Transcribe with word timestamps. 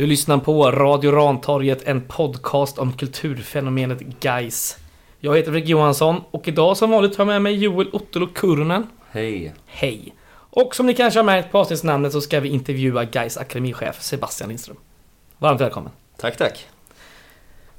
Du 0.00 0.06
lyssnar 0.06 0.38
på 0.38 0.70
Radio 0.70 1.12
Rantorget, 1.12 1.82
en 1.82 2.00
podcast 2.00 2.78
om 2.78 2.92
kulturfenomenet 2.92 3.98
Geis. 4.20 4.78
Jag 5.18 5.36
heter 5.36 5.52
Fredrik 5.52 5.68
Johansson 5.68 6.20
och 6.30 6.48
idag 6.48 6.76
som 6.76 6.90
vanligt 6.90 7.16
har 7.16 7.24
jag 7.24 7.26
med 7.26 7.42
mig 7.42 7.54
Joel 7.54 7.88
Ottolo 7.92 8.26
Kurnen. 8.26 8.86
Hej! 9.10 9.54
Hej! 9.66 10.14
Och 10.32 10.74
som 10.74 10.86
ni 10.86 10.94
kanske 10.94 11.18
har 11.18 11.24
märkt 11.24 11.52
på 11.52 11.58
avsnittsnamnet 11.58 12.12
så 12.12 12.20
ska 12.20 12.40
vi 12.40 12.48
intervjua 12.48 13.06
Geis 13.12 13.36
akademichef 13.36 14.02
Sebastian 14.02 14.48
Lindström. 14.48 14.76
Varmt 15.38 15.60
välkommen! 15.60 15.92
Tack, 16.16 16.36
tack! 16.36 16.66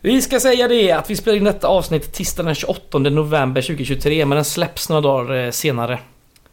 Vi 0.02 0.22
ska 0.22 0.40
säga 0.40 0.68
det 0.68 0.92
att 0.92 1.10
vi 1.10 1.16
spelar 1.16 1.38
in 1.38 1.44
detta 1.44 1.68
avsnitt 1.68 2.14
tisdagen 2.14 2.46
den 2.46 2.56
28 2.56 3.00
november 3.00 3.62
2023 3.62 4.26
men 4.26 4.36
den 4.36 4.46
släpps 4.46 4.90
några 4.90 5.02
dagar 5.02 5.46
eh, 5.46 5.52
senare. 5.52 6.00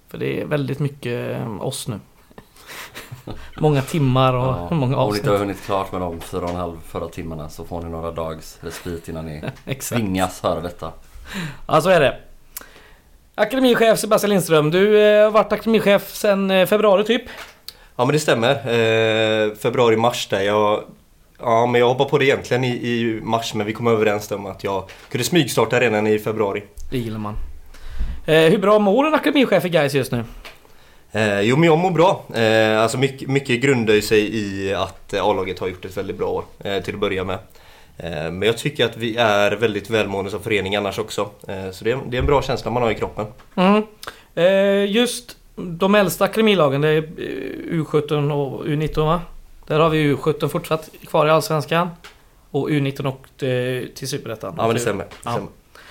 För 0.08 0.18
det 0.18 0.40
är 0.40 0.44
väldigt 0.44 0.78
mycket 0.78 1.36
eh, 1.36 1.62
oss 1.62 1.88
nu. 1.88 2.00
många 3.58 3.82
timmar 3.82 4.34
och 4.34 4.44
Ja, 4.44 4.68
många 4.70 4.84
Om 4.84 4.90
ni 4.90 4.96
avsnitt. 4.96 5.18
inte 5.18 5.30
har 5.30 5.38
hunnit 5.38 5.62
klart 5.66 5.92
med 5.92 6.00
de 6.00 6.20
fyra 6.20 6.42
och 6.44 6.50
en 6.50 6.56
halv 6.56 6.76
förra 6.88 7.08
timmarna 7.08 7.48
så 7.48 7.64
får 7.64 7.82
ni 7.82 7.90
några 7.90 8.10
dags 8.10 8.58
respit 8.60 9.08
innan 9.08 9.26
ni 9.26 9.42
tvingas 9.80 10.42
höra 10.42 10.60
detta. 10.60 10.92
Ja, 11.66 11.80
så 11.80 11.88
är 11.88 12.00
det. 12.00 12.16
Akademichef 13.34 13.98
Sebastian 13.98 14.30
Lindström, 14.30 14.70
du 14.70 15.00
eh, 15.02 15.24
har 15.24 15.30
varit 15.30 15.52
akademichef 15.52 16.14
sedan 16.14 16.50
eh, 16.50 16.66
februari 16.66 17.04
typ. 17.04 17.22
Ja 17.96 18.04
men 18.04 18.12
det 18.12 18.18
stämmer. 18.18 18.50
Eh, 18.50 19.54
Februari-mars 19.54 20.28
där. 20.28 20.40
Jag, 20.40 20.82
ja 21.38 21.66
men 21.66 21.80
jag 21.80 21.88
hoppade 21.88 22.10
på 22.10 22.18
det 22.18 22.24
egentligen 22.24 22.64
i, 22.64 22.68
i 22.68 23.20
mars 23.22 23.54
men 23.54 23.66
vi 23.66 23.72
kom 23.72 23.86
överens 23.86 24.30
om 24.30 24.46
att 24.46 24.64
jag 24.64 24.90
kunde 25.10 25.24
smygstarta 25.24 25.80
redan 25.80 26.06
i 26.06 26.18
februari. 26.18 26.62
Det 26.90 26.98
gillar 26.98 27.18
man. 27.18 27.34
Eh, 28.26 28.34
hur 28.50 28.58
bra 28.58 28.78
mår 28.78 29.06
en 29.06 29.14
akademichef 29.14 29.64
i 29.64 29.68
Gais 29.68 29.94
just 29.94 30.12
nu? 30.12 30.24
Eh, 31.12 31.40
jo 31.40 31.56
men 31.56 31.66
jag 31.66 31.78
mår 31.78 31.90
bra. 31.90 32.24
Eh, 32.34 32.82
alltså 32.82 32.98
mycket, 32.98 33.28
mycket 33.28 33.60
grundar 33.60 33.94
ju 33.94 34.02
sig 34.02 34.36
i 34.36 34.74
att 34.74 35.14
A-laget 35.14 35.58
har 35.58 35.68
gjort 35.68 35.84
ett 35.84 35.96
väldigt 35.96 36.18
bra 36.18 36.28
år 36.28 36.44
eh, 36.64 36.82
till 36.82 36.94
att 36.94 37.00
börja 37.00 37.24
med. 37.24 37.38
Men 38.00 38.42
jag 38.42 38.58
tycker 38.58 38.84
att 38.84 38.96
vi 38.96 39.16
är 39.16 39.52
väldigt 39.56 39.90
välmående 39.90 40.30
som 40.30 40.40
förening 40.40 40.76
annars 40.76 40.98
också. 40.98 41.30
Så 41.72 41.84
det 41.84 41.90
är, 41.90 41.98
det 42.08 42.16
är 42.16 42.20
en 42.20 42.26
bra 42.26 42.42
känsla 42.42 42.70
man 42.70 42.82
har 42.82 42.90
i 42.90 42.94
kroppen. 42.94 43.26
Mm. 43.56 43.82
Just 44.88 45.36
de 45.56 45.94
äldsta 45.94 46.24
akademilagen, 46.24 46.80
det 46.80 46.88
är 46.88 46.96
eh, 46.96 47.02
U17 47.72 48.32
och 48.32 48.66
U19 48.66 49.04
va? 49.04 49.20
Där 49.66 49.78
har 49.78 49.90
vi 49.90 50.14
U17 50.14 50.48
fortsatt 50.48 50.90
kvar 51.06 51.26
i 51.26 51.30
Allsvenskan. 51.30 51.88
Och 52.50 52.68
U19 52.68 53.06
och 53.06 53.26
till 53.94 54.08
Superettan. 54.08 54.54
Ja 54.56 54.66
men 54.66 54.74
det 54.74 54.80
stämmer. 54.80 55.04
Det 55.04 55.10
Ja. 55.24 55.40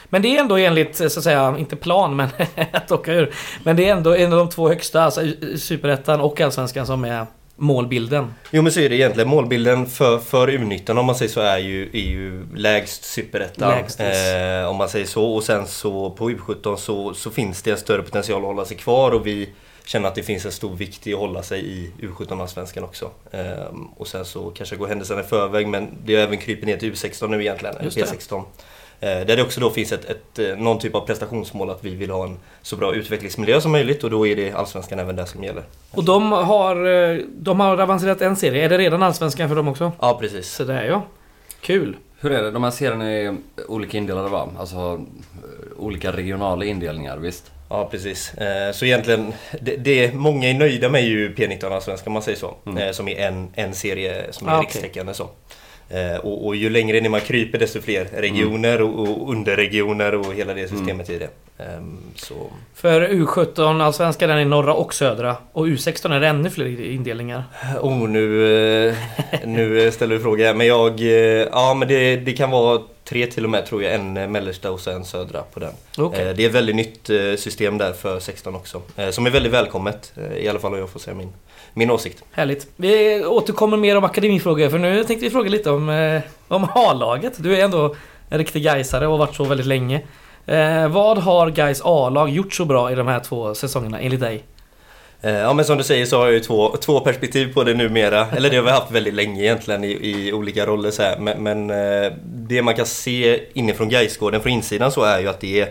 Men 0.09 0.21
det 0.21 0.35
är 0.35 0.39
ändå 0.39 0.57
enligt, 0.57 1.01
eh, 1.01 1.07
så 1.07 1.19
att 1.19 1.23
säga, 1.23 1.55
inte 1.59 1.75
plan 1.75 2.15
men 2.15 2.29
att 2.71 2.91
åka 2.91 3.13
ur. 3.13 3.33
Men 3.63 3.75
det 3.75 3.89
är 3.89 3.93
ändå 3.93 4.15
en 4.15 4.33
av 4.33 4.39
de 4.39 4.49
två 4.49 4.67
högsta, 4.67 5.03
alltså 5.03 5.21
Superettan 5.57 6.21
och 6.21 6.41
Allsvenskan 6.41 6.87
som 6.87 7.05
är 7.05 7.25
målbilden. 7.57 8.33
Jo 8.51 8.61
men 8.61 8.71
så 8.71 8.79
är 8.79 8.89
det 8.89 8.95
egentligen. 8.95 9.29
Målbilden 9.29 9.85
för, 9.85 10.17
för 10.17 10.47
U19 10.47 10.99
om 10.99 11.05
man 11.05 11.15
säger 11.15 11.31
så 11.31 11.41
är 11.41 11.57
ju, 11.57 11.89
är 11.93 12.09
ju 12.09 12.45
lägst 12.55 13.03
superettan. 13.03 13.73
Eh, 13.73 14.69
om 14.69 14.75
man 14.75 14.89
säger 14.89 15.05
så. 15.05 15.35
Och 15.35 15.43
sen 15.43 15.67
så 15.67 16.09
på 16.09 16.29
U17 16.29 16.75
så, 16.75 17.13
så 17.13 17.31
finns 17.31 17.61
det 17.61 17.71
en 17.71 17.77
större 17.77 18.01
potential 18.01 18.41
att 18.41 18.47
hålla 18.47 18.65
sig 18.65 18.77
kvar 18.77 19.11
och 19.11 19.27
vi 19.27 19.49
känner 19.85 20.07
att 20.07 20.15
det 20.15 20.23
finns 20.23 20.45
en 20.45 20.51
stor 20.51 20.75
vikt 20.75 21.07
i 21.07 21.13
att 21.13 21.19
hålla 21.19 21.43
sig 21.43 21.65
i 21.65 21.91
U17-allsvenskan 22.01 22.83
också. 22.83 23.11
Eh, 23.31 23.41
och 23.97 24.07
sen 24.07 24.25
så 24.25 24.49
kanske 24.49 24.75
gå 24.75 24.87
händelserna 24.87 25.21
i 25.21 25.23
förväg 25.23 25.67
men 25.67 25.97
det 26.05 26.15
har 26.15 26.23
även 26.23 26.37
krypit 26.37 26.65
ner 26.65 26.77
till 26.77 26.93
U16 26.93 27.27
nu 27.27 27.41
egentligen, 27.41 27.75
Just 27.83 27.97
det. 27.97 28.03
P16. 28.03 28.43
Eh, 28.99 29.09
där 29.09 29.35
det 29.35 29.41
också 29.41 29.59
då 29.59 29.69
finns 29.69 29.91
ett, 29.91 30.05
ett, 30.05 30.39
eh, 30.39 30.57
någon 30.57 30.79
typ 30.79 30.95
av 30.95 31.01
prestationsmål 31.05 31.69
att 31.69 31.85
vi 31.85 31.95
vill 31.95 32.09
ha 32.09 32.23
en 32.25 32.37
så 32.61 32.75
bra 32.75 32.95
utvecklingsmiljö 32.95 33.61
som 33.61 33.71
möjligt 33.71 34.03
och 34.03 34.09
då 34.09 34.27
är 34.27 34.35
det 34.35 34.51
allsvenskan 34.51 34.99
även 34.99 35.15
där 35.15 35.25
som 35.25 35.43
gäller. 35.43 35.63
Och 35.91 36.03
de 36.03 36.31
har, 36.31 36.85
eh, 36.85 37.17
de 37.27 37.59
har 37.59 37.77
avancerat 37.77 38.21
en 38.21 38.35
serie. 38.35 38.65
Är 38.65 38.69
det 38.69 38.77
redan 38.77 39.03
Allsvenskan 39.03 39.49
för 39.49 39.55
dem 39.55 39.67
också? 39.67 39.91
Ja 39.99 40.17
precis. 40.21 40.51
Så 40.51 40.63
det 40.63 40.73
är 40.73 40.85
ja. 40.85 41.03
Kul. 41.61 41.97
Hur 42.19 42.31
är 42.31 42.43
det? 42.43 42.51
De 42.51 42.63
här 42.63 42.71
serierna 42.71 43.11
är 43.11 43.35
olika 43.67 43.97
indelade 43.97 44.29
va? 44.29 44.49
Alltså 44.59 45.01
olika 45.77 46.11
regionala 46.11 46.65
indelningar, 46.65 47.17
visst? 47.17 47.51
Ja 47.69 47.87
precis. 47.91 48.33
Så 48.73 48.85
egentligen, 48.85 49.33
det, 49.61 49.75
det 49.75 50.13
många 50.13 50.49
är 50.49 50.53
nöjda 50.53 50.89
med 50.89 51.03
ju 51.03 51.33
P19 51.33 51.73
Allsvenskan 51.73 52.07
om 52.07 52.13
man 52.13 52.21
säger 52.21 52.37
så. 52.37 52.55
Mm. 52.65 52.93
Som 52.93 53.07
är 53.07 53.27
en, 53.27 53.47
en 53.53 53.73
serie 53.73 54.25
som 54.31 54.47
är 54.47 54.51
Ah, 54.51 54.61
rikstäckande 54.61 55.13
så. 55.13 55.29
Eh, 55.89 56.17
Och, 56.17 56.45
och 56.47 56.55
ju 56.55 56.69
längre 56.69 57.01
ner 57.01 57.09
man 57.09 57.21
kryper 57.21 57.59
desto 57.59 57.81
fler 57.81 58.05
regioner 58.13 58.81
och, 58.81 58.99
och 58.99 59.31
underregioner 59.31 60.15
och 60.15 60.33
hela 60.33 60.53
det 60.53 60.67
systemet 60.67 61.09
i 61.09 61.17
det. 61.19 61.29
Ehm, 61.63 61.97
Så 62.15 62.33
För 62.73 63.07
U17 63.07 63.83
Allsvenskan 63.83 64.29
den 64.29 64.37
är 64.37 64.45
norra 64.45 64.73
och 64.73 64.93
södra. 64.93 65.35
Och 65.51 65.65
U16 65.67 66.15
är 66.15 66.19
det 66.19 66.27
ännu 66.27 66.49
fler 66.49 66.81
indelningar. 66.81 67.43
Oh, 67.81 68.09
nu, 68.09 68.87
eh, 68.87 68.95
nu 69.45 69.91
ställer 69.91 70.15
du 70.15 70.21
fråga. 70.21 70.53
Men 70.53 70.67
jag, 70.67 71.01
eh, 71.01 71.07
ja 71.51 71.73
men 71.73 71.87
det, 71.87 72.15
det 72.15 72.33
kan 72.33 72.51
vara 72.51 72.81
tre 73.03 73.25
till 73.27 73.43
och 73.43 73.49
med 73.49 73.65
tror 73.65 73.83
jag. 73.83 73.93
En 73.93 74.17
eh, 74.17 74.27
mellersta 74.27 74.71
och 74.71 74.87
en 74.87 75.05
södra 75.05 75.41
på 75.53 75.59
den. 75.59 75.73
Eh, 75.97 76.09
Det 76.35 76.43
är 76.43 76.47
ett 76.47 76.55
väldigt 76.55 76.75
nytt 76.75 77.09
eh, 77.09 77.35
system 77.37 77.77
där 77.77 77.93
för 77.93 78.19
16 78.19 78.55
också. 78.55 78.81
eh, 78.97 79.09
Som 79.09 79.25
är 79.25 79.29
väldigt 79.29 79.53
välkommet. 79.53 80.13
eh, 80.17 80.37
I 80.37 80.47
alla 80.49 80.59
fall 80.59 80.73
om 80.73 80.79
jag 80.79 80.89
får 80.89 80.99
säga 80.99 81.15
min, 81.15 81.33
min 81.77 81.91
åsikt. 81.91 82.23
Härligt. 82.31 82.67
Vi 82.75 83.23
återkommer 83.25 83.77
mer 83.77 83.97
om 83.97 84.03
akademifrågor 84.03 84.69
för 84.69 84.77
nu 84.77 85.03
tänkte 85.03 85.25
vi 85.25 85.31
fråga 85.31 85.49
lite 85.49 85.69
om, 85.71 85.89
eh, 85.89 86.21
om 86.47 86.67
A-laget. 86.75 87.33
Du 87.37 87.57
är 87.57 87.63
ändå 87.63 87.95
en 88.29 88.37
riktig 88.37 88.63
Gaisare 88.63 89.05
och 89.05 89.11
har 89.11 89.17
varit 89.17 89.35
så 89.35 89.43
väldigt 89.43 89.67
länge. 89.67 90.01
Eh, 90.45 90.87
vad 90.87 91.17
har 91.17 91.49
Gais 91.49 91.81
A-lag 91.83 92.29
gjort 92.29 92.53
så 92.53 92.65
bra 92.65 92.91
i 92.91 92.95
de 92.95 93.07
här 93.07 93.19
två 93.19 93.55
säsongerna 93.55 93.99
enligt 93.99 94.19
dig? 94.19 94.43
Eh, 95.21 95.31
Ja 95.31 95.53
men 95.53 95.65
som 95.65 95.77
du 95.77 95.83
säger 95.83 96.05
så 96.05 96.17
har 96.17 96.25
jag 96.25 96.33
ju 96.33 96.39
två, 96.39 96.77
två 96.77 96.99
perspektiv 96.99 97.53
på 97.53 97.63
det 97.63 97.73
numera. 97.73 98.27
Eller 98.35 98.49
det 98.49 98.55
har 98.55 98.63
vi 98.63 98.71
haft 98.71 98.91
väldigt 98.91 99.13
länge 99.13 99.43
egentligen 99.43 99.83
i, 99.83 99.91
i 99.91 100.33
olika 100.33 100.65
roller 100.65 100.91
så 100.91 101.01
här. 101.03 101.17
Men, 101.19 101.43
men 101.43 101.69
eh, 101.69 102.11
det 102.23 102.61
man 102.61 102.73
kan 102.73 102.85
se 102.85 103.39
inifrån 103.53 103.89
Gaisgården 103.89 104.41
från 104.41 104.51
insidan 104.51 104.91
så 104.91 105.03
är 105.03 105.19
ju 105.19 105.27
att 105.27 105.39
det 105.39 105.61
är 105.61 105.69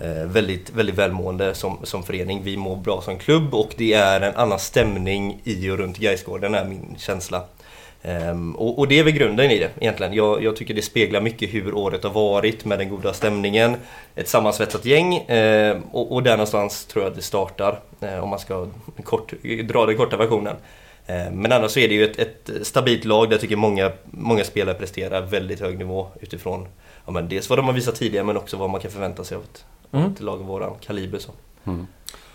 Eh, 0.00 0.26
väldigt, 0.26 0.70
väldigt 0.70 0.94
välmående 0.94 1.54
som, 1.54 1.78
som 1.82 2.02
förening. 2.02 2.42
Vi 2.42 2.56
mår 2.56 2.76
bra 2.76 3.02
som 3.02 3.18
klubb 3.18 3.54
och 3.54 3.74
det 3.76 3.92
är 3.92 4.20
en 4.20 4.34
annan 4.34 4.58
stämning 4.58 5.40
i 5.44 5.70
och 5.70 5.78
runt 5.78 5.98
Gaisgården 5.98 6.54
är 6.54 6.64
min 6.64 6.96
känsla. 6.98 7.42
Um, 8.02 8.56
och, 8.56 8.78
och 8.78 8.88
det 8.88 8.98
är 8.98 9.04
väl 9.04 9.12
grunden 9.12 9.50
i 9.50 9.58
det 9.58 9.70
egentligen. 9.80 10.14
Jag, 10.14 10.42
jag 10.42 10.56
tycker 10.56 10.74
det 10.74 10.82
speglar 10.82 11.20
mycket 11.20 11.54
hur 11.54 11.74
året 11.74 12.04
har 12.04 12.10
varit 12.10 12.64
med 12.64 12.78
den 12.78 12.88
goda 12.88 13.12
stämningen. 13.12 13.76
Ett 14.14 14.28
sammansvetsat 14.28 14.84
gäng 14.84 15.14
um, 15.28 15.82
och, 15.92 16.12
och 16.12 16.22
där 16.22 16.30
någonstans 16.30 16.86
tror 16.86 17.04
jag 17.04 17.10
att 17.10 17.16
det 17.16 17.22
startar. 17.22 17.80
Um, 18.00 18.22
om 18.22 18.28
man 18.28 18.38
ska 18.38 18.66
kort, 19.04 19.32
dra 19.68 19.86
den 19.86 19.96
korta 19.96 20.16
versionen. 20.16 20.56
Ehm, 21.08 21.34
men 21.34 21.52
annars 21.52 21.70
så 21.70 21.80
är 21.80 21.88
det 21.88 21.94
ju 21.94 22.04
ett, 22.04 22.18
ett 22.18 22.66
stabilt 22.66 23.04
lag 23.04 23.28
där 23.28 23.32
jag 23.32 23.40
tycker 23.40 23.56
många, 23.56 23.92
många 24.04 24.44
spelare 24.44 24.74
presterar 24.74 25.20
väldigt 25.20 25.60
hög 25.60 25.78
nivå 25.78 26.08
utifrån 26.20 26.68
ja, 27.06 27.12
men 27.12 27.28
dels 27.28 27.50
vad 27.50 27.58
de 27.58 27.66
har 27.66 27.72
visat 27.72 27.94
tidigare 27.94 28.24
men 28.24 28.36
också 28.36 28.56
vad 28.56 28.70
man 28.70 28.80
kan 28.80 28.90
förvänta 28.90 29.24
sig 29.24 29.36
av 29.36 29.42
ett, 29.42 29.64
av 29.77 29.77
Mm. 29.92 30.12
ett 30.12 30.20
lag 30.20 30.40
av 30.40 30.46
våran 30.46 30.74
kaliber. 30.80 31.18
Så. 31.18 31.32
Mm. 31.64 31.86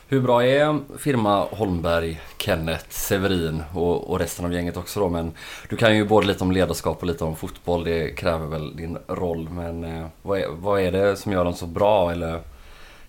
Hur 0.08 0.22
bra 0.22 0.46
är 0.46 0.80
firma 0.97 1.47
Holmberg, 1.52 2.22
Kenneth, 2.38 2.86
Severin 2.90 3.64
och, 3.74 4.09
och 4.09 4.19
resten 4.19 4.46
av 4.46 4.53
gänget 4.53 4.78
också 4.78 5.00
då? 5.00 5.09
Men 5.09 5.31
du 5.69 5.75
kan 5.75 5.96
ju 5.96 6.06
både 6.06 6.28
lite 6.28 6.44
om 6.44 6.52
ledarskap 6.52 7.02
och 7.02 7.08
lite 7.08 7.24
om 7.24 7.36
fotboll. 7.36 7.84
Det 7.84 8.18
kräver 8.18 8.47
väl 8.47 8.75
din 8.75 8.97
roll. 9.08 9.50
Men 9.50 9.84
eh, 9.84 10.06
vad, 10.22 10.40
är, 10.40 10.47
vad 10.50 10.81
är 10.81 10.91
det 10.91 11.16
som 11.16 11.31
gör 11.31 11.46
dem 11.46 11.53
så 11.53 11.66
bra? 11.66 12.12
Eller, 12.12 12.41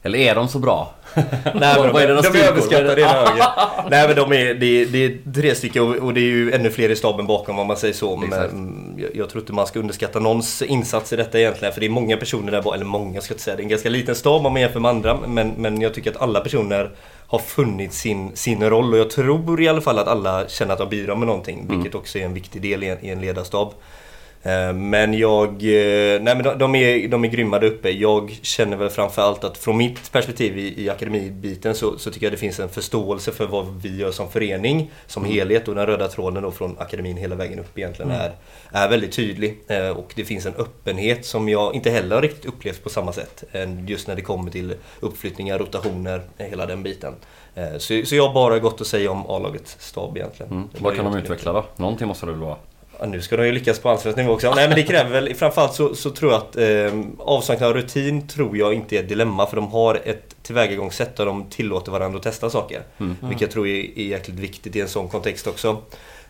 eller 0.04 0.19
är 0.19 0.34
de 0.34 0.48
så 0.48 0.59
bra? 0.59 0.94
Nej, 1.15 1.22
men 1.54 1.92
vad 1.92 2.03
är 2.03 2.09
deras 2.09 2.26
de, 2.26 2.38
de 2.38 2.44
är 2.44 2.48
överskattade 2.48 3.00
i 3.00 3.05
höger. 3.05 3.44
Nej 3.90 4.06
men 4.06 4.17
de 4.17 4.32
är, 4.32 4.55
det, 4.55 4.67
är, 4.67 4.87
det 4.87 5.05
är 5.05 5.32
tre 5.34 5.55
stycken 5.55 5.82
och, 5.82 5.96
och 5.96 6.14
det 6.14 6.20
är 6.20 6.23
ju 6.23 6.52
ännu 6.52 6.70
fler 6.70 6.88
i 6.88 6.96
staben 6.96 7.26
bakom 7.26 7.58
om 7.58 7.67
man 7.67 7.76
säger 7.76 7.94
så. 7.94 8.17
Men 8.17 8.32
mm, 8.32 8.94
jag, 8.99 9.17
jag 9.17 9.28
tror 9.28 9.43
inte 9.43 9.52
man 9.52 9.67
ska 9.67 9.78
underskatta 9.78 10.19
någons 10.19 10.62
insats 10.62 11.12
i 11.12 11.17
detta 11.17 11.40
egentligen. 11.40 11.75
För 11.75 11.81
det 11.81 11.87
är 11.87 11.90
många 11.90 12.17
personer 12.17 12.52
där 12.52 12.62
bakom, 12.62 12.75
eller 12.75 12.84
många 12.84 13.20
ska 13.20 13.32
jag 13.32 13.34
inte 13.34 13.44
säga. 13.44 13.56
Det 13.56 13.61
är 13.61 13.64
en 13.64 13.69
ganska 13.69 13.88
liten 13.88 14.14
stab 14.14 14.46
om 14.46 14.52
man 14.52 14.62
jämför 14.62 14.81
med 14.81 14.88
andra. 14.88 15.19
Men, 15.26 15.52
men 15.56 15.81
jag 15.81 15.94
tycker 15.94 16.11
att 16.11 16.23
alla 16.23 16.40
personer 16.40 16.90
har 17.26 17.38
funnit 17.38 17.93
sin, 17.93 18.37
sin 18.37 18.70
roll 18.70 18.93
och 18.93 18.99
jag 18.99 19.11
tror 19.11 19.62
i 19.62 19.69
alla 19.69 19.81
fall 19.81 19.99
att 19.99 20.08
alla 20.08 20.49
känner 20.49 20.73
att 20.73 20.78
de 20.78 20.88
bidrar 20.88 21.17
med 21.17 21.26
någonting. 21.26 21.67
Vilket 21.69 21.94
också 21.94 22.19
är 22.19 22.25
en 22.25 22.34
viktig 22.34 22.62
del 22.62 22.84
i 22.84 22.88
en, 22.88 23.05
i 23.05 23.08
en 23.08 23.20
ledarstab. 23.20 23.75
Eh, 24.46 24.73
Men 24.73 25.14
jag, 25.14 25.49
eh, 25.49 26.20
nej 26.23 26.35
men 26.35 26.43
de, 26.43 26.58
de, 26.58 26.75
är, 26.75 27.08
de 27.08 27.25
är 27.25 27.29
grymma 27.29 27.58
där 27.58 27.67
uppe. 27.67 27.91
Jag 27.91 28.38
känner 28.43 28.76
väl 28.76 28.91
framförallt 28.91 29.44
att 29.44 29.58
från 29.58 29.76
mitt 29.76 30.12
perspektiv 30.12 30.58
i, 30.58 30.82
i 30.85 30.91
akademibiten 30.91 31.75
så, 31.75 31.99
så 31.99 32.11
tycker 32.11 32.26
jag 32.26 32.32
det 32.32 32.37
finns 32.37 32.61
en 32.61 32.69
förståelse 32.69 33.32
för 33.32 33.46
vad 33.46 33.82
vi 33.82 33.96
gör 33.96 34.11
som 34.11 34.31
förening, 34.31 34.91
som 35.06 35.25
helhet 35.25 35.69
och 35.69 35.75
den 35.75 35.87
röda 35.87 36.08
tråden 36.08 36.43
då 36.43 36.50
från 36.50 36.76
akademin 36.79 37.17
hela 37.17 37.35
vägen 37.35 37.58
upp 37.58 37.79
egentligen 37.79 38.11
är, 38.11 38.32
är 38.73 38.88
väldigt 38.88 39.12
tydlig. 39.12 39.58
Eh, 39.69 39.88
Och 39.88 40.12
det 40.17 40.25
finns 40.25 40.47
en 40.47 40.55
öppenhet 40.58 41.25
som 41.26 41.49
jag 41.49 41.75
inte 41.75 41.90
heller 41.90 42.23
riktigt 42.23 42.44
upplevt 42.47 42.82
på 42.85 42.90
samma 42.90 43.12
sätt. 43.12 43.44
Just 43.87 44.08
när 44.08 44.14
det 44.17 44.23
kommer 44.23 44.50
till 44.50 44.75
uppflyttningar, 45.00 45.58
rotationer, 45.58 46.20
hela 46.38 46.67
den 46.67 46.82
biten. 46.82 47.14
Så, 47.79 48.02
så 48.05 48.14
jag 48.17 48.26
har 48.26 48.35
bara 48.35 48.58
gott 48.58 48.81
att 48.81 48.87
säga 48.87 49.11
om 49.11 49.26
A-lagets 49.31 49.76
stab 49.81 50.17
egentligen. 50.17 50.52
Mm. 50.52 50.69
Vad 50.79 50.97
kan 50.97 51.05
de 51.05 51.17
utveckla 51.17 51.52
då? 51.52 51.64
Någonting 51.76 52.08
måste 52.08 52.26
det 52.26 52.32
väl 52.32 52.40
vara? 52.40 52.56
Ja, 52.99 53.06
nu 53.06 53.20
ska 53.20 53.37
de 53.37 53.46
ju 53.46 53.52
lyckas 53.52 53.79
på 53.79 53.88
allsvensk 53.88 54.17
nivå 54.17 54.32
också. 54.32 54.55
Nej 54.55 54.69
men 54.69 54.76
det 54.76 54.82
kräver 54.82 55.11
väl, 55.11 55.35
framförallt 55.35 55.75
så, 55.75 55.94
så 55.94 56.11
tror 56.11 56.32
jag 56.32 56.38
att 56.38 56.56
eh, 56.56 57.00
avsaknad 57.19 57.69
av 57.69 57.76
rutin 57.76 58.29
tror 58.29 58.56
jag 58.56 58.75
inte 58.75 58.96
är 58.96 59.00
ett 59.00 59.08
dilemma 59.08 59.46
för 59.46 59.56
de 59.56 59.69
har 59.69 60.00
ett 60.05 60.37
tillvägagångssätt 60.43 61.17
där 61.17 61.26
de 61.26 61.50
tillåter 61.50 61.93
varandra 61.93 62.17
att 62.17 62.23
testa 62.23 62.50
saker. 62.50 62.82
Mm. 63.00 63.17
Vilket 63.20 63.41
jag 63.41 63.50
tror 63.50 63.67
är, 63.67 63.99
är 63.99 64.05
jäkligt 64.05 64.38
viktigt 64.38 64.76
i 64.76 64.81
en 64.81 64.88
sån 64.88 65.08
kontext 65.08 65.46
också. 65.46 65.69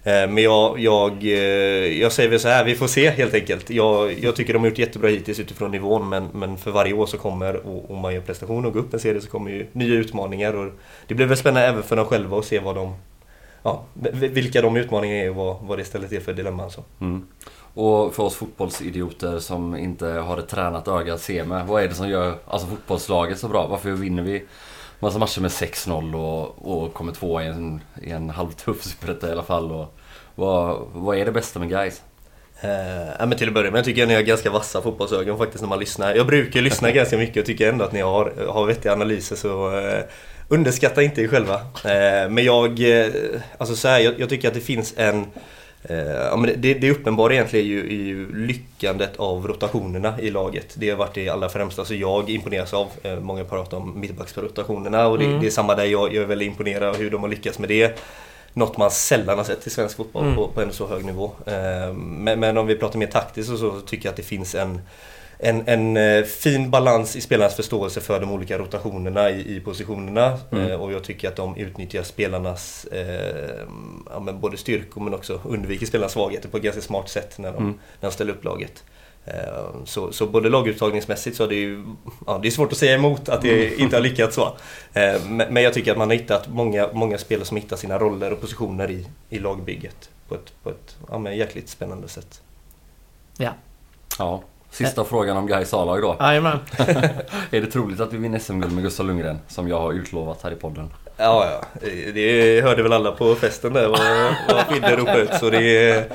Eh, 0.06 0.28
men 0.28 0.38
jag, 0.38 0.81
jag, 0.81 1.25
eh, 1.25 2.00
jag 2.00 2.12
säger 2.12 2.31
väl 2.31 2.40
så 2.40 2.49
här, 2.49 2.64
vi 2.64 2.75
får 2.75 2.87
se 2.87 3.10
helt 3.10 3.34
enkelt. 3.34 3.70
Jag, 3.70 4.19
jag 4.19 4.37
tycker 4.37 4.52
de 4.52 4.58
har 4.58 4.69
gjort 4.69 4.78
jättebra 4.78 5.08
hittills 5.08 5.40
utifrån 5.40 5.70
nivån 5.70 6.08
men, 6.08 6.28
men 6.32 6.56
för 6.58 6.70
varje 6.70 6.93
år 6.93 7.06
så 7.06 7.19
kommer, 7.19 7.67
och, 7.67 7.90
och 7.90 7.96
man 7.96 8.14
gör 8.14 8.20
prestation 8.20 8.67
och 8.67 8.72
går 8.72 8.81
upp 8.81 8.94
en 8.94 9.00
serie 9.00 9.20
så 9.20 9.31
kommer 9.31 9.50
ju 9.50 9.67
nya 9.72 9.94
utmaningar. 9.94 10.55
Och 10.56 10.72
det 11.06 11.14
blir 11.14 11.26
väl 11.26 11.37
spännande 11.37 11.69
även 11.69 11.82
för 11.82 11.96
dem 11.96 12.06
själva 12.06 12.38
att 12.38 12.44
se 12.44 12.58
vad 12.58 12.75
de 12.75 12.94
ja, 13.64 13.84
vilka 14.11 14.62
de 14.62 14.76
utmaningarna 14.76 15.20
är 15.20 15.31
och 15.31 15.37
vad, 15.37 15.56
vad 15.61 15.78
det 15.78 15.84
ställer 15.84 16.08
till 16.08 16.20
för 16.20 16.32
dilemma. 16.32 16.62
Alltså. 16.62 16.82
Mm. 17.00 17.26
Och 17.75 18.14
för 18.14 18.22
oss 18.22 18.37
fotbollsidioter 18.37 19.38
som 19.38 19.76
inte 19.76 20.06
har 20.06 20.38
ett 20.38 20.49
tränat 20.49 20.88
öga 20.88 21.14
att 21.14 21.20
se 21.20 21.44
med. 21.44 21.66
Vad 21.66 21.82
är 21.82 21.88
det 21.88 21.94
som 21.94 22.08
gör 22.08 22.38
alltså, 22.46 22.69
fotbollslaget 22.69 23.38
så 23.38 23.49
bra? 23.49 23.66
Varför 23.66 23.90
vinner 23.90 24.22
vi 24.22 24.44
massa 25.00 25.19
matcher 25.19 25.40
med 25.40 25.50
6-0 25.50 26.14
och, 26.14 26.84
och 26.84 26.94
kommer 26.94 27.12
tvåa 27.12 27.44
i 27.44 27.46
en, 27.46 27.81
i 28.02 28.11
en 28.11 28.31
halvtuff 28.31 28.82
superetta 28.82 29.28
i 29.28 29.32
alla 29.32 29.43
fall? 29.43 29.72
Och, 29.72 29.94
vad, 30.34 30.78
vad 30.93 31.19
är 31.19 31.25
det 31.25 31.32
bästa 31.32 31.58
med 31.58 31.69
guys? 31.69 32.02
Eh, 32.60 33.26
men 33.26 33.38
till 33.38 33.49
att 33.49 33.55
börja 33.55 33.70
med 33.70 33.84
tycker 33.84 34.00
jag 34.00 34.08
ni 34.08 34.14
har 34.14 34.22
ganska 34.22 34.50
vassa 34.50 34.82
fotbollsögon 34.82 35.38
faktiskt 35.38 35.62
när 35.62 35.69
man 35.69 35.78
lyssnar. 35.78 36.14
Jag 36.14 36.26
brukar 36.26 36.60
lyssna 36.60 36.90
ganska 36.93 37.19
mycket 37.19 37.37
och 37.37 37.46
tycker 37.46 37.69
ändå 37.69 37.84
att 37.84 37.93
ni 37.93 38.00
har, 38.00 38.46
har 38.49 38.67
vettiga 38.67 38.93
analyser 38.93 39.37
så 39.37 39.78
eh, 39.78 40.02
underskatta 40.49 41.02
inte 41.02 41.23
er 41.23 41.29
själva. 41.29 41.55
Eh, 41.85 42.31
men 42.31 42.44
jag, 42.44 43.00
eh, 43.00 43.06
alltså 43.58 43.76
så 43.76 43.88
här, 43.88 44.00
jag, 44.00 44.14
jag 44.20 44.29
tycker 44.29 44.49
att 44.49 44.55
det 44.55 44.61
finns 44.61 44.94
en 44.96 45.26
eh, 45.82 45.96
ja, 45.99 46.37
men 46.37 46.50
det, 46.56 46.75
det 46.75 46.91
uppenbara 46.91 47.32
egentligen 47.35 47.67
är 47.67 47.70
ju, 47.70 47.81
är 47.81 48.05
ju 48.05 48.46
lyckandet 48.46 49.17
av 49.17 49.46
rotationerna 49.46 50.20
i 50.20 50.31
laget. 50.31 50.75
Det 50.75 50.91
har 50.91 50.96
varit 50.96 51.14
det 51.14 51.29
allra 51.29 51.49
främsta. 51.49 51.85
Så 51.85 51.94
jag 51.94 52.31
imponeras 52.31 52.75
av, 52.75 52.88
många 53.20 53.44
pratar 53.44 53.76
om 53.76 54.00
mittbacksrotationerna 54.00 55.06
och 55.06 55.19
det, 55.19 55.25
Mm. 55.25 55.41
det 55.41 55.46
är 55.46 55.50
samma 55.50 55.75
där. 55.75 55.85
Jag, 55.85 56.14
jag 56.14 56.23
är 56.23 56.26
väldigt 56.26 56.46
imponerad 56.49 56.82
av 56.88 56.96
hur 56.96 57.11
de 57.11 57.23
har 57.23 57.29
lyckats 57.29 57.58
med 57.58 57.69
det. 57.69 57.99
Något 58.52 58.76
man 58.76 58.91
sällan 58.91 59.38
har 59.38 59.44
sett 59.44 59.67
i 59.67 59.70
svensk 59.70 59.96
fotboll 59.96 60.23
Mm. 60.25 60.37
på, 60.37 60.49
på 60.49 60.61
en 60.62 60.73
så 60.73 60.87
hög 60.87 61.05
nivå. 61.05 61.32
Men, 61.94 62.41
men 62.41 62.58
om 62.58 62.67
vi 62.67 62.76
pratar 62.76 62.99
mer 62.99 63.06
taktiskt 63.06 63.50
och 63.52 63.58
så, 63.58 63.70
så 63.70 63.81
tycker 63.81 64.06
jag 64.06 64.11
att 64.11 64.17
det 64.17 64.23
finns 64.23 64.55
en, 64.55 64.81
en, 65.44 65.69
en 65.69 65.96
eh, 65.96 66.25
fin 66.25 66.70
balans 66.70 67.17
i 67.17 67.20
spelarnas 67.20 67.55
förståelse 67.56 68.00
för 68.00 68.20
de 68.20 68.31
olika 68.32 68.58
rotationerna 68.58 69.31
i, 69.31 69.56
i 69.56 69.61
positionerna. 69.61 70.38
Mm. 70.52 70.70
Eh, 70.70 70.81
Och 70.81 70.93
jag 70.93 71.05
tycker 71.05 71.29
att 71.29 71.37
de 71.37 71.56
utnyttjar 71.56 72.02
spelarnas 72.02 72.85
eh, 72.85 73.64
ja, 74.12 74.20
men 74.20 74.41
både 74.41 74.56
styrkor 74.56 75.00
men 75.00 75.14
också 75.14 75.41
undviker 75.44 75.87
spelarnas 75.87 76.12
svagheter 76.12 76.49
på 76.49 76.56
ett 76.56 76.62
ganska 76.62 76.82
smart 76.82 77.08
sätt 77.08 77.38
när 77.38 77.52
de, 77.52 77.56
Mm. 77.58 77.79
när 78.00 78.08
de 78.08 78.14
ställer 78.14 78.32
upp 78.32 78.44
laget. 78.44 78.85
Eh, 79.26 79.35
Så, 79.85 80.12
så 80.12 80.26
både 80.26 80.49
laguttagningsmässigt 80.49 81.37
så 81.37 81.44
är 81.44 81.49
det 81.49 81.55
ju 81.55 81.85
ja, 82.26 82.38
det 82.43 82.49
är 82.49 82.50
svårt 82.50 82.73
att 82.73 82.79
säga 82.79 82.94
emot 82.94 83.29
att 83.29 83.43
det 83.43 83.75
inte 83.81 83.96
har 83.96 84.02
lyckats 84.02 84.35
så. 84.37 84.46
Eh, 84.93 85.23
Men 85.29 85.55
men 85.55 85.62
jag 85.62 85.75
tycker 85.75 85.93
att 85.93 85.99
man 85.99 86.08
har 86.08 86.17
hittat 86.17 86.49
många, 86.49 86.88
många 86.93 87.19
spelare 87.19 87.46
som 87.46 87.56
hittar 87.56 87.76
sina 87.76 87.99
roller 87.99 88.32
och 88.32 88.41
positioner 88.41 88.91
i, 88.91 89.06
i 89.31 89.38
lagbygget 89.38 90.11
på 90.29 90.35
ett, 90.35 90.52
på 90.62 90.70
ett 90.70 90.96
ja, 91.11 91.19
men 91.19 91.37
jäkligt 91.37 91.69
spännande 91.69 92.08
sätt. 92.08 92.41
Ja. 93.38 93.50
Ja, 94.19 94.43
sista 94.74 95.04
frågan 95.04 95.36
om 95.36 95.46
Gais 95.46 95.74
A-lag 95.74 96.02
då. 96.02 96.16
Jajamän. 96.20 96.58
Är 97.50 97.60
det 97.60 97.66
troligt 97.66 98.00
att 98.00 98.12
vi 98.12 98.18
vinner 98.18 98.38
SM-guld 98.38 98.72
med 98.74 98.84
Gustav 98.84 99.06
Lundgren? 99.06 99.38
Som 99.48 99.68
jag 99.68 99.80
har 99.80 99.92
utlovat 99.92 100.42
här 100.42 100.50
i 100.50 100.54
podden. 100.54 100.90
Ja, 101.16 101.46
ja. 101.50 101.80
Det 102.14 102.60
hörde 102.64 102.82
väl 102.82 102.92
alla 102.92 103.12
på 103.12 103.34
festen 103.34 103.72
där 103.72 103.88
vad, 103.88 104.00
vad 104.48 104.66
Fidde 104.66 104.96
ropade 104.96 105.20
ut. 105.20 105.34
Så 105.34 105.50
det 105.50 106.12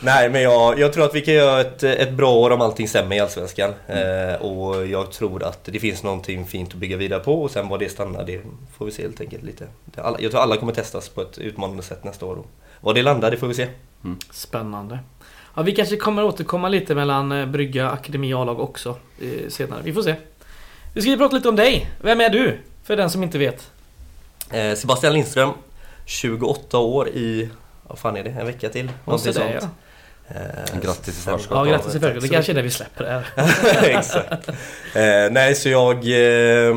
nej, 0.00 0.30
men 0.30 0.42
jag, 0.42 0.78
jag 0.78 0.92
tror 0.92 1.04
att 1.04 1.14
vi 1.14 1.20
kan 1.20 1.34
göra 1.34 1.60
ett, 1.60 1.82
ett 1.82 2.12
bra 2.12 2.34
år 2.34 2.50
om 2.50 2.60
allting 2.60 2.88
stämmer 2.88 3.16
i 3.16 3.20
Allsvenskan. 3.20 3.74
Eh, 3.86 4.42
och 4.42 4.86
jag 4.86 5.12
tror 5.12 5.42
att 5.44 5.64
det 5.64 5.80
finns 5.80 6.02
någonting 6.02 6.46
fint 6.46 6.68
att 6.68 6.78
bygga 6.78 6.96
vidare 6.96 7.20
på 7.20 7.42
och 7.42 7.50
sen 7.50 7.68
var 7.68 7.78
det 7.78 7.88
stannar, 7.88 8.24
det 8.24 8.40
får 8.78 8.86
vi 8.86 8.92
se 8.92 9.02
helt 9.02 9.20
enkelt 9.20 9.42
lite. 9.42 9.66
Alla, 9.96 10.20
jag 10.20 10.30
tror 10.30 10.40
alla 10.40 10.56
kommer 10.56 10.72
testas 10.72 11.08
på 11.08 11.22
ett 11.22 11.38
utmanande 11.38 11.82
sätt 11.82 12.04
nästa 12.04 12.26
år. 12.26 12.38
Och 12.38 12.46
vad 12.80 12.94
det 12.94 13.02
landar, 13.02 13.30
det 13.30 13.36
får 13.36 13.46
vi 13.46 13.54
se. 13.54 13.68
Spännande. 14.32 14.98
Ja, 15.56 15.62
vi 15.62 15.72
kanske 15.72 15.96
kommer 15.96 16.24
återkomma 16.24 16.68
lite 16.68 16.94
mellan 16.94 17.32
eh, 17.32 17.46
Brygga, 17.46 17.90
Akademi 17.90 18.34
och 18.34 18.40
A-lag 18.40 18.60
också 18.60 18.96
eh, 19.22 19.48
senare. 19.48 19.80
Vi 19.84 19.92
får 19.92 20.02
se. 20.02 20.14
Vi 20.94 21.00
ska 21.00 21.10
ju 21.10 21.16
prata 21.16 21.36
lite 21.36 21.48
om 21.48 21.56
dig. 21.56 21.90
Vem 22.00 22.20
är 22.20 22.30
du? 22.30 22.58
För 22.84 22.96
den 22.96 23.10
som 23.10 23.22
inte 23.22 23.38
vet. 23.38 23.70
Eh, 24.50 24.74
Sebastian 24.74 25.12
Lindström, 25.12 25.50
28 26.04 26.78
år 26.78 27.08
i, 27.08 27.48
vad 27.88 27.98
fan 27.98 28.16
är 28.16 28.24
det, 28.24 28.30
en 28.30 28.46
vecka 28.46 28.68
till? 28.68 28.90
Någonting 29.04 29.32
det, 29.32 29.38
sånt. 29.38 29.70
ja. 30.28 30.34
Eh, 30.74 30.80
Grattis 30.82 31.18
i 31.18 31.20
förskott. 31.22 31.56
Ja, 31.56 31.64
grattis 31.64 31.94
i 31.94 32.00
förskott. 32.00 32.22
Det 32.22 32.28
kanske 32.28 32.52
är 32.52 32.54
där 32.54 32.62
vi 32.62 32.70
släpper 32.70 33.04
det 33.04 33.10
här. 33.10 33.26
Exakt. 33.98 34.48
Eh, 34.94 35.30
nej, 35.30 35.54
så 35.54 35.68
jag 35.68 35.96
eh, 35.96 36.74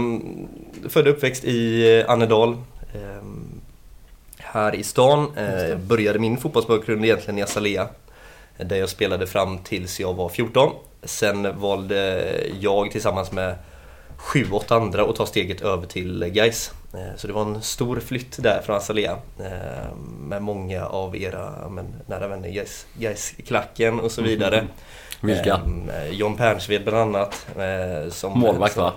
född 0.89 1.07
och 1.07 1.13
uppväxt 1.13 1.43
i 1.43 1.89
eh, 1.99 2.11
Annedal. 2.11 2.53
Eh, 2.93 3.23
här 4.37 4.75
i 4.75 4.83
stan. 4.83 5.31
Eh, 5.37 5.45
det. 5.45 5.75
började 5.75 6.19
min 6.19 6.37
fotbollsbakgrund 6.37 7.05
egentligen 7.05 7.37
i 7.37 7.41
Azalea. 7.41 7.87
Där 8.65 8.75
jag 8.75 8.89
spelade 8.89 9.27
fram 9.27 9.57
tills 9.57 9.99
jag 9.99 10.13
var 10.13 10.29
14. 10.29 10.71
Sen 11.03 11.59
valde 11.59 12.33
jag 12.59 12.91
tillsammans 12.91 13.31
med 13.31 13.55
sju, 14.17 14.45
åtta 14.51 14.75
andra 14.75 15.03
att 15.03 15.15
ta 15.15 15.25
steget 15.25 15.61
över 15.61 15.87
till 15.87 16.23
Gais. 16.25 16.71
Eh, 16.93 17.17
så 17.17 17.27
det 17.27 17.33
var 17.33 17.41
en 17.41 17.61
stor 17.61 17.99
flytt 17.99 18.43
där 18.43 18.61
från 18.65 18.75
Azalea. 18.75 19.17
Eh, 19.39 19.95
med 20.19 20.41
många 20.41 20.85
av 20.85 21.15
era 21.17 21.69
men, 21.69 21.85
nära 22.05 22.27
vänner, 22.27 22.49
Gais- 22.49 22.85
Gais-klacken 22.93 23.99
och 23.99 24.11
så 24.11 24.21
vidare. 24.21 24.55
Mm-hmm. 24.55 24.67
Vilka? 25.21 25.53
Ehm, 25.55 25.89
eh, 25.89 26.09
John 26.11 26.37
Pernsved 26.37 26.83
bland 26.83 27.15
annat. 27.15 27.47
eh, 27.57 28.11
Som, 28.11 28.39
Målvakt, 28.39 28.77
va? 28.77 28.93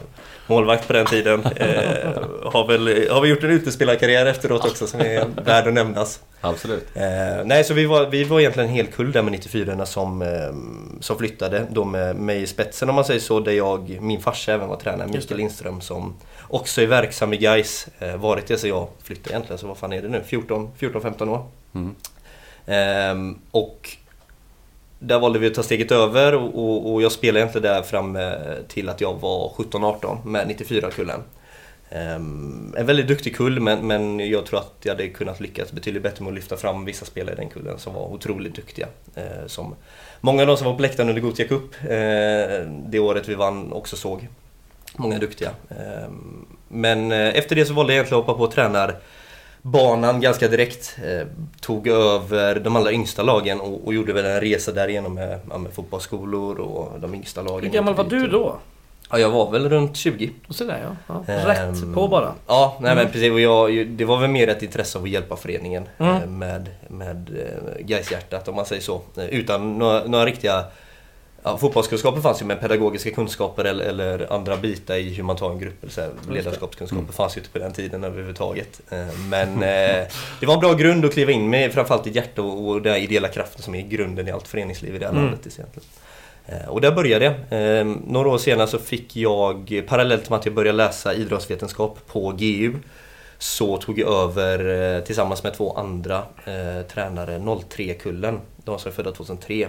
Målvakt 0.46 0.86
på 0.86 0.92
den 0.92 1.06
tiden. 1.06 1.42
Eh, 1.56 2.22
har, 2.52 2.66
väl, 2.68 3.10
har 3.10 3.20
vi 3.20 3.28
gjort 3.28 3.42
en 3.44 3.50
utespelarkarriär 3.50 4.26
efteråt 4.26 4.64
också 4.64 4.86
som 4.86 5.00
är 5.00 5.24
värd 5.44 5.66
att 5.68 5.74
nämnas. 5.74 6.20
Absolut. 6.40 6.86
Eh, 6.94 7.44
nej, 7.44 7.64
så 7.64 7.74
vi 7.74 7.86
var, 7.86 8.06
vi 8.06 8.24
var 8.24 8.40
egentligen 8.40 8.68
en 8.68 8.74
hel 8.74 8.86
kull 8.86 9.12
där 9.12 9.22
med 9.22 9.32
94 9.32 9.86
som, 9.86 10.22
eh, 10.22 10.28
som 11.00 11.18
flyttade. 11.18 11.66
Då 11.70 11.84
med 11.84 12.16
mig 12.16 12.42
i 12.42 12.46
spetsen 12.46 12.88
om 12.88 12.94
man 12.94 13.04
säger 13.04 13.20
så. 13.20 13.40
Där 13.40 13.52
jag, 13.52 13.98
min 14.00 14.20
farsa 14.20 14.52
även 14.52 14.68
var 14.68 14.76
tränare. 14.76 15.08
Mikael 15.08 15.36
Lindström 15.38 15.80
som 15.80 16.14
också 16.48 16.82
är 16.82 16.86
verksam 16.86 17.32
i 17.32 17.36
Gais. 17.36 17.86
Eh, 17.98 18.16
varit 18.16 18.46
det 18.46 18.58
så 18.58 18.68
jag 18.68 18.88
flyttade 19.02 19.30
egentligen. 19.34 19.58
Så 19.58 19.66
vad 19.66 19.78
fan 19.78 19.92
är 19.92 20.02
det 20.02 20.08
nu? 20.08 20.22
14-15 20.28 21.28
år. 21.28 21.46
Mm. 21.74 21.94
Ehm, 22.66 23.38
och 23.50 23.90
där 25.02 25.18
valde 25.18 25.38
vi 25.38 25.46
att 25.46 25.54
ta 25.54 25.62
steget 25.62 25.92
över 25.92 26.34
och, 26.34 26.54
och, 26.54 26.92
och 26.92 27.02
jag 27.02 27.12
spelade 27.12 27.40
egentligen 27.40 27.74
där 27.74 27.82
fram 27.82 28.16
eh, 28.16 28.32
till 28.68 28.88
att 28.88 29.00
jag 29.00 29.14
var 29.14 29.48
17-18 29.48 30.26
med 30.26 30.46
94-kullen. 30.46 31.20
Um, 31.90 31.98
ehm, 31.98 32.74
en 32.78 32.86
väldigt 32.86 33.08
duktig 33.08 33.36
kull 33.36 33.60
men, 33.60 33.86
men 33.86 34.30
jag 34.30 34.46
tror 34.46 34.58
att 34.58 34.74
jag 34.82 34.92
hade 34.92 35.08
kunnat 35.08 35.40
lyckas 35.40 35.72
betydligt 35.72 36.02
bättre 36.02 36.24
med 36.24 36.30
att 36.30 36.34
lyfta 36.34 36.56
fram 36.56 36.84
vissa 36.84 37.04
spelare 37.04 37.34
i 37.34 37.36
den 37.36 37.48
kullen 37.48 37.78
som 37.78 37.94
var 37.94 38.06
otroligt 38.06 38.54
duktiga. 38.54 38.86
Uh, 39.16 39.46
som 39.46 39.74
många 40.20 40.42
av 40.42 40.46
de 40.46 40.56
som 40.56 40.66
var 40.66 40.74
på 40.74 40.82
läktaren 40.82 41.08
under 41.08 41.22
Gothia 41.22 41.48
Cup 41.48 41.74
uh, 41.84 41.88
det 42.88 42.98
året 42.98 43.28
vi 43.28 43.34
vann 43.34 43.72
också 43.72 43.96
såg. 43.96 44.28
Många 44.96 45.18
duktiga. 45.18 45.50
Uh, 45.70 46.12
men 46.68 47.12
efter 47.12 47.56
det 47.56 47.66
så 47.66 47.74
valde 47.74 47.92
jag 47.92 47.96
egentligen 47.96 48.20
att 48.20 48.26
hoppa 48.26 48.38
på 48.38 48.52
tränar 48.52 48.96
banan 49.62 50.20
ganska 50.20 50.48
direkt. 50.48 50.96
Eh, 51.04 51.26
tog 51.60 51.88
över 51.88 52.60
de 52.60 52.76
allra 52.76 52.92
yngsta 52.92 53.22
lagen 53.22 53.60
och, 53.60 53.86
och 53.86 53.94
gjorde 53.94 54.12
väl 54.12 54.24
en 54.24 54.40
resa 54.40 54.72
därigenom 54.72 55.14
med, 55.14 55.38
ja, 55.50 55.58
med 55.58 55.72
fotbollsskolor 55.72 56.58
och 56.60 57.00
de 57.00 57.14
yngsta 57.14 57.42
lagen. 57.42 57.64
Hur 57.64 57.70
gammal 57.70 57.94
var 57.94 58.04
du 58.04 58.26
då? 58.26 58.56
Ja, 59.10 59.18
jag 59.18 59.30
var 59.30 59.50
väl 59.50 59.68
runt 59.68 59.96
20. 59.96 60.30
Och 60.48 60.54
så 60.54 60.64
där 60.64 60.80
ja. 61.06 61.14
ja. 61.26 61.32
Ehm, 61.32 61.46
Rätt 61.46 61.94
på 61.94 62.08
bara. 62.08 62.32
Ja, 62.46 62.76
nej 62.80 62.92
Mm. 62.92 63.04
men 63.04 63.12
precis. 63.12 63.32
Och 63.32 63.40
jag, 63.40 63.86
det 63.86 64.04
var 64.04 64.16
väl 64.20 64.30
mer 64.30 64.48
ett 64.48 64.62
intresse 64.62 64.98
av 64.98 65.04
att 65.04 65.10
hjälpa 65.10 65.36
föreningen 65.36 65.88
Mm. 65.98 66.16
eh, 66.16 66.26
med, 66.28 66.68
med 66.88 67.30
eh, 67.38 67.84
Gaishjärtat 67.86 68.48
om 68.48 68.54
man 68.56 68.66
säger 68.66 68.82
så. 68.82 69.00
Utan 69.30 69.78
några, 69.78 70.04
några 70.04 70.26
riktiga 70.26 70.64
Ja, 71.44 71.58
fotbollskunskaper 71.58 72.20
fanns 72.20 72.42
ju 72.42 72.46
men 72.46 72.58
pedagogiska 72.58 73.10
kunskaper 73.10 73.64
eller, 73.64 73.84
eller 73.84 74.32
andra 74.32 74.56
bitar 74.56 74.94
i 74.96 75.14
hur 75.14 75.22
man 75.22 75.36
tar 75.36 75.50
en 75.50 75.58
grupp. 75.58 75.82
Eller 75.82 75.92
så 75.92 76.00
här, 76.00 76.10
ledarskapskunskaper 76.30 77.00
Mm. 77.02 77.12
fanns 77.12 77.36
ju 77.36 77.40
inte 77.40 77.52
på 77.52 77.58
den 77.58 77.72
tiden 77.72 78.04
överhuvudtaget. 78.04 78.80
Eh, 78.90 79.06
Men 79.28 79.48
eh, 79.52 80.06
det 80.40 80.46
var 80.46 80.54
en 80.54 80.60
bra 80.60 80.74
grund 80.74 81.04
att 81.04 81.12
kliva 81.12 81.32
in 81.32 81.50
med, 81.50 81.72
framförallt 81.72 82.06
i 82.06 82.10
hjärta 82.10 82.42
och, 82.42 82.68
och 82.68 82.82
den 82.82 82.96
ideella 82.96 83.28
kraften 83.28 83.62
som 83.62 83.74
är 83.74 83.82
grunden 83.82 84.28
i 84.28 84.30
allt 84.30 84.48
föreningsliv 84.48 84.94
i 84.94 84.98
det 84.98 85.04
här 85.06 85.12
Mm. 85.12 85.24
landet 85.24 85.40
egentligen. 85.46 85.88
Eh, 86.46 86.68
Och 86.68 86.80
där 86.80 86.92
började 86.92 87.24
jag. 87.48 87.86
Några 88.06 88.28
år 88.28 88.38
senare 88.38 88.66
så 88.66 88.78
fick 88.78 89.16
jag, 89.16 89.82
parallellt 89.88 90.30
med 90.30 90.38
att 90.38 90.46
jag 90.46 90.54
började 90.54 90.76
läsa 90.76 91.14
idrottsvetenskap 91.14 91.98
på 92.06 92.30
GU, 92.32 92.74
så 93.38 93.76
tog 93.76 93.98
jag 93.98 94.08
över 94.24 95.00
tillsammans 95.00 95.42
med 95.42 95.54
två 95.54 95.72
andra 95.76 96.16
eh, 96.44 96.86
tränare 96.88 97.38
03-kullen. 97.38 98.40
De 98.64 98.78
som 98.78 98.88
är 98.90 98.94
födda 98.94 99.12
2003. 99.12 99.68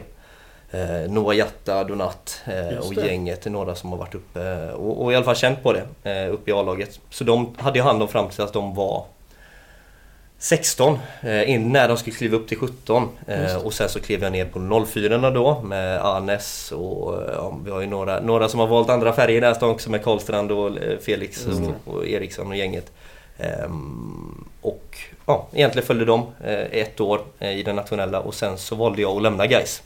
Eh, 0.73 1.11
Noah 1.11 1.37
Jatta, 1.37 1.83
Donat 1.83 2.41
eh, 2.45 2.77
och 2.77 2.93
gänget 2.93 3.45
är 3.45 3.49
några 3.49 3.75
som 3.75 3.91
har 3.91 3.97
varit 3.97 4.15
uppe 4.15 4.41
eh, 4.41 4.69
och, 4.69 5.03
och 5.03 5.13
i 5.13 5.15
alla 5.15 5.25
fall 5.25 5.35
känt 5.35 5.63
på 5.63 5.73
det 5.73 6.11
eh, 6.11 6.33
uppe 6.33 6.51
i 6.51 6.53
A-laget. 6.53 6.99
Så 7.09 7.23
de 7.23 7.55
hade 7.57 7.77
jag 7.77 7.85
hand 7.85 8.01
om 8.01 8.07
fram 8.07 8.29
till 8.29 8.41
att 8.41 8.53
de 8.53 8.75
var 8.75 9.05
16 10.37 10.93
eh, 11.21 11.59
när 11.59 11.87
de 11.87 11.97
skulle 11.97 12.15
kliva 12.15 12.37
upp 12.37 12.47
till 12.47 12.57
17 12.57 13.09
Just 13.27 13.55
eh, 13.55 13.65
och 13.65 13.73
sen 13.73 13.89
så 13.89 13.99
klev 13.99 14.23
jag 14.23 14.31
ner 14.31 14.45
på 14.45 14.85
04 14.85 15.29
då 15.29 15.61
med 15.61 16.05
Arnes 16.05 16.71
och 16.71 17.21
eh, 17.21 17.33
ja, 17.33 17.57
vi 17.65 17.71
har 17.71 17.81
ju 17.81 17.87
några, 17.87 18.19
några 18.19 18.49
som 18.49 18.59
har 18.59 18.67
valt 18.67 18.89
andra 18.89 19.13
färger 19.13 19.41
där 19.41 19.53
stan 19.53 19.69
också 19.69 19.91
med 19.91 20.03
Karlstrand 20.03 20.51
och 20.51 20.77
eh, 20.77 20.97
Felix 20.99 21.47
och, 21.47 21.93
och 21.93 22.07
Eriksson 22.07 22.47
och 22.47 22.55
gänget. 22.55 22.91
Ehm, 23.37 24.47
och 24.61 24.97
ja, 25.25 25.47
egentligen 25.53 25.87
följde 25.87 26.05
de 26.05 26.27
eh, 26.43 26.79
ett 26.81 26.99
år 26.99 27.21
i 27.39 27.63
den 27.63 27.75
nationella 27.75 28.19
och 28.19 28.33
sen 28.33 28.57
så 28.57 28.75
valde 28.75 29.01
jag 29.01 29.17
att 29.17 29.23
lämna 29.23 29.47
Gais. 29.47 29.83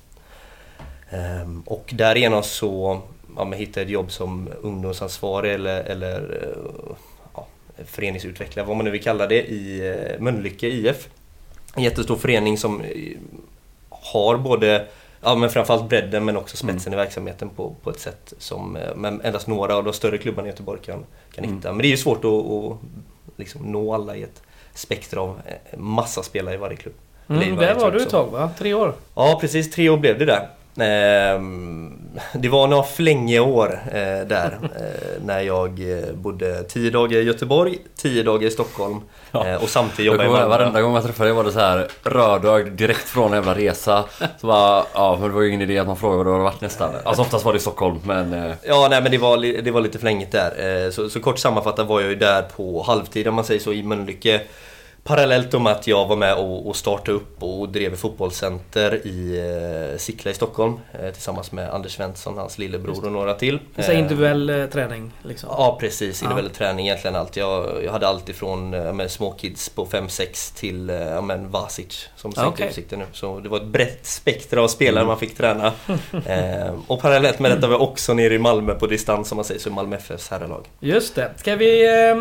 Ehm, 1.09 1.63
och 1.65 1.89
därigenom 1.95 2.43
så 2.43 3.01
ja, 3.37 3.51
hittade 3.51 3.79
jag 3.81 3.85
ett 3.85 3.91
jobb 3.91 4.11
som 4.11 4.49
ungdomsansvarig 4.61 5.53
eller, 5.53 5.83
eller 5.83 6.39
eh, 6.43 6.95
ja, 7.33 7.47
föreningsutvecklare, 7.85 8.65
vad 8.67 8.77
man 8.77 8.85
nu 8.85 8.91
vill 8.91 9.03
kalla 9.03 9.27
det, 9.27 9.43
i 9.51 9.89
eh, 9.89 10.19
Mölnlycke 10.21 10.67
IF. 10.67 11.07
En 11.75 11.83
jättestor 11.83 12.15
förening 12.15 12.57
som 12.57 12.81
eh, 12.81 13.17
har 13.89 14.37
både 14.37 14.85
Ja 15.21 15.35
men 15.35 15.49
framförallt 15.49 15.89
bredden 15.89 16.25
men 16.25 16.37
också 16.37 16.57
spetsen 16.57 16.93
i 16.93 16.95
verksamheten 16.95 17.49
på, 17.49 17.75
på 17.83 17.89
ett 17.89 17.99
sätt 17.99 18.33
som 18.37 18.77
men 18.95 19.21
endast 19.21 19.47
några 19.47 19.75
av 19.75 19.83
de 19.83 19.93
större 19.93 20.17
klubbarna 20.17 20.47
i 20.47 20.51
Göteborg 20.51 20.79
kan, 20.81 21.03
kan 21.33 21.43
Mm. 21.43 21.55
hitta. 21.55 21.71
Men 21.71 21.77
det 21.81 21.87
är 21.87 21.89
ju 21.89 21.97
svårt 21.97 22.25
att, 22.25 22.31
att 22.31 22.77
liksom 23.39 23.61
nå 23.71 23.93
alla 23.93 24.15
i 24.15 24.23
ett 24.23 24.41
spektra 24.73 25.21
av 25.21 25.41
massa 25.77 26.23
spelare 26.23 26.55
i 26.55 26.57
varje 26.57 26.77
klubb. 26.77 26.93
Mm, 27.29 27.55
varje 27.55 27.73
där 27.73 27.79
var 27.79 27.91
du 27.91 28.01
ett 28.01 28.09
tag 28.09 28.27
va? 28.31 28.49
Tre 28.57 28.73
år? 28.73 28.93
Ja 29.15 29.37
precis, 29.41 29.71
tre 29.71 29.89
år 29.89 29.97
blev 29.97 30.19
det 30.19 30.25
där. 30.25 30.49
Ehm, 30.79 31.93
Det 32.33 32.49
var 32.49 32.67
några 32.67 32.83
flängeår 32.83 33.79
eh, 33.87 34.27
där 34.27 34.57
eh, 34.75 35.25
när 35.25 35.39
jag 35.41 35.69
eh, 35.99 36.13
bodde 36.13 36.63
10 36.63 36.89
dagar 36.91 37.17
i 37.19 37.23
Göteborg, 37.23 37.77
10 37.95 38.23
dagar 38.23 38.47
i 38.47 38.51
Stockholm 38.51 39.01
Ja. 39.31 39.57
och 39.57 39.69
samtidigt 39.69 40.05
Jag 40.05 40.05
jobbade 40.05 40.23
i 40.23 40.27
ihåg, 40.31 40.39
Malmö. 40.39 40.57
varenda 40.57 40.81
gång 40.81 40.93
jag 40.93 41.03
träffade 41.03 41.29
dig 41.29 41.35
var 41.35 41.43
det 41.43 41.51
så 41.51 41.59
här 41.59 41.87
rödögd 42.03 42.71
direkt 42.71 43.09
från 43.09 43.27
en 43.27 43.33
jävla 43.33 43.55
resa. 43.55 44.03
Så 44.41 44.47
bara, 44.47 44.83
ja 44.93 45.17
men 45.21 45.29
det 45.29 45.35
var 45.35 45.41
ju 45.41 45.47
ingen 45.47 45.61
idé 45.61 45.79
att 45.79 45.87
man 45.87 45.97
frågade 45.97 46.17
var 46.17 46.25
du 46.25 46.31
har 46.31 46.39
varit 46.39 46.61
nästan. 46.61 46.89
Alltså 47.03 47.21
oftast 47.21 47.45
var 47.45 47.53
det 47.53 47.57
i 47.57 47.59
Stockholm 47.59 47.99
men... 48.03 48.53
Ja, 48.63 48.87
nej 48.89 49.01
men 49.01 49.11
det 49.11 49.17
var, 49.17 49.61
det 49.61 49.71
var 49.71 49.81
lite 49.81 49.99
flängigt 49.99 50.31
där. 50.31 50.91
Så, 50.91 51.09
så 51.09 51.19
kort 51.19 51.39
sammanfattat 51.39 51.87
var 51.87 52.01
jag 52.01 52.09
ju 52.09 52.15
där 52.15 52.41
på 52.41 52.83
halvtid 52.83 53.27
om 53.27 53.35
man 53.35 53.43
säger 53.45 53.59
så 53.59 53.73
i 53.73 53.83
Mölnlycke. 53.83 54.41
Parallellt 55.07 55.61
med 55.61 55.71
att 55.71 55.87
jag 55.87 56.07
var 56.07 56.15
med 56.15 56.35
och, 56.35 56.67
och 56.67 56.75
startade 56.75 57.11
upp 57.17 57.43
och 57.43 57.69
drev 57.69 57.95
fotbollscenter 57.95 59.07
i 59.07 59.39
eh, 59.93 59.97
Sickla 59.97 60.31
i 60.31 60.33
Stockholm 60.33 60.79
eh, 61.03 61.11
tillsammans 61.11 61.51
med 61.51 61.69
Anders 61.73 61.91
Svensson, 61.95 62.37
hans 62.37 62.57
lillebror 62.57 63.05
och 63.05 63.11
några 63.11 63.33
till. 63.33 63.59
Så 63.79 63.91
Eh, 63.91 63.99
individuell 63.99 64.49
eh, 64.49 64.65
träning 64.65 65.11
liksom? 65.23 65.49
Ja 65.51 65.77
precis, 65.79 66.21
Ja. 66.21 66.29
individuell 66.29 66.55
träning 66.55 66.85
egentligen 66.87 67.15
allt. 67.15 67.35
Jag, 67.37 67.83
jag 67.83 67.91
hade 67.91 68.07
allt 68.07 68.29
ifrån 68.29 68.73
eh, 68.73 68.93
med 68.93 69.11
små 69.11 69.31
kids 69.31 69.69
på 69.69 69.85
5-6 69.85 70.57
till 70.59 70.89
eh, 70.89 70.95
ja, 70.95 71.21
men 71.21 71.51
Vasic 71.51 72.09
som 72.15 72.31
Ja, 72.35 72.41
sänkt 72.41 72.53
okej. 72.53 72.67
utsikten 72.67 72.99
nu. 72.99 73.05
Så 73.13 73.39
det 73.39 73.49
var 73.49 73.57
ett 73.57 73.65
brett 73.67 74.05
spektra 74.05 74.61
av 74.61 74.67
spelare 74.67 75.05
man 75.05 75.19
fick 75.19 75.37
träna. 75.37 75.67
eh, 76.25 76.73
och 76.87 77.01
parallellt 77.01 77.39
med 77.39 77.51
detta 77.51 77.67
var 77.67 77.73
jag 77.73 77.81
också 77.81 78.13
nere 78.13 78.33
i 78.33 78.39
Malmö 78.39 78.73
på 78.73 78.87
distans 78.87 79.27
som 79.27 79.35
man 79.35 79.45
säger, 79.45 79.59
så 79.61 79.69
Malmö 79.69 79.95
FFs 79.95 80.29
herrlag. 80.29 80.65
Just 80.79 81.15
det. 81.15 81.31
Ska 81.37 81.55
vi... 81.55 81.85
Eh, 82.09 82.15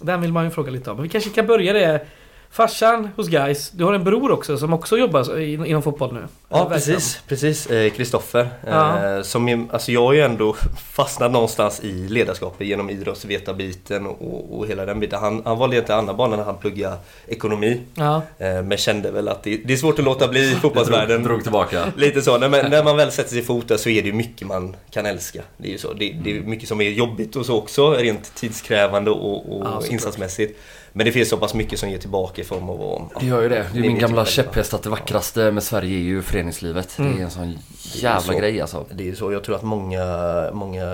den 0.00 0.20
vill 0.20 0.32
man 0.32 0.44
ju 0.44 0.50
fråga 0.50 0.70
lite 0.70 0.90
om. 0.90 0.96
Men 0.96 1.02
vi 1.02 1.08
kanske 1.08 1.30
kan 1.30 1.46
börja 1.46 1.72
det. 1.72 2.06
Farsan 2.56 3.08
hos 3.16 3.28
guys. 3.28 3.70
Du 3.70 3.84
har 3.84 3.92
en 3.94 4.04
bror 4.04 4.30
också 4.30 4.58
som 4.58 4.72
också 4.72 4.98
jobbar 4.98 5.38
inom 5.66 5.82
fotboll 5.82 6.14
nu. 6.14 6.26
Ja 6.48 6.68
precis, 6.70 7.20
precis. 7.28 7.66
Eh, 7.66 7.90
Kristoffer. 7.90 8.48
Ja. 8.66 9.16
Eh, 9.16 9.22
som 9.22 9.68
alltså 9.72 9.92
jag 9.92 10.02
har 10.02 10.12
ju 10.12 10.20
ändå 10.20 10.56
fastnat 10.92 11.32
någonstans 11.32 11.80
i 11.80 11.92
ledarskapet 11.92 12.66
genom 12.66 12.90
idrottsvetarbiten 12.90 14.06
och, 14.06 14.58
och 14.58 14.66
hela 14.66 14.86
den 14.86 15.00
biten. 15.00 15.20
Han, 15.20 15.42
han 15.44 15.58
valde 15.58 15.76
inte 15.76 15.94
andra 15.94 16.14
banan 16.14 16.38
när 16.38 16.46
han 16.46 16.58
pluggade 16.58 16.96
ekonomi. 17.28 17.80
Ja. 17.94 18.22
Eh, 18.38 18.62
men 18.62 18.78
kände 18.78 19.10
väl 19.10 19.28
att 19.28 19.42
det, 19.42 19.56
det 19.56 19.72
är 19.72 19.76
svårt 19.76 19.98
att 19.98 20.04
låta 20.04 20.28
bli 20.28 20.40
i 20.40 20.50
drog, 20.50 20.60
fotbollsvärlden. 20.60 21.22
drog 21.22 21.42
tillbaka. 21.42 21.84
Lite 21.96 22.22
så, 22.22 22.38
man, 22.38 22.50
när 22.50 22.84
man 22.84 22.96
väl 22.96 23.12
sätter 23.12 23.30
sig 23.30 23.38
i 23.38 23.42
fot 23.42 23.68
där 23.68 23.76
så 23.76 23.88
är 23.88 24.02
det 24.02 24.08
ju 24.08 24.14
mycket 24.14 24.48
man 24.48 24.76
kan 24.90 25.06
älska. 25.06 25.42
Det 25.56 25.68
är 25.68 25.72
ju 25.72 25.78
så. 25.78 25.92
Det, 25.92 26.16
det 26.24 26.36
är 26.36 26.40
mycket 26.40 26.68
som 26.68 26.80
är 26.80 26.90
jobbigt 26.90 27.36
och 27.36 27.46
så 27.46 27.58
också, 27.58 27.94
rent 27.94 28.34
tidskrävande 28.34 29.10
och, 29.10 29.56
och 29.56 29.66
Ja, 29.66 29.82
insatsmässigt. 29.90 30.58
Men 30.96 31.06
det 31.06 31.12
finns 31.12 31.28
så 31.28 31.36
pass 31.36 31.54
mycket 31.54 31.78
som 31.78 31.90
ger 31.90 31.98
tillbaka 31.98 32.42
i 32.42 32.44
form 32.44 32.70
av 32.70 32.82
att... 33.14 33.20
Det 33.20 33.26
gör 33.26 33.42
ju 33.42 33.48
det. 33.48 33.66
Det 33.72 33.78
är 33.78 33.82
min 33.82 33.98
gamla 33.98 34.24
käpphäst 34.24 34.74
att 34.74 34.82
det 34.82 34.90
vackraste 34.90 35.50
med 35.50 35.62
Sverige 35.62 35.96
är 35.98 36.02
ju 36.02 36.22
föreningslivet. 36.22 36.98
Mm. 36.98 37.12
Det 37.16 37.20
är 37.20 37.24
en 37.24 37.30
sån 37.30 37.58
jävla 37.94 38.20
Så. 38.20 38.38
grej 38.38 38.60
alltså. 38.60 38.84
Det 38.92 39.08
är 39.08 39.14
så. 39.14 39.32
Jag 39.32 39.44
tror 39.44 39.56
att 39.56 39.62
många, 39.62 40.04
många 40.52 40.84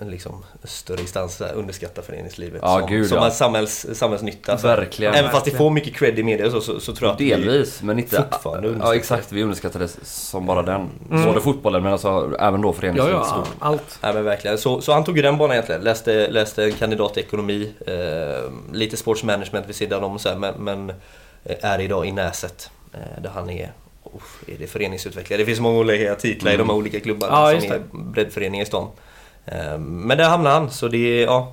liksom, 0.00 0.44
större 0.64 1.00
instanser 1.00 1.52
underskattar 1.54 2.02
föreningslivet 2.02 2.60
Ja, 2.64 2.78
som, 2.80 2.88
gud, 2.88 3.08
som 3.08 3.18
ja. 3.18 3.24
en 3.26 3.32
samhälls, 3.32 3.86
samhällsnytta. 3.92 4.56
Verkligen. 4.56 5.14
Även 5.14 5.30
fast 5.30 5.44
det 5.44 5.50
får 5.50 5.70
mycket 5.70 5.94
cred 5.94 6.18
i 6.18 6.22
media 6.22 6.50
så, 6.50 6.60
så, 6.60 6.80
så 6.80 6.92
tror 6.94 7.08
jag 7.08 7.14
att 7.14 7.20
vi- 7.20 7.30
Delvis, 7.30 7.82
men 7.82 7.98
inte... 7.98 8.26
fortfarande 8.30 8.74
Ja 8.80 8.94
exakt, 8.94 9.32
vi 9.32 9.42
underskattar 9.42 9.80
det 9.80 9.88
som 10.02 10.46
bara 10.46 10.62
den. 10.62 10.88
Mm. 11.10 11.24
Både 11.26 11.40
fotbollen 11.40 11.82
men 11.82 11.92
alltså 11.92 12.36
även 12.38 12.60
då 12.60 12.68
Ja, 12.68 12.72
föreningslivet 12.72 13.20
ja. 13.20 13.24
stort. 13.44 13.56
Allt. 13.58 13.98
Nej 14.02 14.14
men 14.14 14.24
verkligen. 14.24 14.58
Så, 14.58 14.80
så 14.80 14.92
han 14.92 15.04
tog 15.04 15.16
ju 15.16 15.22
den 15.22 15.38
banan 15.38 15.52
egentligen. 15.52 15.80
Läste, 15.80 16.30
läste 16.30 16.64
en 16.64 16.72
kandidat 16.72 17.16
i 17.16 17.20
ekonomi, 17.20 17.72
eh, 17.86 18.74
lite 18.74 18.96
sportsmanagement 19.30 19.68
vid 19.68 19.76
sidan 19.76 20.04
om 20.04 20.18
så 20.18 20.28
här, 20.28 20.36
men, 20.36 20.54
men 20.54 20.90
eh, 21.44 21.56
är 21.64 21.80
idag 21.80 22.06
i 22.06 22.12
Näset. 22.12 22.70
Eh, 22.92 23.22
där 23.22 23.30
han 23.30 23.50
är, 23.50 23.72
uff, 24.16 24.44
är 24.46 24.58
det 24.58 24.66
föreningsutvecklare. 24.66 25.38
Det 25.38 25.46
finns 25.46 25.60
många 25.60 25.78
olika 25.78 26.14
titlar 26.14 26.52
i 26.52 26.56
de 26.56 26.68
här 26.68 26.76
olika 26.76 27.00
klubbarna 27.00 27.52
Ja, 27.52 27.60
som 27.60 27.72
är 27.72 27.82
breddföreningar 27.92 28.62
i 28.62 28.66
stan. 28.66 28.88
Eh, 29.46 29.78
men 29.78 30.18
där 30.18 30.28
hamnade 30.28 30.54
han 30.54 30.70
så 30.70 30.88
det 30.88 31.22
är, 31.22 31.26
ja, 31.26 31.52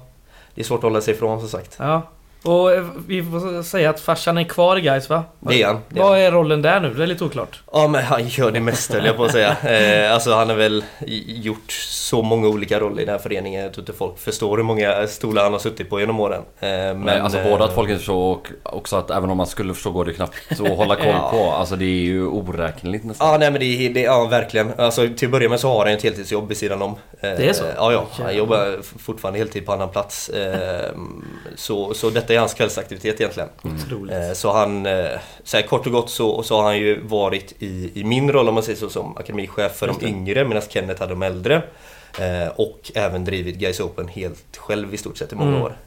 det 0.56 0.62
är 0.62 0.66
svårt 0.66 0.78
att 0.78 0.84
hålla 0.84 1.02
sig 1.02 1.14
ifrån 1.14 1.40
som 1.40 1.50
sagt. 1.50 1.76
Ja. 1.80 2.02
Och 2.44 2.72
eh, 2.74 2.86
vi 3.08 3.24
får 3.24 3.63
säga 3.63 3.89
att 3.89 4.00
farsan 4.00 4.38
är 4.38 4.44
kvar 4.44 4.77
i 4.77 4.82
guys 4.82 5.10
va? 5.10 5.24
Det 5.39 5.62
är 5.62 5.67
han. 5.67 5.79
Det 5.89 6.00
är 6.00 6.03
Vad 6.03 6.12
han. 6.12 6.20
är 6.22 6.32
rollen 6.32 6.62
där 6.62 6.79
nu? 6.79 6.94
Det 6.94 7.03
är 7.03 7.08
lite 7.08 7.24
oklart. 7.24 7.62
Ja 7.74 7.88
men 7.88 8.03
han 8.03 8.27
gör 8.27 8.51
det 8.51 8.60
mesta 8.60 8.94
höll 8.94 9.06
jag 9.06 9.15
på 9.17 9.24
att 9.24 9.32
säga. 9.32 9.56
Eh, 9.67 10.13
alltså 10.13 10.34
han 10.34 10.50
har 10.50 10.56
väl 10.56 10.84
gjort 11.27 11.72
så 11.89 12.22
många 12.22 12.48
olika 12.48 12.79
roller 12.79 13.01
i 13.01 13.06
den 13.06 13.12
här 13.13 13.20
föreningen. 13.20 13.63
Jag 13.63 13.74
tror 13.74 13.82
inte 13.82 13.94
folk 13.94 14.20
förstår 14.20 14.58
hur 14.58 14.63
många 14.63 15.08
stolar 15.08 15.44
han 15.44 15.51
har 15.51 15.60
suttit 15.60 15.89
på 15.89 16.00
genom 16.00 16.20
åren. 16.20 16.41
Eh, 16.60 16.67
men, 16.70 17.00
Men, 17.00 17.22
alltså 17.22 17.39
eh, 17.39 17.50
både 17.50 17.63
att 17.63 17.74
folk 17.75 17.89
inte 17.89 17.98
förstår 18.00 18.32
och 18.34 18.48
också 18.63 18.96
att 18.96 19.12
även 19.12 19.29
om 19.29 19.38
man 19.38 19.48
skulle 19.48 19.74
förstå 19.74 19.91
går 19.91 20.06
det 20.06 20.13
knappt 20.13 20.36
att 20.51 20.60
hålla 20.60 20.96
koll 21.06 21.06
Ja. 21.08 21.29
på. 21.32 21.51
Alltså 21.51 21.75
det 21.75 21.86
är 21.86 21.89
ju 22.03 22.27
oräkneligt 22.27 23.06
nästan. 23.06 23.27
Ja 23.32 23.38
nej 23.38 23.51
men 23.51 23.60
det, 23.60 23.65
är- 23.65 23.89
det 23.94 24.01
ja 24.01 24.25
verkligen. 24.25 24.72
Alltså 24.77 25.08
till 25.17 25.27
att 25.27 25.32
börja 25.32 25.50
med 25.50 25.60
så 25.60 25.70
har 25.70 25.86
han 25.86 25.94
ett 25.94 26.03
heltidsjobb 26.03 26.48
vid 26.48 26.58
sidan 26.58 26.82
om. 26.82 26.91
Eh, 26.91 26.98
Det 27.22 27.50
är 27.50 27.53
så? 27.53 27.63
Ja 27.77 27.91
ja, 27.91 28.06
han 28.24 28.36
jobbar 28.38 28.77
fortfarande 29.00 29.39
heltid 29.39 29.65
på 29.65 29.72
annan 29.74 29.89
plats. 29.89 30.29
Eh, 30.29 30.91
så, 31.56 31.94
så 31.94 32.10
detta 32.10 32.27
är 32.36 32.40
hans 32.40 32.54
kvällsaktivitet 32.54 33.20
egentligen. 33.22 33.50
Otroligt. 33.64 34.16
Eh, 34.16 34.32
Så 34.34 34.52
han, 34.52 34.86
eh, 34.86 35.06
så 35.44 35.58
här, 35.58 35.64
kort 35.64 35.86
och 35.86 35.92
gott 35.92 36.10
så, 36.10 36.44
så 36.44 36.56
har 36.56 36.64
han 36.64 36.78
ju 36.78 37.02
varit 37.02 37.54
i, 37.60 37.92
i 37.96 38.04
min 38.04 38.32
roll 38.32 38.48
om 38.48 38.54
man 38.54 38.64
säger 38.64 38.80
så 38.80 38.90
som 38.90 39.18
akademichef 39.18 39.72
för 39.76 39.88
de 39.88 40.06
yngre 40.08 40.46
medan 40.46 40.64
Kenneth 40.70 41.00
hade 41.02 41.12
de 41.14 41.22
äldre. 41.24 41.62
Eh, 42.20 42.48
och 42.56 42.92
även 42.96 43.26
drivit 43.26 43.56
Guys 43.56 43.80
Open 43.80 44.08
helt 44.08 44.58
själv 44.58 44.94
i 44.94 44.98
stort 44.98 45.18
sett 45.18 45.32
i 45.32 45.36
många 45.36 45.50
Mm. 45.52 45.62
år. 45.64 45.78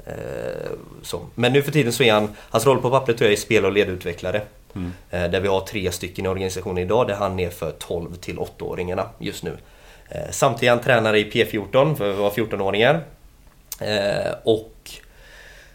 Så. 1.03 1.21
Men 1.35 1.53
nu 1.53 1.63
för 1.63 1.73
tiden 1.73 1.93
så 1.93 2.03
är 2.03 2.13
han, 2.13 2.29
hans 2.51 2.67
roll 2.67 2.79
på 2.83 2.91
pappret 2.91 3.19
tror 3.19 3.27
jag 3.31 3.33
är 3.33 3.41
spel 3.41 3.65
och 3.65 3.73
ledutvecklare. 3.73 4.41
Mm. 4.75 4.93
Där 5.11 5.41
vi 5.41 5.49
har 5.49 5.61
tre 5.61 5.93
stycken 5.93 6.25
i 6.27 6.29
organisationen 6.29 6.79
idag 6.85 7.07
där 7.09 7.15
han 7.15 7.41
är 7.41 7.51
för 7.51 7.71
12 7.79 8.15
till 8.15 8.39
8-åringarna 8.39 9.05
just 9.19 9.43
nu. 9.43 9.57
Samtidigt 10.31 10.63
är 10.67 10.71
han 10.71 10.81
tränare 10.81 11.19
i 11.19 11.31
P14 11.31 11.95
för 11.95 12.11
att 12.11 12.17
vara 12.19 12.31
14-åringar. 12.31 13.01
Eh, 13.81 14.33
och 14.45 14.75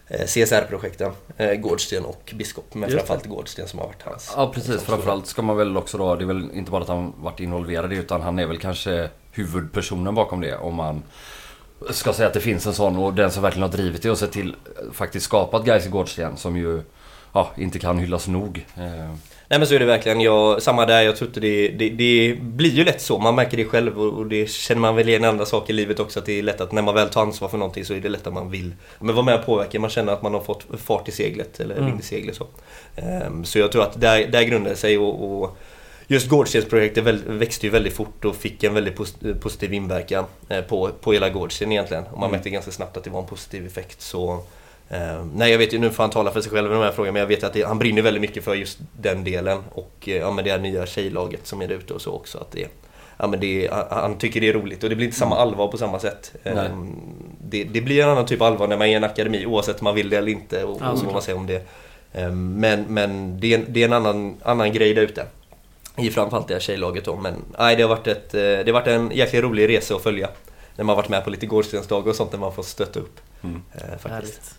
CSR-projekten, 0.10 1.12
eh, 1.38 1.54
Gårdsten 1.54 2.06
och 2.06 2.34
Biskop. 2.36 2.74
Men 2.74 2.82
Just 2.82 2.92
det. 2.92 2.98
framförallt 2.98 3.26
Gårdsten 3.26 3.68
som 3.68 3.80
har 3.80 3.86
varit 3.88 4.02
hans. 4.04 4.34
Ja 4.36 4.52
precis, 4.54 4.82
framförallt 4.84 5.28
ska 5.28 5.42
man 5.42 5.58
väl 5.58 5.78
också 5.78 5.98
då, 5.98 6.16
det 6.16 6.24
är 6.24 6.28
väl 6.28 6.50
inte 6.54 6.72
bara 6.72 6.82
att 6.82 6.88
han 6.88 7.14
varit 7.18 7.40
involverad 7.40 7.94
i 7.94 7.96
utan 7.96 8.22
han 8.22 8.40
är 8.40 8.46
väl 8.46 8.58
kanske 8.58 9.10
huvudpersonen 9.32 10.16
bakom 10.16 10.42
det 10.42 10.58
om 10.58 10.76
man 10.76 11.04
ska 11.90 12.14
säga 12.14 12.28
att 12.28 12.34
det 12.34 12.40
finns 12.42 12.68
en 12.68 12.74
sån 12.74 12.98
och 12.98 13.14
den 13.14 13.32
som 13.32 13.44
verkligen 13.44 13.70
har 13.70 13.78
drivit 13.78 14.02
det 14.02 14.12
och 14.12 14.18
sett 14.18 14.32
till 14.32 14.56
faktiskt 14.94 15.26
skapat 15.26 15.66
Gais 15.66 15.86
i 15.86 15.90
Gårdsten 15.90 16.38
som 16.38 16.58
ju 16.58 16.82
ja, 17.34 17.52
inte 17.58 17.80
kan 17.80 17.98
hyllas 17.98 18.28
nog. 18.28 18.66
Nej 19.50 19.60
men 19.60 19.68
så 19.68 19.75
är 19.75 19.80
det 19.80 19.86
verkligen. 19.86 20.22
Jag, 20.22 20.62
samma 20.62 20.86
där, 20.86 21.02
jag 21.02 21.16
tror 21.16 21.28
inte 21.28 21.40
det, 21.40 21.68
det, 21.68 21.90
det 21.90 22.38
blir 22.42 22.70
ju 22.72 22.84
lätt 22.84 23.02
så. 23.02 23.18
Man 23.20 23.36
märker 23.36 23.58
det 23.58 23.66
själv 23.66 24.00
och, 24.00 24.25
det 24.25 24.50
känner 24.50 24.82
man 24.82 24.96
väl 24.96 25.10
igen 25.10 25.24
i 25.24 25.28
andra 25.28 25.46
saker 25.46 25.74
i 25.74 25.75
livet 25.75 26.00
också. 26.00 26.20
Att 26.20 26.25
det 26.25 26.40
är 26.40 26.44
lätt 26.44 26.62
att 26.62 26.72
när 26.72 26.82
man 26.82 26.96
väl 26.96 27.10
tar 27.10 27.22
ansvar 27.22 27.48
för 27.48 27.58
någonting 27.58 27.86
så 27.86 27.94
är 27.94 28.00
det 28.00 28.10
lätt 28.10 28.28
att 28.28 28.34
man 28.34 28.52
vill 28.52 28.74
men 29.00 29.16
vara 29.16 29.25
med 29.25 29.40
och 29.40 29.46
påverka. 29.46 29.80
Man 29.80 29.90
känner 29.90 30.14
att 30.14 30.22
man 30.22 30.34
har 30.34 30.42
fått 30.42 30.66
fart 30.78 31.08
i 31.08 31.12
seglet 31.12 31.60
eller 31.60 31.75
Mm. 31.75 31.86
vind 31.88 32.00
i 32.00 32.04
seglet. 32.04 32.36
Så. 32.36 32.48
Ehm, 32.96 33.46
så 33.46 33.60
jag 33.60 33.72
tror 33.72 33.84
att 33.84 34.02
där, 34.02 34.28
där 34.28 34.44
grundar 34.44 34.70
det 34.70 34.75
sig 34.75 34.98
och, 34.98 35.42
och 35.42 35.58
Just 36.08 36.30
Gårdstensprojektet 36.30 37.04
växte 37.28 37.66
ju 37.66 37.72
väldigt 37.72 37.94
fort 37.94 38.25
och 38.25 38.36
fick 38.36 38.64
en 38.64 38.74
väldigt 38.74 38.96
pos- 38.98 39.40
positiv 39.42 39.74
inverkan 39.74 40.25
eh, 40.50 40.62
på, 40.62 40.90
på 41.02 41.14
hela 41.14 41.30
Gårdsten 41.30 41.72
egentligen. 41.72 42.04
Och 42.04 42.12
man 42.20 42.24
Mm. 42.24 42.32
märkte 42.32 42.50
ganska 42.50 42.72
snabbt 42.72 42.98
att 42.98 43.04
det 43.04 43.10
var 43.10 43.20
en 43.22 43.28
positiv 43.28 43.66
effekt. 43.66 44.02
Så, 44.02 44.44
eh, 44.89 45.25
nej 45.34 45.51
jag 45.51 45.58
vet 45.58 45.74
ju, 45.74 45.80
nu 45.80 45.89
får 45.92 46.04
han 46.04 46.10
tala 46.10 46.32
för 46.32 46.42
sig 46.42 46.51
själv 46.51 46.72
i 46.72 46.74
de 46.74 46.82
här 46.84 46.92
frågorna, 46.92 47.12
men 47.13 47.20
jag 47.20 47.27
vet 47.27 47.44
att 47.44 47.54
det, 47.54 47.63
han 47.63 47.80
brinner 47.80 48.01
väldigt 48.01 48.22
mycket 48.22 48.44
för 48.44 48.56
just 48.56 48.80
den 49.00 49.24
delen. 49.24 49.63
Och 49.72 49.94
eh, 50.08 50.15
ja, 50.15 50.32
men 50.32 50.44
det 50.46 50.51
här 50.51 50.60
nya 50.60 50.86
tjejlaget 50.86 51.48
som 51.48 51.62
är 51.62 51.68
där 51.68 51.75
ute 51.75 51.94
och 51.94 52.01
så 52.01 52.12
också. 52.12 52.38
Att 52.38 52.51
det, 52.51 52.68
ja, 53.18 53.27
men 53.27 53.39
det, 53.39 53.70
han- 53.89 54.18
tycker 54.18 54.42
det 54.42 54.50
är 54.50 54.54
roligt 54.54 54.84
och 54.84 54.89
det 54.89 54.96
blir 54.96 55.06
inte 55.06 55.18
samma 55.20 55.38
allvar 55.38 55.68
på 55.68 55.77
samma 55.77 56.00
sätt. 56.00 56.34
Mm. 56.44 56.58
Eh, 56.58 56.72
Det, 57.48 57.63
det 57.63 57.82
blir 57.82 58.04
en 58.04 58.10
annan 58.10 58.25
typ 58.25 58.42
av 58.42 58.48
allvar 58.48 58.68
när 58.68 58.77
man 58.77 58.88
är 58.88 58.92
i 58.92 58.94
en 58.94 59.04
akademi 59.04 59.46
oavsett 59.46 59.80
om 59.80 59.84
man 59.84 59.96
vill 59.96 60.10
det 60.10 60.18
eller 60.18 60.32
inte. 60.32 60.63
Och, 60.63 60.77
Ja, 60.82 60.92
och 60.92 61.00
vad 61.04 61.13
man 61.13 61.22
säger 61.22 61.38
om 61.39 61.48
det. 61.48 61.68
Men, 62.32 62.84
men 62.88 63.39
det, 63.39 63.54
är, 63.54 63.58
en- 63.58 63.65
det 63.68 63.82
är 63.82 63.86
en 63.86 63.94
annan, 63.94 64.36
annan 64.44 64.74
grej 64.74 64.94
där 64.94 65.01
ute. 65.01 65.25
I 65.98 66.10
framförallt 66.12 66.48
det 66.48 66.54
här 66.54 66.62
tjejlaget 66.62 67.06
då. 67.06 67.15
Men 67.15 67.34
nej, 67.60 67.75
det 67.75 67.82
har 67.84 67.89
varit, 67.89 68.08
ett, 68.08 68.30
det 68.32 68.65
har 68.65 68.72
varit 68.74 68.88
en 68.88 69.12
jäkligt 69.13 69.44
rolig 69.44 69.70
resa 69.70 69.96
att 69.96 70.01
följa. 70.04 70.30
När 70.75 70.84
man 70.86 70.96
har 70.96 71.01
varit 71.04 71.10
med 71.10 71.24
på 71.24 71.30
lite 71.30 71.46
gårdstensdagar 71.46 72.10
och 72.10 72.15
sånt 72.15 72.32
där 72.32 72.38
man 72.38 72.54
får 72.54 72.63
stötta 72.63 73.00
upp. 73.00 73.20
Mm. 73.44 73.62
Faktiskt. 74.00 74.06
Härligt. 74.08 74.56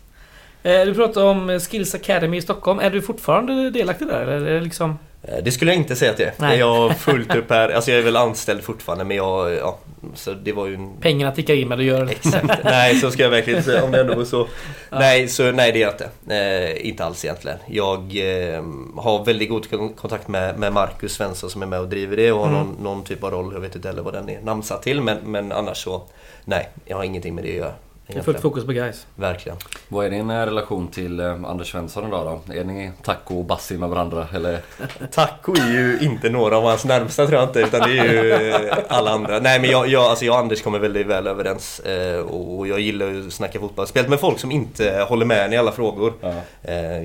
Eh, 0.66 0.84
Du 0.86 0.94
pratade 0.94 1.26
om 1.26 1.60
Skills 1.60 1.94
Academy 1.94 2.36
i 2.36 2.42
Stockholm. 2.42 2.78
Är 2.78 2.90
du 2.90 3.02
fortfarande 3.02 3.70
delaktig 3.70 4.08
där? 4.08 4.26
Eller 4.26 4.50
det 4.54 4.60
liksom... 4.60 4.98
Eh, 5.22 5.34
Det 5.44 5.50
skulle 5.52 5.70
jag 5.70 5.78
inte 5.80 5.96
säga 5.96 6.10
att 6.12 6.18
jag 6.18 6.28
är. 6.28 6.34
Nej. 6.38 6.58
Jag 6.58 6.74
har 6.74 6.90
fullt 6.94 7.34
upp 7.36 7.50
här. 7.50 7.68
Alltså 7.68 7.90
jag 7.90 8.00
är 8.00 8.04
väl 8.04 8.16
anställd 8.16 8.62
fortfarande 8.62 9.04
men 9.04 9.16
jag, 9.16 9.52
ja, 9.54 9.78
så 10.14 10.32
det 10.32 10.52
var 10.52 10.66
ju 10.66 10.74
en... 10.74 10.96
Pengarna 11.00 11.32
tickar 11.32 11.54
in 11.54 11.68
men 11.68 11.78
du 11.78 11.84
gör... 11.84 12.10
Exakt. 12.10 12.58
Nej, 12.64 12.96
så 12.96 13.10
ska 13.10 13.22
jag 13.22 13.30
verkligen 13.30 13.62
säga 13.62 13.84
om 13.84 13.90
det 13.92 14.00
ändå 14.00 14.14
var 14.14 14.24
så. 14.24 14.46
Nej, 14.90 15.28
så 15.28 15.50
nej 15.52 15.72
det 15.72 15.78
är 15.78 15.80
jag 15.82 15.92
inte. 15.92 16.74
Eh, 16.76 16.86
inte 16.88 17.04
alls 17.04 17.24
egentligen. 17.24 17.58
Jag 17.66 17.98
eh, 18.00 18.62
har 18.96 19.24
väldigt 19.24 19.48
god 19.48 19.70
kon- 19.70 19.92
kontakt 19.94 20.28
med, 20.28 20.58
med 20.58 20.72
Marcus 20.72 21.12
Svensson 21.12 21.50
som 21.50 21.62
är 21.62 21.66
med 21.66 21.80
och 21.80 21.88
driver 21.88 22.16
det 22.16 22.32
och 22.32 22.38
har 22.40 22.46
Mm. 22.48 22.58
någon, 22.60 22.76
någon 22.84 23.04
typ 23.04 23.24
av 23.24 23.30
roll. 23.30 23.50
Jag 23.54 23.60
vet 23.60 23.74
inte 23.76 23.88
heller 23.88 24.02
vad 24.02 24.14
den 24.14 24.28
är 24.28 24.40
namnsatt 24.40 24.82
till 24.82 25.00
men, 25.00 25.18
men 25.24 25.52
annars 25.52 25.84
så 25.84 26.02
nej, 26.44 26.68
jag 26.84 26.96
har 26.96 27.04
ingenting 27.04 27.34
med 27.34 27.44
det 27.44 27.50
att 27.50 27.56
göra. 27.56 27.72
Det 28.08 28.12
är 28.12 28.14
fullt 28.14 28.28
egentligen. 28.28 28.42
fokus 28.42 28.64
på 28.66 28.72
guys. 28.72 29.06
Verkligen. 29.16 29.58
Vad 29.88 30.06
är 30.06 30.10
din 30.10 30.30
eh, 30.30 30.34
relation 30.46 30.88
till 30.88 31.20
eh, 31.20 31.26
Anders 31.44 31.70
Svensson 31.72 32.08
idag 32.08 32.40
då? 32.46 32.52
Är 32.54 32.64
ni 32.64 32.90
taco 33.02 33.38
och 33.38 33.44
bassi 33.44 33.78
med 33.78 33.88
varandra 33.88 34.28
eller? 34.34 34.58
Taco 35.12 35.54
är 35.56 35.72
ju 35.72 35.98
inte 36.02 36.28
några 36.30 36.56
av 36.56 36.62
hans 36.64 36.84
närmsta 36.84 37.26
tror 37.26 37.40
jag 37.40 37.48
inte 37.48 37.60
utan 37.60 37.80
det 37.90 37.98
är 37.98 38.04
ju 38.12 38.50
eh, 38.50 38.76
alla 38.88 39.10
andra. 39.10 39.38
Nej 39.38 39.60
men 39.60 39.70
jag, 39.70 39.88
jag, 39.88 40.02
alltså 40.04 40.24
jag 40.24 40.32
och 40.34 40.38
Anders 40.40 40.62
kommer 40.62 40.78
väldigt 40.78 41.06
väl 41.06 41.26
överens 41.26 41.80
och 42.28 42.66
jag 42.68 42.80
gillar 42.80 43.06
ju 43.06 43.26
att 43.26 43.32
snacka 43.32 43.60
fotboll. 43.60 43.86
Speciellt 43.86 44.08
med 44.10 44.20
folk 44.20 44.38
som 44.38 44.50
inte 44.50 45.06
håller 45.08 45.26
med 45.26 45.44
en 45.44 45.52
i 45.52 45.56
alla 45.56 45.72
frågor. 45.72 46.12
Ja. 46.20 46.32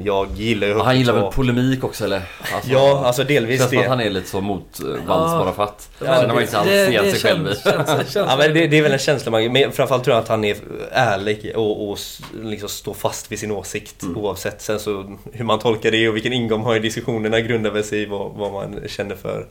Jag 0.04 0.28
gillar 0.36 0.68
ju 0.68 0.76
Och 0.76 0.86
han 0.86 0.98
gillar 0.98 1.18
att- 1.18 1.24
väl 1.24 1.32
polemik 1.32 1.84
också 1.84 2.04
eller? 2.06 2.22
Alltså, 2.56 2.72
Ja, 2.72 3.04
alltså 3.06 3.24
delvis 3.24 3.60
Känns 3.60 3.70
som 3.70 3.80
att 3.80 3.84
det. 3.84 3.90
han 3.90 4.02
är 4.02 4.10
lite 4.10 4.30
så 4.30 4.42
motvalls 4.42 5.02
Ja. 5.08 5.40
bara 5.46 5.52
för 5.54 5.64
att. 5.64 5.90
Ja, 6.00 6.06
känner 6.16 6.34
man 6.34 6.42
inte 6.44 6.58
alls 6.58 6.70
det- 6.70 6.86
det 7.02 7.12
sig 7.12 7.20
själv 7.20 7.48
i. 7.48 7.56
känns- 7.56 7.64
känns- 7.64 7.90
känns- 8.14 8.16
Ja, 8.30 8.36
men 8.38 8.54
det, 8.54 8.68
det 8.68 8.78
är 8.78 8.82
väl 8.82 8.92
en 8.92 9.00
känsla 9.00 9.32
man... 9.32 9.52
Men 9.54 9.72
framförallt 9.72 10.04
tror 10.04 10.16
jag 10.16 10.22
att 10.24 10.30
han 10.30 10.44
är 10.44 10.56
ärlig 10.92 11.52
och, 11.56 11.90
och 11.90 11.98
liksom 12.44 12.70
står 12.70 12.94
fast 12.94 13.32
vid 13.32 13.40
sin 13.40 13.52
åsikt 13.52 14.04
Mm. 14.04 14.18
oavsett. 14.18 14.62
Sen 14.62 14.80
så 14.80 15.18
hur 15.34 15.46
man 15.46 15.60
tolkar 15.60 15.92
det 15.92 16.10
och 16.10 16.16
vilken 16.16 16.34
ingång 16.34 16.60
man 16.60 16.68
har 16.68 16.76
i 16.76 16.80
diskussionerna 16.80 17.40
grundar 17.40 17.72
väl 17.72 17.84
sig 17.84 18.02
i 18.02 18.06
vad, 18.06 18.32
vad 18.32 18.52
man 18.52 18.80
känner 18.88 19.16
för 19.16 19.48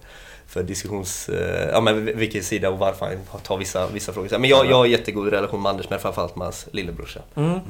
för 0.50 0.62
diskussions... 0.62 1.28
eh, 1.28 1.68
Ja 1.72 1.80
men 1.80 2.18
vilken 2.18 2.42
sida 2.42 2.70
och 2.70 2.78
varför 2.78 3.06
han 3.30 3.40
tar 3.40 3.56
vissa, 3.58 3.86
vissa 3.86 4.12
frågor. 4.12 4.38
Men 4.38 4.50
jag, 4.50 4.66
jag 4.66 4.76
har 4.76 4.86
jättegod 4.86 5.28
relation 5.28 5.62
med 5.62 5.70
Anders 5.70 5.90
men 5.90 5.98
framförallt 5.98 6.36
med 6.36 6.46
hans 6.46 6.68
lillebrorsa. 6.72 7.20
Mm. 7.34 7.50
Eh, 7.50 7.60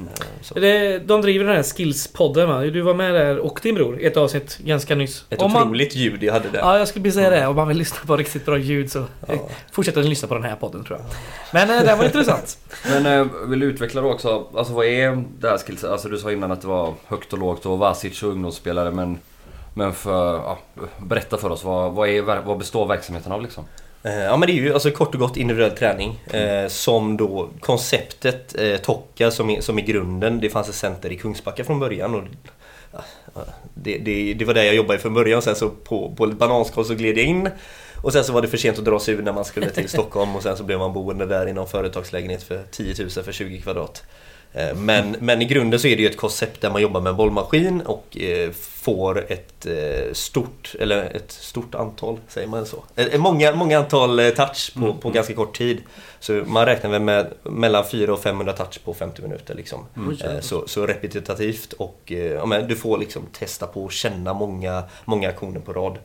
Så. 0.41 0.53
Det, 0.59 0.99
de 0.99 1.21
driver 1.21 1.45
den 1.45 1.55
här 1.55 1.63
Skills-podden 1.63 2.45
va? 2.47 2.59
Du 2.61 2.81
var 2.81 2.93
med 2.93 3.13
där 3.13 3.37
och 3.37 3.59
din 3.63 3.75
bror 3.75 3.99
i 3.99 4.05
ett 4.05 4.17
avsnitt 4.17 4.57
ganska 4.57 4.95
nyss. 4.95 5.25
Ett 5.29 5.41
Om 5.41 5.51
man- 5.51 5.61
otroligt 5.63 5.95
ljud 5.95 6.23
jag 6.23 6.33
hade 6.33 6.49
där. 6.49 6.59
Ja, 6.59 6.77
jag 6.79 6.87
skulle 6.87 7.03
precis 7.03 7.15
säga 7.17 7.29
det. 7.29 7.47
Om 7.47 7.55
man 7.55 7.67
vill 7.67 7.77
lyssna 7.77 7.97
på 8.07 8.17
riktigt 8.17 8.45
bra 8.45 8.57
ljud 8.57 8.91
så 8.91 9.05
Ja. 9.27 9.33
fortsätt 9.71 9.97
att 9.97 10.05
lyssna 10.05 10.27
på 10.27 10.33
den 10.33 10.43
här 10.43 10.55
podden 10.55 10.83
tror 10.83 10.99
jag. 10.99 11.07
Men 11.53 11.77
eh, 11.79 11.85
det 11.85 11.95
var 11.95 12.05
intressant. 12.05 12.57
Men 12.89 13.05
eh, 13.05 13.27
vill 13.47 13.59
du 13.59 13.65
utveckla 13.65 14.01
då 14.01 14.11
också, 14.11 14.47
alltså 14.55 14.73
vad 14.73 14.85
är 14.85 15.23
det 15.39 15.49
här 15.49 15.57
skills? 15.57 15.83
Alltså 15.83 16.09
du 16.09 16.17
sa 16.17 16.31
innan 16.31 16.51
att 16.51 16.61
det 16.61 16.67
var 16.67 16.93
högt 17.07 17.33
och 17.33 17.39
lågt 17.39 17.65
och 17.65 17.79
Vasic 17.79 18.23
och 18.23 18.29
ungdomsspelare 18.29 18.91
men 18.91 19.19
men 19.73 19.93
för, 19.93 20.35
ja, 20.35 20.59
berätta 20.97 21.37
för 21.37 21.49
oss 21.49 21.63
vad, 21.63 21.91
vad, 21.91 22.09
är, 22.09 22.21
vad 22.21 22.57
består 22.57 22.87
verksamheten 22.87 23.31
av 23.31 23.41
liksom? 23.41 23.65
Eh, 24.03 24.13
ja 24.13 24.37
men 24.37 24.47
det 24.47 24.53
är 24.53 24.55
ju 24.55 24.73
alltså 24.73 24.91
kort 24.91 25.13
och 25.13 25.19
gott 25.19 25.37
individuell 25.37 25.71
träning 25.71 26.19
eh, 26.33 26.67
som 26.67 27.17
då 27.17 27.49
konceptet 27.59 28.59
eh, 28.59 28.77
Tokka 28.77 29.31
som 29.31 29.49
är, 29.49 29.61
som 29.61 29.79
är 29.79 29.81
grunden. 29.81 30.39
Det 30.39 30.49
fanns 30.49 30.69
ett 30.69 30.75
center 30.75 31.11
i 31.11 31.17
Kungsbacka 31.17 31.63
från 31.63 31.79
början 31.79 32.15
och 32.15 32.23
ja, 32.91 32.99
det, 33.73 33.97
det, 33.97 34.33
det 34.33 34.45
var 34.45 34.53
där 34.53 34.63
jag 34.63 34.75
jobbade 34.75 34.99
från 34.99 35.13
början 35.13 35.41
sen 35.41 35.55
så 35.55 35.69
på, 35.69 36.15
på 36.17 36.25
ett 36.25 36.37
bananskal 36.37 36.85
så 36.85 36.95
gled 36.95 37.17
jag 37.17 37.25
in 37.25 37.49
och 38.01 38.13
sen 38.13 38.23
så 38.23 38.33
var 38.33 38.41
det 38.41 38.47
för 38.47 38.57
sent 38.57 38.79
att 38.79 38.85
dra 38.85 38.99
sig 38.99 39.13
ur 39.13 39.21
när 39.21 39.33
man 39.33 39.45
skulle 39.45 39.69
till 39.69 39.89
Stockholm 39.89 40.35
och 40.35 40.43
sen 40.43 40.57
så 40.57 40.63
blev 40.63 40.79
man 40.79 40.93
boende 40.93 41.25
där 41.25 41.47
i 41.47 41.53
någon 41.53 41.67
företagslägenhet 41.67 42.43
för 42.43 42.63
10 42.71 42.95
000 42.99 43.09
för 43.09 43.31
20 43.31 43.61
kvadrat. 43.61 44.03
Eh, 44.53 44.75
men, 44.75 45.15
men 45.19 45.41
i 45.41 45.45
grunden 45.45 45.79
så 45.79 45.87
är 45.87 45.95
det 45.95 46.01
ju 46.01 46.09
ett 46.09 46.17
koncept 46.17 46.61
där 46.61 46.69
man 46.69 46.81
jobbar 46.81 47.01
med 47.01 47.09
en 47.09 47.17
bollmaskin 47.17 47.81
och 47.81 48.17
eh, 48.17 48.51
får 48.81 49.31
ett 49.31 49.65
eh, 49.65 50.13
stort, 50.13 50.75
eller 50.79 51.03
ett 51.15 51.31
stort 51.31 51.75
antal, 51.75 52.19
säger 52.27 52.47
man 52.47 52.65
så? 52.65 52.83
Eh, 52.95 53.19
Många, 53.19 53.55
många 53.55 53.79
antal 53.79 54.19
eh, 54.19 54.29
touch 54.29 54.73
på, 54.79 54.93
på 54.93 55.09
ganska 55.09 55.33
kort 55.33 55.57
tid. 55.57 55.81
Så 56.19 56.31
man 56.45 56.65
räknar 56.65 56.89
väl 56.89 57.01
med 57.01 57.33
mellan 57.43 57.85
400 57.85 58.13
och 58.13 58.19
500 58.23 58.53
touch 58.53 58.79
på 58.85 58.93
50 58.93 59.21
minuter 59.21 59.55
liksom. 59.55 59.85
Eh, 60.23 60.39
Så, 60.39 60.67
så 60.67 60.85
repetitivt 60.87 61.73
och 61.73 61.99
eh, 62.11 62.17
ja, 62.17 62.45
men 62.45 62.67
du 62.67 62.75
får 62.75 62.97
liksom 62.97 63.21
testa 63.33 63.67
på 63.67 63.83
och 63.83 63.91
känna 63.91 64.33
många, 64.33 64.83
många 65.05 65.29
aktioner 65.29 65.59
på 65.59 65.73
rad. 65.73 65.97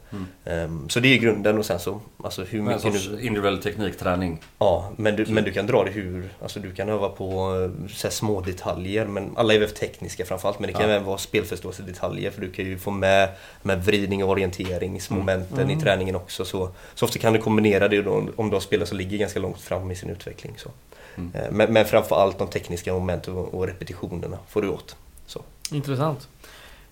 Ehm, 0.45 0.89
Så 0.89 1.01
det 1.01 1.09
är 1.15 1.19
grunden 1.19 1.59
och 1.59 1.67
sen 1.67 1.79
så, 1.79 2.01
alltså 2.25 2.43
hur 2.45 2.59
en 2.59 2.65
mycket 2.65 2.83
sorts 2.83 3.09
du... 3.09 3.21
individuell 3.21 3.59
teknikträning. 3.63 4.41
Ja, 4.59 4.91
men 4.97 5.17
du, 5.17 5.27
men 5.27 5.45
du 5.45 5.53
kan 5.53 5.67
dra 5.67 5.85
det 5.85 5.91
hur... 5.91 6.29
Alltså 6.43 6.61
du 6.61 6.73
kan 6.75 6.89
öva 6.89 7.09
på 7.09 7.55
eh, 7.83 7.89
så 7.95 8.11
små 8.11 8.41
detaljer 8.41 9.07
men 9.07 9.33
alla 9.37 9.55
är 9.55 9.59
väl 9.59 9.71
tekniska 9.71 10.25
framförallt 10.25 10.59
men 10.59 10.67
det 10.67 10.73
kan 10.73 10.83
Ja. 10.83 10.89
även 10.95 11.05
vara 11.05 11.19
spelförståelsedetaljer 11.19 12.31
för 12.31 12.41
du 12.41 12.51
kan 12.53 12.65
ju 12.67 12.79
få 12.79 12.91
med, 12.91 13.29
med 13.63 13.85
vridning 13.85 14.25
och 14.25 14.31
orienteringsmomenten 14.31 15.59
Mm. 15.59 15.79
i 15.79 15.81
träningen 15.83 16.17
också 16.17 16.45
så, 16.45 16.69
så 16.95 17.05
ofta 17.05 17.19
kan 17.19 17.33
du 17.33 17.39
kombinera 17.39 17.89
det 17.89 18.03
då, 18.03 18.29
om 18.37 18.49
du 18.51 18.57
har 18.57 18.61
spelare 18.61 18.87
som 18.87 18.99
ligger 18.99 19.19
ganska 19.19 19.41
långt 19.41 19.61
fram 19.61 19.91
i 19.91 19.95
sin 19.97 20.11
utveckling. 20.11 20.53
Så. 20.57 20.71
Mm. 21.17 21.31
Eh, 21.35 21.51
Men, 21.51 21.73
men 21.73 21.85
framförallt 21.87 22.39
de 22.39 22.49
tekniska 22.49 22.93
momenten 22.93 23.35
och, 23.35 23.67
repetitionerna 23.67 24.39
får 24.49 24.63
du 24.63 24.69
åt. 24.69 24.97
Så. 25.27 25.43
Intressant. 25.73 26.29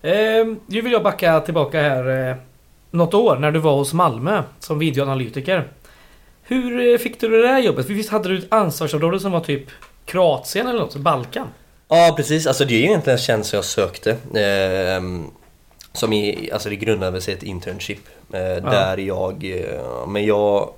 Eh, 0.01 0.11
nu 0.65 0.81
vill 0.81 0.91
jag 0.91 1.03
backa 1.03 1.39
tillbaka 1.39 1.81
här 1.81 2.29
eh, 2.29 2.35
något 2.91 3.13
år 3.13 3.35
när 3.35 3.51
du 3.51 3.59
var 3.59 3.75
hos 3.75 3.93
Malmö 3.93 4.43
som 4.59 4.79
videoanalytiker. 4.79 5.67
Hur 6.43 6.93
eh, 6.93 6.97
fick 6.97 7.19
du 7.19 7.29
det 7.29 7.47
där 7.47 7.59
jobbet? 7.59 7.85
För 7.87 7.93
visst 7.93 8.09
hade 8.09 8.29
du 8.29 8.37
ett 8.37 8.45
ansvarsområde 8.53 9.19
som 9.19 9.31
var 9.31 9.39
typ 9.39 9.65
Kroatien 10.05 10.67
eller 10.67 10.79
något? 10.79 10.95
Balkan? 10.95 11.47
Ja 11.87 12.13
precis, 12.17 12.47
alltså 12.47 12.65
det 12.65 12.73
är 12.73 12.79
egentligen 12.83 13.17
en 13.17 13.23
tjänst 13.23 13.49
som 13.49 13.57
jag 13.57 13.65
sökte. 13.65 14.17
ehm, 14.35 15.27
som 15.95 16.13
är, 16.13 16.53
alltså 16.53 16.69
det 16.69 16.75
grundade 16.75 17.21
sig 17.21 17.33
i 17.33 17.37
ett 17.37 17.43
internship. 17.43 17.99
eh, 18.33 18.39
Där 18.39 18.97
jag, 18.97 19.43
eh, 19.43 20.07
men 20.07 20.25
jag 20.25 20.69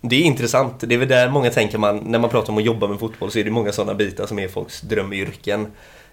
det 0.00 0.16
är 0.16 0.22
intressant, 0.22 0.74
det 0.80 0.94
är 0.94 0.98
väl 0.98 1.08
där 1.08 1.28
många 1.28 1.50
tänker 1.50 1.78
man, 1.78 1.96
när 1.96 2.18
man 2.18 2.30
pratar 2.30 2.52
om 2.52 2.58
att 2.58 2.64
jobba 2.64 2.86
med 2.86 2.98
fotboll 3.00 3.30
så 3.30 3.38
är 3.38 3.44
det 3.44 3.50
många 3.50 3.72
sådana 3.72 3.94
bitar 3.94 4.26
som 4.26 4.38
är 4.38 4.48
folks 4.48 4.80
drömyrken. 4.80 5.66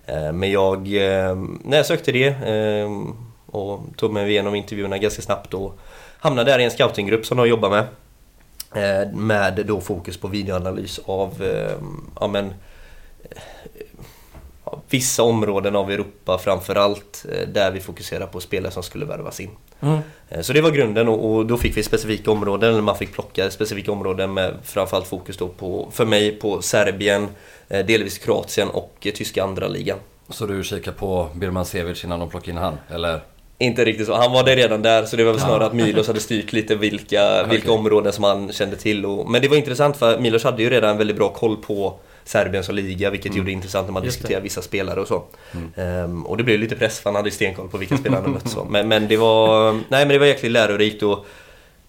Eh, 0.06 0.32
Men 0.32 0.52
jag, 0.52 0.78
eh, 0.78 1.36
när 1.64 1.78
jag 1.78 1.86
sökte 1.86 2.12
det 2.12 2.36
och 3.46 3.80
tog 3.98 4.14
mig 4.14 4.30
igenom 4.30 4.56
intervjuerna 4.56 4.98
ganska 4.98 5.22
snabbt 5.22 5.54
och 5.54 5.80
hamnade 6.20 6.52
där 6.52 6.60
i 6.60 6.64
en 6.64 6.72
scoutinggrupp 6.72 7.26
som 7.26 7.38
jag 7.38 7.48
jobbar 7.48 7.70
med. 7.70 7.86
Med 9.14 9.66
då 9.66 9.82
fokus 9.82 10.18
på 10.18 10.28
videoanalys 10.28 11.00
av, 11.06 11.34
ja 12.20 12.28
men 12.28 12.54
ja, 13.78 13.79
vissa 14.90 15.24
områden 15.24 15.76
av 15.76 15.92
Europa 15.92 16.38
framförallt 16.38 17.26
eh, 17.32 17.48
där 17.48 17.72
vi 17.72 17.80
fokuserar 17.80 18.26
på 18.26 18.40
spelare 18.40 18.72
som 18.72 18.84
skulle 18.84 19.06
värvas 19.06 19.40
in. 19.40 19.50
Mm. 19.80 20.00
Eh, 20.30 20.42
Så 20.42 20.54
det 20.54 20.62
var 20.62 20.72
grunden 20.72 21.08
och, 21.08 21.46
då 21.46 21.58
fick 21.58 21.78
vi 21.78 21.84
specifika 21.84 22.32
områden, 22.32 22.70
eller 22.70 22.82
man 22.82 22.96
fick 22.98 23.14
plocka 23.14 23.52
specifika 23.52 23.92
områden 23.92 24.34
med 24.34 24.54
framförallt 24.64 25.08
fokus 25.08 25.38
då 25.38 25.48
på, 25.48 25.90
för 25.92 26.06
mig 26.06 26.32
på 26.32 26.62
Serbien, 26.62 27.28
eh, 27.70 27.86
delvis 27.86 28.18
Kroatien 28.18 28.70
och 28.70 29.08
tyska 29.14 29.44
andra 29.44 29.68
ligan. 29.68 29.98
Så 30.30 30.46
du 30.46 30.64
kikar 30.64 30.92
på 30.92 31.30
Birman 31.34 31.66
Sevic 31.66 32.04
innan 32.04 32.20
de 32.20 32.30
plockar 32.30 32.52
in 32.52 32.58
han? 32.58 32.78
Eller? 32.90 33.20
Inte 33.62 33.86
riktigt 33.86 34.08
så, 34.08 34.14
han 34.14 34.32
var 34.32 34.44
där 34.44 34.56
redan 34.56 34.82
där 34.82 35.06
så 35.06 35.16
det 35.16 35.24
var 35.24 35.32
väl 35.32 35.42
snarare 35.42 35.66
att 35.66 35.74
Milos 35.74 36.08
hade 36.08 36.20
styrt 36.20 36.54
lite 36.54 36.76
vilka, 36.76 37.44
vilka 37.50 37.72
Okej. 37.72 37.80
områden 37.80 38.14
som 38.14 38.24
han 38.24 38.52
kände 38.52 38.76
till. 38.76 39.06
Och, 39.06 39.30
men 39.30 39.42
det 39.42 39.48
var 39.48 39.58
intressant 39.58 39.98
för 39.98 40.20
Milos 40.20 40.44
hade 40.44 40.64
ju 40.64 40.70
redan 40.70 40.98
väldigt 40.98 41.18
bra 41.18 41.30
koll 41.30 41.58
på 41.58 42.00
Serbien 42.30 42.64
som 42.64 42.76
liga 42.76 43.10
vilket 43.10 43.26
Mm. 43.32 43.38
gjorde 43.38 43.50
det 43.50 43.54
intressant 43.54 43.88
när 43.88 43.94
man 43.94 44.04
Just 44.04 44.18
det. 44.18 44.22
diskuterade 44.22 44.44
vissa 44.44 44.62
spelare 44.62 45.00
och 45.02 45.08
så. 45.08 45.24
Mm. 45.52 45.72
Ehm, 45.76 46.26
och 46.26 46.38
det 46.38 46.44
blev 46.44 46.60
lite 46.60 46.76
press 46.76 47.00
för 47.00 47.10
han 47.10 47.16
hade 47.16 47.32
stenkoll 47.32 47.68
på 47.70 47.78
vilka 47.78 47.98
spelare 47.98 48.22
han 48.22 48.32
mött. 48.32 48.50
Så. 48.50 48.64
Men, 48.70 48.88
men 48.88 49.08
det 49.08 49.18
var, 49.18 49.72
nej 49.74 49.82
men 49.90 50.08
det 50.08 50.18
var 50.20 50.26
jäkligt 50.26 50.52
lärorikt 50.52 51.04
och 51.04 51.26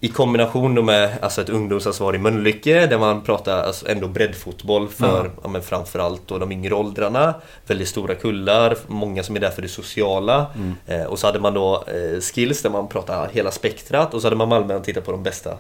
i 0.02 0.08
kombination 0.08 0.84
med 0.84 1.10
alltså 1.22 1.40
ett 1.40 1.48
ungdomsansvar 1.48 2.14
i 2.14 2.18
Mölnlycke 2.18 2.86
där 2.86 2.98
man 2.98 3.22
pratar 3.22 3.62
alltså 3.62 3.88
ändå 3.88 4.08
breddfotboll 4.08 4.88
för 4.88 5.24
Ja. 5.24 5.30
ja, 5.42 5.48
men 5.48 5.62
framförallt 5.62 6.22
då 6.28 6.38
de 6.38 6.52
yngre 6.52 6.74
åldrarna. 6.74 7.34
Väldigt 7.66 7.88
stora 7.88 8.14
kullar, 8.14 8.76
många 8.86 9.22
som 9.22 9.36
är 9.36 9.40
där 9.40 9.50
för 9.50 9.62
det 9.62 9.68
sociala. 9.68 10.46
Mm. 10.56 10.74
Eh, 10.86 11.06
och 11.06 11.18
så 11.18 11.26
hade 11.26 11.40
man 11.40 11.54
då 11.54 11.84
eh, 11.86 12.20
skills 12.20 12.62
där 12.62 12.70
man 12.70 12.88
pratar 12.88 13.28
hela 13.32 13.50
spektrat 13.50 14.14
och 14.14 14.20
så 14.20 14.26
hade 14.26 14.36
man 14.36 14.48
Malmö 14.48 14.74
och 14.76 14.84
tittat 14.84 15.04
på 15.04 15.12
de 15.12 15.22
bästa 15.22 15.56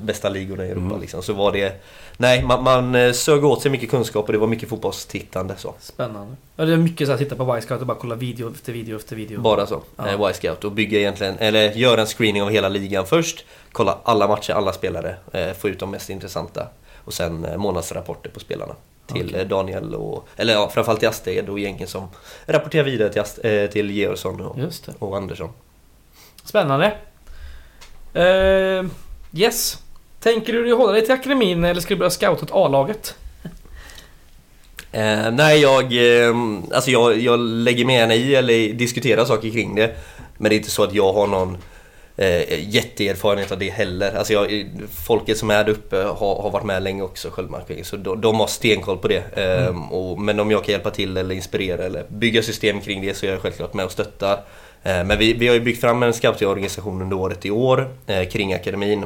Bästa 0.00 0.28
ligorna 0.28 0.64
i 0.66 0.70
Europa 0.70 0.86
Mm. 0.86 1.00
liksom. 1.00 1.22
Så 1.22 1.32
var 1.32 1.52
det 1.52 1.82
Nej, 2.16 2.42
man, 2.42 2.62
man 2.62 2.94
eh, 2.94 3.12
sög 3.12 3.44
åt 3.44 3.62
sig 3.62 3.70
mycket 3.70 3.90
kunskap 3.90 4.26
och 4.26 4.32
det 4.32 4.38
var 4.38 4.46
mycket 4.46 4.68
fotbollstittande 4.68 5.54
så. 5.56 5.74
Spännande. 5.80 6.36
Ja, 6.56 6.64
det 6.64 6.72
är 6.72 6.76
mycket 6.76 7.06
så 7.06 7.12
att 7.12 7.18
titta 7.18 7.36
på 7.36 7.56
Y-Scout 7.58 7.80
och 7.80 7.86
bara 7.86 7.96
kolla 8.00 8.14
video 8.14 8.50
efter 8.50 8.72
video 8.72 8.96
efter 8.96 9.16
video. 9.16 9.40
Bara 9.40 9.66
så. 9.66 9.82
Ja. 9.96 10.08
Eh, 10.08 10.30
Y-scout 10.30 10.64
och 10.64 10.72
bygga 10.72 10.98
egentligen, 10.98 11.38
eller 11.38 11.72
göra 11.72 12.00
en 12.00 12.06
screening 12.06 12.42
av 12.42 12.50
hela 12.50 12.68
ligan 12.68 13.06
först. 13.06 13.44
Kolla 13.72 13.98
alla 14.02 14.28
matcher, 14.28 14.52
alla 14.52 14.72
spelare. 14.72 15.16
Eh, 15.32 15.52
få 15.52 15.68
ut 15.68 15.78
de 15.78 15.90
mest 15.90 16.10
intressanta. 16.10 16.66
Och 17.04 17.12
sen 17.14 17.44
eh, 17.44 17.56
månadsrapporter 17.56 18.30
på 18.30 18.40
spelarna. 18.40 18.74
till 19.06 19.34
eh, 19.34 19.46
Daniel 19.46 19.94
och, 19.94 20.28
eller 20.36 20.52
ja, 20.52 20.68
framförallt 20.68 21.00
till 21.00 21.08
Asted 21.08 21.48
och 21.48 21.58
gängen 21.58 21.88
som 21.88 22.08
rapporterar 22.46 22.84
vidare 22.84 23.12
till, 23.12 23.20
Ast, 23.20 23.38
eh, 23.44 23.66
till 23.66 23.90
Georgsson 23.90 24.40
och, 24.40 24.58
och 24.98 25.16
Andersson. 25.16 25.48
Spännande. 26.44 26.86
Eh, 28.14 28.84
yes. 29.34 29.78
Tänker 30.20 30.52
du 30.52 30.72
hålla 30.72 30.92
dig 30.92 31.02
till 31.02 31.14
akademin 31.14 31.64
eller 31.64 31.80
ska 31.80 31.94
du 31.94 31.98
börja 31.98 32.10
scouta 32.10 32.44
åt 32.44 32.50
A-laget? 32.52 33.14
Eh, 34.92 35.30
nej, 35.32 35.60
jag, 35.60 35.82
eh, 35.82 36.34
alltså 36.72 36.90
jag, 36.90 37.18
jag 37.18 37.40
lägger 37.40 37.84
mig 37.84 37.96
gärna 37.96 38.14
i 38.14 38.34
eller 38.34 38.72
diskuterar 38.72 39.24
saker 39.24 39.50
kring 39.50 39.74
det. 39.74 39.96
Men 40.38 40.48
det 40.48 40.54
är 40.54 40.56
inte 40.56 40.70
så 40.70 40.82
att 40.82 40.94
jag 40.94 41.12
har 41.12 41.26
någon 41.26 41.56
eh, 42.16 42.70
jätteerfarenhet 42.74 43.52
av 43.52 43.58
det 43.58 43.70
heller. 43.70 44.16
Alltså 44.16 44.32
jag, 44.32 44.70
folket 45.06 45.38
som 45.38 45.50
är 45.50 45.64
där 45.64 45.72
uppe 45.72 45.96
har, 45.96 46.42
har 46.42 46.50
varit 46.50 46.64
med 46.64 46.82
länge 46.82 47.02
också, 47.02 47.30
sköldmarkering. 47.30 47.84
Så 47.84 47.96
de, 47.96 48.20
de 48.20 48.40
har 48.40 48.46
stenkoll 48.46 48.98
på 48.98 49.08
det. 49.08 49.22
Eh, 49.36 49.92
och, 49.92 50.20
men 50.20 50.40
om 50.40 50.50
jag 50.50 50.64
kan 50.64 50.72
hjälpa 50.72 50.90
till 50.90 51.16
eller 51.16 51.34
inspirera 51.34 51.84
eller 51.84 52.04
bygga 52.08 52.42
system 52.42 52.80
kring 52.80 53.02
det 53.02 53.14
så 53.14 53.26
är 53.26 53.30
jag 53.30 53.40
självklart 53.40 53.74
med 53.74 53.84
och 53.84 53.92
stöttar. 53.92 54.40
Eh, 54.82 55.04
men 55.04 55.18
vi, 55.18 55.32
vi 55.32 55.48
har 55.48 55.54
ju 55.54 55.60
byggt 55.60 55.80
fram 55.80 56.02
en 56.02 56.12
scoutingorganisation 56.12 57.02
under 57.02 57.16
året 57.16 57.46
i 57.46 57.50
år 57.50 57.94
eh, 58.06 58.28
kring 58.28 58.54
akademin. 58.54 59.04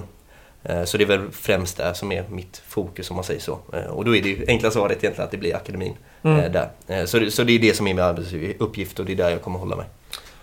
Eh, 0.68 0.84
Så 0.84 0.96
det 0.96 1.04
är 1.04 1.08
väl 1.08 1.30
främst 1.32 1.76
det 1.76 1.94
som 1.94 2.12
är 2.12 2.24
mitt 2.30 2.62
fokus 2.68 3.10
om 3.10 3.16
man 3.16 3.24
säger 3.24 3.40
så. 3.40 3.58
Eh, 3.72 3.84
Och 3.86 4.04
då 4.04 4.16
är 4.16 4.22
det 4.22 4.28
ju 4.28 4.44
enkla 4.48 4.70
svaret 4.70 4.98
egentligen 4.98 5.24
att 5.24 5.30
det 5.30 5.36
blir 5.36 5.56
akademin 5.56 5.94
Mm. 6.22 6.38
eh, 6.40 6.50
där. 6.52 6.70
Eh, 6.86 7.04
Så 7.04 7.18
det, 7.18 7.30
så 7.30 7.42
det 7.42 7.52
är 7.52 7.58
det 7.58 7.76
som 7.76 7.86
är 7.86 7.94
min 7.94 8.04
arbetsuppgift 8.04 8.98
och 8.98 9.04
det 9.06 9.12
är 9.12 9.16
där 9.16 9.30
jag 9.30 9.42
kommer 9.42 9.58
hålla 9.58 9.76
mig. 9.76 9.86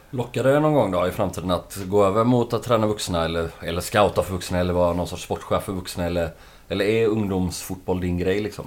Lockar 0.09 0.43
det 0.43 0.59
någon 0.59 0.73
gång 0.73 0.91
då 0.91 1.07
i 1.07 1.12
framtiden 1.12 1.51
att 1.51 1.77
gå 1.86 2.05
över 2.05 2.23
mot 2.23 2.53
att 2.53 2.63
träna 2.63 2.88
vuxna 2.88 3.25
eller, 3.25 3.49
eller 3.62 3.81
scouta 3.81 4.23
för 4.23 4.33
vuxna 4.33 4.59
eller 4.59 4.73
vara 4.73 4.93
någon 4.93 5.07
sorts 5.07 5.23
sportchef 5.23 5.63
för 5.63 5.73
vuxna 5.73 6.05
eller, 6.05 6.29
eller 6.69 6.86
är 6.86 7.07
ungdomsfotboll 7.07 7.99
din 8.01 8.17
grej 8.17 8.39
liksom? 8.41 8.65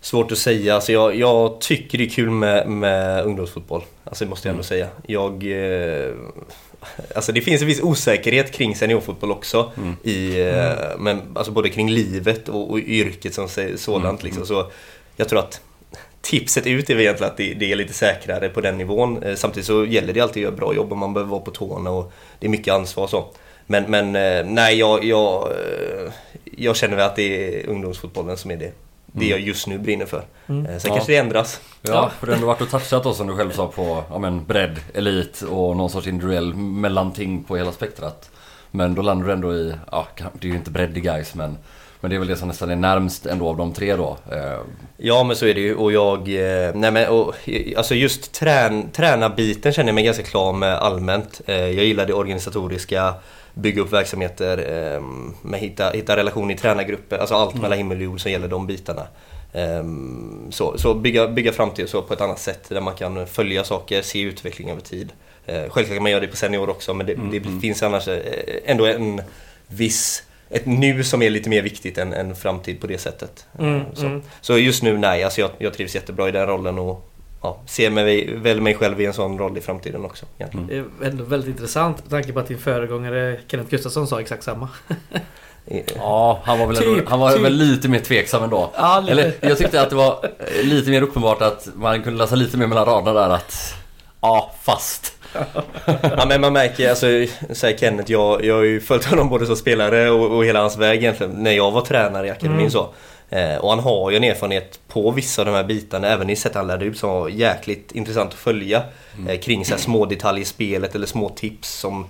Svårt 0.00 0.32
att 0.32 0.38
säga, 0.38 0.74
alltså 0.74 0.92
jag, 0.92 1.14
jag 1.16 1.60
tycker 1.60 1.98
det 1.98 2.04
är 2.04 2.08
kul 2.08 2.30
med, 2.30 2.68
med 2.68 3.24
ungdomsfotboll. 3.24 3.82
Alltså 4.04 4.24
det 4.24 4.28
måste 4.30 4.48
jag 4.48 4.52
ändå 4.52 4.62
säga. 4.64 4.88
Jag, 5.06 5.32
eh, 5.44 6.14
alltså 7.14 7.32
det 7.32 7.40
finns 7.40 7.62
en 7.62 7.68
viss 7.68 7.80
osäkerhet 7.80 8.52
kring 8.52 8.76
seniorfotboll 8.76 9.30
också. 9.30 9.72
Mm. 9.76 9.96
I, 10.02 10.40
eh, 10.40 10.98
men, 10.98 11.22
alltså 11.34 11.52
både 11.52 11.68
kring 11.68 11.90
livet 11.90 12.48
och, 12.48 12.70
och 12.70 12.78
yrket 12.78 13.34
som 13.34 13.48
sådant. 13.76 14.04
Mm. 14.04 14.18
Liksom. 14.22 14.46
Så 14.46 14.70
jag 15.16 15.28
tror 15.28 15.38
att 15.38 15.60
tipset 16.20 16.66
ut 16.66 16.90
är 16.90 16.94
väl 16.94 17.02
egentligen 17.02 17.30
att 17.30 17.36
det, 17.36 17.54
det 17.54 17.72
är 17.72 17.76
lite 17.76 17.92
säkrare 17.92 18.48
på 18.48 18.60
den 18.60 18.78
nivån. 18.78 19.22
Eh, 19.22 19.34
Samtidigt 19.34 19.66
så 19.66 19.84
gäller 19.84 20.12
det 20.12 20.20
alltid 20.20 20.40
att 20.40 20.50
göra 20.50 20.56
bra 20.56 20.74
jobb 20.74 20.92
och 20.92 20.98
man 20.98 21.14
behöver 21.14 21.30
vara 21.30 21.40
på 21.40 21.50
tårna 21.50 21.90
och 21.90 22.12
det 22.38 22.46
är 22.46 22.50
mycket 22.50 22.74
ansvar 22.74 23.04
och 23.04 23.10
så. 23.10 23.26
Men, 23.66 23.84
men 23.90 24.16
eh, 24.16 24.52
nej, 24.52 24.78
jag, 24.78 25.04
jag, 25.04 25.52
jag 26.44 26.76
känner 26.76 26.96
väl 26.96 27.06
att 27.06 27.16
det 27.16 27.60
är 27.60 27.68
ungdomsfotbollen 27.68 28.36
som 28.36 28.50
är 28.50 28.56
det, 28.56 28.72
det 29.16 29.24
Mm. 29.26 29.38
jag 29.38 29.40
just 29.48 29.66
nu 29.66 29.78
brinner 29.78 30.06
för. 30.06 30.22
Mm. 30.46 30.66
Eh, 30.66 30.78
Sen 30.78 30.88
Ja. 30.88 30.94
kanske 30.94 31.12
det 31.12 31.18
ändras. 31.18 31.60
Ja, 31.82 32.10
för 32.18 32.26
det 32.26 32.32
har 32.32 32.36
ändå 32.36 32.46
varit 32.46 32.60
och 32.60 32.70
touchat 32.70 33.02
då 33.04 33.14
som 33.14 33.26
du 33.26 33.36
själv 33.36 33.50
sa 33.50 33.66
på 33.66 34.04
ja, 34.10 34.18
men 34.18 34.44
bredd, 34.44 34.76
elit 34.94 35.42
och 35.42 35.76
någon 35.76 35.90
sorts 35.90 36.06
individuell 36.06 36.54
mellanting 36.54 37.44
på 37.44 37.56
hela 37.56 37.72
spektrat. 37.72 38.30
Men 38.70 38.94
då 38.94 39.02
landar 39.02 39.26
du 39.26 39.32
ändå 39.32 39.54
i, 39.54 39.74
ja 39.92 40.06
det 40.32 40.46
är 40.46 40.50
ju 40.50 40.56
inte 40.56 40.70
bredd 40.70 40.96
i 40.96 41.00
guys 41.00 41.34
men 41.34 41.58
men 42.00 42.10
det 42.10 42.16
är 42.16 42.18
väl 42.18 42.28
det 42.28 42.36
som 42.36 42.48
nästan 42.48 42.70
är 42.70 42.76
närmst 42.76 43.26
ändå 43.26 43.48
av 43.48 43.56
de 43.56 43.72
tre 43.72 43.96
då. 43.96 44.16
Eh, 44.32 44.58
Ja 44.96 45.24
men 45.24 45.36
så 45.36 45.46
är 45.46 45.54
det 45.54 45.60
ju 45.60 45.74
och 45.74 45.92
jag, 45.92 46.18
eh, 46.18 46.70
nej 46.74 46.90
men 46.90 47.08
och, 47.08 47.34
alltså 47.76 47.94
just 47.94 48.32
trän, 48.32 48.90
tränarbiten 48.90 49.72
känner 49.72 49.88
jag 49.88 49.94
mig 49.94 50.04
ganska 50.04 50.22
klar 50.22 50.52
med 50.52 50.74
allmänt. 50.78 51.40
Jag 51.46 51.72
gillar 51.72 52.06
det 52.06 52.12
organisatoriska, 52.14 53.14
bygga 53.56 53.82
upp 53.82 53.92
verksamheter, 53.92 54.58
eh, 54.58 55.02
med 55.42 55.60
hitta, 55.60 55.90
hitta 55.90 56.16
relation 56.16 56.50
i 56.50 56.56
tränargrupper, 56.56 57.18
alltså 57.18 57.34
allt 57.34 57.62
mellan 57.62 57.78
himmel 57.78 57.98
och 57.98 58.04
jord 58.04 58.20
som 58.20 58.32
gäller 58.32 58.48
de 58.48 58.66
bitarna. 58.66 59.06
Eh, 59.52 59.84
Så, 60.50 60.78
så 60.78 60.94
bygga, 60.94 61.28
bygga 61.28 61.52
framtid 61.52 61.88
så 61.88 62.02
på 62.02 62.14
ett 62.14 62.20
annat 62.20 62.38
sätt 62.38 62.68
där 62.68 62.80
man 62.80 62.94
kan 62.94 63.26
följa 63.26 63.64
saker, 63.64 64.02
se 64.02 64.20
utveckling 64.20 64.70
över 64.70 64.80
tid. 64.80 65.12
Eh, 65.46 65.54
Självklart 65.56 65.96
kan 65.96 66.02
man 66.02 66.10
göra 66.12 66.20
det 66.20 66.26
på 66.26 66.36
senior 66.36 66.68
också 66.70 66.94
men 66.94 67.06
det, 67.06 67.14
det 67.14 67.60
finns 67.60 67.82
annars 67.82 68.08
eh, 68.08 68.20
ändå 68.64 68.86
en 68.86 69.22
viss 69.66 70.22
ett 70.50 70.66
nu 70.66 71.04
som 71.04 71.22
är 71.22 71.30
lite 71.30 71.48
mer 71.48 71.62
viktigt 71.62 71.98
än, 71.98 72.12
än 72.12 72.36
framtid 72.36 72.80
på 72.80 72.86
det 72.86 72.98
sättet. 72.98 73.46
Mm, 73.58 73.80
så. 73.94 74.06
mm. 74.06 74.22
så 74.40 74.58
just 74.58 74.82
nu, 74.82 74.98
nej, 74.98 75.24
alltså 75.24 75.40
jag, 75.40 75.50
jag 75.58 75.74
trivs 75.74 75.94
jättebra 75.94 76.28
i 76.28 76.32
den 76.32 76.46
rollen 76.46 76.78
och 76.78 77.10
ja, 77.46 77.60
ser 77.66 77.90
mig, 77.90 78.34
väl 78.36 78.60
mig 78.60 78.74
själv 78.74 79.00
i 79.00 79.06
en 79.06 79.12
sån 79.12 79.38
roll 79.38 79.58
i 79.58 79.60
framtiden 79.60 80.04
också. 80.04 80.26
Egentligen. 80.38 80.66
Det 80.98 81.04
är 81.06 81.10
ändå 81.10 81.24
väldigt 81.24 81.48
intressant 81.50 81.96
med 82.02 82.10
tanke 82.10 82.32
på 82.32 82.40
att 82.40 82.48
din 82.48 82.58
föregångare 82.58 83.40
Kenneth 83.48 83.70
Gustafsson 83.70 84.06
sa 84.06 84.20
exakt 84.20 84.42
samma. 84.44 84.68
Ja, 85.96 86.40
han 86.44 86.58
var 86.58 86.66
väl, 86.66 86.76
ändå, 86.76 86.94
Typ, 86.94 87.08
han 87.08 87.20
var 87.20 87.32
typ. 87.32 87.40
väl 87.44 87.52
lite 87.52 87.88
mer 87.88 87.98
tveksam 87.98 88.42
ändå. 88.42 88.70
Ja. 88.76 89.04
Eller 89.08 89.32
jag 89.40 89.58
tyckte 89.58 89.82
att 89.82 89.90
det 89.90 89.96
var 89.96 90.30
eh, 90.58 90.64
lite 90.64 90.90
mer 90.90 91.02
uppenbart 91.02 91.42
att 91.42 91.68
man 91.74 92.02
kunde 92.02 92.18
läsa 92.18 92.34
lite 92.34 92.56
mer 92.56 92.66
mellan 92.66 92.84
raderna 92.86 93.20
där 93.20 93.34
att 93.34 93.74
Ja, 94.20 94.54
fast. 94.62 95.12
Ja 96.02 96.24
men 96.28 96.40
man 96.40 96.52
märker, 96.52 96.90
alltså, 96.90 97.06
säger 97.54 97.78
Kenneth, 97.78 98.10
jag, 98.12 98.44
jag 98.44 98.54
har 98.54 98.62
ju 98.62 98.80
följt 98.80 99.04
honom 99.04 99.28
både 99.28 99.46
som 99.46 99.56
spelare 99.56 100.10
och, 100.10 100.36
och 100.36 100.44
hela 100.44 100.60
hans 100.60 100.76
väg 100.76 100.98
egentligen 100.98 101.32
när 101.32 101.52
jag 101.52 101.70
var 101.70 101.80
tränare 101.80 102.26
i 102.26 102.30
akademin 102.30 102.58
Mm. 102.60 102.70
så. 102.70 102.88
Eh, 103.30 103.56
och 103.56 103.70
han 103.70 103.78
har 103.78 104.10
ju 104.10 104.16
en 104.16 104.24
erfarenhet 104.24 104.80
på 104.88 105.10
vissa 105.10 105.42
av 105.42 105.46
de 105.46 105.52
här 105.52 105.64
bitarna, 105.64 106.08
även 106.08 106.30
i 106.30 106.36
sättet 106.36 106.56
han 106.56 106.66
lärde 106.66 106.84
ut 106.84 106.98
som 106.98 107.10
var 107.10 107.28
jäkligt 107.28 107.92
intressant 107.92 108.28
att 108.32 108.38
följa. 108.38 108.82
Eh, 109.28 109.38
kring 109.40 109.64
så 109.64 109.78
små 109.78 110.06
detaljer 110.06 110.42
i 110.42 110.44
spelet 110.44 110.94
eller 110.94 111.06
små 111.06 111.28
tips 111.28 111.68
som 111.74 112.06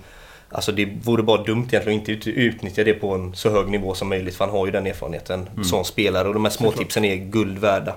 Alltså 0.49 0.71
det 0.71 0.85
vore 1.03 1.23
bara 1.23 1.43
dumt 1.43 1.67
egentligen 1.71 1.99
att 2.01 2.09
inte 2.09 2.29
ut- 2.29 2.37
utnyttja 2.37 2.83
det 2.83 2.93
på 2.93 3.13
en 3.13 3.35
så 3.35 3.49
hög 3.49 3.67
nivå 3.67 3.93
som 3.93 4.09
möjligt 4.09 4.35
för 4.35 4.45
han 4.45 4.53
har 4.53 4.65
ju 4.65 4.71
den 4.71 4.87
erfarenheten 4.87 5.49
som 5.63 5.83
spelare 5.83 6.27
och 6.27 6.33
de 6.33 6.45
här 6.45 6.51
små 6.51 6.67
Såklart. 6.67 6.83
tipsen 6.85 7.05
är 7.05 7.15
guld 7.15 7.57
värda. 7.57 7.95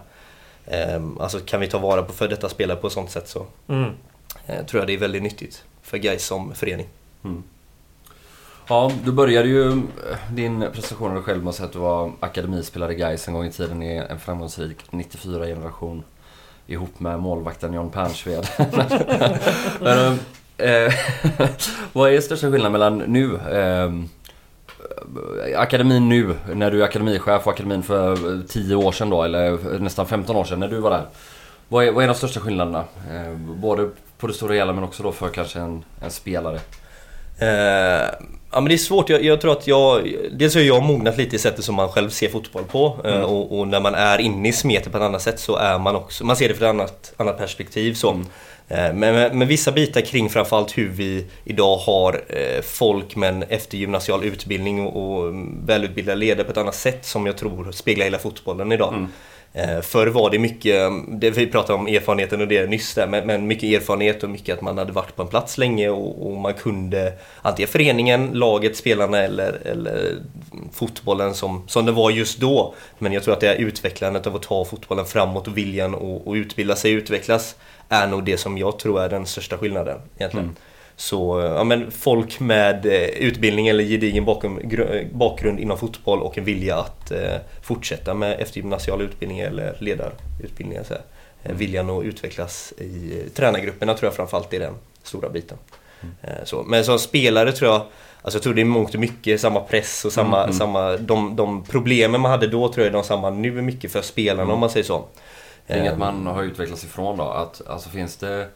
Ehm, 0.67 1.19
alltså 1.21 1.41
kan 1.41 1.61
vi 1.61 1.67
ta 1.67 1.79
vara 1.79 2.03
på 2.03 2.13
för 2.13 2.29
detta 2.29 2.49
spelare 2.49 2.77
på 2.79 2.87
ett 2.87 2.93
sånt 2.93 3.11
sätt 3.11 3.29
så 3.29 3.47
Mm. 3.69 3.91
eh, 4.47 4.65
tror 4.67 4.81
jag 4.81 4.87
det 4.87 4.93
är 4.95 4.99
väldigt 4.99 5.23
nyttigt 5.23 5.65
för 5.83 5.99
guys 5.99 6.25
som 6.25 6.55
förening. 6.55 6.87
Ja, 8.71 8.93
du 9.05 9.13
började 9.13 9.49
ju 9.49 9.71
eh, 9.71 9.77
din 10.33 10.61
presentation 10.73 11.09
av 11.09 11.15
dig 11.15 11.23
själv 11.23 11.43
med 11.43 11.49
att 11.49 11.55
säga 11.55 11.67
att 11.67 11.73
du 11.73 11.79
var 11.79 12.13
akademispelare 12.21 12.93
i 12.93 12.95
Gais 12.95 13.29
en 13.29 13.35
gång 13.35 13.47
i 13.47 13.51
tiden 13.51 13.83
i 13.83 13.97
en 13.97 14.19
framgångsrik 14.19 14.77
94-generation 14.91 16.03
ihop 16.67 17.01
med 17.01 17.21
målvakten 17.21 17.73
John 17.75 17.91
Pernsved. 17.91 18.47
Men, 19.81 20.19
eh, 20.57 20.93
vad 21.93 22.13
är 22.13 22.21
största 22.21 22.51
skillnaden 22.51 22.73
mellan 22.73 22.99
nu, 22.99 23.35
eh, 23.37 23.93
akademin 25.61 26.09
nu, 26.09 26.35
när 26.55 26.71
du 26.71 26.81
är 26.81 26.85
akademichef 26.85 27.47
och 27.47 27.53
akademin 27.53 27.83
för 27.83 28.43
10 28.49 28.75
år 28.75 28.93
sedan 28.93 29.11
då, 29.11 29.23
eller 29.23 29.79
nästan 29.79 30.07
15 30.07 30.37
år 30.37 30.45
sedan 30.45 30.61
när 30.61 30.69
du 30.69 30.79
var 30.79 30.91
där. 30.91 31.07
Vad 31.69 31.85
är, 31.85 31.93
vad 31.93 32.05
är 32.05 32.09
de 32.09 32.15
största 32.15 32.41
skillnaderna? 32.41 32.85
Eh, 33.13 33.37
både 33.37 33.91
på 34.19 34.27
det 34.27 34.33
stora 34.33 34.55
hela 34.55 34.73
men 34.73 34.85
också 34.85 35.03
då 35.03 35.13
för 35.13 35.29
kanske 35.29 35.61
en, 35.61 35.85
en 36.01 36.11
spelare. 36.11 36.61
Eh, 37.39 38.11
ja 38.53 38.61
men 38.61 38.69
det 38.69 38.75
är 38.75 38.79
svårt, 38.79 39.09
jag, 39.09 39.25
jag 39.25 39.41
tror 39.41 39.53
att 39.53 39.67
jag... 39.67 40.13
Dels 40.33 40.55
har 40.55 40.63
jag 40.63 40.83
mognat 40.83 41.17
lite 41.19 41.37
i 41.37 41.39
sättet 41.39 41.65
som 41.65 41.75
man 41.75 41.89
själv 41.89 42.11
ser 42.11 42.29
fotboll 42.29 42.65
på 42.65 42.97
eh, 43.05 43.11
Mm. 43.13 43.25
och, 43.25 43.59
och 43.59 43.69
när 43.69 43.81
man 43.81 43.95
är 43.95 44.19
inne 44.19 44.49
i 44.49 44.53
smetet 44.53 44.93
på 44.93 44.99
ett 44.99 45.05
annat 45.05 45.23
sätt 45.23 45.41
så 45.41 45.57
är 45.57 45.79
man 45.79 45.97
också... 45.97 46.25
Man 46.25 46.37
ser 46.37 46.49
det 46.49 46.55
från 46.55 46.69
ett 46.69 46.75
annat, 46.75 47.13
annat 47.17 47.39
perspektiv 47.39 47.95
så. 47.95 48.11
Mm. 48.11 48.27
Eh, 48.69 48.95
Men, 48.95 49.15
men, 49.15 49.39
men 49.39 49.49
vissa 49.49 49.73
bitar 49.73 50.01
kring 50.01 50.31
framförallt 50.31 50.79
hur 50.79 50.89
vi 50.89 51.27
idag 51.45 51.77
har 51.77 52.23
eh, 52.29 52.63
folk 52.63 53.17
med 53.17 53.29
en 53.29 53.43
eftergymnasial 53.43 54.25
utbildning 54.25 54.87
och, 54.87 55.15
och 55.27 55.35
välutbildade 55.65 56.17
ledare 56.19 56.45
på 56.45 56.51
ett 56.51 56.59
annat 56.59 56.75
sätt 56.75 57.07
som 57.07 57.27
jag 57.27 57.37
tror 57.39 57.73
speglar 57.73 58.05
hela 58.05 58.19
fotbollen 58.19 58.73
idag. 58.73 58.95
Mm. 58.95 59.09
Eh, 59.53 59.81
förr 59.81 60.07
var 60.07 60.31
det 60.31 60.39
mycket, 60.39 60.91
det 61.09 61.31
vi 61.31 61.47
pratade 61.47 61.79
om 61.79 61.87
erfarenheten 61.87 62.41
och 62.41 62.49
det 62.49 62.67
nyss 62.67 62.95
där, 62.95 63.07
men, 63.07 63.27
men 63.27 63.47
mycket 63.47 63.83
erfarenhet 63.83 64.23
och 64.23 64.31
mycket 64.31 64.55
att 64.55 64.61
man 64.61 64.79
hade 64.79 64.93
varit 64.93 65.17
på 65.17 65.23
en 65.23 65.29
plats 65.29 65.59
länge 65.59 65.89
och, 65.89 66.27
och 66.27 66.37
man 66.37 66.55
kunde 66.55 67.13
antingen 67.43 67.69
föreningen, 67.69 68.31
laget, 68.33 68.77
spelarna 68.77 69.19
eller, 69.19 69.67
eller 69.67 70.17
fotbollen 70.73 71.35
som, 71.35 71.65
som 71.67 71.87
det 71.87 71.93
var 71.93 72.11
just 72.11 72.41
då. 72.41 72.75
Men 72.99 73.13
jag 73.13 73.23
tror 73.23 73.35
att 73.35 73.41
det 73.41 73.49
är 73.49 73.57
utvecklandet 73.57 74.27
av 74.27 74.37
att 74.37 74.43
ta 74.43 74.65
fotbollen 74.65 75.07
framåt 75.07 75.49
och 75.49 75.59
viljan 75.59 75.95
att 75.95 76.35
utbilda 76.35 76.77
sig 76.77 76.95
och 76.95 76.99
utvecklas 76.99 77.57
är 77.89 78.07
nog 78.07 78.25
det 78.25 78.37
som 78.37 78.59
jag 78.59 78.79
tror 78.79 79.03
är 79.03 79.09
den 79.09 79.27
största 79.27 79.59
skillnaden 79.59 79.99
egentligen. 80.17 80.45
Mm. 80.45 80.57
Så 81.01 81.41
ja, 81.57 81.65
men 81.65 81.91
folk 81.91 82.41
med 82.41 82.87
eh, 82.87 82.93
utbildning 83.09 83.69
eller 83.69 83.85
gedigen 83.85 84.25
bakgrund 85.13 85.61
inom 85.61 85.79
fotboll 85.79 86.23
och 86.23 86.39
en 86.39 86.45
vilja 86.45 86.77
att 86.77 87.11
eh, 87.11 87.35
fortsätta 87.63 88.15
med 88.15 88.41
eftergymnasial 88.41 89.01
utbildning 89.03 89.39
eller 89.41 89.77
ledarutbildningar. 89.79 90.83
Så 90.85 90.95
här. 90.95 91.03
Eh, 91.43 91.53
viljan 91.55 91.91
att 91.91 92.05
utvecklas 92.05 92.73
i 92.79 93.23
tränargrupperna 93.35 93.95
tror 93.95 94.07
jag 94.07 94.15
framförallt 94.15 94.53
är 94.55 94.61
den 94.61 94.75
stora 95.03 95.29
biten. 95.29 95.59
Eh, 96.23 96.31
så. 96.45 96.63
Men 96.63 96.85
som 96.85 96.99
spelare 96.99 97.53
tror 97.53 97.71
jag 97.71 97.83
Alltså 98.23 98.37
jag 98.37 98.43
tror 98.43 98.55
det 98.55 98.61
är 98.61 98.65
mångt 98.65 98.95
och 98.95 99.01
mycket 99.01 99.41
samma 99.41 99.61
press 99.61 100.05
och 100.05 100.13
samma, 100.13 100.43
Mm. 100.43 100.53
samma 100.55 100.97
de, 100.97 101.37
de 101.37 101.65
problemen 101.65 102.21
man 102.21 102.31
hade 102.31 102.47
då 102.47 102.73
tror 102.73 102.87
jag 102.87 102.91
är 102.91 102.93
de 102.93 103.05
samma 103.05 103.31
nu 103.31 103.63
mycket 103.63 103.93
för 103.93 104.03
spelarna 104.03 104.43
Mm. 104.43 104.55
om 104.55 104.61
man 104.61 104.71
säger 104.71 104.87
så. 104.87 105.05
Inget 105.69 105.99
man 105.99 106.27
har 106.27 106.43
utvecklats 106.43 106.85
ifrån 106.85 107.17
då? 107.19 107.25
Att, 107.25 107.63
alltså 107.67 107.89
finns 107.91 108.17
det... 108.17 108.47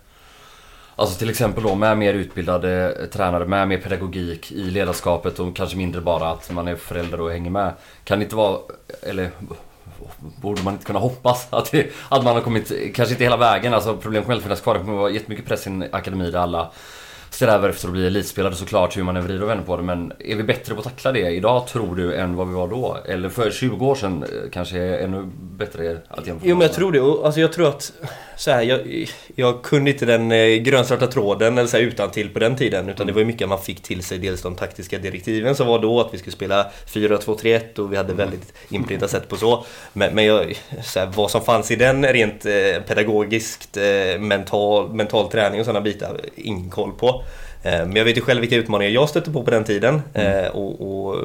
Alltså 0.96 1.18
till 1.18 1.30
exempel 1.30 1.62
då 1.62 1.74
med 1.74 1.98
mer 1.98 2.14
utbildade 2.14 2.94
tränare, 3.12 3.44
med 3.44 3.68
mer 3.68 3.78
pedagogik 3.78 4.52
i 4.52 4.70
ledarskapet 4.70 5.38
och 5.38 5.56
kanske 5.56 5.76
mindre 5.76 6.00
bara 6.00 6.30
att 6.30 6.50
man 6.50 6.68
är 6.68 6.76
förälder 6.76 7.20
och 7.20 7.30
hänger 7.30 7.50
med. 7.50 7.72
Kan 8.04 8.18
det 8.18 8.22
inte 8.22 8.36
vara, 8.36 8.58
eller 9.02 9.30
borde 10.40 10.62
man 10.62 10.72
inte 10.72 10.86
kunna 10.86 10.98
hoppas 10.98 11.46
att, 11.50 11.70
det, 11.70 11.92
att 12.08 12.24
man 12.24 12.34
har 12.34 12.42
kommit, 12.42 12.94
kanske 12.94 13.12
inte 13.14 13.24
hela 13.24 13.36
vägen. 13.36 13.74
Alltså 13.74 13.96
problemet 13.96 14.26
kommer 14.26 14.36
att 14.36 14.42
finnas 14.42 14.60
kvar. 14.60 14.74
Det 14.74 14.80
kommer 14.80 14.96
vara 14.98 15.10
jättemycket 15.10 15.46
press 15.46 15.66
i 15.66 15.70
en 15.70 15.88
akademi 15.92 16.30
där 16.30 16.38
alla 16.38 16.70
strävar 17.34 17.68
efter 17.68 17.86
att 17.86 17.92
bli 17.92 18.06
elitspelare 18.06 18.54
såklart, 18.54 18.96
hur 18.96 19.02
man 19.02 19.16
än 19.16 19.24
vrider 19.24 19.42
och 19.42 19.48
vänder 19.48 19.64
på 19.64 19.76
det. 19.76 19.82
Men 19.82 20.12
är 20.18 20.36
vi 20.36 20.42
bättre 20.42 20.74
på 20.74 20.80
att 20.80 20.84
tackla 20.84 21.12
det 21.12 21.30
idag, 21.30 21.66
tror 21.66 21.96
du, 21.96 22.14
än 22.14 22.36
vad 22.36 22.48
vi 22.48 22.54
var 22.54 22.68
då? 22.68 22.98
Eller 23.04 23.28
för 23.28 23.50
20 23.50 23.86
år 23.86 23.94
sedan 23.94 24.22
eh, 24.22 24.50
kanske 24.52 24.78
är 24.78 24.98
ännu 24.98 25.30
bättre 25.40 25.98
att 26.08 26.26
jämföra? 26.26 26.48
Jo 26.48 26.56
men 26.56 26.66
jag 26.66 26.72
tror 26.72 26.92
det. 26.92 27.26
Alltså 27.26 27.40
jag 27.40 27.52
tror 27.52 27.68
att... 27.68 27.92
Så 28.36 28.50
här, 28.50 28.62
jag, 28.62 29.10
jag 29.34 29.62
kunde 29.62 29.90
inte 29.90 30.06
den 30.06 30.32
eh, 30.32 30.56
grönsvarta 30.56 31.06
tråden 31.06 31.58
eller 31.58 31.68
så 31.68 31.76
här, 31.76 31.84
utan 31.84 32.10
till 32.10 32.28
på 32.30 32.38
den 32.38 32.56
tiden. 32.56 32.88
Utan 32.88 33.06
det 33.06 33.12
var 33.12 33.20
ju 33.20 33.26
mycket 33.26 33.48
man 33.48 33.62
fick 33.62 33.82
till 33.82 34.02
sig. 34.02 34.18
Dels 34.18 34.42
de 34.42 34.54
taktiska 34.54 34.98
direktiven 34.98 35.54
som 35.54 35.66
var 35.66 35.78
då 35.78 36.00
att 36.00 36.14
vi 36.14 36.18
skulle 36.18 36.32
spela 36.32 36.70
4-2-3-1 36.86 37.78
och 37.78 37.92
vi 37.92 37.96
hade 37.96 38.14
väldigt 38.14 38.52
inprintat 38.68 39.10
sätt 39.10 39.28
på 39.28 39.36
så. 39.36 39.64
Men, 39.92 40.14
men 40.14 40.24
jag, 40.24 40.54
så 40.84 40.98
här, 41.00 41.06
vad 41.14 41.30
som 41.30 41.42
fanns 41.42 41.70
i 41.70 41.76
den 41.76 42.06
rent 42.06 42.46
eh, 42.46 42.82
pedagogiskt, 42.86 43.76
eh, 43.76 44.20
mental, 44.20 44.94
mental 44.94 45.30
träning 45.30 45.60
och 45.60 45.66
sådana 45.66 45.80
bitar, 45.80 46.20
ingen 46.36 46.70
koll 46.70 46.92
på. 46.92 47.23
Eh, 47.64 47.86
men 47.86 47.96
jag 47.96 48.04
vet 48.04 48.16
ju 48.16 48.20
själv 48.20 48.40
vilka 48.40 48.56
utmaningar 48.56 48.92
jag 48.92 49.08
stötte 49.08 49.30
på 49.30 49.44
på 49.44 49.50
den 49.50 49.64
tiden 49.64 50.02
mm. 50.14 50.52
och, 50.52 51.06
och, 51.06 51.16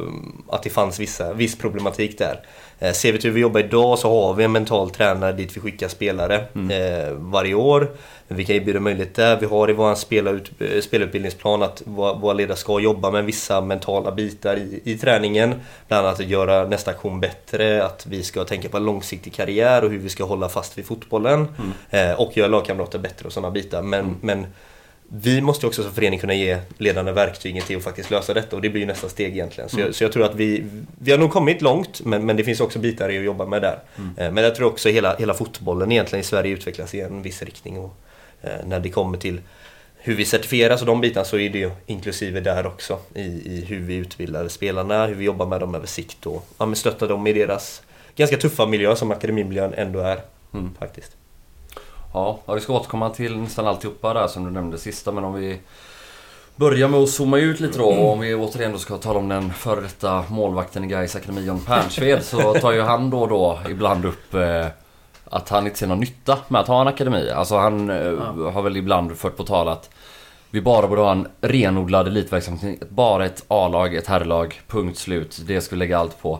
att 0.47 0.63
det 0.63 0.69
fanns 0.69 0.99
vissa, 0.99 1.33
viss 1.33 1.57
problematik 1.57 2.17
där. 2.17 2.39
Eh, 2.79 2.91
ser 2.91 3.11
vi 3.11 3.19
till 3.19 3.29
hur 3.29 3.35
vi 3.35 3.41
jobbar 3.41 3.59
idag 3.59 3.99
så 3.99 4.09
har 4.09 4.33
vi 4.33 4.43
en 4.43 4.51
mental 4.51 4.89
tränare 4.89 5.31
dit 5.31 5.57
vi 5.57 5.61
skickar 5.61 5.87
spelare 5.87 6.45
mm. 6.55 7.31
varje 7.31 7.53
år. 7.53 7.91
Vi 8.27 8.45
kan 8.45 8.55
erbjuda 8.55 8.79
möjlighet 8.79 9.15
där. 9.15 9.39
Vi 9.39 9.45
har 9.45 9.69
i 9.69 9.73
vår 9.73 9.95
spelarut, 9.95 10.51
spelutbildningsplan 10.81 11.63
att 11.63 11.81
våra 11.85 12.33
ledare 12.33 12.57
ska 12.57 12.79
jobba 12.79 13.11
med 13.11 13.25
vissa 13.25 13.61
mentala 13.61 14.11
bitar 14.11 14.57
i, 14.57 14.81
i 14.83 14.97
träningen. 14.97 15.55
Bland 15.87 16.07
annat 16.07 16.19
att 16.19 16.27
göra 16.27 16.67
nästa 16.67 16.91
aktion 16.91 17.19
bättre, 17.19 17.83
att 17.83 18.05
vi 18.05 18.23
ska 18.23 18.43
tänka 18.43 18.69
på 18.69 18.77
en 18.77 18.85
långsiktig 18.85 19.33
karriär 19.33 19.83
och 19.83 19.89
hur 19.89 19.97
vi 19.97 20.09
ska 20.09 20.23
hålla 20.23 20.49
fast 20.49 20.77
vid 20.77 20.85
fotbollen. 20.85 21.47
Mm. 21.91 22.17
Och 22.17 22.37
göra 22.37 22.47
lagkamrater 22.47 22.99
bättre 22.99 23.25
och 23.25 23.33
sådana 23.33 23.51
bitar. 23.51 23.81
Men, 23.81 23.99
mm. 23.99 24.15
men 24.21 24.47
vi 25.11 25.41
måste 25.41 25.67
också 25.67 25.83
som 25.83 25.91
förening 25.91 26.19
kunna 26.19 26.33
ge 26.33 26.57
ledarna 26.77 27.11
verktygen 27.11 27.63
till 27.63 27.77
att 27.77 27.83
faktiskt 27.83 28.11
lösa 28.11 28.33
detta 28.33 28.55
och 28.55 28.61
det 28.61 28.69
blir 28.69 28.81
ju 28.81 28.87
nästa 28.87 29.09
steg 29.09 29.33
egentligen. 29.33 29.69
Så, 29.69 29.75
mm. 29.75 29.85
jag, 29.87 29.95
så 29.95 30.03
jag, 30.03 30.11
tror 30.11 30.25
att 30.25 30.35
vi, 30.35 30.63
vi 31.01 31.11
har 31.11 31.17
nog 31.17 31.31
kommit 31.31 31.61
långt 31.61 32.01
men, 32.05 32.25
men 32.25 32.37
det 32.37 32.43
finns 32.43 32.61
också 32.61 32.79
bitar 32.79 33.09
i 33.09 33.17
att 33.17 33.23
jobba 33.23 33.45
med 33.45 33.61
där. 33.61 33.79
Mm. 33.97 34.17
Eh, 34.17 34.31
men 34.31 34.43
jag 34.43 34.55
tror 34.55 34.67
också 34.67 34.89
hela, 34.89 35.15
hela 35.15 35.33
fotbollen 35.33 35.91
egentligen 35.91 36.21
i 36.21 36.23
Sverige 36.23 36.53
utvecklas 36.53 36.95
i 36.95 37.01
en 37.01 37.21
viss 37.21 37.41
riktning. 37.41 37.79
Och, 37.79 37.95
eh, 38.41 38.49
när 38.65 38.79
det 38.79 38.89
kommer 38.89 39.17
till 39.17 39.41
hur 39.97 40.15
vi 40.15 40.25
certifieras 40.25 40.81
och 40.81 40.87
de 40.87 41.01
bitarna 41.01 41.25
så 41.25 41.37
är 41.37 41.49
det 41.49 41.71
inklusive 41.85 42.39
där 42.39 42.67
också 42.67 42.99
i, 43.15 43.21
i 43.21 43.65
hur 43.67 43.79
vi 43.79 43.95
utbildar 43.95 44.47
spelarna, 44.47 45.05
hur 45.05 45.15
vi 45.15 45.25
jobbar 45.25 45.45
med 45.45 45.59
dem 45.59 45.75
över 45.75 45.87
sikt 45.87 46.25
och 46.25 46.45
ja, 46.57 46.75
stöttar 46.75 47.07
dem 47.07 47.27
i 47.27 47.33
deras 47.33 47.81
ganska 48.15 48.37
tuffa 48.37 48.65
miljö 48.65 48.95
som 48.95 49.11
akademimiljön 49.11 49.73
ändå 49.73 49.99
är. 49.99 50.19
Mm. 50.53 50.75
faktiskt. 50.79 51.18
Ja, 52.13 52.39
vi 52.55 52.59
ska 52.59 52.73
återkomma 52.73 53.09
till 53.09 53.37
nästan 53.37 53.67
alltihopa 53.67 54.13
där 54.13 54.27
som 54.27 54.45
du 54.45 54.51
nämnde 54.51 54.77
sista 54.77 55.11
men 55.11 55.23
om 55.23 55.33
vi 55.33 55.59
börjar 56.55 56.87
med 56.87 56.99
att 56.99 57.09
zooma 57.09 57.37
ut 57.37 57.59
lite 57.59 57.77
då 57.77 57.85
och 57.85 58.11
om 58.13 58.19
vi 58.19 58.35
återigen 58.35 58.71
då 58.71 58.77
ska 58.77 58.97
tala 58.97 59.19
om 59.19 59.29
den 59.29 59.53
före 59.53 59.81
detta 59.81 60.25
målvakten 60.29 60.83
i 60.83 60.87
Gais 60.87 61.15
Akademi, 61.15 61.45
John 61.45 61.59
Pernsved, 61.59 62.23
så 62.23 62.53
tar 62.53 62.71
ju 62.71 62.81
han 62.81 63.09
då 63.09 63.21
och 63.21 63.27
då 63.27 63.59
ibland 63.69 64.05
upp 64.05 64.33
eh, 64.33 64.65
att 65.25 65.49
han 65.49 65.65
inte 65.65 65.79
ser 65.79 65.87
någon 65.87 65.99
nytta 65.99 66.37
med 66.47 66.61
att 66.61 66.67
ha 66.67 66.81
en 66.81 66.87
akademi. 66.87 67.29
Alltså 67.29 67.57
han 67.57 67.89
eh, 67.89 67.97
ja. 67.97 68.51
har 68.51 68.61
väl 68.61 68.77
ibland 68.77 69.17
fört 69.17 69.37
på 69.37 69.43
tal 69.43 69.67
att 69.67 69.89
vi 70.51 70.61
bara 70.61 70.87
borde 70.87 71.01
ha 71.01 71.11
en 71.11 71.27
renodlad 71.41 72.07
elitverksamhet. 72.07 72.89
Bara 72.89 73.25
ett 73.25 73.45
A-lag, 73.47 73.95
ett 73.95 74.07
herrlag, 74.07 74.61
punkt 74.67 74.97
slut. 74.97 75.41
Det 75.47 75.61
skulle 75.61 75.79
lägga 75.79 75.99
allt 75.99 76.21
på. 76.21 76.39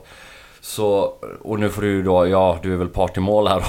Så, 0.70 1.14
och 1.42 1.60
nu 1.60 1.70
får 1.70 1.82
du 1.82 2.04
då, 2.04 2.28
ja 2.28 2.60
du 2.64 2.74
är 2.74 2.78
väl 2.78 2.88
part 2.88 3.18
i 3.18 3.20
mål 3.20 3.48
här 3.48 3.64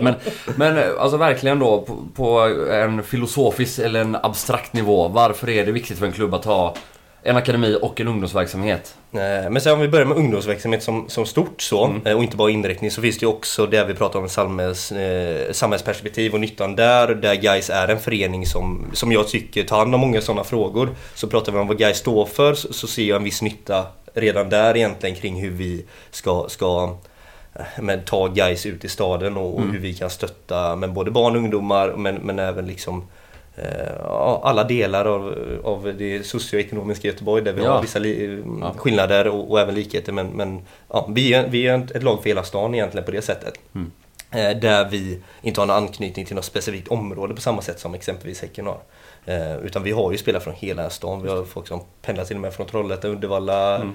men, 0.02 0.14
men 0.56 0.98
alltså 0.98 1.16
verkligen 1.16 1.58
då 1.58 1.80
på, 1.80 1.96
på, 2.14 2.40
en 2.70 3.02
filosofisk 3.02 3.78
eller 3.78 4.00
en 4.00 4.16
abstrakt 4.22 4.72
nivå. 4.72 5.08
Varför 5.08 5.48
är 5.48 5.66
det 5.66 5.72
viktigt 5.72 5.98
för 5.98 6.06
en 6.06 6.12
klubb 6.12 6.34
att 6.34 6.44
ha 6.44 6.74
en 7.22 7.36
akademi 7.36 7.78
och 7.82 8.00
en 8.00 8.08
ungdomsverksamhet? 8.08 8.94
Eh, 9.12 9.50
men 9.50 9.60
sen 9.60 9.72
om 9.72 9.80
vi 9.80 9.88
börjar 9.88 10.06
med 10.06 10.16
ungdomsverksamhet 10.16 10.82
som, 10.82 11.08
som 11.08 11.26
stort 11.26 11.62
så, 11.62 11.84
mm. 11.84 12.06
Eh, 12.06 12.16
och 12.16 12.22
inte 12.22 12.36
bara 12.36 12.50
inriktning, 12.50 12.90
så 12.90 13.02
finns 13.02 13.18
det 13.18 13.24
ju 13.24 13.30
också 13.30 13.66
det 13.66 13.84
vi 13.84 13.94
pratar 13.94 14.18
om 14.18 14.28
samhälls, 14.28 14.92
eh, 14.92 15.52
samhällsperspektiv 15.52 16.34
och 16.34 16.40
nyttan 16.40 16.76
där. 16.76 17.14
Där 17.14 17.34
GAIS 17.34 17.70
är 17.70 17.88
en 17.88 18.00
förening 18.00 18.46
som, 18.46 18.86
som 18.92 19.12
jag 19.12 19.28
tycker 19.28 19.64
tar 19.64 19.78
hand 19.78 19.94
om 19.94 20.00
många 20.00 20.20
sådana 20.20 20.44
frågor. 20.44 20.88
Så 21.14 21.26
pratar 21.26 21.52
vi 21.52 21.58
om 21.58 21.68
vad 21.68 21.78
GAIS 21.78 21.96
står 21.96 22.26
för 22.26 22.54
så, 22.54 22.72
så 22.72 22.86
ser 22.86 23.04
jag 23.04 23.16
en 23.16 23.24
viss 23.24 23.42
nytta 23.42 23.86
redan 24.16 24.48
där 24.48 24.76
egentligen 24.76 25.16
kring 25.16 25.40
hur 25.40 25.50
vi 25.50 25.84
ska, 26.10 26.46
ska 26.48 26.96
eh, 27.54 27.64
men, 27.80 28.04
ta 28.04 28.26
guys 28.26 28.66
ut 28.66 28.84
i 28.84 28.88
staden 28.88 29.36
och, 29.36 29.58
mm. 29.58 29.72
hur 29.72 29.78
vi 29.78 29.94
kan 29.94 30.10
stötta 30.10 30.76
men 30.76 30.94
både 30.94 31.10
barn 31.10 31.32
och 31.36 31.38
ungdomar 31.38 31.94
men, 31.96 32.14
men 32.14 32.38
även 32.38 32.66
liksom 32.66 33.06
eh, 33.56 34.06
alla 34.42 34.64
delar 34.64 35.04
av, 35.04 35.34
av 35.64 35.94
det 35.98 36.26
socioekonomiska 36.26 37.08
Göteborg 37.08 37.44
där 37.44 37.52
vi 37.52 37.62
ja. 37.62 37.72
har 37.72 37.82
vissa 37.82 38.06
ja. 38.06 38.74
skillnader 38.76 39.28
och, 39.28 39.50
och, 39.50 39.60
även 39.60 39.74
likheter 39.74 40.12
men, 40.12 40.26
men 40.26 40.60
ja, 40.88 41.08
vi, 41.10 41.34
är, 41.34 41.48
vi 41.48 41.66
är 41.66 41.96
ett 41.96 42.02
lag 42.02 42.22
för 42.22 42.30
hela 42.30 42.42
stan 42.42 42.74
egentligen 42.74 43.04
på 43.04 43.10
det 43.10 43.22
sättet. 43.22 43.54
Mm. 43.74 43.90
Eh, 44.30 44.56
där 44.60 44.88
vi 44.90 45.18
inte 45.42 45.60
har 45.60 45.66
någon 45.66 45.76
anknytning 45.76 46.26
till 46.26 46.36
något 46.36 46.44
specifikt 46.44 46.88
område 46.88 47.34
på 47.34 47.40
samma 47.40 47.62
sätt 47.62 47.80
som 47.80 47.94
exempelvis 47.94 48.42
Häcken 48.42 48.66
har. 48.66 48.78
Eh, 49.26 49.56
utan 49.56 49.82
vi 49.82 49.90
har 49.90 50.12
ju 50.12 50.18
spelare 50.18 50.42
från 50.42 50.54
hela 50.54 50.90
stan. 50.90 51.22
Vi 51.22 51.28
har 51.28 51.44
folk 51.44 51.68
som 51.68 51.80
pendlar 52.02 52.24
till 52.24 52.36
och 52.36 52.42
med 52.42 52.54
från 52.54 52.66
Trollhättan, 52.66 53.10
Uddevalla. 53.10 53.76
Mm. 53.76 53.92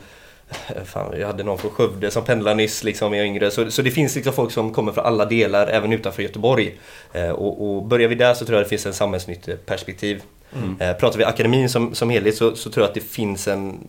Eh, 0.67 0.83
fan, 0.83 1.19
jag 1.19 1.27
hade 1.27 1.43
någon 1.43 1.57
från 1.57 1.71
Skövde 1.71 2.11
som 2.11 2.23
pendlade 2.23 2.55
nyss 2.55 2.83
liksom, 2.83 3.13
jag 3.13 3.25
yngre. 3.25 3.51
Så, 3.51 3.71
så 3.71 3.81
det 3.81 3.91
finns 3.91 4.15
liksom 4.15 4.33
folk 4.33 4.51
som 4.51 4.73
kommer 4.73 4.91
från 4.91 5.05
alla 5.05 5.25
delar, 5.25 5.67
även 5.67 5.93
utanför 5.93 6.23
Göteborg. 6.23 6.77
Eh, 7.13 7.29
och, 7.29 7.67
och 7.67 7.83
börjar 7.83 8.09
vi 8.09 8.15
där 8.15 8.33
så 8.33 8.45
tror 8.45 8.57
jag 8.57 8.65
det 8.65 8.69
finns 8.69 8.85
en 8.85 8.93
samhällsnyttigt 8.93 9.65
perspektiv. 9.65 10.23
Mm. 10.55 10.77
Eh, 10.79 10.97
pratar 10.97 11.17
vi 11.17 11.23
akademin 11.23 11.69
som, 11.69 11.95
som 11.95 12.09
helhet 12.09 12.35
så, 12.35 12.55
så 12.55 12.69
tror 12.69 12.83
jag 12.83 12.89
att 12.89 12.95
det 12.95 13.01
finns 13.01 13.47
en 13.47 13.87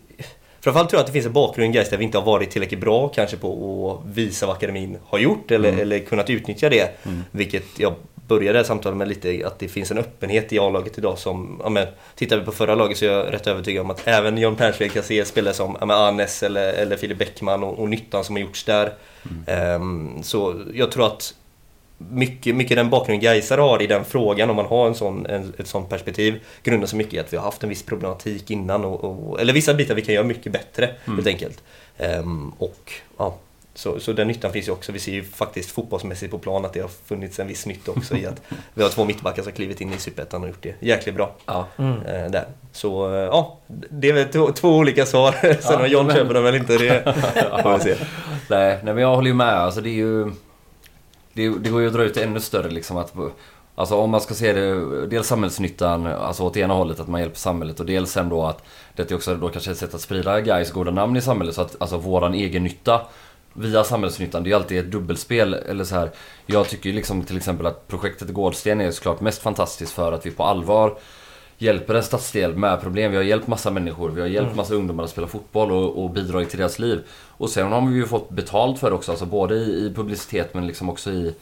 Framförallt 0.61 0.91
tror 0.91 0.99
jag 0.99 1.01
att 1.01 1.07
det 1.07 1.13
finns 1.13 1.27
en 1.27 1.33
bakgrund 1.33 1.77
i 1.77 1.85
där 1.91 1.97
vi 1.97 2.05
inte 2.05 2.19
har 2.19 2.25
varit 2.25 2.51
tillräckligt 2.51 2.81
bra 2.81 3.09
kanske 3.09 3.37
på 3.37 4.01
att 4.01 4.17
visa 4.17 4.47
vad 4.47 4.57
akademin 4.57 4.99
har 5.05 5.19
gjort 5.19 5.51
eller, 5.51 5.69
mm. 5.69 5.81
eller 5.81 5.99
kunnat 5.99 6.31
utnyttja 6.31 6.69
det. 6.69 7.05
Mm. 7.07 7.25
Vilket 7.31 7.65
jag 7.79 7.95
började 8.33 8.65
samtalet 8.65 8.99
med 8.99 9.09
lite 9.09 9.47
att 9.47 9.59
det 9.59 9.69
finns 9.69 9.91
en 9.91 9.99
öppenhet 9.99 10.53
i 10.53 10.59
A-laget 10.59 10.99
idag 10.99 11.19
som, 11.19 11.61
ja 11.65 11.69
men, 11.69 11.87
tittar 12.15 12.39
vi 12.39 12.45
på 12.45 12.53
förra 12.53 12.75
laget 12.75 12.99
så 12.99 13.05
är 13.05 13.11
jag 13.11 13.33
rätt 13.33 13.47
övertygad 13.47 13.85
om 13.85 13.91
att 13.91 14.03
även 14.05 14.39
John 14.39 14.57
Persved 14.57 14.93
kan 14.93 15.03
se 15.03 15.25
spelare 15.25 15.55
som 15.55 15.77
ja, 15.81 15.87
men, 15.87 16.27
eller, 16.43 16.73
eller 16.73 16.97
Filip 16.97 17.19
Bäckman 17.19 17.63
och, 17.63 17.79
och 17.79 17.89
nyttan 17.89 18.25
som 18.25 18.37
har 18.37 18.41
gjorts 18.41 18.65
där. 18.65 18.93
Mm. 19.47 19.83
Um, 19.83 20.23
så 20.23 20.55
jag 20.75 20.93
tror 20.93 21.07
att 21.07 21.35
mycket, 21.99 22.55
mycket 22.57 22.77
den 22.77 22.91
bakgrunden 22.91 23.23
Gaisare 23.23 23.61
har 23.61 23.83
i 23.83 23.87
den 23.87 24.05
frågan, 24.05 24.51
om 24.51 24.57
man 24.57 24.67
har 24.67 24.87
en 24.87 24.95
sån, 24.95 25.27
en, 25.27 25.53
ett 25.59 25.67
sånt 25.67 25.89
perspektiv, 25.89 26.41
grundar 26.63 26.87
sig 26.87 26.99
mycket 26.99 27.15
i 27.15 27.19
att 27.19 27.33
vi 27.33 27.37
har 27.37 27.45
haft 27.45 27.63
en 27.63 27.69
viss 27.69 27.83
problematik 27.83 28.51
innan. 28.51 28.85
Och, 28.85 29.05
och 29.05 29.41
eller 29.41 29.53
vissa 29.53 29.75
bitar 29.75 29.95
vi 29.95 30.03
kan 30.03 30.15
göra 30.15 30.25
mycket 30.25 30.53
bättre, 30.53 30.91
mm. 31.05 31.17
helt 31.17 31.27
enkelt. 31.27 31.63
Um, 31.99 32.53
och 32.59 32.93
ja, 33.19 33.37
så, 33.75 34.01
så 34.01 34.13
den 34.13 34.29
nyttan 34.29 34.53
finns 34.53 34.69
ju 34.69 34.73
också. 34.73 34.93
Vi 34.93 34.99
ser 34.99 35.13
ju 35.13 35.25
faktiskt 35.25 35.71
fotbollsmässigt 35.71 36.31
på 36.31 36.39
plan 36.39 36.65
att 36.65 36.73
det 36.73 36.81
har 36.81 36.89
funnits 36.89 37.39
en 37.39 37.47
viss 37.47 37.67
nytta 37.67 37.91
också 37.91 38.17
i 38.17 38.27
att 38.27 38.43
vi 38.75 38.83
har 38.83 38.91
två 38.91 39.05
mittbackar 39.05 39.43
som 39.43 39.53
klivit 39.53 39.81
in 39.81 39.93
i 39.93 39.99
Superettan 39.99 40.43
och 40.43 40.49
gjort 40.49 40.63
det 40.63 40.75
jäkligt 40.81 41.15
bra. 41.15 41.35
Ja. 41.47 41.67
Mm. 41.77 42.03
Eh, 42.03 42.31
där. 42.31 42.45
Så 42.73 43.15
eh, 43.15 43.21
ja, 43.21 43.59
det 43.67 44.09
är 44.09 44.13
väl 44.13 44.55
två, 44.55 44.69
olika 44.69 45.07
svar. 45.07 45.33
Sen 45.61 45.61
ja, 45.63 45.81
om 45.81 45.87
John 45.87 46.07
men... 46.07 46.17
köper 46.17 46.35
dem 46.35 46.47
eller 46.47 46.59
inte, 46.59 46.79
det 46.79 47.03
får 47.63 47.79
vi 47.79 47.85
se. 47.85 47.97
Nej, 48.51 48.79
nej, 48.83 48.95
men 48.95 48.99
jag 48.99 49.15
håller 49.15 49.29
ju 49.29 49.35
med. 49.35 49.55
Alltså 49.55 49.81
det 49.81 49.89
är 49.89 49.95
ju... 49.95 50.25
Det, 51.33 51.49
det 51.49 51.71
går 51.71 51.81
ju 51.81 51.87
att 51.87 51.93
dra 51.93 52.03
ut 52.03 52.17
ännu 52.17 52.41
större 52.41 52.71
liksom 52.71 52.97
att... 52.97 53.15
Alltså 53.75 53.97
om 53.97 54.11
man 54.11 54.21
ska 54.21 54.35
se 54.35 54.53
det, 54.53 55.07
dels 55.07 55.27
samhällsnyttan, 55.27 56.07
alltså 56.07 56.43
åt 56.43 56.57
ena 56.57 56.75
hållet 56.75 57.01
att 57.01 57.09
man 57.09 57.21
hjälper 57.21 57.39
samhället 57.39 57.81
och 57.81 57.87
dels 57.87 58.13
sen 58.13 58.29
då 58.29 58.45
att 58.45 58.65
det 58.95 59.11
är 59.11 59.15
också 59.15 59.35
då 59.35 59.49
kanske 59.49 59.71
ett 59.71 59.79
sätt 59.79 59.95
att 59.95 60.01
sprida 60.01 60.41
guys 60.41 60.71
goda 60.71 60.91
namn 60.91 61.17
i 61.17 61.21
samhället 61.21 61.55
så 61.55 61.63
att 61.63 61.77
alltså 61.79 61.97
våran 61.97 62.35
egen 62.35 62.65
nytta 62.65 63.01
via 63.53 63.85
samhällsnyttan. 63.85 64.45
Det 64.45 64.51
är 64.51 64.55
alltid 64.55 64.79
ett 64.79 64.91
dubbelspel. 64.91 65.55
Eller 65.55 65.85
så 65.85 65.95
här. 65.95 66.11
Jag 66.47 66.69
tycker 66.69 66.93
liksom 66.93 67.25
till 67.25 67.37
exempel 67.37 67.67
att 67.67 67.89
projektet 67.89 68.29
Gårdsten 68.29 68.81
är 68.81 68.91
såklart 68.91 69.21
mest 69.21 69.43
fantastiskt 69.43 69.93
för 69.93 70.13
att 70.13 70.27
vi 70.27 70.31
på 70.31 70.45
allvar 70.45 70.99
hjälper 71.59 71.95
en 71.95 72.03
stadsdel 72.03 72.57
med 72.57 72.81
problem. 72.81 73.11
Vi 73.11 73.17
har 73.17 73.25
hjälpt 73.25 73.47
massa 73.47 73.71
människor, 73.71 74.11
vi 74.11 74.21
har 74.21 74.29
hjälpt 74.29 74.47
mm. 74.47 74.57
massa 74.57 74.75
ungdomar 74.75 75.05
att 75.05 75.11
spela 75.11 75.27
fotboll 75.27 75.73
och, 75.73 76.05
och 76.05 76.11
bidragit 76.11 76.51
till 76.51 76.59
deras 76.59 76.79
liv. 76.79 77.03
Och 77.11 77.51
sen 77.51 77.73
har 77.73 77.87
vi 77.87 77.95
ju 77.95 78.07
fått 78.07 78.31
betalt 78.31 78.79
för 78.79 78.91
det 78.91 78.97
också, 78.97 79.11
alltså 79.11 79.27
både 79.27 79.55
i, 79.55 79.87
i 79.87 79.93
publicitet 79.95 80.55
men 80.55 80.67
liksom 80.67 80.91
också 80.91 81.11
i 81.11 81.35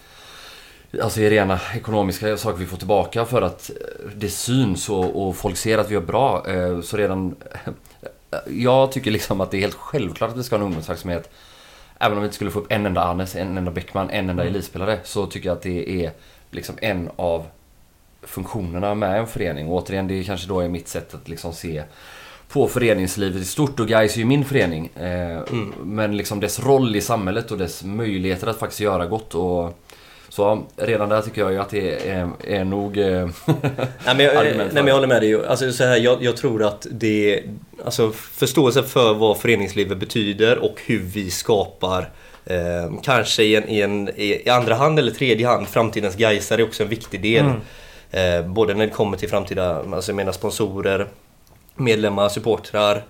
Alltså 1.02 1.20
i 1.20 1.30
rena 1.30 1.60
ekonomiska 1.74 2.36
saker 2.36 2.58
vi 2.58 2.66
får 2.66 2.76
tillbaka 2.76 3.24
för 3.24 3.42
att 3.42 3.70
det 4.16 4.28
syns 4.28 4.88
och, 4.88 5.28
och 5.28 5.36
folk 5.36 5.56
ser 5.56 5.78
att 5.78 5.90
vi 5.90 5.94
gör 5.94 6.00
bra. 6.00 6.48
Eh, 6.48 6.80
så 6.80 6.96
redan... 6.96 7.36
Jag 8.46 8.92
tycker 8.92 9.10
liksom 9.10 9.40
att 9.40 9.50
det 9.50 9.56
är 9.56 9.60
helt 9.60 9.74
självklart 9.74 10.30
att 10.30 10.36
vi 10.36 10.42
ska 10.42 10.56
ha 10.56 10.60
en 10.60 10.66
ungdomsverksamhet 10.66 11.30
Även 12.00 12.16
om 12.16 12.22
vi 12.22 12.26
inte 12.26 12.34
skulle 12.34 12.50
få 12.50 12.58
upp 12.58 12.72
en 12.72 12.86
enda 12.86 13.00
Arnes, 13.00 13.36
en 13.36 13.58
enda 13.58 13.70
Bäckman, 13.70 14.10
en 14.10 14.30
enda 14.30 14.42
mm. 14.42 14.54
elitspelare 14.54 14.98
så 15.04 15.26
tycker 15.26 15.48
jag 15.48 15.56
att 15.56 15.62
det 15.62 16.04
är 16.04 16.12
liksom 16.50 16.74
en 16.80 17.10
av 17.16 17.46
funktionerna 18.22 18.94
med 18.94 19.18
en 19.18 19.26
förening. 19.26 19.68
Och 19.68 19.74
återigen, 19.74 20.08
det 20.08 20.24
kanske 20.24 20.48
då 20.48 20.60
är 20.60 20.68
mitt 20.68 20.88
sätt 20.88 21.14
att 21.14 21.28
liksom 21.28 21.52
se 21.52 21.82
på 22.48 22.68
föreningslivet 22.68 23.42
i 23.42 23.44
stort 23.44 23.80
och 23.80 23.88
Gais 23.88 24.14
är 24.14 24.18
ju 24.18 24.24
min 24.24 24.44
förening. 24.44 24.90
Eh, 24.96 25.30
Mm. 25.30 25.74
Men 25.82 26.16
liksom 26.16 26.40
dess 26.40 26.60
roll 26.60 26.96
i 26.96 27.00
samhället 27.00 27.50
och 27.50 27.58
dess 27.58 27.84
möjligheter 27.84 28.46
att 28.46 28.58
faktiskt 28.58 28.80
göra 28.80 29.06
gott. 29.06 29.34
Och, 29.34 29.78
så 30.30 30.62
redan 30.76 31.08
där 31.08 31.22
tycker 31.22 31.40
jag 31.40 31.52
ju 31.52 31.58
att 31.58 31.70
det 31.70 32.08
är, 32.08 32.30
är 32.44 32.64
nog... 32.64 32.98
Eh, 32.98 33.28
Nej 33.46 34.14
men, 34.16 34.20
jag, 34.20 34.36
Argument 34.36 34.56
nej, 34.56 34.66
men 34.72 34.84
det. 34.84 34.88
jag 34.88 34.94
håller 34.94 35.08
med 35.08 35.22
dig. 35.22 35.46
Alltså, 35.46 35.72
så 35.72 35.84
här, 35.84 35.96
jag, 35.96 36.22
jag 36.22 36.36
tror 36.36 36.64
att 36.64 36.86
det 36.90 37.42
Alltså 37.84 38.10
förståelse 38.12 38.82
för 38.82 39.14
vad 39.14 39.38
föreningslivet 39.38 39.98
betyder 39.98 40.58
och 40.58 40.80
hur 40.86 40.98
vi 40.98 41.30
skapar 41.30 42.10
eh, 42.44 42.92
Kanske 43.02 43.42
i, 43.42 43.56
en, 43.56 43.68
i, 43.68 43.80
en, 43.80 44.08
i 44.08 44.48
andra 44.48 44.74
hand 44.74 44.98
eller 44.98 45.12
tredje 45.12 45.46
hand 45.46 45.68
framtidens 45.68 46.16
Gaisare 46.16 46.62
är 46.62 46.66
också 46.66 46.82
en 46.82 46.88
viktig 46.88 47.22
del. 47.22 47.44
Eh, 48.10 48.46
både 48.46 48.74
när 48.74 48.86
det 48.86 48.92
kommer 48.92 49.16
till 49.16 49.28
framtida, 49.28 49.84
alltså 49.92 50.10
jag 50.10 50.16
menar 50.16 50.32
sponsorer, 50.32 51.06
medlemmar, 51.74 52.28
supportrar 52.28 53.04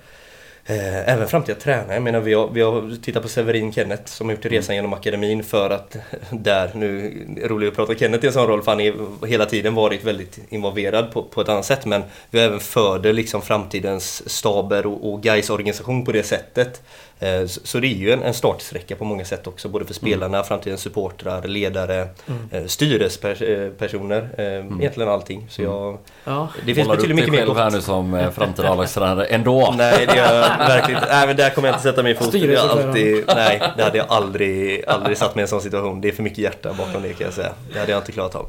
Eh, 0.71 1.09
även 1.09 1.29
framtida 1.29 1.59
tränare. 1.61 1.95
Jag 1.95 2.03
menar 2.03 2.21
vi 2.21 2.35
har, 2.35 2.49
vi 2.49 2.61
har 2.61 3.03
tittat 3.03 3.23
på 3.23 3.29
Severin 3.29 3.73
Kenneth 3.73 4.05
som 4.05 4.29
har 4.29 4.35
gjort 4.35 4.45
resan 4.45 4.75
genom 4.75 4.93
akademin 4.93 5.43
för 5.43 5.71
att 5.71 5.97
där, 6.31 6.71
nu 6.75 7.15
roligt 7.45 7.69
att 7.69 7.77
prata 7.77 7.95
Kenneth 7.95 8.25
i 8.25 8.27
en 8.27 8.33
sån 8.33 8.47
roll 8.47 8.63
för 8.63 8.71
han 8.71 8.81
har 8.81 9.27
hela 9.27 9.47
tiden 9.47 9.75
varit 9.75 10.05
väldigt 10.05 10.39
involverad 10.49 11.13
på, 11.13 11.23
på 11.23 11.41
ett 11.41 11.49
annat 11.49 11.65
sätt 11.65 11.87
men 11.87 12.03
vi 12.31 12.39
har 12.39 12.47
även 12.47 12.61
föder 12.61 13.13
liksom 13.13 13.43
framtidens 13.43 14.31
staber 14.31 14.87
och, 14.87 15.13
och 15.13 15.23
Gais 15.23 15.51
organisation 15.51 16.05
på 16.05 16.13
det 16.13 16.23
sättet. 16.23 16.83
Eh, 17.23 17.47
så, 17.47 17.79
det 17.79 17.87
är 17.87 17.95
ju 17.95 18.13
en, 18.13 18.23
en 18.23 18.35
startsträcka 18.35 18.97
på 18.97 19.05
många 19.05 19.25
sätt 19.25 19.47
också 19.47 19.69
både 19.69 19.85
för 19.85 19.95
spelarna, 19.95 20.43
framtidens 20.43 20.81
supportrar, 20.81 21.43
ledare, 21.43 22.09
eh, 22.51 22.65
styrelsepersoner, 22.67 24.29
eh, 24.39 24.45
egentligen 24.81 25.09
allting. 25.09 25.47
Så 25.51 25.63
jag, 25.63 25.99
Ja. 26.25 26.49
det 26.67 26.75
finns 26.75 26.79
Målar 26.89 26.91
upp 26.93 26.97
betydligt 26.97 27.17
mycket 27.17 27.33
mer 27.33 27.39
själv 27.47 27.57
här 27.57 27.65
gott. 27.65 27.73
nu 27.75 27.81
som 27.81 28.31
framtida 28.35 28.69
A-lagstränare 28.69 29.25
ändå. 29.25 29.75
Nej, 29.77 30.07
det 30.07 30.17
gör 30.17 30.35
jag 30.35 30.59
verkligen 30.59 31.01
inte. 31.03 31.13
Nej, 31.15 31.27
men 31.27 31.37
där 31.37 31.51
kommer 31.51 31.69
jag 31.69 31.75
inte 31.75 31.83
sätta 31.83 32.03
min 32.03 32.17
fot. 32.17 32.25
Jag 32.25 32.33
har 32.33 32.39
Styrelseordförande. 32.39 32.89
alltid, 32.89 33.25
nej, 33.37 33.63
det 33.77 33.83
hade 33.83 33.99
jag 33.99 34.07
aldrig, 34.09 34.85
aldrig 34.87 35.19
satt 35.19 35.35
mig 35.35 35.43
i 35.43 35.45
en 35.45 35.49
sån 35.49 35.61
situation. 35.61 36.01
Det 36.01 36.09
är 36.09 36.13
för 36.13 36.23
mycket 36.23 36.39
hjärta 36.39 36.73
bakom 36.79 37.03
det 37.03 37.13
kan 37.13 37.25
jag 37.25 37.35
säga. 37.35 37.53
Det 37.73 37.79
hade 37.79 37.93
jag 37.93 38.01
inte 38.01 38.13
klarat 38.13 38.35
av. 38.35 38.47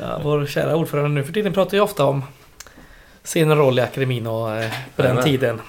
Ja, 0.00 0.20
vår 0.22 0.46
kära 0.46 0.76
ordförande 0.76 1.10
nu 1.10 1.24
för 1.24 1.32
tiden 1.32 1.52
pratar 1.52 1.76
ju 1.76 1.82
ofta 1.82 2.04
om 2.04 2.22
sin 3.22 3.54
roll 3.54 3.78
i 3.78 3.82
akademin 3.82 4.26
och 4.26 4.48
på 4.96 5.02
den 5.02 5.22
tiden. 5.22 5.60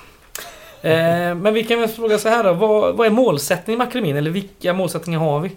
Eh, 0.91 1.35
men 1.35 1.53
vi 1.53 1.63
kan 1.63 1.79
väl 1.79 1.89
fråga 1.89 2.17
så 2.17 2.29
här 2.29 2.43
då. 2.43 2.53
Vad, 2.53 2.95
vad 2.95 3.07
är 3.07 3.11
målsättningen 3.11 3.77
med 3.77 3.87
akademin? 3.87 4.15
Eller 4.15 4.31
vilka 4.31 4.73
målsättningar 4.73 5.19
har 5.19 5.39
vi? 5.39 5.47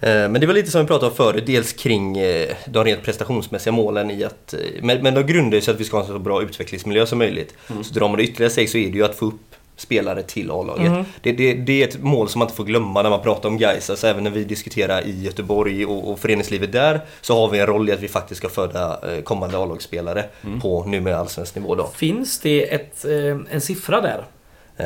Eh, 0.00 0.28
Men 0.28 0.32
det 0.40 0.46
var 0.46 0.54
lite 0.54 0.70
som 0.70 0.80
vi 0.80 0.86
pratade 0.86 1.10
om 1.10 1.16
förut, 1.16 1.46
dels 1.46 1.72
kring 1.72 2.18
eh, 2.18 2.48
de 2.66 2.84
rent 2.84 3.02
prestationsmässiga 3.02 3.72
målen 3.72 4.10
i 4.10 4.24
att... 4.24 4.54
eh, 4.54 4.60
Men, 4.82 5.02
men 5.02 5.14
de 5.14 5.22
grundar 5.22 5.54
ju 5.56 5.60
sig 5.62 5.74
att 5.74 5.80
vi 5.80 5.84
ska 5.84 5.96
ha 5.96 6.04
en 6.04 6.12
så 6.12 6.18
bra 6.18 6.42
utvecklingsmiljö 6.42 7.06
som 7.06 7.18
möjligt. 7.18 7.54
Så 7.82 7.94
drar 7.94 8.08
man 8.08 8.16
det 8.16 8.22
ytterligare 8.24 8.50
steg 8.52 8.70
så 8.70 8.78
är 8.78 8.90
det 8.90 8.96
ju 8.98 9.04
att 9.04 9.14
få 9.14 9.26
upp 9.26 9.54
spelare 9.76 10.22
till 10.22 10.50
A-laget. 10.50 10.86
Mm. 10.86 11.04
Det, 11.22 11.32
det, 11.32 11.54
det 11.54 11.82
är 11.82 11.88
ett 11.88 12.02
mål 12.02 12.28
som 12.28 12.38
man 12.38 12.46
inte 12.46 12.56
får 12.56 12.64
glömma 12.64 13.02
när 13.02 13.10
man 13.10 13.22
pratar 13.22 13.48
om 13.48 13.58
Gais. 13.58 13.90
Alltså 13.90 14.06
även 14.06 14.24
när 14.24 14.30
vi 14.30 14.44
diskuterar 14.44 15.06
i 15.06 15.22
Göteborg 15.22 15.86
och, 15.86 16.10
och 16.10 16.18
föreningslivet 16.18 16.72
där 16.72 17.00
så 17.20 17.40
har 17.40 17.48
vi 17.48 17.58
en 17.58 17.66
roll 17.66 17.88
i 17.88 17.92
att 17.92 18.00
vi 18.00 18.08
faktiskt 18.08 18.38
ska 18.38 18.48
föda 18.48 19.00
eh, 19.12 19.22
kommande 19.22 19.58
A-lagsspelare 19.58 20.24
på 20.62 20.84
numera 20.84 21.18
allsvensk 21.18 21.54
nivå 21.54 21.74
då. 21.74 21.86
Finns 21.86 22.40
det 22.40 22.74
ett, 22.74 23.04
eh, 23.04 23.38
en 23.50 23.60
siffra 23.60 24.00
där? 24.00 24.24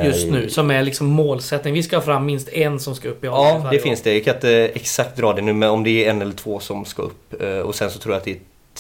Just 0.04 0.26
Eh, 0.26 0.32
nu 0.32 0.48
som 0.48 0.70
är 0.70 0.82
liksom 0.82 1.06
målsättning. 1.06 1.74
Vi 1.74 1.82
ska 1.82 1.96
ha 1.96 2.02
fram 2.02 2.26
minst 2.26 2.48
en 2.48 2.80
som 2.80 2.94
ska 2.94 3.08
upp 3.08 3.24
i 3.24 3.28
A-laget 3.28 3.64
Ja, 3.64 3.70
det 3.70 3.78
finns 3.78 4.02
det. 4.02 4.14
Jag 4.14 4.24
kan 4.24 4.34
inte 4.34 4.70
exakt 4.74 5.16
dra 5.16 5.32
det 5.32 5.42
nu, 5.42 5.52
men 5.52 5.70
om 5.70 5.84
det 5.84 6.04
är 6.04 6.10
en 6.10 6.22
eller 6.22 6.32
två 6.32 6.60
som 6.60 6.84
ska 6.84 7.02
upp. 7.02 7.42
Och 7.64 7.74
sen 7.74 7.90
så 7.90 7.98
tror 7.98 8.14
jag 8.14 8.18
att 8.18 8.24
det 8.24 8.30
är 8.30 8.38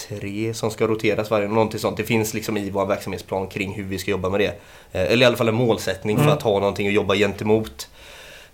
tre 0.08 0.54
som 0.54 0.70
ska 0.70 0.86
roteras 0.86 1.30
varje 1.30 1.48
någonting 1.48 1.80
sånt. 1.80 1.96
Det 1.96 2.04
finns 2.04 2.34
liksom 2.34 2.56
i 2.56 2.70
vår 2.70 2.86
verksamhetsplan 2.86 3.46
kring 3.48 3.74
hur 3.74 3.84
vi 3.84 3.98
ska 3.98 4.10
jobba 4.10 4.28
med 4.28 4.40
det. 4.40 4.46
Eh, 4.92 5.12
Eller 5.12 5.22
i 5.22 5.24
alla 5.24 5.36
fall 5.36 5.48
en 5.48 5.54
målsättning 5.54 6.18
för 6.18 6.28
att 6.30 6.42
ha 6.42 6.58
någonting 6.60 6.86
att 6.88 6.92
jobba 6.94 7.14
gentemot. 7.14 7.88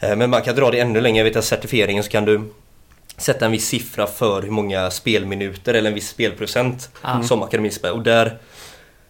Eh, 0.01 0.17
Men 0.17 0.31
man 0.31 0.43
kan 0.43 0.55
dra 0.57 0.71
det 0.71 0.81
ännu 0.81 1.01
längre. 1.01 1.39
Att 1.39 1.45
certifieringen 1.45 2.03
så 2.05 2.11
kan 2.11 2.25
du 2.25 2.41
sätta 3.17 3.45
en 3.47 3.53
viss 3.53 3.67
siffra 3.69 4.07
för 4.07 4.43
hur 4.43 4.51
många 4.51 4.91
spelminuter 4.91 5.75
eller 5.75 5.89
en 5.91 5.95
viss 5.95 6.09
spelprocent 6.09 6.91
Ah. 7.03 7.23
som 7.23 7.43
akademin 7.43 7.73
spelar. 7.73 7.95
Och 7.95 8.03
där 8.03 8.39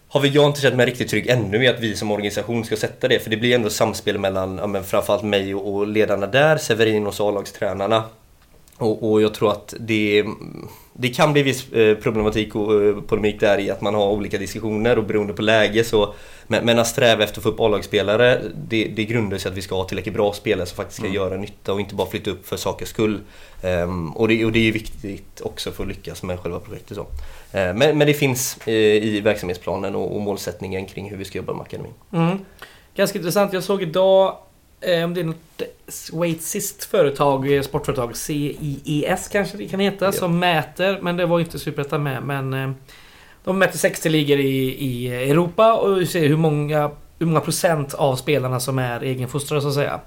har 0.08 0.20
vi, 0.20 0.28
jag 0.28 0.46
inte 0.46 0.60
känt 0.60 0.74
mig 0.74 0.86
riktigt 0.86 1.08
trygg 1.08 1.26
ännu 1.28 1.64
i 1.64 1.68
att 1.68 1.80
vi 1.80 1.96
som 1.96 2.10
organisation 2.10 2.64
ska 2.64 2.76
sätta 2.76 3.08
det. 3.08 3.18
För 3.18 3.30
det 3.30 3.36
blir 3.36 3.54
ändå 3.54 3.70
samspel 3.70 4.18
mellan 4.18 4.58
ja, 4.58 4.66
men 4.66 4.84
framförallt 4.84 5.22
mig 5.22 5.54
och, 5.54 5.74
och 5.74 5.86
ledarna 5.86 6.26
där, 6.26 6.56
Severin 6.56 7.06
och 7.06 7.14
så 7.14 7.28
A-lagstränarna. 7.28 8.04
Och, 8.78 9.10
och 9.10 9.22
jag 9.22 9.34
tror 9.34 9.50
att 9.50 9.74
det, 9.80 10.24
det 10.92 11.08
kan 11.08 11.32
bli 11.32 11.42
viss 11.42 11.72
eh, 11.72 11.96
problematik 11.96 12.54
och 12.54 12.84
eh, 12.84 13.00
polemik 13.00 13.40
där 13.40 13.58
i 13.58 13.70
att 13.70 13.80
man 13.80 13.94
har 13.94 14.10
olika 14.10 14.38
diskussioner 14.38 14.98
och 14.98 15.04
beroende 15.04 15.32
på 15.32 15.42
läge 15.42 15.84
så 15.84 16.14
men, 16.46 16.64
men 16.64 16.78
att 16.78 16.86
sträva 16.86 17.24
efter 17.24 17.38
att 17.38 17.42
få 17.42 17.48
upp 17.48 17.60
A-lagsspelare 17.60 18.42
det, 18.54 18.84
det 18.84 19.04
grundar 19.04 19.38
sig 19.38 19.50
att 19.50 19.56
vi 19.56 19.62
ska 19.62 19.74
ha 19.74 19.84
tillräckligt 19.84 20.14
bra 20.14 20.32
spelare 20.32 20.66
som 20.66 20.76
faktiskt 20.76 20.98
ska 20.98 21.08
göra 21.08 21.36
nytta 21.36 21.72
och 21.72 21.80
inte 21.80 21.94
bara 21.94 22.08
flytta 22.10 22.30
upp 22.30 22.46
för 22.46 22.56
sakens 22.56 22.90
skull. 22.90 23.20
Ehm, 23.62 24.10
och, 24.10 24.28
det, 24.28 24.44
och 24.44 24.52
det 24.52 24.58
är 24.58 24.64
ju 24.64 24.72
viktigt 24.72 25.40
också 25.40 25.70
för 25.72 25.82
att 25.82 25.88
lyckas 25.88 26.22
med 26.22 26.40
själva 26.40 26.60
projektet. 26.60 26.96
Så. 26.96 27.06
Ehm, 27.52 27.78
men, 27.78 27.98
men 27.98 28.06
det 28.06 28.14
finns 28.14 28.58
eh, 28.66 28.74
i 28.74 29.20
verksamhetsplanen 29.20 29.94
och, 29.94 30.14
och 30.14 30.20
målsättningen 30.20 30.86
kring 30.86 31.10
hur 31.10 31.16
vi 31.16 31.24
ska 31.24 31.38
jobba 31.38 31.52
med 31.52 31.62
akademin. 31.62 31.92
Mm. 32.12 32.38
Ganska 32.94 33.18
intressant. 33.18 33.52
Jag 33.52 33.62
såg 33.62 33.82
idag 33.82 34.36
om 35.04 35.14
det 35.14 35.20
är 35.20 35.24
något 35.24 35.62
schweiziskt 35.88 36.84
företag, 36.84 37.52
eh, 37.56 37.62
sportföretag, 37.62 38.16
CIES 38.16 39.28
kanske 39.28 39.56
det 39.56 39.68
kan 39.68 39.80
heta, 39.80 40.04
Ja. 40.04 40.12
som 40.12 40.38
mäter, 40.38 40.98
men 41.02 41.16
det 41.16 41.26
var 41.26 41.40
inte 41.40 41.58
Superettan 41.58 42.02
med, 42.02 42.22
men 42.22 42.54
eh, 42.54 42.70
de 43.44 43.58
mäter 43.58 43.78
60 43.78 44.08
ligor 44.08 44.38
i, 44.38 44.68
i 44.84 45.08
Europa 45.30 45.72
och 45.74 46.08
ser 46.08 46.28
hur 46.28 46.36
många, 46.36 46.90
hur 47.18 47.26
många 47.26 47.40
procent 47.40 47.94
av 47.94 48.16
spelarna 48.16 48.60
som 48.60 48.78
är 48.78 49.00
egenfostrade 49.02 49.62
så 49.62 49.68
att 49.68 49.74
säga. 49.74 50.00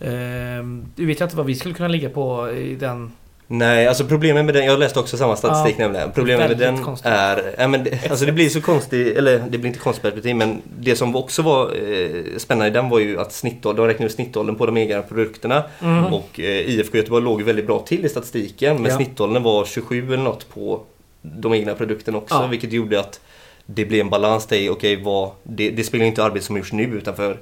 Eh, 0.00 0.64
Du 0.96 1.06
vet 1.06 1.20
jag 1.20 1.26
inte 1.26 1.36
vad 1.36 1.46
vi 1.46 1.54
skulle 1.54 1.74
kunna 1.74 1.88
ligga 1.88 2.10
på 2.10 2.50
i 2.50 2.74
den... 2.74 3.12
Nej, 3.54 3.86
alltså 3.86 4.04
problemet 4.04 4.44
med 4.44 4.54
den, 4.54 4.64
jag 4.64 4.78
läste 4.78 5.00
också 5.00 5.16
samma 5.16 5.36
statistik 5.36 5.74
Ja, 5.78 5.84
nämligen. 5.84 6.12
Problemet 6.12 6.48
med 6.48 6.58
den 6.58 6.84
konstigt. 6.84 7.06
är, 7.12 7.54
ja, 7.58 7.68
men 7.68 7.84
det, 7.84 8.10
alltså 8.10 8.26
det 8.26 8.32
blir 8.32 8.48
så 8.48 8.60
konstigt, 8.60 9.16
eller 9.16 9.38
det 9.48 9.58
blir 9.58 9.66
inte 9.68 9.78
konstigt 9.78 10.02
perspektiv 10.02 10.36
men 10.36 10.62
det 10.80 10.96
som 10.96 11.16
också 11.16 11.42
var 11.42 11.64
eh, 11.64 12.38
spännande 12.38 12.66
i 12.68 12.70
den 12.70 12.88
var 12.88 12.98
ju 12.98 13.20
att 13.20 13.32
snittåldern, 13.32 13.86
de 13.86 13.88
räknade 13.92 14.06
ut 14.06 14.12
snittåldern 14.14 14.56
på 14.56 14.66
de 14.66 14.76
egna 14.76 15.02
produkterna 15.02 15.62
Mm. 15.82 16.04
och 16.14 16.40
eh, 16.40 16.44
IFK 16.70 16.96
Göteborg 16.96 17.24
låg 17.24 17.42
väldigt 17.42 17.66
bra 17.66 17.78
till 17.78 18.04
i 18.04 18.08
statistiken 18.08 18.76
men 18.82 18.90
Ja. 18.90 18.96
snittåldern 18.96 19.42
var 19.42 19.64
27 19.64 20.06
eller 20.12 20.22
något 20.22 20.48
på 20.54 20.80
de 21.22 21.54
egna 21.54 21.74
produkterna 21.74 22.18
också 22.18 22.34
Ja. 22.34 22.46
vilket 22.46 22.72
gjorde 22.72 23.00
att 23.00 23.20
det 23.66 23.84
blev 23.84 24.00
en 24.00 24.10
balans 24.10 24.46
där 24.46 24.56
i, 24.56 24.68
okej 24.68 25.02
vad, 25.02 25.30
det, 25.42 25.70
det 25.70 25.84
spelar 25.84 26.04
inte 26.04 26.24
arbete 26.24 26.46
som 26.46 26.56
gjorts 26.56 26.72
nu 26.72 26.82
utan 26.84 27.16
för 27.16 27.36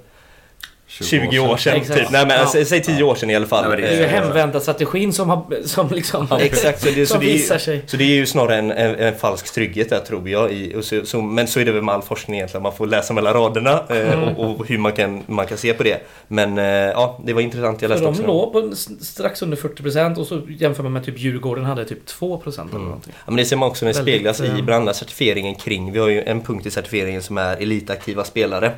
20 0.90 1.38
år 1.38 1.56
sedan, 1.56 1.76
Exakt. 1.76 2.00
typ. 2.00 2.10
Nej 2.10 2.26
men 2.26 2.40
Ja. 2.40 2.48
säg, 2.52 2.64
säg 2.64 2.82
10 2.82 3.02
år 3.02 3.14
sedan 3.14 3.30
i 3.30 3.36
alla 3.36 3.46
fall. 3.46 3.68
Nej, 3.68 3.76
Det 3.80 3.86
är 3.88 3.96
ju 3.96 4.02
Eh, 4.02 4.08
hemvända 4.08 4.60
strategin 4.60 5.12
som, 5.12 5.28
har, 5.30 5.46
som 5.64 5.88
liksom... 5.90 6.28
Exakt, 6.40 6.80
så 6.82 6.88
det, 6.90 7.06
så, 7.06 7.12
som 7.14 7.24
det 7.24 7.32
är, 7.50 7.58
sig. 7.58 7.82
så 7.86 7.96
det 7.96 8.04
är 8.04 8.14
ju 8.14 8.26
snarare 8.26 8.56
en, 8.56 8.70
en, 8.70 8.94
en 8.94 9.14
falsk 9.18 9.54
trygghet 9.54 9.90
där 9.90 9.98
tror 10.00 10.28
jag. 10.28 10.52
I, 10.52 10.74
och 10.76 10.84
så, 10.84 11.04
så, 11.04 11.20
men 11.20 11.46
så 11.48 11.60
är 11.60 11.64
det 11.64 11.72
väl 11.72 11.82
med 11.82 11.94
all 11.94 12.02
forskning 12.02 12.36
egentligen, 12.36 12.62
man 12.62 12.72
får 12.72 12.86
läsa 12.86 13.14
mellan 13.14 13.32
raderna 13.34 13.82
eh, 13.88 13.96
Mm. 14.12 14.28
och, 14.36 14.60
och 14.60 14.66
hur 14.68 14.78
man 14.78 14.92
kan, 14.92 15.22
man 15.26 15.46
kan 15.46 15.58
se 15.58 15.74
på 15.74 15.82
det. 15.82 16.00
Men 16.28 16.58
eh, 16.58 16.64
ja, 16.64 17.20
det 17.24 17.32
var 17.32 17.40
intressant, 17.40 17.82
jag 17.82 17.88
För 17.88 17.94
läste 17.94 18.04
de 18.04 18.10
också. 18.10 18.26
låg 18.26 18.52
på 18.52 18.76
strax 19.04 19.42
under 19.42 19.56
40% 19.56 20.16
och 20.18 20.26
så 20.26 20.40
jämför 20.48 20.82
man 20.82 20.92
med 20.92 21.04
typ 21.04 21.18
Djurgården 21.18 21.64
hade 21.64 21.84
typ 21.84 22.08
2% 22.20 22.68
eller 22.70 22.78
någonting. 22.84 23.12
Ja, 23.16 23.22
men 23.26 23.36
det 23.36 23.44
ser 23.44 23.56
man 23.56 23.68
också 23.68 23.84
när 23.84 23.92
det 23.92 23.98
speglas 24.02 24.40
eh, 24.40 24.58
i 24.58 24.62
bland 24.62 24.82
annat 24.82 24.96
certifieringen 24.96 25.54
kring, 25.54 25.92
vi 25.92 25.98
har 25.98 26.08
ju 26.08 26.22
en 26.22 26.40
punkt 26.42 26.66
i 26.66 26.70
certifieringen 26.70 27.22
som 27.22 27.38
är 27.38 27.56
elitaktiva 27.56 28.24
spelare. 28.24 28.72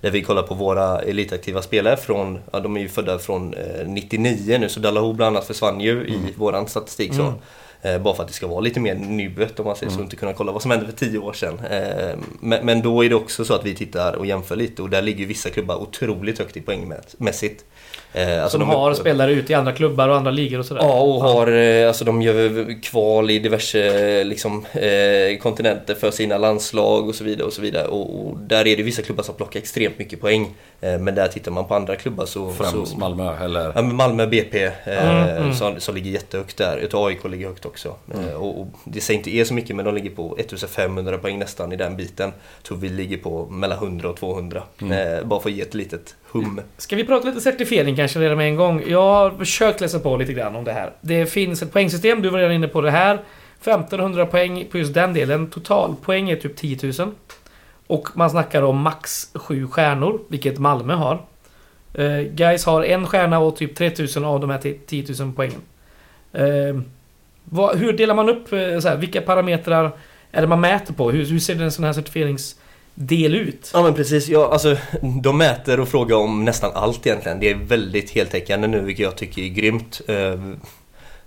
Där 0.00 0.10
vi 0.10 0.22
kollar 0.22 0.42
på 0.42 0.54
våra 0.54 1.00
elitaktiva 1.02 1.57
spelare 1.62 1.96
från, 1.96 2.38
ja 2.52 2.60
de 2.60 2.76
är 2.76 2.80
ju 2.80 2.88
födda 2.88 3.18
från 3.18 3.54
eh, 3.54 3.86
99 3.88 4.58
nu 4.58 4.68
så 4.68 4.80
Dalahou 4.80 5.12
bland 5.12 5.36
annat 5.36 5.46
försvann 5.46 5.80
ju 5.80 5.92
i 6.06 6.18
våran 6.36 6.68
statistik 6.68 7.14
så. 7.14 7.22
Mm. 7.22 7.34
Eh, 7.82 7.98
bara 7.98 8.14
för 8.14 8.22
att 8.22 8.28
det 8.28 8.34
ska 8.34 8.46
vara 8.46 8.60
lite 8.60 8.80
mer 8.80 8.94
nuet 8.94 9.60
om 9.60 9.66
man 9.66 9.76
säger 9.76 9.92
så, 9.92 10.00
inte 10.00 10.16
kunna 10.16 10.32
kolla 10.32 10.52
vad 10.52 10.62
som 10.62 10.70
hände 10.70 10.86
för 10.86 10.92
10 10.92 11.18
år 11.18 11.32
sedan. 11.32 11.60
Eh, 11.70 12.18
men, 12.40 12.66
men 12.66 12.82
då 12.82 13.04
är 13.04 13.08
det 13.08 13.14
också 13.14 13.44
så 13.44 13.54
att 13.54 13.66
vi 13.66 13.74
tittar 13.74 14.12
och 14.12 14.26
jämför 14.26 14.56
lite 14.56 14.82
och 14.82 14.90
där 14.90 15.02
ligger 15.02 15.26
vissa 15.26 15.50
klubbar 15.50 15.76
otroligt 15.76 16.38
högt 16.38 16.56
i 16.56 16.60
poängmässigt. 16.60 17.64
Eh, 18.12 18.42
alltså 18.42 18.58
som 18.58 18.68
de- 18.68 18.74
har 18.76 18.94
spelare 18.94 19.32
ute 19.32 19.52
i 19.52 19.54
andra 19.54 19.72
klubbar 19.72 20.08
och 20.08 20.16
andra 20.16 20.30
ligor 20.30 20.58
och 20.58 20.66
sådär. 20.66 20.82
Ja, 20.82 21.00
och 21.00 21.22
har, 21.22 21.52
eh, 21.52 21.88
alltså 21.88 22.04
de 22.04 22.22
gör 22.22 22.82
kval 22.82 23.30
i 23.30 23.38
diverse 23.38 24.18
eh, 24.18 24.24
liksom, 24.24 24.66
eh, 24.72 25.38
kontinenter 25.38 25.94
för 25.94 26.10
sina 26.10 26.38
landslag 26.38 27.08
och 27.08 27.14
så 27.14 27.24
vidare. 27.24 27.46
Och 27.46 27.52
så 27.52 27.62
vidare. 27.62 27.86
Och, 27.88 28.20
och 28.28 28.38
där 28.38 28.66
är 28.66 28.76
det 28.76 28.82
vissa 28.82 29.02
klubbar 29.02 29.22
som 29.22 29.34
plockar 29.34 29.60
extremt 29.60 29.98
mycket 29.98 30.20
poäng. 30.20 30.54
Eh, 30.80 30.98
men 30.98 31.14
där 31.14 31.28
tittar 31.28 31.52
man 31.52 31.64
på 31.64 31.74
andra 31.74 31.96
klubbar 31.96 32.26
så... 32.26 32.50
Främst 32.52 32.92
så 32.92 32.98
Malmö 32.98 33.44
eller? 33.44 33.72
Ja, 33.74 33.82
Malmö 33.82 34.26
BP 34.26 34.64
eh, 34.64 34.72
Mm, 34.84 35.28
mm. 35.28 35.54
Som, 35.54 35.80
som 35.80 35.94
ligger 35.94 36.10
jättehögt 36.10 36.56
där. 36.56 36.78
Ett 36.78 36.94
AIK 36.94 37.24
ligger 37.24 37.46
högt 37.46 37.66
också. 37.66 37.94
Eh, 38.14 38.34
och, 38.34 38.60
och 38.60 38.66
det 38.84 39.00
säger 39.00 39.18
inte 39.18 39.30
är 39.30 39.44
så 39.44 39.54
mycket 39.54 39.76
men 39.76 39.84
de 39.84 39.94
ligger 39.94 40.10
på 40.10 40.36
1500 40.38 41.18
poäng 41.18 41.38
nästan 41.38 41.72
i 41.72 41.76
den 41.76 41.96
biten. 41.96 42.32
Tror 42.62 42.78
vi 42.78 42.88
ligger 42.88 43.16
på 43.16 43.46
mellan 43.46 43.78
100 43.78 44.08
och 44.08 44.16
200. 44.16 44.62
Eh, 44.80 45.24
bara 45.24 45.40
för 45.40 45.48
att 45.48 45.56
ge 45.56 45.62
ett 45.62 45.74
litet 45.74 46.16
hum. 46.30 46.60
Ska 46.76 46.96
vi 46.96 47.04
prata 47.04 47.28
lite 47.28 47.40
certifiering 47.40 47.96
kanske 47.96 48.18
redan 48.18 48.36
med 48.36 48.48
en 48.48 48.56
gång? 48.56 48.82
Jag 48.86 49.02
har 49.02 49.30
försökt 49.30 49.80
läsa 49.80 49.98
på 49.98 50.16
lite 50.16 50.32
grann 50.32 50.56
om 50.56 50.64
det 50.64 50.72
här. 50.72 50.92
Det 51.00 51.26
finns 51.26 51.62
ett 51.62 51.72
poängsystem, 51.72 52.22
du 52.22 52.30
var 52.30 52.38
redan 52.38 52.54
inne 52.54 52.68
på 52.68 52.80
det 52.80 52.90
här. 52.90 53.22
1500 53.60 54.26
poäng 54.26 54.66
på 54.70 54.78
just 54.78 54.94
den 54.94 55.14
delen. 55.14 55.50
Totalpoäng 55.50 56.30
är 56.30 56.36
typ 56.36 56.56
10 56.56 56.78
000. 56.98 57.12
Och 57.88 58.08
man 58.14 58.30
snackar 58.30 58.62
om 58.62 58.80
max 58.80 59.30
sju 59.34 59.66
stjärnor, 59.66 60.20
vilket 60.28 60.58
Malmö 60.58 60.94
har. 60.94 61.22
Eh, 61.94 62.20
Guys 62.20 62.64
har 62.64 62.84
en 62.84 63.06
stjärna 63.06 63.38
och 63.38 63.56
typ 63.56 63.76
3000 63.76 64.24
av 64.24 64.40
de 64.40 64.50
här 64.50 64.74
10 64.86 65.04
000 65.20 65.32
poängen. 65.36 65.60
Eh, 66.32 66.80
vad, 67.44 67.78
hur 67.78 67.92
delar 67.92 68.14
man 68.14 68.28
upp, 68.28 68.52
eh, 68.52 68.78
så 68.78 68.88
här, 68.88 68.96
vilka 68.96 69.20
parametrar 69.20 69.92
är 70.32 70.40
det 70.40 70.46
man 70.46 70.60
mäter 70.60 70.94
på? 70.94 71.10
Hur, 71.10 71.24
hur 71.24 71.38
ser 71.38 71.62
en 71.62 71.72
sån 71.72 71.84
här 71.84 71.92
certifieringsdel 71.92 73.34
ut? 73.34 73.70
Ja 73.74 73.82
men 73.82 73.94
precis, 73.94 74.28
ja, 74.28 74.52
alltså, 74.52 74.76
de 75.22 75.38
mäter 75.38 75.80
och 75.80 75.88
frågar 75.88 76.16
om 76.16 76.44
nästan 76.44 76.70
allt 76.74 77.06
egentligen. 77.06 77.40
Det 77.40 77.50
är 77.50 77.54
väldigt 77.54 78.10
heltäckande 78.10 78.68
nu 78.68 78.80
vilket 78.80 79.04
jag 79.04 79.16
tycker 79.16 79.42
är 79.42 79.48
grymt. 79.48 80.00
Eh, 80.08 80.40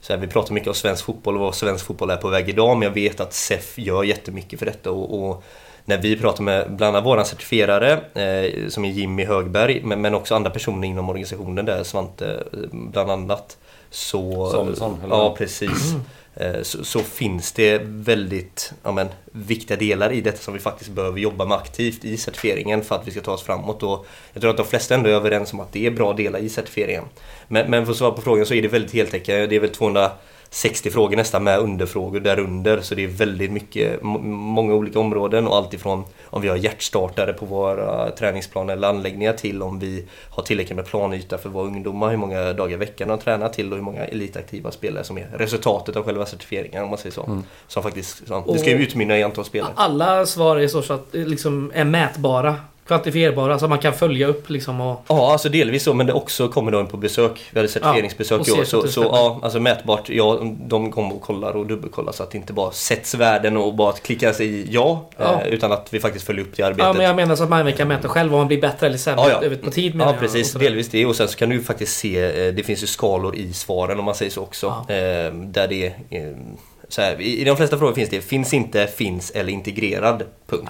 så 0.01 0.13
här, 0.13 0.19
vi 0.19 0.27
pratar 0.27 0.53
mycket 0.53 0.67
om 0.67 0.73
svensk 0.73 1.05
fotboll 1.05 1.35
och 1.35 1.41
vad 1.41 1.55
svensk 1.55 1.85
fotboll 1.85 2.09
är 2.09 2.17
på 2.17 2.27
väg 2.27 2.49
idag 2.49 2.77
men 2.77 2.87
jag 2.87 2.93
vet 2.93 3.19
att 3.19 3.33
SEF 3.33 3.77
gör 3.77 4.03
jättemycket 4.03 4.59
för 4.59 4.65
detta 4.65 4.91
och, 4.91 5.29
och 5.29 5.43
när 5.85 5.97
vi 5.97 6.15
pratar 6.15 6.43
med 6.43 6.71
bland 6.71 6.95
annat 6.95 7.05
våran 7.05 7.25
certifierare 7.25 7.91
eh, 7.91 8.67
som 8.69 8.85
är 8.85 8.89
Jimmy 8.89 9.25
Högberg 9.25 9.81
men, 9.83 10.01
men 10.01 10.15
också 10.15 10.35
andra 10.35 10.49
personer 10.49 10.87
inom 10.87 11.09
organisationen 11.09 11.65
där, 11.65 11.83
Svante 11.83 12.43
eh, 12.53 12.59
bland 12.71 13.11
annat. 13.11 13.57
Så, 13.89 14.49
Samuelsson, 14.49 14.99
eller? 15.03 15.15
Ja 15.15 15.35
precis. 15.37 15.93
Eh, 16.35 16.61
Så, 16.63 16.83
så 16.83 16.99
finns 16.99 17.51
det 17.51 17.81
väldigt 17.83 18.73
ja, 18.83 18.91
men, 18.91 19.07
viktiga 19.31 19.77
delar 19.77 20.11
i 20.11 20.21
detta 20.21 20.37
som 20.37 20.53
vi 20.53 20.59
faktiskt 20.59 20.91
behöver 20.91 21.19
jobba 21.19 21.45
med 21.45 21.57
aktivt 21.57 22.05
i 22.05 22.17
certifieringen 22.17 22.83
för 22.83 22.95
att 22.95 23.07
vi 23.07 23.11
ska 23.11 23.21
ta 23.21 23.31
oss 23.31 23.43
framåt. 23.43 23.83
Och 23.83 24.05
jag 24.33 24.41
tror 24.41 24.51
att 24.51 24.57
de 24.57 24.65
flesta 24.65 24.95
ändå 24.95 25.09
är 25.09 25.13
överens 25.13 25.53
om 25.53 25.59
att 25.59 25.71
det 25.71 25.85
är 25.85 25.91
bra 25.91 26.13
delar 26.13 26.39
i 26.39 26.49
certifieringen. 26.49 27.03
Men, 27.47 27.71
men 27.71 27.85
för 27.85 27.91
att 27.91 27.97
svara 27.97 28.11
på 28.11 28.21
frågan 28.21 28.45
så 28.45 28.53
är 28.53 28.61
det 28.61 28.67
väldigt 28.67 28.93
heltäckande. 28.93 29.47
Det 29.47 29.55
är 29.55 29.59
väl 29.59 29.69
260 30.51 30.89
frågor 30.89 31.17
nästan 31.17 31.43
med 31.43 31.59
underfrågor 31.59 32.19
därunder. 32.19 32.81
Så 32.81 32.95
det 32.95 33.03
är 33.03 33.07
väldigt 33.07 33.51
mycket, 33.51 34.01
många 34.01 34.73
olika 34.73 34.99
områden 34.99 35.47
och 35.47 35.55
allt 35.55 35.73
ifrån 35.73 36.03
om 36.25 36.41
vi 36.41 36.47
har 36.47 36.55
hjärtstartare 36.55 37.33
på 37.33 37.45
våra 37.45 38.11
träningsplaner 38.11 38.73
eller 38.73 38.87
anläggningar 38.87 39.33
till 39.33 39.61
om 39.61 39.79
vi 39.79 40.05
har 40.29 40.43
tillräckligt 40.43 40.75
med 40.75 40.85
planyta 40.85 41.37
för 41.37 41.49
våra 41.49 41.65
ungdomar, 41.65 42.09
hur 42.09 42.17
många 42.17 42.53
dagar 42.53 42.73
i 42.73 42.75
veckan 42.75 43.07
de 43.07 43.19
tränar 43.19 43.49
till 43.49 43.71
och 43.71 43.77
hur 43.77 43.83
många 43.83 44.05
elitaktiva 44.05 44.71
spelare 44.71 45.03
som 45.03 45.17
är 45.17 45.27
resultatet 45.37 45.95
av 45.95 46.03
själva 46.03 46.25
certifieringen 46.25 46.83
om 46.83 46.89
man 46.89 46.97
säger 46.97 47.13
så. 47.13 47.41
Som 47.67 47.83
faktiskt, 47.83 48.27
så, 48.27 48.53
det 48.53 48.59
ska 48.59 48.69
ju 48.69 48.77
utmynna 48.77 49.19
i 49.19 49.23
antal 49.23 49.45
spelare. 49.45 49.71
Alla 49.75 50.25
svar 50.25 50.57
är 50.57 50.67
så 50.67 50.93
att 50.93 51.15
eh, 51.15 51.25
liksom 51.25 51.71
är 51.73 51.83
mätbara, 51.83 52.55
kvantifierbara, 52.87 53.59
så 53.59 53.67
man 53.67 53.79
kan 53.79 53.93
följa 53.93 54.27
upp 54.27 54.49
liksom 54.49 54.81
och... 54.81 55.03
Ja, 55.07 55.31
alltså 55.31 55.49
delvis 55.49 55.83
så, 55.83 55.93
men 55.93 56.07
det 56.07 56.13
också 56.13 56.47
kommer 56.47 56.71
de 56.71 56.87
på 56.87 56.97
besök. 56.97 57.49
Vi 57.51 57.59
hade 57.59 57.67
certifieringsbesök 57.69 58.41
och 58.41 58.47
i 58.47 58.51
år. 58.51 58.63
så 58.63 58.87
Så, 58.87 59.01
ja, 59.03 59.39
alltså 59.43 59.59
mätbart. 59.59 60.09
Ja, 60.09 60.39
de 60.67 60.91
kommer 60.91 61.15
och 61.15 61.21
kollar 61.21 61.53
och 61.55 61.65
dubbelkollar 61.65 62.11
så 62.11 62.23
att 62.23 62.31
det 62.31 62.37
inte 62.37 62.53
bara 62.53 62.71
sätts 62.71 63.15
värden 63.15 63.57
och 63.57 63.75
bara 63.75 63.91
klickas 63.91 64.41
i 64.41 64.67
ja, 64.69 65.09
Ja. 65.17 65.41
Eh, 65.41 65.47
utan 65.47 65.71
att 65.71 65.93
vi 65.93 65.99
faktiskt 65.99 66.25
följer 66.25 66.45
upp 66.45 66.57
det 66.57 66.63
arbetet. 66.63 66.85
Ja, 66.85 66.93
men 66.93 67.05
jag 67.05 67.15
menar 67.15 67.35
så 67.35 67.43
att 67.43 67.49
man 67.49 67.73
kan 67.73 67.87
mäta 67.87 68.07
själv 68.07 68.33
om 68.33 68.37
man 68.39 68.47
blir 68.47 68.61
bättre 68.61 68.87
eller 68.87 68.97
sämre 68.97 69.29
Ja, 69.29 69.43
ja. 69.43 69.49
på 69.63 69.71
tid 69.71 69.95
Ja 69.99 70.15
precis, 70.19 70.53
delvis 70.53 70.89
det 70.89 71.05
och 71.05 71.15
sen 71.15 71.27
så 71.27 71.37
kan 71.37 71.49
du 71.49 71.63
faktiskt 71.63 71.97
se, 71.97 72.47
eh, 72.47 72.53
det 72.53 72.63
finns 72.63 72.83
ju 72.83 72.87
skalor 72.87 73.35
i 73.35 73.53
svaren 73.53 73.99
om 73.99 74.05
man 74.05 74.15
säger 74.15 74.31
så 74.31 74.41
också. 74.41 74.85
Ja. 74.87 74.95
Eh, 74.95 75.33
Där 75.33 75.67
det 75.67 75.93
är, 76.09 76.35
så 76.87 77.01
här, 77.01 77.21
i 77.21 77.41
i 77.41 77.43
de 77.43 77.57
flesta 77.57 77.77
frågor 77.77 77.93
finns 77.93 78.09
det 78.09 78.21
finns 78.21 78.53
inte, 78.53 78.87
finns 78.87 79.31
eller 79.31 79.53
integrerad. 79.53 80.23
Punkt. 80.47 80.69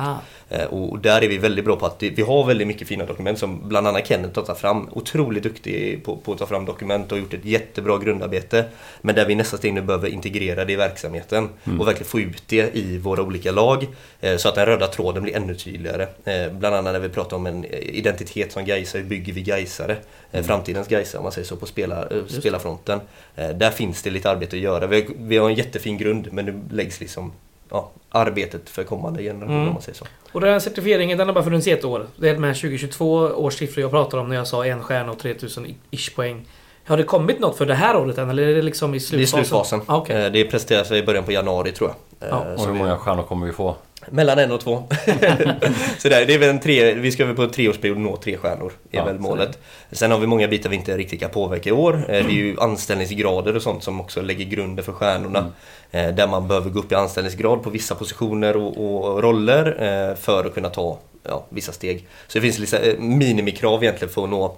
Eh, 0.53 0.65
Och 0.65 0.99
där 0.99 1.23
är 1.23 1.27
vi 1.27 1.37
väldigt 1.37 1.65
bra 1.65 1.75
på 1.75 1.85
att 1.85 2.03
vi- 2.03 2.21
har 2.21 2.45
väldigt 2.45 2.67
mycket 2.67 2.87
fina 2.87 3.05
dokument 3.05 3.39
som 3.39 3.69
bland 3.69 3.87
annat 3.87 4.07
Kenneth 4.07 4.39
har 4.39 4.45
tagit 4.45 4.59
fram. 4.61 4.89
Otroligt 4.91 5.43
duktig 5.43 6.03
på, 6.05 6.17
på 6.17 6.31
att 6.31 6.37
ta 6.39 6.45
fram 6.45 6.65
dokument 6.65 7.11
och 7.11 7.17
gjort 7.19 7.33
ett 7.33 7.45
jättebra 7.45 7.97
grundarbete. 7.97 8.65
Men 9.01 9.15
där 9.15 9.25
vi 9.25 9.35
nästa 9.35 9.57
steg 9.57 9.73
nu 9.73 9.81
behöver 9.81 10.07
integrera 10.07 10.65
det 10.65 10.73
i 10.73 10.75
verksamheten 10.75 11.49
och 11.79 11.87
verkligen 11.87 12.07
få 12.09 12.19
ut 12.19 12.43
det 12.47 12.75
i 12.77 12.97
våra 12.97 13.21
olika 13.23 13.51
lag. 13.51 13.87
eh, 14.21 14.37
Så 14.37 14.49
att 14.49 14.55
den 14.55 14.65
röda 14.65 14.87
tråden 14.87 15.23
blir 15.23 15.35
ännu 15.35 15.55
tydligare. 15.55 16.07
Eh, 16.25 16.51
Bland 16.53 16.75
annat 16.75 16.93
när 16.93 16.99
vi 16.99 17.09
pratar 17.09 17.37
om 17.37 17.45
en 17.45 17.65
identitet 17.65 18.51
som 18.51 18.65
Gaisare, 18.65 19.01
hur 19.01 19.09
bygger 19.09 19.33
vi 19.33 19.41
Gaisare? 19.41 19.97
Eh, 20.31 20.43
Framtidens 20.43 20.87
Gaisare 20.87 21.17
om 21.19 21.23
man 21.23 21.31
säger 21.31 21.47
så 21.47 21.55
på 21.55 21.65
spelar, 21.65 22.23
spelarfronten. 22.27 22.99
Där 23.35 23.71
finns 23.71 24.01
det 24.03 24.09
lite 24.09 24.29
arbete 24.29 24.55
att 24.55 24.61
göra. 24.61 24.87
Vi 24.87 24.95
har, 25.01 25.07
vi 25.19 25.37
har 25.37 25.49
en 25.49 25.55
jättefin 25.55 25.97
grund 25.97 26.27
men 26.31 26.45
nu 26.45 26.59
läggs 26.71 26.99
liksom 26.99 27.31
ja, 27.71 27.91
arbetet 28.09 28.69
för 28.69 28.83
kommande 28.83 29.23
generationer 29.23 29.55
Mm. 29.55 29.67
om 29.67 29.73
man 29.73 29.81
säger 29.81 29.97
så. 29.97 30.05
Och 30.31 30.41
den 30.41 30.51
här 30.51 30.59
certifieringen 30.59 31.17
den 31.17 31.27
har 31.27 31.33
bara 31.35 31.43
funnits 31.43 31.67
i 31.67 31.71
ett 31.71 31.85
år. 31.85 32.07
Det 32.15 32.29
är 32.29 32.33
de 32.33 32.43
här 32.43 32.53
2022 32.53 33.13
års 33.15 33.53
siffror 33.53 33.81
jag 33.81 33.91
pratar 33.91 34.17
om 34.17 34.29
när 34.29 34.35
jag 34.35 34.47
sa 34.47 34.65
en 34.65 34.83
stjärna 34.83 35.11
och 35.11 35.19
3000 35.19 35.75
ish 35.91 36.15
poäng. 36.15 36.45
Har 36.85 36.97
det 36.97 37.03
kommit 37.03 37.39
något 37.39 37.57
för 37.57 37.65
det 37.65 37.73
här 37.75 37.95
året 37.97 38.17
än 38.17 38.29
eller 38.29 38.43
är 38.47 38.55
det 38.55 38.61
liksom 38.61 38.89
i 38.89 38.97
Det 38.97 38.97
är 38.97 38.99
slutfasen? 38.99 39.43
slutfasen. 39.45 39.81
Ah, 39.85 39.97
okej. 39.97 40.25
Eh, 40.25 40.31
Det 40.31 40.43
presenteras 40.45 40.91
i 40.91 41.03
början 41.03 41.23
på 41.23 41.31
januari 41.31 41.71
tror 41.71 41.89
jag. 41.89 42.29
Eh, 42.29 42.35
Ja, 42.47 42.53
Och 42.61 42.67
hur 42.67 42.73
många 42.73 42.97
stjärnor 42.97 43.23
kommer 43.23 43.45
vi 43.47 43.53
få? 43.53 43.75
Mellan 44.09 44.39
en 44.39 44.51
och 44.51 44.59
två. 44.61 44.83
så 45.97 46.09
där, 46.09 46.25
det 46.25 46.33
är 46.33 46.37
väl 46.37 46.49
en 46.49 46.59
tre, 46.59 46.93
vi 46.93 47.11
ska 47.11 47.25
väl 47.25 47.35
på 47.35 47.41
en 47.43 47.49
treårsperiod 47.51 47.97
nå 47.97 48.17
tre 48.17 48.37
stjärnor. 48.37 48.71
är 48.91 48.97
Ja, 48.97 49.05
väl 49.05 49.19
målet. 49.19 49.59
Sen 49.91 50.11
har 50.11 50.19
vi 50.19 50.27
många 50.27 50.47
bitar 50.47 50.69
vi 50.69 50.75
inte 50.75 50.97
riktigt 50.97 51.19
kan 51.19 51.29
påverka 51.29 51.69
i 51.69 51.71
år. 51.73 51.93
Eh, 51.93 52.07
Det 52.07 52.17
är 52.17 52.29
ju 52.29 52.59
anställningsgrader 52.59 53.55
och 53.55 53.61
sånt 53.61 53.83
som 53.83 54.01
också 54.01 54.21
lägger 54.21 54.45
grunden 54.45 54.85
för 54.85 54.91
stjärnorna. 54.93 55.51
Eh, 55.91 56.07
Där 56.07 56.27
man 56.27 56.47
behöver 56.47 56.69
gå 56.69 56.79
upp 56.79 56.91
i 56.91 56.95
anställningsgrad 56.95 57.63
på 57.63 57.69
vissa 57.69 57.95
positioner 57.95 58.57
och, 58.57 58.77
och 59.13 59.23
roller 59.23 59.65
eh, 60.09 60.15
för 60.15 60.45
att 60.45 60.53
kunna 60.53 60.69
ta 60.69 60.99
ja, 61.23 61.45
vissa 61.49 61.71
steg. 61.71 62.07
Så 62.27 62.39
det 62.39 62.51
finns 62.51 62.73
eh, 62.73 62.99
minimikrav 62.99 63.83
egentligen 63.83 64.13
för 64.13 64.23
att 64.23 64.29
nå 64.29 64.55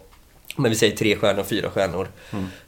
men 0.56 0.72
vi 0.72 0.78
säger 0.78 0.96
tre 0.96 1.16
stjärnor, 1.16 1.44
fyra 1.44 1.70
stjärnor 1.70 2.08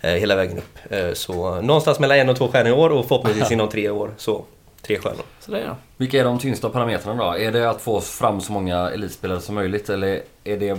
eh, 0.01 0.11
hela 0.11 0.36
vägen 0.36 0.57
upp. 0.57 0.93
Eh, 0.93 1.13
så 1.13 1.61
någonstans 1.61 1.99
mellan 1.99 2.17
en 2.17 2.30
och 2.30 2.38
två 2.38 2.47
stjärnor 2.47 2.69
i 2.69 2.76
år 2.76 2.89
och 2.89 3.07
förhoppningsvis 3.07 3.51
inom 3.51 3.69
tre 3.69 3.89
år 3.89 4.11
så 4.17 4.43
tre 4.88 4.98
stjärnor. 5.00 5.24
Så 5.40 5.52
det 5.52 5.60
är 5.60 5.64
det. 5.64 5.76
Vilka 5.98 6.20
är 6.20 6.24
de 6.24 6.40
tyngsta 6.40 6.70
parametrarna 6.70 7.24
då? 7.26 7.38
Är 7.38 7.52
det 7.52 7.70
att 7.70 7.82
få 7.82 8.02
fram 8.02 8.42
så 8.42 8.52
många 8.52 8.90
elitspelare 8.90 9.42
som 9.42 9.56
möjligt 9.56 9.90
eller 9.90 10.22
är 10.44 10.58
det 10.58 10.78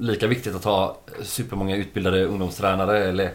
lika 0.00 0.26
viktigt 0.26 0.54
att 0.54 0.64
ha 0.64 0.96
supermånga 1.22 1.76
utbildade 1.76 2.24
ungdomstränare? 2.24 3.04
Eller, 3.04 3.30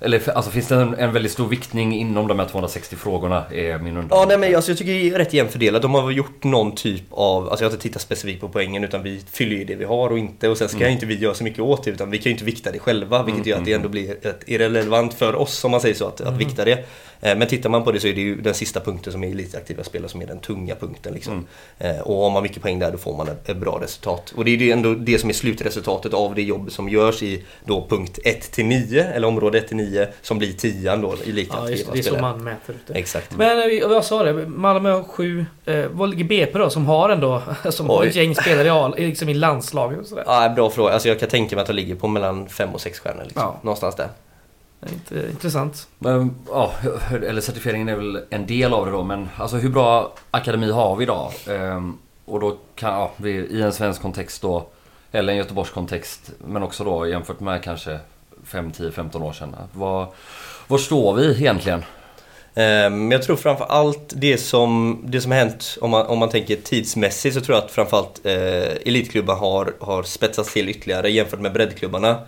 eller 0.00 0.30
alltså, 0.30 0.50
finns 0.50 0.68
det 0.68 0.74
en, 0.74 0.94
en 0.94 1.12
väldigt 1.12 1.32
stor 1.32 1.48
viktning 1.48 1.94
inom 1.96 2.26
de 2.28 2.38
här 2.38 2.46
260 2.46 2.96
frågorna? 2.96 3.44
Är 3.50 3.78
min 3.78 3.96
undran. 3.96 4.18
Ja, 4.18 4.24
nej, 4.28 4.38
men 4.38 4.56
alltså, 4.56 4.70
jag 4.70 4.78
tycker 4.78 4.92
det 4.92 5.08
är 5.10 5.18
rätt 5.18 5.32
jämnt 5.32 5.52
fördelat. 5.52 5.82
De 5.82 5.94
har 5.94 6.10
gjort 6.10 6.44
någon 6.44 6.74
typ 6.74 7.02
av, 7.10 7.48
alltså 7.48 7.64
jag 7.64 7.70
har 7.70 7.72
inte 7.74 7.82
tittat 7.82 8.02
specifikt 8.02 8.40
på 8.40 8.48
poängen 8.48 8.84
utan 8.84 9.02
vi 9.02 9.22
fyller 9.32 9.56
ju 9.56 9.64
det 9.64 9.74
vi 9.74 9.84
har 9.84 10.10
och 10.10 10.18
inte 10.18 10.48
och 10.48 10.58
sen 10.58 10.68
ska 10.68 10.78
Mm. 10.78 10.92
inte 10.92 11.06
vi 11.06 11.18
göra 11.18 11.34
så 11.34 11.44
mycket 11.44 11.60
åt 11.60 11.84
det 11.84 11.90
utan 11.90 12.10
vi 12.10 12.18
kan 12.18 12.24
ju 12.24 12.30
inte 12.30 12.44
vikta 12.44 12.72
det 12.72 12.78
själva 12.78 13.22
vilket 13.22 13.46
gör 13.46 13.58
att 13.58 13.64
det 13.64 13.72
ändå 13.72 13.88
blir 13.88 14.26
ett 14.26 14.42
irrelevant 14.46 15.14
för 15.14 15.34
oss 15.34 15.64
om 15.64 15.70
man 15.70 15.80
säger 15.80 15.94
så 15.94 16.06
att, 16.06 16.20
att 16.20 16.36
vikta 16.36 16.64
det. 16.64 16.84
Eh, 17.20 17.36
Men 17.38 17.48
tittar 17.48 17.70
man 17.70 17.84
på 17.84 17.92
det 17.92 18.00
så 18.00 18.06
är 18.06 18.14
det 18.14 18.20
ju 18.20 18.40
den 18.40 18.54
sista 18.54 18.80
punkten 18.80 19.12
som 19.12 19.24
är 19.24 19.28
elitaktiva 19.28 19.84
spelare 19.84 20.08
som 20.08 20.22
är 20.22 20.26
den 20.26 20.38
tunga 20.40 20.74
punkten 20.74 21.14
liksom. 21.14 21.46
Eh, 21.78 22.00
Och 22.00 22.16
har 22.22 22.30
man 22.30 22.42
mycket 22.42 22.62
poäng 22.62 22.78
där 22.78 22.92
då 22.92 22.98
får 22.98 23.16
man 23.16 23.28
ett, 23.28 23.56
bra 23.56 23.78
resultat. 23.82 24.32
Och 24.36 24.44
det 24.44 24.50
är 24.50 24.56
ju 24.56 24.70
ändå 24.70 24.94
det 24.94 25.18
som 25.18 25.28
är 25.30 25.34
slutresultatet 25.34 26.14
av 26.14 26.34
det 26.34 26.42
jobb 26.42 26.72
som 26.72 26.88
görs 26.88 27.22
i 27.22 27.44
då 27.64 27.86
punkt 27.88 28.18
1 28.24 28.50
till 28.52 28.66
9 28.66 29.04
eller 29.04 29.28
område 29.28 29.58
1 29.58 29.68
till 29.68 29.76
9 29.76 30.08
som 30.22 30.38
blir 30.38 30.52
10 30.52 30.96
då 30.96 31.14
elitaktiva 31.26 31.64
Ja, 31.64 31.70
just 31.70 31.86
det. 31.86 31.92
Det 31.92 31.98
är 31.98 32.02
så 32.02 32.18
man 32.18 32.44
mäter 32.44 32.74
ut 32.74 32.80
det. 32.86 32.94
Exakt. 32.94 33.36
Men 33.36 33.58
eh, 33.58 33.64
jag 33.66 34.04
sa 34.04 34.22
det, 34.22 34.46
Malmö 34.46 34.90
har 34.92 35.02
sju. 35.02 35.46
Eh, 35.64 35.84
vad 35.90 36.10
ligger 36.10 36.24
BP 36.24 36.58
då? 36.58 36.70
Som 36.70 36.86
har 36.86 37.08
ändå, 37.08 37.42
som 37.70 37.90
har 37.90 38.04
ett 38.04 38.14
gäng 38.16 38.34
spelare 38.34 38.92
i, 39.02 39.06
liksom 39.06 39.28
i 39.28 39.34
landslaget 39.34 39.98
och 40.00 40.06
sådär. 40.06 40.24
Ja, 40.26 40.48
bra 40.48 40.70
fråga. 40.70 40.92
Alltså 40.92 41.08
jag 41.08 41.20
kan 41.20 41.28
tänka 41.28 41.56
mig 41.56 41.60
att 41.62 41.66
det 41.66 41.72
ligger 41.72 41.94
på 41.94 42.08
mellan 42.08 42.48
5 42.48 42.74
och 42.74 42.80
6 42.80 42.98
stjärnor. 42.98 43.22
Liksom. 43.24 43.42
Ja. 43.42 43.60
Någonstans 43.62 43.96
där. 43.96 44.08
Eh, 45.10 45.30
intressant. 45.30 45.88
Men, 45.98 46.34
ja, 46.48 46.72
eller 47.10 47.40
certifieringen 47.40 47.88
är 47.88 47.96
väl 47.96 48.20
en 48.30 48.46
del 48.46 48.74
av 48.74 48.86
det 48.86 48.92
då, 48.92 49.02
men 49.02 49.28
alltså 49.36 49.56
hur 49.56 49.68
bra 49.68 50.12
akademi 50.30 50.70
har 50.70 50.96
vi 50.96 51.02
idag? 51.02 51.32
Ehm, 51.48 51.98
och 52.24 52.40
då 52.40 52.56
kan, 52.74 52.94
ja, 52.94 53.10
vi, 53.16 53.30
i 53.30 53.62
en 53.62 53.72
svensk 53.72 54.02
kontext 54.02 54.42
då, 54.42 54.66
eller 55.12 55.32
en 55.32 55.38
Göteborgs 55.38 55.70
kontext, 55.70 56.30
men 56.46 56.62
också 56.62 56.84
då 56.84 57.06
jämfört 57.08 57.40
med 57.40 57.62
kanske 57.62 57.98
5, 58.44 58.70
10, 58.70 58.90
15 58.90 59.22
år 59.22 59.32
sedan. 59.32 59.56
Var, 59.72 60.08
var 60.66 60.78
står 60.78 61.14
vi 61.14 61.30
egentligen? 61.30 61.82
Eh, 62.56 62.90
Men 62.90 63.10
jag 63.10 63.22
tror 63.22 63.36
framför 63.36 63.64
allt 63.64 64.12
det 64.16 64.38
som, 64.38 65.00
det 65.06 65.20
som 65.20 65.32
har 65.32 65.38
hänt, 65.38 65.78
om 65.80 65.90
man, 65.90 66.06
om 66.06 66.18
man 66.18 66.28
tänker 66.28 66.56
tidsmässigt, 66.56 67.34
så 67.34 67.40
tror 67.40 67.56
jag 67.56 67.64
att 67.64 67.70
framförallt 67.70 68.26
eh, 68.26 68.88
elitklubbar 68.88 69.34
har, 69.34 69.74
har 69.80 70.02
spetsats 70.02 70.52
till 70.52 70.68
ytterligare 70.68 71.10
jämfört 71.10 71.40
med 71.40 71.52
breddklubbarna. 71.52 72.18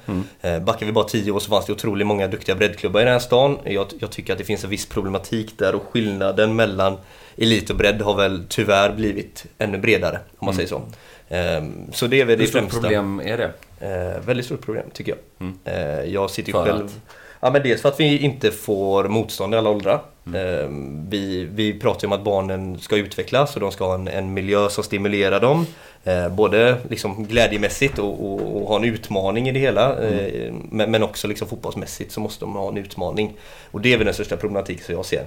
Eh, 0.40 0.58
backar 0.60 0.86
vi 0.86 0.92
bara 0.92 1.04
10 1.04 1.30
år 1.32 1.40
så 1.40 1.50
fanns 1.50 1.66
det 1.66 1.72
otroligt 1.72 2.06
många 2.06 2.26
duktiga 2.28 2.54
breddklubbar 2.54 3.00
i 3.00 3.04
den 3.04 3.12
här 3.12 3.20
stan. 3.20 3.58
Jag, 3.64 3.86
jag 3.98 4.10
tycker 4.10 4.32
att 4.32 4.38
det 4.38 4.44
finns 4.44 4.64
en 4.64 4.70
viss 4.70 4.86
problematik 4.86 5.58
där 5.58 5.74
och 5.74 5.82
skillnaden 5.92 6.56
mellan 6.56 6.96
elit 7.36 7.70
och 7.70 7.76
bredd 7.76 8.02
har 8.02 8.14
väl 8.14 8.44
tyvärr 8.48 8.92
blivit 8.92 9.46
ännu 9.58 9.78
bredare, 9.78 10.18
om 10.38 10.46
man 10.46 10.54
säger 10.54 10.68
så. 10.68 10.82
Eh, 11.28 11.64
så 11.92 12.06
det 12.06 12.20
är 12.20 12.24
väl 12.24 12.38
det 12.38 12.44
Hur 12.44 12.48
stort 12.48 12.60
främsta. 12.60 12.80
problem 12.80 13.20
är 13.24 13.38
det? 13.38 13.50
Eh, 13.80 14.20
väldigt 14.26 14.46
stort 14.46 14.64
problem 14.64 14.84
tycker 14.92 15.12
jag. 15.12 15.48
Mm. 15.48 15.58
Eh, 15.64 16.12
jag 16.12 16.30
sitter 16.30 16.52
ju 16.52 16.64
själv... 16.64 16.84
att? 16.84 17.00
Ja 17.40 17.50
men 17.50 17.62
dels 17.62 17.82
för 17.82 17.88
att 17.88 18.00
vi 18.00 18.18
inte 18.18 18.50
får 18.50 19.04
motstånd 19.04 19.54
i 19.54 19.56
alla 19.56 19.70
åldrar. 19.70 20.00
Mm. 20.26 21.10
Vi, 21.10 21.44
vi 21.44 21.80
pratar 21.80 22.02
ju 22.02 22.06
om 22.06 22.12
att 22.12 22.24
barnen 22.24 22.78
ska 22.78 22.96
utvecklas 22.96 23.54
och 23.54 23.60
de 23.60 23.72
ska 23.72 23.86
ha 23.86 23.94
en, 23.94 24.08
en 24.08 24.34
miljö 24.34 24.68
som 24.68 24.84
stimulerar 24.84 25.40
dem. 25.40 25.66
Eh, 26.04 26.28
både 26.28 26.76
liksom 26.90 27.24
glädjemässigt 27.24 27.98
och, 27.98 28.32
och, 28.32 28.56
och 28.56 28.68
ha 28.68 28.76
en 28.76 28.84
utmaning 28.84 29.48
i 29.48 29.52
det 29.52 29.60
hela. 29.60 29.96
Mm. 29.96 30.18
Eh, 30.18 30.54
men, 30.70 30.90
men 30.90 31.02
också 31.02 31.28
liksom 31.28 31.48
fotbollsmässigt 31.48 32.12
så 32.12 32.20
måste 32.20 32.44
de 32.44 32.54
ha 32.54 32.68
en 32.68 32.76
utmaning. 32.76 33.32
Och 33.70 33.80
det 33.80 33.92
är 33.92 33.96
väl 33.96 34.04
den 34.04 34.14
största 34.14 34.36
problematiken 34.36 34.84
som 34.84 34.94
jag 34.94 35.04
ser. 35.04 35.24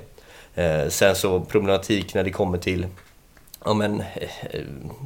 Sen 0.90 1.16
så 1.16 1.40
problematik 1.40 2.14
när 2.14 2.24
det 2.24 2.32
kommer 2.32 2.58
till 2.58 2.86
ja, 3.66 3.74
men, 3.74 4.00
eh, 4.00 4.62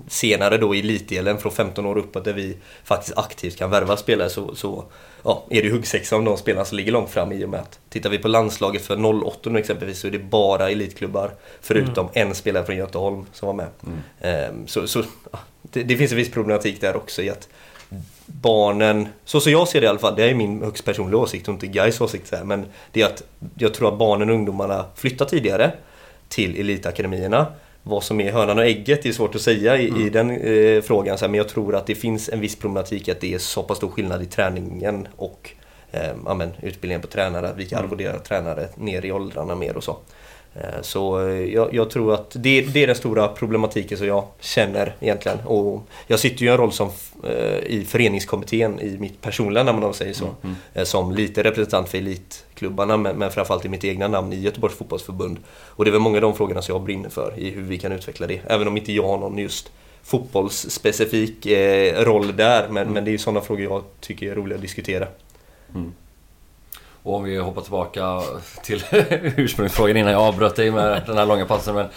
senare 0.08 0.58
då 0.58 0.76
i 0.76 0.80
elitdelen 0.80 1.38
från 1.38 1.52
15 1.52 1.86
år 1.86 1.98
uppåt 1.98 2.26
där 2.26 2.34
vi 2.34 2.58
faktiskt 2.84 3.18
aktivt 3.18 3.58
kan 3.58 3.70
värva 3.70 3.98
spelare 3.98 4.30
så, 4.30 4.56
så 4.56 4.86
ja, 5.24 5.46
är 5.50 5.62
det 5.62 5.70
huggsexa 5.70 6.16
om 6.16 6.26
de 6.26 6.38
spelarna 6.38 6.66
som 6.66 6.78
ligger 6.78 6.92
långt 6.92 7.10
fram 7.10 7.32
i 7.32 7.46
och 7.46 7.50
med 7.50 7.60
att 7.60 7.80
tittar 7.90 8.10
vi 8.10 8.18
på 8.18 8.28
landslaget 8.28 8.82
för 8.82 9.26
08 9.26 9.50
nu 9.50 9.60
exempelvis 9.60 10.00
så 10.00 10.08
är 10.08 10.12
det 10.12 10.20
bara 10.20 10.70
elitklubbar 10.70 11.32
förutom 11.62 12.10
mm. 12.14 12.28
en 12.28 12.36
spelare 12.36 12.66
från 12.66 12.76
Göteholm 12.76 13.26
som 13.34 13.48
var 13.48 13.54
med. 13.54 13.68
Mm. 13.84 14.00
Ehm, 14.22 14.68
så, 14.68 14.88
så 14.88 15.04
ja, 15.32 15.40
det, 15.62 15.84
det, 15.84 15.98
finns 15.98 16.12
en 16.12 16.18
viss 16.18 16.32
problematik 16.32 16.82
där 16.82 16.96
också 16.96 17.22
i 17.22 17.30
att 17.30 17.50
barnen, 18.26 19.08
så 19.26 19.40
som 19.40 19.52
jag 19.52 19.68
ser 19.68 19.82
det 19.82 19.86
i 19.86 19.88
alla 19.88 20.00
fall, 20.00 20.16
det 20.16 20.30
är 20.30 20.34
min 20.34 20.64
högst 20.64 20.86
personliga 20.86 21.18
åsikt 21.18 21.48
och 21.48 21.54
inte 21.54 21.68
Gais 21.68 22.02
åsikt 22.02 22.28
så 22.28 22.36
här, 22.36 22.44
men 22.44 22.66
det 22.92 23.02
är 23.02 23.06
att 23.06 23.24
jag 23.58 23.74
tror 23.74 23.88
att 23.94 24.00
barnen 24.00 24.30
och 24.30 24.36
ungdomarna 24.36 24.86
flyttar 24.96 25.26
tidigare 25.26 25.72
till 26.28 26.60
elitakademierna 26.60 27.46
vad 27.88 28.04
som 28.04 28.22
är 28.22 28.32
hönan 28.32 28.58
och 28.58 28.66
ägget 28.66 29.06
är 29.06 29.12
svårt 29.12 29.36
att 29.36 29.42
säga 29.42 29.78
i, 29.78 29.90
mm. 29.90 30.02
i 30.02 30.10
den 30.10 30.32
eh, 30.32 30.82
frågan. 30.82 31.18
Så 31.18 31.26
här, 31.26 31.30
men 31.30 31.38
jag 31.38 31.50
tror 31.50 31.76
att 31.76 31.88
det 31.88 31.96
finns 31.96 32.30
en 32.30 32.40
viss 32.40 32.56
problematik 32.56 33.10
att 33.10 33.22
det 33.22 33.34
är 33.34 33.38
så 33.38 33.64
pass 33.64 33.78
stor 33.78 33.90
skillnad 33.90 34.24
i 34.24 34.26
träningen 34.26 35.08
och 35.16 35.52
eh, 35.92 36.12
amen, 36.26 36.52
utbildningen 36.62 37.02
på 37.02 37.08
tränare. 37.08 37.50
Att 37.50 37.58
vi 37.58 37.66
kan 37.66 37.80
mm. 37.80 37.88
arvodera 37.88 38.20
tränare 38.20 38.68
ner 38.76 39.06
i 39.06 39.12
åldrarna 39.12 39.56
mer 39.56 39.78
och 39.78 39.84
så. 39.84 39.98
Eh, 40.56 40.82
så 40.82 41.28
eh, 41.28 41.54
jag, 41.54 41.74
jag, 41.74 41.90
tror 41.90 42.14
att 42.14 42.32
det, 42.32 42.62
det, 42.62 42.84
är 42.84 42.88
den 42.88 42.96
stora 42.96 43.28
problematiken 43.28 43.98
som 43.98 44.08
jag 44.08 44.28
känner 44.40 44.96
egentligen. 45.00 45.40
Och 45.46 45.88
jag 46.08 46.20
sitter 46.20 46.42
ju 46.42 46.48
i 46.48 46.52
en 46.52 46.58
roll 46.58 46.72
som, 46.72 46.90
eh, 47.24 47.58
i 47.58 47.86
föreningskommittén 47.88 48.80
i 48.80 48.98
mitt 48.98 49.22
personliga 49.22 49.64
namn 49.64 49.78
om 49.78 49.84
man 49.84 49.94
säger 49.94 50.14
så. 50.14 50.26
Mm, 50.26 50.56
mm. 50.74 50.86
Som 50.86 51.12
lite 51.12 51.44
representant 51.44 51.90
för 51.90 51.98
elitklubbarna 51.98 52.98
men, 52.98 53.18
men 53.18 53.32
framförallt 53.32 53.66
i 53.66 53.70
mitt 53.70 53.84
egna 53.84 54.08
namn 54.08 54.34
i 54.34 54.40
Göteborgs 54.40 54.76
fotbollsförbund. 54.76 55.38
Och 55.48 55.86
det 55.86 55.90
är 55.90 55.92
väl 55.92 56.02
många 56.02 56.18
av 56.18 56.22
de 56.22 56.36
frågorna 56.36 56.62
som 56.62 56.74
jag 56.74 56.82
brinner 56.82 57.10
för 57.10 57.34
i 57.38 57.50
hur 57.50 57.62
vi 57.62 57.78
kan 57.78 57.92
utveckla 57.92 58.28
det. 58.28 58.42
Även 58.48 58.68
om 58.68 58.78
inte 58.78 58.94
jag 58.94 59.08
har 59.08 59.18
någon 59.18 59.38
just 59.38 59.72
fotbollsspecifik 60.04 61.48
roll 61.96 62.36
där. 62.36 62.68
Men, 62.70 62.82
mm. 62.82 62.94
men 62.94 63.06
det 63.06 63.14
är 63.14 63.18
sådana 63.18 63.42
frågor 63.42 63.64
jag 63.64 63.84
tycker 64.00 64.32
är 64.32 64.36
roliga 64.36 64.56
att 64.56 64.62
diskutera. 64.62 65.08
Mm. 65.76 65.94
Och 67.06 67.16
om 67.16 67.24
vi 67.24 67.38
hoppar 67.38 67.62
tillbaka 67.62 68.22
till 68.64 68.84
ursprungsfrågan 69.38 69.98
innan 69.98 70.12
jag 70.12 70.22
avbröt 70.22 70.56
dig 70.56 70.72
med 70.72 71.02
den 71.08 71.18
här 71.18 71.26
långa 71.26 71.46
passen. 71.46 71.76
Men, 71.76 71.88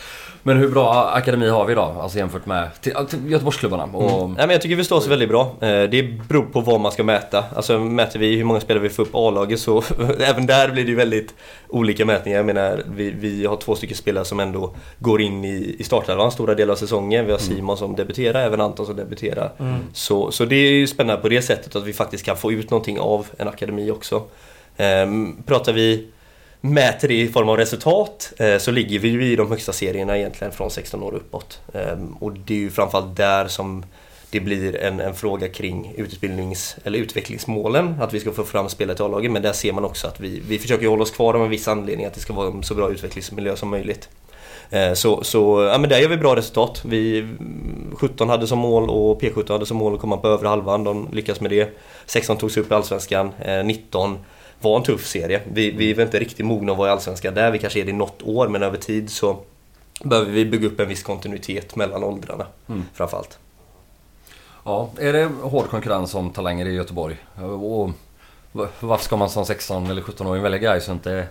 men 0.43 0.57
hur 0.57 0.69
bra 0.69 1.11
akademi 1.15 1.49
har 1.49 1.65
vi 1.65 1.73
idag? 1.73 1.97
Alltså 1.97 2.19
jämfört 2.19 2.47
med 2.47 2.69
till, 2.81 2.95
till 3.09 3.31
Göteborgsklubbarna? 3.31 3.85
Och... 3.85 4.21
Mm. 4.21 4.33
Nej, 4.33 4.47
men 4.47 4.51
jag 4.51 4.63
tycker 4.63 4.77
vi 4.77 4.85
står 4.85 4.97
oss 4.97 5.07
väldigt 5.07 5.29
bra. 5.29 5.41
Eh, 5.61 5.83
det 5.83 6.03
beror 6.29 6.43
på 6.43 6.61
vad 6.61 6.81
man 6.81 6.93
ska 6.93 7.05
mäta. 7.05 7.45
Alltså 7.57 7.79
mäter 7.79 8.19
vi 8.19 8.37
hur 8.37 8.45
många 8.45 8.61
spelare 8.61 8.83
vi 8.83 8.89
får 8.89 9.03
upp 9.03 9.15
A-laget 9.15 9.61
så 9.61 9.83
även 10.21 10.47
där 10.47 10.71
blir 10.71 10.85
det 10.85 10.91
ju 10.91 10.97
väldigt 10.97 11.35
olika 11.69 12.05
mätningar. 12.05 12.37
Jag 12.37 12.47
menar, 12.47 12.83
vi, 12.87 13.11
vi 13.11 13.47
har 13.47 13.57
två 13.57 13.75
stycken 13.75 13.97
spelare 13.97 14.25
som 14.25 14.41
ändå 14.41 14.75
går 14.99 15.21
in 15.21 15.45
i, 15.45 15.77
i 15.79 15.85
startelvan 15.85 16.33
stora 16.33 16.55
delar 16.55 16.73
av 16.73 16.77
säsongen. 16.77 17.27
Vi 17.27 17.33
har 17.33 17.39
mm. 17.39 17.57
Simon 17.57 17.77
som 17.77 17.97
debuterar, 17.97 18.47
även 18.47 18.61
Anton 18.61 18.87
som 18.87 18.97
debuterar. 18.97 19.53
Mm. 19.59 19.75
Så, 19.93 20.31
så 20.31 20.45
det 20.45 20.57
är 20.57 20.71
ju 20.71 20.87
spännande 20.87 21.23
på 21.23 21.29
det 21.29 21.43
sättet 21.43 21.77
att 21.77 21.85
vi 21.85 21.93
faktiskt 21.93 22.25
kan 22.25 22.37
få 22.37 22.53
ut 22.53 22.71
någonting 22.71 23.01
av 23.01 23.27
en 23.39 23.49
akademi 23.49 23.91
också. 23.91 24.23
Ehm, 24.79 25.43
pratar 25.47 25.73
vi 25.73 26.07
mäter 26.61 27.09
det 27.09 27.15
i 27.15 27.29
form 27.29 27.49
av 27.49 27.57
resultat 27.57 28.33
eh, 28.39 28.59
så 28.59 28.71
ligger 28.71 28.99
vi 28.99 29.09
ju 29.09 29.25
i 29.25 29.37
de 29.37 29.49
högsta 29.49 29.73
serierna 29.73 30.19
egentligen 30.19 30.53
från 30.53 30.71
16 30.71 31.03
år 31.03 31.15
uppåt. 31.15 31.61
Ehm, 31.75 32.13
och 32.13 32.33
det 32.33 32.55
är 32.55 32.59
ju 32.59 32.71
framförallt 32.71 33.17
där 33.17 33.49
som 33.49 33.85
det 34.31 34.41
blir 34.41 34.77
en, 34.77 35.01
en 35.01 35.15
fråga 35.15 35.49
kring 35.49 35.93
utbildnings 35.97 36.77
eller 36.85 36.99
utvecklingsmålen, 36.99 37.95
att 38.01 38.15
vi 38.15 38.21
ska 38.21 38.33
få 38.33 38.45
fram 38.45 38.69
spelare 38.69 38.97
till 38.97 39.05
A-laget. 39.05 39.31
Men 39.31 39.43
där 39.43 39.53
ser 39.53 39.73
man 39.73 39.85
också 39.85 40.07
att 40.07 40.21
vi, 40.21 40.43
vi 40.49 40.59
försöker 40.59 40.87
hålla 40.87 41.03
oss 41.03 41.11
kvar 41.11 41.35
av 41.35 41.43
en 41.43 41.51
viss 41.51 41.69
anledning, 41.69 42.07
att 42.07 42.15
det 42.15 42.21
ska 42.21 42.33
vara 42.33 42.47
en 42.47 42.63
så 42.63 42.75
bra 42.75 42.91
utvecklingsmiljö 42.91 43.57
som 43.57 43.69
möjligt. 43.69 44.09
Ehm, 44.71 44.97
så, 44.97 45.25
så 45.25 45.63
ja, 45.73 45.79
men 45.79 45.91
där 45.91 45.99
gör 45.99 46.09
vi 46.09 46.17
bra 46.17 46.37
resultat. 46.37 46.83
Vi, 46.85 47.29
17 47.93 48.29
hade 48.29 48.47
som 48.47 48.59
mål 48.59 48.91
och 48.91 49.23
P17 49.23 49.53
hade 49.53 49.67
som 49.67 49.77
mål 49.77 49.95
att 49.95 50.01
komma 50.01 50.17
på 50.17 50.29
övre 50.29 50.49
halvan. 50.49 50.85
De 50.85 51.09
lyckas 51.13 51.41
med 51.41 51.51
det. 51.51 51.79
16 52.07 52.37
togs 52.37 52.57
upp 52.57 52.71
i 52.71 52.75
Allsvenskan. 52.75 53.33
19 53.65 54.19
var 54.61 54.77
en 54.77 54.83
tuff 54.83 55.07
serie. 55.07 55.43
Vi, 55.53 55.71
vi 55.71 55.91
är 55.91 56.01
inte 56.01 56.19
riktigt 56.19 56.47
mogna 56.47 56.73
att 56.73 56.79
vara 56.79 56.89
i 56.89 56.93
Allsvenskan 56.93 57.35
där. 57.35 57.51
Vi 57.51 57.59
kanske 57.59 57.81
är 57.81 57.85
det 57.85 57.91
i 57.91 57.95
något 57.95 58.23
år, 58.23 58.49
men 58.49 58.63
över 58.63 58.79
tid 58.79 59.11
så 59.11 59.41
behöver 60.05 60.33
vi 60.33 60.45
bygga 60.45 60.67
upp 60.67 60.81
en 60.81 60.89
viss 60.89 61.03
kontinuitet 61.03 61.77
mellan 61.77 62.05
åldrarna 62.05 62.47
mm. 62.69 62.85
framförallt. 62.95 63.39
Ja, 64.65 64.91
är 64.99 65.13
det 65.13 65.25
hård 65.43 65.69
konkurrens 65.69 66.15
om 66.15 66.31
talanger 66.31 66.67
i 66.67 66.75
Göteborg? 66.75 67.17
Och 67.43 67.91
varför 68.81 69.05
ska 69.05 69.17
man 69.17 69.31
som 69.31 69.47
16 69.47 69.91
eller 69.91 70.03
17-åring 70.03 70.43
välja 70.43 70.59
guys 70.59 70.89
och 70.89 70.95
inte 70.95 71.27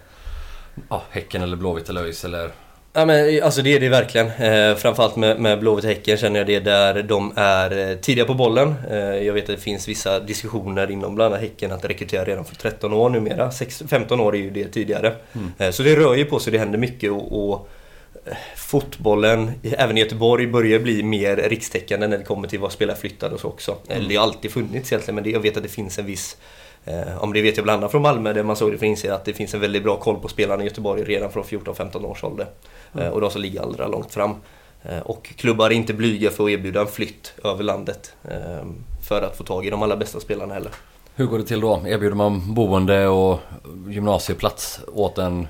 ja, 0.90 1.04
Häcken 1.10 1.42
eller 1.42 1.58
Blåvitt 1.58 1.90
eller 1.90 2.02
ÖIS 2.02 2.26
eller 2.26 2.52
Ja 2.98 3.06
men 3.06 3.44
alltså 3.44 3.62
det 3.62 3.76
är 3.76 3.80
det 3.80 3.90
verkligen. 3.90 4.28
Eh, 4.28 4.76
framförallt 4.76 5.16
med, 5.16 5.40
med 5.40 5.60
Blåvitt 5.60 5.86
Häcken 5.86 6.18
känner 6.18 6.40
jag 6.40 6.48
det 6.48 6.60
där 6.60 7.04
de 7.04 7.34
är 7.36 7.90
eh, 7.90 7.98
tidiga 7.98 8.26
på 8.26 8.34
bollen. 8.34 8.76
Eh, 8.90 8.98
jag 8.98 9.34
vet 9.34 9.50
att 9.50 9.56
det 9.56 9.62
finns 9.62 9.88
vissa 9.88 10.20
diskussioner 10.20 10.92
inom 10.92 11.16
bland 11.16 11.34
annat 11.34 11.42
Häcken 11.44 11.72
att 11.72 11.86
rekrytera 11.86 12.26
redan 12.26 12.46
för 12.46 12.56
13 12.56 12.94
år 12.94 13.10
numera. 13.10 13.52
6, 13.52 13.84
15 13.88 14.20
år 14.20 14.36
är 14.36 14.40
ju 14.40 14.50
det 14.50 14.68
tidigare. 14.68 15.16
Mm. 15.34 15.52
Eh, 15.58 15.72
så 15.72 15.84
det 15.84 15.96
rör 15.96 16.16
ju 16.16 16.26
på 16.26 16.40
sig, 16.40 16.54
det 16.54 16.60
händer 16.60 16.78
mycket 16.80 17.12
och, 17.12 17.50
och 17.50 17.70
eh, 18.26 18.38
fotbollen, 18.56 19.52
även 19.64 19.98
i 19.98 20.00
Göteborg, 20.00 20.48
börjar 20.48 20.80
bli 20.80 21.04
mer 21.04 21.36
rikstäckande 21.36 22.08
när 22.08 22.18
det 22.18 22.24
kommer 22.24 22.48
till 22.48 22.60
vad 22.60 22.72
spelare 22.72 22.98
flyttar 22.98 23.30
och 23.34 23.40
så 23.40 23.48
också. 23.48 23.78
Mm. 23.90 24.08
Det 24.08 24.16
har 24.16 24.24
alltid 24.24 24.52
funnits 24.52 24.92
egentligen 24.92 25.16
men 25.16 25.24
det, 25.24 25.30
jag 25.30 25.40
vet 25.40 25.58
att 25.58 25.64
det 25.64 25.70
finns 25.70 26.00
en 26.00 26.06
viss 26.06 26.38
Eh, 26.38 26.67
om 27.18 27.34
det 27.34 27.42
vet 27.42 27.58
jag 27.58 27.64
bland 27.64 27.78
annat 27.80 27.92
från 27.92 28.02
Malmö 28.02 28.34
där 28.34 28.44
man 28.44 28.56
såg 28.56 28.72
det 28.72 28.78
för 28.78 28.86
att 28.86 28.90
inse 28.90 29.14
att 29.14 29.26
det 29.26 29.34
finns 29.34 29.54
en 29.54 29.60
väldigt 29.60 29.84
bra 29.84 29.98
koll 29.98 30.20
på 30.20 30.28
spelarna 30.28 30.64
i 30.64 30.66
Göteborg 30.66 31.04
redan 31.04 31.32
från 31.32 31.44
14-15 31.44 32.06
års 32.06 32.24
ålder. 32.24 32.48
Mm. 32.94 33.14
och 33.14 33.22
de 33.22 33.32
som 33.32 33.42
ligger 33.42 33.62
allra 33.62 33.88
långt 33.88 34.14
fram. 34.14 34.36
Eh, 34.84 35.00
och 35.00 35.34
klubbar 35.36 35.66
är 35.66 35.74
inte 35.74 35.94
blyga 35.94 36.30
för 36.30 36.44
att 36.44 36.50
erbjuda 36.50 36.82
en 36.82 36.88
flytt 36.88 37.34
över 37.44 37.64
landet 37.64 38.14
för 39.08 39.22
att 39.22 39.38
få 39.38 39.44
tag 39.44 39.66
i 39.66 39.70
de 39.70 39.84
allra 39.84 39.96
bästa 39.96 40.20
spelarna 40.20 40.54
heller. 40.54 40.72
Hur 41.16 41.26
går 41.26 41.38
det 41.38 41.44
till 41.44 41.60
då? 41.60 41.84
Erbjuder 41.88 42.16
man 42.16 42.54
boende 42.54 43.08
och 43.08 43.40
gymnasieplats 43.88 44.80
åt 44.94 45.18
en 45.18 45.48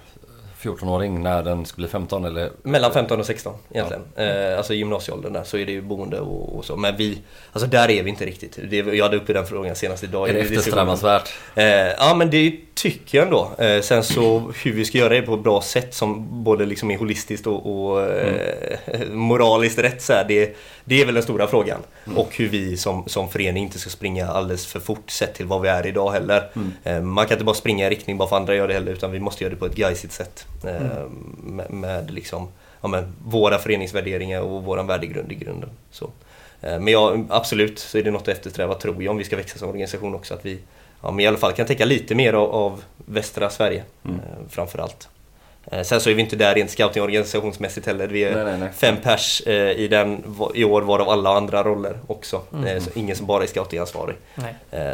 14-åring 0.61 1.23
när 1.23 1.43
den 1.43 1.65
skulle 1.65 1.87
bli 1.87 1.91
15 1.91 2.25
eller? 2.25 2.51
Mellan 2.63 2.93
15 2.93 3.19
och 3.19 3.25
16 3.25 3.53
egentligen. 3.71 4.03
Ja. 4.15 4.23
Eh, 4.23 4.57
alltså 4.57 4.73
i 4.73 4.77
gymnasieåldern 4.77 5.33
där 5.33 5.43
så 5.43 5.57
är 5.57 5.65
det 5.65 5.71
ju 5.71 5.81
boende 5.81 6.19
och, 6.19 6.57
och, 6.57 6.65
så. 6.65 6.75
Men 6.75 6.97
vi, 6.97 7.17
alltså 7.51 7.69
där 7.69 7.89
är 7.89 8.03
vi 8.03 8.09
inte 8.09 8.25
riktigt. 8.25 8.59
Det, 8.69 8.77
jag 8.77 9.05
hade 9.05 9.17
uppe 9.17 9.33
den 9.33 9.45
frågan 9.45 9.75
senast 9.75 10.03
idag. 10.03 10.29
Är 10.29 10.33
det 10.33 10.39
eftersträvansvärt? 10.39 11.33
Eh, 11.55 11.65
ja 11.65 12.15
men 12.15 12.29
det 12.29 12.53
tycker 12.77 13.17
jag 13.17 13.25
ändå. 13.25 13.51
Eh, 13.57 13.81
sen 13.81 14.03
så 14.03 14.51
hur 14.63 14.73
vi 14.73 14.85
ska 14.85 14.97
göra 14.97 15.13
det 15.13 15.21
på 15.21 15.33
ett 15.33 15.43
bra 15.43 15.61
sätt 15.61 15.93
som 15.93 16.43
både 16.43 16.65
liksom 16.65 16.91
är 16.91 16.97
holistiskt 16.97 17.47
och, 17.47 17.89
och 17.89 18.01
eh, 18.01 18.77
mm. 18.85 19.17
moraliskt 19.17 19.79
rätt 19.79 20.01
så 20.01 20.13
här, 20.13 20.25
det, 20.27 20.55
det 20.83 21.01
är 21.01 21.05
väl 21.05 21.13
den 21.13 21.23
stora 21.23 21.47
frågan. 21.47 21.79
Mm. 22.05 22.17
Och 22.17 22.35
hur 22.35 22.47
vi 22.47 22.77
som, 22.77 23.03
som 23.07 23.29
förening 23.29 23.63
inte 23.63 23.79
ska 23.79 23.89
springa 23.89 24.27
alldeles 24.27 24.65
för 24.65 24.79
fort 24.79 25.11
sett 25.11 25.35
till 25.35 25.45
vad 25.45 25.61
vi 25.61 25.69
är 25.69 25.87
idag 25.87 26.11
heller. 26.11 26.49
Mm. 26.55 26.71
Eh, 26.83 27.01
man 27.01 27.25
kan 27.25 27.35
inte 27.35 27.45
bara 27.45 27.55
springa 27.55 27.87
i 27.87 27.89
riktning 27.89 28.17
bara 28.17 28.29
för 28.29 28.35
andra 28.35 28.55
gör 28.55 28.67
det 28.67 28.73
heller 28.73 28.91
utan 28.91 29.11
vi 29.11 29.19
måste 29.19 29.43
göra 29.43 29.53
det 29.53 29.59
på 29.59 29.65
ett 29.65 29.77
geisigt 29.77 30.13
sätt. 30.13 30.45
Eh, 30.65 30.75
mm. 30.75 31.09
Med, 31.43 31.71
med, 31.71 32.11
liksom, 32.11 32.47
ja, 32.81 32.87
med 32.87 33.11
våra 33.25 33.57
föreningsvärderingar 33.57 34.41
och 34.41 34.63
vår 34.63 34.83
värdegrund 34.83 35.31
i 35.31 35.35
grunden. 35.35 35.69
Så. 35.91 36.05
Eh, 36.61 36.79
men 36.79 36.87
ja, 36.87 37.17
absolut 37.29 37.79
så 37.79 37.97
är 37.97 38.03
det 38.03 38.11
något 38.11 38.21
att 38.21 38.27
eftersträva 38.27 38.73
tror 38.73 39.03
jag 39.03 39.11
om 39.11 39.17
vi 39.17 39.23
ska 39.23 39.35
växa 39.35 39.59
som 39.59 39.69
organisation 39.69 40.15
också. 40.15 40.33
Att 40.33 40.45
vi 40.45 40.59
ja, 41.01 41.11
men 41.11 41.19
i 41.19 41.27
alla 41.27 41.37
fall 41.37 41.53
kan 41.53 41.65
täcka 41.65 41.85
lite 41.85 42.15
mer 42.15 42.33
av, 42.33 42.51
av 42.51 42.83
västra 43.05 43.49
Sverige 43.49 43.83
mm. 44.05 44.19
framförallt. 44.49 45.09
Eh, 45.71 45.83
sen 45.83 46.01
så 46.01 46.09
är 46.09 46.13
vi 46.13 46.21
inte 46.21 46.35
där 46.35 46.55
rent 46.55 46.71
scoutingorganisationsmässigt 46.71 47.87
heller. 47.87 48.07
Vi 48.07 48.23
är 48.23 48.35
nej, 48.35 48.45
nej, 48.45 48.57
nej. 48.57 48.69
fem 48.73 48.95
pers 49.03 49.41
eh, 49.45 49.71
i, 49.71 49.87
den, 49.87 50.23
i 50.55 50.63
år 50.63 50.81
varav 50.81 51.09
alla 51.09 51.29
andra 51.29 51.63
roller 51.63 51.99
också. 52.07 52.41
Mm. 52.53 52.65
Eh, 52.65 52.83
så 52.83 52.89
ingen 52.95 53.15
som 53.15 53.25
bara 53.25 53.43
är 53.43 53.47
scoutingansvarig. 53.47 54.15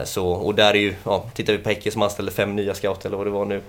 Så, 0.04 0.28
och 0.28 0.56
där 0.56 0.74
är 0.74 0.80
ju, 0.80 0.94
ja, 1.04 1.26
tittar 1.34 1.54
vi 1.54 1.60
på 1.60 1.70
Häcken 1.70 1.92
som 1.92 2.02
anställde 2.02 2.32
fem 2.32 2.56
nya 2.56 2.74
scouter 2.74 3.10
eller 3.10 3.18
vad 3.18 3.28
det 3.28 3.32
var 3.32 3.46
nu. 3.46 3.62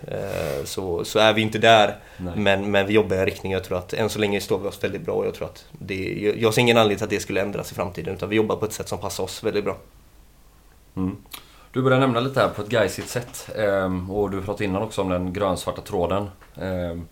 Så, 0.64 1.04
så 1.04 1.18
är 1.18 1.32
vi 1.32 1.42
inte 1.42 1.58
där. 1.58 1.96
Men, 2.36 2.70
men 2.70 2.86
vi 2.86 2.94
jobbar 2.94 3.16
i 3.16 3.18
en 3.18 3.26
riktning. 3.26 3.52
Jag 3.52 3.64
tror 3.64 3.78
att 3.78 3.92
än 3.92 4.08
så 4.08 4.18
länge 4.18 4.40
står 4.40 4.58
vi 4.58 4.68
oss 4.68 4.84
väldigt 4.84 5.02
bra. 5.02 5.14
Och 5.14 5.26
jag, 5.26 5.34
tror 5.34 5.48
att 5.48 5.64
det, 5.72 6.34
jag 6.36 6.54
ser 6.54 6.62
ingen 6.62 6.76
anledning 6.76 6.96
till 6.96 7.04
att 7.04 7.10
det 7.10 7.20
skulle 7.20 7.40
ändras 7.40 7.72
i 7.72 7.74
framtiden. 7.74 8.14
Utan 8.14 8.28
vi 8.28 8.36
jobbar 8.36 8.56
på 8.56 8.64
ett 8.64 8.72
sätt 8.72 8.88
som 8.88 8.98
passar 8.98 9.24
oss 9.24 9.44
väldigt 9.44 9.64
bra. 9.64 9.76
Mm. 10.96 11.16
Du 11.74 11.82
började 11.82 12.00
nämna 12.00 12.20
lite 12.20 12.40
här 12.40 12.48
på 12.48 12.62
ett 12.62 12.72
geisigt 12.72 13.08
sätt. 13.08 13.50
Ehm, 13.56 14.10
och 14.10 14.30
du 14.30 14.42
pratade 14.42 14.64
innan 14.64 14.82
också 14.82 15.02
om 15.02 15.08
den 15.08 15.32
grönsvarta 15.32 15.80
tråden. 15.80 16.30
Ehm, 16.60 17.06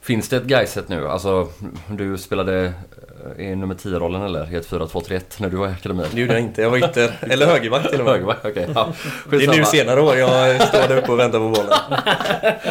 finns 0.00 0.28
det 0.28 0.36
ett 0.36 0.44
Gaiset 0.44 0.88
nu? 0.88 1.08
Alltså, 1.08 1.48
du 1.88 2.18
spelade 2.18 2.72
eh, 3.36 3.46
i 3.46 3.56
nummer 3.56 3.74
10-rollen 3.74 4.22
eller? 4.22 4.52
I 4.52 4.56
ett 4.56 4.70
4-2-3-1 4.70 5.20
när 5.38 5.50
du 5.50 5.56
var 5.56 5.68
i 5.68 5.70
akademin? 5.70 6.06
Det 6.12 6.20
gjorde 6.20 6.32
jag 6.32 6.42
inte. 6.42 6.62
Jag 6.62 6.70
var 6.70 6.78
ytter, 6.78 7.18
eller 7.30 7.46
högerback 7.46 7.90
till 7.90 7.98
och 8.00 8.04
med. 8.04 8.14
Högerback, 8.14 8.44
okay. 8.44 8.66
ja. 8.74 8.88
Det 9.30 9.36
är 9.36 9.58
nu 9.58 9.64
senare 9.64 10.00
år 10.00 10.16
jag 10.16 10.68
står 10.68 10.88
där 10.88 10.96
uppe 10.96 11.12
och 11.12 11.18
väntar 11.18 11.38
på 11.38 11.48
bollen. 11.48 11.78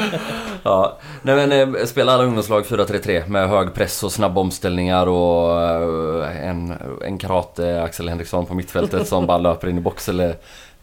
ja. 0.63 0.97
Nej 1.21 1.35
men 1.47 1.75
eh, 1.75 1.85
spela 1.85 2.13
alla 2.13 2.23
ungdomslag 2.23 2.65
4-3-3 2.65 3.27
med 3.27 3.49
hög 3.49 3.73
press 3.73 4.03
och 4.03 4.11
snabba 4.11 4.41
omställningar 4.41 5.07
och 5.07 5.61
eh, 5.61 6.47
en 6.47 6.73
en 7.05 7.17
karate 7.17 7.83
Axel 7.83 8.09
Henriksson 8.09 8.45
på 8.45 8.53
mittfältet 8.53 9.07
som 9.07 9.27
bara 9.27 9.37
löper 9.37 9.67
in 9.67 9.77
i 9.77 9.81
box 9.81 10.09
eller 10.09 10.35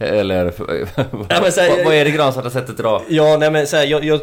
eller 0.02 0.50
så 1.50 1.60
här, 1.60 1.84
vad, 1.84 1.94
är 1.94 2.04
det 2.04 2.10
grönsvarta 2.10 2.50
sättet 2.50 2.80
idag? 2.80 3.02
Ja, 3.08 3.36
nej 3.36 3.50
men 3.50 3.66
så 3.66 3.76
här, 3.76 3.84
jag, 3.84 4.04
jag, 4.04 4.20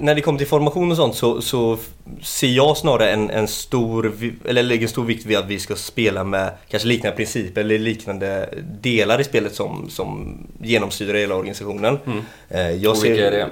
när 0.00 0.14
det 0.14 0.20
kommer 0.20 0.38
till 0.38 0.48
formation 0.48 0.90
och 0.90 0.96
sånt 0.96 1.14
så, 1.14 1.40
så 1.40 1.78
ser 2.22 2.48
jag 2.48 2.76
snarare 2.76 3.10
en, 3.10 3.30
en 3.30 3.48
stor, 3.48 4.12
eller 4.44 4.62
lägger 4.62 4.86
stor 4.86 5.04
vikt 5.04 5.26
vid 5.26 5.36
att 5.36 5.46
vi 5.46 5.58
ska 5.58 5.76
spela 5.76 6.24
med 6.24 6.50
kanske 6.68 6.88
liknande 6.88 7.16
principer 7.16 7.60
eller 7.60 7.78
liknande 7.78 8.48
delar 8.80 9.20
i 9.20 9.24
spelet 9.24 9.54
som, 9.54 9.86
som 9.90 10.38
genomsyrar 10.62 11.18
hela 11.18 11.34
organisationen. 11.34 11.98
Mm. 12.06 12.24
Eh, 12.48 12.70
jag 12.70 12.90
och 12.90 12.98
ser, 12.98 13.08
vilka 13.08 13.26
är 13.26 13.30
det? 13.30 13.48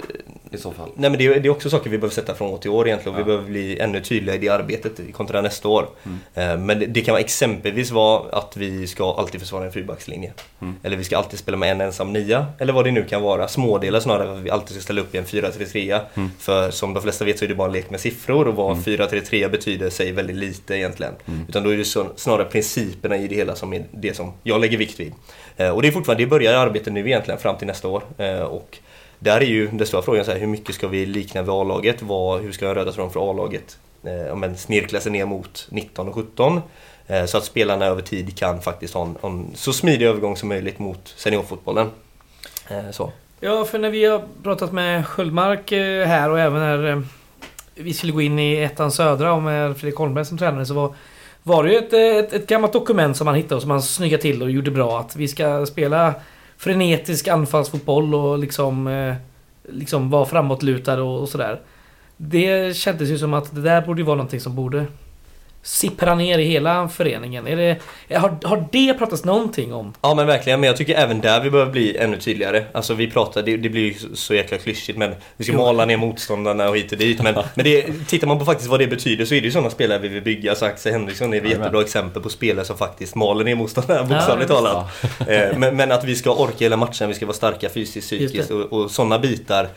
I 0.54 0.58
så 0.58 0.72
fall? 0.72 0.90
Nej 0.94 1.10
men 1.10 1.18
det, 1.18 1.38
det, 1.38 1.48
är 1.48 1.50
också 1.50 1.70
saker 1.70 1.90
vi 1.90 1.98
behöver 1.98 2.14
sätta 2.14 2.34
från 2.34 2.50
år 2.50 2.58
till 2.58 2.70
år 2.70 2.86
egentligen. 2.86 3.18
Ja. 3.18 3.24
Vi 3.24 3.24
behöver 3.24 3.48
bli 3.48 3.78
ännu 3.78 4.00
tydligare 4.00 4.38
i 4.38 4.40
det 4.40 4.48
arbetet 4.48 5.00
kontra 5.12 5.40
nästa 5.40 5.68
år. 5.68 5.88
Mm. 6.02 6.18
Eh, 6.34 6.66
men 6.66 6.78
det, 6.78 6.86
det, 6.86 7.00
kan 7.00 7.16
exempelvis 7.16 7.90
vara 7.90 8.38
att 8.38 8.56
vi 8.56 8.86
ska 8.86 9.14
alltid 9.14 9.40
försvara 9.40 9.64
en 9.64 9.72
fyrbackslinje. 9.72 10.32
Mm. 10.60 10.74
Eller 10.82 10.96
vi 10.96 11.04
ska 11.04 11.16
alltid 11.16 11.38
spela 11.38 11.56
med 11.56 11.70
en 11.70 11.80
ensam 11.80 12.12
nia. 12.12 12.46
Eller 12.58 12.72
vad 12.72 12.84
det 12.84 12.90
nu 12.90 13.04
kan 13.04 13.22
vara. 13.22 13.48
Smådelar 13.48 14.00
snarare, 14.00 14.32
att 14.32 14.42
vi 14.42 14.50
alltid 14.50 14.76
ska 14.76 14.80
ställa 14.80 15.00
upp 15.00 15.14
i 15.14 15.18
en 15.18 15.24
4-3-3. 15.24 16.00
Mm. 16.14 16.30
För 16.38 16.70
som 16.70 16.94
de 16.94 17.02
flesta 17.02 17.24
vet 17.24 17.38
så 17.38 17.44
är 17.44 17.48
det 17.48 17.54
bara 17.54 17.66
en 17.66 17.72
lek 17.72 17.90
med 17.90 18.00
siffror 18.00 18.48
och 18.48 18.54
vad 18.54 18.72
mm. 18.72 18.82
4-3-3 18.82 19.50
betyder 19.50 19.90
säger 19.90 20.12
väldigt 20.12 20.36
lite 20.36 20.76
egentligen. 20.76 21.14
Mm. 21.26 21.44
Utan 21.48 21.62
då 21.62 21.70
är 21.70 21.76
det 21.76 21.84
så, 21.84 22.06
snarare 22.16 22.44
principerna 22.44 23.16
i 23.16 23.28
det 23.28 23.34
hela 23.34 23.54
som 23.54 23.72
är 23.72 23.84
det 23.90 24.16
som 24.16 24.32
jag 24.42 24.60
lägger 24.60 24.78
vikt 24.78 25.00
vid. 25.00 25.12
Eh, 25.56 25.68
och 25.68 25.82
det 25.82 25.88
är 25.88 25.92
fortfarande, 25.92 26.22
det 26.24 26.26
börjar 26.26 26.54
arbetet 26.54 26.92
nu 26.92 27.00
egentligen 27.00 27.40
fram 27.40 27.56
till 27.56 27.66
nästa 27.66 27.88
år. 27.88 28.02
Eh, 28.18 28.40
och 28.40 28.78
där 29.22 29.40
är 29.40 29.44
ju 29.44 29.68
den 29.68 29.86
stora 29.86 30.02
frågan 30.02 30.24
så 30.24 30.32
här, 30.32 30.38
hur 30.38 30.46
mycket 30.46 30.74
ska 30.74 30.88
vi 30.88 31.06
likna 31.06 31.42
vid 31.42 31.50
A-laget? 31.50 32.02
Hur 32.02 32.52
ska 32.52 32.66
den 32.66 32.74
röda 32.74 32.92
tråden 32.92 33.12
för 33.12 33.30
A-laget 33.30 33.78
eh, 34.04 34.36
men 34.36 34.56
snirkla 34.56 35.00
sig 35.00 35.12
ner 35.12 35.26
mot 35.26 35.66
19 35.70 36.08
och 36.08 36.14
17? 36.14 36.60
Eh, 37.06 37.24
så 37.24 37.38
att 37.38 37.44
spelarna 37.44 37.86
över 37.86 38.02
tid 38.02 38.38
kan 38.38 38.60
faktiskt 38.60 38.94
ha 38.94 39.02
en, 39.02 39.16
en 39.22 39.50
så 39.54 39.72
smidig 39.72 40.06
övergång 40.06 40.36
som 40.36 40.48
möjligt 40.48 40.78
mot 40.78 41.14
seniorfotbollen. 41.16 41.90
Eh, 42.68 42.90
så. 42.90 43.12
Ja, 43.40 43.64
för 43.64 43.78
när 43.78 43.90
vi 43.90 44.04
har 44.04 44.22
pratat 44.42 44.72
med 44.72 45.06
Sköldmark 45.06 45.72
eh, 45.72 46.06
här 46.06 46.30
och 46.30 46.40
även 46.40 46.60
när 46.60 46.90
eh, 46.90 47.00
vi 47.74 47.94
skulle 47.94 48.12
gå 48.12 48.22
in 48.22 48.38
i 48.38 48.56
ettan 48.56 48.92
södra 48.92 49.32
och 49.32 49.42
med 49.42 49.76
Fredrik 49.76 49.98
Holmberg 49.98 50.24
som 50.24 50.38
tränare 50.38 50.66
så 50.66 50.74
var, 50.74 50.94
var 51.42 51.64
det 51.64 51.72
ju 51.72 51.78
ett, 51.78 51.92
eh, 51.92 52.00
ett, 52.00 52.32
ett 52.32 52.46
gammalt 52.46 52.72
dokument 52.72 53.16
som 53.16 53.26
han 53.26 53.36
hittade 53.36 53.54
och 53.54 53.62
som 53.62 53.70
han 53.70 53.82
snyggade 53.82 54.22
till 54.22 54.42
och 54.42 54.50
gjorde 54.50 54.70
bra. 54.70 55.00
Att 55.00 55.16
vi 55.16 55.28
ska 55.28 55.66
spela 55.66 56.14
frenetisk 56.62 57.28
anfallsfotboll 57.28 58.14
och 58.14 58.38
liksom, 58.38 58.86
eh, 58.86 59.14
liksom 59.68 60.10
vara 60.10 60.24
framåtlutad 60.24 61.02
och, 61.02 61.20
och 61.20 61.28
sådär. 61.28 61.60
Det 62.16 62.76
kändes 62.76 63.10
ju 63.10 63.18
som 63.18 63.34
att 63.34 63.54
det 63.54 63.60
där 63.60 63.86
borde 63.86 64.00
ju 64.00 64.06
vara 64.06 64.16
någonting 64.16 64.40
som 64.40 64.54
borde 64.54 64.86
sippra 65.62 66.14
ner 66.14 66.38
i 66.38 66.44
hela 66.44 66.88
föreningen. 66.88 67.46
Är 67.46 67.56
det, 67.56 67.78
har, 68.16 68.38
har 68.44 68.68
det 68.72 68.94
pratats 68.94 69.24
någonting 69.24 69.74
om? 69.74 69.94
Ja 70.02 70.14
men 70.14 70.26
verkligen, 70.26 70.60
men 70.60 70.66
jag 70.66 70.76
tycker 70.76 70.94
även 70.94 71.20
där 71.20 71.40
vi 71.40 71.50
behöver 71.50 71.72
bli 71.72 71.96
ännu 71.96 72.16
tydligare. 72.16 72.64
Alltså 72.72 72.94
vi 72.94 73.10
pratar, 73.10 73.42
det, 73.42 73.56
det 73.56 73.68
blir 73.68 73.82
ju 73.82 74.16
så 74.16 74.34
jäkla 74.34 74.58
klyschigt 74.58 74.98
men 74.98 75.14
vi 75.36 75.44
ska 75.44 75.52
jo. 75.52 75.58
måla 75.58 75.84
ner 75.84 75.96
motståndarna 75.96 76.68
och 76.68 76.76
hit 76.76 76.92
och 76.92 76.98
dit. 76.98 77.22
Men, 77.22 77.34
men 77.54 77.64
det, 77.64 77.86
tittar 78.08 78.26
man 78.26 78.38
på 78.38 78.44
faktiskt 78.44 78.70
vad 78.70 78.80
det 78.80 78.86
betyder 78.86 79.24
så 79.24 79.34
är 79.34 79.40
det 79.40 79.44
ju 79.44 79.52
sådana 79.52 79.70
spelare 79.70 79.98
vi 79.98 80.08
vill 80.08 80.22
bygga. 80.22 80.54
Så 80.54 80.64
Axel 80.64 80.92
Henriksson 80.92 81.34
är 81.34 81.38
ett 81.38 81.50
jättebra 81.50 81.80
exempel 81.80 82.22
på 82.22 82.28
spelare 82.28 82.64
som 82.64 82.76
faktiskt 82.76 83.14
maler 83.14 83.44
ner 83.44 83.54
motståndarna 83.54 84.04
bokstavligt 84.04 84.50
ja, 84.50 84.56
talat. 84.56 84.86
Eh, 85.28 85.58
men, 85.58 85.76
men, 85.76 85.92
att 85.92 86.04
vi 86.04 86.16
ska 86.16 86.34
orka 86.34 86.56
hela 86.58 86.76
matchen, 86.76 87.08
vi 87.08 87.14
ska 87.14 87.26
vara 87.26 87.36
starka 87.36 87.68
fysiskt, 87.68 88.06
psykiskt 88.06 88.50
och, 88.50 88.72
och 88.72 88.90
sådana 88.90 89.18
bitar 89.18 89.68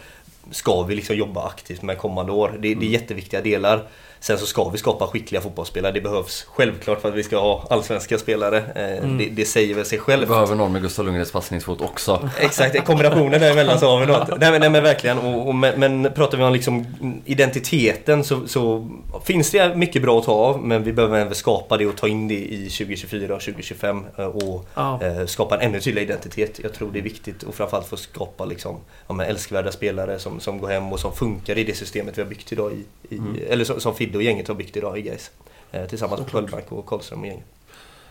ska 0.52 0.84
vi 0.84 0.96
liksom 0.96 1.16
jobba 1.16 1.48
aktivt 1.48 1.82
med 1.82 1.98
kommande 1.98 2.32
år. 2.32 2.50
Det, 2.50 2.58
det 2.62 2.68
är 2.68 2.74
mm. 2.74 2.92
jätteviktiga 2.92 3.42
delar. 3.42 3.84
Sen 4.26 4.38
så 4.38 4.46
ska 4.46 4.70
vi 4.70 4.78
skapa 4.78 5.08
skickliga 5.08 5.42
fotbollsspelare. 5.42 5.92
Det 5.92 6.02
behövs 6.02 6.44
självklart 6.44 7.02
för 7.02 7.10
att 7.10 7.16
vi 7.16 7.24
ska 7.24 7.38
ha 7.38 7.68
allsvenska 7.70 8.18
spelare. 8.18 8.58
Eh, 8.76 8.98
mm. 8.98 9.18
Det, 9.18 9.30
det, 9.30 9.46
säger 9.46 9.76
väl 9.76 9.86
sig 9.86 10.00
självt. 10.00 10.24
Vi 10.24 10.28
behöver 10.28 10.56
någon 10.56 10.72
med 10.72 10.82
Gustav 10.82 11.06
Lundgrens 11.06 11.32
passningsfot 11.32 11.82
också. 11.82 12.30
Exakt, 12.40 12.86
kombinationen 12.86 13.42
däremellan 13.42 13.80
så 13.80 13.90
har 13.90 14.00
vi 14.00 14.06
något. 14.06 14.28
Nej 14.40 14.52
men, 14.52 14.62
nej, 14.62 14.70
men 14.70 14.84
verkligen. 14.84 15.18
Och, 15.18 15.48
och, 15.48 15.56
men, 15.56 15.80
men 15.80 16.14
pratar 16.14 16.38
vi 16.38 16.44
om 16.44 16.54
liksom 16.54 16.86
identiteten 17.26 18.24
så, 18.24 18.48
så, 18.48 18.90
finns 19.26 19.52
det 19.52 19.76
mycket 19.76 20.02
bra 20.02 20.20
att 20.20 20.26
ta 20.26 20.32
av. 20.32 20.64
Men 20.64 20.84
vi 20.84 20.94
behöver 20.94 21.20
även 21.20 21.36
skapa 21.36 21.78
det 21.78 21.86
och 21.86 21.98
ta 21.98 22.08
in 22.08 22.28
det 22.28 22.36
i 22.36 22.70
2024 22.70 23.36
och 23.36 23.42
2025. 23.42 24.06
Eh, 24.18 24.26
och 24.26 24.68
ja. 24.76 25.00
eh, 25.04 25.26
skapa 25.26 25.56
en 25.56 25.62
ännu 25.62 25.80
tydligare 25.80 26.06
identitet. 26.06 26.60
Jag 26.64 26.74
tror 26.74 26.92
det 26.92 27.00
är 27.00 27.04
viktigt 27.04 27.44
och 27.44 27.56
framförallt 27.56 27.88
få 27.88 27.98
skapa 27.98 28.46
liksom, 28.46 28.78
ja, 29.08 29.24
älskvärda 29.24 29.72
spelare 29.72 30.20
som, 30.20 30.40
som 30.40 30.60
går 30.60 30.68
hem 30.68 30.94
och 30.94 31.00
som 31.00 31.14
funkar 31.14 31.58
i 31.58 31.64
det 31.64 31.74
systemet 31.74 32.18
vi 32.18 32.22
har 32.22 32.30
byggt 32.30 32.52
idag 32.52 32.72
i, 32.74 33.16
i 33.16 33.18
mm. 33.18 33.38
eller 33.50 33.66
som, 33.66 33.80
som 33.80 33.96
Fidde 33.96 34.15
och 34.18 34.24
gänget 34.24 34.48
har 34.48 34.56
byggt 34.56 34.78
idag 34.78 34.98
i 34.98 35.02
Gais. 35.02 35.32
Eh, 35.72 35.86
tillsammans 35.86 36.22
med 36.22 36.32
Sköldmark 36.32 36.72
och 36.72 36.86
Karlström 36.86 37.22
och 37.22 37.28
gänget. 37.28 37.46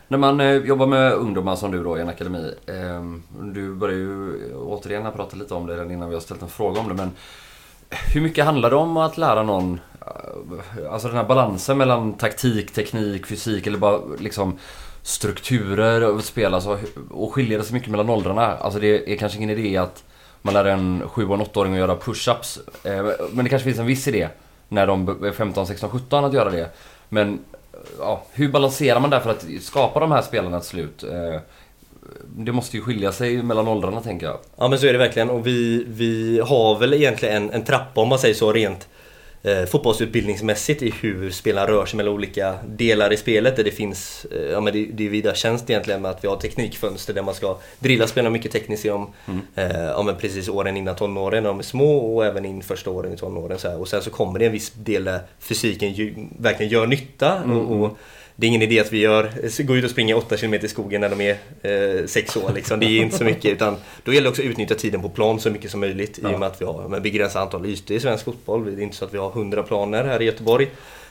När 0.08 0.18
man 0.18 0.40
eh, 0.40 0.56
jobbar 0.56 0.86
med 0.86 1.12
ungdomar 1.12 1.56
som 1.56 1.70
du 1.70 1.84
då 1.84 1.98
i 1.98 2.00
en 2.00 2.08
akademi. 2.08 2.54
Eh, 2.66 3.02
du 3.52 3.74
börjar 3.74 3.96
ju 3.96 4.54
återigen 4.54 5.12
prata 5.12 5.36
lite 5.36 5.54
om 5.54 5.66
det 5.66 5.74
redan 5.74 5.90
innan 5.90 6.08
vi 6.08 6.14
har 6.14 6.20
ställt 6.20 6.42
en 6.42 6.48
fråga 6.48 6.80
om 6.80 6.88
det. 6.88 6.94
Men 6.94 7.10
hur 8.14 8.20
mycket 8.20 8.44
handlar 8.44 8.70
det 8.70 8.76
om 8.76 8.96
att 8.96 9.18
lära 9.18 9.42
någon 9.42 9.80
Alltså 10.90 11.08
den 11.08 11.16
här 11.16 11.24
balansen 11.24 11.78
mellan 11.78 12.12
taktik, 12.12 12.72
teknik, 12.72 13.26
fysik 13.26 13.66
eller 13.66 13.78
bara 13.78 14.00
liksom 14.18 14.58
strukturer 15.02 16.02
av 16.02 16.20
spel 16.20 16.54
alltså, 16.54 16.78
och 17.10 17.32
skiljer 17.32 17.58
det 17.58 17.64
så 17.64 17.74
mycket 17.74 17.90
mellan 17.90 18.10
åldrarna. 18.10 18.56
Alltså 18.56 18.80
det 18.80 19.12
är 19.12 19.16
kanske 19.16 19.38
ingen 19.38 19.50
idé 19.50 19.76
att 19.76 20.04
man 20.42 20.54
lär 20.54 20.64
en 20.64 21.02
7 21.08 21.28
och 21.28 21.38
8-åring 21.38 21.72
att 21.72 21.78
göra 21.78 21.96
push-ups. 21.96 22.60
Men 23.32 23.44
det 23.44 23.50
kanske 23.50 23.64
finns 23.64 23.78
en 23.78 23.86
viss 23.86 24.08
idé 24.08 24.28
när 24.68 24.86
de 24.86 25.24
är 25.24 25.32
15, 25.32 25.66
16, 25.66 25.90
17 25.90 26.24
att 26.24 26.32
göra 26.32 26.50
det. 26.50 26.70
Men 27.08 27.38
ja, 27.98 28.22
hur 28.32 28.48
balanserar 28.48 29.00
man 29.00 29.10
där 29.10 29.20
för 29.20 29.30
att 29.30 29.46
skapa 29.60 30.00
de 30.00 30.12
här 30.12 30.22
spelarna 30.22 30.60
till 30.60 30.68
slut? 30.68 31.02
Eh, 31.02 31.40
det 32.36 32.52
måste 32.52 32.76
ju 32.76 32.82
skilja 32.82 33.12
sig 33.12 33.42
mellan 33.42 33.68
åldrarna 33.68 34.00
tänker 34.00 34.26
jag. 34.26 34.38
Ja 34.56 34.68
men 34.68 34.78
så 34.78 34.86
är 34.86 34.92
det 34.92 34.98
verkligen 34.98 35.30
och 35.30 35.46
vi, 35.46 35.84
vi 35.88 36.40
har 36.40 36.78
väl 36.78 36.94
egentligen 36.94 37.36
en, 37.42 37.50
en 37.50 37.64
trappa 37.64 38.00
om 38.00 38.08
man 38.08 38.18
säger 38.18 38.34
så 38.34 38.52
rent 38.52 38.88
eh, 39.44 39.64
fotbollsutbildningsmässigt 39.64 40.82
i 40.82 40.94
hur 41.00 41.30
spelaren 41.30 41.68
rör 41.68 41.86
sig 41.86 41.96
mellan 41.96 42.14
olika 42.14 42.54
delar 42.66 43.12
i 43.12 43.16
spelet. 43.16 43.56
Där 43.56 43.64
det 43.64 43.70
finns, 43.70 44.26
eh, 44.30 44.50
ja 44.50 44.60
men 44.60 44.72
det, 44.72 44.86
det 44.92 45.06
är 45.06 45.10
vida 45.10 45.34
tjänst 45.34 45.70
egentligen 45.70 46.02
med 46.02 46.10
att 46.10 46.24
vi 46.24 46.28
har 46.28 46.36
teknikfönster 46.36 47.14
där 47.14 47.22
man 47.22 47.34
ska 47.34 47.56
drilla 47.78 48.06
spelarna 48.06 48.30
mycket 48.30 48.52
tekniskt 48.52 48.84
genom 48.84 49.12
mm. 49.26 49.40
eh, 49.54 49.84
ja, 49.84 50.02
men 50.02 50.16
precis 50.16 50.48
åren 50.48 50.76
innan 50.76 50.96
tonåren 50.96 51.42
när 51.42 51.50
de 51.50 51.58
är 51.58 51.62
små 51.62 51.96
och 51.96 52.26
även 52.26 52.44
in 52.44 52.62
första 52.62 52.90
åren 52.90 53.12
i 53.12 53.16
tonåren. 53.16 53.58
Så 53.58 53.68
här. 53.68 53.80
Och 53.80 53.88
sen 53.88 54.02
så 54.02 54.10
kommer 54.10 54.38
det 54.38 54.46
en 54.46 54.52
viss 54.52 54.70
del 54.70 55.04
där 55.04 55.20
fysiken 55.38 55.92
ju, 55.92 56.14
verkligen 56.38 56.72
gör 56.72 56.86
nytta. 56.86 57.36
Mm. 57.36 57.58
och, 57.58 57.80
och 57.80 57.98
det 58.36 58.46
är 58.46 58.48
ingen 58.48 58.62
idé 58.62 58.80
att 58.80 58.92
vi 58.92 58.98
gör, 58.98 59.30
går 59.62 59.76
ut 59.76 59.84
och 59.84 59.90
springer 59.90 60.16
8 60.16 60.36
km 60.36 60.54
i 60.54 60.68
skogen 60.68 61.00
när 61.00 61.08
de 61.08 61.20
är 61.20 62.06
6 62.06 62.36
eh, 62.36 62.44
år. 62.44 62.52
Liksom. 62.54 62.80
Det 62.80 62.86
är 62.86 63.02
inte 63.02 63.18
så 63.18 63.24
mycket. 63.24 63.52
Utan 63.52 63.76
då 64.04 64.12
gäller 64.12 64.24
det 64.24 64.30
också 64.30 64.42
att 64.42 64.46
utnyttja 64.46 64.74
tiden 64.74 65.02
på 65.02 65.08
plan 65.08 65.40
så 65.40 65.50
mycket 65.50 65.70
som 65.70 65.80
möjligt. 65.80 66.18
Ja. 66.22 66.32
I 66.32 66.34
och 66.34 66.40
med 66.40 66.46
att 66.46 66.60
vi 66.60 66.64
har 66.64 67.00
begränsat 67.00 67.42
antal 67.42 67.66
ytor 67.66 67.96
i 67.96 68.00
svensk 68.00 68.24
fotboll. 68.24 68.64
Det 68.64 68.82
är 68.82 68.84
inte 68.84 68.96
så 68.96 69.04
att 69.04 69.14
vi 69.14 69.18
har 69.18 69.30
100 69.30 69.62
planer 69.62 70.04
här 70.04 70.22
i 70.22 70.24
Göteborg. 70.24 70.70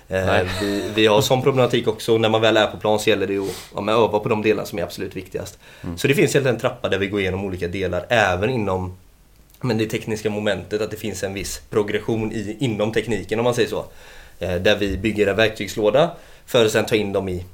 Eh, 0.10 0.42
vi, 0.62 0.84
vi, 0.96 1.08
har 1.08 1.22
sån 1.22 1.42
problematik 1.42 1.88
också. 1.88 2.18
När 2.18 2.30
man 2.30 2.42
väl 2.42 2.58
är 2.58 2.68
på 2.68 2.78
plan 2.78 3.00
så 3.00 3.10
gäller 3.10 3.28
det 3.28 3.38
att 3.38 3.50
ja, 3.76 3.92
öva 3.92 4.20
på 4.20 4.30
de 4.30 4.42
delar 4.42 4.66
som 4.66 4.80
är 4.80 4.84
absolut 4.84 5.16
viktigast. 5.16 5.60
Mm. 5.84 5.98
Så 5.98 6.08
det 6.08 6.14
finns 6.14 6.34
helt 6.34 6.46
en 6.46 6.60
trappa 6.60 6.90
där 6.90 6.98
vi 6.98 7.08
går 7.08 7.20
igenom 7.20 7.46
olika 7.46 7.68
delar 7.68 8.06
även 8.10 8.50
inom 8.50 8.98
men 9.62 9.78
det 9.78 9.86
tekniska 9.86 10.30
momentet. 10.30 10.82
Att 10.82 10.92
det 10.92 10.98
finns 10.98 11.24
en 11.24 11.34
viss 11.34 11.62
progression 11.70 12.32
i, 12.32 12.58
inom 12.60 12.92
tekniken 12.92 13.40
om 13.40 13.44
man 13.44 13.56
säger 13.56 13.70
så. 13.70 13.86
Eh, 14.40 14.56
där 14.56 14.78
vi 14.78 14.98
bygger 14.98 15.28
en 15.28 15.36
verktygslåda 15.36 16.12
för 16.46 16.66
att 16.66 16.72
sen 16.72 16.86
ta 16.86 16.96
in 16.96 17.14
dem 17.14 17.30
i 17.30 17.46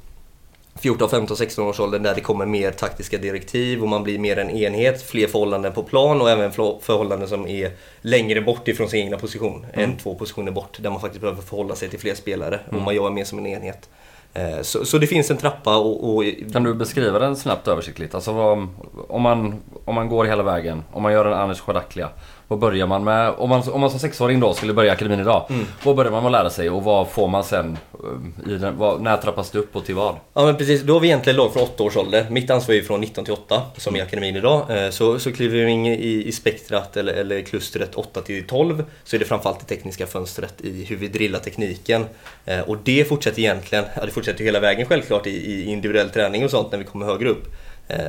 14, 0.79 1.09
15, 1.09 1.37
16 1.37 1.67
års 1.67 1.79
åldern 1.79 2.03
där 2.03 2.15
det 2.15 2.21
kommer 2.21 2.45
mer 2.45 2.71
taktiska 2.71 3.17
direktiv 3.17 3.81
och 3.81 3.87
man 3.87 4.03
blir 4.03 4.19
mer 4.19 4.37
en 4.37 4.49
enhet, 4.49 5.01
fler 5.01 5.27
förhållanden 5.27 5.73
på 5.73 5.83
plan 5.83 6.21
och 6.21 6.29
även 6.29 6.51
förhållanden 6.81 7.27
som 7.27 7.47
är 7.47 7.71
längre 8.01 8.41
bort 8.41 8.67
ifrån 8.67 8.89
sin 8.89 8.99
egna 8.99 9.17
position. 9.17 9.65
Mm. 9.73 9.89
En, 9.89 9.97
två 9.97 10.15
positioner 10.15 10.51
bort 10.51 10.77
där 10.79 10.89
man 10.89 11.01
faktiskt 11.01 11.21
behöver 11.21 11.41
förhålla 11.41 11.75
sig 11.75 11.89
till 11.89 11.99
fler 11.99 12.15
spelare 12.15 12.59
mm. 12.69 12.79
och 12.79 12.85
man 12.85 12.95
jobbar 12.95 13.11
mer 13.11 13.23
som 13.23 13.39
en 13.39 13.47
enhet. 13.47 13.89
Eh, 14.33 14.61
så, 14.61 14.85
så, 14.85 14.97
det 14.97 15.07
finns 15.07 15.31
en 15.31 15.37
trappa 15.37 15.77
och, 15.77 16.15
och... 16.15 16.23
Kan 16.53 16.63
du 16.63 16.73
beskriva 16.73 17.19
den 17.19 17.35
snabbt 17.35 17.67
översiktligt? 17.67 18.15
Alltså 18.15 18.31
vad, 18.31 18.67
om, 19.07 19.21
man, 19.21 19.55
om 19.85 19.95
man 19.95 20.09
går 20.09 20.25
hela 20.25 20.43
vägen, 20.43 20.83
om 20.91 21.03
man 21.03 21.13
gör 21.13 21.25
en 21.25 21.33
Anders 21.33 21.59
Chodaklia 21.59 22.09
vad 22.49 22.59
börjar 22.59 22.87
man 22.87 23.03
med? 23.03 23.29
Om 23.29 23.49
man, 23.49 23.69
om 23.69 23.81
man 23.81 23.89
som 23.89 23.99
sexåring 23.99 24.39
då 24.39 24.53
skulle 24.53 24.73
börja 24.73 24.91
akademin 24.91 25.19
idag. 25.19 25.45
Mm. 25.49 25.65
Vad 25.83 25.95
börjar 25.95 26.11
man 26.11 26.23
med 26.23 26.27
att 26.27 26.31
lära 26.31 26.49
sig 26.49 26.69
och 26.69 26.83
vad 26.83 27.09
får 27.09 27.27
man 27.27 27.43
sen? 27.43 27.77
Eh, 27.93 28.53
I 28.53 28.57
den, 28.57 28.77
vad, 28.77 29.01
när 29.01 29.17
trappas 29.17 29.51
det 29.51 29.59
upp 29.59 29.75
och 29.75 29.85
till 29.85 29.95
vad? 29.95 30.15
Ja 30.33 30.45
men 30.45 30.57
precis, 30.57 30.81
då 30.81 30.93
har 30.93 30.99
vi 30.99 31.07
egentligen 31.07 31.37
lag 31.37 31.53
från 31.53 31.63
8 31.63 31.83
års 31.83 31.97
ålder. 31.97 32.25
Mitt 32.29 32.49
ansvar 32.49 32.73
är 32.73 32.77
ju 32.77 32.83
från 32.83 33.01
19 33.01 33.25
till 33.25 33.33
8 33.33 33.61
som 33.77 33.95
i 33.95 34.01
akademin 34.01 34.35
idag. 34.35 34.65
Eh, 34.69 34.89
så, 34.89 35.19
så 35.19 35.31
kliver 35.31 35.65
vi 35.65 35.71
in 35.71 35.85
i, 35.85 36.27
i 36.27 36.31
spektrat 36.31 36.97
eller, 36.97 37.13
eller 37.13 37.41
klustret 37.41 37.95
8 37.95 38.21
till 38.21 38.47
12 38.47 38.83
så 39.03 39.15
är 39.15 39.19
det 39.19 39.25
framförallt 39.25 39.59
det 39.59 39.75
tekniska 39.75 40.07
fönstret 40.07 40.61
i 40.61 40.85
hur 40.85 40.95
vi 40.95 41.07
drillar 41.07 41.39
tekniken. 41.39 42.05
Eh, 42.45 42.59
och 42.59 42.77
det 42.83 43.05
fortsätter 43.05 43.39
egentligen, 43.39 43.85
ja 43.95 44.05
det 44.05 44.11
fortsätter 44.11 44.43
hela 44.43 44.59
vägen 44.59 44.85
självklart 44.85 45.27
i, 45.27 45.29
i 45.29 45.71
individuell 45.71 46.09
träning 46.09 46.43
och 46.43 46.51
sånt 46.51 46.71
när 46.71 46.79
vi 46.79 46.85
kommer 46.85 47.05
högre 47.05 47.29
upp. 47.29 47.55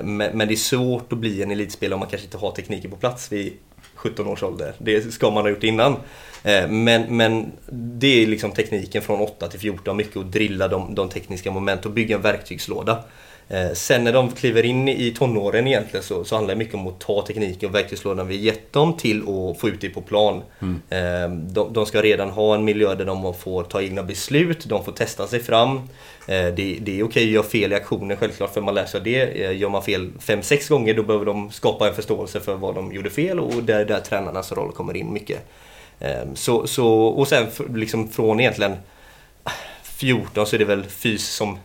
Men, 0.02 0.38
det 0.38 0.54
är 0.54 0.56
svårt 0.56 1.12
att 1.12 1.18
bli 1.18 1.42
en 1.42 1.50
elitspelare 1.50 1.94
om 1.94 2.00
man 2.00 2.08
kanske 2.08 2.26
inte 2.26 2.38
har 2.38 2.50
tekniken 2.50 2.90
på 2.90 2.96
plats. 2.96 3.32
Vi 3.32 3.52
17 4.00 4.26
års 4.26 4.42
ålder. 4.42 4.74
Det 4.78 5.12
ska 5.12 5.30
man 5.30 5.42
ha 5.42 5.50
gjort 5.50 5.64
innan. 5.64 5.96
Eh, 6.42 6.68
men, 6.68 7.16
men 7.16 7.52
det 7.72 8.22
är 8.22 8.26
liksom 8.26 8.50
tekniken 8.50 9.02
från 9.02 9.20
8 9.20 9.48
till 9.48 9.60
14, 9.60 9.96
mycket 9.96 10.16
att 10.16 10.32
drilla 10.32 10.68
de, 10.68 10.94
de 10.94 11.08
tekniska 11.08 11.50
moment 11.50 11.86
och 11.86 11.92
bygga 11.92 12.16
en 12.16 12.22
verktygslåda. 12.22 13.04
Eh, 13.50 13.72
sen 13.72 14.04
när 14.04 14.12
de 14.12 14.30
kliver 14.30 14.64
in 14.64 14.88
i 14.88 15.10
tonåren 15.10 15.66
egentligen 15.66 16.04
så, 16.04 16.24
så 16.24 16.34
handlar 16.34 16.54
det 16.54 16.58
mycket 16.58 16.74
om 16.74 16.86
att 16.86 17.00
ta 17.00 17.26
tekniken 17.26 17.68
och 17.68 17.74
verktygslådan 17.74 18.28
vi 18.28 18.36
gett 18.36 18.72
dem 18.72 18.96
till 18.96 19.22
att 19.22 19.60
få 19.60 19.68
ut 19.68 19.80
det 19.80 19.88
på 19.88 20.00
plan. 20.00 20.42
Mm. 20.60 20.80
Eh, 20.90 21.36
de, 21.52 21.72
de, 21.72 21.86
ska 21.86 22.02
redan 22.02 22.30
ha 22.30 22.54
en 22.54 22.64
miljö 22.64 22.94
där 22.94 23.04
de 23.04 23.34
får 23.34 23.62
ta 23.62 23.82
egna 23.82 24.02
beslut, 24.02 24.64
de 24.68 24.84
får 24.84 24.92
testa 24.92 25.26
sig 25.26 25.40
fram. 25.40 25.76
Eh, 26.26 26.46
det, 26.54 26.78
det, 26.80 27.00
är 27.00 27.02
okej 27.02 27.24
att 27.24 27.30
göra 27.30 27.44
fel 27.44 27.72
i 27.72 27.74
aktionen 27.74 28.16
självklart 28.16 28.54
för 28.54 28.60
man 28.60 28.74
lär 28.74 28.86
sig 28.86 28.98
av 28.98 29.04
det. 29.04 29.52
Gör 29.52 29.68
man 29.68 29.82
fel 29.82 30.10
5-6 30.20 30.70
gånger 30.70 30.94
då 30.94 31.02
behöver 31.02 31.26
de 31.26 31.50
skapa 31.50 31.88
en 31.88 31.94
förståelse 31.94 32.40
för 32.40 32.54
vad 32.54 32.74
de 32.74 32.92
gjorde 32.92 33.10
fel 33.10 33.40
och 33.40 33.62
där, 33.62 33.84
där 33.84 34.00
tränarnas 34.00 34.52
roll 34.52 34.72
kommer 34.72 34.96
in 34.96 35.12
mycket. 35.12 35.38
Så, 36.34 36.66
så, 36.66 36.88
och 36.88 37.28
sen 37.28 37.46
liksom 37.74 38.08
från 38.08 38.40
egentligen 38.40 38.76
14 40.00 40.46
så 40.46 40.56
är 40.56 40.58
det 40.58 40.64
väl 40.64 40.84
fys 40.84 41.28
som 41.28 41.58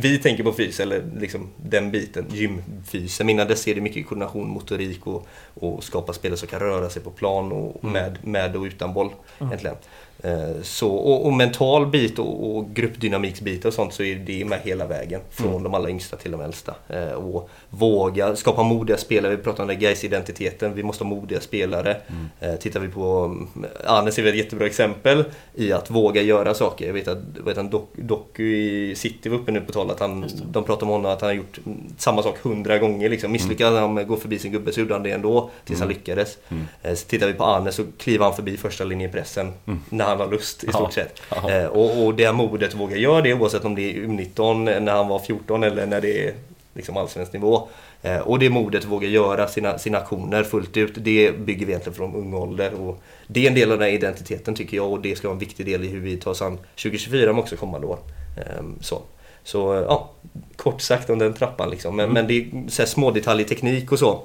vi 0.00 0.18
tänker 0.18 0.44
på 0.44 0.52
fys, 0.52 0.80
eller 0.80 1.04
liksom 1.18 1.48
den 1.56 1.90
biten, 1.90 2.26
gymfysen. 2.30 3.28
Innan 3.28 3.48
dess 3.48 3.68
är 3.68 3.74
det 3.74 3.80
mycket 3.80 4.06
koordination, 4.06 4.48
motorik 4.48 5.06
och, 5.06 5.26
och 5.54 5.84
skapa 5.84 6.12
spelare 6.12 6.36
som 6.36 6.48
kan 6.48 6.60
röra 6.60 6.90
sig 6.90 7.02
på 7.02 7.10
plan 7.10 7.52
och 7.52 7.84
mm. 7.84 7.92
med, 7.92 8.18
med 8.22 8.56
och 8.56 8.62
utan 8.62 8.94
boll. 8.94 9.10
Mm. 9.38 9.50
Egentligen. 9.52 9.76
Eh, 10.22 10.62
så, 10.62 10.90
och, 10.90 11.26
och, 11.26 11.32
mental 11.32 11.86
bit 11.86 12.18
och, 12.18 12.56
och 12.56 12.74
gruppdynamiksbit 12.74 13.64
och 13.64 13.74
sånt 13.74 13.94
så 13.94 14.02
är 14.02 14.16
det 14.16 14.44
med 14.44 14.60
hela 14.64 14.86
vägen. 14.86 15.20
Från 15.30 15.50
mm. 15.50 15.62
de 15.62 15.74
allra 15.74 15.90
yngsta 15.90 16.16
till 16.16 16.30
de 16.30 16.40
äldsta. 16.40 16.74
Eh, 16.88 17.12
och 17.12 17.50
våga 17.70 18.36
skapa 18.36 18.62
modiga 18.62 18.96
spelare. 18.96 19.36
Vi 19.36 19.42
pratar 19.42 19.62
om 19.62 19.68
den 19.68 19.78
guys 19.78 20.04
identiteten 20.04 20.74
Vi 20.74 20.82
måste 20.82 21.04
ha 21.04 21.08
modiga 21.08 21.40
spelare. 21.40 21.96
Mm. 22.06 22.28
Eh, 22.40 22.58
tittar 22.58 22.80
vi 22.80 22.88
på 22.88 23.36
Anes 23.84 24.18
är 24.18 24.26
ett 24.26 24.36
jättebra 24.36 24.66
exempel 24.66 25.24
i 25.54 25.72
att 25.72 25.90
våga 25.90 26.22
göra 26.22 26.54
saker. 26.54 26.86
Jag 26.86 26.94
vet 26.94 27.08
att, 27.08 27.18
vet 27.44 27.58
att 27.58 27.70
Doku 27.96 28.56
i 28.56 28.94
City 28.94 29.28
var 29.28 29.38
uppe 29.38 29.52
nu 29.52 29.60
på 29.60 29.72
tal 29.72 29.90
att 29.90 30.00
han, 30.00 30.24
de 30.52 30.64
pratar 30.64 30.82
om 30.82 30.88
honom 30.88 31.12
att 31.12 31.20
han 31.20 31.28
har 31.28 31.34
gjort 31.34 31.58
samma 31.98 32.22
sak 32.22 32.38
hundra 32.38 32.78
gånger. 32.78 33.08
Liksom. 33.08 33.32
Misslyckades 33.32 33.80
han 33.80 33.94
med 33.94 34.02
att 34.02 34.08
gå 34.08 34.16
förbi 34.16 34.38
sin 34.38 34.52
gubbe 34.52 34.72
så 34.72 34.80
gjorde 34.80 34.94
han 34.94 35.02
det 35.02 35.10
ändå 35.10 35.50
tills 35.64 35.80
mm. 35.80 35.88
han 35.88 35.98
lyckades. 35.98 36.38
Mm. 36.48 36.96
Så 36.96 37.06
tittar 37.06 37.26
vi 37.26 37.32
på 37.32 37.44
Anes 37.44 37.74
så 37.74 37.84
kliver 37.98 38.24
han 38.24 38.34
förbi 38.34 38.56
första 38.56 38.84
linjen 38.84 39.10
i 39.10 39.12
pressen 39.12 39.52
mm. 39.66 39.80
när 39.88 40.11
han 40.12 40.20
har 40.20 40.36
lust 40.36 40.64
i 40.64 40.68
stort 40.68 40.92
sett. 40.92 41.22
Eh, 41.48 41.64
och, 41.64 42.04
och 42.04 42.14
det 42.14 42.32
modet 42.32 42.68
att 42.68 42.80
våga 42.80 42.96
göra 42.96 43.20
det 43.20 43.34
oavsett 43.34 43.64
om 43.64 43.74
det 43.74 43.82
är 43.82 43.94
U19 43.94 44.80
när 44.80 44.92
han 44.92 45.08
var 45.08 45.18
14 45.18 45.62
eller 45.62 45.86
när 45.86 46.00
det 46.00 46.28
är 46.28 46.34
liksom 46.74 46.96
allsvensk 46.96 47.32
nivå. 47.32 47.68
Eh, 48.02 48.18
och 48.18 48.38
det 48.38 48.50
modet 48.50 48.84
att 48.84 48.90
våga 48.90 49.08
göra 49.08 49.48
sina, 49.48 49.78
sina 49.78 49.98
aktioner 49.98 50.42
fullt 50.42 50.76
ut, 50.76 50.92
det 50.96 51.38
bygger 51.38 51.66
vi 51.66 51.72
egentligen 51.72 51.96
från 51.96 52.14
ung 52.14 52.34
ålder. 52.34 52.74
Och 52.74 53.02
det 53.26 53.44
är 53.44 53.48
en 53.48 53.54
del 53.54 53.72
av 53.72 53.78
den 53.78 53.88
här 53.88 53.94
identiteten 53.94 54.54
tycker 54.54 54.76
jag 54.76 54.92
och 54.92 55.00
det 55.00 55.16
ska 55.16 55.28
vara 55.28 55.34
en 55.34 55.38
viktig 55.38 55.66
del 55.66 55.84
i 55.84 55.88
hur 55.88 56.00
vi 56.00 56.16
tar 56.16 56.30
oss 56.30 56.42
an 56.42 56.58
2024 56.58 57.32
men 57.32 57.42
också 57.42 57.56
kommande 57.56 57.86
år. 57.86 57.98
Eh, 58.36 58.62
så. 58.80 59.02
Så 59.44 59.84
ja, 59.88 60.10
kort 60.56 60.80
sagt 60.80 61.10
om 61.10 61.18
den 61.18 61.34
trappan 61.34 61.70
liksom. 61.70 61.96
Men, 61.96 62.04
mm. 62.04 62.14
men 62.14 62.26
det 62.26 62.34
är 62.34 62.70
så 62.70 62.82
här 62.82 62.86
små 62.86 63.10
detaljer, 63.10 63.46
teknik 63.46 63.92
och 63.92 63.98
så. 63.98 64.22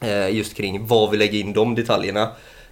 Eh, 0.00 0.28
just 0.28 0.54
kring 0.54 0.86
vad 0.86 1.10
vi 1.10 1.16
lägger 1.16 1.38
in 1.38 1.52
de 1.52 1.74
detaljerna. 1.74 2.28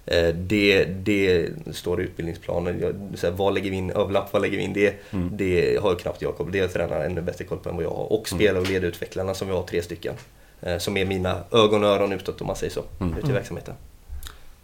Eh, 0.07 0.35
det, 0.35 0.83
det 0.85 1.49
står 1.71 2.01
i 2.01 2.03
utbildningsplanen. 2.03 2.95
Så 3.15 3.27
här, 3.27 3.33
vad 3.33 3.53
lägger 3.53 3.71
vi 3.71 3.77
in? 3.77 3.91
Överlapp, 3.91 4.33
vad 4.33 4.41
lägger 4.41 4.57
vi 4.57 4.63
in? 4.63 4.73
Det, 4.73 4.95
mm. 5.11 5.29
det 5.37 5.81
har 5.81 5.95
knappt 5.95 6.21
jag 6.21 6.37
koll 6.37 6.45
på. 6.45 6.51
Det 6.51 6.59
har 6.59 6.67
tränarna 6.67 7.03
ännu 7.03 7.21
bättre 7.21 7.45
koll 7.45 7.57
på 7.57 7.69
än 7.69 7.75
vad 7.75 7.85
jag 7.85 7.89
har. 7.89 8.13
Och 8.13 8.31
mm. 8.31 8.39
spelare 8.39 8.61
och 8.61 8.69
ledutvecklarna 8.69 9.33
som 9.33 9.47
vi 9.47 9.53
har 9.53 9.63
tre 9.63 9.81
stycken. 9.81 10.13
Eh, 10.61 10.77
som 10.77 10.97
är 10.97 11.05
mina 11.05 11.43
ögon 11.51 11.83
och 11.83 11.89
öron 11.89 12.13
utåt 12.13 12.41
om 12.41 12.47
man 12.47 12.55
säger 12.55 12.73
så, 12.73 12.83
mm. 12.99 13.13
ute 13.13 13.21
i 13.21 13.23
mm. 13.23 13.35
verksamheten. 13.35 13.75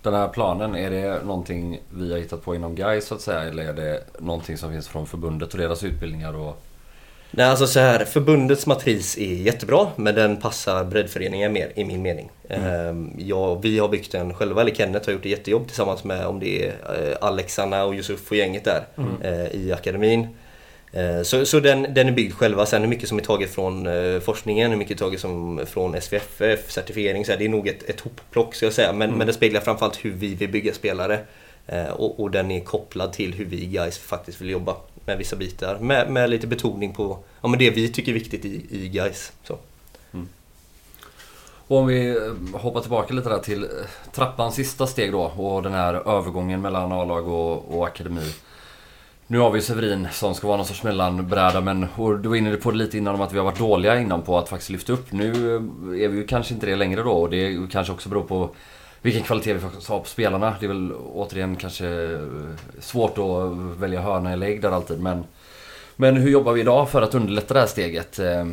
Den 0.01 0.13
här 0.13 0.27
planen, 0.27 0.75
är 0.75 0.89
det 0.89 1.23
någonting 1.25 1.79
vi 1.89 2.11
har 2.11 2.19
hittat 2.19 2.43
på 2.43 2.55
inom 2.55 2.75
GAIS 2.75 3.05
så 3.05 3.15
att 3.15 3.21
säga? 3.21 3.41
Eller 3.41 3.63
är 3.63 3.73
det 3.73 4.03
någonting 4.19 4.57
som 4.57 4.71
finns 4.71 4.87
från 4.87 5.07
förbundet 5.07 5.53
och 5.53 5.59
deras 5.59 5.83
utbildningar? 5.83 6.35
Och 6.35 6.63
Nej, 7.36 7.45
alltså 7.45 7.67
så 7.67 7.79
här, 7.79 8.05
förbundets 8.05 8.65
matris 8.65 9.17
är 9.17 9.34
jättebra 9.34 9.88
men 9.95 10.15
den 10.15 10.38
passar 10.38 10.84
breddföreningen 10.84 11.53
mer 11.53 11.71
i 11.75 11.84
min 11.84 12.01
mening. 12.01 12.29
Mm. 12.49 12.65
Ehm, 12.65 13.11
ja, 13.17 13.55
vi 13.55 13.79
har 13.79 13.88
byggt 13.88 14.11
den 14.11 14.34
själva, 14.34 14.61
eller 14.61 14.75
Kenneth 14.75 15.07
har 15.07 15.13
gjort 15.13 15.25
ett 15.25 15.31
jättejobb 15.31 15.67
tillsammans 15.67 16.03
med 16.03 16.27
om 16.27 16.39
det 16.39 16.65
är 16.65 16.69
eh, 16.69 17.17
Alexanna 17.21 17.84
och 17.84 17.93
Yusuf 17.93 18.31
och 18.31 18.38
gänget 18.38 18.63
där 18.63 18.84
mm. 18.97 19.21
Eh, 19.21 19.55
i 19.55 19.71
akademin. 19.71 20.27
Eh, 20.91 21.21
så, 21.21 21.45
så 21.45 21.59
den, 21.59 21.93
den 21.93 22.07
är 22.07 22.11
byggd 22.11 22.34
själva. 22.34 22.65
Sen 22.65 22.81
hur 22.81 22.89
mycket 22.89 23.09
som 23.09 23.17
är 23.17 23.23
taget 23.23 23.49
från 23.49 23.88
forskningen, 24.21 24.71
hur 24.71 24.77
mycket 24.77 24.97
taget 24.97 25.19
som 25.19 25.61
från 25.65 26.01
SVFF, 26.01 26.71
certifiering. 26.71 27.25
Så 27.25 27.31
här, 27.31 27.39
det 27.39 27.45
är 27.45 27.49
nog 27.49 27.67
ett, 27.67 27.89
ett 27.89 27.99
hopplock 27.99 28.55
ska 28.55 28.65
jag 28.65 28.73
säga. 28.73 28.93
Men, 28.93 29.07
mm. 29.07 29.17
men 29.17 29.27
det 29.27 29.34
speglar 29.34 29.61
framförallt 29.61 30.05
hur 30.05 30.11
vi 30.11 30.36
vill 30.36 30.49
bygga 30.49 30.73
spelare. 30.73 31.19
Och, 31.91 32.19
och 32.19 32.31
den 32.31 32.51
är 32.51 32.59
kopplad 32.59 33.13
till 33.13 33.34
hur 33.34 33.45
vi 33.45 33.65
guys 33.65 33.97
faktiskt 33.97 34.41
vill 34.41 34.49
jobba 34.49 34.75
med 35.06 35.18
vissa 35.18 35.36
bitar. 35.36 35.80
Med, 35.80 36.12
med 36.12 36.30
lite 36.30 36.47
betoning 36.47 36.93
på 36.93 37.20
ja, 37.41 37.47
men 37.47 37.60
det 37.60 37.70
vi 37.70 37.89
tycker 37.89 38.12
är 38.12 38.14
viktigt 38.14 38.45
i, 38.45 38.66
i 38.70 38.89
guys. 38.89 39.32
Så. 39.43 39.58
Mm. 40.14 40.28
Och 41.68 41.78
om 41.78 41.88
vi 41.88 42.10
eh, 42.10 42.60
hoppar 42.60 42.82
tillbaka 42.82 43.14
lite 43.14 43.30
där 43.30 43.39
till 43.39 43.64
eh, 43.64 43.70
trappans 44.12 44.56
sista 44.56 44.88
steg 44.88 45.12
då 45.12 45.22
och 45.22 45.64
den 45.64 45.74
här 45.74 45.93
övergången 45.93 46.62
mellan 46.62 46.91
A-lag 46.91 47.28
och, 47.28 47.78
och 47.78 47.88
akademi. 47.88 48.34
Nu 49.28 49.39
har 49.39 49.51
vi 49.51 49.62
Severin 49.62 50.08
som 50.12 50.36
ska 50.36 50.47
vara 50.47 50.58
någon 50.58 50.66
sorts 50.66 50.84
mellanbräda 50.84 51.62
men 51.62 51.88
och 51.95 52.20
du 52.20 52.30
var 52.30 52.36
inne 52.36 52.56
på 52.56 52.72
det 52.72 52.78
lite 52.78 52.97
innan 52.97 53.16
om 53.16 53.22
att 53.22 53.34
vi 53.34 53.38
har 53.38 53.45
varit 53.45 53.60
dåliga 53.60 53.99
innan 53.99 54.22
på 54.22 54.38
att 54.38 54.49
faktiskt 54.49 54.70
lyfta 54.70 54.93
upp. 54.93 55.12
Nu 55.12 55.56
eh, 55.56 56.04
är 56.04 56.08
vi 56.08 56.18
ju 56.18 56.28
kanske 56.28 56.54
inte 56.54 56.66
det 56.66 56.76
längre 56.76 57.04
då 57.04 57.12
och 57.12 57.30
det 57.30 57.72
kanske 57.72 57.93
också 57.93 58.10
beror 58.10 58.24
på 58.24 58.49
vilken 59.04 59.24
kvalitet 59.24 59.54
vi 59.54 59.60
faktiskt 59.60 59.89
har 59.89 59.99
på 59.99 60.06
spelarna. 60.06 60.56
Det 60.60 60.66
är 60.66 60.68
väl 60.68 60.91
återigen 61.14 61.56
kanske 61.56 62.20
svårt 62.80 63.18
att 63.18 63.82
välja 63.82 64.01
hörna 64.01 64.32
eller 64.32 64.47
ägg 64.47 64.62
där 64.62 64.72
alltid. 64.72 64.99
Men, 64.99 65.24
men 65.95 66.18
hur 66.18 66.30
jobbar 66.30 66.54
vi 66.54 66.62
idag 66.62 66.89
för 66.89 67.01
att 67.01 67.16
underlätta 67.16 67.54
det 67.54 67.60
här 67.60 67.68
steget? 67.68 68.20
Eh, 68.20 68.47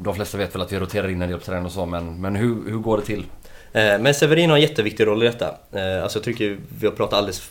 de 0.00 0.14
flesta 0.14 0.38
vet 0.38 0.54
väl 0.54 0.62
att 0.62 0.72
vi 0.72 0.78
roterar 0.78 1.08
in 1.08 1.22
en 1.22 1.28
del 1.28 1.38
på 1.38 1.44
träning 1.44 1.66
och 1.66 1.72
så, 1.72 1.86
men, 1.86 2.20
men 2.20 2.36
hur, 2.36 2.70
hur 2.70 2.78
går 2.78 2.96
det 2.96 3.04
till? 3.04 3.24
Eh, 3.72 3.98
men 4.00 4.14
Severin 4.14 4.50
har 4.50 4.56
en 4.56 4.62
jätteviktig 4.62 5.06
roll 5.06 5.22
i 5.22 5.26
detta. 5.26 5.54
Eh, 5.72 6.02
alltså 6.02 6.18
jag 6.18 6.24
tycker 6.24 6.58
vi 6.80 6.86
har 6.86 6.94
pratat 6.94 7.18
alldeles 7.18 7.50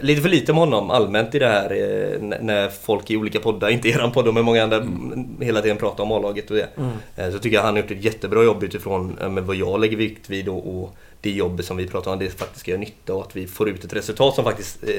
lite 0.00 0.22
för 0.22 0.28
lite 0.28 0.52
om 0.52 0.58
honom 0.58 0.90
allmänt 0.90 1.34
i 1.34 1.38
det 1.38 1.46
här 1.46 2.18
när 2.20 2.68
folk 2.68 3.10
i 3.10 3.16
olika 3.16 3.40
poddar, 3.40 3.68
inte 3.70 3.88
eran 3.88 4.12
podd 4.12 4.34
men 4.34 4.44
många 4.44 4.62
andra 4.62 4.76
mm. 4.76 5.36
hela 5.40 5.60
tiden 5.60 5.76
pratar 5.76 6.04
om 6.04 6.12
A-laget 6.12 6.50
och 6.50 6.56
det. 6.56 6.68
Mm. 6.76 7.32
Så 7.32 7.38
tycker 7.38 7.56
jag 7.56 7.62
han 7.62 7.74
har 7.74 7.82
gjort 7.82 7.90
ett 7.90 8.04
jättebra 8.04 8.44
jobb 8.44 8.62
utifrån 8.62 9.18
vad 9.46 9.56
jag 9.56 9.80
lägger 9.80 9.96
vikt 9.96 10.30
vid 10.30 10.48
och, 10.48 10.82
och 10.82 10.96
det 11.20 11.30
jobbet 11.30 11.66
som 11.66 11.76
vi 11.76 11.86
pratar 11.86 12.12
om, 12.12 12.18
det 12.18 12.30
faktiskt 12.30 12.60
ska 12.60 12.70
göra 12.70 12.80
nytta 12.80 13.14
och 13.14 13.22
att 13.22 13.36
vi 13.36 13.46
får 13.46 13.68
ut 13.68 13.84
ett 13.84 13.92
resultat 13.92 14.34
som 14.34 14.44
faktiskt 14.44 14.84
eh, 14.84 14.90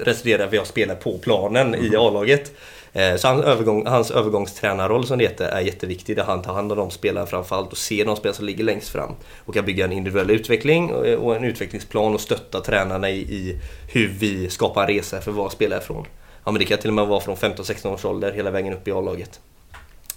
resulterar 0.00 0.42
i 0.42 0.46
att 0.46 0.52
vi 0.52 0.56
har 0.56 0.64
spelat 0.64 1.00
på 1.00 1.18
planen 1.18 1.74
mm. 1.74 1.92
i 1.92 1.96
A-laget. 1.96 2.52
Eh, 2.92 3.16
så 3.16 3.28
hans, 3.28 3.44
övergång, 3.44 3.86
hans 3.86 4.10
övergångstränarroll 4.10 5.06
som 5.06 5.18
det 5.18 5.24
heter 5.24 5.48
är 5.48 5.60
jätteviktig 5.60 6.16
där 6.16 6.24
han 6.24 6.42
tar 6.42 6.54
hand 6.54 6.72
om 6.72 6.78
de 6.78 6.90
spelarna 6.90 7.26
framförallt 7.26 7.72
och 7.72 7.78
ser 7.78 8.04
de 8.04 8.16
spelare 8.16 8.36
som 8.36 8.46
ligger 8.46 8.64
längst 8.64 8.88
fram. 8.88 9.14
Och 9.44 9.54
kan 9.54 9.64
bygga 9.64 9.84
en 9.84 9.92
individuell 9.92 10.30
utveckling 10.30 10.90
och, 10.90 11.06
och 11.06 11.36
en 11.36 11.44
utvecklingsplan 11.44 12.14
och 12.14 12.20
stötta 12.20 12.60
tränarna 12.60 13.10
i, 13.10 13.20
i, 13.20 13.60
hur 13.92 14.08
vi 14.08 14.50
skapar 14.50 14.82
en 14.82 14.88
resa 14.88 15.20
för 15.20 15.32
var 15.32 15.50
spelare 15.50 15.80
från. 15.80 16.06
Ja 16.44 16.50
men 16.50 16.58
det 16.58 16.64
kan 16.64 16.78
till 16.78 16.90
och 16.90 16.94
med 16.94 17.06
vara 17.06 17.20
från 17.20 17.36
15-16 17.36 17.94
års 17.94 18.04
ålder 18.04 18.32
hela 18.32 18.50
vägen 18.50 18.72
upp 18.72 18.88
i 18.88 18.92
A-laget. 18.92 19.40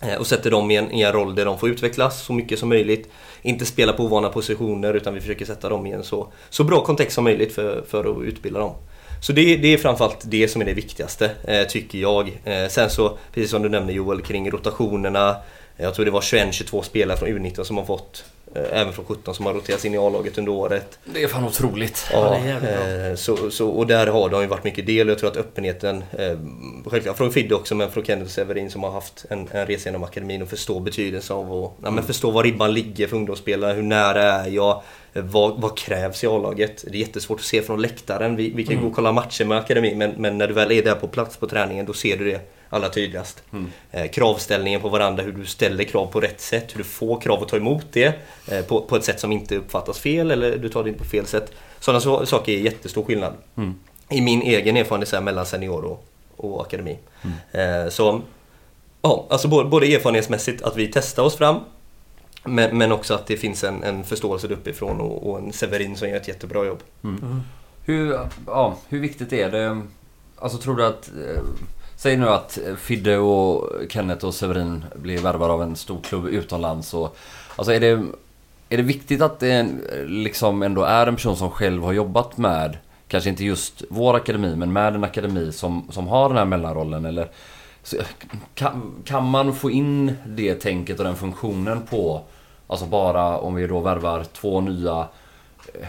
Eh, 0.03 0.15
och 0.15 0.27
sätter 0.27 0.51
dem 0.51 0.71
i 0.71 0.75
en, 0.75 0.91
i 0.91 1.01
en 1.01 1.13
roll 1.13 1.35
där 1.35 1.45
de 1.45 1.59
får 1.59 1.69
utvecklas 1.69 2.21
så 2.21 2.33
mycket 2.33 2.59
som 2.59 2.69
möjligt. 2.69 3.09
Inte 3.41 3.65
spela 3.65 3.93
på 3.93 4.03
ovana 4.03 4.29
positioner 4.29 4.93
utan 4.93 5.13
vi 5.13 5.21
försöker 5.21 5.45
sätta 5.45 5.69
dem 5.69 5.85
i 5.85 5.91
en 5.91 6.03
så, 6.03 6.27
så 6.49 6.63
bra 6.63 6.83
kontext 6.83 7.15
som 7.15 7.23
möjligt 7.23 7.53
för, 7.53 7.83
för 7.87 8.05
att 8.11 8.23
utbilda 8.23 8.59
dem. 8.59 8.75
Så 9.21 9.33
det, 9.33 9.57
det 9.57 9.73
är 9.73 9.77
framförallt 9.77 10.19
det 10.23 10.47
som 10.47 10.61
är 10.61 10.65
det 10.65 10.73
viktigaste, 10.73 11.31
eh, 11.43 11.67
tycker 11.67 11.99
jag. 11.99 12.39
Eh, 12.43 12.67
sen 12.69 12.89
så, 12.89 13.17
precis 13.33 13.51
som 13.51 13.61
du 13.61 13.69
nämnde 13.69 13.93
Joel, 13.93 14.21
kring 14.21 14.51
rotationerna. 14.51 15.35
Jag 15.77 15.95
tror 15.95 16.05
det 16.05 16.11
var 16.11 16.21
21-22 16.21 16.81
spelare 16.81 17.17
från 17.17 17.29
U19 17.29 17.63
som 17.63 17.77
har 17.77 17.85
fått 17.85 18.25
även 18.55 18.93
från 18.93 19.05
17 19.05 19.35
som 19.35 19.45
har 19.45 19.53
roterats 19.53 19.85
in 19.85 19.93
i 19.93 19.97
A-laget 19.97 20.37
under 20.37 20.51
året. 20.51 20.99
Det 21.05 21.23
är 21.23 21.27
fan 21.27 21.45
otroligt. 21.45 22.07
Ja, 22.11 22.37
ja 22.37 22.69
eh, 22.69 23.15
så, 23.15 23.51
så, 23.51 23.69
och 23.69 23.87
där 23.87 24.07
har 24.07 24.29
de 24.29 24.41
ju 24.41 24.47
varit 24.47 24.63
mycket 24.63 24.85
del. 24.85 25.07
Jag 25.07 25.19
tror 25.19 25.29
att 25.29 25.37
öppenheten, 25.37 26.03
eh, 26.11 26.37
självklart 26.85 27.17
från 27.17 27.31
Fidde 27.31 27.55
också, 27.55 27.75
men 27.75 27.91
från 27.91 28.05
Kenneth 28.05 28.31
Severin 28.31 28.71
som 28.71 28.83
har 28.83 28.91
haft 28.91 29.25
en, 29.29 29.47
en 29.51 29.65
resa 29.65 29.89
genom 29.89 30.03
akademin 30.03 30.41
och 30.41 30.49
förstår 30.49 30.79
betydelsen 30.79 31.35
av 31.37 31.63
att 31.63 31.71
ja, 31.83 31.91
men 31.91 32.03
förstå 32.03 32.31
var 32.31 32.43
ribban 32.43 32.73
ligger 32.73 33.07
för 33.07 33.15
ungdomsspelare. 33.15 33.73
Hur 33.73 33.83
nära 33.83 34.23
är 34.23 34.49
jag? 34.49 34.81
Vad, 35.13 35.61
vad 35.61 35.77
krävs 35.77 36.23
i 36.23 36.27
A-laget? 36.27 36.83
Det 36.87 36.97
är 36.97 36.99
jättesvårt 36.99 37.39
att 37.39 37.45
se 37.45 37.61
från 37.61 37.81
läktaren. 37.81 38.35
Vi, 38.35 38.49
vi 38.49 38.63
kan 38.63 38.73
mm. 38.73 38.83
gå 38.83 38.89
och 38.89 38.95
kolla 38.95 39.11
matcher 39.11 39.45
med 39.45 39.57
akademin 39.57 39.97
men, 39.97 40.11
men 40.17 40.37
när 40.37 40.47
du 40.47 40.53
väl 40.53 40.71
är 40.71 40.83
där 40.83 40.95
på 40.95 41.07
plats 41.07 41.37
på 41.37 41.47
träningen 41.47 41.85
då 41.85 41.93
ser 41.93 42.17
du 42.17 42.25
det 42.25 42.41
allra 42.69 42.89
tydligast. 42.89 43.43
Mm. 43.51 43.71
Eh, 43.91 44.11
kravställningen 44.11 44.81
på 44.81 44.89
varandra, 44.89 45.23
hur 45.23 45.31
du 45.31 45.45
ställer 45.45 45.83
krav 45.83 46.05
på 46.05 46.19
rätt 46.19 46.41
sätt, 46.41 46.73
hur 46.73 46.77
du 46.77 46.83
får 46.83 47.21
krav 47.21 47.43
att 47.43 47.49
ta 47.49 47.57
emot 47.57 47.85
det 47.91 48.13
eh, 48.47 48.65
på, 48.65 48.81
på 48.81 48.95
ett 48.95 49.03
sätt 49.03 49.19
som 49.19 49.31
inte 49.31 49.55
uppfattas 49.55 49.99
fel 49.99 50.31
eller 50.31 50.57
du 50.57 50.69
tar 50.69 50.83
det 50.83 50.89
in 50.89 50.97
på 50.97 51.03
fel 51.03 51.25
sätt. 51.25 51.51
Sådana 51.79 52.01
så, 52.01 52.25
saker 52.25 52.51
är 52.51 52.57
jättestor 52.57 53.03
skillnad. 53.03 53.33
Mm. 53.55 53.75
I 54.09 54.21
min 54.21 54.41
egen 54.41 54.77
erfarenhet 54.77 55.09
så 55.09 55.15
här, 55.15 55.23
mellan 55.23 55.45
senior 55.45 55.85
och, 55.85 56.05
och 56.37 56.61
akademi. 56.61 56.97
Mm. 57.21 57.83
Eh, 57.85 57.89
så 57.89 58.21
ja, 59.01 59.25
alltså 59.29 59.47
både, 59.47 59.69
både 59.69 59.93
erfarenhetsmässigt 59.93 60.61
att 60.61 60.77
vi 60.77 60.87
testar 60.87 61.23
oss 61.23 61.35
fram 61.35 61.59
Men, 62.43 62.77
men 62.77 62.91
också 62.91 63.13
att 63.13 63.27
det 63.27 63.37
finns 63.37 63.63
en, 63.63 63.83
en 63.83 64.03
förståelse 64.03 64.47
uppifrån 64.47 65.01
och, 65.01 65.29
och 65.29 65.39
en 65.39 65.53
Severin 65.53 65.95
som 65.95 66.09
gör 66.09 66.17
ett 66.17 66.27
jättebra 66.27 66.65
jobb. 66.65 66.79
Mm. 67.03 67.41
Hur, 67.85 68.19
ja, 68.47 68.77
hur 68.89 68.99
viktigt 68.99 69.33
är 69.33 69.51
det? 69.51 69.81
Alltså 70.39 70.57
tror 70.57 70.75
du 70.75 70.85
att... 70.85 71.07
Eh, 71.07 71.43
säg 71.95 72.17
nu 72.17 72.29
att 72.29 72.59
Fidde 72.77 73.17
och 73.17 73.69
Kenneth 73.89 74.25
och 74.25 74.33
Severin 74.33 74.85
blir 74.95 75.17
värvade 75.17 75.53
av 75.53 75.63
en 75.63 75.75
stor 75.75 76.01
klubb 76.01 76.27
utomlands. 76.27 76.93
Och, 76.93 77.17
alltså 77.55 77.73
är 77.73 77.79
det, 77.79 78.03
är 78.69 78.77
det 78.77 78.83
viktigt 78.83 79.21
att 79.21 79.39
det 79.39 79.67
liksom 80.05 80.63
ändå 80.63 80.83
är 80.83 81.07
en 81.07 81.15
person 81.15 81.37
som 81.37 81.49
själv 81.49 81.83
har 81.83 81.93
jobbat 81.93 82.37
med, 82.37 82.77
kanske 83.07 83.29
inte 83.29 83.45
just 83.45 83.83
vår 83.89 84.15
akademi, 84.15 84.55
men 84.55 84.73
med 84.73 84.95
en 84.95 85.03
akademi 85.03 85.51
som, 85.51 85.87
som 85.91 86.07
har 86.07 86.29
den 86.29 86.37
här 86.37 86.45
mellanrollen? 86.45 87.05
Eller, 87.05 87.29
så, 87.83 87.97
kan, 88.55 88.91
kan 89.05 89.29
man 89.29 89.55
få 89.55 89.71
in 89.71 90.15
det 90.25 90.55
tänket 90.55 90.99
och 90.99 91.05
den 91.05 91.15
funktionen 91.15 91.81
på, 91.81 92.21
alltså 92.73 92.85
bara 92.85 93.37
om 93.37 93.55
vi 93.55 93.67
då 93.67 93.79
värvar 93.79 94.23
två 94.33 94.61
nya 94.61 95.07
Eh, 95.73 95.87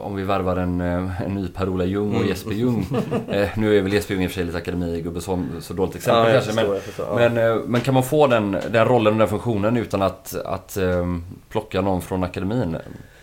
om 0.00 0.16
vi 0.16 0.22
värvar 0.22 0.56
en, 0.56 0.80
eh, 0.80 1.22
en 1.22 1.34
ny 1.34 1.48
Per-Ola 1.48 1.84
Ljung 1.84 2.10
och 2.10 2.16
mm. 2.16 2.28
Jesper 2.28 2.52
Ljung. 2.52 2.86
eh, 3.30 3.48
nu 3.56 3.78
är 3.78 3.82
väl 3.82 3.92
Jesper 3.92 4.14
Ljung 4.14 4.24
i 4.24 4.26
och 4.26 4.30
för 4.30 4.34
sig 4.34 4.44
lite 4.44 4.58
akademigubbe 4.58 5.20
så, 5.20 5.44
så 5.60 5.74
dåligt 5.74 5.96
exempel 5.96 6.34
ja, 6.34 6.40
kanske. 6.40 6.52
Men, 6.52 6.80
förstår, 6.80 7.06
ja. 7.08 7.28
men, 7.28 7.50
eh, 7.50 7.56
men, 7.66 7.80
kan 7.80 7.94
man 7.94 8.02
få 8.02 8.26
den, 8.26 8.56
den 8.70 8.88
rollen 8.88 9.12
och 9.12 9.18
den 9.18 9.28
funktionen 9.28 9.76
utan 9.76 10.02
att, 10.02 10.34
att 10.44 10.76
eh, 10.76 11.06
plocka 11.48 11.80
någon 11.80 12.02
från 12.02 12.24
akademin? 12.24 12.76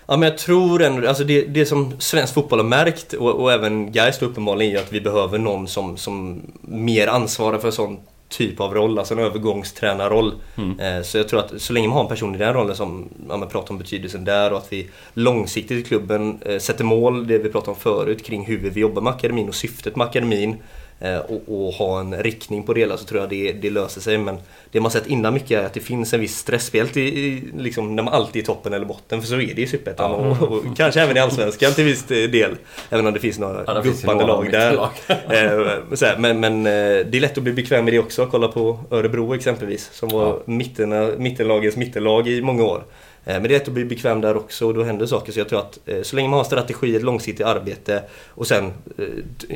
Ja 0.06 0.18
men 0.18 0.30
jag 0.30 0.38
tror 0.38 0.82
ändå, 0.84 1.08
alltså 1.08 1.24
det, 1.24 1.42
det 1.42 1.66
som 1.66 1.94
svensk 2.00 2.34
fotboll 2.34 2.60
har 2.60 2.66
märkt 2.66 3.14
och, 3.14 3.32
och 3.32 3.52
även 3.52 3.92
Gais 3.92 4.22
uppenbarligen 4.22 4.76
är 4.76 4.80
att 4.80 4.94
vi 4.94 5.02
behöver 5.02 5.38
någon 5.38 5.68
som, 5.68 5.98
som 5.98 6.42
mer 6.62 7.08
ansvarar 7.08 7.58
för 7.58 7.72
sånt 7.72 8.00
typ 8.30 8.60
av 8.60 8.74
roll, 8.74 9.00
alltså 9.00 9.14
en 9.14 9.20
övergångstränarroll. 9.20 10.34
Mm. 10.56 10.80
Eh, 10.80 11.04
så 11.04 11.18
jag 11.18 11.28
tror 11.28 11.40
att 11.40 11.62
så 11.62 11.74
länge 11.74 11.88
man 11.88 11.96
har 11.98 12.04
en 12.04 12.10
person 12.10 12.36
i 12.36 12.38
den 12.38 12.54
rollen 12.54 12.76
som 12.76 13.10
ja, 13.30 13.38
man 13.38 13.50
pratar 13.50 13.72
om 13.72 13.78
betydelsen 13.78 14.26
där 14.26 14.52
och 14.52 14.58
att 14.58 14.74
vi 14.74 14.90
långsiktigt 15.14 15.86
i 15.86 15.88
klubben 15.88 16.40
eh, 16.46 16.60
sätter 16.60 16.84
mål, 16.84 17.28
det 17.28 17.38
vi 17.38 17.50
pratade 17.50 17.72
om 17.72 17.78
förut 17.78 18.26
kring 18.26 18.46
hur 18.46 18.70
vi 18.70 18.80
jobbar 18.80 19.02
med 19.02 19.14
akademin 19.14 19.48
och 19.48 19.56
syftet 19.56 19.96
med 19.96 20.08
akademin. 20.08 20.58
Eh, 21.02 21.18
och, 21.18 21.42
och, 21.48 21.74
ha 21.74 22.00
en 22.00 22.24
riktning 22.24 22.64
på 22.64 22.74
det 22.74 22.80
hela 22.80 22.98
så 22.98 23.06
tror 23.06 23.22
jag 23.22 23.30
det, 23.30 23.52
det 23.52 23.70
löser 23.70 24.02
sig. 24.02 24.18
Men 24.18 24.38
det 24.72 24.80
man 24.80 24.92
sett 24.92 25.08
innan 25.08 25.34
mycket 25.34 25.52
är 25.52 25.66
att 25.66 25.74
det 25.74 25.80
finns 25.80 26.14
en 26.14 26.20
viss 26.20 26.38
stressspel 26.38 26.88
i, 26.96 27.00
i, 27.00 27.44
liksom, 27.58 27.96
när 27.96 28.04
man 28.04 28.14
alltid 28.14 28.36
är 28.36 28.44
i 28.44 28.46
toppen 28.46 28.74
eller 28.74 28.86
botten. 28.86 29.22
För 29.22 29.28
så 29.28 29.36
är 29.36 29.54
det 29.54 29.62
i 29.62 29.68
Superettan 29.68 30.12
ja. 30.12 30.38
och, 30.42 30.52
och, 30.52 30.78
kanske 30.78 31.02
även 31.02 31.18
i 31.18 31.20
Allsvenskan 31.20 31.74
till 31.74 31.84
viss 31.84 32.04
del. 32.04 32.56
Även 32.90 33.08
om 33.08 33.14
det 33.14 33.20
finns 33.20 33.40
några 33.40 33.64
ja, 33.68 33.82
guppande 33.82 34.26
lag 34.26 34.52
där. 34.52 34.74
Lag. 34.74 34.90
Eh, 35.30 36.18
men, 36.18 36.40
men 36.40 36.66
eh, 36.66 37.06
det 37.06 37.18
är 37.18 37.20
lätt 37.20 37.38
att 37.38 37.44
bli 37.44 37.54
bekväm 37.54 37.86
med 37.86 37.94
det 37.94 38.00
också. 38.00 38.28
Kolla 38.32 38.48
på 38.48 38.80
Örebro 38.92 39.36
exempelvis 39.36 39.90
som 39.94 40.10
var 40.10 40.28
ja. 40.28 40.40
mitten, 40.46 41.14
mittenlagets 41.24 41.78
mittenlag 41.78 42.28
i 42.28 42.42
många 42.42 42.64
år. 42.64 42.84
Eh, 43.30 43.34
men 43.34 43.44
det 43.44 43.50
är 43.50 43.60
lätt 43.60 43.68
att 43.68 43.74
bli 43.74 43.86
bekväm 43.86 44.22
där 44.22 44.38
också 44.38 44.68
och 44.68 44.74
då 44.74 44.84
händer 44.84 45.06
saker. 45.06 45.32
Så 45.32 45.40
jag 45.40 45.50
tror 45.50 45.60
att 45.60 45.80
eh, 45.86 46.02
så 46.02 46.16
länge 46.16 46.30
man 46.30 46.38
har 46.38 46.44
strategi, 46.44 46.96
ett 46.96 47.04
långsiktigt 47.04 47.46
arbete 47.46 48.04
och 48.28 48.48
sen... 48.48 48.74
Eh, 48.98 49.06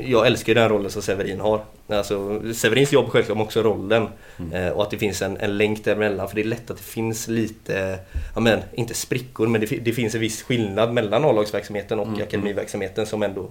jag 0.10 0.28
älskar 0.28 0.54
ju 0.54 0.54
den 0.54 0.70
rollen 0.70 0.92
som 0.92 1.02
Severin 1.02 1.40
har. 1.40 1.62
Alltså, 1.88 2.42
Severins 2.54 2.92
jobb 2.92 3.10
självklart 3.10 3.38
men 3.38 3.46
också 3.46 3.62
rollen. 3.62 4.08
Mm. 4.40 4.74
Och 4.74 4.84
att 4.84 4.92
det 4.92 4.98
finns 4.98 5.22
en, 5.22 5.38
en 5.38 5.58
länk 5.58 5.84
däremellan. 5.84 6.28
För 6.28 6.36
det 6.36 6.42
är 6.42 6.46
lätt 6.46 6.72
att 6.72 6.78
det 6.78 6.84
finns 6.84 7.28
lite, 7.28 8.00
ja 8.36 8.42
men 8.42 8.60
inte 8.74 8.94
sprickor 8.94 9.48
men 9.48 9.62
det, 9.62 9.68
det 9.68 9.94
finns 9.94 10.16
en 10.16 10.22
viss 10.22 10.44
skillnad 10.44 10.94
mellan 10.94 11.26
A-lagsverksamheten 11.26 12.00
och 12.00 12.08
mm. 12.08 12.22
akademiverksamheten 12.22 13.06
som 13.06 13.24
ändå 13.24 13.50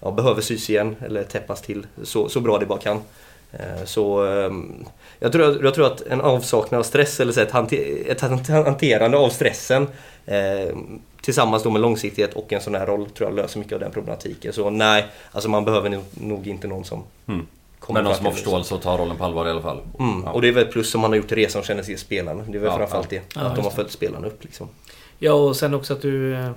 ja, 0.00 0.10
behöver 0.10 0.40
sys 0.40 0.70
igen 0.70 0.96
eller 1.00 1.22
täppas 1.22 1.62
till 1.62 1.86
så, 2.02 2.28
så 2.28 2.40
bra 2.40 2.58
det 2.58 2.66
bara 2.66 2.78
kan. 2.78 3.00
Eh, 3.58 3.84
så 3.84 4.26
ehm, 4.26 4.84
jag 5.18 5.32
tror, 5.32 5.64
jag 5.64 5.74
tror 5.74 5.86
att 5.86 6.00
en 6.00 6.20
avsaknad 6.20 6.78
av 6.78 6.82
stress 6.82 7.20
eller 7.20 7.38
ett, 7.38 8.20
hanterande 8.50 9.16
av 9.16 9.28
stressen 9.28 9.88
eh, 10.26 10.76
tillsammans 11.20 11.62
då 11.62 11.70
med 11.70 11.82
långsiktighet 11.82 12.34
och 12.34 12.52
en 12.52 12.60
sån 12.60 12.74
här 12.74 12.86
roll 12.86 13.10
tror 13.10 13.28
jag 13.28 13.36
löser 13.36 13.58
mycket 13.58 13.72
av 13.72 13.80
den 13.80 13.90
problematiken. 13.90 14.52
Så 14.52 14.70
nej, 14.70 15.06
alltså 15.32 15.48
man 15.48 15.64
behöver 15.64 16.00
nog 16.14 16.46
inte 16.46 16.66
någon 16.66 16.84
som 16.84 17.02
mm. 17.26 17.46
Men 17.88 18.04
någon 18.04 18.14
som 18.14 18.26
har 18.26 18.32
förståelse 18.32 18.74
och 18.74 18.82
tar 18.82 18.98
rollen 18.98 19.16
på 19.16 19.24
allvar 19.24 19.46
i 19.46 19.50
alla 19.50 19.62
fall. 19.62 19.80
Mm. 19.98 20.22
Ja. 20.24 20.32
Och 20.32 20.42
det 20.42 20.48
är 20.48 20.52
väl 20.52 20.64
ett 20.64 20.72
plus 20.72 20.90
som 20.90 21.00
man 21.00 21.10
har 21.10 21.16
gjort 21.16 21.32
resan 21.32 21.60
och 21.60 21.66
känner 21.66 21.82
sig 21.82 21.96
spelarna. 21.96 22.44
Det 22.48 22.58
är 22.58 22.60
väl 22.60 22.70
ja, 22.70 22.76
framförallt 22.78 23.10
det. 23.10 23.22
Ja, 23.34 23.40
att 23.40 23.56
de 23.56 23.64
har 23.64 23.70
följt 23.70 23.90
spelarna 23.90 24.26
upp 24.26 24.44
liksom. 24.44 24.68
Ja 25.18 25.32
och 25.32 25.56
sen 25.56 25.74
också 25.74 25.92
att 25.92 26.02
du 26.02 26.34
eh, 26.34 26.50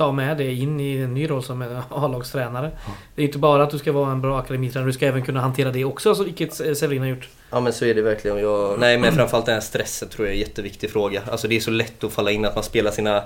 ta 0.00 0.12
med 0.12 0.36
det 0.36 0.54
in 0.54 0.80
i 0.80 0.96
en 0.96 1.14
ny 1.14 1.30
roll 1.30 1.42
som 1.42 1.82
A-lagstränare. 1.90 2.66
Mm. 2.66 2.96
Det 3.14 3.22
är 3.22 3.26
inte 3.26 3.38
bara 3.38 3.62
att 3.62 3.70
du 3.70 3.78
ska 3.78 3.92
vara 3.92 4.12
en 4.12 4.20
bra 4.20 4.38
akademitränare, 4.38 4.88
du 4.88 4.92
ska 4.92 5.06
även 5.06 5.22
kunna 5.22 5.40
hantera 5.40 5.70
det 5.70 5.84
också, 5.84 6.24
vilket 6.24 6.54
Severin 6.54 7.00
har 7.00 7.08
gjort. 7.08 7.28
Ja 7.50 7.60
men 7.60 7.72
så 7.72 7.84
är 7.84 7.94
det 7.94 8.02
verkligen. 8.02 8.38
Jag, 8.38 8.78
nej 8.78 8.98
men 8.98 9.12
framförallt 9.12 9.46
den 9.46 9.54
här 9.54 9.60
stressen 9.60 10.08
tror 10.08 10.26
jag 10.26 10.32
är 10.32 10.34
en 10.34 10.40
jätteviktig 10.40 10.90
fråga. 10.90 11.22
Alltså 11.30 11.48
det 11.48 11.56
är 11.56 11.60
så 11.60 11.70
lätt 11.70 12.04
att 12.04 12.12
falla 12.12 12.30
in 12.30 12.44
att 12.44 12.54
man 12.54 12.64
spelar 12.64 12.90
sina 12.90 13.22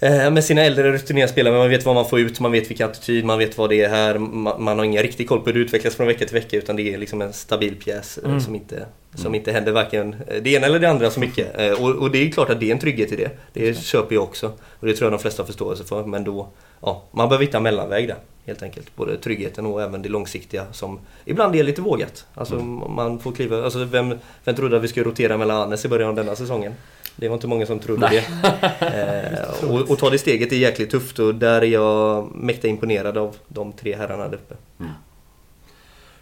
Eh, 0.00 0.30
med 0.30 0.44
sina 0.44 0.62
äldre 0.62 0.92
rutinerade 0.92 1.32
spelare, 1.32 1.54
man 1.54 1.68
vet 1.68 1.84
vad 1.84 1.94
man 1.94 2.08
får 2.08 2.20
ut, 2.20 2.40
man 2.40 2.52
vet 2.52 2.70
vilken 2.70 2.90
attityd, 2.90 3.24
man 3.24 3.38
vet 3.38 3.58
vad 3.58 3.70
det 3.70 3.84
är 3.84 3.88
här. 3.88 4.18
Man, 4.18 4.62
man 4.62 4.78
har 4.78 4.84
ingen 4.84 5.02
riktig 5.02 5.28
koll 5.28 5.40
på 5.40 5.46
hur 5.46 5.54
det 5.54 5.60
utvecklas 5.60 5.96
från 5.96 6.06
vecka 6.06 6.24
till 6.24 6.34
vecka 6.34 6.56
utan 6.56 6.76
det 6.76 6.94
är 6.94 6.98
liksom 6.98 7.22
en 7.22 7.32
stabil 7.32 7.74
pjäs 7.74 8.18
eh, 8.18 8.24
mm. 8.24 8.40
som, 8.40 8.54
inte, 8.54 8.86
som 9.14 9.26
mm. 9.26 9.34
inte 9.34 9.52
händer 9.52 9.72
varken 9.72 10.16
eh, 10.26 10.42
det 10.42 10.50
ena 10.50 10.66
eller 10.66 10.78
det 10.78 10.90
andra 10.90 11.10
så 11.10 11.20
mycket. 11.20 11.78
Och, 11.78 11.90
och, 11.90 12.10
det 12.10 12.18
är 12.18 12.30
klart 12.30 12.50
att 12.50 12.60
det 12.60 12.68
är 12.68 12.72
en 12.72 12.78
trygghet 12.78 13.12
i 13.12 13.16
det. 13.16 13.30
Det 13.52 13.78
köper 13.78 14.14
jag 14.14 14.24
också. 14.24 14.52
Och 14.80 14.86
det 14.86 14.94
tror 14.94 15.06
jag 15.06 15.12
de 15.12 15.22
flesta 15.22 15.42
har 15.42 15.46
förståelse 15.46 15.84
för. 15.84 16.04
Men 16.04 16.24
då, 16.24 16.48
ja, 16.80 17.04
man 17.10 17.28
behöver 17.28 17.44
hitta 17.44 17.56
en 17.56 17.62
mellanväg 17.62 18.08
där. 18.08 18.16
Helt 18.46 18.62
enkelt. 18.62 18.96
Både 18.96 19.16
tryggheten 19.16 19.66
och 19.66 19.82
även 19.82 20.02
det 20.02 20.08
långsiktiga 20.08 20.66
som 20.72 20.98
ibland 21.24 21.56
är 21.56 21.62
lite 21.62 21.80
vågat. 21.80 22.26
Alltså 22.34 22.54
mm. 22.54 22.94
man 22.94 23.18
får 23.18 23.32
kliva, 23.32 23.64
alltså 23.64 23.84
vem, 23.84 24.14
vem 24.44 24.54
trodde 24.54 24.76
att 24.76 24.82
vi 24.82 24.88
skulle 24.88 25.06
rotera 25.06 25.36
mellan 25.36 25.56
Annes 25.56 25.84
i 25.84 25.88
början 25.88 26.08
av 26.08 26.14
denna 26.14 26.36
säsongen? 26.36 26.74
Det 27.16 27.28
var 27.28 27.34
inte 27.34 27.46
många 27.46 27.66
som 27.66 27.78
trodde 27.78 28.08
Nej. 28.10 28.26
det. 28.40 28.58
Eh, 28.88 29.70
och, 29.70 29.90
och 29.90 29.98
ta 29.98 30.10
det 30.10 30.18
steget 30.18 30.52
är 30.52 30.56
jäkligt 30.56 30.90
tufft 30.90 31.18
och 31.18 31.34
där 31.34 31.60
är 31.62 31.66
jag 31.66 32.28
mäkta 32.34 32.68
imponerad 32.68 33.18
av 33.18 33.36
de 33.48 33.72
tre 33.72 33.96
herrarna 33.96 34.28
där 34.28 34.34
uppe. 34.36 34.54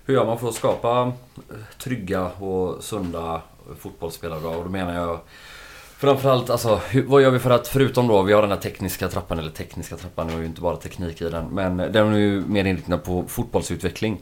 Hur 0.06 0.14
gör 0.14 0.26
man 0.26 0.38
för 0.38 0.48
att 0.48 0.54
skapa 0.54 1.12
eh, 1.36 1.56
trygga 1.78 2.24
och 2.24 2.84
sunda 2.84 3.42
fotbollsspelare? 3.78 4.46
Och 4.46 4.64
då 4.64 4.70
menar 4.70 4.94
jag 4.94 5.18
Framförallt, 5.98 6.50
alltså, 6.50 6.80
hur, 6.88 7.02
vad 7.02 7.22
gör 7.22 7.30
vi 7.30 7.38
för 7.38 7.50
att, 7.50 7.68
förutom 7.68 8.08
då, 8.08 8.22
vi 8.22 8.32
har 8.32 8.42
den 8.42 8.50
här 8.50 8.58
tekniska 8.58 9.08
trappan, 9.08 9.38
eller 9.38 9.50
tekniska 9.50 9.96
trappan, 9.96 10.26
det 10.26 10.32
är 10.32 10.38
ju 10.38 10.44
inte 10.44 10.60
bara 10.60 10.76
teknik 10.76 11.22
i 11.22 11.28
den, 11.28 11.46
men 11.46 11.76
den 11.76 12.12
är 12.12 12.18
ju 12.18 12.40
mer 12.46 12.64
inriktad 12.64 12.98
på 12.98 13.24
fotbollsutveckling. 13.28 14.18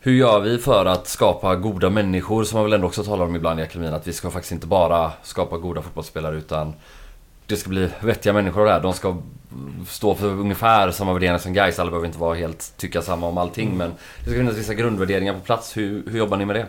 Hur 0.00 0.12
gör 0.12 0.40
vi 0.40 0.58
för 0.58 0.86
att 0.86 1.08
skapa 1.08 1.56
goda 1.56 1.90
människor 1.90 2.44
som 2.44 2.56
man 2.56 2.64
väl 2.64 2.72
ändå 2.72 2.86
också 2.86 3.04
talar 3.04 3.24
om 3.24 3.36
ibland 3.36 3.60
i 3.60 3.62
akademin? 3.62 3.94
Att 3.94 4.06
vi 4.06 4.12
ska 4.12 4.30
faktiskt 4.30 4.52
inte 4.52 4.66
bara 4.66 5.12
skapa 5.22 5.56
goda 5.56 5.82
fotbollsspelare 5.82 6.36
utan 6.36 6.74
det 7.46 7.56
ska 7.56 7.68
bli 7.68 7.88
vettiga 8.00 8.32
människor 8.32 8.66
där. 8.66 8.80
De 8.80 8.92
ska 8.92 9.16
stå 9.88 10.14
för 10.14 10.26
ungefär 10.26 10.90
samma 10.90 11.12
värderingar 11.12 11.38
som 11.38 11.52
guys. 11.52 11.78
Alla 11.78 11.90
behöver 11.90 12.06
inte 12.06 12.18
vara 12.18 12.34
helt 12.34 12.76
tycka 12.76 13.02
samma 13.02 13.26
om 13.26 13.38
allting 13.38 13.66
mm. 13.66 13.78
men 13.78 13.90
det 14.18 14.30
ska 14.30 14.38
finnas 14.38 14.56
vissa 14.56 14.74
grundvärderingar 14.74 15.34
på 15.34 15.40
plats. 15.40 15.76
Hur, 15.76 16.02
hur 16.10 16.18
jobbar 16.18 16.36
ni 16.36 16.44
med 16.44 16.56
det? 16.56 16.66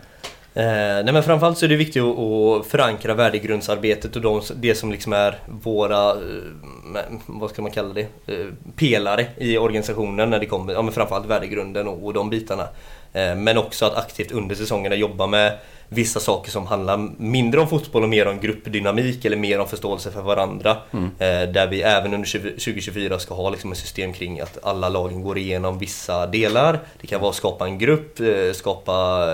Eh, 0.57 1.03
nej 1.03 1.13
men 1.13 1.23
framförallt 1.23 1.57
så 1.57 1.65
är 1.65 1.69
det 1.69 1.75
viktigt 1.75 2.03
att, 2.03 2.19
att 2.19 2.65
förankra 2.65 3.13
värdegrundsarbetet 3.13 4.15
och 4.15 4.21
de, 4.21 4.41
det 4.55 4.75
som 4.75 4.91
liksom 4.91 5.13
är 5.13 5.39
våra, 5.47 6.11
eh, 6.11 7.03
vad 7.25 7.49
ska 7.49 7.61
man 7.61 7.71
kalla 7.71 7.93
det, 7.93 8.01
eh, 8.28 8.45
pelare 8.75 9.25
i 9.38 9.57
organisationen 9.57 10.30
när 10.30 10.39
det 10.39 10.45
kommer, 10.45 10.73
ja 10.73 10.82
men 10.82 10.93
framförallt 10.93 11.25
värdegrunden 11.25 11.88
och, 11.88 12.05
och 12.05 12.13
de 12.13 12.30
bitarna. 12.30 12.67
Eh, 13.14 13.36
men 13.36 13.58
också 13.58 13.86
att 13.86 13.97
aktivt 13.97 14.32
under 14.32 14.55
säsongerna 14.55 14.95
jobba 14.95 15.28
med 15.28 15.58
vissa 15.89 16.20
saker 16.20 16.51
som 16.51 16.68
handlar 16.68 17.10
mindre 17.18 17.60
om 17.60 17.68
fotboll 17.68 18.03
och 18.03 18.10
mer 18.10 18.28
om 18.28 18.39
gruppdynamik 18.39 19.26
eller 19.26 19.38
mer 19.38 19.60
om 19.60 19.68
förståelse 19.68 20.12
för 20.12 20.22
varandra. 20.22 20.78
Mm. 20.91 21.05
Eh, 21.05 21.53
där 21.53 21.68
vi 21.68 21.82
även 21.82 22.14
under 22.14 22.28
2024 22.28 23.20
ska 23.20 23.34
ha 23.34 23.49
liksom 23.49 23.72
ett 23.72 23.78
system 23.78 24.14
kring 24.14 24.39
att 24.39 24.58
alla 24.64 24.89
lagen 24.89 25.24
går 25.24 25.38
igenom 25.38 25.80
vissa 25.80 26.28
delar. 26.28 26.80
Det 27.01 27.08
kan 27.08 27.22
vara 27.22 27.30
att 27.30 27.36
skapa 27.36 27.66
en 27.66 27.78
grupp, 27.78 28.20
eh, 28.20 28.53
skapa 28.53 29.28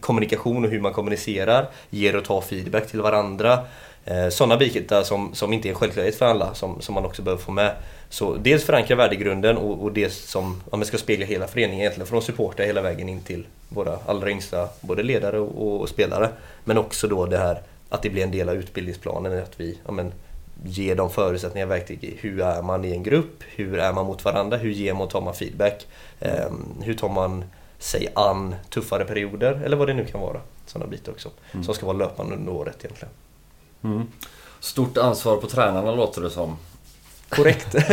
kommunikation 0.00 0.64
och 0.64 0.70
hur 0.70 0.80
man 0.80 0.92
kommunicerar, 0.92 1.66
ger 1.90 2.16
och 2.16 2.24
tar 2.24 2.40
feedback 2.40 2.90
till 2.90 3.00
varandra. 3.00 3.58
Sådana 4.30 4.56
bitar 4.56 5.02
som, 5.02 5.34
som 5.34 5.52
inte 5.52 5.68
är 5.68 5.70
en 5.70 5.76
självklarhet 5.76 6.14
för 6.14 6.26
alla 6.26 6.54
som, 6.54 6.80
som 6.80 6.94
man 6.94 7.04
också 7.04 7.22
behöver 7.22 7.42
få 7.42 7.52
med. 7.52 7.74
Så 8.08 8.34
dels 8.34 8.64
förankra 8.64 8.96
värdegrunden 8.96 9.56
och, 9.56 9.82
och 9.82 9.92
det 9.92 10.12
som 10.12 10.62
ja, 10.70 10.76
man 10.76 10.86
ska 10.86 10.98
spegla 10.98 11.26
hela 11.26 11.46
föreningen 11.46 11.80
egentligen 11.80 12.06
från 12.06 12.22
supportrar 12.22 12.66
hela 12.66 12.82
vägen 12.82 13.08
in 13.08 13.20
till 13.20 13.46
våra 13.68 13.98
allra 14.06 14.30
yngsta 14.30 14.68
både 14.80 15.02
ledare 15.02 15.38
och, 15.38 15.80
och, 15.80 15.88
spelare. 15.88 16.28
Men 16.64 16.78
också 16.78 17.08
då 17.08 17.26
det 17.26 17.38
här 17.38 17.60
att 17.88 18.02
det 18.02 18.10
blir 18.10 18.22
en 18.22 18.30
del 18.30 18.48
av 18.48 18.54
utbildningsplanen, 18.54 19.42
att 19.42 19.60
vi 19.60 19.78
ja, 19.86 19.92
men, 19.92 20.12
ger 20.64 20.96
dem 20.96 21.10
förutsättningar 21.10 21.66
verktyg 21.66 22.18
hur 22.20 22.40
är 22.40 22.62
man 22.62 22.84
i 22.84 22.92
en 22.92 23.02
grupp, 23.02 23.42
hur 23.54 23.78
är 23.78 23.92
man 23.92 24.06
mot 24.06 24.24
varandra, 24.24 24.56
hur 24.56 24.70
ger 24.70 24.92
man 24.92 25.02
och 25.02 25.10
tar 25.10 25.20
man 25.20 25.34
feedback, 25.34 25.86
eh, 26.20 26.50
hur 26.82 26.94
tar 26.94 27.08
man 27.08 27.44
sig 27.78 28.08
an 28.14 28.54
tuffare 28.70 29.04
perioder 29.04 29.60
eller 29.64 29.76
vad 29.76 29.88
det 29.88 29.94
nu 29.94 30.06
kan 30.06 30.20
vara. 30.20 30.40
Sådana 30.66 30.90
bitar 30.90 31.12
också. 31.12 31.30
Mm. 31.52 31.64
Som 31.64 31.74
ska 31.74 31.86
vara 31.86 31.96
löpande 31.96 32.34
under 32.34 32.52
året 32.52 32.76
egentligen. 32.84 33.12
Mm. 33.84 34.06
Stort 34.60 34.98
ansvar 34.98 35.36
på 35.36 35.46
tränarna 35.46 35.94
låter 35.94 36.20
det 36.22 36.30
som. 36.30 36.56
Korrekt. 37.28 37.74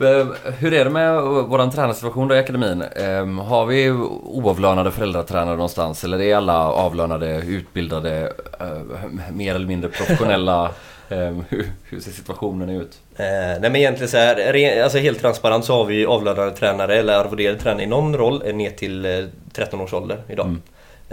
Eh, 0.00 0.26
Hur 0.58 0.74
är 0.74 0.84
det 0.84 0.90
med 0.90 1.22
våran 1.22 1.70
tränarsituation 1.70 2.28
då 2.28 2.34
i 2.34 2.38
akademin? 2.38 2.82
Eh, 2.82 3.26
Har 3.44 3.66
vi 3.66 3.90
oavlönade 3.90 4.90
föräldratränare 4.90 5.56
någonstans? 5.56 6.04
Eller 6.04 6.20
är 6.20 6.36
alla 6.36 6.68
avlönade, 6.72 7.36
utbildade, 7.36 8.32
eh, 8.60 9.32
mer 9.32 9.54
eller 9.54 9.66
mindre 9.66 9.90
professionella? 9.90 10.70
Eh, 11.08 11.18
Hur, 11.48 11.70
hur 11.84 12.00
ser 12.00 12.10
situationen 12.10 12.68
ut? 12.70 12.98
Eh, 13.16 13.24
nej 13.26 13.60
men 13.60 13.76
egentligen 13.76 14.08
så 14.10 14.16
här, 14.16 14.82
alltså 14.82 14.98
helt 14.98 15.20
transparent 15.20 15.64
så 15.64 15.76
har 15.76 15.84
vi 15.84 16.06
avlönade 16.06 16.50
tränare 16.50 16.96
eller 16.96 17.12
arvoderade 17.18 17.58
tränare 17.58 17.82
i 17.82 17.86
någon 17.86 18.16
roll 18.16 18.42
eh, 18.46 18.54
ner 18.54 18.70
till 18.70 19.04
eh, 19.04 19.24
13 19.52 19.80
års 19.80 19.92
ålder 19.94 20.18
idag. 20.28 20.46
Mm. 20.46 20.62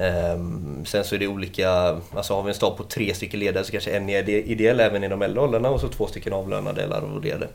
Ehm, 0.02 0.86
sen 0.86 1.04
så 1.04 1.16
är 1.16 1.20
det 1.20 1.28
olika, 1.28 1.70
alltså 2.16 2.34
har 2.34 2.44
vi 2.44 2.50
en 2.50 2.56
stab 2.56 2.78
på 2.78 2.84
tre 2.84 3.14
stycken 3.14 3.40
ledare 3.40 3.64
så 3.64 3.72
kanske 3.72 3.92
en 3.92 4.10
är 4.10 4.20
ide- 4.20 4.44
ideell 4.52 4.80
även 4.80 5.04
i 5.04 5.08
de 5.08 5.22
äldre 5.22 5.42
åldrarna 5.44 5.70
och 5.70 5.82
så 5.82 5.88
två 5.88 6.08
stycken 6.08 6.34
avlönade 6.34 6.84
eller 6.84 6.96
arvoderade. 6.96 7.48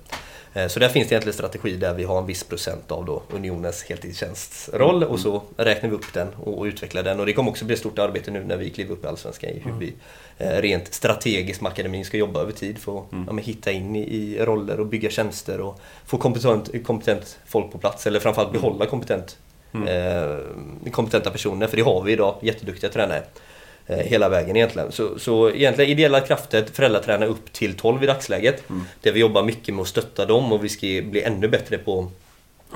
Eh, 0.54 0.66
Så 0.68 0.80
där 0.80 0.88
finns 0.88 1.08
det 1.08 1.12
egentligen 1.12 1.34
strategi 1.34 1.76
där 1.76 1.94
vi 1.94 2.04
har 2.04 2.18
en 2.18 2.26
viss 2.26 2.44
procent 2.44 2.92
av 2.92 3.04
då 3.04 3.22
Unionens 3.30 3.84
heltidstjänstsroll 3.84 5.04
och 5.04 5.20
så 5.20 5.42
räknar 5.56 5.90
vi 5.90 5.96
upp 5.96 6.12
den 6.14 6.28
och 6.44 6.64
utvecklar 6.64 7.02
den. 7.02 7.20
Och 7.20 7.26
det 7.26 7.32
kommer 7.32 7.50
också 7.50 7.64
bli 7.64 7.74
ett 7.74 7.80
stort 7.80 7.98
arbete 7.98 8.30
nu 8.30 8.44
när 8.44 8.56
vi 8.56 8.70
kliver 8.70 8.92
upp 8.92 9.04
i 9.04 9.06
Allsvenskan 9.06 9.50
i 9.50 9.58
hur 9.64 9.72
vi 9.80 9.94
eh, 10.38 10.60
rent 10.62 10.94
strategiskt 10.94 11.60
med 11.60 11.72
akademin 11.72 12.04
ska 12.04 12.16
jobba 12.16 12.40
över 12.40 12.52
tid 12.52 12.78
för 12.78 12.98
att 12.98 13.04
ja, 13.10 13.32
men 13.32 13.38
hitta 13.44 13.72
in 13.72 13.96
i, 13.96 14.00
i 14.16 14.38
roller 14.44 14.80
och 14.80 14.86
bygga 14.86 15.10
tjänster 15.10 15.60
och 15.60 15.80
få 16.06 16.18
kompetent, 16.18 16.84
kompetent 16.86 17.38
folk 17.46 17.72
på 17.72 17.78
plats 17.78 18.06
eller 18.06 18.20
framförallt 18.20 18.52
behålla 18.52 18.86
kompetent, 18.86 19.36
eh, 19.88 20.90
kompetenta 20.90 21.30
personer 21.30 21.66
för 21.66 21.76
det 21.76 21.82
har 21.82 22.02
vi 22.02 22.12
idag, 22.12 22.34
jätteduktiga 22.42 22.90
tränare. 22.90 23.22
Eh, 23.86 23.98
hela 23.98 24.28
vägen 24.28 24.56
egentligen. 24.56 24.92
Så, 24.92 25.18
så 25.18 25.50
egentligen 25.50 25.90
ideella 25.90 26.20
krafter, 26.20 26.66
föräldratränar 26.72 27.26
upp 27.26 27.52
till 27.52 27.74
12 27.74 28.02
i 28.02 28.06
dagsläget. 28.06 28.62
Där 29.02 29.12
vi 29.12 29.20
jobbar 29.20 29.42
mycket 29.42 29.74
med 29.74 29.82
att 29.82 29.88
stötta 29.88 30.26
dem 30.26 30.52
och 30.52 30.64
vi 30.64 30.68
ska 30.68 30.86
bli 30.86 31.22
ännu 31.22 31.48
bättre 31.48 31.78
på 31.78 32.10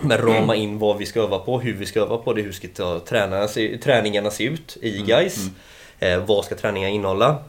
med 0.01 0.25
rama 0.25 0.57
in 0.57 0.79
vad 0.79 0.99
vi 0.99 1.07
ska 1.07 1.21
öva 1.21 1.39
på, 1.39 1.61
hur 1.61 1.73
vi 1.73 1.87
ska 1.87 2.01
öva 2.01 2.17
på 2.17 2.33
det, 2.33 2.43
hur 2.43 2.53
ska 2.53 2.69
ta 2.69 3.01
tränarna 3.01 3.49
se, 3.49 3.79
träningarna 3.79 4.31
se 4.31 4.45
ut 4.45 4.77
i 4.81 4.99
guys. 4.99 5.47
Eh, 5.99 6.25
vad 6.25 6.45
ska 6.45 6.55
träningarna 6.55 6.95
innehålla? 6.95 7.45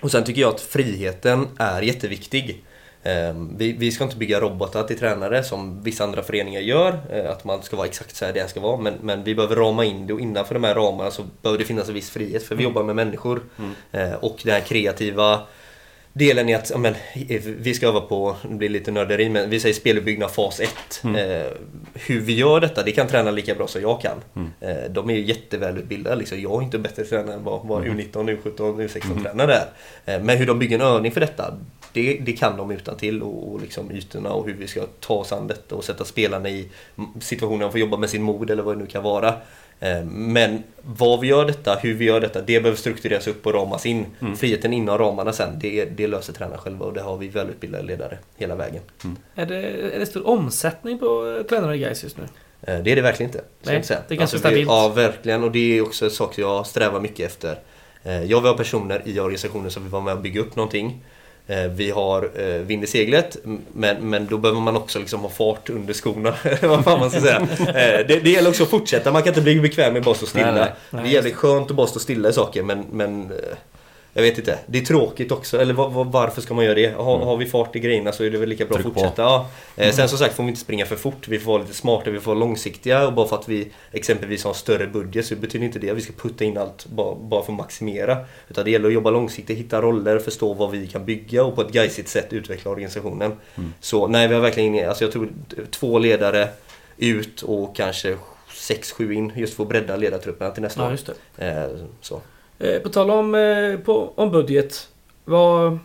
Och 0.00 0.10
sen 0.10 0.24
tycker 0.24 0.40
jag 0.40 0.54
att 0.54 0.60
friheten 0.60 1.48
är 1.58 1.82
jätteviktig. 1.82 2.64
Eh, 3.04 3.34
vi, 3.56 3.72
vi 3.72 3.92
ska 3.92 4.04
inte 4.04 4.16
bygga 4.16 4.40
robotar 4.40 4.82
till 4.82 4.98
tränare 4.98 5.44
som 5.44 5.82
vissa 5.82 6.04
andra 6.04 6.22
föreningar 6.22 6.60
gör. 6.60 7.00
Eh, 7.10 7.30
att 7.30 7.44
man 7.44 7.62
ska 7.62 7.76
vara 7.76 7.86
exakt 7.86 8.16
så 8.16 8.24
här 8.24 8.32
det 8.32 8.50
ska 8.50 8.60
vara. 8.60 8.76
Men, 8.76 8.94
men 9.02 9.24
vi 9.24 9.34
behöver 9.34 9.56
rama 9.56 9.84
in 9.84 10.06
det 10.06 10.12
och 10.12 10.20
innanför 10.20 10.54
de 10.54 10.64
här 10.64 10.74
ramarna 10.74 11.10
så 11.10 11.22
behöver 11.42 11.58
det 11.58 11.64
finnas 11.64 11.88
en 11.88 11.94
viss 11.94 12.10
frihet. 12.10 12.42
För 12.42 12.54
vi 12.54 12.64
jobbar 12.64 12.84
med 12.84 12.96
människor. 12.96 13.42
Eh, 13.92 14.12
och 14.12 14.40
den 14.44 14.52
här 14.52 14.60
kreativa 14.60 15.40
delen 16.14 16.48
är 16.48 16.56
att 16.56 16.70
ja, 16.70 16.78
men, 16.78 16.94
vi 17.44 17.74
ska 17.74 17.88
öva 17.88 18.00
på, 18.00 18.36
det 18.42 18.54
blir 18.54 18.68
lite 18.68 18.90
nörderi, 18.90 19.28
men 19.28 19.50
vi 19.50 19.60
säger 19.60 19.74
speluppbyggnad 19.74 20.30
fas 20.30 20.60
1. 20.60 20.70
Eh, 21.04 21.52
hur 21.94 22.20
vi 22.20 22.34
gör 22.34 22.60
detta, 22.60 22.82
det 22.82 22.92
kan 22.92 23.08
träna 23.08 23.30
lika 23.30 23.54
bra 23.54 23.66
som 23.66 23.82
jag 23.82 24.00
kan. 24.00 24.22
Eh, 24.60 24.90
de 24.90 25.10
är 25.10 25.14
ju 25.14 25.24
jättevälutbildade. 25.24 26.16
Liksom. 26.16 26.40
Jag 26.40 26.60
är 26.60 26.64
inte 26.64 26.78
bättre 26.78 27.04
tränare 27.04 27.34
än 27.34 27.44
vad, 27.44 27.66
vad 27.66 27.84
U19, 27.84 28.12
U17, 28.12 28.88
U16 28.88 29.22
tränare 29.22 29.54
är. 29.54 29.66
Eh, 30.14 30.22
men 30.22 30.38
hur 30.38 30.46
de 30.46 30.58
bygger 30.58 30.78
en 30.78 30.86
övning 30.86 31.12
för 31.12 31.20
detta, 31.20 31.54
det, 31.92 32.18
det 32.20 32.32
kan 32.32 32.56
de 32.56 32.70
utan 32.70 32.96
till 32.96 33.22
och, 33.22 33.52
och 33.52 33.60
liksom 33.60 33.92
ytorna 33.92 34.30
och 34.30 34.46
hur 34.46 34.54
vi 34.54 34.66
ska 34.66 34.86
ta 35.00 35.14
oss 35.14 35.32
an 35.32 35.46
detta 35.46 35.74
och 35.74 35.84
sätta 35.84 36.04
spelarna 36.04 36.48
i 36.48 36.68
situationen 37.20 37.60
de 37.60 37.70
får 37.70 37.80
jobba 37.80 37.96
med 37.96 38.10
sin 38.10 38.22
mod 38.22 38.50
eller 38.50 38.62
vad 38.62 38.76
det 38.76 38.80
nu 38.80 38.86
kan 38.86 39.02
vara. 39.02 39.34
Eh, 39.80 40.04
Men 40.04 40.62
vad 40.82 41.20
vi 41.20 41.26
gör 41.28 41.44
detta, 41.44 41.74
hur 41.74 41.94
vi 41.94 42.04
gör 42.04 42.20
detta, 42.20 42.40
det 42.40 42.60
behöver 42.60 42.78
struktureras 42.78 43.26
upp 43.26 43.46
och 43.46 43.54
ramas 43.54 43.86
in. 43.86 44.06
Friheten 44.36 44.72
inom 44.72 44.98
ramarna 44.98 45.32
sen, 45.32 45.58
det, 45.60 45.84
det 45.84 46.06
löser 46.06 46.32
tränarna 46.32 46.58
själva 46.58 46.86
och 46.86 46.92
det 46.92 47.00
har 47.02 47.16
vi 47.16 47.28
välutbildade 47.28 47.84
ledare 47.84 48.18
hela 48.36 48.54
vägen. 48.54 48.82
Är 49.34 49.46
det, 49.46 49.56
är 49.94 49.98
det 49.98 50.06
stor 50.06 50.26
omsättning 50.28 50.98
på 50.98 51.36
eh, 51.38 51.46
tränare 51.46 51.76
i 51.76 51.78
Gais 51.78 52.02
just 52.02 52.16
nu? 52.16 52.22
Eh, 52.62 52.78
Det 52.82 52.92
är 52.92 52.96
det 52.96 53.02
verkligen 53.02 53.30
inte. 53.30 53.44
Nej, 53.62 53.76
inte 53.76 54.02
det 54.08 54.14
är 54.14 54.18
ganska 54.18 54.36
vi, 54.36 54.40
stabilt. 54.40 54.68
Ja, 54.68 54.88
verkligen. 54.88 55.44
Och 55.44 55.52
det 55.52 55.78
är 55.78 55.82
också 55.82 56.04
en 56.04 56.10
sak 56.10 56.38
jag 56.38 56.66
strävar 56.66 57.00
mycket 57.00 57.26
efter. 57.26 57.58
Jag 58.02 58.40
vill 58.40 58.50
ha 58.50 58.56
personer 58.56 59.02
i 59.04 59.20
organisationen 59.20 59.70
som 59.70 59.82
vill 59.82 59.92
vara 59.92 60.02
med 60.02 60.14
och 60.14 60.20
bygga 60.20 60.40
upp 60.40 60.56
någonting. 60.56 61.04
Eh, 61.46 61.64
Vi 61.64 61.90
har 61.90 62.30
eh, 62.34 62.44
vind 62.60 62.84
i 62.84 62.86
seglet, 62.86 63.36
men, 63.72 64.10
men 64.10 64.26
då 64.26 64.38
behöver 64.38 64.60
man 64.60 64.76
också 64.76 64.98
liksom 64.98 65.20
ha 65.20 65.28
fart 65.28 65.70
under 65.70 65.94
skorna. 65.94 66.34
vad 66.62 66.84
fan 66.84 67.00
man 67.00 67.10
ska 67.10 67.20
säga. 67.20 67.40
Eh, 67.60 68.06
Det, 68.06 68.20
det 68.24 68.30
gäller 68.30 68.48
också 68.50 68.62
att 68.62 68.70
fortsätta, 68.70 69.12
man 69.12 69.22
kan 69.22 69.28
inte 69.30 69.40
bli 69.40 69.60
bekväm 69.60 69.92
med 69.92 70.00
att 70.00 70.04
bara 70.06 70.14
stå 70.14 70.26
stilla. 70.26 70.52
Nej, 70.52 70.72
nej. 70.90 71.02
Det 71.02 71.08
är 71.08 71.12
jävligt 71.12 71.34
skönt 71.34 71.70
att 71.70 71.76
bara 71.76 71.86
stå 71.86 71.98
stilla 71.98 72.28
i 72.28 72.32
saker, 72.32 72.62
men, 72.62 72.84
men 72.92 73.22
eh, 73.30 73.56
jag 74.14 74.22
vet 74.22 74.38
inte. 74.38 74.58
Det 74.66 74.78
är 74.78 74.84
tråkigt 74.84 75.32
också. 75.32 75.60
Eller 75.60 75.74
var, 75.74 75.88
var, 75.90 76.04
varför 76.04 76.40
ska 76.42 76.54
man 76.54 76.64
göra 76.64 76.74
det? 76.74 76.94
Har, 76.96 77.18
har 77.18 77.36
vi 77.36 77.46
fart 77.46 77.76
i 77.76 77.78
grejerna 77.80 78.12
så 78.12 78.24
är 78.24 78.30
det 78.30 78.38
väl 78.38 78.48
lika 78.48 78.64
bra 78.64 78.76
att 78.76 78.82
Tryck 78.82 78.94
på. 78.94 79.00
fortsätta. 79.00 79.22
Ja. 79.22 79.48
Eh, 79.76 79.92
Sen 79.92 80.08
som 80.08 80.18
sagt 80.18 80.34
får 80.34 80.42
vi 80.42 80.48
inte 80.48 80.60
springa 80.60 80.86
för 80.86 80.96
fort. 80.96 81.28
Vi 81.28 81.38
får 81.38 81.52
vara 81.52 81.62
lite 81.62 81.74
smarta, 81.74 82.10
vi 82.10 82.20
får 82.20 82.30
vara 82.34 82.38
långsiktiga. 82.40 83.06
Och 83.06 83.12
bara 83.12 83.28
för 83.28 83.36
att 83.36 83.48
vi 83.48 83.68
exempelvis 83.92 84.44
har 84.44 84.50
en 84.50 84.54
större 84.54 84.86
budget 84.86 85.26
så 85.26 85.36
betyder 85.36 85.64
inte 85.66 85.78
det 85.78 85.90
att 85.90 85.96
vi 85.96 86.00
ska 86.00 86.12
putta 86.12 86.44
in 86.44 86.58
allt 86.58 86.86
bara, 86.86 87.14
bara 87.14 87.42
för 87.44 87.52
att 87.52 87.58
maximera. 87.58 88.18
Utan 88.48 88.64
det 88.64 88.70
gäller 88.70 88.88
att 88.88 88.94
jobba 88.94 89.10
långsiktigt, 89.10 89.58
hitta 89.58 89.82
roller, 89.82 90.18
förstå 90.18 90.54
vad 90.54 90.70
vi 90.70 90.86
kan 90.86 91.04
bygga 91.04 91.44
och 91.44 91.54
på 91.54 91.60
ett 91.62 91.74
geisigt 91.74 92.08
sätt 92.08 92.32
utveckla 92.32 92.70
organisationen. 92.70 93.32
Så 93.80 94.06
nej, 94.06 94.28
vi 94.28 94.34
har 94.34 94.40
verkligen, 94.40 94.88
alltså 94.88 95.04
jag 95.04 95.12
tror 95.12 95.28
två 95.70 95.98
ledare 95.98 96.48
ut 96.96 97.42
och 97.42 97.76
kanske 97.76 98.16
sex, 98.54 98.92
sju 98.92 99.12
in 99.14 99.32
just 99.36 99.54
för 99.54 99.62
att 99.62 99.68
bredda 99.68 99.96
ledartrupperna 99.96 100.50
till 100.50 100.62
nästa 100.62 100.80
Ja, 100.80 100.86
år. 100.86 100.90
just 100.92 101.10
det. 101.36 101.46
Eh, 101.46 101.68
så. 102.00 102.20
Eh, 102.58 102.78
På 102.78 102.88
tal 102.88 103.10
om, 103.10 103.34
eh, 103.34 103.76
på, 103.84 104.12
om 104.14 104.30
budget. 104.30 104.88
Vad, 105.24 105.78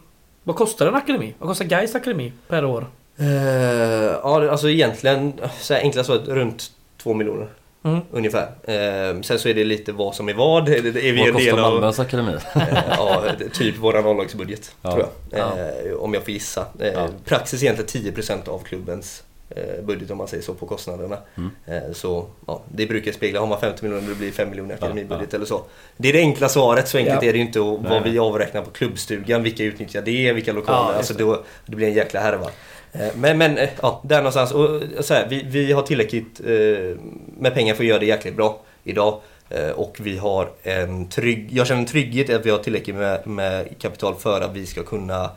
vad 0.44 0.56
kostar 0.56 0.88
en 0.88 0.96
akademi? 0.96 1.34
Vad 1.40 1.50
kostar 1.50 1.66
Gais 1.66 1.96
akademi 1.96 2.34
per 2.48 2.66
år? 2.66 2.88
Eh, 3.18 3.26
ja, 4.24 4.50
alltså 4.52 4.70
egentligen 4.70 5.34
så 5.60 5.74
här 5.74 5.82
enkla 5.82 6.04
svaret 6.04 6.28
runt 6.28 6.72
två 7.04 7.14
miljoner. 7.14 7.48
Mm. 7.84 8.00
Ungefär. 8.12 8.44
Eh, 8.64 9.22
sen 9.22 9.40
så 9.40 9.50
är 9.50 9.54
det 9.54 9.64
lite 9.66 9.92
vad 9.92 10.16
som 10.16 10.30
är 10.30 10.34
vad. 10.34 10.66
Det, 10.66 10.82
det 10.82 11.10
är 11.10 11.14
vi 11.14 11.20
Vad 11.20 11.28
en 11.28 11.34
kostar 11.34 11.52
del 11.52 11.60
av 11.60 11.72
Malmös 11.72 12.00
akademi? 12.00 12.34
eh, 12.56 12.62
ja, 12.98 13.24
typ 13.54 13.78
våran 13.78 14.06
A-lagsbudget. 14.08 14.76
Ja. 14.82 14.92
Tror 14.92 15.06
jag. 15.30 15.40
Ja. 15.40 15.54
Eh, 15.90 15.94
om 15.98 16.14
jag 16.14 16.24
får 16.24 16.32
gissa. 16.32 16.66
Eh, 16.80 16.88
Ja. 16.94 17.08
Praxis 17.26 17.62
är 17.62 17.66
egentligen 17.66 18.14
10% 18.14 18.50
av 18.50 18.60
klubbens 18.60 19.24
budget 19.84 20.12
om 20.12 20.18
man 20.18 20.28
säger 20.28 20.44
så 20.44 20.54
på 20.54 20.66
kostnaderna. 20.66 21.18
Mm. 21.38 21.50
Eh, 21.66 21.94
så 21.94 22.26
ja, 22.48 22.62
det 22.72 22.86
brukar 22.86 23.12
spegla, 23.12 23.40
har 23.40 23.48
man 23.48 23.60
50 23.60 23.84
miljoner 23.86 24.10
det 24.10 24.16
blir 24.16 24.32
5 24.32 24.50
miljoner 24.50 24.70
i 24.74 24.78
Ja, 24.82 24.86
akademibudget 24.88 25.34
eller 25.34 25.46
så. 25.46 25.64
Det 25.98 26.10
är 26.10 26.14
det 26.14 26.20
enkla 26.20 26.50
svaret, 26.50 26.88
så 26.88 26.98
enkelt 26.98 27.24
Ja. 27.24 27.30
är 27.30 27.34
det 27.34 27.40
inte. 27.40 27.60
Och 27.60 27.84
vad 27.84 28.02
Nej. 28.02 28.12
vi 28.12 28.20
avräknar 28.20 28.62
på 28.62 28.72
klubbstugan, 28.72 29.44
vilka 29.44 29.64
utnyttjar 29.64 30.02
det, 30.02 30.34
vilka 30.34 30.54
lokaler. 30.54 30.92
Ja, 30.92 30.98
alltså 30.98 31.14
det. 31.14 31.24
då, 31.24 31.44
det 31.66 31.76
blir 31.76 31.88
en 31.88 31.94
jäkla 31.94 32.20
härva. 32.20 32.50
Eh, 32.92 33.08
Men, 33.16 33.38
men 33.38 33.58
eh, 33.58 33.70
ja, 33.82 34.02
där 34.06 34.18
någonstans. 34.18 34.52
Och, 34.52 34.82
så 35.00 35.14
här, 35.14 35.28
vi, 35.30 35.44
vi 35.48 35.72
har 35.72 35.82
tillräckligt 35.82 36.40
eh, 36.40 36.98
med 37.38 37.54
pengar 37.54 37.74
för 37.76 37.84
att 37.84 37.88
göra 37.90 38.00
det 38.00 38.06
jäkligt 38.06 38.36
bra 38.36 38.62
idag. 38.84 39.22
Eh, 39.50 39.70
Och 39.70 39.98
vi 40.00 40.18
har 40.18 40.50
en 40.64 41.10
trygg, 41.10 41.48
jag 41.52 41.68
känner 41.68 41.82
en 41.82 41.88
trygghet 41.88 42.30
i 42.30 42.34
att 42.34 42.46
vi 42.46 42.50
har 42.50 42.58
tillräckligt 42.58 42.96
med, 42.96 43.28
med 43.28 43.80
kapital 43.80 44.16
för 44.16 44.42
att 44.42 44.56
vi 44.56 44.66
ska 44.66 44.84
kunna 44.84 45.32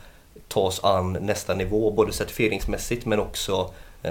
ta 0.49 0.61
oss 0.61 0.81
an 0.85 1.13
nästa 1.21 1.55
nivå. 1.55 1.91
Både 1.91 2.13
certifieringsmässigt 2.13 3.07
men 3.07 3.21
också 3.21 3.53
eh, 3.53 3.67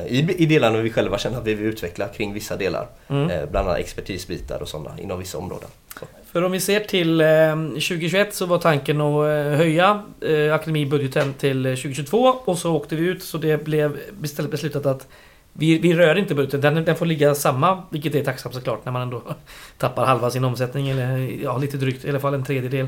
i, 0.07 0.43
i 0.43 0.45
delarna 0.45 0.77
vi 0.77 0.89
själva 0.89 1.17
känner 1.17 1.37
att 1.37 1.47
vi 1.47 1.53
vill 1.53 1.67
utveckla 1.67 2.07
kring 2.07 2.33
vissa 2.33 2.57
delar. 2.57 2.87
Mm. 3.07 3.29
Eh, 3.29 3.49
Bland 3.51 3.67
annat 3.67 3.79
expertisbitar 3.79 4.61
och 4.61 4.67
sådana 4.67 4.99
inom 4.99 5.19
vissa 5.19 5.37
områden. 5.37 5.69
Så. 5.99 6.05
För 6.31 6.43
om 6.43 6.51
vi 6.51 6.59
ser 6.59 6.79
till 6.79 7.21
eh, 7.21 7.55
2021 7.55 8.33
så 8.33 8.45
var 8.45 8.57
tanken 8.57 9.01
att 9.01 9.25
eh, 9.25 9.57
höja 9.57 10.03
eh, 10.21 10.53
akademibudgeten 10.53 11.33
till 11.33 11.65
eh, 11.65 11.71
2022 11.71 12.17
och 12.45 12.57
så 12.57 12.75
åkte 12.75 12.95
vi 12.95 13.05
ut 13.05 13.23
så 13.23 13.37
det 13.37 13.63
blev 13.63 13.99
istället 14.23 14.51
beslutat 14.51 14.85
att 14.85 15.07
vi, 15.53 15.77
vi 15.77 15.93
rör 15.93 16.15
inte 16.15 16.35
budgeten, 16.35 16.61
den, 16.61 16.85
den 16.85 16.95
får 16.95 17.05
ligga 17.05 17.35
samma, 17.35 17.83
vilket 17.89 18.15
är 18.15 18.23
tacksamt 18.23 18.55
såklart 18.55 18.85
när 18.85 18.91
man 18.91 19.01
ändå 19.01 19.21
tappar 19.77 20.05
halva 20.05 20.31
sin 20.31 20.43
omsättning 20.43 20.89
eller 20.89 21.17
ja, 21.43 21.57
lite 21.57 21.77
drygt, 21.77 22.05
i 22.05 22.09
alla 22.09 22.19
fall 22.19 22.33
en 22.33 22.45
tredjedel. 22.45 22.87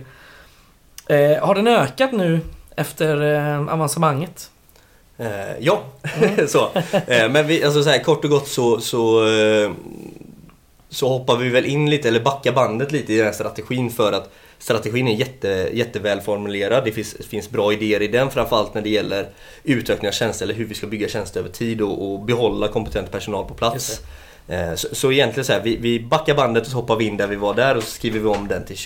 Eh, 1.07 1.45
har 1.45 1.55
den 1.55 1.67
ökat 1.67 2.11
nu 2.11 2.39
efter 2.75 3.21
eh, 3.21 3.73
avancemanget? 3.73 4.49
Eh, 5.17 5.57
ja, 5.59 5.83
så. 6.47 6.69
Eh, 7.07 7.29
men 7.29 7.47
vi, 7.47 7.63
alltså 7.63 7.83
så 7.83 7.89
här, 7.89 8.03
kort 8.03 8.23
och 8.23 8.29
gott 8.29 8.47
så, 8.47 8.79
så, 8.79 9.27
eh, 9.27 9.71
så 10.89 11.09
hoppar 11.09 11.37
vi 11.37 11.49
väl 11.49 11.65
in 11.65 11.89
lite, 11.89 12.07
eller 12.07 12.19
backar 12.19 12.51
bandet 12.51 12.91
lite 12.91 13.13
i 13.13 13.17
den 13.17 13.25
här 13.25 13.33
strategin 13.33 13.89
för 13.89 14.11
att 14.11 14.29
strategin 14.59 15.07
är 15.07 15.15
jätte, 15.15 15.69
jättevälformulerad. 15.73 16.85
Det 16.85 16.91
finns, 16.91 17.15
finns 17.29 17.49
bra 17.49 17.73
idéer 17.73 18.01
i 18.01 18.07
den, 18.07 18.31
framförallt 18.31 18.73
när 18.73 18.81
det 18.81 18.89
gäller 18.89 19.29
utökning 19.63 20.07
av 20.07 20.13
tjänster 20.13 20.45
eller 20.45 20.55
hur 20.55 20.65
vi 20.65 20.75
ska 20.75 20.87
bygga 20.87 21.07
tjänster 21.07 21.39
över 21.39 21.49
tid 21.49 21.81
och, 21.81 22.13
och 22.13 22.19
behålla 22.19 22.67
kompetent 22.67 23.11
personal 23.11 23.45
på 23.45 23.53
plats. 23.53 24.01
Eh, 24.47 24.75
så, 24.75 24.87
så 24.91 25.11
egentligen 25.11 25.45
så 25.45 25.53
här, 25.53 25.61
vi, 25.61 25.75
vi 25.75 25.99
backar 25.99 26.35
bandet 26.35 26.63
och 26.63 26.71
så 26.71 26.77
hoppar 26.77 26.95
vi 26.95 27.05
in 27.05 27.17
där 27.17 27.27
vi 27.27 27.35
var 27.35 27.53
där 27.53 27.77
och 27.77 27.83
så 27.83 27.89
skriver 27.89 28.19
vi 28.19 28.25
om 28.25 28.47
den 28.47 28.65
till 28.65 28.77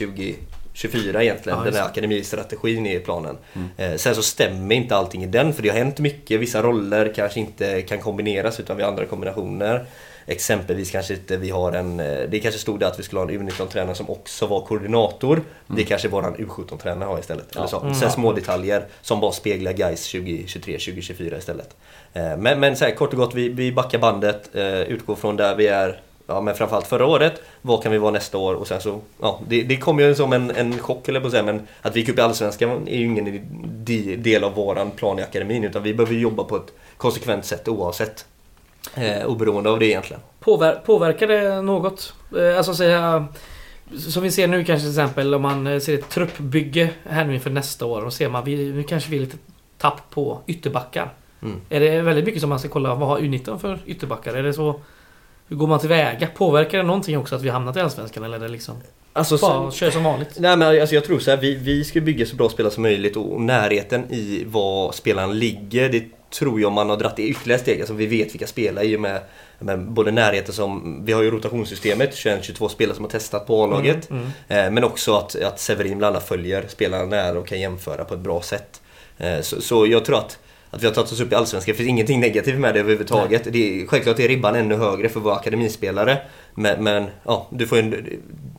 2024 0.81 1.23
egentligen. 1.23 1.57
Ja, 1.59 1.65
den 1.65 1.73
här 1.73 1.85
akademistrategin 1.85 2.85
är 2.85 2.99
planen. 2.99 3.37
Eh, 3.77 3.95
sen 3.95 4.15
så 4.15 4.21
stämmer 4.23 4.75
inte 4.75 4.95
allting 4.95 5.23
i 5.23 5.27
den 5.27 5.53
för 5.53 5.63
det 5.63 5.69
har 5.69 5.77
hänt 5.77 5.99
mycket. 5.99 6.39
Vissa 6.39 6.61
roller 6.61 7.13
kanske 7.15 7.39
inte 7.39 7.81
kan 7.81 7.99
kombineras 7.99 8.59
utan 8.59 8.77
vi 8.77 8.83
har 8.83 8.89
andra 8.91 9.05
kombinationer. 9.05 9.85
Exempelvis 10.29 10.91
kanske 10.91 11.13
inte 11.13 11.37
vi 11.37 11.49
har 11.49 11.71
en... 11.71 11.99
eh, 11.99 12.29
Det 12.29 12.39
kanske 12.39 12.59
stod 12.61 12.79
där 12.79 12.87
att 12.87 12.99
vi 12.99 13.03
skulle 13.03 13.19
ha 13.21 13.29
en 13.29 13.49
U19-tränare 13.49 13.95
som 13.95 14.09
också 14.09 14.47
var 14.47 14.61
koordinator. 14.61 15.41
Det 15.67 15.83
kanske 15.83 16.07
våran 16.07 16.35
U17-tränare 16.35 17.07
har 17.07 17.19
istället. 17.19 17.55
Eller 17.55 17.67
så. 17.67 17.93
Sen 17.99 18.11
små 18.11 18.33
detaljer 18.33 18.85
som 19.01 19.19
bara 19.19 19.31
speglar 19.31 19.73
guys 19.73 20.11
2023, 20.11 20.73
2024 20.73 21.37
istället. 21.37 21.75
Eh, 22.13 22.37
Men, 22.37 22.59
men 22.59 22.75
så 22.77 22.85
här, 22.85 22.91
kort 22.91 23.13
och 23.13 23.19
gott, 23.19 23.33
vi, 23.35 23.49
vi 23.49 23.71
backar 23.71 23.99
bandet, 23.99 24.49
utgår 24.87 25.15
från 25.15 25.35
där 25.37 25.55
vi 25.55 25.67
är 25.67 25.99
Ja 26.27 26.41
men 26.41 26.55
framförallt 26.55 26.87
förra 26.87 27.05
året, 27.05 27.41
vad 27.61 27.83
kan 27.83 27.91
vi 27.91 27.97
vara 27.97 28.11
nästa 28.11 28.37
år? 28.37 28.53
Och 28.53 28.67
sen 28.67 28.81
så, 28.81 28.99
ja 29.21 29.39
det, 29.47 29.63
det 29.63 29.77
kom 29.77 29.99
ju 29.99 30.15
som 30.15 30.33
en, 30.33 30.51
en 30.51 30.79
chock 30.79 31.07
eller 31.07 31.19
på 31.19 31.25
att 31.25 31.31
säga 31.31 31.43
men 31.43 31.67
att 31.81 31.95
vi 31.95 31.99
gick 31.99 32.09
upp 32.09 32.17
i 32.17 32.21
Allsvenskan 32.21 32.87
är 32.87 32.97
ju 32.97 33.05
ingen 33.05 33.41
del 34.23 34.43
av 34.43 34.53
våran 34.53 34.91
plan 34.91 35.19
i 35.19 35.21
akademin 35.21 35.63
utan 35.63 35.83
vi 35.83 35.93
behöver 35.93 36.15
jobba 36.15 36.43
på 36.43 36.55
ett 36.55 36.73
konsekvent 36.97 37.45
sätt 37.45 37.67
oavsett. 37.67 38.25
Eh, 38.95 39.25
oberoende 39.25 39.69
av 39.69 39.79
det 39.79 39.85
egentligen. 39.85 40.21
Påver 40.39 40.75
påverkar 40.75 41.27
det 41.27 41.61
något? 41.61 42.13
Eh, 42.37 42.57
Alltså 42.57 42.73
säga... 42.73 43.27
Som 43.97 44.23
vi 44.23 44.31
ser 44.31 44.47
nu 44.47 44.63
kanske 44.63 44.81
till 44.81 44.89
exempel 44.89 45.33
om 45.33 45.41
man 45.41 45.67
eh, 45.67 45.79
ser 45.79 45.93
ett 45.93 46.09
truppbygge 46.09 46.89
här 47.09 47.25
nu 47.25 47.33
inför 47.33 47.49
nästa 47.49 47.85
år 47.85 48.05
och 48.05 48.13
ser 48.13 48.29
man 48.29 48.43
vi, 48.43 48.71
nu 48.71 48.83
kanske 48.83 49.09
vi 49.09 49.17
är 49.17 49.21
lite 49.21 49.37
tapp 49.77 50.01
på 50.09 50.39
ytterbackar. 50.47 51.09
Mm. 51.41 51.61
Är 51.69 51.79
det 51.79 52.01
väldigt 52.01 52.25
mycket 52.25 52.41
som 52.41 52.49
man 52.49 52.59
ska 52.59 52.69
kolla 52.69 52.95
vad 52.95 53.09
har 53.09 53.19
U19 53.19 53.57
för 53.57 53.79
ytterbackar? 53.85 54.33
Är 54.33 54.43
det 54.43 54.53
så? 54.53 54.79
Hur 55.47 55.55
går 55.55 55.67
man 55.67 55.79
tillväga? 55.79 56.27
Påverkar 56.27 56.77
det 56.77 56.83
någonting 56.83 57.17
också 57.17 57.35
att 57.35 57.41
vi 57.41 57.49
hamnat 57.49 57.75
i 57.75 57.79
Allsvenskan 57.79 58.23
eller 58.23 58.35
är 58.37 58.41
det 58.41 58.47
liksom 58.47 58.75
Alltså, 59.13 59.37
bara 59.37 59.71
kör 59.71 59.91
som 59.91 60.03
vanligt? 60.03 60.29
Nej 60.39 60.57
men 60.57 60.81
alltså 60.81 60.95
jag 60.95 61.03
tror 61.05 61.19
så 61.19 61.29
här, 61.29 61.37
vi, 61.37 61.55
vi 61.55 61.83
ska 61.83 62.01
bygga 62.01 62.25
så 62.25 62.35
bra 62.35 62.49
spelare 62.49 62.73
som 62.73 62.83
möjligt 62.83 63.17
och 63.17 63.41
närheten 63.41 64.13
i 64.13 64.43
var 64.47 64.91
spelaren 64.91 65.39
ligger, 65.39 65.89
det 65.89 66.03
tror 66.39 66.61
jag 66.61 66.71
man 66.71 66.89
har 66.89 66.97
dratt 66.97 67.19
i 67.19 67.27
ytterligare 67.27 67.61
steg. 67.61 67.79
Alltså 67.79 67.93
vi 67.93 68.05
vet 68.05 68.33
vilka 68.33 68.47
spelare 68.47 68.85
i 68.85 68.95
och 68.95 69.01
med, 69.01 69.21
med 69.59 69.79
både 69.79 70.11
närheten 70.11 70.53
som, 70.53 71.01
vi 71.05 71.13
har 71.13 71.21
ju 71.21 71.31
rotationssystemet, 71.31 72.15
21-22 72.15 72.67
spelare 72.67 72.95
som 72.95 73.05
har 73.05 73.11
testat 73.11 73.47
på 73.47 73.63
A-laget. 73.63 74.09
Mm, 74.09 74.23
Eh, 74.47 74.71
men 74.71 74.83
också 74.83 75.15
att, 75.15 75.35
att 75.35 75.59
Severin 75.59 75.97
bland 75.97 76.15
annat 76.15 76.27
följer 76.27 76.65
spelarna 76.67 77.05
nära 77.05 77.39
och 77.39 77.47
kan 77.47 77.59
jämföra 77.59 78.03
på 78.03 78.13
ett 78.13 78.19
bra 78.19 78.41
sätt. 78.41 78.81
Eh, 79.17 79.41
så, 79.41 79.61
så 79.61 79.87
jag 79.87 80.05
tror 80.05 80.17
att 80.17 80.37
att 80.71 80.83
vi 80.83 80.87
har 80.87 80.93
tagit 80.93 81.11
oss 81.11 81.21
upp 81.21 81.31
i 81.31 81.35
Allsvenskan, 81.35 81.71
det 81.71 81.77
finns 81.77 81.89
ingenting 81.89 82.19
negativt 82.19 82.59
med 82.59 82.73
det 82.73 82.79
överhuvudtaget. 82.79 83.43
Det 83.53 83.81
är, 83.81 83.87
självklart 83.87 84.19
är 84.19 84.27
ribban 84.27 84.55
ännu 84.55 84.75
högre 84.75 85.09
för 85.09 85.19
våra 85.19 85.35
akademispelare. 85.35 86.17
Men, 86.55 86.83
men 86.83 87.05
ja, 87.23 87.47
du 87.51 87.67
får 87.67 87.77
en 87.77 88.05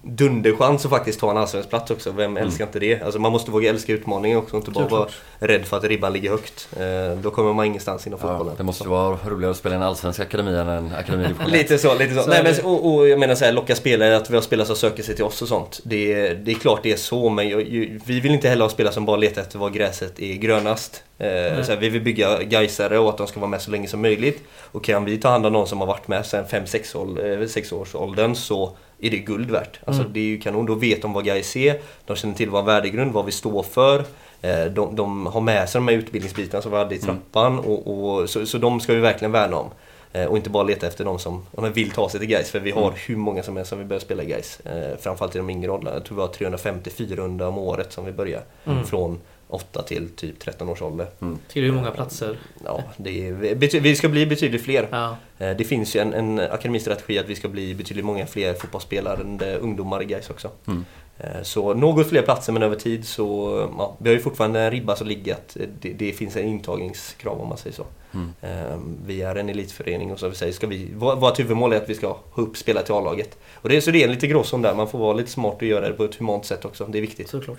dunderchans 0.03 0.85
att 0.85 0.91
faktiskt 0.91 1.21
ta 1.21 1.31
en 1.31 1.37
allsvensk 1.37 1.71
plats 1.71 1.91
också. 1.91 2.13
Vem 2.13 2.37
älskar 2.37 2.65
inte 2.65 2.79
det? 2.79 3.03
Alltså 3.03 3.21
man 3.21 3.33
måste 3.33 3.51
våga 3.51 3.71
älska 3.71 3.93
utmaningen 3.93 4.39
också, 4.39 4.57
inte 4.57 4.71
bara 4.71 4.89
vara 4.89 5.09
rädd 5.39 5.65
för 5.65 5.77
att 5.77 5.85
ribban 5.85 6.13
ligger 6.13 6.31
högt. 6.31 6.69
Eh, 6.77 7.19
då 7.23 7.31
kommer 7.31 7.53
man 7.53 7.67
ingenstans 7.67 8.07
inom 8.07 8.19
Ja, 8.23 8.29
fotbollen. 8.29 8.55
det 8.57 8.63
måste 8.65 8.85
ju 8.85 8.91
vara 8.91 9.19
roligare 9.27 9.51
att 9.51 9.57
spela 9.57 9.75
i 9.75 9.77
en 9.77 9.83
allsvensk 9.83 10.21
akademi 10.21 10.59
än 10.59 10.69
en 10.69 10.93
akademi. 10.95 11.29
Lite 11.47 11.79
så, 11.79 11.95
lite 11.95 12.15
så. 12.15 12.23
Så 12.23 12.29
Nej, 12.31 12.43
men, 12.43 12.65
och, 12.65 12.95
och 12.95 13.09
jag 13.09 13.19
menar 13.19 13.35
så 13.35 13.45
här, 13.45 13.53
locka 13.53 13.75
spelare, 13.75 14.17
att 14.17 14.31
vi 14.31 14.35
har 14.35 14.43
spelare 14.43 14.67
som 14.67 14.77
söker 14.77 15.03
sig 15.03 15.15
till 15.15 15.25
oss 15.25 15.43
och 15.43 15.49
sånt. 15.49 15.81
Det, 15.85 16.35
det 16.35 16.51
är 16.51 16.55
klart 16.55 16.81
det 16.83 16.93
är 16.93 16.97
så, 16.97 17.29
men 17.29 17.49
jag, 17.49 17.63
ju, 17.63 18.01
vi 18.05 18.21
vill 18.21 18.33
inte 18.33 18.49
heller 18.49 18.65
ha 18.65 18.71
spelare 18.71 18.95
som 18.95 19.05
bara 19.05 19.17
letar 19.17 19.43
efter 19.43 19.59
var 19.59 19.71
gräset 19.71 20.21
är 20.21 20.35
grönast. 20.35 21.03
Eh, 21.19 21.63
så 21.63 21.73
här, 21.73 21.77
vi 21.81 21.89
vill 21.89 22.03
bygga 22.03 22.43
Gaisare 22.43 22.99
och 22.99 23.09
att 23.09 23.19
de 23.19 23.27
ska 23.27 23.41
vara 23.41 23.51
med 23.51 23.63
så 23.63 23.71
länge 23.71 23.89
som 23.89 24.03
möjligt. 24.03 24.43
Och 24.73 24.85
kan 24.85 25.05
vi 25.05 25.19
ta 25.19 25.29
hand 25.29 25.47
om 25.47 25.53
någon 25.53 25.67
som 25.67 25.81
har 25.81 25.87
varit 25.87 26.09
med 26.09 26.27
sedan 26.27 26.45
5-6 26.47 26.97
år, 26.97 27.27
eh, 27.75 27.81
års 27.81 27.95
åldern 27.95 28.35
så 28.35 28.77
är 29.01 29.11
det 29.11 29.19
guld 29.19 29.51
värt. 29.51 29.81
Alltså, 29.85 30.03
Mm. 30.03 30.13
Det 30.13 30.21
är 30.21 30.25
ju 30.25 30.41
kanon. 30.41 30.67
Då 30.67 30.75
vet 30.75 31.03
de 31.03 31.13
vad 31.13 31.25
Gais 31.25 31.57
är, 31.57 31.81
de 32.07 32.17
känner 32.17 32.35
till 32.35 32.51
vår 32.51 32.63
värdegrund, 32.63 33.13
vad 33.13 33.25
vi 33.25 33.33
står 33.33 33.63
för. 33.63 34.05
Eh, 34.43 34.65
De, 34.65 34.97
de 34.97 35.27
har 35.27 35.41
med 35.41 35.69
sig 35.69 35.79
de 35.79 35.89
här 35.89 35.95
utbildningsbitarna 35.95 36.63
som 36.63 36.73
vi 36.73 36.79
hade 36.79 36.95
i 36.95 36.99
trappan 36.99 37.59
och, 37.59 37.87
och, 38.21 38.31
så, 38.31 38.47
så 38.47 38.59
de 38.59 38.81
ska 38.81 38.95
vi 38.95 39.01
verkligen 39.01 39.33
värna 39.33 39.57
om. 39.57 39.67
Eh, 40.13 40.25
Och 40.27 40.37
inte 40.37 40.51
bara 40.51 40.63
leta 40.63 40.87
efter 40.87 41.05
de 41.05 41.19
som 41.19 41.47
men 41.53 41.73
vill 41.73 41.91
ta 41.91 42.09
sig 42.09 42.21
till 42.21 42.29
Gais 42.29 42.51
för 42.51 42.61
vi 42.61 42.71
har 42.71 42.93
hur 43.07 43.17
många 43.17 43.43
som 43.43 43.57
helst 43.57 43.69
som 43.69 43.79
vill 43.79 43.87
börja 43.89 44.01
spela 44.01 44.25
Gais. 44.25 44.61
Eh, 44.61 44.97
Framförallt 45.01 45.35
i 45.35 45.39
de 45.39 45.51
yngre 45.51 45.71
åldrarna. 45.71 45.97
Jag 45.97 46.05
tror 46.05 46.17
vi 46.17 46.23
har 46.23 46.57
350-400 46.59 47.43
om 47.49 47.59
året 47.59 47.93
som 47.93 48.05
vi 48.05 48.13
börjar. 48.13 48.43
Mm. 48.67 48.85
Från 48.85 49.19
8 49.49 49.83
till 49.83 50.09
typ 50.09 50.39
13 50.39 50.69
års 50.69 50.83
ålder. 50.83 51.07
Till 51.49 51.63
hur 51.63 51.73
många 51.73 51.91
platser? 51.91 52.39
Ja, 52.65 52.83
det 52.97 53.29
är, 53.29 53.81
vi 53.81 53.97
ska 53.97 54.09
bli 54.09 54.27
betydligt 54.27 54.63
fler. 54.63 54.89
Ja. 54.91 55.17
Eh, 55.39 55.57
Det 55.57 55.65
finns 55.65 55.97
ju 55.97 56.01
en, 56.01 56.13
en 56.15 56.39
akademistrategi 56.41 57.19
att 57.19 57.29
vi 57.29 57.35
ska 57.35 57.49
bli 57.49 57.75
betydligt 57.75 58.05
många 58.05 58.27
fler 58.27 58.55
fotbollsspelare 58.55 59.21
än 59.21 59.41
ungdomar 59.61 60.03
i 60.03 60.05
Gais 60.05 60.31
också. 60.31 60.51
Mm. 60.67 60.85
Eh, 61.19 61.43
Så 61.43 61.75
något 61.75 62.09
fler 62.09 62.23
platser 62.23 62.53
men 62.53 62.63
över 62.63 62.77
tid 62.77 63.07
så, 63.07 63.57
ja, 63.79 63.97
vi 64.01 64.09
har 64.11 64.15
ju 64.17 64.23
fortfarande 64.23 64.61
en 64.61 64.71
ribba 64.71 64.97
som 64.97 65.07
ligger 65.07 65.33
att 65.35 65.57
det, 65.81 65.93
det 65.93 66.13
finns 66.13 66.37
en 66.37 66.45
intagningskrav 66.47 67.41
om 67.41 67.49
man 67.49 67.59
säger 67.59 67.77
så. 67.77 67.85
Mm. 68.15 68.33
Eh, 68.43 68.79
Vi 69.07 69.23
är 69.23 69.37
en 69.37 69.49
elitförening 69.49 70.13
och 70.13 70.19
som 70.19 70.31
vi 70.31 70.37
säger, 70.37 70.53
ska 70.53 70.67
vi, 70.67 70.89
vå- 70.95 71.17
vårt 71.21 71.39
huvudmål 71.39 71.73
är 71.73 71.77
att 71.77 71.89
vi 71.91 71.95
ska 71.95 72.07
ha 72.09 72.43
upp 72.43 72.57
spelare 72.57 72.85
till 72.85 72.95
A-laget. 72.95 73.39
Och 73.55 73.69
det, 73.69 73.81
så 73.81 73.91
det 73.91 74.03
är 74.03 74.05
en 74.07 74.13
lite 74.15 74.27
gråzon 74.27 74.63
där, 74.63 74.75
man 74.75 74.89
får 74.89 74.99
vara 74.99 75.13
lite 75.13 75.31
smart 75.31 75.55
och 75.57 75.63
göra 75.63 75.89
det 75.89 75.95
på 75.95 76.05
ett 76.05 76.15
humant 76.15 76.45
sätt 76.45 76.65
också, 76.65 76.87
det 76.87 76.99
är 76.99 77.03
viktigt. 77.03 77.29
Såklart. 77.29 77.59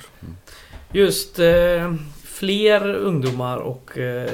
Just 0.91 1.39
eh, 1.39 1.93
fler 2.23 2.95
ungdomar 2.95 3.57
och 3.57 3.97
eh, 3.97 4.29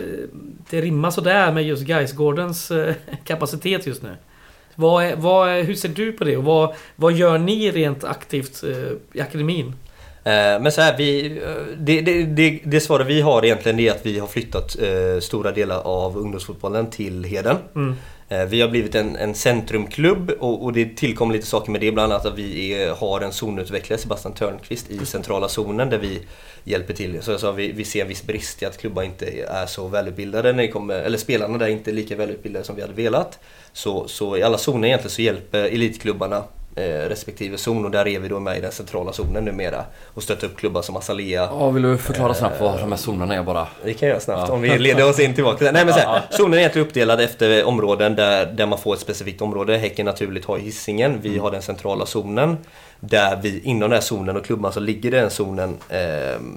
det 0.69 0.81
rimmar 0.81 1.11
sådär 1.11 1.51
med 1.51 1.63
just 1.63 1.83
Gaisgårdens 1.83 2.71
eh, 2.71 2.95
kapacitet 3.23 3.87
just 3.87 4.03
nu. 4.03 4.15
Vad 4.75 5.03
är, 5.03 5.15
vad 5.15 5.49
är, 5.49 5.63
hur 5.63 5.75
ser 5.75 5.89
du 5.89 6.11
på 6.11 6.23
det 6.23 6.37
och 6.37 6.43
vad, 6.43 6.75
vad 6.95 7.13
gör 7.13 7.37
ni 7.37 7.71
rent 7.71 8.03
aktivt 8.03 8.63
eh, 8.63 8.91
i 9.13 9.21
akademin? 9.21 9.73
Eh, 10.25 10.61
Men 10.61 10.71
så 10.71 10.81
här, 10.81 10.97
vi, 10.97 11.25
eh, 11.37 11.77
det, 11.77 12.01
det, 12.01 12.23
det, 12.23 12.59
det 12.63 12.79
svaret 12.79 13.07
vi 13.07 13.21
har 13.21 13.45
egentligen 13.45 13.79
är 13.79 13.91
att 13.91 14.05
vi 14.05 14.19
har 14.19 14.27
flyttat 14.27 14.75
eh, 14.81 15.19
stora 15.19 15.51
delar 15.51 15.81
av 15.81 16.17
ungdomsfotbollen 16.17 16.89
till 16.89 17.23
Heden. 17.23 17.57
Mm. 17.75 17.95
Vi 18.49 18.61
har 18.61 18.69
blivit 18.69 18.95
en, 18.95 19.15
en 19.15 19.35
centrumklubb 19.35 20.31
och, 20.39 20.63
och 20.63 20.73
det 20.73 20.97
tillkom 20.97 21.31
lite 21.31 21.45
saker 21.45 21.71
med 21.71 21.81
det. 21.81 21.91
Bland 21.91 22.13
annat 22.13 22.25
att 22.25 22.37
vi 22.37 22.73
är, 22.73 22.93
har 22.93 23.21
en 23.21 23.31
zonutvecklare, 23.31 23.99
Sebastian 23.99 24.33
Törnqvist, 24.33 24.91
i 24.91 25.05
centrala 25.05 25.47
zonen 25.47 25.89
där 25.89 25.97
vi 25.97 26.19
hjälper 26.63 26.93
till. 26.93 27.21
Så 27.21 27.31
jag 27.31 27.39
sa, 27.39 27.51
vi, 27.51 27.71
vi 27.71 27.85
ser 27.85 28.01
en 28.01 28.07
viss 28.07 28.23
brist 28.23 28.61
i 28.61 28.65
att 28.65 28.77
klubbar 28.77 29.03
inte 29.03 29.25
är 29.47 29.65
så 29.65 29.87
välutbildade, 29.87 30.53
när 30.53 30.67
kommer, 30.67 30.95
eller 30.95 31.17
spelarna 31.17 31.57
där 31.57 31.65
är 31.65 31.69
inte 31.69 31.91
lika 31.91 32.15
välutbildade 32.15 32.65
som 32.65 32.75
vi 32.75 32.81
hade 32.81 32.93
velat. 32.93 33.39
Så, 33.73 34.07
så 34.07 34.37
i 34.37 34.43
alla 34.43 34.57
zoner 34.57 34.87
egentligen 34.87 35.11
så 35.11 35.21
hjälper 35.21 35.63
elitklubbarna 35.63 36.43
respektive 36.81 37.57
zon 37.57 37.85
och 37.85 37.91
där 37.91 38.07
är 38.07 38.19
vi 38.19 38.27
då 38.27 38.39
med 38.39 38.57
i 38.57 38.61
den 38.61 38.71
centrala 38.71 39.13
zonen 39.13 39.45
numera 39.45 39.85
och 40.13 40.23
stöttar 40.23 40.47
upp 40.47 40.57
klubbar 40.57 40.81
som 40.81 40.97
Azalea, 40.97 41.47
Ja, 41.51 41.69
vill 41.69 41.83
du 41.83 41.97
förklara 41.97 42.33
snabbt 42.33 42.61
vad 42.61 42.79
de 42.79 42.91
här 42.91 42.97
zonerna 42.97 43.35
är 43.35 43.43
bara? 43.43 43.67
det 43.83 43.93
kan 43.93 44.07
jag 44.07 44.13
göra 44.13 44.19
snabbt 44.23 44.43
Ja. 44.47 44.53
om 44.53 44.61
vi 44.61 44.77
leder 44.79 45.09
oss 45.09 45.19
in 45.19 45.33
tillbaka. 45.35 45.71
Nej 45.71 45.85
men 45.85 45.93
så 45.93 45.99
här, 45.99 46.21
zonen 46.29 46.53
är 46.53 46.57
egentligen 46.57 46.87
uppdelad 46.87 47.21
efter 47.21 47.63
områden 47.63 48.15
där, 48.15 48.45
där 48.45 48.65
man 48.65 48.79
får 48.79 48.93
ett 48.93 48.99
specifikt 48.99 49.41
område. 49.41 49.77
Häcken 49.77 50.05
naturligt 50.05 50.45
har 50.45 50.57
Hisingen, 50.57 51.19
vi 51.21 51.37
har 51.37 51.51
den 51.51 51.61
centrala 51.61 52.05
zonen. 52.05 52.57
Där 52.99 53.39
vi 53.41 53.59
inom 53.63 53.79
den 53.79 53.91
här 53.91 54.01
zonen 54.01 54.37
och 54.37 54.45
klubban 54.45 54.73
som 54.73 54.83
ligger 54.83 55.13
i 55.13 55.17
den 55.17 55.29
zonen, 55.29 55.69
eh, 55.89 55.97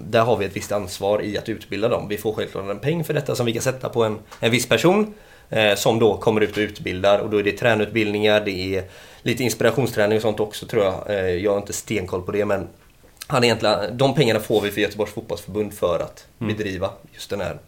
där 0.05 0.21
har 0.21 0.37
vi 0.37 0.45
ett 0.47 0.57
visst 0.57 0.73
ansvar 0.73 1.23
i 1.23 1.39
att 1.39 1.49
utbilda 1.49 1.89
dem. 1.89 2.09
Vi 2.09 2.17
får 2.19 2.33
självklart 2.33 2.71
en 2.71 2.79
peng 2.79 3.05
för 3.05 3.15
detta 3.15 3.35
som 3.35 3.47
vi 3.47 3.53
kan 3.53 3.63
sätta 3.63 3.89
på 3.89 4.05
en, 4.05 4.19
en 4.41 4.51
viss 4.51 4.69
person. 4.69 5.15
Eh, 5.51 5.75
som 5.75 5.99
då 5.99 6.17
kommer 6.17 6.41
ut 6.41 6.51
och 6.53 6.59
utbildar 6.59 7.19
och 7.19 7.31
då 7.31 7.39
är 7.39 7.43
det 7.43 7.53
tränutbildningar, 7.53 8.41
det 8.41 8.77
är 8.77 8.85
lite 9.23 9.45
inspirationsträning 9.45 10.17
och 10.17 10.23
sånt 10.23 10.41
också 10.41 10.67
tror 10.67 10.85
jag. 10.85 11.11
Eh, 11.11 11.17
jag 11.17 11.51
har 11.51 11.59
inte 11.59 11.73
stenkoll 11.73 12.23
på 12.23 12.33
det 12.33 12.45
men 12.45 12.69
han 13.27 13.45
egentligen, 13.45 13.97
de 13.97 14.15
pengarna 14.15 14.41
får 14.41 14.61
vi 14.61 14.71
för 14.71 14.81
Göteborgs 14.81 15.13
fotbollsförbund 15.13 15.75
för 15.75 16.01
att 16.01 16.27
bedriva 16.39 16.91
just 17.13 17.31
den 17.31 17.41
här 17.41 17.59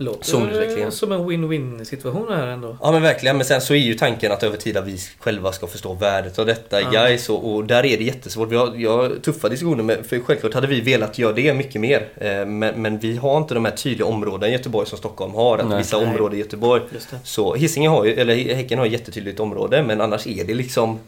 Låter 0.00 0.90
som 0.90 1.12
en 1.12 1.20
win-win 1.30 1.84
situation 1.84 2.26
här 2.28 2.46
ändå. 2.46 2.76
Ja 2.82 2.92
men 2.92 3.02
verkligen, 3.02 3.36
men 3.36 3.46
sen 3.46 3.60
så 3.60 3.74
är 3.74 3.78
ju 3.78 3.94
tanken 3.94 4.32
att 4.32 4.42
över 4.42 4.56
tid 4.56 4.76
att 4.76 4.86
vi 4.86 4.98
själva 5.18 5.52
ska 5.52 5.66
förstå 5.66 5.94
värdet 5.94 6.38
av 6.38 6.46
detta 6.46 6.80
Ja. 6.80 6.90
Gais 6.90 7.28
och, 7.28 7.54
och 7.54 7.64
där 7.64 7.86
är 7.86 7.98
det 7.98 8.04
jättesvårt. 8.04 8.48
Vi 8.52 8.56
har, 8.56 8.70
vi 8.70 8.84
har 8.86 9.12
tuffa 9.22 9.48
diskussioner 9.48 9.82
med, 9.82 10.06
för 10.06 10.20
självklart 10.20 10.54
hade 10.54 10.66
vi 10.66 10.80
velat 10.80 11.18
göra 11.18 11.32
det 11.32 11.54
mycket 11.54 11.80
mer. 11.80 12.08
Eh, 12.16 12.46
Men, 12.46 12.82
men 12.82 12.98
vi 12.98 13.16
har 13.16 13.36
inte 13.38 13.54
de 13.54 13.64
här 13.64 13.72
tydliga 13.72 14.06
områdena 14.06 14.48
i 14.48 14.52
Göteborg 14.52 14.86
som 14.88 14.98
Stockholm 14.98 15.34
har. 15.34 15.58
Att 15.58 15.68
Nej. 15.68 15.78
vissa 15.78 15.98
Nej. 15.98 16.06
områden 16.06 16.36
i 16.38 16.40
Göteborg 16.40 16.82
Just 16.92 17.10
det. 17.10 17.16
så 17.24 17.54
Hisingen 17.54 17.90
har 17.92 18.04
ju, 18.04 18.14
eller 18.14 18.54
Häcken 18.54 18.78
har 18.78 18.86
ett 18.86 18.92
jättetydligt 18.92 19.40
område 19.40 19.82
men 19.82 20.00
annars 20.00 20.26
är 20.26 20.44
det 20.44 20.54
liksom 20.54 20.98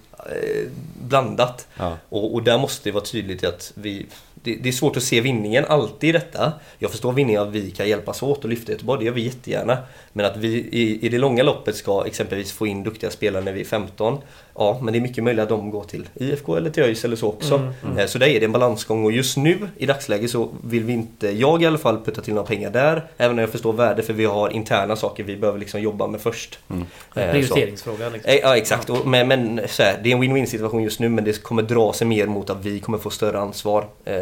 blandat. 1.00 1.66
Ja. 1.76 1.96
Och, 2.08 2.34
och 2.34 2.42
där 2.42 2.58
måste 2.58 2.88
det 2.88 2.92
vara 2.92 3.04
tydligt 3.04 3.44
att 3.44 3.72
vi... 3.74 4.06
Det, 4.42 4.54
det 4.54 4.68
är 4.68 4.72
svårt 4.72 4.96
att 4.96 5.02
se 5.02 5.20
vinningen 5.20 5.64
alltid 5.68 6.10
i 6.10 6.12
detta. 6.12 6.52
Jag 6.78 6.90
förstår 6.90 7.12
vinningen 7.12 7.42
att 7.42 7.48
vi 7.48 7.70
kan 7.70 7.88
hjälpas 7.88 8.22
åt 8.22 8.44
och 8.44 8.50
lyfta 8.50 8.72
Göteborg, 8.72 8.98
det 8.98 9.04
gör 9.04 9.12
vi 9.12 9.22
jättegärna. 9.22 9.78
Men 10.12 10.26
att 10.26 10.36
vi 10.36 10.48
i, 10.48 11.06
i 11.06 11.08
det 11.08 11.18
långa 11.18 11.42
loppet 11.42 11.76
ska 11.76 12.06
exempelvis 12.06 12.52
få 12.52 12.66
in 12.66 12.82
duktiga 12.82 13.10
spelare 13.10 13.44
när 13.44 13.52
vi 13.52 13.60
är 13.60 13.64
15. 13.64 14.18
Ja, 14.54 14.78
men 14.82 14.92
det 14.92 14.98
är 14.98 15.00
mycket 15.00 15.24
möjligt 15.24 15.42
att 15.42 15.48
de 15.48 15.70
går 15.70 15.84
till 15.84 16.08
IFK 16.14 16.56
eller 16.56 16.70
till 16.70 16.82
ÖIS 16.82 17.04
eller 17.04 17.16
så 17.16 17.28
också. 17.28 17.54
Mm, 17.54 17.98
Eh, 17.98 18.06
Så 18.06 18.18
där 18.18 18.26
är 18.26 18.40
det 18.40 18.44
en 18.46 18.52
balansgång 18.52 19.04
och 19.04 19.12
just 19.12 19.36
nu 19.36 19.68
i 19.76 19.86
dagsläget 19.86 20.30
så 20.30 20.48
vill 20.64 20.84
vi 20.84 20.92
inte, 20.92 21.28
jag 21.30 21.62
i 21.62 21.66
alla 21.66 21.78
fall, 21.78 22.00
putta 22.04 22.20
till 22.22 22.34
några 22.34 22.46
pengar 22.46 22.70
där. 22.70 23.06
Även 23.16 23.32
om 23.36 23.38
jag 23.38 23.50
förstår 23.50 23.72
värde 23.72 24.02
för 24.02 24.12
vi 24.12 24.24
har 24.24 24.50
interna 24.50 24.96
saker 24.96 25.24
vi 25.24 25.36
behöver 25.36 25.58
liksom 25.58 25.80
jobba 25.80 26.06
med 26.06 26.20
först. 26.20 26.58
Mm. 26.70 26.84
Eh. 27.14 27.30
Prioriteringsfråga 27.32 28.08
liksom. 28.08 28.30
Eh, 28.32 28.36
Ja 28.42 28.56
exakt, 28.56 28.90
Och, 28.90 29.06
men, 29.06 29.28
men 29.28 29.60
så 29.68 29.82
här, 29.82 30.00
det 30.02 30.10
är 30.12 30.16
en 30.16 30.22
win-win 30.22 30.46
situation 30.46 30.82
just 30.82 31.00
nu 31.00 31.08
men 31.08 31.24
det 31.24 31.42
kommer 31.42 31.62
dra 31.62 31.92
sig 31.92 32.06
mer 32.06 32.26
mot 32.26 32.50
att 32.50 32.64
vi 32.64 32.80
kommer 32.80 32.98
få 32.98 33.10
större 33.10 33.38
ansvar. 33.38 33.86
Eh, 34.04 34.14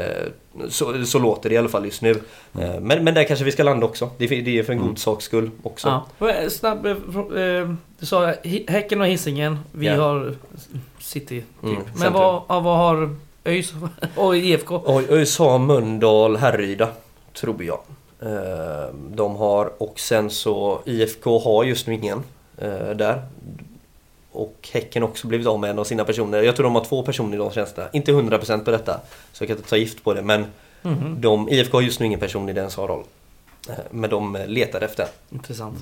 så, 0.68 1.04
så 1.06 1.18
låter 1.18 1.48
det 1.48 1.54
i 1.54 1.58
alla 1.58 1.68
fall 1.68 1.84
just 1.84 2.02
nu. 2.02 2.10
Eh, 2.60 2.80
Men, 2.80 3.04
men 3.04 3.14
där 3.14 3.24
kanske 3.24 3.44
vi 3.44 3.52
ska 3.52 3.62
landa 3.62 3.86
också. 3.86 4.10
Det, 4.18 4.24
är- 4.24 4.42
det 4.42 4.58
är 4.58 4.62
för 4.62 4.72
en 4.72 4.78
Mm. 4.78 4.88
god 4.90 4.98
saks 4.98 5.24
skull 5.24 5.50
också. 5.62 6.02
Ja. 6.18 6.28
Är- 6.28 6.48
Snabb, 6.48 6.86
eh, 6.86 6.92
eh, 6.92 7.70
du 7.98 8.06
sa 8.06 8.34
Häcken 8.68 9.00
och 9.00 9.06
Hisingen. 9.06 9.58
Vi 9.72 9.86
Ja. 9.86 10.02
har 10.02 10.34
City. 10.98 11.40
Typ. 11.60 11.70
Mm, 11.70 11.82
Men 11.96 12.12
vad, 12.12 12.42
ja, 12.48 12.60
vad 12.60 12.76
har 12.78 13.14
ÖIS 13.44 13.72
och 14.16 14.36
IFK? 14.36 14.82
Oj, 14.86 15.04
ÖIS 15.10 15.38
har 15.38 15.58
Mölndal, 15.58 16.36
Härryda, 16.36 16.88
tror 17.40 17.64
jag. 17.64 17.78
Eh, 18.22 18.88
De 19.10 19.36
har, 19.36 19.82
och 19.82 20.00
sen 20.00 20.30
så 20.30 20.80
IFK 20.84 21.38
har 21.38 21.64
just 21.64 21.86
nu 21.86 21.94
ingen 21.94 22.22
eh, 22.58 22.90
där. 22.90 23.22
Och 24.32 24.68
Häcken 24.72 25.02
också 25.02 25.26
blivit 25.26 25.46
av 25.46 25.58
med 25.60 25.70
en 25.70 25.78
av 25.78 25.84
sina 25.84 26.04
personer. 26.04 26.42
Jag 26.42 26.56
tror 26.56 26.64
de 26.64 26.74
har 26.74 26.84
två 26.84 27.02
personer 27.02 27.34
i 27.34 27.38
de 27.38 27.50
tjänsterna. 27.50 27.88
Inte 27.92 28.12
100% 28.12 28.64
på 28.64 28.70
detta, 28.70 29.00
så 29.32 29.42
jag 29.44 29.48
kan 29.48 29.56
inte 29.56 29.68
ta 29.70 29.76
gift 29.76 30.04
på 30.04 30.14
det. 30.14 30.22
Men 30.22 30.46
Mhm. 30.82 31.20
de, 31.20 31.48
IFK 31.48 31.76
har 31.76 31.82
just 31.82 32.00
nu 32.00 32.06
ingen 32.06 32.20
person 32.20 32.48
i 32.48 32.52
den 32.52 32.70
roll. 32.70 33.04
Eh, 33.68 33.74
Men 33.90 34.10
de 34.10 34.36
eh, 34.36 34.46
letar 34.46 34.80
efter. 34.80 35.06
Intressant. 35.32 35.78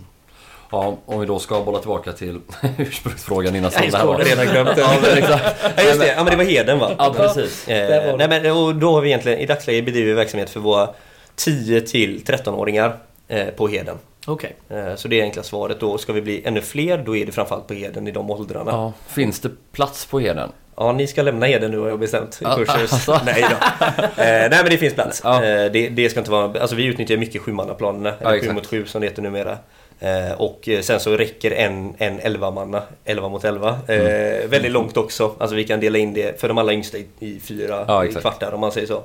Ja, 0.71 0.97
om 1.07 1.21
vi 1.21 1.27
då 1.27 1.39
ska 1.39 1.61
bolla 1.63 1.79
tillbaka 1.79 2.13
till 2.13 2.41
ursprungsfrågan 2.79 3.57
innan 3.57 3.71
det 3.71 3.97
här 3.97 4.07
var. 4.07 4.19
Redan 4.19 4.47
glömt 4.47 4.75
det. 4.77 4.81
Ja, 4.81 4.95
men 5.03 5.19
exakt. 5.19 5.57
Ja 5.77 5.83
just 5.83 6.01
det, 6.01 6.07
ja, 6.07 6.25
men 6.25 6.31
det 6.31 6.37
var 6.37 6.45
Heden 6.45 6.79
va? 6.79 6.91
Ja, 6.99 7.15
precis. 7.17 7.65
Där 7.67 8.07
var 8.07 8.13
Eh, 8.13 8.29
nej, 8.29 8.29
men, 8.43 8.53
och 8.57 8.75
då 8.75 8.93
har 8.93 9.01
vi 9.01 9.09
egentligen 9.09 9.39
i 9.39 9.47
dagsläget 9.47 9.85
bedriver 9.85 10.07
vi 10.09 10.13
verksamhet 10.15 10.51
för 10.51 10.61
våra 10.61 10.89
10 11.37 11.81
till 11.81 12.23
13-åringar 12.25 12.97
eh, 13.29 13.47
på 13.47 13.69
Heden. 13.69 13.97
Okej. 14.27 14.57
Eh, 14.69 14.95
så 14.95 15.09
det 15.09 15.21
är 15.21 15.25
enkla 15.25 15.43
svaret. 15.43 15.81
Då 15.81 15.99
ska 15.99 16.13
vi 16.13 16.23
bli 16.23 16.43
ännu 16.45 16.61
fler, 16.61 16.99
då 16.99 17.17
är 17.17 17.27
det 17.27 17.33
framförallt 17.33 17.67
på 17.67 17.75
Heden 17.75 18.09
i 18.09 18.11
de 18.11 18.31
åldrarna. 18.31 18.71
Ja, 18.71 18.77
Ja, 18.77 18.93
finns 19.15 19.41
det 19.41 19.51
plats 19.73 20.07
på 20.07 20.21
Heden? 20.21 20.53
ni 20.95 21.07
ska 21.07 21.23
lämna 21.23 21.47
Heden 21.47 21.71
nu 21.71 21.79
har 21.79 21.89
jag 21.89 21.99
bestämt. 21.99 22.41
Ja, 22.43 22.57
Pushers. 22.57 22.93
alltså. 22.93 23.21
nej 23.25 23.41
då. 23.51 23.67
Eh, 24.03 24.07
nej 24.17 24.51
men 24.51 24.65
det 24.71 24.79
finns 24.79 24.95
plats. 24.95 25.21
Ja. 25.25 25.45
Eh, 25.45 25.73
det, 25.73 25.89
det 25.89 26.11
ska 26.11 26.21
inte 26.21 26.31
vara, 26.31 26.61
alltså 26.61 26.77
vi 26.77 26.85
utnyttjar 26.85 27.17
mycket 27.17 27.43
sjumannaplanerna, 27.43 28.13
Ja, 28.21 28.31
eller 28.35 28.49
sju 28.49 28.53
mot 28.53 28.67
sju 28.67 28.87
som 28.87 29.01
det 29.01 29.07
heter 29.07 29.23
numera. 29.23 29.59
Eh, 30.01 30.33
och 30.41 30.69
eh, 30.69 30.81
sen 30.81 31.01
så 31.01 31.17
räcker 31.17 31.51
en, 31.51 31.95
en 31.99 32.21
11 32.21 32.51
manna, 32.51 32.83
11 33.05 33.29
mot 33.29 33.45
11. 33.45 33.79
Eh, 33.89 33.97
Mm. 33.97 34.51
Väldigt 34.51 34.73
långt 34.73 34.97
också. 34.97 35.35
Alltså 35.39 35.57
vi 35.57 35.65
kan 35.65 35.81
dela 35.81 35.99
in 35.99 36.15
det 36.15 36.41
för 36.41 36.49
de 36.49 36.59
allra 36.59 36.73
yngsta 36.73 36.99
i, 36.99 37.07
i 37.19 37.41
fyra 37.41 37.85
Ja, 37.89 38.05
i 38.05 38.13
kvartar 38.15 38.53
om 38.55 38.61
man 38.61 38.73
säger 38.73 38.87
så. 38.87 39.03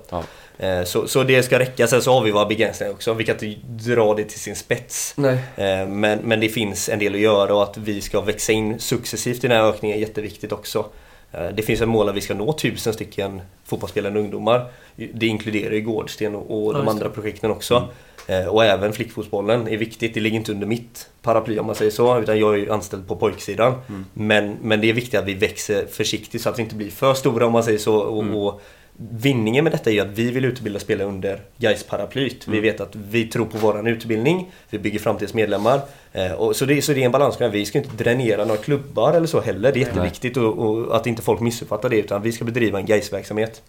Eh, 0.57 0.83
så. 0.83 1.07
Så 1.07 1.23
det 1.23 1.43
ska 1.43 1.59
räcka. 1.59 1.87
Sen 1.87 2.01
så 2.01 2.13
har 2.13 2.21
vi 2.23 2.31
våra 2.31 2.45
begränsningar 2.45 2.93
också. 2.93 3.13
Vi 3.13 3.23
kan 3.23 3.35
inte 3.45 3.59
dra 3.91 4.13
det 4.13 4.23
till 4.23 4.39
sin 4.39 4.55
spets. 4.55 5.13
Nej. 5.17 5.33
Eh, 5.55 5.87
Men, 5.87 6.19
men 6.19 6.39
det 6.39 6.49
finns 6.49 6.89
en 6.89 6.99
del 6.99 7.13
att 7.13 7.19
göra 7.19 7.55
och 7.55 7.63
att 7.63 7.77
vi 7.77 8.01
ska 8.01 8.21
växa 8.21 8.51
in 8.51 8.79
successivt 8.79 9.43
i 9.43 9.47
den 9.47 9.57
här 9.57 9.69
ökningen 9.69 9.97
är 9.97 10.01
jätteviktigt 10.01 10.51
också. 10.51 10.85
Eh, 11.31 11.47
Det 11.55 11.61
finns 11.63 11.81
ett 11.81 11.89
mål 11.89 12.09
att 12.09 12.15
vi 12.15 12.21
ska 12.21 12.33
nå 12.33 12.53
tusen 12.53 12.93
stycken 12.93 13.41
fotbollsspelande 13.65 14.19
ungdomar. 14.19 14.65
Det 15.13 15.27
inkluderar 15.27 15.73
ju 15.73 15.81
Gårdsten 15.81 16.35
och 16.35 16.63
och 16.65 16.73
Ja, 16.73 16.77
de 16.77 16.87
andra 16.87 17.09
projekten 17.09 17.51
också. 17.51 17.87
Eh, 18.27 18.45
Och 18.47 18.65
även 18.65 18.93
flickfotbollen 18.93 19.67
är 19.67 19.77
viktigt. 19.77 20.13
Det 20.13 20.19
ligger 20.19 20.37
inte 20.37 20.51
under 20.51 20.67
mitt 20.67 21.09
paraply 21.21 21.59
om 21.59 21.65
man 21.65 21.75
säger 21.75 21.91
så. 21.91 22.19
Utan 22.19 22.39
jag 22.39 22.53
är 22.53 22.57
ju 22.57 22.71
anställd 22.71 23.07
på 23.07 23.15
pojksidan. 23.15 23.73
Men, 24.13 24.57
men 24.61 24.81
det 24.81 24.89
är 24.89 24.93
viktigt 24.93 25.19
att 25.19 25.25
vi 25.25 25.33
växer 25.33 25.85
försiktigt 25.91 26.41
så 26.41 26.49
att 26.49 26.59
vi 26.59 26.63
inte 26.63 26.75
blir 26.75 26.89
för 26.91 27.13
stora 27.13 27.45
om 27.45 27.51
man 27.53 27.63
säger 27.63 27.77
så. 27.79 27.95
Och, 27.97 28.45
och 28.47 28.61
Vinningen 29.09 29.63
med 29.63 29.73
detta 29.73 29.89
är 29.89 29.93
ju 29.93 29.99
att 29.99 30.07
vi 30.07 30.31
vill 30.31 30.45
utbilda 30.45 30.79
spelare 30.79 31.07
under 31.07 31.39
gais 31.57 31.83
paraplyt 31.83 32.47
Vi 32.47 32.59
vet 32.59 32.81
att 32.81 32.95
vi 32.95 33.27
tror 33.27 33.45
på 33.45 33.57
våran 33.57 33.87
utbildning, 33.87 34.51
vi 34.69 34.79
bygger 34.79 34.99
framtidsmedlemmar. 34.99 35.81
Eh, 36.13 36.31
och 36.31 36.55
så, 36.55 36.65
det, 36.65 36.81
så 36.81 36.93
det 36.93 37.01
är 37.01 37.05
en 37.05 37.11
balansgång. 37.11 37.51
Vi 37.51 37.65
ska 37.65 37.77
inte 37.77 38.03
dränera 38.03 38.45
några 38.45 38.61
klubbar 38.61 39.13
eller 39.13 39.27
så 39.27 39.41
heller. 39.41 39.71
Det 39.71 39.79
är 39.79 39.85
jätteviktigt 39.85 40.37
och, 40.37 40.57
och 40.57 40.95
att 40.95 41.07
inte 41.07 41.21
folk 41.21 41.39
missuppfattar 41.39 41.89
det. 41.89 41.97
Utan 41.97 42.21
vi 42.21 42.31
ska 42.31 42.45
bedriva 42.45 42.79
en 42.79 42.85
gais 42.85 43.13
verksamhet 43.13 43.61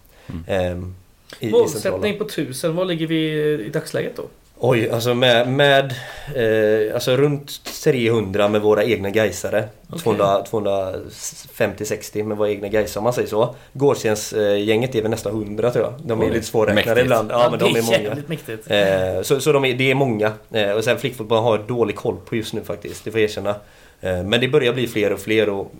ehm, 0.47 0.95
i, 1.39 1.47
i. 1.47 1.51
Målsättning 1.51 2.17
på 2.17 2.23
1000. 2.23 2.75
Vad 2.75 2.87
ligger 2.87 3.07
vi 3.07 3.31
i 3.65 3.69
dagsläget 3.69 4.15
då? 4.15 4.23
Oj, 4.65 4.89
alltså 4.89 5.13
med, 5.13 5.47
med 5.47 5.93
eh, 6.35 6.93
alltså 6.93 7.17
runt 7.17 7.63
300 7.83 8.47
med 8.47 8.61
våra 8.61 8.83
egna 8.83 9.09
gaisare. 9.09 9.67
Okej. 9.89 10.13
250-60 10.13 12.23
med 12.23 12.37
våra 12.37 12.49
egna 12.49 12.67
gaisare 12.67 12.99
om 12.99 13.03
man 13.03 13.13
säger 13.13 13.27
så. 13.27 13.55
Gårdstens 13.73 14.33
eh, 14.33 14.63
gänget 14.63 14.95
är 14.95 15.01
väl 15.01 15.11
nästan 15.11 15.31
100 15.31 15.71
tror 15.71 15.85
jag. 15.85 15.93
De 16.03 16.21
är 16.21 16.25
Oj, 16.25 16.31
lite 16.31 16.45
svårräknade 16.45 17.01
ibland. 17.01 17.31
Ja, 17.31 17.49
men 17.49 17.59
de 17.59 17.75
är 17.75 17.81
många. 17.81 18.17
mäktigt. 18.27 18.71
Eh, 18.71 19.21
så 19.21 19.39
så 19.39 19.51
de 19.51 19.65
är, 19.65 19.73
det 19.73 19.91
är 19.91 19.95
många. 19.95 20.31
Eh, 20.51 20.71
och 20.71 20.83
sen 20.83 20.97
flickfotboll 20.97 21.43
har 21.43 21.57
jag 21.57 21.67
dålig 21.67 21.95
koll 21.95 22.17
på 22.25 22.35
just 22.35 22.53
nu 22.53 22.63
faktiskt, 22.63 23.05
det 23.05 23.11
får 23.11 23.19
jag 23.19 23.29
erkänna. 23.29 23.55
Eh, 24.01 24.23
men 24.23 24.41
det 24.41 24.47
börjar 24.47 24.73
bli 24.73 24.87
fler 24.87 25.13
och 25.13 25.19
fler 25.19 25.49
och 25.49 25.71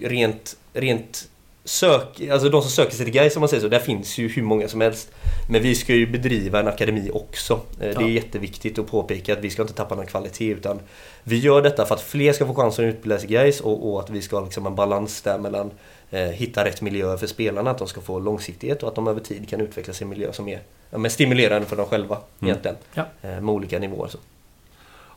rent, 0.00 0.56
rent 0.72 1.28
sök, 1.64 2.20
alltså 2.32 2.48
de 2.48 2.62
som 2.62 2.70
söker 2.70 2.92
sig 2.96 3.04
till 3.06 3.14
Gais 3.14 3.36
om 3.36 3.40
man 3.40 3.48
säger 3.48 3.60
så, 3.62 3.68
där 3.68 3.78
finns 3.78 4.18
ju 4.18 4.28
hur 4.28 4.42
många 4.42 4.68
som 4.68 4.80
helst. 4.80 5.10
Men 5.48 5.62
vi 5.62 5.74
ska 5.74 5.94
ju 5.94 6.06
bedriva 6.06 6.60
en 6.60 6.68
akademi 6.68 7.10
också. 7.14 7.52
Eh, 7.54 7.60
Det 7.78 7.92
Ja. 7.92 8.00
är 8.02 8.08
jätteviktigt 8.08 8.78
att 8.78 8.86
påpeka 8.86 9.32
att 9.32 9.38
vi 9.38 9.50
ska 9.50 9.62
inte 9.62 9.74
tappa 9.74 9.94
någon 9.94 10.06
kvalitet 10.06 10.50
utan 10.50 10.80
vi 11.24 11.38
gör 11.38 11.62
detta 11.62 11.86
för 11.86 11.94
att 11.94 12.00
fler 12.02 12.32
ska 12.32 12.46
få 12.46 12.54
chansen 12.54 12.88
att 12.88 12.94
utbilda 12.94 13.18
sig 13.18 13.28
i 13.30 13.32
Gais 13.32 13.60
och, 13.60 13.92
och 13.92 14.00
att 14.00 14.10
vi 14.10 14.22
ska 14.22 14.36
ha 14.36 14.44
liksom 14.44 14.66
en 14.66 14.74
balans 14.74 15.22
där 15.22 15.38
mellan 15.38 15.70
eh, 16.10 16.20
hitta 16.20 16.64
rätt 16.64 16.80
miljö 16.82 17.16
för 17.18 17.26
spelarna, 17.26 17.70
att 17.70 17.78
de 17.78 17.88
ska 17.88 18.00
få 18.00 18.18
långsiktighet 18.18 18.82
och 18.82 18.88
att 18.88 18.94
de 18.94 19.08
över 19.08 19.20
tid 19.20 19.48
kan 19.48 19.60
utvecklas 19.60 20.00
i 20.00 20.04
en 20.04 20.08
miljö 20.10 20.32
som 20.32 20.48
är 20.48 20.60
ja, 20.90 20.98
men 20.98 21.10
stimulerande 21.10 21.66
för 21.68 21.76
dem 21.76 21.86
själva 21.86 22.18
egentligen. 22.40 22.76
Ja. 22.94 23.04
Eh, 23.22 23.28
med 23.40 23.48
olika 23.54 23.78
nivåer. 23.78 24.08
Så. 24.08 24.18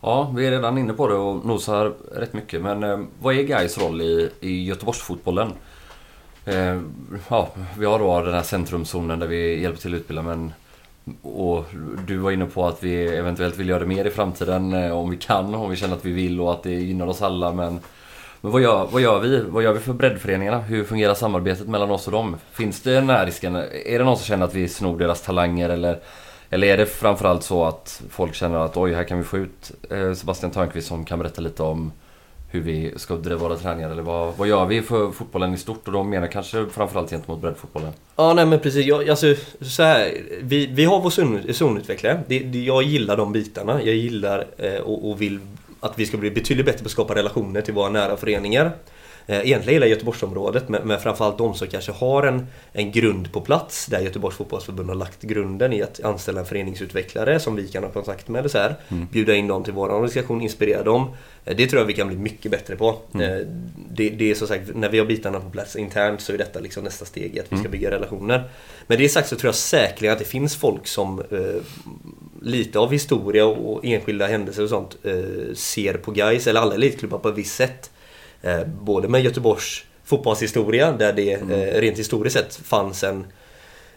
Ja, 0.02 0.34
vi 0.36 0.48
är 0.48 0.52
redan 0.52 0.78
inne 0.78 0.94
på 0.94 1.08
det 1.08 1.14
och 1.16 1.46
nosar 1.46 1.94
rätt 2.16 2.34
mycket. 2.34 2.62
Men 2.62 2.84
eh, 2.84 3.00
vad 3.22 3.36
är 3.36 3.44
Gais 3.44 3.78
roll 3.78 4.02
i, 4.02 4.30
i 4.40 4.64
Göteborgsfotbollen? 4.66 5.52
Eh, 6.46 6.82
ja, 7.30 7.50
vi 7.78 7.86
har 7.86 8.00
då 8.00 8.22
den 8.22 8.34
här 8.34 8.44
centrumzonen 8.44 9.20
där 9.20 9.28
vi 9.28 9.62
hjälper 9.62 9.82
till 9.82 9.94
att 9.94 10.00
utbilda 10.00 10.22
men 10.22 10.54
och 11.22 11.66
du 12.08 12.18
var 12.18 12.32
inne 12.32 12.46
på 12.46 12.68
att 12.68 12.84
vi 12.84 13.08
eventuellt 13.08 13.58
vill 13.58 13.70
göra 13.70 13.80
det 13.80 13.86
mer 13.86 14.06
i 14.06 14.10
framtiden 14.10 14.74
eh, 14.74 14.92
om 14.92 15.10
vi 15.10 15.18
kan, 15.18 15.56
om 15.56 15.70
vi 15.70 15.76
känner 15.76 15.96
att 15.96 16.06
vi 16.06 16.12
vill 16.12 16.42
och 16.42 16.52
att 16.52 16.64
det 16.64 16.72
gynnar 16.72 17.08
oss 17.08 17.22
alla. 17.22 17.52
Men, 17.52 17.80
men 18.42 18.52
vad, 18.52 18.62
gör, 18.62 18.88
vad 18.92 19.02
gör 19.02 19.20
vi? 19.20 19.42
Vad 19.42 19.64
gör 19.64 19.74
vi 19.74 19.80
för 19.80 19.94
breddföreningarna? 19.94 20.60
Hur 20.60 20.84
fungerar 20.84 21.14
samarbetet 21.14 21.68
mellan 21.68 21.92
oss 21.92 22.06
och 22.06 22.12
dem? 22.12 22.36
Finns 22.52 22.82
det 22.82 22.94
den 22.94 23.10
här 23.10 23.26
risken? 23.26 23.56
Är 23.56 24.00
det 24.00 24.06
någon 24.06 24.18
som 24.18 24.26
känner 24.26 24.46
att 24.46 24.54
vi 24.54 24.68
snor 24.68 25.00
deras 25.00 25.22
talanger 25.22 25.70
eller 25.70 26.00
eller 26.50 26.68
är 26.68 26.78
det 26.78 26.86
framförallt 26.86 27.44
så 27.44 27.66
att 27.66 28.02
folk 28.10 28.36
känner 28.36 28.58
att 28.58 28.78
oj, 28.78 28.94
här 28.94 29.04
kan 29.04 29.18
vi 29.18 29.24
få 29.24 29.38
ut 29.38 29.72
eh, 29.90 30.14
Sebastian 30.14 30.52
Törnqvist 30.52 30.88
som 30.88 31.06
kan 31.06 31.20
berätta 31.20 31.42
lite 31.42 31.64
om 31.64 31.92
hur 32.56 32.62
vi 32.62 32.94
ska 32.96 33.16
driva 33.16 33.38
våra 33.40 33.56
träningar 33.56 33.90
eller 33.90 34.02
vad, 34.02 34.38
vad 34.38 34.48
gör 34.48 34.66
vi 34.66 34.82
för 34.82 35.12
fotbollen 35.12 35.54
i 35.54 35.58
stort? 35.58 35.88
Och 35.88 35.94
de 35.94 36.10
menar 36.10 36.28
kanske 36.28 36.66
framförallt 36.72 37.10
gentemot 37.10 37.42
breddfotbollen. 37.42 37.92
Ja, 38.16 38.34
nej 38.34 38.46
men 38.46 38.60
precis. 38.60 38.86
Jag, 38.86 39.10
alltså, 39.10 39.36
så 39.62 39.84
här, 39.84 40.14
vi, 40.42 40.66
vi 40.66 40.86
har 40.86 41.02
vår 41.02 41.10
zon, 41.10 41.54
zonutvecklare. 41.54 42.20
Det, 42.28 42.40
det, 42.40 42.60
jag 42.60 42.84
gillar 42.84 43.18
de 43.18 43.32
bitarna. 43.32 43.82
Jag 43.84 43.96
gillar 43.96 44.46
eh, 44.58 44.82
och, 44.82 45.10
och 45.10 45.22
vill 45.22 45.40
att 45.80 46.00
vi 46.00 46.06
ska 46.06 46.18
bli 46.18 46.32
betydligt 46.32 46.66
bättre 46.66 46.80
på 46.80 46.86
att 46.86 46.92
skapa 46.92 47.16
relationer 47.16 47.62
till 47.62 47.74
våra 47.74 47.90
nära 47.90 48.18
föreningar. 48.18 48.72
Eh, 49.28 49.36
Egentligen 49.38 49.74
hela 49.74 49.86
Göteborgsområdet 49.88 50.70
men, 50.70 50.88
men 50.88 51.00
framförallt 51.00 51.38
de 51.38 51.54
som 51.56 51.68
kanske 51.68 51.92
har 51.92 52.24
en, 52.24 52.48
en 52.74 52.92
grund 52.92 53.32
på 53.32 53.42
plats 53.42 53.86
där 53.86 54.00
Göteborgs 54.00 54.36
fotbollsförbund 54.38 54.90
har 54.90 54.96
lagt 54.96 55.22
grunden 55.22 55.74
i 55.74 55.82
att 55.84 56.04
anställa 56.04 56.40
en 56.40 56.46
föreningsutvecklare 56.46 57.40
som 57.40 57.56
vi 57.56 57.68
kan 57.68 57.84
ha 57.84 57.92
kontakt 57.92 58.28
med. 58.28 58.40
Eller 58.40 58.50
så 58.50 58.58
här. 58.58 58.76
Bjuda 59.12 59.36
in 59.36 59.48
dem 59.48 59.64
till 59.64 59.74
vår 59.74 59.90
organisation, 59.90 60.42
inspirera 60.42 60.84
dem. 60.84 61.08
Eh, 61.46 61.56
Det 61.56 61.68
tror 61.68 61.80
jag 61.82 61.88
vi 61.88 61.94
kan 61.94 62.08
bli 62.08 62.18
mycket 62.18 62.52
bättre 62.52 62.76
på. 62.76 62.88
Eh, 63.14 63.48
Det, 63.90 64.10
det 64.10 64.32
är 64.32 64.36
som 64.36 64.48
sagt, 64.48 64.76
när 64.76 64.90
vi 64.90 65.00
har 65.00 65.06
bitarna 65.06 65.40
på 65.40 65.50
plats 65.50 65.76
internt 65.76 66.22
så 66.22 66.34
är 66.34 66.38
detta 66.38 66.60
liksom 66.60 66.84
nästa 66.84 67.06
steg 67.06 67.36
i 67.36 67.40
att 67.40 67.46
vi 67.50 67.58
ska 67.58 67.70
bygga 67.70 67.92
relationer. 67.92 68.44
Men 68.88 68.98
det 68.98 69.10
sagt 69.10 69.28
så 69.30 69.36
tror 69.36 69.48
jag 69.48 69.56
säkerligen 69.56 70.14
att 70.14 70.20
det 70.20 70.26
finns 70.26 70.56
folk 70.56 70.88
som 70.88 71.20
eh, 71.20 71.62
lite 72.42 72.80
av 72.80 72.92
historia 72.92 73.46
och 73.46 73.86
enskilda 73.86 74.28
händelser 74.28 74.64
och 74.64 74.70
sånt 74.70 74.98
eh, 75.04 75.54
ser 75.56 75.94
på 75.94 76.12
guys 76.12 76.48
eller 76.48 76.60
alla 76.62 76.76
elitklubbar 76.76 77.18
på 77.20 77.30
ett 77.30 77.36
visst 77.38 77.56
sätt. 77.56 77.92
Eh, 78.42 78.60
både 78.82 79.08
med 79.08 79.22
Göteborgs 79.22 79.84
fotbollshistoria 80.06 80.92
där 80.92 81.14
det 81.14 81.34
eh, 81.34 81.80
rent 81.82 82.00
historiskt 82.00 82.36
sett 82.38 82.56
fanns 82.56 83.04
en, 83.04 83.26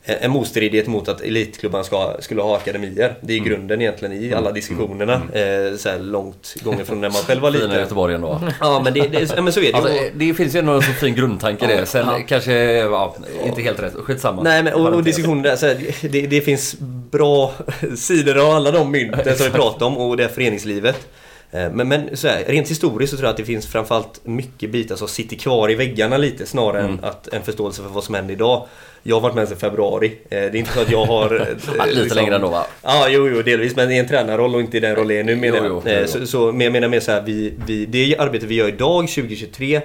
en 0.04 0.30
motstridighet 0.30 0.86
mot 0.86 1.08
att 1.08 1.20
elitklubbarna 1.20 1.84
ska, 1.84 2.16
skulle 2.20 2.42
ha 2.42 2.56
akademier. 2.56 3.14
Det 3.20 3.34
är 3.34 3.38
grunden 3.38 3.80
egentligen 3.80 4.22
i 4.22 4.32
alla 4.34 4.52
diskussionerna. 4.52 5.22
Eh, 5.32 5.76
så 5.76 5.98
långt 5.98 6.54
gånger 6.62 6.84
från 6.84 7.00
när 7.00 7.10
man 7.10 7.22
själv 7.22 7.42
var 7.42 7.52
Fina 7.52 7.64
liten. 7.64 7.80
Göteborg 7.80 8.14
ändå. 8.14 8.40
Ja 8.60 8.80
men, 8.84 8.94
det, 8.94 9.00
det, 9.00 9.32
ja, 9.36 9.42
men 9.42 9.52
så 9.52 9.60
är 9.60 9.72
det. 9.72 9.78
Alltså, 9.78 9.92
det 10.14 10.34
finns 10.34 10.54
ju 10.54 10.58
ändå 10.58 10.72
en 10.72 10.82
så 10.82 10.92
fin 10.92 11.14
grundtanke 11.14 11.64
i 11.64 11.76
det. 11.76 11.86
Sen 11.86 12.06
Ja. 12.06 12.18
kanske, 12.28 12.52
ja, 12.78 13.16
inte 13.46 13.62
helt 13.62 13.80
rätt. 13.82 13.94
Skitsamma. 13.94 14.42
Nej 14.42 14.62
men 14.62 14.72
och, 14.74 14.94
och 14.94 15.04
diskussionen 15.04 15.42
där, 15.42 15.56
så 15.56 15.66
här, 15.66 15.76
det, 16.08 16.26
det 16.26 16.40
finns 16.40 16.76
bra 17.10 17.52
sidor 17.96 18.38
av 18.38 18.50
alla 18.50 18.70
de 18.70 18.90
mynten 18.90 19.36
som 19.36 19.46
vi 19.46 19.52
pratar 19.52 19.86
om 19.86 19.98
och 19.98 20.16
det 20.16 20.28
föreningslivet. 20.28 21.08
Eh, 21.50 21.70
Men, 21.72 21.88
men 21.88 22.16
så 22.16 22.28
här, 22.28 22.44
rent 22.46 22.70
historiskt 22.70 23.10
så 23.10 23.16
tror 23.16 23.26
jag 23.26 23.30
att 23.30 23.36
det 23.36 23.44
finns 23.44 23.66
framförallt 23.66 24.20
mycket 24.24 24.70
bitar 24.70 24.96
som 24.96 25.08
sitter 25.08 25.36
kvar 25.36 25.70
i 25.70 25.74
väggarna 25.74 26.16
lite 26.16 26.46
snarare 26.46 26.80
Mm. 26.82 26.92
än 26.98 27.04
att 27.04 27.28
en 27.28 27.42
förståelse 27.42 27.82
för 27.82 27.88
vad 27.88 28.04
som 28.04 28.14
händer 28.14 28.34
idag. 28.34 28.66
Jag 29.02 29.16
har 29.16 29.20
varit 29.20 29.34
med 29.34 29.48
sedan 29.48 29.58
februari. 29.58 30.06
Eh, 30.06 30.28
Det 30.30 30.36
är 30.36 30.56
inte 30.56 30.72
så 30.72 30.80
att 30.80 30.90
jag 30.90 31.04
har... 31.04 31.46
eh, 31.78 31.86
lite 31.94 32.14
längre 32.14 32.34
ändå 32.34 32.48
va? 32.48 32.66
Ja, 32.82 33.06
jo, 33.08 33.28
jo, 33.28 33.42
delvis. 33.42 33.76
Men 33.76 33.90
i 33.92 33.96
en 33.98 34.08
tränarroll 34.08 34.54
och 34.54 34.60
inte 34.60 34.76
i 34.76 34.80
den 34.80 34.96
roll 34.96 35.10
jag 35.10 35.20
är 35.20 35.24
nu 35.24 35.36
menar 35.36 35.56
jag. 35.56 35.66
Jo, 35.66 35.82
jo, 35.86 35.92
jo. 36.00 36.06
Så, 36.06 36.26
så, 36.26 36.52
men 36.52 36.60
jag 36.60 36.72
menar 36.72 36.88
mer 36.88 37.00
så 37.00 37.10
här, 37.12 37.22
vi, 37.22 37.52
vi, 37.66 37.86
det 37.86 38.16
arbete 38.18 38.46
vi 38.46 38.54
gör 38.54 38.68
idag, 38.68 39.08
2023, 39.08 39.74
eh, 39.76 39.82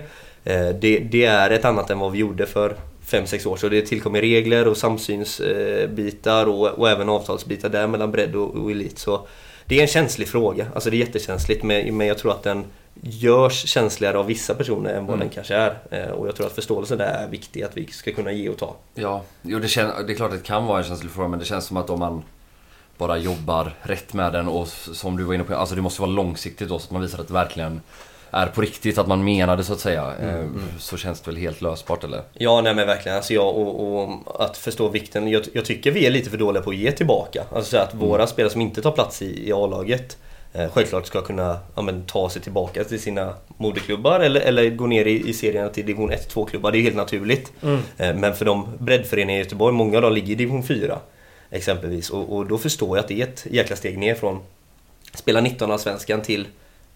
det, 0.82 1.00
det 1.00 1.26
är 1.26 1.50
ett 1.50 1.66
annat 1.66 1.90
än 1.90 2.00
vad 2.00 2.12
vi 2.12 2.18
gjorde 2.20 2.46
för 2.46 2.76
5-6 3.10 3.48
år. 3.48 3.58
Så 3.58 3.70
det 3.70 3.82
tillkommer 3.82 4.22
regler 4.22 4.68
och 4.68 4.78
samsynsbitar 4.78 6.46
och, 6.46 6.68
och 6.68 6.90
även 6.90 7.10
avtalsbitar 7.10 7.70
där 7.70 7.88
mellan 7.88 8.12
bredd 8.12 8.36
och, 8.36 8.56
och 8.56 8.72
elit. 8.72 9.00
Så 9.00 9.28
det 9.66 9.78
är 9.78 9.82
en 9.82 9.88
känslig 9.88 10.28
fråga. 10.28 10.68
Alltså 10.74 10.90
det 10.90 10.96
är 10.96 11.00
jättekänsligt 11.00 11.64
men, 11.64 11.98
men 11.98 12.08
jag 12.08 12.18
tror 12.18 12.32
att 12.32 12.44
den 12.44 12.66
görs 13.02 13.66
känsligare 13.68 14.18
av 14.18 14.26
vissa 14.26 14.56
personer 14.56 14.90
än 14.94 15.06
vad 15.06 15.16
Mm. 15.16 15.20
den 15.20 15.30
kanske 15.30 15.56
är. 15.56 15.78
Eh, 15.92 16.10
Och 16.12 16.28
jag 16.28 16.36
tror 16.36 16.48
att 16.48 16.54
förståelsen 16.54 16.98
där 16.98 17.06
är 17.06 17.28
viktig, 17.28 17.64
att 17.64 17.78
vi 17.78 17.88
ska 17.88 18.12
kunna 18.12 18.32
ge 18.32 18.50
och 18.50 18.58
ta. 18.58 18.76
Ja, 18.96 19.22
jo, 19.42 19.60
det, 19.60 19.68
kän, 19.68 19.92
det 20.08 20.14
är 20.14 20.16
klart 20.16 20.32
att 20.32 20.38
det 20.38 20.44
kan 20.48 20.66
vara 20.66 20.78
en 20.78 20.84
känslig 20.84 21.12
fråga 21.12 21.28
men 21.28 21.40
det 21.40 21.46
känns 21.46 21.66
som 21.66 21.78
att 21.78 21.90
om 21.90 22.00
man 22.00 22.24
bara 22.98 23.18
jobbar 23.18 23.74
rätt 23.82 24.14
med 24.14 24.34
den 24.34 24.48
och 24.48 24.68
som 24.68 25.18
du 25.18 25.24
var 25.24 25.34
inne 25.34 25.44
på, 25.44 25.56
alltså 25.56 25.76
det 25.76 25.82
måste 25.82 26.02
vara 26.02 26.12
långsiktigt 26.12 26.70
då 26.70 26.80
så 26.80 26.86
att 26.86 26.92
man 26.92 27.02
visar 27.02 27.20
att 27.20 27.28
det 27.28 27.34
verkligen 27.34 27.82
är 28.34 28.48
på 28.48 28.62
riktigt, 28.62 28.98
att 28.98 29.08
man 29.08 29.24
menar 29.24 29.58
det 29.58 29.64
så 29.64 29.74
att 29.74 29.80
säga. 29.80 30.14
Eh, 30.22 30.46
Så 30.80 30.98
känns 30.98 31.22
det 31.22 31.32
väl 31.32 31.40
helt 31.40 31.62
lösbart 31.62 32.04
eller? 32.04 32.22
Ja, 32.34 32.62
nej 32.62 32.76
men 32.76 32.88
verkligen. 32.88 33.16
Alltså 33.18 33.34
jag, 33.34 33.48
och, 33.58 34.04
och 34.04 34.46
att 34.46 34.58
förstå 34.58 34.88
vikten. 34.90 35.28
Jag, 35.28 35.44
jag 35.54 35.66
tycker 35.66 35.92
vi 35.92 36.06
är 36.06 36.12
lite 36.12 36.30
för 36.30 36.38
dåliga 36.38 36.64
på 36.64 36.70
att 36.70 36.76
ge 36.76 36.92
tillbaka. 36.92 37.44
Alltså 37.52 37.72
så 37.72 37.78
att 37.78 37.94
våra 37.94 38.28
spelare 38.28 38.52
som 38.52 38.62
inte 38.62 38.82
tar 38.82 38.92
plats 38.92 39.22
i, 39.22 39.48
i 39.50 39.54
A-laget 39.54 40.18
eh, 40.54 40.70
självklart 40.74 41.06
ska 41.08 41.22
kunna 41.22 41.60
ja, 41.76 41.82
men, 41.82 42.06
ta 42.06 42.30
sig 42.30 42.42
tillbaka 42.42 42.84
till 42.84 43.02
sina 43.02 43.34
moderklubbar 43.58 44.20
eller, 44.20 44.42
eller 44.42 44.70
gå 44.70 44.88
ner 44.88 45.06
i, 45.06 45.30
i 45.30 45.34
serierna 45.34 45.70
till 45.70 45.86
division 45.86 46.12
1-2 46.12 46.46
klubbar. 46.50 46.72
Det 46.72 46.78
är 46.78 46.82
helt 46.82 46.96
naturligt. 46.96 47.52
Eh, 47.98 48.16
men 48.16 48.36
för 48.36 48.46
de 48.46 48.68
breddföreningar 48.80 49.40
i 49.40 49.44
Göteborg, 49.44 49.74
många 49.76 49.98
av 49.98 50.02
dem 50.02 50.14
ligger 50.14 50.32
i 50.32 50.36
division 50.36 50.64
4 50.64 51.00
exempelvis. 51.52 52.10
Och, 52.10 52.36
och 52.36 52.46
då 52.46 52.58
förstår 52.58 52.98
jag 52.98 53.04
att 53.04 53.08
det 53.08 53.22
är 53.22 53.28
ett 53.28 53.46
jäkla 53.52 53.76
steg 53.76 53.98
ner 53.98 54.16
från 54.16 54.40
spela 55.14 55.42
19 55.42 55.72
av 55.72 55.78
svenskan 55.78 56.22
till 56.22 56.48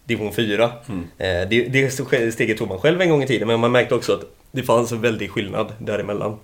division 0.08 0.32
4. 0.32 0.64
Eh, 0.64 0.70
det, 1.18 1.68
det 1.72 1.90
steget 2.32 2.58
tog 2.58 2.68
man 2.68 2.78
själv 2.78 3.00
en 3.00 3.10
gång 3.10 3.22
i 3.22 3.26
tiden 3.26 3.48
men 3.48 3.60
man 3.60 3.72
märkte 3.72 3.94
också 3.94 4.12
att 4.12 4.20
det 4.52 4.62
fanns 4.62 4.92
en 4.92 5.00
väldig 5.00 5.30
skillnad 5.30 5.72
däremellan. 5.78 6.36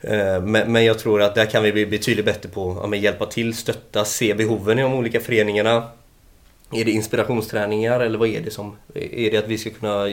Eh, 0.00 0.42
Men, 0.42 0.72
men 0.72 0.84
jag 0.84 0.98
tror 0.98 1.22
att 1.22 1.34
där 1.34 1.46
kan 1.46 1.62
vi 1.62 1.72
bli 1.72 1.86
betydligt 1.86 2.24
bättre 2.24 2.48
på 2.48 2.80
att 2.92 2.98
hjälpa 2.98 3.26
till, 3.26 3.54
stötta, 3.54 4.04
se 4.04 4.34
behoven 4.34 4.78
i 4.78 4.82
de 4.82 4.94
olika 4.94 5.20
föreningarna. 5.20 5.82
Är 6.74 6.84
det 6.84 6.90
inspirationsträningar 6.90 8.00
eller 8.00 8.18
vad 8.18 8.28
är 8.28 8.40
det 8.40 8.50
som... 8.50 8.76
Är 8.94 9.30
det 9.30 9.36
att 9.36 9.48
vi 9.48 9.58
ska 9.58 9.70
kunna 9.70 10.08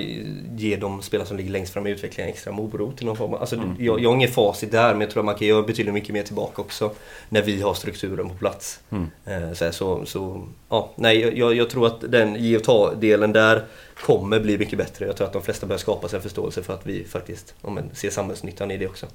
ge 0.58 0.76
de 0.76 1.02
spelare 1.02 1.28
som 1.28 1.38
ligger 1.38 1.52
längst 1.52 1.74
fram 1.74 1.88
i 1.88 1.90
utvecklingen 1.90 2.34
extra 2.34 2.52
morot 2.54 3.02
i 3.02 3.06
någon 3.06 3.18
form? 3.18 3.34
Alltså, 3.34 3.56
jag, 3.80 4.00
jag 4.00 4.10
har 4.10 4.16
inget 4.16 4.34
facit 4.34 4.72
där 4.72 4.92
men 4.92 5.02
jag 5.02 5.10
tror 5.10 5.22
att 5.22 5.26
man 5.26 5.36
kan 5.36 5.48
göra 5.48 5.62
betydligt 5.62 5.94
mycket 5.94 6.14
mer 6.14 6.24
tillbaka 6.24 6.62
också. 6.62 6.92
När 7.30 7.42
vi 7.42 7.62
har 7.62 7.74
strukturen 7.74 8.30
på 8.30 8.36
plats. 8.36 8.80
Eh, 9.26 9.54
Så, 9.54 9.66
här, 9.66 9.72
så, 9.72 10.06
så 10.06 10.48
ja, 10.70 10.92
nej, 10.96 11.40
jag, 11.40 11.56
jag 11.56 11.70
tror 11.70 11.88
att 11.88 12.12
den 12.12 12.36
ge 12.36 12.58
och 12.58 12.64
ta-delen 12.64 13.32
där 13.32 13.66
kommer 13.96 14.40
bli 14.40 14.58
mycket 14.58 14.78
bättre. 14.78 15.06
Jag 15.06 15.16
tror 15.16 15.28
att 15.28 15.34
de 15.34 15.42
flesta 15.42 15.66
börjar 15.68 15.80
skapa 15.80 16.08
sig 16.08 16.18
en 16.18 16.24
förståelse 16.24 16.64
för 16.64 16.74
att 16.74 16.86
vi 16.86 17.04
faktiskt 17.04 17.56
ja, 17.62 17.70
men, 17.70 17.90
ser 17.94 18.10
samhällsnyttan 18.10 18.72
i 18.72 18.78
det 18.78 18.88
också. 18.88 19.06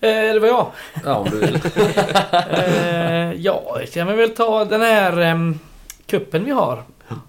Eh, 0.00 0.10
det 0.34 0.38
var 0.40 0.48
jag. 0.48 0.66
Ja, 1.04 1.14
om 1.14 1.30
du 1.30 1.38
vill. 1.38 1.58
Eh, 2.50 3.32
ja, 3.32 3.78
kan 3.94 4.06
vi 4.06 4.14
väl 4.14 4.30
ta 4.30 4.64
den 4.64 4.80
här 4.80 5.30
um, 5.32 5.58
kuppen 6.06 6.44
vi 6.44 6.50
har. 6.50 6.82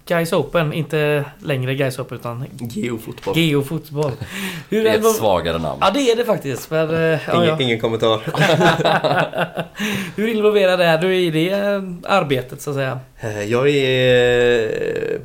Guys 0.06 0.32
Open, 0.32 0.72
inte 0.72 1.24
längre 1.42 1.74
Guys 1.74 1.98
Open 1.98 2.18
utan 2.18 2.44
Geofotboll. 2.60 3.38
Geo 3.38 3.62
Fotboll. 3.62 4.12
Hur 4.70 4.84
Det 4.84 4.90
är 4.90 4.94
ett 4.94 5.00
involver- 5.00 5.18
svagare 5.18 5.58
namn. 5.58 5.78
Ja 5.80 5.90
det 5.94 6.00
är 6.10 6.16
det 6.16 6.24
faktiskt. 6.24 6.70
Men, 6.70 6.90
eh, 6.90 7.00
ja, 7.00 7.18
Ingen, 7.34 7.44
ja. 7.48 7.56
ingen 7.60 7.80
kommentar. 7.80 8.20
Hur 10.16 10.28
involverad 10.28 10.80
är 10.80 10.98
du 10.98 11.16
i 11.16 11.30
det 11.30 11.50
eh, 11.50 11.82
arbetet 12.04 12.60
så 12.60 12.70
att 12.70 12.76
säga? 12.76 12.98
Eh, 13.20 13.42
Jag 13.44 13.68
är 13.68 14.62
eh, 14.64 15.20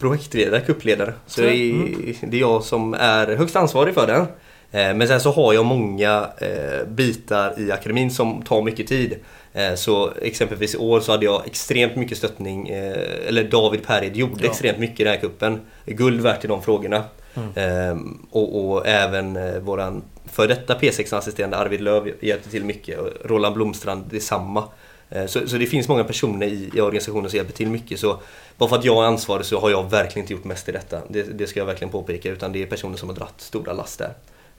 projektledare, 0.00 0.60
kuppledare. 0.60 1.12
Så 1.26 1.34
Så, 1.34 1.40
det 1.40 1.54
är, 1.56 2.14
det 2.26 2.36
är 2.36 2.40
jag 2.40 2.62
som 2.62 2.94
är 2.94 3.36
högst 3.36 3.56
ansvarig 3.56 3.94
för 3.94 4.06
den. 4.06 4.26
Eh, 4.72 4.94
Men 4.94 5.08
sen 5.08 5.20
så 5.20 5.30
har 5.32 5.52
jag 5.52 5.64
många 5.64 6.28
eh, 6.38 6.86
bitar 6.88 7.60
i 7.60 7.72
akademin 7.72 8.10
som 8.10 8.42
tar 8.42 8.62
mycket 8.62 8.86
tid. 8.86 9.16
Eh, 9.52 9.74
Så 9.74 10.12
exempelvis 10.22 10.74
i 10.74 10.78
år 10.78 11.00
så 11.00 11.12
hade 11.12 11.24
jag 11.24 11.46
extremt 11.46 11.96
mycket 11.96 12.18
stöttning, 12.18 12.68
eller 12.68 13.44
David 13.44 13.86
Perid 13.86 14.16
gjorde 14.16 14.44
Ja. 14.44 14.50
extremt 14.50 14.78
mycket 14.78 15.00
i 15.00 15.04
den 15.04 15.12
här 15.12 15.20
kuppen. 15.20 15.60
Guld 15.86 16.20
värt 16.20 16.44
i 16.44 16.48
de 16.48 16.62
frågorna. 16.62 17.04
Eh, 17.54 17.96
Och, 18.30 18.70
och 18.72 18.86
även 18.86 19.38
våran 19.64 20.02
för 20.32 20.48
detta 20.48 20.74
P6-assisterande 20.74 21.56
Arvid 21.56 21.80
Löv 21.80 22.10
hjälpte 22.20 22.50
till 22.50 22.64
mycket. 22.64 22.98
Roland 23.24 23.54
Blomstrand 23.54 24.04
detsamma. 24.10 24.64
Så, 25.26 25.48
så 25.48 25.56
det 25.56 25.66
finns 25.66 25.88
många 25.88 26.04
personer 26.04 26.46
i, 26.46 26.70
i 26.74 26.80
organisationen 26.80 27.30
som 27.30 27.36
hjälper 27.36 27.52
till 27.52 27.68
mycket. 27.68 27.98
Så 28.00 28.16
bara 28.58 28.68
för 28.68 28.76
att 28.76 28.84
jag 28.84 29.04
är 29.04 29.06
ansvarig 29.06 29.46
så 29.46 29.60
har 29.60 29.70
jag 29.70 29.90
verkligen 29.90 30.24
inte 30.24 30.32
gjort 30.32 30.44
mest 30.44 30.68
i 30.68 30.72
detta. 30.72 31.00
Det, 31.08 31.22
det 31.22 31.46
ska 31.46 31.60
jag 31.60 31.66
verkligen 31.66 31.90
påpeka. 31.92 32.30
Utan 32.30 32.52
det 32.52 32.62
är 32.62 32.66
personer 32.66 32.96
som 32.96 33.08
har 33.08 33.16
dratt 33.16 33.34
stora 33.40 33.72
last 33.72 33.98
där. 33.98 34.12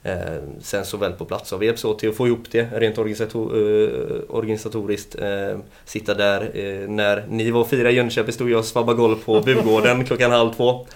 Eh, 0.06 0.16
sen 0.60 0.84
så 0.84 0.96
väl 0.96 1.12
på 1.12 1.24
plats 1.24 1.50
har 1.50 1.58
vi 1.58 1.66
hjälps 1.66 1.84
åt 1.84 1.98
till 1.98 2.08
att 2.08 2.16
få 2.16 2.26
ihop 2.26 2.44
det 2.50 2.68
rent 2.72 2.98
organisator, 2.98 3.56
eh, 3.56 4.18
organisatoriskt. 4.28 5.14
Eh, 5.14 5.58
sitta 5.84 6.14
där. 6.14 6.50
När 6.88 7.26
ni 7.28 7.50
var 7.50 7.60
och 7.60 7.68
firade 7.68 7.90
i 7.90 7.94
Jönköping 7.94 8.32
stod 8.32 8.50
jag 8.50 8.58
och 8.58 8.64
svabbade 8.64 8.98
golv 8.98 9.16
på 9.24 9.40
Bugården 9.44 10.04
klockan 10.04 10.30
halv 10.30 10.52
två. 10.52 10.86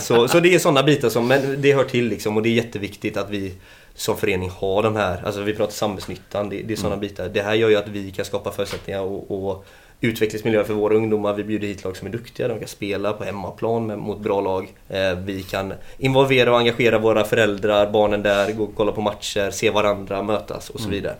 Så, 0.00 0.28
så 0.28 0.40
det 0.40 0.54
är 0.54 0.58
sådana 0.58 0.82
bitar 0.82 1.08
som, 1.08 1.28
men 1.28 1.62
det 1.62 1.72
hör 1.72 1.84
till 1.84 2.08
liksom 2.08 2.36
och 2.36 2.42
det 2.42 2.48
är 2.48 2.54
jätteviktigt 2.54 3.16
att 3.16 3.30
vi 3.30 3.54
som 3.94 4.16
förening 4.16 4.50
har 4.50 4.82
de 4.82 4.96
här, 4.96 5.22
alltså 5.24 5.42
vi 5.42 5.54
pratar 5.54 5.72
samhällsnyttan, 5.72 6.48
det, 6.48 6.62
det 6.62 6.74
är 6.74 6.76
sådana 6.76 6.96
bitar. 6.96 7.28
Det 7.28 7.42
här 7.42 7.54
gör 7.54 7.68
ju 7.68 7.76
att 7.76 7.88
vi 7.88 8.10
kan 8.10 8.24
skapa 8.24 8.52
förutsättningar 8.52 9.00
och, 9.00 9.30
och 9.30 9.64
utvecklingsmiljö 10.00 10.64
för 10.64 10.74
våra 10.74 10.94
ungdomar. 10.94 11.34
Vi 11.34 11.44
bjuder 11.44 11.68
hit 11.68 11.84
lag 11.84 11.96
som 11.96 12.06
är 12.08 12.12
duktiga, 12.12 12.48
de 12.48 12.58
kan 12.58 12.68
spela 12.68 13.12
på 13.12 13.24
hemmaplan 13.24 13.86
med, 13.86 13.98
mot 13.98 14.20
bra 14.20 14.40
lag. 14.40 14.72
Eh, 14.88 15.14
vi 15.24 15.42
kan 15.42 15.72
involvera 15.98 16.50
och 16.52 16.58
engagera 16.58 16.98
våra 16.98 17.24
föräldrar, 17.24 17.90
barnen 17.90 18.22
där, 18.22 18.52
gå 18.52 18.64
och 18.64 18.74
kolla 18.76 18.92
på 18.92 19.00
matcher, 19.00 19.50
se 19.50 19.70
varandra, 19.70 20.22
mötas 20.22 20.70
och 20.70 20.80
så 20.80 20.88
vidare. 20.88 21.14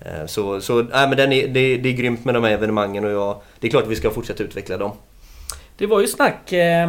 Eh, 0.00 0.26
Så, 0.26 0.60
så 0.60 0.82
nej, 0.82 1.08
men 1.08 1.16
den 1.16 1.32
är, 1.32 1.48
det, 1.48 1.76
det 1.76 1.88
är 1.88 1.92
grymt 1.92 2.24
med 2.24 2.34
de 2.34 2.44
här 2.44 2.50
evenemangen 2.50 3.04
och 3.04 3.10
jag, 3.10 3.40
det 3.60 3.66
är 3.66 3.70
klart 3.70 3.84
att 3.84 3.90
vi 3.90 3.96
ska 3.96 4.10
fortsätta 4.10 4.42
utveckla 4.42 4.76
dem. 4.76 4.90
Det 5.76 5.86
var 5.86 6.00
ju 6.00 6.06
snack 6.06 6.52
eh, 6.52 6.88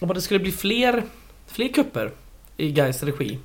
om 0.00 0.10
att 0.10 0.14
det 0.14 0.20
skulle 0.20 0.40
bli 0.40 0.52
fler, 0.52 1.02
fler 1.46 1.68
kupper 1.68 2.10
i 2.56 2.70
Gais 2.72 3.02
regi. 3.02 3.38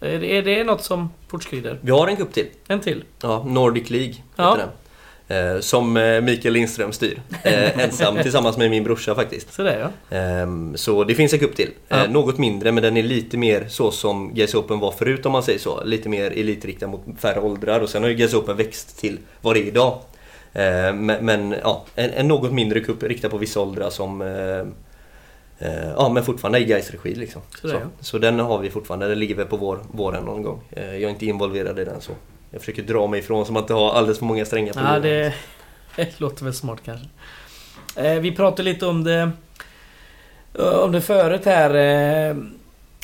Är 0.00 0.18
det, 0.20 0.36
är 0.38 0.42
det 0.42 0.64
något 0.64 0.84
som 0.84 1.10
fortskrider? 1.28 1.78
Vi 1.80 1.90
har 1.90 2.06
en 2.08 2.16
kupp 2.16 2.32
till. 2.32 2.46
En 2.68 2.80
till? 2.80 3.04
Ja, 3.22 3.44
Nordic 3.48 3.90
League 3.90 4.14
Ja. 4.36 4.50
heter 4.50 4.58
den. 4.66 4.68
Eh, 5.28 5.60
som 5.60 5.96
eh, 5.96 6.20
Mikael 6.20 6.54
Lindström 6.54 6.92
styr. 6.92 7.20
Eh, 7.42 7.78
ensam 7.84 8.16
tillsammans 8.22 8.56
med 8.56 8.70
min 8.70 8.84
brorsa 8.84 9.14
faktiskt. 9.14 9.52
Så 9.52 9.62
det 9.62 9.78
ja. 9.78 10.16
Ehm, 10.16 10.76
så 10.76 11.04
det 11.04 11.14
finns 11.14 11.32
en 11.32 11.38
kupp 11.38 11.56
till. 11.56 11.70
Ja. 11.88 12.06
något 12.06 12.38
mindre 12.38 12.72
men 12.72 12.82
den 12.82 12.96
är 12.96 13.02
lite 13.02 13.36
mer 13.36 13.66
så 13.68 13.90
som 13.90 14.34
GS 14.34 14.54
Open 14.54 14.78
var 14.78 14.92
förut 14.92 15.26
om 15.26 15.32
man 15.32 15.42
säger 15.42 15.58
så. 15.58 15.84
Lite 15.84 16.08
mer 16.08 16.30
elitriktad 16.30 16.86
mot 16.86 17.04
färre 17.18 17.40
åldrar 17.40 17.80
och 17.80 17.88
sen 17.88 18.02
har 18.02 18.10
ju 18.10 18.16
GS 18.16 18.34
Open 18.34 18.56
växt 18.56 18.98
till 19.00 19.18
vad 19.40 19.54
det 19.54 19.60
är 19.60 19.66
idag. 19.66 19.98
Men, 21.20 21.54
ja, 21.62 21.84
en, 21.94 22.10
en 22.10 22.28
något 22.28 22.52
mindre 22.52 22.80
kupp 22.80 23.02
riktad 23.02 23.28
på 23.28 23.38
vissa 23.38 23.60
åldrar 23.60 23.90
som 23.90 24.20
Ja 25.96 26.08
men 26.08 26.24
fortfarande 26.24 26.58
i 26.58 26.64
Gais 26.64 26.90
regi 26.90 27.14
liksom. 27.14 27.42
Så 27.60 27.66
det, 27.66 27.72
ja. 27.72 27.80
så 28.00 28.18
den 28.18 28.40
har 28.40 28.58
vi 28.58 28.70
fortfarande, 28.70 29.08
den 29.08 29.18
ligger 29.18 29.34
väl 29.34 29.46
på 29.46 29.56
vår, 29.56 29.80
våren 29.92 30.24
någon 30.24 30.42
gång. 30.42 30.60
Jag 30.70 31.02
är 31.02 31.08
inte 31.08 31.26
involverad 31.26 31.78
i 31.78 31.84
den 31.84 32.00
så. 32.00 32.12
Jag 32.54 32.60
försöker 32.60 32.82
dra 32.82 33.06
mig 33.06 33.20
ifrån 33.20 33.46
som 33.46 33.56
att 33.56 33.62
inte 33.62 33.74
ha 33.74 33.92
alldeles 33.92 34.18
för 34.18 34.26
många 34.26 34.44
strängar 34.44 34.72
på 34.72 34.80
Ja, 34.80 34.98
det, 34.98 35.34
det 35.96 36.08
låter 36.20 36.44
väl 36.44 36.54
smart 36.54 36.78
kanske. 36.84 37.06
Eh, 37.96 38.20
vi 38.20 38.32
pratade 38.32 38.62
lite 38.62 38.86
om 38.86 39.04
det 39.04 39.30
eh, 40.58 40.64
om 40.64 40.92
det 40.92 41.00
förut 41.00 41.44
här. 41.44 41.74
Eh, 41.74 42.36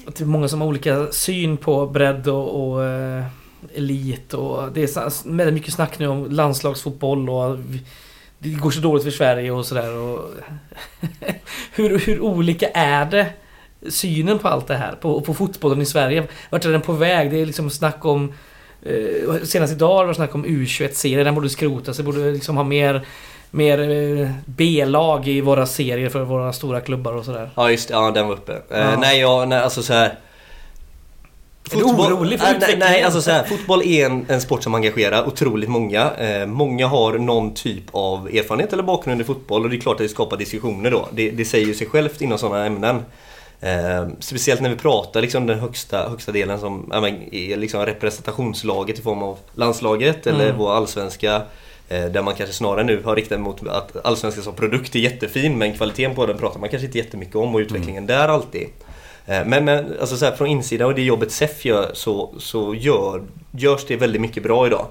att 0.06 0.16
det 0.16 0.24
är 0.24 0.27
många 0.27 0.48
som 0.48 0.60
har 0.60 0.68
olika 0.68 1.06
syn 1.12 1.56
på 1.56 1.86
bredd 1.86 2.28
och, 2.28 2.72
och 2.72 2.85
eh, 2.85 3.24
elit 3.74 4.35
och 4.35 4.72
det 4.72 4.82
är 4.82 5.36
väldigt 5.36 5.55
mycket 5.55 5.74
snack 5.74 5.98
nu 5.98 6.06
om 6.06 6.31
landslagsfotboll 6.31 7.31
och 7.31 7.59
det 8.39 8.48
går 8.48 8.70
så 8.70 8.81
dåligt 8.81 9.05
för 9.05 9.10
Sverige 9.10 9.51
och 9.51 9.66
sådär. 9.66 9.97
och 9.97 10.31
hur, 11.72 11.98
hur 11.98 12.20
olika 12.20 12.68
är 12.68 13.05
det? 13.05 13.27
Synen 13.89 14.39
på 14.39 14.48
allt 14.48 14.66
det 14.66 14.77
här, 14.77 14.93
på, 14.93 15.20
på 15.20 15.35
fotbollen 15.35 15.82
i 15.82 15.86
Sverige. 15.86 16.28
Vart 16.51 16.64
är 16.64 16.72
den 16.72 16.81
på 16.81 16.93
väg? 16.93 17.31
Det 17.31 17.36
är 17.36 17.47
liksom 17.47 17.70
snack 17.70 18.05
om 18.05 18.32
Eh, 18.82 19.43
senast 19.44 19.73
idag 19.73 19.94
var 19.94 20.07
det 20.07 20.15
snack 20.15 20.35
om 20.35 20.47
U21-serien, 20.47 21.24
den 21.24 21.35
borde 21.35 21.48
skrotas. 21.48 21.98
Vi 21.98 22.02
borde 22.02 22.31
liksom 22.32 22.57
ha 22.57 22.65
mer, 22.65 23.07
mer 23.51 23.78
eh, 24.20 24.31
B-lag 24.47 25.28
i 25.28 25.40
våra 25.40 25.66
serier 25.66 26.09
för 26.09 26.24
våra 26.24 26.52
stora 26.52 26.81
klubbar 26.81 27.12
och 27.12 27.24
sådär. 27.24 27.51
Ja 27.55 27.70
just 27.70 27.89
det, 27.89 27.94
ja 27.94 28.11
den 28.11 28.27
var 28.28 28.35
uppe. 28.35 28.52
Eh, 28.52 28.78
Ja. 28.78 28.97
nej, 29.01 29.20
jag, 29.20 29.48
nej 29.48 29.59
alltså 29.61 29.82
så 29.82 29.93
här. 29.93 30.19
Är 31.73 31.77
du 31.77 31.85
orolig 31.85 32.39
för 32.40 32.47
nej, 32.47 32.52
nej, 32.52 32.57
utvecklingen? 32.57 32.78
nej, 32.93 33.02
alltså 33.02 33.23
så 33.23 33.31
här, 33.31 33.44
fotboll 33.44 33.82
är 33.82 34.07
en, 34.07 34.24
en 34.28 34.40
sport 34.40 34.62
som 34.62 34.74
engagerar 34.74 35.27
otroligt 35.27 35.69
många. 35.70 36.11
Eh, 36.11 36.47
många 36.47 36.86
har 36.86 37.19
någon 37.19 37.55
typ 37.55 37.82
av 37.93 38.28
erfarenhet 38.28 38.73
eller 38.73 38.82
bakgrund 38.82 39.20
i 39.20 39.24
fotboll 39.24 39.65
och 39.65 39.70
det 39.70 39.77
är 39.77 39.81
klart 39.81 39.94
att 39.94 39.98
det 39.98 40.09
skapar 40.09 40.36
diskussioner 40.36 40.90
då. 40.90 41.09
Det, 41.12 41.31
det 41.31 41.44
säger 41.44 41.66
ju 41.66 41.74
sig 41.74 41.86
självt 41.86 42.20
inom 42.20 42.39
sådana 42.39 42.66
ämnen. 42.66 43.02
Eh, 43.61 44.09
speciellt 44.20 44.61
när 44.61 44.70
vi 44.70 44.77
pratar 44.77 45.20
liksom 45.20 45.47
den 45.47 45.59
högsta, 45.59 46.09
högsta 46.09 46.32
delen 46.32 46.61
som 46.61 46.89
ja, 46.93 47.01
men, 47.01 47.35
är 47.35 47.57
liksom 47.57 47.87
representationslaget 47.87 48.99
i 48.99 49.03
form 49.03 49.23
av 49.23 49.39
landslaget 49.55 50.27
eller 50.27 50.45
Mm. 50.45 50.59
vår 50.59 50.73
allsvenska. 50.73 51.43
Eh, 51.89 52.05
där 52.05 52.23
man 52.23 52.35
kanske 52.35 52.55
snarare 52.57 52.85
nu 52.85 53.03
har 53.05 53.16
riktat 53.16 53.41
mot 53.41 53.66
att 53.69 54.07
allsvenskan 54.07 54.45
som 54.45 54.55
produkt 54.55 54.95
är 54.95 54.99
jättefin 55.01 55.59
men 55.59 55.74
kvaliteten 55.74 56.15
på 56.15 56.27
den 56.27 56.39
pratar 56.39 56.61
man 56.61 56.69
kanske 56.69 56.87
inte 56.87 56.99
jättemycket 56.99 57.37
om 57.37 57.55
och 57.55 57.59
utvecklingen 57.59 58.07
där 58.07 58.28
alltid. 58.28 58.66
Eh, 59.27 59.45
Men, 59.47 59.65
men 59.65 59.95
alltså 60.01 60.16
så 60.16 60.24
här, 60.24 60.32
från 60.32 60.49
insidan 60.49 60.87
och 60.89 60.95
det 60.95 61.03
jobbet 61.03 61.32
SEF 61.32 61.65
gör 61.65 61.91
så, 61.95 62.35
så 62.39 62.74
gör, 62.74 63.23
görs 63.51 63.85
det 63.87 63.97
väldigt 63.97 64.20
mycket 64.23 64.43
bra 64.43 64.66
idag. 64.66 64.87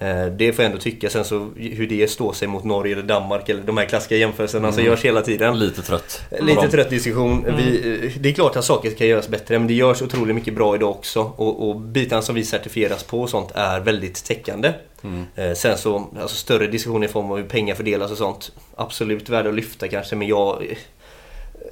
Eh, 0.00 0.26
Det 0.26 0.52
får 0.52 0.62
jag 0.64 0.70
ändå 0.70 0.82
tycka. 0.82 1.10
Sen 1.10 1.24
så 1.24 1.48
hur 1.56 1.86
det 1.86 2.10
står 2.10 2.32
sig 2.32 2.48
mot 2.48 2.64
Norge 2.64 2.92
eller 2.92 3.02
Danmark 3.02 3.48
eller 3.48 3.62
de 3.62 3.76
här 3.76 3.84
klassiska 3.84 4.16
jämförelserna 4.16 4.72
som 4.72 4.80
Mm. 4.80 4.90
görs 4.92 5.04
hela 5.04 5.22
tiden. 5.22 5.58
Lite 5.58 5.82
trött. 5.82 6.22
på 6.38 6.44
Lite 6.44 6.60
dem. 6.60 6.70
trött 6.70 6.90
diskussion. 6.90 7.44
Vi, 7.56 7.94
eh, 8.14 8.20
det 8.20 8.28
är 8.28 8.32
klart 8.32 8.56
att 8.56 8.64
saker 8.64 8.90
kan 8.90 9.06
göras 9.06 9.28
bättre 9.28 9.58
men 9.58 9.68
det 9.68 9.74
görs 9.74 10.02
otroligt 10.02 10.34
mycket 10.34 10.54
bra 10.54 10.74
idag 10.74 10.90
också. 10.90 11.32
Och, 11.36 11.68
och 11.68 11.76
bitarna 11.76 12.22
som 12.22 12.34
vi 12.34 12.44
certifieras 12.44 13.04
på 13.04 13.20
och 13.20 13.30
sånt 13.30 13.50
är 13.54 13.80
väldigt 13.80 14.24
täckande. 14.24 14.72
Mm. 15.04 15.24
Eh, 15.34 15.52
sen 15.54 15.78
så, 15.78 16.08
alltså 16.20 16.36
större 16.36 16.66
diskussioner 16.66 17.06
i 17.06 17.10
form 17.10 17.30
av 17.30 17.36
hur 17.36 17.44
pengar 17.44 17.74
fördelas 17.74 18.10
och 18.10 18.18
sånt. 18.18 18.52
Absolut 18.76 19.28
värde 19.28 19.48
att 19.48 19.54
lyfta 19.54 19.88
kanske 19.88 20.16
men 20.16 20.28
jag... 20.28 20.62
eh, 20.70 20.76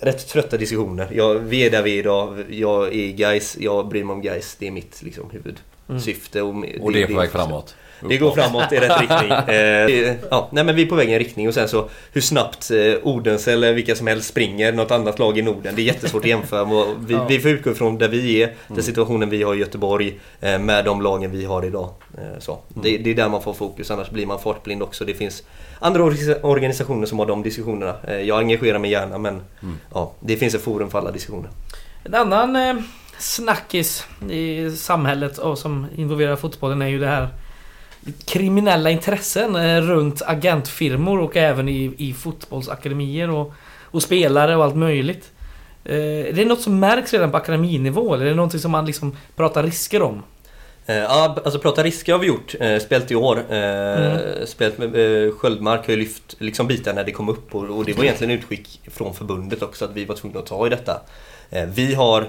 Rätt 0.00 0.28
trötta 0.28 0.56
diskussioner. 0.56 1.08
Jag, 1.12 1.34
vi 1.34 1.66
är 1.66 1.70
där 1.70 1.82
vi 1.82 1.94
är 1.94 1.98
idag. 1.98 2.44
Jag 2.50 2.94
är 2.94 3.12
guys. 3.12 3.56
jag 3.60 3.88
bryr 3.88 4.04
mig 4.04 4.14
om 4.14 4.22
guys. 4.22 4.56
Det 4.58 4.66
är 4.66 4.70
mitt 4.70 5.02
liksom, 5.02 5.30
huvudsyfte. 5.86 6.42
Och, 6.42 6.54
Och 6.80 6.92
det 6.92 7.02
är 7.02 7.06
på 7.06 7.12
väg 7.12 7.30
framåt. 7.30 7.74
Det 8.08 8.16
går 8.18 8.30
framåt 8.34 8.72
i 8.72 8.76
rätt 8.76 9.00
riktning. 9.00 9.30
Eh, 9.56 10.14
ja, 10.30 10.48
nej, 10.52 10.64
men 10.64 10.76
vi 10.76 10.82
är 10.82 10.86
på 10.86 10.94
väg 10.94 11.08
i 11.08 11.12
en 11.12 11.18
riktning 11.18 11.48
och 11.48 11.54
sen 11.54 11.68
så 11.68 11.88
hur 12.12 12.20
snabbt 12.20 12.70
eh, 12.70 12.94
Odense 13.02 13.52
eller 13.52 13.72
vilka 13.72 13.94
som 13.94 14.06
helst 14.06 14.28
springer 14.28 14.72
något 14.72 14.90
annat 14.90 15.18
lag 15.18 15.38
i 15.38 15.42
Norden. 15.42 15.74
Det 15.76 15.82
är 15.82 15.84
jättesvårt 15.84 16.22
att 16.22 16.28
jämföra. 16.28 16.64
Vi, 16.98 17.14
Ja. 17.14 17.24
vi 17.28 17.38
får 17.40 17.50
utgå 17.50 17.70
ifrån 17.70 17.98
där 17.98 18.08
vi 18.08 18.42
är, 18.42 18.52
den 18.68 18.82
situationen 18.82 19.30
vi 19.30 19.42
har 19.42 19.54
i 19.54 19.58
Göteborg 19.58 20.18
eh, 20.40 20.58
med 20.58 20.84
de 20.84 21.02
lagen 21.02 21.30
vi 21.30 21.44
har 21.44 21.64
idag. 21.64 21.90
Eh, 22.18 22.38
så. 22.38 22.58
Det, 22.68 22.98
det 22.98 23.10
är 23.10 23.14
där 23.14 23.28
man 23.28 23.42
får 23.42 23.52
fokus, 23.52 23.90
annars 23.90 24.10
blir 24.10 24.26
man 24.26 24.38
fartblind 24.38 24.82
också. 24.82 25.04
Det 25.04 25.14
finns 25.14 25.42
andra 25.78 26.02
orga- 26.02 26.40
organisationer 26.42 27.06
som 27.06 27.18
har 27.18 27.26
de 27.26 27.42
diskussionerna. 27.42 27.94
Eh, 28.08 28.20
jag 28.20 28.38
engagerar 28.38 28.78
mig 28.78 28.90
gärna 28.90 29.18
men 29.18 29.42
ja, 29.94 30.12
det 30.20 30.36
finns 30.36 30.54
ett 30.54 30.62
forum 30.62 30.90
för 30.90 30.98
alla 30.98 31.10
diskussioner. 31.10 31.50
En 32.04 32.14
annan 32.14 32.56
eh, 32.56 32.74
snackis 33.18 34.06
i 34.30 34.70
samhället 34.70 35.38
och 35.38 35.58
som 35.58 35.86
involverar 35.96 36.36
fotbollen 36.36 36.82
är 36.82 36.86
ju 36.88 36.98
det 36.98 37.06
här 37.06 37.28
kriminella 38.24 38.90
intressen 38.90 39.56
eh, 39.56 39.80
runt 39.80 40.22
agentfirmor 40.26 41.20
och 41.20 41.36
även 41.36 41.68
i, 41.68 41.94
i 41.98 42.12
fotbollsakademier 42.14 43.30
och, 43.30 43.52
och 43.84 44.02
spelare 44.02 44.56
och 44.56 44.64
allt 44.64 44.76
möjligt. 44.76 45.30
Eh, 45.84 45.96
är 45.96 46.32
det 46.32 46.44
något 46.44 46.60
som 46.60 46.80
märks 46.80 47.12
redan 47.12 47.30
på 47.30 47.36
akademinivå 47.36 48.14
eller 48.14 48.24
är 48.24 48.30
det 48.30 48.36
någonting 48.36 48.60
som 48.60 48.70
man 48.70 48.86
liksom 48.86 49.16
pratar 49.36 49.62
risker 49.62 50.02
om? 50.02 50.22
Eh, 50.86 50.96
Ja, 50.96 51.36
alltså 51.44 51.58
prata 51.60 51.82
risker 51.82 52.12
har 52.12 52.18
vi 52.18 52.26
gjort. 52.26 52.54
Eh, 52.60 52.78
spelat 52.78 53.10
i 53.10 53.14
år. 53.14 53.52
Eh, 53.54 54.16
Spelat 54.46 54.78
med 54.78 55.34
Sköldmark 55.34 55.86
har 55.86 55.90
ju 55.94 55.96
lyft 56.00 56.36
liksom 56.38 56.66
bitar 56.66 56.94
när 56.94 57.04
det 57.04 57.12
kom 57.12 57.28
upp 57.28 57.54
och, 57.54 57.64
och 57.64 57.84
det 57.84 57.92
var 57.96 58.04
egentligen 58.04 58.38
utskick 58.38 58.80
från 58.92 59.14
förbundet 59.14 59.62
också 59.62 59.84
att 59.84 59.90
vi 59.94 60.04
var 60.04 60.14
tvungna 60.16 60.38
att 60.38 60.46
ta 60.46 60.66
i 60.66 60.70
detta. 60.70 61.00
Vi 61.74 61.94
har 61.94 62.28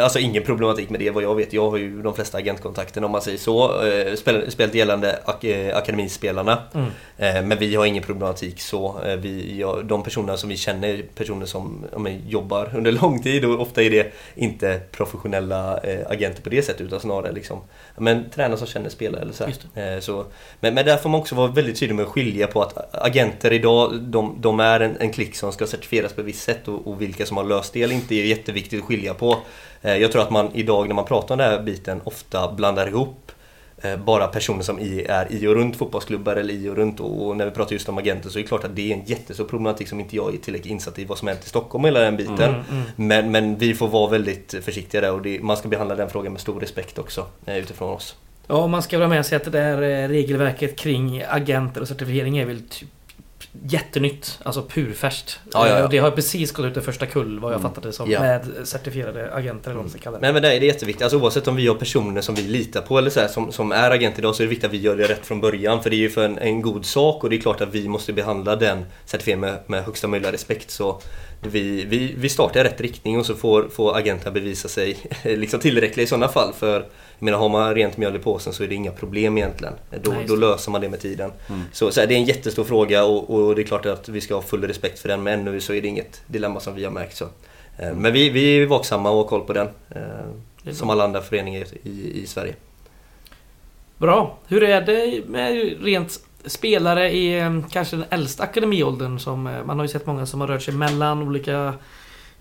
Alltså 0.00 0.18
ingen 0.18 0.42
problematik 0.42 0.90
med 0.90 1.00
det 1.00 1.10
vad 1.10 1.22
jag 1.22 1.34
vet. 1.34 1.52
Jag 1.52 1.70
har 1.70 1.76
ju 1.76 2.02
de 2.02 2.14
flesta 2.14 2.38
agentkontakterna 2.38 3.06
om 3.06 3.12
man 3.12 3.22
säger 3.22 3.38
så. 3.38 3.84
Eh, 3.86 4.14
spel, 4.14 4.50
spelat 4.50 4.74
gällande 4.74 5.18
ak 5.24 5.44
eh, 5.44 5.76
akademispelarna. 5.76 6.62
Mm. 6.74 6.86
Eh, 7.16 7.42
Men 7.42 7.58
vi 7.58 7.74
har 7.74 7.86
ingen 7.86 8.02
problematik 8.02 8.60
så. 8.60 9.00
Eh, 9.06 9.16
Vi, 9.16 9.58
ja, 9.60 9.78
de 9.84 10.02
personerna 10.02 10.36
som 10.36 10.48
vi 10.48 10.56
känner 10.56 11.02
personer 11.14 11.46
som 11.46 11.84
ja, 11.92 11.98
men, 11.98 12.28
jobbar 12.28 12.70
under 12.74 12.92
lång 13.02 13.22
tid 13.22 13.44
och 13.44 13.60
ofta 13.60 13.82
är 13.82 13.90
det 13.90 14.12
inte 14.34 14.80
professionella 14.92 15.78
eh, 15.78 16.06
agenter 16.10 16.42
på 16.42 16.48
det 16.48 16.62
sättet 16.62 16.80
utan 16.80 17.00
snarare 17.00 17.32
liksom, 17.32 17.60
ja, 17.94 18.00
men, 18.02 18.30
tränare 18.30 18.58
som 18.58 18.66
känner 18.66 18.90
spelare 18.90 19.22
eller 19.22 19.32
så, 19.32 19.44
Eh, 19.74 20.00
så 20.00 20.24
men, 20.60 20.74
men 20.74 20.84
där 20.86 20.96
får 20.96 21.08
man 21.10 21.20
också 21.20 21.34
vara 21.34 21.48
väldigt 21.52 21.78
tydlig 21.80 21.94
med 21.94 22.04
att 22.04 22.10
skilja 22.10 22.46
på 22.46 22.62
att 22.62 22.94
agenter 22.94 23.52
idag, 23.52 23.94
de, 24.00 24.36
de 24.40 24.60
är 24.60 24.80
en, 24.80 24.96
en 24.96 25.12
klick 25.12 25.36
som 25.36 25.52
ska 25.52 25.66
certifieras 25.66 26.12
på 26.12 26.20
ett 26.20 26.26
visst 26.26 26.42
sätt 26.42 26.68
och, 26.68 26.86
och 26.86 27.02
vilka 27.02 27.26
som 27.26 27.36
har 27.36 27.44
löst 27.44 27.72
det 27.72 27.82
eller 27.82 27.94
inte 27.94 28.14
är 28.14 28.24
jätteviktigt 28.24 28.80
att 28.80 28.86
skilja 28.86 29.14
på. 29.14 29.35
Eh, 29.82 29.96
Jag 29.96 30.12
tror 30.12 30.22
att 30.22 30.30
man 30.30 30.50
idag 30.54 30.88
när 30.88 30.94
man 30.94 31.04
pratar 31.04 31.34
om 31.34 31.38
den 31.38 31.50
här 31.50 31.62
biten 31.62 32.00
ofta 32.04 32.52
blandar 32.52 32.88
ihop 32.88 33.32
eh, 33.82 33.96
bara 33.96 34.26
personer 34.26 34.62
som 34.62 34.78
är 34.78 35.32
i 35.32 35.46
och 35.46 35.54
runt 35.54 35.76
fotbollsklubbar 35.76 36.36
eller 36.36 36.54
i 36.54 36.68
och 36.68 36.76
runt 36.76 37.00
och, 37.00 37.36
när 37.36 37.44
vi 37.44 37.50
pratar 37.50 37.72
just 37.72 37.88
om 37.88 37.98
agenter 37.98 38.30
så 38.30 38.38
är 38.38 38.42
det 38.42 38.48
klart 38.48 38.64
att 38.64 38.76
det 38.76 38.92
är 38.92 38.96
en 38.96 39.04
jättestor 39.04 39.44
problematik 39.44 39.88
som 39.88 40.00
inte 40.00 40.16
jag 40.16 40.34
är 40.34 40.38
tillräckligt 40.38 40.72
insatt 40.72 40.98
i 40.98 41.04
vad 41.04 41.18
som 41.18 41.28
hänt 41.28 41.44
i 41.44 41.48
Stockholm 41.48 41.84
och 41.84 41.88
hela 41.88 42.00
den 42.00 42.16
biten. 42.16 42.38
Mm, 42.38 42.60
mm. 42.70 42.82
Men, 42.96 43.30
men 43.30 43.58
vi 43.58 43.74
får 43.74 43.88
vara 43.88 44.10
väldigt 44.10 44.54
försiktiga 44.62 45.00
där 45.00 45.12
och 45.12 45.22
det, 45.22 45.42
man 45.42 45.56
ska 45.56 45.68
behandla 45.68 45.94
den 45.94 46.10
frågan 46.10 46.32
med 46.32 46.40
stor 46.40 46.60
respekt 46.60 46.98
också 46.98 47.26
eh, 47.46 47.56
utifrån 47.56 47.90
oss. 47.90 48.16
Ja, 48.46 48.66
man 48.66 48.82
ska 48.82 48.98
väl 48.98 49.08
ha 49.08 49.14
med 49.14 49.26
sig 49.26 49.36
att 49.36 49.44
det 49.44 49.50
där 49.50 50.08
regelverket 50.08 50.76
kring 50.78 51.22
agenter 51.28 51.80
och 51.80 51.88
certifiering 51.88 52.38
är 52.38 52.46
väl 52.46 52.62
typ 52.68 52.88
jättenytt. 53.64 54.38
Alltså 54.42 54.62
purfärskt. 54.62 55.40
Ja, 55.52 55.68
ja, 55.68 55.78
ja. 55.78 55.88
Det 55.88 55.98
har 55.98 56.10
precis 56.10 56.52
gått 56.52 56.66
ut 56.66 56.76
i 56.76 56.80
första 56.80 57.06
kull 57.06 57.38
vad 57.40 57.52
jag 57.52 57.60
Mm. 57.60 57.70
fattade 57.70 57.88
det 57.88 57.92
som. 57.92 58.08
Med 58.08 58.46
certifierade 58.64 59.32
agenter 59.34 59.70
eller 59.70 59.76
vad 59.76 59.84
man 59.84 59.90
ska 59.90 59.98
kalla 60.00 60.16
det. 60.18 60.20
Men, 60.20 60.32
men 60.34 60.42
det 60.42 60.48
är 60.48 60.60
jätteviktigt, 60.60 61.02
alltså, 61.02 61.18
oavsett 61.18 61.48
om 61.48 61.56
vi 61.56 61.66
har 61.66 61.74
personer 61.74 62.20
som 62.20 62.34
vi 62.34 62.42
litar 62.42 62.80
på 62.82 62.98
eller 62.98 63.10
så 63.10 63.20
här, 63.20 63.28
som, 63.28 63.52
som 63.52 63.72
är 63.72 63.90
agenter 63.90 64.18
idag 64.20 64.34
så 64.34 64.42
är 64.42 64.44
det 64.44 64.50
viktigt 64.50 64.64
att 64.68 64.74
vi 64.74 64.78
gör 64.80 64.96
det 64.96 65.08
rätt 65.08 65.26
från 65.26 65.40
början 65.40 65.82
för 65.82 65.90
det 65.90 65.96
är 65.96 65.98
ju 65.98 66.10
för 66.10 66.24
en, 66.24 66.38
en 66.38 66.62
god 66.62 66.86
sak 66.86 67.24
och 67.24 67.30
det 67.30 67.36
är 67.36 67.40
klart 67.40 67.60
att 67.60 67.74
vi 67.74 67.88
måste 67.88 68.12
behandla 68.12 68.56
den 68.56 68.84
certifieringen 69.04 69.50
med, 69.50 69.58
med 69.66 69.84
högsta 69.84 70.08
möjliga 70.08 70.32
respekt. 70.32 70.70
Så 70.70 71.00
vi, 71.40 71.84
vi, 71.84 72.14
vi 72.18 72.28
startar 72.28 72.60
i 72.60 72.64
rätt 72.64 72.80
riktning 72.80 73.18
och 73.18 73.26
så 73.26 73.34
får, 73.34 73.68
får 73.68 73.96
agenterna 73.96 74.30
bevisa 74.30 74.68
sig 74.68 74.96
liksom 75.24 75.60
tillräckliga 75.60 76.04
i 76.04 76.06
sådana 76.06 76.28
fall. 76.28 76.52
För 76.52 76.86
menar, 77.18 77.38
har 77.38 77.48
man 77.48 77.74
rent 77.74 77.96
mjöl 77.96 78.16
i 78.16 78.18
påsen 78.18 78.52
så 78.52 78.64
är 78.64 78.68
det 78.68 78.74
inga 78.74 78.90
problem 78.90 79.38
egentligen. 79.38 79.74
Då, 80.02 80.10
Nej, 80.10 80.24
då 80.28 80.36
löser 80.36 80.70
man 80.70 80.80
det 80.80 80.88
med 80.88 81.00
tiden. 81.00 81.32
Mm. 81.48 81.62
Så, 81.72 81.90
så 81.90 82.00
här, 82.00 82.06
det 82.06 82.14
är 82.14 82.18
en 82.18 82.24
jättestor 82.24 82.64
fråga 82.64 83.04
och, 83.04 83.30
och 83.30 83.54
det 83.54 83.62
är 83.62 83.66
klart 83.66 83.86
att 83.86 84.08
vi 84.08 84.20
ska 84.20 84.34
ha 84.34 84.42
full 84.42 84.64
respekt 84.64 84.98
för 84.98 85.08
den 85.08 85.22
men 85.22 85.40
ännu 85.40 85.60
så 85.60 85.72
är 85.72 85.82
det 85.82 85.88
inget 85.88 86.22
dilemma 86.26 86.60
som 86.60 86.74
vi 86.74 86.84
har 86.84 86.90
märkt. 86.90 87.16
Så. 87.16 87.24
Eh, 87.78 87.94
Men 87.94 88.12
vi, 88.12 88.30
vi 88.30 88.62
är 88.62 88.66
vaksamma 88.66 89.10
och 89.10 89.16
har 89.16 89.24
koll 89.24 89.40
på 89.40 89.52
den. 89.52 89.68
Är 89.88 90.26
eh, 90.64 90.72
Som 90.72 90.90
alla 90.90 91.04
andra 91.04 91.22
föreningar 91.22 91.66
i, 91.82 92.22
i 92.22 92.26
Sverige. 92.26 92.54
Bra. 93.98 94.38
Hur 94.48 94.62
är 94.62 94.80
det 94.80 95.22
med 95.26 95.74
rent 95.82 96.20
spelare 96.46 97.10
i 97.12 97.38
eh, 97.38 97.60
kanske 97.70 97.96
den 97.96 98.04
äldsta 98.10 98.42
akademiåldern 98.42 99.18
som 99.18 99.46
eh, 99.46 99.64
man 99.64 99.78
har 99.78 99.84
ju 99.84 99.88
sett 99.88 100.06
många 100.06 100.26
som 100.26 100.40
har 100.40 100.48
rört 100.48 100.62
sig 100.62 100.74
mellan 100.74 101.22
olika 101.22 101.74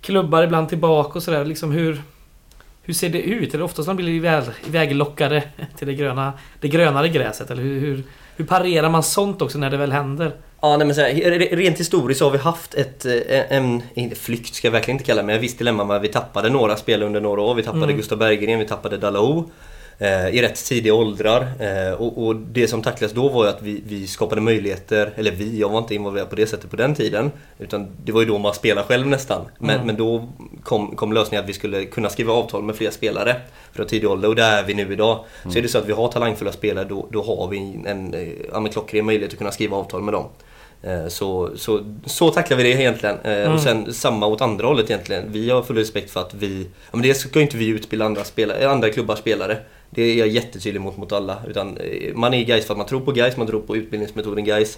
klubbar 0.01 0.43
ibland 0.43 0.69
tillbaka 0.69 1.19
och 1.19 1.23
sådär. 1.23 1.45
Liksom 1.45 1.71
hur, 1.71 2.01
hur 2.85 2.93
ser 2.93 3.09
det 3.09 3.21
ut? 3.21 3.51
Det 3.51 3.63
oftast 3.63 3.87
man 3.87 3.95
blir 3.95 4.09
iväg, 4.09 4.43
iväglockade 4.67 5.43
till 5.77 5.87
det, 5.87 5.93
gröna, 5.93 6.33
det 6.59 6.67
grönare 6.67 7.09
gräset? 7.09 7.51
Eller 7.51 7.63
hur, 7.63 7.79
hur, 7.79 8.03
hur 8.35 8.45
parerar 8.45 8.89
man 8.89 9.03
sånt 9.03 9.41
också 9.41 9.57
när 9.57 9.69
det 9.69 9.77
väl 9.77 9.91
händer? 9.91 10.31
Ja, 10.61 10.77
nej, 10.77 10.87
men 10.87 10.95
så 10.95 11.01
här, 11.01 11.09
re- 11.13 11.55
rent 11.55 11.79
historiskt 11.79 12.21
har 12.21 12.31
vi 12.31 12.37
haft 12.37 12.73
ett, 12.73 13.05
eh, 13.05 13.57
en, 13.57 13.83
inte 13.93 14.15
flykt 14.15 14.55
ska 14.55 14.67
jag 14.67 14.71
verkligen 14.71 14.95
inte 14.95 15.05
kalla 15.05 15.21
det, 15.21 15.25
men 15.25 15.35
ett 15.35 15.41
visst 15.41 15.57
dilemma 15.57 15.99
vi 15.99 16.07
tappade 16.07 16.49
några 16.49 16.75
spelare 16.75 17.07
under 17.07 17.21
några 17.21 17.41
år. 17.41 17.55
Vi 17.55 17.63
tappade 17.63 17.83
Mm. 17.83 17.97
Gustav 17.97 18.17
Berggren, 18.17 18.59
vi 18.59 18.65
tappade 18.67 18.97
Dalao. 18.97 19.49
Eh, 19.99 20.27
I 20.29 20.41
rätt 20.41 20.65
tidiga 20.65 20.93
åldrar. 20.93 21.47
Eh, 21.59 21.93
och, 21.93 22.25
och 22.25 22.35
det 22.35 22.67
som 22.67 22.81
tacklades 22.81 23.13
då 23.15 23.29
var 23.29 23.43
ju 23.43 23.49
att 23.49 23.61
vi, 23.61 23.81
vi 23.87 24.07
skapade 24.07 24.41
möjligheter, 24.41 25.11
eller 25.15 25.31
vi, 25.31 25.59
jag 25.59 25.69
var 25.69 25.77
inte 25.77 25.95
involverad 25.95 26.29
på 26.29 26.35
det 26.35 26.47
sättet 26.47 26.69
på 26.69 26.75
den 26.75 26.95
tiden. 26.95 27.31
Utan 27.59 27.87
det 28.05 28.11
var 28.11 28.21
ju 28.21 28.27
då 28.27 28.37
man 28.37 28.53
spelade 28.53 28.87
själv 28.87 29.07
nästan. 29.07 29.41
Men, 29.59 29.75
Mm. 29.75 29.87
men 29.87 29.95
då 29.97 30.27
kom, 30.63 30.95
kom 30.95 31.13
lösningen 31.13 31.43
att 31.43 31.49
vi 31.49 31.53
skulle 31.53 31.85
kunna 31.85 32.09
skriva 32.09 32.33
avtal 32.33 32.63
med 32.63 32.75
fler 32.75 32.91
spelare. 32.91 33.35
Från 33.73 33.87
tidig 33.87 34.09
ålder 34.09 34.29
och 34.29 34.35
där 34.35 34.57
är 34.57 34.63
vi 34.63 34.73
nu 34.73 34.93
idag. 34.93 35.19
Så 35.51 35.57
är 35.57 35.61
det 35.61 35.67
så 35.67 35.77
att 35.77 35.85
vi 35.89 35.93
har 35.93 36.07
talangfulla 36.07 36.51
spelare 36.51 36.85
då, 36.89 37.07
då 37.11 37.23
har 37.23 37.47
vi 37.47 37.57
en, 37.85 38.13
en 38.13 38.63
men 38.63 38.71
klockren 38.71 39.05
möjlighet 39.05 39.31
att 39.33 39.37
kunna 39.37 39.51
skriva 39.51 39.77
avtal 39.77 40.01
med 40.01 40.13
dem. 40.13 40.25
Eh, 40.83 41.07
Så, 41.07 41.49
så, 41.55 41.79
så 42.05 42.29
tacklar 42.29 42.57
vi 42.57 42.63
det 42.63 42.69
egentligen. 42.69 43.15
Mm. 43.23 43.53
Och 43.53 43.59
sen 43.59 43.93
samma 43.93 44.27
åt 44.27 44.41
andra 44.41 44.67
hållet 44.67 44.89
egentligen. 44.89 45.23
Vi 45.31 45.49
har 45.49 45.61
full 45.63 45.77
respekt 45.77 46.11
för 46.11 46.19
att 46.21 46.33
vi... 46.33 46.61
Ja, 46.61 46.89
men 46.97 47.01
det 47.01 47.13
ska 47.13 47.39
ju 47.39 47.45
inte 47.45 47.57
vi 47.57 47.67
utbilda 47.67 48.05
andra, 48.05 48.23
spelare, 48.23 48.69
andra 48.69 48.89
klubbar 48.89 49.15
spelare. 49.15 49.57
Det 49.89 50.01
är 50.01 50.15
jag 50.15 50.27
jättetydlig 50.27 50.81
mot, 50.81 50.97
mot 50.97 51.11
alla. 51.11 51.37
Utan 51.47 51.77
eh, 51.77 52.15
man 52.15 52.33
är 52.33 52.43
Gais 52.43 52.65
för 52.65 52.73
att 52.73 52.77
man 52.77 52.87
tror 52.87 53.01
på 53.01 53.11
Gais, 53.11 53.37
man 53.37 53.47
tror 53.47 53.61
på 53.61 53.75
utbildningsmetoden 53.75 54.45
Gais. 54.45 54.77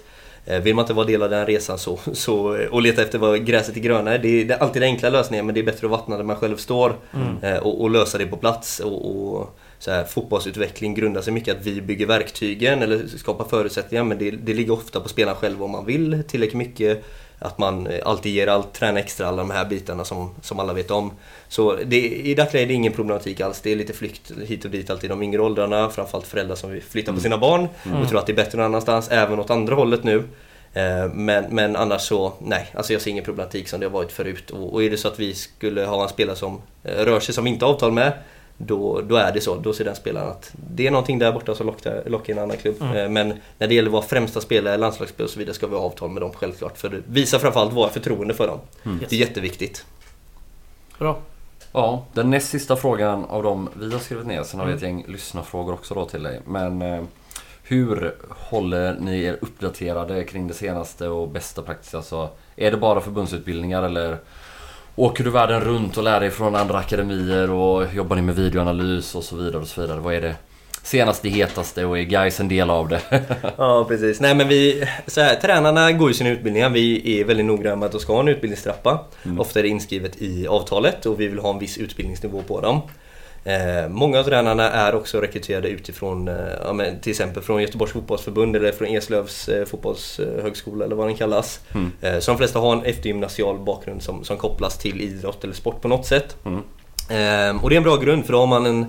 Vill 0.64 0.76
man 0.76 0.84
inte 0.84 0.94
vara 0.94 1.06
del 1.06 1.24
av 1.24 1.30
den 1.30 1.46
resan 1.46 1.78
så, 1.78 2.00
så, 2.14 2.58
och 2.72 2.82
leta 2.82 3.02
efter 3.02 3.20
vad 3.20 3.46
gräset 3.46 3.76
är 3.76 3.80
grönare. 3.80 4.18
Det 4.18 4.28
är, 4.28 4.46
det 4.46 4.54
är 4.54 4.58
alltid 4.58 4.82
den 4.82 4.90
enkla 4.90 5.10
lösningen 5.10 5.46
men 5.46 5.56
det 5.56 5.62
är 5.62 5.64
bättre 5.64 5.88
att 5.88 5.92
vattna 5.92 6.18
där 6.18 6.24
man 6.24 6.36
själv 6.36 6.58
står. 6.58 6.94
Mm. 7.14 7.38
Eh, 7.42 7.64
och, 7.64 7.82
och 7.82 7.90
lösa 7.90 8.18
det 8.18 8.26
på 8.26 8.38
plats. 8.38 8.80
Och, 8.80 9.36
och 9.36 9.58
så 9.80 9.92
här, 9.92 10.04
fotbollsutveckling 10.04 10.96
grundar 10.96 11.22
sig 11.22 11.34
mycket 11.34 11.58
att 11.58 11.66
vi 11.66 11.82
bygger 11.82 12.06
verktygen 12.06 12.82
eller 12.82 13.08
skapar 13.08 13.46
förutsättningar 13.46 14.04
men 14.04 14.18
det, 14.18 14.32
det 14.32 14.54
ligger 14.54 14.74
ofta 14.74 15.00
på 15.00 15.10
spelaren 15.10 15.38
själv 15.38 15.64
om 15.64 15.72
man 15.72 15.86
vill 15.86 16.24
tillräckligt 16.28 16.58
mycket. 16.58 17.06
Att 17.40 17.58
man 17.58 17.88
alltid 18.06 18.32
ger 18.34 18.48
allt, 18.48 18.74
tränar 18.74 19.00
extra, 19.00 19.28
alla 19.28 19.38
de 19.38 19.50
här 19.52 19.66
bitarna 19.66 20.06
som, 20.06 20.36
som 20.42 20.60
alla 20.60 20.74
vet 20.74 20.92
om. 20.92 21.12
Så 21.48 21.76
det, 21.86 21.98
i 22.10 22.36
dagsläget 22.36 22.66
är 22.66 22.68
det 22.68 22.74
ingen 22.74 22.94
problematik 22.94 23.42
alls. 23.42 23.62
Det 23.62 23.72
är 23.72 23.76
lite 23.76 23.94
flykt 23.94 24.32
hit 24.46 24.66
och 24.66 24.72
dit 24.72 24.90
alltid 24.90 25.06
i 25.06 25.08
de 25.08 25.24
yngre 25.24 25.42
åldrarna. 25.42 25.90
Framförallt 25.90 26.28
föräldrar 26.28 26.56
som 26.56 26.72
vill 26.72 26.84
flytta 26.84 27.14
på 27.14 27.20
sina 27.20 27.38
barn 27.38 27.68
Mm. 27.86 28.02
och 28.02 28.10
tror 28.10 28.20
att 28.20 28.26
det 28.26 28.32
är 28.32 28.36
bättre 28.36 28.58
någon 28.58 28.66
annanstans. 28.66 29.10
Även 29.12 29.40
åt 29.40 29.50
andra 29.50 29.76
hållet 29.76 30.04
nu. 30.04 30.24
Eh, 30.74 31.08
Men, 31.14 31.46
men 31.50 31.76
annars 31.76 32.02
så, 32.02 32.34
nej, 32.40 32.68
alltså 32.74 32.94
jag 32.94 33.02
ser 33.02 33.12
ingen 33.12 33.24
problematik 33.24 33.68
som 33.68 33.80
det 33.80 33.86
har 33.86 33.92
varit 33.92 34.12
förut. 34.12 34.50
Och, 34.50 34.74
och 34.74 34.84
är 34.84 34.90
det 34.90 34.98
så 34.98 35.08
att 35.08 35.20
vi 35.20 35.34
skulle 35.36 35.86
ha 35.86 36.04
en 36.04 36.10
spelare 36.10 36.36
som 36.36 36.62
eh, 36.84 36.92
rör 37.06 37.20
sig 37.20 37.34
som 37.36 37.44
vi 37.44 37.50
inte 37.50 37.66
har 37.66 37.74
avtal 37.74 37.92
med, 37.92 38.14
då, 38.58 39.02
då 39.02 39.16
är 39.16 39.32
det 39.32 39.42
så. 39.42 39.56
Då 39.56 39.74
ser 39.74 39.86
den 39.86 39.96
spelaren 39.96 40.30
att 40.30 40.52
det 40.70 40.88
är 40.88 40.92
någonting 40.92 41.20
där 41.20 41.32
borta 41.32 41.56
som 41.56 41.66
lockar, 41.68 42.04
lockar 42.06 42.34
en 42.34 42.40
annan 42.40 42.58
klubb. 42.58 42.76
Mm. 42.82 42.96
Eh, 42.98 43.10
Men 43.10 43.34
när 43.58 43.68
det 43.68 43.76
gäller 43.76 43.90
att 43.90 43.94
vara 43.94 44.04
främsta 44.04 44.42
spelare, 44.42 44.78
landslagsspelare 44.78 45.26
och 45.26 45.32
så 45.32 45.40
vidare 45.40 45.56
ska 45.56 45.68
vi 45.68 45.76
ha 45.76 45.82
avtal 45.82 46.10
med 46.10 46.22
dem 46.22 46.32
självklart. 46.34 46.78
För 46.78 46.90
det 46.90 47.02
visar 47.08 47.40
framförallt 47.40 47.74
våra 47.74 47.90
förtroende 47.90 48.34
för 48.34 48.48
dem. 48.48 48.60
Mm. 48.86 49.00
Det 49.00 49.16
är 49.16 49.20
jätteviktigt. 49.20 49.86
Bra. 51.00 51.18
Ja, 51.72 52.06
den 52.14 52.30
näst 52.30 52.50
sista 52.50 52.76
frågan 52.76 53.26
av 53.26 53.44
dem 53.44 53.70
vi 53.74 53.92
har 53.92 54.00
skrivit 54.00 54.28
ner. 54.28 54.44
Sen 54.44 54.60
har 54.60 54.68
vi 54.68 54.74
ett 54.74 54.82
gäng 54.82 55.06
lyssnarfrågor 55.08 55.74
också 55.74 55.94
då 55.94 56.06
till 56.06 56.24
dig. 56.24 56.40
Men 56.46 56.82
eh, 56.82 57.04
hur 57.64 58.16
håller 58.30 58.96
ni 59.00 59.24
er 59.24 59.38
uppdaterade 59.42 60.24
kring 60.24 60.48
det 60.48 60.54
senaste 60.54 61.08
och 61.08 61.30
bästa 61.30 61.62
praktiskt? 61.62 61.96
Alltså, 61.96 62.30
är 62.56 62.72
det 62.72 62.78
bara 62.78 63.02
förbundsutbildningar 63.02 63.84
eller 63.84 64.18
åker 64.98 65.24
du 65.24 65.30
världen 65.30 65.62
runt 65.62 65.98
och 65.98 66.04
lär 66.04 66.20
dig 66.20 66.32
från 66.32 66.56
andra 66.56 66.78
akademier 66.78 67.52
och 67.52 67.94
jobbar 67.94 68.16
ni 68.16 68.22
med 68.22 68.36
videoanalys 68.36 69.16
och 69.16 69.24
så 69.24 69.36
vidare 69.36 69.58
och 69.62 69.68
så 69.68 69.82
vidare? 69.82 70.00
Vad 70.00 70.14
är 70.14 70.22
det 70.22 70.36
senaste, 70.84 71.30
hetaste 71.30 71.86
och 71.86 71.98
är 71.98 72.04
guys 72.04 72.40
en 72.40 72.48
del 72.48 72.70
av 72.70 72.88
det? 72.88 73.02
Ja 73.58 73.86
precis. 73.88 74.20
Nej 74.20 74.36
men 74.36 74.48
vi, 74.48 74.88
så 75.08 75.22
här, 75.22 75.36
tränarna 75.36 75.92
går 75.92 76.08
ju 76.08 76.14
sina 76.14 76.30
utbildningar. 76.30 76.70
Vi 76.70 77.20
är 77.20 77.26
väldigt 77.26 77.46
noggranna 77.46 77.76
med 77.76 77.86
att 77.86 77.92
de 77.92 78.00
ska 78.02 78.14
ha 78.14 78.20
en 78.20 78.28
utbildningstrappa. 78.28 79.06
Ofta 79.38 79.60
är 79.60 79.64
det 79.64 79.70
inskrivet 79.70 80.22
i 80.22 80.48
avtalet 80.48 81.06
och 81.06 81.20
vi 81.20 81.28
vill 81.28 81.40
ha 81.40 81.54
en 81.54 81.60
viss 81.60 81.78
utbildningsnivå 81.78 82.42
på 82.42 82.62
dem. 82.62 82.82
Eh, 83.48 83.90
många 83.90 84.20
av 84.20 84.24
tränarna 84.24 84.72
är 84.72 84.96
också 84.96 85.22
rekryterade 85.22 85.68
utifrån, 85.68 86.28
eh, 86.28 86.36
ja, 86.64 86.74
men 86.74 87.00
till 87.00 87.10
exempel 87.10 87.44
från 87.44 87.62
Göteborgs 87.62 87.94
fotbollsförbund 87.94 88.56
eller 88.56 88.72
från 88.72 88.88
Eslövs 88.88 89.50
eh, 89.50 89.66
fotbollshögskola 89.66 90.86
eller 90.86 90.96
vad 90.96 91.08
den 91.08 91.16
kallas. 91.16 91.60
Mm. 91.74 91.92
Eh, 92.02 92.20
så 92.20 92.32
de 92.32 92.38
flesta 92.38 92.60
har 92.60 92.74
en 92.74 92.84
eftergymnasial 92.84 93.60
bakgrund 93.60 94.04
som, 94.04 94.24
som 94.24 94.38
kopplas 94.38 94.78
till 94.78 95.02
idrott 95.02 95.44
eller 95.44 95.54
sport 95.54 95.82
på 95.82 95.88
något 95.88 96.06
sätt. 96.06 96.36
Mm. 96.46 96.60
Eh, 97.10 97.64
och 97.64 97.70
det 97.70 97.76
är 97.76 97.78
en 97.78 97.84
bra 97.84 97.98
grund 97.98 98.26
för 98.26 98.34
då 98.34 98.40
har 98.40 98.48
man 98.48 98.66
en 98.66 98.86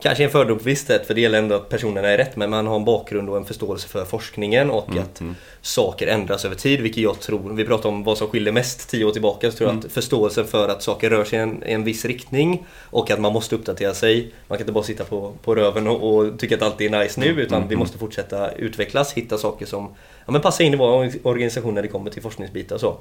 Kanske 0.00 0.24
en 0.24 0.30
fördom 0.30 0.58
på 0.58 0.64
visst 0.64 0.86
sätt 0.86 1.06
för 1.06 1.14
det 1.14 1.20
gäller 1.20 1.38
ändå 1.38 1.54
att 1.54 1.68
personerna 1.68 2.08
är 2.08 2.18
rätt 2.18 2.36
men 2.36 2.50
man 2.50 2.66
har 2.66 2.76
en 2.76 2.84
bakgrund 2.84 3.30
och 3.30 3.36
en 3.36 3.44
förståelse 3.44 3.88
för 3.88 4.04
forskningen 4.04 4.70
och 4.70 4.88
Mm, 4.88 5.02
att 5.02 5.22
saker 5.60 6.06
ändras 6.06 6.44
över 6.44 6.56
tid 6.56 6.80
vilket 6.80 7.02
jag 7.02 7.20
tror, 7.20 7.54
vi 7.54 7.64
pratar 7.64 7.88
om 7.88 8.04
vad 8.04 8.18
som 8.18 8.28
skiljer 8.28 8.52
mest 8.52 8.90
tio 8.90 9.04
år 9.04 9.10
tillbaka 9.10 9.50
så 9.50 9.56
tror 9.56 9.70
jag 9.70 9.78
att 9.78 9.92
förståelsen 9.92 10.46
för 10.46 10.68
att 10.68 10.82
saker 10.82 11.10
rör 11.10 11.24
sig 11.24 11.38
i 11.38 11.42
en, 11.42 11.64
i 11.66 11.72
en 11.72 11.84
viss 11.84 12.04
riktning 12.04 12.66
och 12.90 13.10
att 13.10 13.20
man 13.20 13.32
måste 13.32 13.54
uppdatera 13.54 13.94
sig. 13.94 14.32
Man 14.46 14.58
kan 14.58 14.62
inte 14.62 14.72
bara 14.72 14.84
sitta 14.84 15.04
på, 15.04 15.32
på 15.42 15.54
röven 15.54 15.86
och, 15.86 16.16
och 16.16 16.38
tycka 16.38 16.54
att 16.56 16.62
allt 16.62 16.80
är 16.80 16.90
nice 16.90 17.20
nu 17.20 17.26
utan 17.26 17.68
vi 17.68 17.76
måste 17.76 17.98
fortsätta 17.98 18.52
utvecklas, 18.52 19.12
hitta 19.12 19.38
saker 19.38 19.66
som 19.66 19.94
ja, 20.26 20.32
men 20.32 20.40
passar 20.40 20.64
in 20.64 20.74
i 20.74 20.76
vår 20.76 21.10
organisation 21.22 21.74
när 21.74 21.82
det 21.82 21.88
kommer 21.88 22.10
till 22.10 22.22
forskningsbitar 22.22 22.74
och 22.74 22.80
så. 22.80 22.98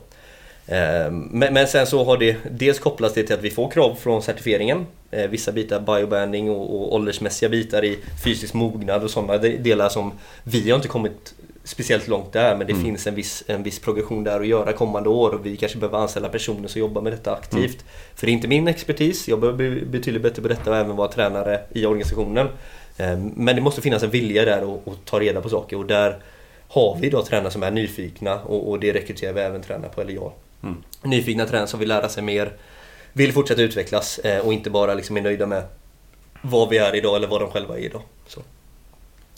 Eh, 0.68 1.11
Men, 1.11 1.53
men 1.53 1.68
sen 1.68 1.88
så 1.88 2.03
har 2.03 2.18
det 2.18 2.38
dels 2.52 2.80
kopplats 2.80 3.14
det 3.15 3.23
till 3.23 3.35
att 3.35 3.44
vi 3.44 3.49
får 3.49 3.72
krav 3.72 3.95
från 3.95 4.22
certifieringen. 4.22 4.85
Eh, 5.11 5.30
Vissa 5.30 5.52
bitar 5.52 5.80
biobanding 5.80 6.49
och, 6.52 6.76
och 6.76 6.95
åldersmässiga 6.95 7.49
bitar 7.49 7.85
i 7.85 7.99
fysisk 8.23 8.53
mognad 8.53 9.03
och 9.03 9.10
sådana 9.10 9.38
delar 9.38 9.89
som 9.89 10.11
vi 10.44 10.69
har 10.69 10.76
inte 10.76 10.88
kommit 10.88 11.34
speciellt 11.64 12.07
långt 12.07 12.34
där 12.34 12.56
men 12.56 12.68
det 12.68 12.76
finns 12.76 13.07
en 13.07 13.15
viss, 13.15 13.44
en 13.48 13.64
viss 13.64 13.80
progression 13.80 14.23
där 14.23 14.39
att 14.39 14.48
göra 14.48 14.73
kommande 14.73 15.10
år 15.10 15.30
och 15.34 15.45
vi 15.45 15.57
kanske 15.57 15.77
behöver 15.77 15.98
anställa 15.98 16.30
personer 16.30 16.68
som 16.68 16.80
jobbar 16.81 17.02
med 17.02 17.14
detta 17.14 17.34
aktivt. 17.34 17.85
För 18.15 18.26
det 18.26 18.31
är 18.31 18.34
inte 18.34 18.48
min 18.48 18.68
expertis, 18.68 19.27
jag 19.27 19.39
behöver 19.39 19.57
bli 19.57 19.85
betydligt 19.85 20.23
bättre 20.23 20.41
på 20.41 20.48
detta 20.48 20.69
och 20.69 20.77
även 20.77 20.95
vara 20.95 21.07
tränare 21.07 21.60
i 21.72 21.85
organisationen. 21.85 22.48
Eh, 22.98 23.18
Men 23.18 23.56
det 23.56 23.61
måste 23.61 23.81
finnas 23.81 24.03
en 24.03 24.10
vilja 24.10 24.45
där 24.45 24.61
att 24.76 24.88
att 24.88 25.06
ta 25.06 25.19
reda 25.19 25.41
på 25.41 25.49
saker 25.49 25.77
och 25.77 25.85
där 25.85 26.18
har 26.68 26.98
vi 27.02 27.10
då 27.10 27.23
tränare 27.23 27.52
som 27.52 27.64
är 27.64 27.72
nyfikna 27.72 28.39
och, 28.39 28.69
och 28.69 28.80
det 28.80 28.94
rekryterar 28.94 29.34
vi 29.34 29.41
även 29.41 29.61
tränare 29.61 29.91
på, 29.95 30.02
eller 30.02 30.14
jag. 30.14 30.31
Mm. 30.63 30.84
Nyfikna 31.03 31.45
tränare 31.45 31.67
som 31.67 31.79
vill 31.79 31.89
lära 31.89 32.09
sig 32.09 32.23
mer, 32.23 32.53
vill 33.13 33.34
fortsätta 33.34 33.61
utvecklas 33.61 34.19
eh, 34.19 34.45
och 34.45 34.53
inte 34.53 34.69
bara 34.69 34.93
liksom 34.93 35.17
är 35.17 35.21
nöjda 35.21 35.45
med 35.45 35.63
vad 36.41 36.69
vi 36.69 36.77
är 36.77 36.95
idag 36.95 37.15
eller 37.15 37.27
vad 37.27 37.41
de 37.41 37.51
själva 37.51 37.77
är 37.77 37.81
idag. 37.81 38.01
Så. 38.27 38.41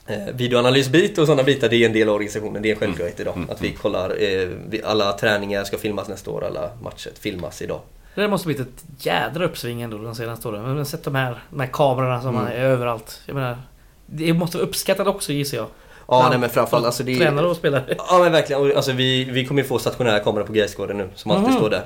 Eh, 0.07 0.33
videoanalysbit 0.33 1.17
och 1.17 1.25
sådana 1.25 1.43
bitar, 1.43 1.69
det 1.69 1.75
är 1.75 1.85
en 1.85 1.93
del 1.93 2.09
av 2.09 2.15
organisationen, 2.15 2.61
det 2.61 2.69
är 2.69 2.73
en 2.73 2.79
självklarhet 2.79 3.19
idag. 3.19 3.45
Att 3.49 3.61
vi 3.61 3.71
kollar, 3.71 4.09
eh, 4.09 4.47
vi, 4.69 4.83
alla 4.83 5.13
träningar 5.13 5.63
ska 5.63 5.77
filmas 5.77 6.07
nästa 6.07 6.31
år, 6.31 6.43
alla 6.43 6.71
matcher 6.81 7.11
filmas 7.19 7.61
idag. 7.61 7.81
Det 8.15 8.27
måste 8.27 8.47
blivit 8.47 8.67
ett 8.67 9.05
jädra 9.05 9.45
uppsving 9.45 9.81
ändå 9.81 9.97
de 9.97 10.15
senaste 10.15 10.47
åren. 10.47 10.75
Men 10.75 10.85
sett 10.85 11.03
de 11.03 11.15
här, 11.15 11.43
de 11.49 11.59
här 11.59 11.67
kamerorna 11.67 12.21
som 12.21 12.37
är 12.37 12.51
överallt. 12.51 13.21
Jag 13.25 13.35
menar, 13.35 13.57
det 14.05 14.33
måste 14.33 14.57
vara 14.57 14.67
uppskattat 14.67 15.07
också 15.07 15.33
gissar 15.33 15.57
jag. 15.57 15.67
Ja, 16.09 16.27
nej 16.29 16.39
men 16.39 16.49
framförallt 16.49 16.85
alltså 16.85 17.03
det 17.03 17.17
Tränare 17.17 17.45
och 17.47 17.55
spelare. 17.55 17.83
Ja 17.97 18.19
men 18.23 18.31
verkligen, 18.31 18.61
och, 18.61 18.75
alltså, 18.75 18.91
vi, 18.91 19.23
vi 19.23 19.45
kommer 19.45 19.61
ju 19.61 19.67
få 19.67 19.79
stationära 19.79 20.19
kameror 20.19 20.45
på 20.45 20.53
Gaisgården 20.53 20.97
nu 20.97 21.09
som 21.15 21.31
alltid 21.31 21.53
står 21.53 21.69
där. 21.69 21.83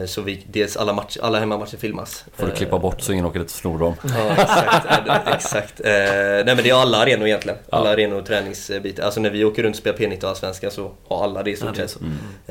Eh, 0.00 0.06
så 0.06 0.20
vi, 0.22 0.44
dels 0.46 0.76
alla, 0.76 0.92
match, 0.92 1.16
alla 1.22 1.38
hemmamatcher 1.38 1.76
filmas. 1.76 2.24
Får 2.36 2.46
du 2.46 2.52
Eh, 2.52 2.56
klippa 2.58 2.78
bort 2.78 3.00
så 3.00 3.12
ingen 3.12 3.24
åker 3.24 3.38
dit 3.38 3.48
och 3.48 3.54
snor 3.54 3.78
dem. 3.78 3.94
Ja, 4.02 4.32
exakt. 4.32 5.28
Exakt. 5.34 5.80
Eh, 5.80 5.90
nej 5.90 6.44
men 6.44 6.56
det 6.56 6.70
är 6.70 6.74
alla 6.82 6.98
arenor 6.98 7.26
egentligen. 7.26 7.58
Alla 7.70 7.86
Ja. 7.88 7.92
arenor 7.92 8.18
och 8.18 8.26
träningsbitar. 8.26 9.02
Alltså 9.04 9.20
när 9.20 9.30
vi 9.30 9.44
åker 9.44 9.62
runt 9.62 9.74
och 9.74 9.78
spelar 9.80 9.98
P19 9.98 10.22
och 10.24 10.28
Allsvenskan 10.30 10.70
så 10.70 10.90
har 11.08 11.24
alla 11.24 11.42
det 11.42 11.50
i 11.50 11.56
stort 11.56 11.76
sett. 11.76 11.90
så. 11.90 11.98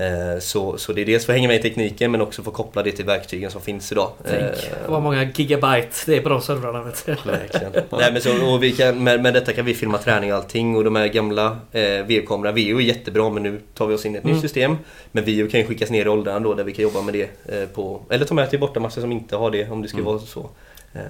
Eh, 0.01 0.39
så, 0.77 0.93
det 0.93 1.01
är 1.01 1.05
dels 1.05 1.25
för 1.25 1.33
att 1.33 1.37
hänga 1.37 1.47
med 1.47 1.57
i 1.59 1.61
tekniken 1.61 2.11
men 2.11 2.21
också 2.21 2.43
för 2.43 2.51
att 2.51 2.57
koppla 2.57 2.83
det 2.83 2.91
till 2.91 3.05
verktygen 3.05 3.51
som 3.51 3.61
finns 3.61 3.91
idag. 3.91 4.11
Tänk 4.29 4.41
Eh, 4.41 4.47
vad 4.87 5.01
många 5.01 5.23
gigabyte 5.35 5.87
det 6.05 6.15
är 6.17 6.21
på 6.21 6.29
de 6.29 6.41
servrarna 6.41 6.83
vet 6.83 7.05
du. 7.05 7.11
Verkligen. 7.31 7.71
Nej, 7.89 8.11
men 8.13 8.21
så, 8.21 8.45
och 8.53 8.63
vi 8.63 8.71
kan, 8.71 9.03
med, 9.03 9.21
med 9.21 9.33
detta 9.33 9.53
kan 9.53 9.65
vi 9.65 9.73
filma 9.73 9.97
träning 9.97 10.31
och 10.33 10.37
allting 10.37 10.75
och 10.75 10.83
de 10.83 10.95
här 10.95 11.07
gamla 11.07 11.57
eh, 11.71 11.81
VO-kamerorna, 12.07 12.51
VO 12.51 12.77
är 12.79 12.81
jättebra 12.81 13.29
men 13.29 13.43
nu 13.43 13.61
tar 13.73 13.87
vi 13.87 13.95
oss 13.95 14.05
in 14.05 14.15
i 14.15 14.17
ett 14.17 14.23
Mm. 14.23 14.33
nytt 14.35 14.41
system. 14.41 14.77
Men 15.11 15.23
VO 15.25 15.49
kan 15.51 15.59
ju 15.59 15.65
skickas 15.67 15.89
ner 15.89 16.05
i 16.05 16.09
åldrarna 16.09 16.39
då 16.39 16.53
där 16.53 16.63
vi 16.63 16.71
kan 16.73 16.83
jobba 16.83 17.01
med 17.01 17.13
det 17.13 17.18
eh, 17.21 17.65
på, 17.73 18.01
eller 18.09 18.25
ta 18.25 18.33
med 18.33 18.49
till 18.49 18.59
bortamatcher 18.59 19.01
som 19.01 19.11
inte 19.11 19.35
har 19.35 19.51
det 19.51 19.69
om 19.69 19.81
det 19.81 19.87
skulle 19.87 20.01
Mm. 20.03 20.13
vara 20.13 20.19
så. 20.25 20.49
Eh, 20.93 21.01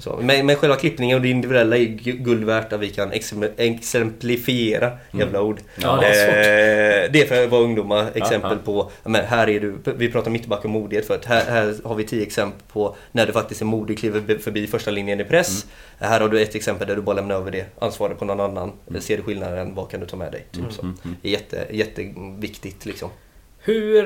så. 0.00 0.18
Men, 0.22 0.46
men 0.46 0.56
själva 0.56 0.76
klippningen 0.76 1.16
och 1.16 1.22
det 1.22 1.28
individuella 1.28 1.76
är 1.76 1.80
gu- 1.80 2.22
guld 2.22 2.44
värt 2.44 2.72
att 2.72 2.80
vi 2.80 2.88
kan 2.90 3.12
exempl- 3.12 3.50
exemplifiera, 3.56 4.92
jävla 5.10 5.42
ord. 5.42 5.60
Ja, 5.82 5.96
det 6.00 6.06
är. 6.06 7.04
Eh, 7.04 7.10
det 7.12 7.20
är 7.22 7.26
för 7.26 7.44
att 7.44 7.50
vara 7.50 7.62
ungdomar, 7.62 8.06
exempel 8.14 8.50
ja. 8.50 8.56
på, 8.64 8.90
men 9.04 9.24
här 9.24 9.48
är 9.48 9.60
du, 9.60 9.74
vi 9.96 10.12
pratar 10.12 10.30
mittback 10.30 10.64
och 10.64 10.70
modighet 10.70 11.06
förut. 11.06 11.24
Här, 11.24 11.44
här 11.44 11.74
har 11.84 11.94
vi 11.94 12.04
tio 12.04 12.22
exempel 12.22 12.60
på 12.72 12.96
när 13.12 13.26
du 13.26 13.32
faktiskt 13.32 13.60
är 13.60 13.64
modig, 13.64 13.98
kliver 13.98 14.20
be- 14.20 14.38
förbi 14.38 14.66
första 14.66 14.90
linjen 14.90 15.20
i 15.20 15.24
press. 15.24 15.66
Här 15.98 16.20
har 16.20 16.28
du 16.28 16.40
ett 16.42 16.54
exempel 16.54 16.88
där 16.88 16.96
du 16.96 17.02
bara 17.02 17.16
lämnar 17.16 17.34
över 17.34 17.50
det 17.50 17.66
ansvaret 17.78 18.18
på 18.18 18.24
någon 18.24 18.40
annan. 18.40 18.72
Ser 19.00 19.16
du 19.16 19.22
skillnaden, 19.22 19.74
vad 19.74 19.90
kan 19.90 20.00
du 20.00 20.06
ta 20.06 20.16
med 20.16 20.32
dig? 20.32 20.44
Typ 20.52 20.72
så. 20.72 20.92
Det 21.22 21.28
är 21.28 21.32
jätte, 21.32 21.66
jätteviktigt 21.70 22.86
liksom. 22.86 23.10
Hur... 23.58 24.04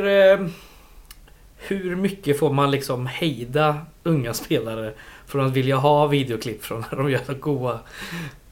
Hur 1.67 1.97
mycket 1.97 2.39
får 2.39 2.53
man 2.53 2.71
liksom 2.71 3.07
hejda 3.07 3.77
unga 4.03 4.35
spelare 4.35 4.93
från 5.27 5.47
att 5.47 5.53
vilja 5.53 5.77
ha 5.77 6.07
videoklipp 6.07 6.65
från 6.65 6.85
när 6.91 6.99
de 6.99 7.11
gör 7.11 7.35
goa, 7.41 7.79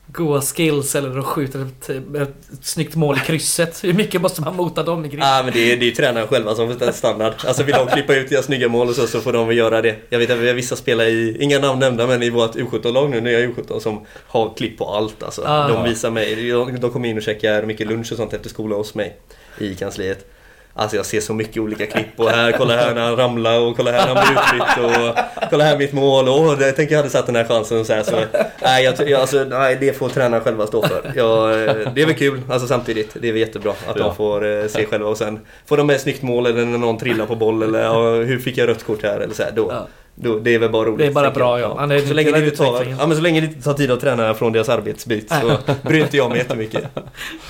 goa 0.06 0.40
skills 0.40 0.94
eller 0.94 1.14
de 1.14 1.22
skjuter 1.22 1.66
ett, 1.66 1.90
ett 1.90 2.34
snyggt 2.62 2.94
mål 2.94 3.16
i 3.16 3.20
krysset? 3.20 3.84
Hur 3.84 3.92
mycket 3.92 4.20
måste 4.20 4.42
man 4.42 4.56
mota 4.56 4.82
dem 4.82 5.04
i 5.04 5.08
grind? 5.08 5.22
Ah, 5.22 5.42
men 5.42 5.52
det 5.52 5.72
är, 5.72 5.76
det 5.76 5.88
är 5.88 5.90
tränaren 5.90 6.26
själva 6.26 6.54
som 6.54 6.68
bestämmer 6.68 6.92
standard. 6.92 7.32
Alltså 7.46 7.62
vill 7.62 7.74
de 7.74 7.86
klippa 7.86 8.14
ut 8.14 8.28
deras 8.30 8.44
snygga 8.44 8.68
mål 8.68 8.88
och 8.88 8.94
så, 8.94 9.06
så 9.06 9.20
får 9.20 9.32
de 9.32 9.46
väl 9.46 9.56
göra 9.56 9.82
det. 9.82 9.96
Jag 10.08 10.18
vet 10.18 10.30
att 10.30 10.38
vi 10.38 10.48
har 10.48 10.54
vissa 10.54 10.76
spelare 10.76 11.08
i, 11.08 11.36
inga 11.40 11.58
namn 11.58 11.80
nämnda, 11.80 12.06
men 12.06 12.22
i 12.22 12.30
vårt 12.30 12.54
U17-lag 12.54 13.10
nu, 13.10 13.20
nya 13.20 13.38
U17 13.38 13.78
som 13.78 14.06
har 14.26 14.54
klipp 14.56 14.78
på 14.78 14.84
allt. 14.84 15.22
Alltså. 15.22 15.42
Ah. 15.46 15.68
De 15.68 15.84
visar 15.84 16.10
mig, 16.10 16.34
de, 16.34 16.80
de 16.80 16.90
kommer 16.90 17.08
in 17.08 17.16
och 17.16 17.22
käkar 17.22 17.62
mycket 17.62 17.86
lunch 17.86 18.12
och 18.12 18.18
sånt 18.18 18.32
efter 18.32 18.48
skolan 18.48 18.78
hos 18.78 18.94
mig 18.94 19.16
i 19.58 19.74
kansliet. 19.74 20.26
Alltså 20.74 20.96
jag 20.96 21.06
ser 21.06 21.20
så 21.20 21.34
mycket 21.34 21.56
olika 21.62 21.86
klipp 21.86 22.06
och 22.16 22.30
här, 22.30 22.52
kolla 22.52 22.76
här 22.76 22.94
när 22.94 23.02
han 23.06 23.16
ramlar 23.16 23.58
och 23.60 23.76
kolla 23.76 23.90
här 23.92 24.06
när 24.06 24.14
han 24.14 24.26
blir 24.26 24.42
utbytt 24.42 24.84
och 24.84 25.18
kolla 25.50 25.64
här 25.64 25.78
mitt 25.78 25.92
mål 25.92 26.28
och 26.28 26.62
jag 26.62 26.76
tänker 26.76 26.94
jag 26.94 26.98
hade 26.98 27.10
satt 27.10 27.26
den 27.26 27.36
här 27.36 27.44
chansen 27.44 27.80
och 27.80 27.86
så 27.86 27.92
här. 27.94 28.02
Så, 28.02 28.16
nej, 28.62 28.84
jag, 28.84 29.08
jag, 29.08 29.20
alltså, 29.20 29.44
nej, 29.44 29.76
det 29.80 29.92
får 29.92 30.08
tränaren 30.08 30.44
själva 30.44 30.66
stå 30.66 30.82
för. 30.86 31.12
Jag, 31.16 31.50
eh, 31.64 31.92
det 31.94 32.02
är 32.02 32.06
väl 32.06 32.14
kul, 32.14 32.40
alltså 32.50 32.68
samtidigt. 32.68 33.16
Det 33.20 33.28
är 33.28 33.32
väl 33.32 33.40
jättebra 33.40 33.70
att 33.70 33.96
Ja. 33.96 34.02
de 34.04 34.14
får 34.16 34.46
eh, 34.62 34.66
se 34.66 34.86
själva 34.86 35.08
och 35.08 35.16
sen 35.16 35.40
får 35.66 35.76
de 35.76 35.86
med 35.86 35.96
ett 35.96 36.02
snyggt 36.02 36.22
mål 36.22 36.46
eller 36.46 36.64
när 36.64 36.78
någon 36.78 36.98
trillar 36.98 37.26
på 37.26 37.36
boll 37.36 37.62
eller 37.62 38.24
hur 38.24 38.38
fick 38.38 38.58
jag 38.58 38.68
rött 38.68 38.84
kort 38.86 39.02
här 39.02 39.20
eller 39.20 39.34
så 39.34 39.42
här. 39.42 39.52
Då, 39.54 39.66
Ja. 39.72 39.86
Då, 40.22 40.38
det 40.38 40.54
är 40.54 40.58
väl 40.58 40.70
bara 40.70 40.84
roligt. 40.86 40.98
Det 40.98 41.06
är 41.06 41.10
bara 41.10 41.30
bra, 41.30 41.60
ja. 41.60 41.76
Han 41.78 41.90
är 41.90 41.98
så, 41.98 42.14
länge 42.14 42.30
det 42.30 42.44
inte 42.44 42.56
tar, 42.56 42.84
ja, 42.98 43.06
men 43.06 43.16
så 43.16 43.22
länge 43.22 43.40
det 43.40 43.46
inte 43.46 43.62
tar 43.62 43.74
tid 43.74 43.90
att 43.90 44.00
träna 44.00 44.34
från 44.34 44.52
deras 44.52 44.68
arbetsbit 44.68 45.30
så 45.32 45.58
bryr 45.82 46.00
inte 46.02 46.16
jag 46.16 46.28
mig 46.30 46.38
jättemycket. 46.38 46.82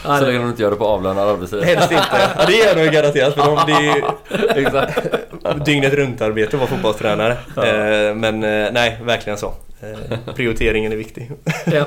Ja, 0.04 0.18
Så 0.18 0.20
det- 0.20 0.26
länge 0.26 0.38
de 0.38 0.48
inte 0.48 0.62
gör 0.62 0.70
det 0.70 0.76
på 0.76 0.86
avlönad 0.86 1.28
arbetstid. 1.28 1.62
Helst 1.62 1.90
inte. 1.92 2.04
Ja, 2.38 2.44
det 2.46 2.52
gör 2.52 2.74
de 2.74 2.82
ju 2.82 2.90
garanterat 2.90 3.34
för 3.34 3.40
de, 3.46 3.58
det 3.66 3.72
är 3.72 4.58
Exakt. 4.66 5.64
dygnet 5.66 5.92
runt 5.94 6.20
arbete 6.20 6.48
att 6.56 6.60
vara 6.60 6.70
fotbollstränare. 6.70 7.32
Eh, 7.56 8.14
Men 8.14 8.44
eh, 8.44 8.68
nej, 8.72 8.98
verkligen 9.04 9.38
så. 9.38 9.46
Eh, 9.80 10.34
Prioriteringen 10.34 10.92
är 10.92 10.96
viktig. 10.96 11.30
ja. 11.72 11.84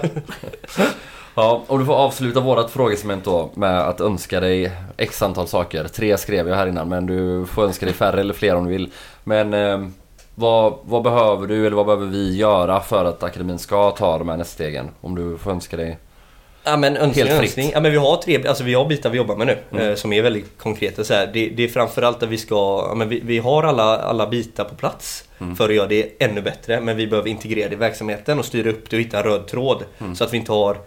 Ja, 1.35 1.63
och 1.67 1.79
du 1.79 1.85
får 1.85 1.93
avsluta 1.93 2.39
vårat 2.39 2.71
frågesegment 2.71 3.25
då 3.25 3.51
med 3.55 3.79
att 3.81 4.01
önska 4.01 4.39
dig 4.39 4.71
x 4.97 5.21
antal 5.21 5.47
saker. 5.47 5.83
Tre 5.87 6.17
skrev 6.17 6.47
jag 6.49 6.55
här 6.55 6.67
innan 6.67 6.89
men 6.89 7.05
du 7.05 7.45
får 7.45 7.63
önska 7.63 7.85
dig 7.85 7.95
färre 7.95 8.19
eller 8.21 8.33
fler 8.33 8.55
om 8.55 8.63
du 8.65 8.69
vill. 8.71 8.91
Men 9.23 9.53
eh, 9.53 9.79
vad, 10.35 10.73
vad 10.83 11.03
behöver 11.03 11.47
du 11.47 11.67
eller 11.67 11.75
vad 11.75 11.85
behöver 11.85 12.05
vi 12.07 12.35
göra 12.35 12.79
för 12.79 13.05
att 13.05 13.23
akademin 13.23 13.59
ska 13.59 13.91
ta 13.91 14.17
de 14.17 14.29
här 14.29 14.37
nästa 14.37 14.53
stegen? 14.53 14.89
Om 15.01 15.15
du 15.15 15.37
får 15.37 15.51
önska 15.51 15.77
dig. 15.77 15.97
Ja 16.65 16.77
men 16.77 16.97
önskning, 16.97 17.25
Helt 17.25 17.39
fritt. 17.39 17.49
önskning. 17.49 17.69
Ja 17.73 17.79
men 17.79 17.91
vi 17.91 17.97
har 17.97 18.17
tre, 18.17 18.47
alltså 18.47 18.63
vi 18.63 18.73
har 18.73 18.85
bitar 18.85 19.09
vi 19.09 19.17
jobbar 19.17 19.35
med 19.35 19.47
nu 19.47 19.57
Mm. 19.71 19.89
eh, 19.89 19.95
som 19.95 20.13
är 20.13 20.21
väldigt 20.21 20.57
konkreta 20.57 21.03
så 21.03 21.13
här. 21.13 21.27
Det, 21.33 21.49
det 21.49 21.63
är 21.63 21.67
framförallt 21.67 22.23
att 22.23 22.29
vi 22.29 22.37
ska, 22.37 22.85
ja, 22.89 22.95
men 22.95 23.09
vi, 23.09 23.19
vi 23.25 23.37
har 23.39 23.63
alla, 23.63 23.97
alla 23.97 24.27
bitar 24.27 24.63
på 24.63 24.75
plats 24.75 25.23
Mm. 25.41 25.55
för 25.55 25.69
att 25.69 25.75
göra 25.75 25.87
det 25.87 26.23
ännu 26.23 26.41
bättre 26.41 26.81
men 26.81 26.97
vi 26.97 27.07
behöver 27.07 27.29
integrera 27.29 27.69
det 27.69 27.75
i 27.75 27.77
verksamheten 27.77 28.39
och 28.39 28.45
styra 28.45 28.69
upp 28.69 28.89
det 28.89 28.95
och 28.95 29.01
hitta 29.01 29.17
en 29.17 29.23
röd 29.23 29.47
tråd 29.47 29.83
Mm. 30.01 30.15
så 30.15 30.23
att 30.23 30.33
vi 30.33 30.37
inte 30.37 30.51
har 30.51 30.77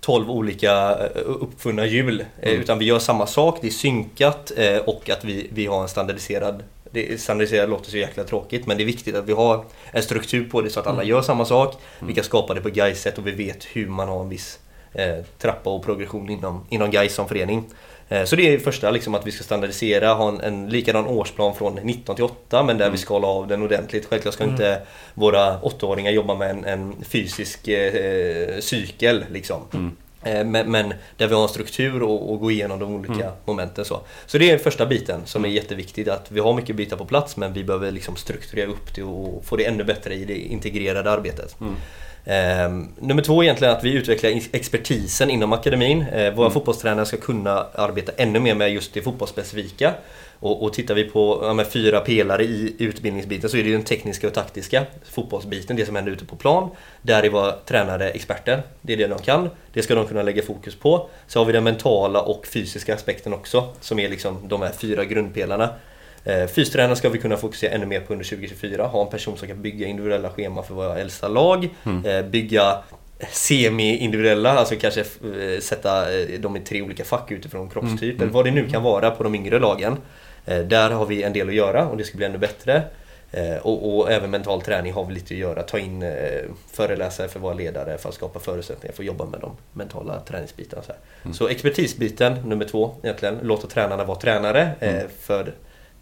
12 0.00 0.30
olika 0.30 0.90
eh, 0.90 1.06
uppfunna 1.26 1.86
hjul 1.86 2.20
eh, 2.40 2.48
Mm. 2.48 2.60
utan 2.60 2.78
vi 2.78 2.84
gör 2.84 2.98
samma 2.98 3.26
sak, 3.26 3.58
det 3.60 3.66
är 3.66 3.70
synkat 3.70 4.52
eh, 4.56 4.76
och 4.76 5.10
att 5.10 5.24
vi, 5.24 5.48
vi 5.52 5.66
har 5.66 5.82
en 5.82 5.88
standardiserad 5.88 6.62
Det, 6.92 7.20
standardiserat 7.20 7.68
låter 7.68 7.90
så 7.90 7.96
jäkla 7.98 8.24
tråkigt 8.24 8.66
men 8.66 8.76
det 8.76 8.82
är 8.82 8.86
viktigt 8.86 9.14
att 9.16 9.28
vi 9.28 9.32
har 9.32 9.64
en 9.92 10.02
struktur 10.02 10.48
på 10.50 10.60
det 10.60 10.70
så 10.70 10.80
att 10.80 10.86
alla 10.86 11.04
gör 11.04 11.22
samma 11.22 11.44
sak. 11.44 11.74
Vi 11.98 12.14
kan 12.14 12.24
skapa 12.24 12.54
det 12.54 12.60
på 12.60 12.68
Gais-sätt 12.68 13.18
och 13.18 13.26
vi 13.26 13.30
vet 13.30 13.64
hur 13.64 13.86
man 13.88 14.08
har 14.08 14.20
en 14.20 14.28
viss 14.28 14.58
eh, 14.92 15.16
trappa 15.38 15.70
och 15.70 15.84
progression 15.84 16.30
inom, 16.30 16.64
inom 16.68 16.90
Gais 16.90 17.14
som 17.14 17.28
förening. 17.28 17.64
Eh, 18.08 18.24
Så 18.24 18.36
det 18.36 18.48
är 18.48 18.52
det 18.52 18.58
första, 18.58 18.90
liksom 18.90 19.14
att 19.14 19.26
vi 19.26 19.32
ska 19.32 19.44
standardisera, 19.44 20.12
ha 20.14 20.28
en, 20.28 20.40
en 20.40 20.68
likadan 20.68 21.06
årsplan 21.06 21.54
från 21.54 21.74
19 21.74 22.14
till 22.16 22.24
8 22.24 22.62
men 22.62 22.78
där 22.78 22.90
vi 22.90 22.98
skalar 22.98 23.28
av 23.28 23.46
den 23.48 23.62
ordentligt. 23.62 24.06
Självklart 24.06 24.34
ska 24.34 24.44
inte 24.44 24.82
våra 25.14 25.60
åttaåringar 25.60 26.10
jobba 26.10 26.34
med 26.34 26.50
en, 26.50 26.64
en 26.64 27.04
fysisk 27.04 27.68
eh, 27.68 28.58
cykel 28.60 29.24
liksom. 29.30 29.62
Eh, 29.74 29.80
Men, 30.24 30.70
men 30.70 30.94
där 31.16 31.26
vi 31.26 31.34
har 31.34 31.42
en 31.42 31.48
struktur 31.48 32.02
och, 32.02 32.32
och 32.32 32.40
gå 32.40 32.50
igenom 32.50 32.78
de 32.78 32.94
olika 32.94 33.32
momenten. 33.44 33.84
Så. 33.84 34.00
så 34.26 34.38
det 34.38 34.50
är 34.50 34.58
första 34.58 34.86
biten 34.86 35.20
som 35.24 35.44
är 35.44 35.48
jätteviktig. 35.48 36.08
Att 36.08 36.30
vi 36.30 36.40
har 36.40 36.54
mycket 36.54 36.76
bitar 36.76 36.96
på 36.96 37.04
plats 37.04 37.36
men 37.36 37.52
vi 37.52 37.64
behöver 37.64 37.90
liksom 37.90 38.16
strukturera 38.16 38.70
upp 38.70 38.94
det 38.94 39.02
och 39.02 39.44
få 39.44 39.56
det 39.56 39.64
ännu 39.64 39.84
bättre 39.84 40.14
i 40.14 40.24
det 40.24 40.38
integrerade 40.38 41.10
arbetet. 41.10 41.56
Ehm, 42.24 42.88
nummer 42.98 43.22
två 43.22 43.40
är 43.40 43.44
egentligen 43.44 43.74
att 43.74 43.84
vi 43.84 43.92
utvecklar 43.92 44.30
ex- 44.30 44.48
expertisen 44.52 45.30
inom 45.30 45.52
akademin. 45.52 46.02
Eh, 46.02 46.34
våra 46.34 46.50
fotbollstränare 46.50 47.06
ska 47.06 47.16
kunna 47.16 47.66
arbeta 47.74 48.12
ännu 48.16 48.38
mer 48.40 48.54
med 48.54 48.70
just 48.72 48.94
det 48.94 49.02
fotbollsspecifika. 49.02 49.94
Och, 50.40 50.62
och 50.62 50.72
tittar 50.72 50.94
vi 50.94 51.04
på 51.04 51.38
ja, 51.58 51.64
fyra 51.64 52.00
pelare 52.00 52.44
i 52.44 52.74
utbildningsbiten 52.78 53.50
så 53.50 53.56
är 53.56 53.62
det 53.62 53.68
ju 53.68 53.74
den 53.74 53.84
tekniska 53.84 54.26
och 54.26 54.34
taktiska 54.34 54.86
fotbollsbiten, 55.10 55.76
det 55.76 55.86
som 55.86 55.96
händer 55.96 56.12
ute 56.12 56.24
på 56.24 56.36
plan. 56.36 56.70
Där 57.02 57.22
är 57.22 57.30
våra 57.30 57.52
tränare 57.52 58.10
experter. 58.10 58.62
Det 58.80 58.92
är 58.92 58.96
det 58.96 59.06
de 59.06 59.18
kan. 59.18 59.50
Det 59.72 59.82
ska 59.82 59.94
de 59.94 60.06
kunna 60.06 60.22
lägga 60.22 60.42
fokus 60.42 60.74
på. 60.74 61.08
Så 61.26 61.38
har 61.40 61.44
vi 61.44 61.52
den 61.52 61.64
mentala 61.64 62.20
och 62.20 62.46
fysiska 62.46 62.94
aspekten 62.94 63.34
också, 63.34 63.68
som 63.80 63.98
är 63.98 64.08
liksom 64.08 64.48
de 64.48 64.62
här 64.62 64.72
fyra 64.72 65.04
grundpelarna. 65.04 65.68
Eh, 66.24 66.46
Fystränaren 66.46 66.96
ska 66.96 67.08
vi 67.08 67.18
kunna 67.18 67.36
fokusera 67.36 67.72
ännu 67.72 67.86
mer 67.86 68.00
på 68.00 68.12
under 68.12 68.24
2024. 68.24 68.86
Ha 68.86 69.02
en 69.04 69.10
person 69.10 69.36
som 69.36 69.48
kan 69.48 69.62
bygga 69.62 69.86
individuella 69.86 70.30
scheman 70.30 70.64
för 70.64 70.74
våra 70.74 70.98
äldsta 70.98 71.28
lag. 71.28 71.68
Eh, 72.04 72.22
Bygga 72.22 72.78
semi-individuella, 73.32 74.50
alltså 74.50 74.74
kanske 74.76 75.00
eh, 75.00 75.60
sätta 75.60 76.04
dem 76.38 76.56
i 76.56 76.60
tre 76.60 76.82
olika 76.82 77.04
fack 77.04 77.30
utifrån 77.30 77.70
kroppstyp 77.70 78.20
eller 78.20 78.32
vad 78.32 78.44
det 78.44 78.50
nu 78.50 78.68
kan 78.68 78.82
vara 78.82 79.10
på 79.10 79.22
de 79.22 79.34
yngre 79.34 79.58
lagen. 79.58 79.96
Eh, 80.46 80.58
Där 80.58 80.90
har 80.90 81.06
vi 81.06 81.22
en 81.22 81.32
del 81.32 81.48
att 81.48 81.54
göra 81.54 81.88
och 81.88 81.96
det 81.96 82.04
ska 82.04 82.16
bli 82.16 82.26
ännu 82.26 82.38
bättre. 82.38 82.82
Eh, 83.32 83.56
Och, 83.62 83.96
och 83.98 84.12
även 84.12 84.30
mental 84.30 84.62
träning 84.62 84.92
har 84.92 85.04
vi 85.04 85.14
lite 85.14 85.34
att 85.34 85.38
göra. 85.40 85.62
Ta 85.62 85.78
in 85.78 86.02
eh, 86.02 86.10
föreläsare 86.72 87.28
för 87.28 87.40
våra 87.40 87.54
ledare 87.54 87.98
för 87.98 88.08
att 88.08 88.14
skapa 88.14 88.38
förutsättningar 88.40 88.94
för 88.94 89.02
att 89.02 89.06
jobba 89.06 89.24
med 89.24 89.40
de 89.40 89.50
mentala 89.72 90.20
träningsbitarna. 90.20 90.82
Så, 90.82 90.92
här. 90.92 91.32
så 91.32 91.48
expertisbiten, 91.48 92.34
nummer 92.44 92.64
två 92.64 92.94
egentligen. 93.02 93.38
Låta 93.42 93.66
tränarna 93.66 94.04
vara 94.04 94.18
tränare. 94.18 94.70
eh, 94.80 95.02
För 95.20 95.52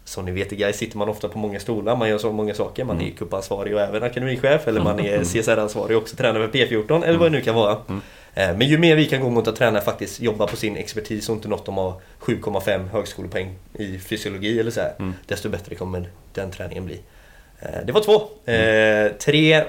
som 0.03 0.25
ni 0.25 0.31
vet 0.31 0.53
i 0.53 0.55
Gais 0.55 0.77
sitter 0.77 0.97
man 0.97 1.09
ofta 1.09 1.27
på 1.27 1.37
många 1.37 1.59
stolar, 1.59 1.95
man 1.95 2.09
gör 2.09 2.17
så 2.17 2.31
många 2.31 2.53
saker. 2.53 2.83
Man 2.83 3.01
är 3.01 3.09
cupansvarig 3.11 3.73
och 3.75 3.81
även 3.81 4.03
akademichef 4.03 4.67
eller 4.67 4.81
man 4.81 4.99
är 4.99 5.23
CSR-ansvarig 5.23 5.97
och 5.97 6.01
också 6.03 6.15
tränare 6.15 6.47
för 6.47 6.57
P14 6.57 7.03
eller 7.05 7.19
vad 7.19 7.31
det 7.31 7.37
nu 7.37 7.41
kan 7.43 7.55
vara. 7.55 7.71
Eh, 7.71 7.95
Men 8.35 8.61
ju 8.61 8.77
mer 8.77 8.95
vi 8.95 9.05
kan 9.05 9.21
gå 9.21 9.29
mot 9.29 9.47
att 9.47 9.55
tränare 9.55 9.83
faktiskt 9.83 10.19
jobbar 10.21 10.47
på 10.47 10.55
sin 10.55 10.77
expertis 10.77 11.29
och 11.29 11.35
inte 11.35 11.47
något 11.47 11.65
de 11.65 11.77
har 11.77 11.93
7,5 12.19 12.89
högskolepoäng 12.89 13.55
i 13.73 13.97
fysiologi 13.99 14.59
eller 14.59 14.71
så 14.71 14.81
här, 14.81 15.13
desto 15.25 15.49
bättre 15.49 15.75
kommer 15.75 16.09
den 16.33 16.51
träningen 16.51 16.85
bli. 16.85 16.99
Eh, 17.59 17.85
Det 17.85 17.91
var 17.91 18.01
två. 18.01 18.13
Eh, 18.51 19.11
Tre 19.19 19.63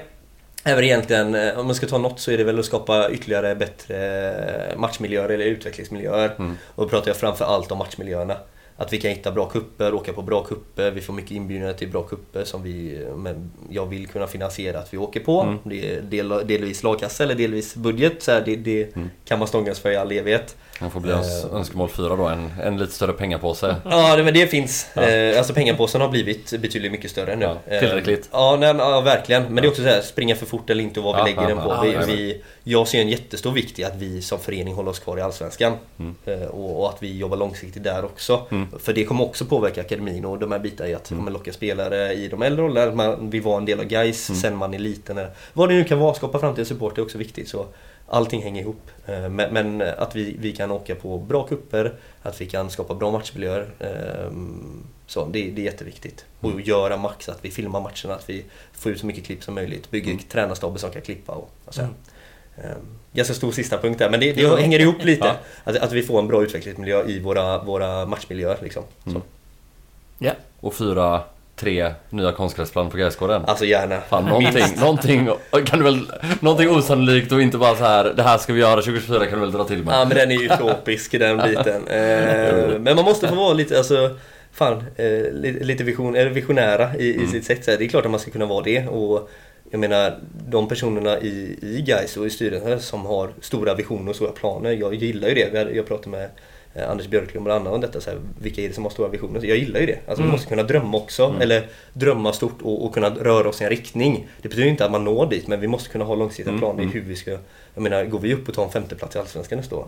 är 0.63 0.75
väl 0.75 0.83
egentligen, 0.83 1.35
eh, 1.35 1.59
om 1.59 1.65
man 1.65 1.75
ska 1.75 1.87
ta 1.87 1.97
något 1.97 2.19
så 2.19 2.31
är 2.31 2.37
det 2.37 2.43
väl 2.43 2.59
att 2.59 2.65
skapa 2.65 3.09
ytterligare 3.11 3.55
bättre 3.55 4.73
matchmiljöer 4.77 5.29
eller 5.29 5.45
utvecklingsmiljöer. 5.45 6.31
Och 6.65 6.83
då 6.83 6.89
pratar 6.89 7.07
jag 7.09 7.17
framför 7.17 7.45
allt 7.45 7.71
om 7.71 7.77
matchmiljöerna. 7.77 8.37
Att 8.81 8.93
vi 8.93 8.97
kan 8.97 9.11
hitta 9.11 9.31
bra 9.31 9.45
kupper, 9.45 9.93
åka 9.93 10.13
på 10.13 10.21
bra 10.21 10.43
kupper. 10.43 10.91
Vi 10.91 11.01
får 11.01 11.13
mycket 11.13 11.31
inbjudningar 11.31 11.73
till 11.73 11.89
bra 11.89 12.03
kupper 12.03 12.43
som 12.43 12.63
vi, 12.63 13.05
men 13.15 13.51
jag 13.69 13.85
vill 13.85 14.07
kunna 14.07 14.27
finansiera 14.27 14.79
att 14.79 14.93
vi 14.93 14.97
åker 14.97 15.19
på. 15.19 15.55
Det 15.63 15.95
är 15.95 16.01
del, 16.01 16.29
delvis 16.29 16.83
lagkassa 16.83 17.23
eller 17.23 17.35
delvis 17.35 17.75
budget. 17.75 18.23
Så 18.23 18.31
här, 18.31 18.41
det 18.45 18.55
det 18.55 18.95
kan 19.25 19.39
man 19.39 19.47
stångas 19.47 19.79
för 19.79 19.91
i 19.91 19.95
all 19.95 20.11
evighet. 20.11 20.55
Det 20.83 20.89
får 20.89 20.99
bli 20.99 21.11
ens 21.11 21.45
önskemål 21.45 21.89
fyra 21.89 22.15
då, 22.15 22.25
en, 22.27 22.51
en 22.63 22.77
lite 22.77 22.93
större 22.93 23.13
pengapåse. 23.13 23.75
Ja, 23.85 24.17
men 24.23 24.33
det 24.33 24.47
finns. 24.47 24.97
Eh, 24.97 25.37
alltså 25.37 25.53
pengapåsen 25.53 26.01
har 26.01 26.09
blivit 26.09 26.59
betydligt 26.61 26.91
mycket 26.91 27.11
större 27.11 27.35
nu. 27.35 27.45
Ja, 27.69 27.79
tillräckligt. 27.79 28.19
Eh, 28.21 28.27
ja, 28.31 28.57
nej, 28.59 28.75
ja, 28.77 29.01
verkligen. 29.01 29.43
Men 29.43 29.55
det 29.55 29.61
är 29.61 29.69
också 29.69 29.81
så 29.81 29.87
här, 29.87 30.01
springa 30.01 30.35
för 30.35 30.45
fort 30.45 30.69
eller 30.69 30.83
inte 30.83 30.99
och 30.99 31.03
vad 31.05 31.19
Ja, 31.19 31.23
vi 31.23 31.29
lägger 31.29 31.41
ja, 31.41 31.47
den 31.47 31.57
på. 31.57 31.69
ja, 31.69 31.81
vi, 31.81 31.93
ja, 31.93 32.01
vi, 32.07 32.41
jag 32.63 32.87
ser 32.87 33.01
en 33.01 33.09
jättestor 33.09 33.51
vikt 33.51 33.79
i 33.79 33.83
att 33.83 33.95
vi 33.95 34.21
som 34.21 34.39
förening 34.39 34.73
håller 34.73 34.91
oss 34.91 34.99
kvar 34.99 35.17
i 35.17 35.21
Allsvenskan. 35.21 35.73
Mm. 35.99 36.15
Eh, 36.25 36.47
och, 36.47 36.79
och 36.81 36.89
att 36.89 36.97
vi 37.03 37.17
jobbar 37.17 37.37
långsiktigt 37.37 37.83
där 37.83 38.05
också. 38.05 38.41
För 38.79 38.93
det 38.93 39.03
kommer 39.05 39.23
också 39.23 39.45
påverka 39.45 39.81
akademin 39.81 40.25
och 40.25 40.39
de 40.39 40.51
här 40.51 40.59
bitarna 40.59 40.89
i 40.89 40.93
att 40.95 41.11
Mm. 41.11 41.21
mm. 41.21 41.33
locka 41.33 41.53
spelare 41.53 42.13
i 42.13 42.27
de 42.27 42.41
äldre 42.41 42.65
åldrarna. 42.65 42.95
Man 42.95 43.29
vill 43.29 43.41
vara 43.41 43.57
en 43.57 43.65
del 43.65 43.79
av 43.79 43.85
guys 43.85 44.29
Mm. 44.29 44.41
sen 44.41 44.55
man 44.57 44.73
är 44.73 44.79
liten. 44.79 45.19
Vad 45.53 45.69
det 45.69 45.75
nu 45.75 45.83
kan 45.83 45.99
vara, 45.99 46.13
skapa 46.13 46.39
framtida 46.39 46.65
support 46.65 46.97
är 46.97 47.01
också 47.01 47.17
viktigt. 47.17 47.49
Så 47.49 47.65
allting 48.11 48.41
hänger 48.43 48.61
ihop. 48.61 48.81
Eh, 49.05 49.29
Men, 49.29 49.53
men 49.53 49.81
att 49.97 50.15
vi, 50.15 50.35
vi 50.39 50.51
kan 50.55 50.71
åka 50.71 50.95
på 50.95 51.17
bra 51.17 51.47
kupper, 51.47 51.93
att 52.23 52.41
vi 52.41 52.45
kan 52.45 52.69
skapa 52.69 52.93
bra 52.95 53.11
matchmiljöer. 53.11 53.69
ehm, 53.79 54.83
Så 55.07 55.25
det, 55.25 55.49
det 55.51 55.61
är 55.61 55.65
jätteviktigt. 55.65 56.25
Och 56.39 56.61
göra 56.61 56.97
max, 56.97 57.29
att 57.29 57.45
vi 57.45 57.51
filmar 57.51 57.81
matcherna, 57.81 58.15
att 58.15 58.29
vi 58.29 58.45
får 58.73 58.91
ut 58.91 58.99
så 58.99 59.05
mycket 59.05 59.25
klipp 59.25 59.43
som 59.43 59.55
möjligt. 59.55 59.91
Bygger 59.91 60.17
tränarstaber 60.31 60.79
som 60.79 60.91
kan 60.91 61.01
klippa 61.01 61.31
och, 61.33 61.49
och 61.65 61.73
så. 61.73 61.81
här. 61.81 61.89
Ehm, 62.57 62.77
Ganska 63.13 63.33
stor 63.33 63.51
sista 63.51 63.77
punkt 63.77 63.99
där, 63.99 64.09
men 64.09 64.19
det, 64.19 64.33
det 64.33 64.61
hänger 64.61 64.79
ihop 64.79 65.03
lite. 65.05 65.25
Ja. 65.27 65.35
Att, 65.63 65.75
att 65.77 65.91
vi 65.91 66.03
får 66.03 66.19
en 66.19 66.27
bra 66.27 66.43
utvecklingsmiljö 66.43 67.03
i 67.05 67.19
våra, 67.19 67.63
våra 67.63 68.05
matchmiljöer. 68.05 68.57
Liksom. 68.61 68.83
Så. 69.05 69.21
Ja. 70.17 70.31
Och 70.59 70.73
fyra, 70.73 71.23
tre 71.61 71.93
nya 72.09 72.31
konstgräsplan 72.31 72.89
på 72.89 72.97
Gaisgården. 72.97 73.41
Alltså 73.45 73.65
gärna. 73.65 74.01
Fan, 74.09 74.25
någonting, 74.25 74.63
någonting, 74.79 75.29
kan 75.65 75.79
du 75.79 75.85
väl, 75.85 76.11
någonting 76.39 76.69
osannolikt 76.69 77.31
och 77.31 77.41
inte 77.41 77.57
bara 77.57 77.75
så 77.75 77.83
här 77.83 78.13
det 78.15 78.23
här 78.23 78.37
ska 78.37 78.53
vi 78.53 78.59
göra 78.59 78.81
2024 78.81 79.25
kan 79.25 79.33
du 79.33 79.39
väl 79.39 79.51
dra 79.51 79.63
till 79.63 79.83
med. 79.83 79.93
Ja 79.93 80.05
men 80.05 80.17
den 80.17 80.31
är 80.31 80.35
ju 80.35 80.45
utopisk 80.45 81.11
den 81.11 81.37
biten. 81.37 81.87
Eh, 81.91 82.79
men 82.79 82.95
man 82.95 83.05
måste 83.05 83.27
få 83.27 83.35
vara 83.35 83.53
lite, 83.53 83.77
alltså 83.77 84.15
Fan, 84.53 84.83
eh, 84.95 85.31
lite, 85.61 85.83
vision, 85.83 86.15
eller 86.15 86.29
visionära 86.29 86.95
i, 86.97 87.23
i 87.23 87.27
sitt 87.27 87.45
sätt. 87.45 87.65
Så 87.65 87.71
här, 87.71 87.77
Det 87.77 87.85
är 87.85 87.89
klart 87.89 88.05
att 88.05 88.11
man 88.11 88.19
ska 88.19 88.31
kunna 88.31 88.45
vara 88.45 88.63
det. 88.63 88.87
Och 88.87 89.29
jag 89.69 89.79
menar, 89.79 90.19
de 90.47 90.67
personerna 90.67 91.19
i, 91.19 91.57
i 91.61 91.81
Gais 91.87 92.17
och 92.17 92.25
i 92.25 92.29
styrelsen 92.29 92.79
som 92.79 93.05
har 93.05 93.29
stora 93.41 93.75
visioner 93.75 94.09
och 94.09 94.15
stora 94.15 94.31
planer. 94.31 94.71
Jag 94.71 94.93
gillar 94.93 95.27
ju 95.27 95.35
det. 95.35 95.71
Jag 95.75 95.87
pratade 95.87 96.09
med 96.09 96.23
eh, 96.23 96.29
Anders 96.89 97.07
Björklund 97.07 97.47
och 97.47 97.53
andra 97.55 97.71
om 97.71 97.81
detta. 97.81 98.01
Så 98.01 98.09
här, 98.09 98.19
vilka 98.41 98.61
är 98.61 98.67
det 98.67 98.73
som 98.73 98.83
har 98.83 98.91
stora 98.91 99.07
visioner? 99.07 99.39
Så 99.39 99.45
jag 99.45 99.57
gillar 99.57 99.79
ju 99.79 99.85
det. 99.85 99.99
Alltså, 100.07 100.23
Vi 100.23 100.29
måste 100.29 100.47
kunna 100.47 100.63
drömma 100.63 100.97
också. 100.97 101.35
Eller 101.41 101.67
drömma 101.93 102.33
stort 102.33 102.61
och, 102.61 102.85
och 102.85 102.93
kunna 102.93 103.09
röra 103.09 103.49
oss 103.49 103.61
i 103.61 103.63
en 103.63 103.69
riktning. 103.69 104.27
Det 104.41 104.49
betyder 104.49 104.67
inte 104.67 104.85
att 104.85 104.91
man 104.91 105.03
når 105.03 105.25
dit, 105.25 105.47
men 105.47 105.59
vi 105.61 105.67
måste 105.67 105.89
kunna 105.89 106.05
ha 106.05 106.15
långsiktiga 106.15 106.57
planer 106.57 106.83
i 106.83 106.85
hur 106.85 107.01
vi 107.01 107.15
ska... 107.15 107.31
Jag 107.73 107.81
menar, 107.83 108.05
går 108.05 108.19
vi 108.19 108.33
upp 108.33 108.47
och 108.49 108.53
tar 108.55 108.63
en 108.63 108.69
femteplats 108.71 109.15
i 109.15 109.19
Allsvenskan 109.19 109.57
nästa 109.57 109.75
år? 109.75 109.85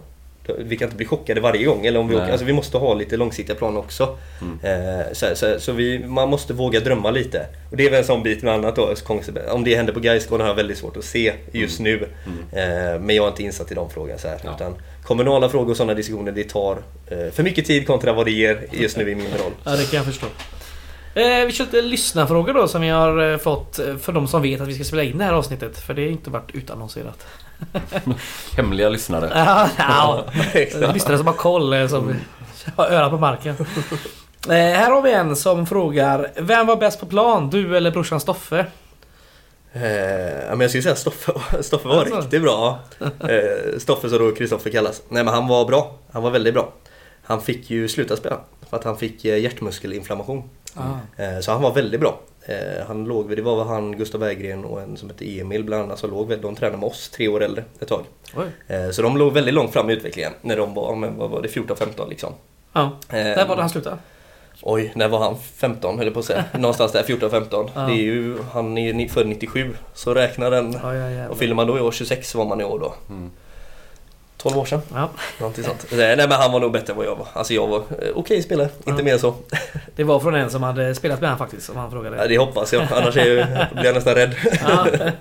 Vi 0.59 0.77
kan 0.77 0.85
inte 0.85 0.97
bli 0.97 1.05
chockade 1.05 1.41
varje 1.41 1.65
gång. 1.65 1.85
Eller 1.85 1.99
om 1.99 2.07
vi, 2.07 2.15
åker, 2.15 2.31
alltså 2.31 2.45
vi 2.45 2.53
måste 2.53 2.77
ha 2.77 2.93
lite 2.93 3.17
långsiktiga 3.17 3.55
planer 3.55 3.79
också. 3.79 4.17
Eh, 4.63 5.13
så 5.13 5.25
så, 5.35 5.59
så 5.59 5.71
vi, 5.71 5.99
man 5.99 6.29
måste 6.29 6.53
våga 6.53 6.79
drömma 6.79 7.11
lite. 7.11 7.45
Och 7.71 7.77
det 7.77 7.85
är 7.85 7.89
väl 7.89 7.99
en 7.99 8.05
sån 8.05 8.23
bit 8.23 8.43
med 8.43 8.53
annat 8.53 8.75
då. 8.75 8.93
Om 9.51 9.63
det 9.63 9.75
händer 9.75 9.93
på 9.93 9.99
Gaisgården 9.99 10.41
har 10.41 10.47
jag 10.51 10.55
väldigt 10.55 10.77
svårt 10.77 10.97
att 10.97 11.03
se 11.03 11.33
just 11.51 11.79
nu. 11.79 12.07
Eh, 12.51 12.99
men 13.01 13.15
jag 13.15 13.25
är 13.25 13.29
inte 13.29 13.43
insatt 13.43 13.71
i 13.71 13.75
de 13.75 13.89
frågorna. 13.89 14.17
Så 14.17 14.27
här, 14.27 14.39
Ja. 14.43 14.55
utan 14.55 14.75
kommunala 15.03 15.49
frågor 15.49 15.71
och 15.71 15.77
sådana 15.77 15.93
diskussioner, 15.93 16.31
det 16.31 16.43
tar 16.43 16.77
eh, 17.07 17.33
för 17.33 17.43
mycket 17.43 17.65
tid 17.65 17.87
kontra 17.87 18.13
vad 18.13 18.25
det 18.25 18.31
ger 18.31 18.67
just 18.71 18.97
nu 18.97 19.11
i 19.11 19.15
min 19.15 19.25
roll. 19.25 19.51
Ja, 19.63 19.71
det 19.71 19.91
kan 19.91 19.97
jag 19.97 20.05
förstå. 20.05 20.25
Eh, 21.15 21.45
vi 21.45 21.51
kör 21.51 21.65
lite 21.65 21.81
lyssnarfrågor 21.81 22.53
då 22.53 22.67
som 22.67 22.81
vi 22.81 22.89
har 22.89 23.31
eh, 23.31 23.37
fått 23.37 23.79
för 24.01 24.11
de 24.11 24.27
som 24.27 24.41
vet 24.41 24.61
att 24.61 24.67
vi 24.67 24.73
ska 24.73 24.83
spela 24.83 25.03
in 25.03 25.17
det 25.17 25.23
här 25.23 25.33
avsnittet. 25.33 25.79
För 25.79 25.93
det 25.93 26.01
har 26.01 26.09
inte 26.09 26.29
varit 26.29 26.51
utannonserat. 26.55 27.27
Hemliga 28.57 28.89
lyssnare. 28.89 29.31
Ja, 29.35 29.69
ja. 29.77 30.25
Lyssnare 30.93 31.17
som 31.17 31.27
har 31.27 31.33
koll, 31.33 31.89
som 31.89 32.15
har 32.75 32.85
örat 32.85 33.11
på 33.11 33.17
marken. 33.17 33.55
Eh, 34.47 34.53
här 34.53 34.91
har 34.91 35.01
vi 35.01 35.13
en 35.13 35.35
som 35.35 35.65
frågar 35.65 36.31
Vem 36.35 36.67
var 36.67 36.75
bäst 36.75 36.99
på 36.99 37.05
plan? 37.05 37.49
Du 37.49 37.77
eller 37.77 37.91
brorsan 37.91 38.19
Stoffe? 38.19 38.65
Eh, 39.73 39.81
men 40.49 40.59
jag 40.59 40.69
skulle 40.69 40.83
säga 40.83 40.95
Stoffe, 40.95 41.31
Stoffe 41.63 41.87
var 41.87 41.95
Alltså. 41.97 42.15
riktigt 42.21 42.41
bra. 42.41 42.79
Eh, 42.99 43.77
Stoffe 43.79 44.09
som 44.09 44.17
då 44.19 44.31
Kristoffer 44.31 44.69
kallas. 44.69 45.01
Nej 45.09 45.23
men 45.23 45.33
han 45.33 45.47
var 45.47 45.65
bra. 45.65 45.95
Han 46.11 46.23
var 46.23 46.31
väldigt 46.31 46.53
bra. 46.53 46.73
Han 47.23 47.41
fick 47.41 47.69
ju 47.69 47.87
sluta 47.87 48.15
spela 48.15 48.39
för 48.69 48.77
att 48.77 48.83
han 48.83 48.97
fick 48.97 49.25
eh, 49.25 49.37
hjärtmuskelinflammation. 49.41 50.49
Ah. 50.75 51.21
Eh, 51.23 51.39
Så 51.39 51.51
han 51.51 51.61
var 51.61 51.73
väldigt 51.73 51.99
bra. 51.99 52.19
Eh, 52.45 52.85
Han 52.87 53.05
låg, 53.05 53.35
det 53.35 53.41
var 53.41 53.63
han, 53.65 53.97
Gustav 53.97 54.19
Berggren 54.21 54.65
och 54.65 54.81
en 54.81 54.97
som 54.97 55.09
hette 55.09 55.39
Emil 55.39 55.63
bland 55.63 55.83
annat 55.83 55.99
som 55.99 56.09
låg, 56.09 56.39
de 56.41 56.55
tränade 56.55 56.77
med 56.77 56.87
oss 56.89 57.09
tre 57.09 57.27
år 57.27 57.43
äldre 57.43 57.63
ett 57.79 57.87
tag. 57.87 58.03
Eh, 58.67 58.89
Så 58.89 59.01
de 59.01 59.17
låg 59.17 59.33
väldigt 59.33 59.53
långt 59.53 59.73
fram 59.73 59.89
i 59.89 59.93
utvecklingen 59.93 60.31
när 60.41 60.57
de 60.57 60.73
var, 60.73 60.95
men 60.95 61.17
vad 61.17 61.29
var 61.29 61.41
det, 61.41 61.47
14-15 61.47 62.09
liksom. 62.09 62.33
Ja. 62.73 62.81
Eh, 63.09 63.15
Där 63.15 63.47
var 63.47 63.55
det 63.55 63.61
han 63.61 63.69
slutade. 63.69 63.97
Oj, 64.65 64.91
när 64.95 65.07
var 65.07 65.19
han? 65.19 65.35
15 65.57 65.97
höll 65.97 66.05
jag 66.07 66.13
på 66.13 66.19
att 66.19 66.25
säga. 66.25 66.43
Någonstans 66.53 66.91
där, 66.91 67.03
14-15. 67.03 67.69
Ja. 67.75 67.81
Det 67.81 67.91
är 67.93 67.95
ju, 67.95 68.37
han 68.53 68.77
är 68.77 68.93
ju 68.93 69.09
född 69.09 69.27
97, 69.27 69.75
så 69.93 70.13
räknar 70.13 70.51
den. 70.51 70.79
Ja, 70.83 70.95
ja, 70.95 71.09
ja. 71.09 71.27
Och 71.29 71.37
fyller 71.37 71.55
man 71.55 71.67
då 71.67 71.77
i 71.77 71.81
år 71.81 71.91
26 71.91 72.35
var 72.35 72.45
man 72.45 72.61
i 72.61 72.63
år 72.63 72.79
då. 72.79 72.93
12 74.37 74.57
år 74.57 74.65
sedan. 74.65 74.81
Ja, 74.93 75.09
Någonting 75.39 75.63
sånt. 75.63 75.85
Nej 75.91 76.15
men 76.17 76.31
han 76.31 76.51
var 76.51 76.59
nog 76.59 76.71
bättre 76.71 76.91
än 76.93 76.97
vad 76.97 77.05
jag 77.05 77.15
var. 77.15 77.27
Alltså 77.33 77.53
jag 77.53 77.67
var 77.67 77.77
eh, 77.77 77.83
okej 78.15 78.43
spelare, 78.43 78.69
inte 78.85 79.01
Ja. 79.01 79.05
mer 79.05 79.17
så. 79.17 79.33
det 79.95 80.03
var 80.03 80.19
från 80.19 80.35
en 80.35 80.49
som 80.49 80.63
hade 80.63 80.95
spelat 80.95 81.21
med 81.21 81.29
han 81.29 81.39
faktiskt, 81.39 81.65
som 81.65 81.75
han 81.75 81.85
Ja, 81.85 81.91
frågade. 81.91 82.27
det 82.27 82.37
hoppas 82.37 82.73
jag, 82.73 82.87
annars 82.91 83.17
är 83.17 83.37
jag, 83.37 83.47
blir 83.73 83.85
jag 83.85 83.95
nästan 83.95 84.15
rädd. 84.15 84.35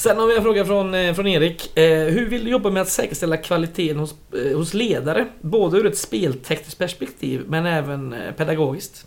Sen 0.00 0.18
har 0.18 0.26
vi 0.26 0.36
en 0.36 0.42
fråga 0.42 0.64
från, 0.64 0.94
eh, 0.94 1.14
från 1.14 1.26
Erik. 1.26 1.78
Eh, 1.78 2.04
hur 2.04 2.28
vill 2.28 2.44
du 2.44 2.50
jobba 2.50 2.70
med 2.70 2.82
att 2.82 2.88
säkerställa 2.88 3.36
kvaliteten 3.36 3.98
hos, 3.98 4.14
eh, 4.34 4.56
hos 4.56 4.74
ledare? 4.74 5.26
Både 5.40 5.78
ur 5.78 5.86
ett 5.86 5.98
speltekniskt 5.98 6.78
perspektiv 6.78 7.44
men 7.48 7.66
även 7.66 8.14
pedagogiskt. 8.36 9.06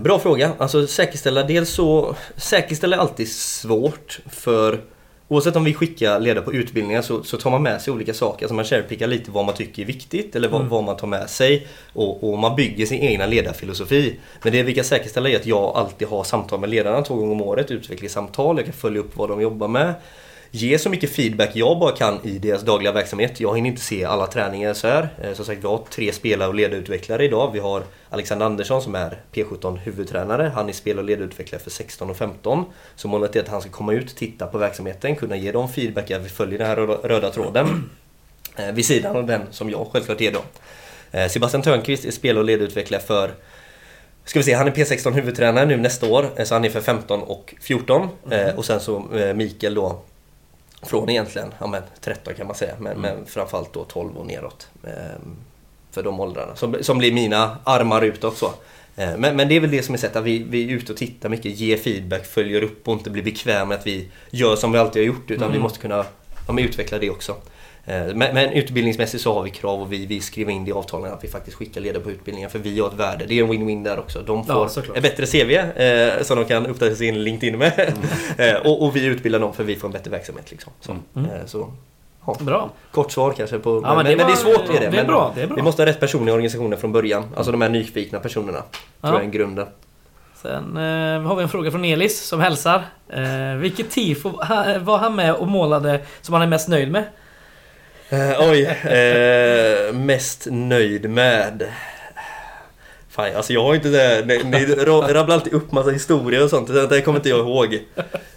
Bra 0.00 0.18
fråga. 0.18 0.52
Alltså 0.58 0.86
säkerställa, 0.86 1.42
dels 1.42 1.70
så... 1.70 2.16
Säkerställa 2.36 2.96
är 2.96 3.00
alltid 3.00 3.32
svårt 3.32 4.20
för 4.30 4.80
Oavsett 5.28 5.56
om 5.56 5.64
vi 5.64 5.74
skickar 5.74 6.20
ledare 6.20 6.44
på 6.44 6.52
utbildningar 6.52 7.02
så, 7.02 7.22
så 7.22 7.36
tar 7.36 7.50
man 7.50 7.62
med 7.62 7.82
sig 7.82 7.92
olika 7.92 8.14
saker. 8.14 8.44
Alltså 8.46 8.54
man 8.54 8.64
cherrypickar 8.64 9.06
lite 9.06 9.30
vad 9.30 9.44
man 9.46 9.54
tycker 9.54 9.82
är 9.82 9.86
viktigt 9.86 10.36
eller 10.36 10.48
vad, 10.48 10.60
Mm. 10.60 10.70
vad 10.70 10.84
man 10.84 10.96
tar 10.96 11.06
med 11.06 11.30
sig. 11.30 11.66
Och, 11.92 12.30
och 12.32 12.38
man 12.38 12.56
bygger 12.56 12.86
sin 12.86 13.00
egna 13.00 13.26
ledarfilosofi. 13.26 14.16
Men 14.42 14.52
det 14.52 14.62
vi 14.62 14.74
kan 14.74 14.84
säkerställa 14.84 15.28
är 15.28 15.36
att 15.36 15.46
jag 15.46 15.76
alltid 15.76 16.08
har 16.08 16.24
samtal 16.24 16.60
med 16.60 16.70
ledarna 16.70 17.02
två 17.02 17.14
gånger 17.14 17.32
om 17.32 17.40
året. 17.42 17.70
Utvecklingssamtal, 17.70 18.56
jag 18.56 18.64
kan 18.64 18.74
följa 18.74 19.00
upp 19.00 19.16
vad 19.16 19.28
de 19.28 19.40
jobbar 19.40 19.68
med. 19.68 19.94
Ge 20.56 20.78
så 20.78 20.90
mycket 20.90 21.10
feedback 21.10 21.50
jag 21.54 21.78
bara 21.78 21.92
kan 21.96 22.20
i 22.26 22.38
deras 22.38 22.62
dagliga 22.62 22.92
verksamhet. 22.92 23.40
Jag 23.40 23.56
hinner 23.56 23.70
inte 23.70 23.82
se 23.82 24.04
alla 24.04 24.26
träningar 24.26 24.74
så 24.74 24.88
här. 24.88 25.08
Eh, 25.22 25.32
Som 25.32 25.44
sagt, 25.44 25.62
vi 25.64 25.66
har 25.66 25.80
tre 25.90 26.12
spelare 26.12 26.48
och 26.48 26.54
ledarutvecklare 26.54 27.24
idag. 27.24 27.50
Vi 27.52 27.58
har 27.58 27.82
Alexander 28.10 28.46
Andersson 28.46 28.82
som 28.82 28.94
är 28.94 29.18
P17 29.32 29.76
huvudtränare. 29.78 30.52
Han 30.54 30.68
är 30.68 30.72
spel 30.72 30.98
och 30.98 31.04
ledarutvecklare 31.04 31.62
för 31.62 31.70
16 31.70 32.10
och 32.10 32.16
15. 32.16 32.64
Så 32.96 33.08
målet 33.08 33.36
är 33.36 33.40
att 33.40 33.48
han 33.48 33.60
ska 33.60 33.70
komma 33.70 33.92
ut, 33.92 34.16
titta 34.16 34.46
på 34.46 34.58
verksamheten, 34.58 35.16
kunna 35.16 35.36
ge 35.36 35.52
dem 35.52 35.68
feedback. 35.68 36.10
Vi 36.10 36.28
följer 36.28 36.58
den 36.58 36.66
här 36.68 36.76
röda- 36.76 37.30
tråden. 37.30 37.90
Eh, 38.56 38.72
Vid 38.72 38.86
sidan 38.86 39.16
av 39.16 39.26
den 39.26 39.42
som 39.50 39.70
jag 39.70 39.86
självklart 39.92 40.20
ger 40.20 40.32
dem. 40.32 40.42
Eh, 41.12 41.28
Sebastian 41.28 41.62
Törnqvist 41.62 42.04
är 42.04 42.10
spel 42.10 42.38
och 42.38 42.44
ledarutvecklare 42.44 43.00
för 43.02 43.30
Ska 44.24 44.38
vi 44.38 44.42
se, 44.42 44.52
han 44.54 44.66
är 44.66 44.72
P16 44.72 45.12
huvudtränare 45.12 45.66
nu 45.66 45.76
nästa 45.76 46.06
år, 46.06 46.44
så 46.44 46.54
han 46.54 46.64
är 46.64 46.68
för 46.70 46.80
15 46.80 47.22
och 47.22 47.54
14. 47.60 48.08
Eh, 48.30 48.54
och 48.56 48.64
sen 48.64 48.80
så 48.80 49.14
eh, 49.18 49.34
Mikael 49.34 49.74
då 49.74 50.00
från 50.84 51.10
egentligen 51.10 51.54
ja, 51.60 51.66
men 51.66 51.82
13 52.00 52.34
kan 52.34 52.46
man 52.46 52.56
säga, 52.56 52.74
men, 52.78 52.98
men 53.00 53.26
framförallt 53.26 53.72
då 53.72 53.84
12 53.84 54.16
och 54.16 54.26
neråt. 54.26 54.68
ehm, 54.84 55.36
för 55.90 56.02
de 56.02 56.20
åldrarna. 56.20 56.56
Som, 56.56 56.76
som 56.80 56.98
blir 56.98 57.12
mina 57.12 57.58
armar 57.64 58.02
utåt 58.02 58.36
så. 58.36 58.46
Eh, 58.96 59.16
Men, 59.16 59.36
men 59.36 59.48
det 59.48 59.54
är 59.56 59.60
väl 59.60 59.70
det 59.70 59.82
som 59.82 59.94
är 59.94 59.98
sättet, 59.98 60.16
att 60.16 60.24
vi, 60.24 60.38
vi 60.48 60.64
är 60.64 60.76
ute 60.76 60.92
och 60.92 60.98
tittar 60.98 61.28
mycket, 61.28 61.58
ger 61.58 61.76
feedback, 61.76 62.26
följer 62.26 62.62
upp 62.62 62.88
och 62.88 62.94
inte 62.94 63.10
blir 63.10 63.22
bekväma 63.22 63.64
med 63.64 63.78
att 63.78 63.86
vi 63.86 64.08
gör 64.30 64.56
som 64.56 64.72
vi 64.72 64.78
alltid 64.78 65.02
har 65.02 65.06
gjort. 65.06 65.30
Utan 65.30 65.42
Mm. 65.44 65.52
vi 65.56 65.62
måste 65.62 65.78
kunna 65.78 66.04
ja, 66.48 66.60
utveckla 66.60 66.98
det 66.98 67.10
också. 67.10 67.36
Eh, 67.86 68.04
Men, 68.14 68.34
men 68.34 68.50
utbildningsmässigt 68.52 69.22
så 69.22 69.34
har 69.34 69.42
vi 69.42 69.50
krav 69.50 69.80
och 69.82 69.92
vi, 69.92 70.06
vi 70.06 70.20
skriver 70.20 70.52
in 70.52 70.64
det 70.64 70.68
i 70.68 70.72
avtalen 70.72 71.12
att 71.12 71.24
vi 71.24 71.28
faktiskt 71.28 71.56
skickar 71.56 71.80
ledare 71.80 72.02
på 72.02 72.10
utbildningar 72.10 72.48
för 72.48 72.58
vi 72.58 72.80
har 72.80 72.88
ett 72.88 72.94
värde. 72.94 73.24
Det 73.28 73.38
är 73.38 73.44
en 73.44 73.52
win-win 73.52 73.84
där 73.84 73.98
också. 73.98 74.22
De 74.22 74.44
Ja, 74.48 74.54
får 74.54 74.68
såklart. 74.68 74.96
ett 74.96 75.02
bättre 75.02 75.26
CV 75.26 75.50
eh, 75.82 76.22
som 76.22 76.36
de 76.38 76.44
kan 76.44 76.66
uppdatera 76.66 76.96
sin 76.96 77.24
LinkedIn 77.24 77.58
med. 77.58 77.92
eh, 78.38 78.54
och, 78.54 78.82
och 78.82 78.96
vi 78.96 79.04
utbildar 79.04 79.38
dem 79.40 79.52
för 79.52 79.64
vi 79.64 79.76
får 79.76 79.88
en 79.88 79.92
bättre 79.92 80.10
verksamhet. 80.10 80.50
Liksom. 80.50 80.72
Så, 80.80 80.92
Mm. 81.16 81.30
eh, 81.30 81.46
så 81.46 81.72
ja. 82.26 82.36
Bra. 82.40 82.70
Kort 82.90 83.12
svar 83.12 83.32
kanske 83.32 83.58
på... 83.58 83.80
Ja, 83.84 83.94
men, 83.94 83.96
men 83.96 84.04
men, 84.06 84.18
det 84.18 84.24
det, 84.24 84.32
är 84.32 84.36
svårt 84.36 84.68
är 84.76 84.80
det. 84.80 84.88
det 84.90 84.98
är 84.98 85.04
bra, 85.04 85.32
det 85.34 85.42
är 85.42 85.46
bra. 85.46 85.56
Vi 85.56 85.62
måste 85.62 85.82
ha 85.82 85.86
rätt 85.86 86.00
personer 86.00 86.28
i 86.28 86.32
organisationen 86.32 86.78
från 86.78 86.92
början. 86.92 87.24
Alltså 87.36 87.52
de 87.52 87.60
här 87.62 87.68
nyfikna 87.68 88.20
personerna. 88.20 88.58
Tror 88.58 88.68
Ja. 89.00 89.12
jag 89.12 89.22
är 89.24 89.30
grunden. 89.30 89.66
Sen 90.42 90.76
eh, 90.76 91.22
har 91.22 91.36
vi 91.36 91.42
en 91.42 91.48
fråga 91.48 91.70
från 91.70 91.84
Elis 91.84 92.20
som 92.24 92.40
hälsar. 92.40 92.82
Eh, 93.08 93.54
vilket 93.60 93.90
tifo 93.90 94.30
var 94.80 94.98
han 94.98 95.14
med 95.16 95.34
och 95.34 95.48
målade 95.48 96.00
som 96.20 96.32
han 96.34 96.42
är 96.42 96.46
mest 96.46 96.68
nöjd 96.68 96.90
med? 96.90 97.04
Eh, 98.14 98.50
oj, 98.50 98.62
eh, 98.64 99.92
mest 99.92 100.46
nöjd 100.50 101.10
med... 101.10 101.66
Fan, 103.10 103.36
alltså 103.36 103.52
jag 103.52 103.62
har 103.62 103.74
inte 103.74 103.88
det. 103.88 104.26
Ni, 104.26 104.38
ni 104.44 104.66
ra- 104.66 105.12
rabblar 105.12 105.34
alltid 105.34 105.52
upp 105.52 105.72
massa 105.72 105.90
historier 105.90 106.44
och 106.44 106.50
sånt. 106.50 106.90
Det, 106.90 107.00
kommer 107.00 107.18
inte 107.18 107.28
jag 107.28 107.38
ihåg. 107.38 107.74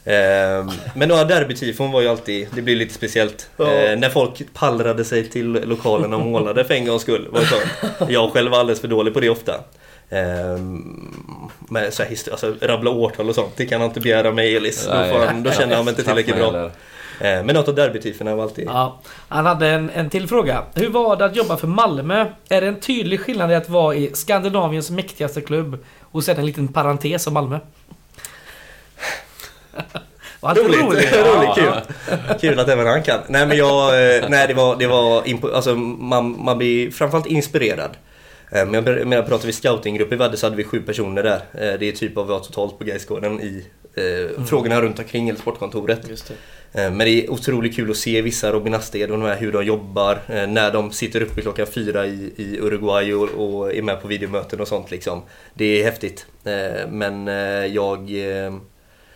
Eh, 0.05 0.73
men 0.95 1.09
några 1.09 1.23
derbytifon 1.23 1.91
var 1.91 2.01
ju 2.01 2.07
alltid, 2.07 2.47
det 2.51 2.61
blir 2.61 2.75
lite 2.75 2.93
speciellt. 2.93 3.49
Ja. 3.57 3.71
Eh, 3.71 3.99
när 3.99 4.09
folk 4.09 4.53
pallrade 4.53 5.05
sig 5.05 5.29
till 5.29 5.51
lokalen 5.51 6.13
och 6.13 6.21
målade 6.21 6.65
för 6.65 6.73
en 6.73 6.85
gångs 6.85 7.01
skull. 7.01 7.27
Var 7.31 7.41
det. 7.41 8.13
Jag 8.13 8.31
själv 8.31 8.51
var 8.51 8.59
alldeles 8.59 8.81
för 8.81 8.87
dålig 8.87 9.13
på 9.13 9.19
det 9.19 9.29
ofta. 9.29 9.53
Eh, 10.09 10.57
men 11.69 11.91
så 11.91 12.03
här, 12.03 12.17
alltså, 12.31 12.55
rabbla 12.61 12.91
årtal 12.91 13.29
och 13.29 13.35
sånt, 13.35 13.53
det 13.55 13.65
kan 13.65 13.81
han 13.81 13.89
inte 13.89 13.99
begära 13.99 14.31
mig 14.31 14.55
Elis. 14.55 14.85
Då, 14.85 14.91
får 14.91 15.25
han, 15.25 15.43
då 15.43 15.51
känner 15.51 15.75
han 15.75 15.85
mig 15.85 15.91
inte 15.91 16.03
tillräckligt 16.03 16.35
bra. 16.35 16.65
Eh, 16.65 16.71
men 17.19 17.45
något 17.47 17.67
av 17.67 17.75
derbytiforna 17.75 18.35
var 18.35 18.43
alltid... 18.43 18.67
Ja, 18.67 18.99
han 19.29 19.45
hade 19.45 19.67
en, 19.67 19.89
en 19.89 20.09
till 20.09 20.27
fråga. 20.27 20.63
Hur 20.75 20.89
var 20.89 21.15
det 21.15 21.25
att 21.25 21.35
jobba 21.35 21.57
för 21.57 21.67
Malmö? 21.67 22.25
Är 22.49 22.61
det 22.61 22.67
en 22.67 22.79
tydlig 22.79 23.19
skillnad 23.19 23.51
i 23.51 23.55
att 23.55 23.69
vara 23.69 23.95
i 23.95 24.11
Skandinaviens 24.13 24.89
mäktigaste 24.91 25.41
klubb 25.41 25.77
och 26.01 26.23
sen 26.23 26.37
en 26.37 26.45
liten 26.45 26.67
parentes 26.67 27.27
om 27.27 27.33
Malmö? 27.33 27.59
Roligt, 30.41 30.81
roligt? 30.81 31.13
roligt, 31.15 31.55
kul. 31.55 31.73
Kul 32.41 32.59
att 32.59 32.67
även 32.69 32.87
han 32.87 33.03
kan. 33.03 33.19
Nej 33.27 33.45
men 33.47 33.57
jag, 33.57 34.15
eh, 34.17 34.29
nej 34.29 34.47
det 34.47 34.53
var, 34.53 34.75
det 34.75 34.87
var 34.87 35.23
alltså 35.53 35.75
man, 35.75 36.43
man 36.43 36.57
blir 36.57 36.91
framförallt 36.91 37.25
inspirerad. 37.27 37.97
Eh, 38.51 38.65
Men 38.65 38.73
jag 38.73 39.07
menar, 39.07 39.23
pratar 39.23 39.45
vi 39.47 39.53
scoutinggrupp 39.53 40.11
i 40.13 40.15
Vadde 40.15 40.37
så 40.37 40.45
hade 40.45 40.55
vi 40.55 40.63
sju 40.63 40.81
personer 40.81 41.23
där. 41.23 41.35
Eh, 41.53 41.79
Det 41.79 41.85
är 41.87 41.91
typ 41.91 42.15
vad 42.15 42.27
vi 42.27 42.33
har 42.33 42.39
totalt 42.39 42.77
på 42.79 42.83
Gaisgården 42.83 43.41
i 43.41 43.65
eh, 43.95 44.43
frågorna 44.45 44.81
runt 44.81 44.99
omkring 44.99 45.29
eller 45.29 45.39
sportkontoret. 45.39 45.99
Eh, 46.77 46.91
men 46.91 46.97
det 46.97 47.09
är 47.09 47.31
otroligt 47.31 47.75
kul 47.75 47.91
att 47.91 47.97
se 47.97 48.21
vissa 48.21 48.51
Robin 48.51 48.73
Asted 48.73 49.11
och 49.11 49.17
de 49.19 49.25
här, 49.25 49.37
hur 49.37 49.51
de 49.51 49.65
jobbar 49.65 50.19
eh, 50.27 50.47
när 50.47 50.71
de 50.71 50.91
sitter 50.91 51.21
uppe 51.21 51.41
klockan 51.41 51.67
fyra 51.67 52.05
i, 52.05 52.33
i 52.35 52.59
Uruguay 52.59 53.13
och, 53.13 53.29
och 53.29 53.73
är 53.73 53.81
med 53.81 54.01
på 54.01 54.07
videomöten 54.07 54.61
och 54.61 54.67
sånt 54.67 54.91
liksom. 54.91 55.21
Det 55.53 55.65
är 55.65 55.83
häftigt. 55.83 56.25
Eh, 56.43 56.87
men 56.89 57.27
jag... 57.73 58.11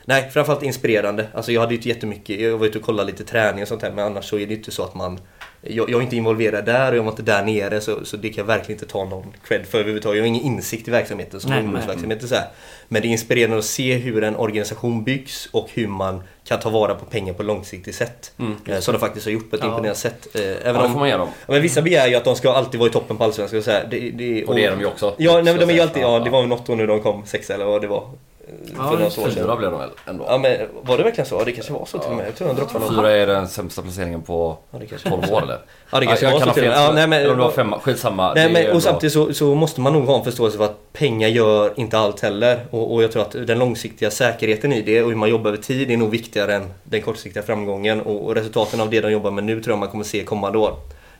Nej, 0.06 0.30
framförallt 0.30 0.64
inspirerande. 0.64 1.28
Alltså 1.34 1.52
jag 1.52 1.62
hade 1.62 1.74
ju 1.74 1.78
inte 1.78 1.90
jättemycket, 1.90 2.40
jag 2.40 2.58
var 2.58 2.68
ute 2.68 2.78
och 2.78 2.84
kollade 2.84 3.12
lite 3.12 3.24
träning 3.24 3.62
och 3.62 3.68
sånt 3.68 3.82
här 3.82 3.92
men 3.92 4.06
annars 4.06 4.26
så 4.26 4.40
är 4.40 4.48
det 4.48 4.54
inte 4.54 4.72
så 4.72 4.84
att 4.84 4.96
man 4.96 5.20
jag, 5.62 5.90
jag 5.90 5.98
är 6.00 6.02
inte 6.04 6.16
involverad 6.16 6.66
där 6.66 6.92
och 6.92 6.98
jag 6.98 7.04
var 7.04 7.12
inte 7.12 7.22
där 7.24 7.44
nere 7.46 7.82
så, 7.82 8.06
så 8.06 8.18
det 8.18 8.30
kan 8.30 8.38
jag 8.38 8.46
verkligen 8.48 8.82
inte 8.82 8.92
ta 8.92 9.06
någon 9.06 9.34
cred 9.48 9.66
för 9.68 9.78
överhuvudtaget. 9.78 10.18
Jag 10.18 10.24
har 10.24 10.28
ingen 10.28 10.44
insikt 10.44 10.88
i 10.88 10.92
verksamheten 10.92 11.40
som 11.40 11.54
ungdomsverksamhet. 11.54 12.24
och 12.24 12.30
Så 12.30 12.36
här. 12.36 12.48
Men 12.88 13.02
det 13.02 13.08
är 13.08 13.10
inspirerande 13.10 13.58
att 13.58 13.66
se 13.66 13.94
hur 13.94 14.24
en 14.24 14.36
organisation 14.36 15.04
byggs 15.04 15.50
och 15.52 15.70
hur 15.74 15.88
man 15.88 16.24
kan 16.44 16.60
ta 16.60 16.70
vara 16.70 16.96
på 16.96 17.06
pengar 17.06 17.34
på 17.34 17.44
långsiktigt 17.44 17.96
sätt. 17.96 18.32
Mm. 18.40 18.56
Eh, 18.68 18.80
Som 18.80 18.94
de 18.94 19.00
faktiskt 19.00 19.26
har 19.26 19.34
gjort 19.34 19.50
på 19.50 19.56
ett 19.56 19.62
Ja. 19.62 19.68
imponerande 19.68 20.00
sätt. 20.00 20.28
Eh, 20.36 20.42
Även 20.42 20.76
Ja, 20.76 20.86
om, 20.86 20.92
får 20.92 21.00
man 21.00 21.10
ge 21.10 21.18
dem. 21.18 21.30
Men 21.48 21.62
vissa 21.62 21.82
begär 21.82 22.08
ju 22.08 22.16
att 22.16 22.24
de 22.24 22.36
ska 22.36 22.52
alltid 22.54 22.80
vara 22.80 22.90
i 22.90 22.94
toppen 22.94 23.18
på 23.18 23.24
Allsvenskan. 23.24 23.58
och 23.60 23.66
Så 23.66 23.72
här. 23.72 23.88
Det, 23.92 24.00
det, 24.12 24.46
Och 24.46 24.56
det 24.56 24.66
är 24.66 24.72
de 24.72 24.80
ju 24.80 24.86
också. 24.86 25.16
Ja, 25.18 25.42
nej, 25.42 25.54
de 25.58 25.70
är 25.70 25.74
ju 25.74 25.80
alltid, 25.82 26.04
ja, 26.04 26.20
det 26.20 26.30
var 26.30 26.46
något 26.46 26.70
år 26.70 26.76
nu 26.76 26.88
de 26.88 27.00
kom 27.02 27.26
sexa 27.26 27.54
eller 27.54 27.66
vad 27.66 27.82
det 27.82 27.88
var. 27.88 28.10
Eh, 28.47 28.53
Ja, 28.65 28.76
För 28.76 28.84
några 28.84 29.03
just 29.03 29.18
år 29.18 29.23
sedan. 29.23 29.34
Fyra 29.34 29.55
blev 29.55 29.72
de 29.72 29.80
väl 29.80 29.89
ändå? 30.05 30.26
Ja 30.27 30.38
men 30.38 30.57
var 30.81 30.97
det 30.97 31.03
verkligen 31.03 31.26
så? 31.26 31.35
Ja 31.35 31.43
det 31.45 31.51
kanske 31.51 31.73
var 31.73 31.85
så 31.85 31.97
till 31.99 32.11
och 32.11 32.18
med. 32.18 32.27
Jag 32.27 32.35
tror 32.35 32.47
de 32.47 32.55
droppade 32.55 32.85
någon. 32.85 32.95
Fyra 32.95 33.11
är 33.11 33.27
den 33.27 33.47
sämsta 33.47 33.81
placeringen 33.81 34.22
på 34.22 34.57
Ja, 34.72 34.80
det 34.80 34.85
kanske 34.85 35.09
12 35.09 35.23
år 35.34 35.41
eller? 35.41 35.59
Ja 35.91 35.99
det 35.99 36.05
kanske 36.05 36.26
jag 36.26 36.31
var 36.31 36.39
kan 36.39 36.45
så 36.45 36.49
ha 36.49 36.53
till 36.53 36.63
och 36.63 36.69
med. 36.69 36.77
Ja, 36.77 36.91
nej, 36.93 37.07
men, 37.07 37.19
eller 37.19 37.31
om 37.31 37.38
det 37.38 37.43
var 37.43 37.51
femma, 37.51 37.80
skitsamma. 37.80 38.34
Nej, 38.34 38.47
Det 38.47 38.53
men, 38.53 38.65
och 38.65 38.72
bra. 38.72 38.81
samtidigt 38.81 39.13
så, 39.13 39.34
så 39.34 39.55
måste 39.55 39.81
man 39.81 39.93
nog 39.93 40.05
ha 40.05 40.18
en 40.18 40.23
förståelse 40.23 40.57
för 40.57 40.65
att 40.65 40.93
pengar 40.93 41.27
gör 41.27 41.73
inte 41.76 41.97
allt 41.97 42.19
heller. 42.19 42.65
Och, 42.69 42.93
och 42.93 43.03
jag 43.03 43.11
tror 43.11 43.22
att 43.22 43.31
den 43.31 43.59
långsiktiga 43.59 44.11
säkerheten 44.11 44.73
i 44.73 44.81
det 44.81 45.03
och 45.03 45.09
hur 45.09 45.15
man 45.18 45.30
jobbar 45.30 45.47
över 45.49 45.61
tid 45.61 45.91
är 45.91 45.97
nog 45.97 46.09
viktigare 46.09 46.55
än 46.55 46.73
den 46.84 47.01
kortsiktiga 47.01 47.43
framgången. 47.43 48.01
Och, 48.01 48.26
och 48.26 48.35
resultaten 48.35 48.81
av 48.81 48.89
det 48.89 49.01
de 49.01 49.11
jobbar 49.11 49.31
med 49.31 49.43
nu 49.43 49.61
tror 49.63 49.72
jag 49.72 49.80
man 49.80 49.89
kommer 49.89 50.03
se 50.03 50.23
kommande 50.23 50.57
år. 50.57 50.73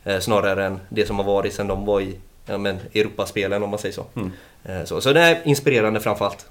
Eh, 0.04 0.18
snarare 0.18 0.66
än 0.66 0.80
det 0.88 1.06
som 1.06 1.16
har 1.16 1.24
varit 1.24 1.54
sedan 1.54 1.66
de 1.66 1.86
var 1.86 2.00
i 2.00 2.16
ja, 2.46 2.58
men, 2.58 2.78
Europaspelen 2.94 3.62
om 3.62 3.70
man 3.70 3.78
säger 3.78 3.94
så. 3.94 4.04
Mm. 4.16 4.32
Eh, 4.64 4.84
så. 4.84 5.00
Så 5.00 5.12
det 5.12 5.20
är 5.20 5.38
inspirerande 5.44 6.00
framförallt. 6.00 6.46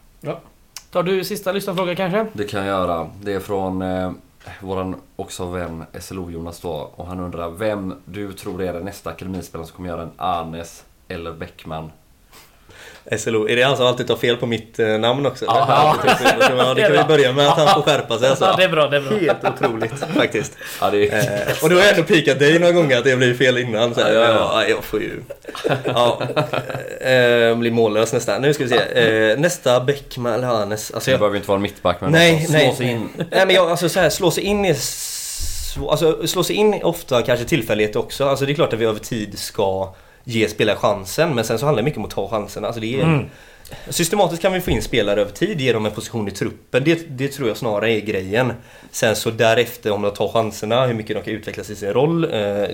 Tar 0.92 1.04
du 1.04 1.24
sista 1.24 1.52
lyssnarfråga 1.52 1.96
kanske? 1.96 2.28
Det 2.34 2.44
kan 2.44 2.60
jag 2.60 2.68
göra. 2.68 3.10
Det 3.22 3.34
är 3.34 3.40
från 3.40 3.82
eh, 3.82 4.12
våran 4.62 4.96
också 5.16 5.46
vän 5.46 5.86
SLO 6.00 6.32
Jonas 6.32 6.60
då. 6.60 6.92
Och 6.96 7.08
han 7.08 7.20
undrar 7.20 7.50
vem 7.50 7.96
du 8.06 8.34
tror 8.34 8.62
är 8.62 8.74
den 8.74 8.86
nästa 8.86 9.10
akademispelaren 9.10 9.68
som 9.68 9.76
kommer 9.76 9.90
göra 9.90 10.02
en 10.02 10.12
Arnes 10.18 10.86
eller 11.08 11.34
Bäckman? 11.34 11.92
SLO, 13.18 13.49
är 13.49 13.56
det 13.56 13.61
han 13.64 13.78
som 13.78 13.86
alltid 13.86 14.07
tar 14.07 14.15
fel 14.15 14.38
på 14.38 14.45
mitt 14.45 14.80
eh, 14.80 14.88
namn 14.88 15.26
också? 15.26 15.45
Ja. 15.45 15.95
ja, 16.07 16.73
det 16.76 16.82
kan 16.82 16.91
vi 16.91 17.03
börja 17.03 17.32
med 17.34 17.48
att 17.48 17.57
han 17.57 17.68
får 17.68 17.82
skärpa 17.82 18.19
sig 18.19 18.30
alltså. 18.30 18.45
Ja, 18.45 18.56
det 18.57 18.64
är 18.64 18.69
bra, 18.69 18.88
det 18.88 18.98
är 18.98 19.02
bra. 19.02 19.18
Helt 19.18 19.44
otroligt 19.44 19.91
faktiskt. 20.15 20.57
Ja, 20.82 20.90
det 20.90 21.07
är... 21.10 21.18
Eh, 21.18 21.64
och 21.64 21.69
då 21.69 21.76
har 21.76 21.84
ändå 21.91 22.03
pikat 22.03 22.40
dig 22.40 22.60
några 22.60 22.73
gånger 22.73 22.98
att 22.98 23.03
det 23.03 23.15
blir 23.15 23.34
fel 23.34 23.57
innan. 23.57 23.95
Så 23.95 24.02
här, 24.02 24.14
Ja, 24.14 24.19
ja, 24.22 24.28
ja, 24.32 24.61
ja. 24.64 24.68
jag 24.69 24.84
får 24.84 25.02
ju... 25.02 25.11
Ja, 25.86 26.22
eh, 27.02 27.56
blir 27.57 27.72
mållös 27.72 28.14
nästan. 28.14 28.41
Nu 28.41 28.53
ska 28.53 28.64
vi 28.64 28.69
se. 28.69 29.36
Nästa 29.38 29.80
Bäckman 29.80 30.34
eller 30.34 30.48
Hannes. 30.48 30.91
Alltså 30.91 31.07
Det 31.10 31.11
jag, 31.11 31.19
behöver 31.19 31.38
inte 31.38 31.48
vara 31.48 31.56
en 31.56 31.61
mittback 31.61 32.02
men 32.02 32.11
Nej, 32.11 32.36
också 32.41 32.52
nej. 32.53 32.65
slå 32.65 32.76
sig 32.76 32.88
in. 32.91 33.10
nej 33.32 33.45
men 33.45 33.56
jag, 33.56 33.72
alltså 33.72 33.90
så 33.90 33.99
här, 33.99 34.10
slå 34.10 34.32
sig 34.32 34.44
in 34.44 34.65
svå- 34.65 35.91
Alltså 35.91 36.28
slå 36.28 36.44
sig 36.44 36.56
in 36.56 36.73
ofta 36.84 37.22
kanske 37.22 37.45
tillfällighet 37.45 37.95
också. 37.95 38.26
Alltså 38.30 38.45
det 38.45 38.52
är 38.52 38.53
klart 38.56 38.73
att 38.73 38.80
vi 38.80 38.86
över 38.86 38.99
tid 38.99 39.40
ska 39.40 39.94
ge 40.23 40.48
spelare 40.49 40.76
chansen. 40.76 41.35
Men 41.35 41.43
sen 41.43 41.60
så 41.60 41.65
handlar 41.65 41.81
det 41.81 41.85
mycket 41.85 41.98
om 41.98 42.06
att 42.06 42.11
ta 42.11 42.30
chansen. 42.30 42.65
Alltså 42.65 42.81
det 42.81 42.99
är 42.99 43.03
Mm. 43.03 43.26
Systematiskt 43.89 44.41
kan 44.41 44.53
vi 44.53 44.61
få 44.61 44.72
in 44.72 44.81
spelare 44.81 45.22
över 45.22 45.31
tid, 45.31 45.61
ge 45.61 45.73
dem 45.73 45.85
en 45.85 45.91
position 45.91 46.27
i 46.27 46.31
truppen. 46.31 46.84
Det, 46.84 47.10
det 47.10 47.27
tror 47.27 47.48
jag 47.48 47.57
snarare 47.57 47.91
är 47.91 47.99
grejen. 48.02 48.53
Sen 48.91 49.15
så 49.15 49.31
därefter 49.31 49.91
om 49.91 50.02
de 50.02 50.11
tar 50.11 50.27
chanserna, 50.27 50.85
hur 50.85 50.93
mycket 50.93 51.15
de 51.15 51.23
kan 51.23 51.34
utvecklas 51.34 51.69
i 51.69 51.76
sin 51.76 51.93
roll, 51.93 52.23
eh, 52.23 52.65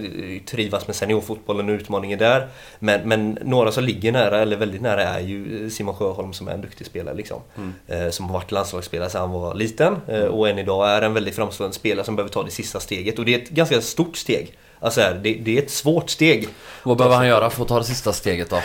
trivas 0.45 0.87
med 0.87 0.95
seniorfotbollen 0.95 1.69
och 1.69 1.73
utmaningen 1.73 2.19
där. 2.19 2.47
Men, 2.79 3.09
men 3.09 3.39
några 3.43 3.71
som 3.71 3.83
ligger 3.83 4.11
nära, 4.11 4.39
eller 4.39 4.57
väldigt 4.57 4.81
nära, 4.81 5.03
är 5.03 5.19
ju 5.19 5.69
Simon 5.69 5.95
Sjöholm 5.95 6.33
som 6.33 6.47
är 6.47 6.51
en 6.51 6.61
duktig 6.61 6.87
spelare. 6.87 7.15
Liksom. 7.15 7.41
Mm. 7.57 7.73
Eh, 7.87 8.09
som 8.09 8.25
har 8.25 8.33
varit 8.33 8.51
landslagsspelare 8.51 9.09
sedan 9.09 9.21
han 9.21 9.31
var 9.31 9.55
liten 9.55 9.95
eh, 10.07 10.23
och 10.23 10.49
än 10.49 10.59
idag 10.59 10.89
är 10.89 11.01
en 11.01 11.13
väldigt 11.13 11.35
framstående 11.35 11.75
spelare 11.75 12.05
som 12.05 12.15
behöver 12.15 12.33
ta 12.33 12.43
det 12.43 12.51
sista 12.51 12.79
steget. 12.79 13.19
Och 13.19 13.25
det 13.25 13.33
är 13.33 13.39
ett 13.39 13.49
ganska 13.49 13.81
stort 13.81 14.17
steg. 14.17 14.57
Alltså 14.79 15.01
det, 15.23 15.33
det, 15.33 15.57
är 15.57 15.61
ett 15.61 15.71
svårt 15.71 16.09
steg. 16.09 16.47
Vad 16.83 16.97
behöver 16.97 17.15
han 17.15 17.27
göra 17.27 17.49
för 17.49 17.61
att 17.61 17.67
ta 17.67 17.77
det 17.79 17.85
sista 17.85 18.13
steget 18.13 18.49
då? 18.49 18.61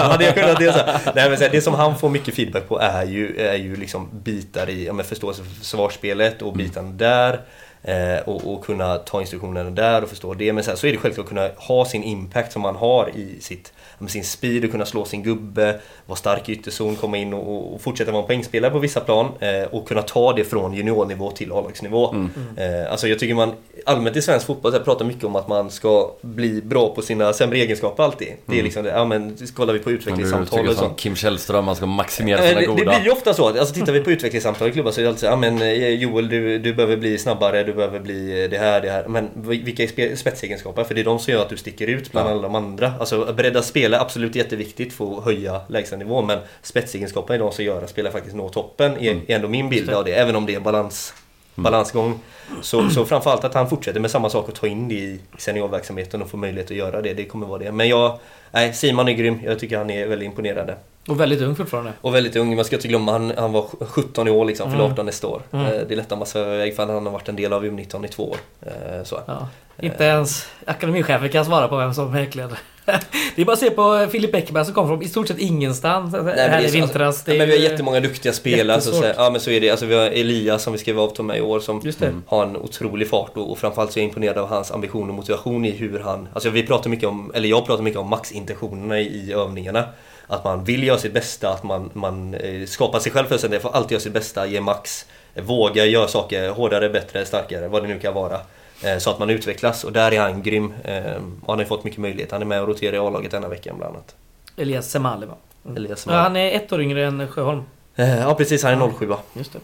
hade 0.00 0.24
jag 0.24 0.34
kunnat 0.34 0.58
det, 0.58 0.72
så 0.72 1.10
Nej, 1.14 1.28
men 1.28 1.38
så 1.38 1.44
här, 1.44 1.50
det 1.50 1.60
som 1.60 1.74
han 1.74 1.98
får 1.98 2.08
mycket 2.08 2.34
feedback 2.34 2.68
på 2.68 2.78
är 2.78 3.04
ju, 3.04 3.36
är 3.36 3.56
ju 3.56 3.76
liksom 3.76 4.08
bitar 4.12 4.70
i 4.70 4.86
ja, 4.86 5.02
förståelse 5.02 5.42
för 5.42 5.50
försvarsspelet 5.50 6.42
och 6.42 6.52
bitarna 6.52 6.86
mm. 6.86 6.98
där. 6.98 7.40
Eh, 7.84 8.18
och, 8.24 8.52
och, 8.52 8.64
kunna 8.64 8.98
ta 8.98 9.20
instruktionerna 9.20 9.70
där 9.70 10.02
och 10.02 10.08
förstå 10.08 10.34
det. 10.34 10.52
Men 10.52 10.64
sen 10.64 10.76
så 10.76 10.86
är 10.86 10.92
det 10.92 10.98
självklart 10.98 11.24
att 11.24 11.28
kunna 11.28 11.50
ha 11.56 11.84
sin 11.84 12.02
impact 12.02 12.52
som 12.52 12.62
man 12.62 12.76
har 12.76 13.10
i 13.16 13.40
sitt 13.40 13.72
sin 14.08 14.24
speed 14.24 14.64
och 14.64 14.70
kunna 14.70 14.86
slå 14.86 15.04
sin 15.04 15.22
gubbe, 15.22 15.80
vara 16.06 16.16
stark 16.16 16.48
i 16.48 16.52
ytterzon, 16.52 16.96
komma 16.96 17.16
in 17.16 17.34
och, 17.34 17.74
och 17.74 17.80
fortsätta 17.80 18.12
vara 18.12 18.22
en 18.22 18.26
poängspelare 18.26 18.70
på 18.70 18.78
vissa 18.78 19.00
plan 19.00 19.28
eh, 19.40 19.62
och 19.70 19.88
kunna 19.88 20.02
ta 20.02 20.32
det 20.32 20.44
från 20.44 20.74
juniornivå 20.74 21.30
till 21.30 21.52
A-lagsnivå. 21.52 22.10
Mm. 22.10 22.30
Eh, 22.56 22.90
alltså 22.90 23.08
jag 23.08 23.18
tycker 23.18 23.34
man 23.34 23.52
allmänt 23.86 24.16
i 24.16 24.22
svensk 24.22 24.46
fotboll 24.46 24.72
pratar 24.72 25.04
mycket 25.04 25.24
om 25.24 25.36
att 25.36 25.48
man 25.48 25.70
ska 25.70 26.10
bli 26.20 26.62
bra 26.62 26.94
på 26.94 27.02
sina 27.02 27.32
sämre 27.32 27.58
egenskaper 27.58 28.02
alltid. 28.02 28.28
Det 28.46 28.52
är 28.52 28.54
mm. 28.54 28.64
liksom 28.64 28.84
det, 28.84 28.90
ja 28.90 29.04
men 29.04 29.36
kollar 29.54 29.72
vi 29.72 29.78
på 29.78 29.90
utvecklingssamtal 29.90 30.68
och 30.68 30.74
så. 30.74 30.88
Kim 30.88 31.16
Källström, 31.16 31.64
man 31.64 31.76
ska 31.76 31.86
maximera 31.86 32.42
sina 32.42 32.60
eh, 32.60 32.66
goda. 32.66 32.78
Det 32.78 32.84
blir 32.84 33.04
ju 33.04 33.10
ofta 33.10 33.34
så. 33.34 33.48
Alltså 33.48 33.74
tittar 33.74 33.92
vi 33.92 34.00
på 34.00 34.10
utvecklingssamtal 34.10 34.68
i 34.68 34.72
klubbar 34.72 34.90
så 34.90 35.00
är 35.00 35.02
det 35.02 35.08
alltid 35.08 35.20
så 35.20 35.26
ja 35.26 35.36
men 35.36 35.62
eh, 35.62 35.88
Joel 35.88 36.28
du, 36.28 36.58
du 36.58 36.74
behöver 36.74 36.96
bli 36.96 37.18
snabbare, 37.18 37.62
du 37.62 37.71
behöver 37.72 38.00
bli 38.00 38.48
det 38.48 38.58
här, 38.58 38.80
det 38.80 38.90
här. 38.90 39.04
Men 39.08 39.30
vilka 39.44 39.82
är 39.82 40.16
spetsegenskaper? 40.16 40.84
För 40.84 40.94
det 40.94 41.00
är 41.00 41.04
de 41.04 41.18
som 41.18 41.32
gör 41.32 41.42
att 41.42 41.48
du 41.48 41.56
sticker 41.56 41.86
ut 41.86 42.12
bland 42.12 42.28
ja. 42.28 42.32
alla 42.32 42.42
de 42.42 42.54
andra. 42.54 42.92
Alltså 43.00 43.32
bredda 43.36 43.62
spel 43.62 43.94
är 43.94 43.98
absolut 43.98 44.34
jätteviktigt 44.34 44.92
för 44.92 45.18
att 45.18 45.24
höja 45.24 45.60
lägstanivån 45.68 46.26
men 46.26 46.38
spetsegenskaperna 46.62 47.34
är 47.34 47.38
de 47.38 47.52
som 47.52 47.64
gör 47.64 47.82
att 47.82 47.90
spelare 47.90 48.12
faktiskt 48.12 48.36
når 48.36 48.48
toppen. 48.48 48.92
Är, 48.92 49.10
mm. 49.12 49.22
är 49.28 49.34
ändå 49.34 49.48
min 49.48 49.68
bild 49.68 49.90
av 49.90 50.04
det, 50.04 50.12
även 50.12 50.36
om 50.36 50.46
det 50.46 50.52
är 50.52 50.56
en 50.56 50.62
balans 50.62 51.14
Mm. 51.56 51.62
balansgång. 51.62 52.20
Så, 52.60 52.90
så 52.90 53.04
framförallt 53.04 53.44
att 53.44 53.54
han 53.54 53.68
fortsätter 53.70 54.00
med 54.00 54.10
samma 54.10 54.30
sak 54.30 54.48
och 54.48 54.54
tar 54.54 54.68
in 54.68 54.88
det 54.88 54.94
i 54.94 55.20
seniorverksamheten 55.38 56.22
och 56.22 56.30
får 56.30 56.38
möjlighet 56.38 56.70
att 56.70 56.76
göra 56.76 57.02
det. 57.02 57.14
Det 57.14 57.24
kommer 57.24 57.46
vara 57.46 57.58
det. 57.58 57.72
Men 57.72 57.88
jag, 57.88 58.18
nej, 58.52 58.72
Simon 58.74 59.08
är 59.08 59.12
grym. 59.12 59.40
Jag 59.44 59.58
tycker 59.58 59.78
han 59.78 59.90
är 59.90 60.06
väldigt 60.06 60.26
imponerande. 60.26 60.76
Och 61.08 61.20
väldigt 61.20 61.40
ung 61.40 61.56
fortfarande. 61.56 61.92
Och 62.00 62.14
väldigt 62.14 62.36
ung. 62.36 62.56
Man 62.56 62.64
ska 62.64 62.76
inte 62.76 62.88
glömma 62.88 63.12
han, 63.12 63.32
han 63.36 63.52
var 63.52 63.66
17 63.86 64.28
i 64.28 64.30
år 64.30 64.44
liksom, 64.44 64.66
mm. 64.66 64.78
fyller 64.78 64.92
18 64.92 65.06
nästa 65.06 65.26
år. 65.26 65.42
Mm. 65.50 65.66
Eh, 65.66 65.80
det 65.88 65.96
lättar 65.96 66.16
man 66.16 66.26
sväva 66.26 66.54
iväg 66.54 66.76
för 66.76 66.86
han 66.86 67.06
har 67.06 67.12
varit 67.12 67.28
en 67.28 67.36
del 67.36 67.52
av 67.52 67.64
U19 67.64 68.04
i 68.04 68.08
två 68.08 68.30
år. 68.30 68.36
Eh, 68.62 69.04
så. 69.04 69.20
Ja. 69.26 69.48
Inte 69.80 70.04
ens 70.04 70.46
akademichefen 70.66 71.28
kan 71.28 71.44
svara 71.44 71.68
på 71.68 71.76
vem 71.76 71.94
som 71.94 72.12
verkligen 72.12 72.50
det 73.36 73.42
är 73.42 73.44
bara 73.44 73.52
att 73.52 73.58
se 73.58 73.70
på 73.70 74.06
Filip 74.10 74.32
Bäckberg 74.32 74.64
som 74.64 74.74
kom 74.74 74.88
från 74.88 75.02
i 75.02 75.08
stort 75.08 75.28
sett 75.28 75.38
ingenstans 75.38 76.14
Nej, 76.22 76.48
här 76.50 76.64
i 76.64 76.70
vintras. 76.70 77.06
Alltså, 77.16 77.30
men 77.30 77.48
vi 77.48 77.56
har 77.56 77.70
jättemånga 77.70 78.00
duktiga 78.00 78.32
spelare. 78.32 78.80
Så, 78.80 78.92
så, 78.92 79.04
ja 79.16 79.30
men 79.30 79.40
så 79.40 79.50
är 79.50 79.60
det. 79.60 79.70
Alltså, 79.70 79.86
vi 79.86 79.94
har 79.94 80.04
Elias 80.04 80.62
som 80.62 80.72
vi 80.72 80.78
skrev 80.78 81.00
avtal 81.00 81.26
med 81.26 81.38
i 81.38 81.40
år 81.40 81.60
som 81.60 81.82
har 82.26 82.46
en 82.46 82.56
otrolig 82.56 83.08
fart 83.08 83.36
och, 83.36 83.50
och 83.50 83.58
framförallt 83.58 83.92
så 83.92 83.98
är 83.98 84.02
jag 84.02 84.08
imponerad 84.08 84.38
av 84.38 84.48
hans 84.48 84.72
ambition 84.72 85.08
och 85.08 85.14
motivation 85.14 85.64
i 85.64 85.70
hur 85.70 85.98
han... 85.98 86.28
Alltså 86.32 86.50
vi 86.50 86.66
pratar 86.66 86.90
mycket 86.90 87.08
om, 87.08 87.32
eller 87.34 87.48
jag 87.48 87.66
pratar 87.66 87.82
mycket 87.82 88.00
om 88.00 88.08
maxintentionerna 88.08 88.41
i, 88.50 89.00
i 89.00 89.32
övningarna. 89.32 89.84
Att 90.26 90.44
man 90.44 90.64
vill 90.64 90.82
göra 90.82 90.98
sitt 90.98 91.14
bästa, 91.14 91.50
att 91.50 91.62
man, 91.62 91.90
man 91.92 92.34
eh, 92.34 92.66
skapar 92.66 92.98
sig 92.98 93.12
själv 93.12 93.26
förutsättningar 93.26 93.60
för 93.60 93.68
att 93.68 93.74
alltid 93.74 93.92
göra 93.92 94.00
sitt 94.00 94.12
bästa, 94.12 94.46
ge 94.46 94.60
max. 94.60 95.06
Våga 95.34 95.84
göra 95.84 96.08
saker 96.08 96.50
hårdare, 96.50 96.88
bättre, 96.88 97.24
starkare, 97.24 97.68
vad 97.68 97.82
det 97.82 97.88
nu 97.88 97.98
kan 97.98 98.14
vara. 98.14 98.40
Eh, 98.84 98.98
så 98.98 99.10
att 99.10 99.18
man 99.18 99.30
utvecklas 99.30 99.84
och 99.84 99.92
där 99.92 100.12
är 100.12 100.20
han 100.20 100.42
grym. 100.42 100.74
Eh, 100.84 101.02
han 101.46 101.58
har 101.58 101.64
fått 101.64 101.84
mycket 101.84 102.00
möjlighet. 102.00 102.32
Han 102.32 102.42
är 102.42 102.46
med 102.46 102.62
och 102.62 102.68
roterar 102.68 102.94
i 102.94 102.98
A-laget 102.98 103.30
denna 103.30 103.48
veckan 103.48 103.76
bland 103.78 103.94
annat. 103.94 104.14
Elias 104.56 104.90
Semali 104.90 105.26
va? 105.26 105.34
Mm. 105.64 105.76
Elias 105.76 106.00
Semali. 106.00 106.18
Ja, 106.18 106.22
han 106.22 106.36
är 106.36 106.52
ett 106.52 106.72
år 106.72 106.80
yngre 106.82 107.06
än 107.06 107.28
Sjöholm. 107.28 107.62
Eh, 107.96 108.18
ja 108.18 108.34
precis, 108.34 108.62
han 108.62 108.82
är 108.82 108.92
07 108.98 109.06
va? 109.06 109.18
Just 109.32 109.52
det. 109.52 109.58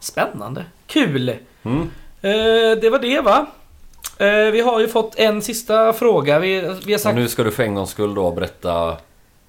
Spännande. 0.00 0.64
Kul! 0.86 1.36
Mm. 1.62 1.90
Det 2.80 2.90
var 2.90 2.98
det 2.98 3.20
va? 3.20 3.46
Vi 4.52 4.60
har 4.60 4.80
ju 4.80 4.88
fått 4.88 5.18
en 5.18 5.42
sista 5.42 5.92
fråga. 5.92 6.38
Vi, 6.38 6.74
vi 6.86 6.92
har 6.92 6.98
sagt... 6.98 7.12
Och 7.14 7.20
nu 7.20 7.28
ska 7.28 7.42
du 7.44 7.50
för 7.50 7.62
en 7.62 7.74
gångs 7.74 7.90
skull 7.90 8.14
då 8.14 8.30
berätta 8.30 8.96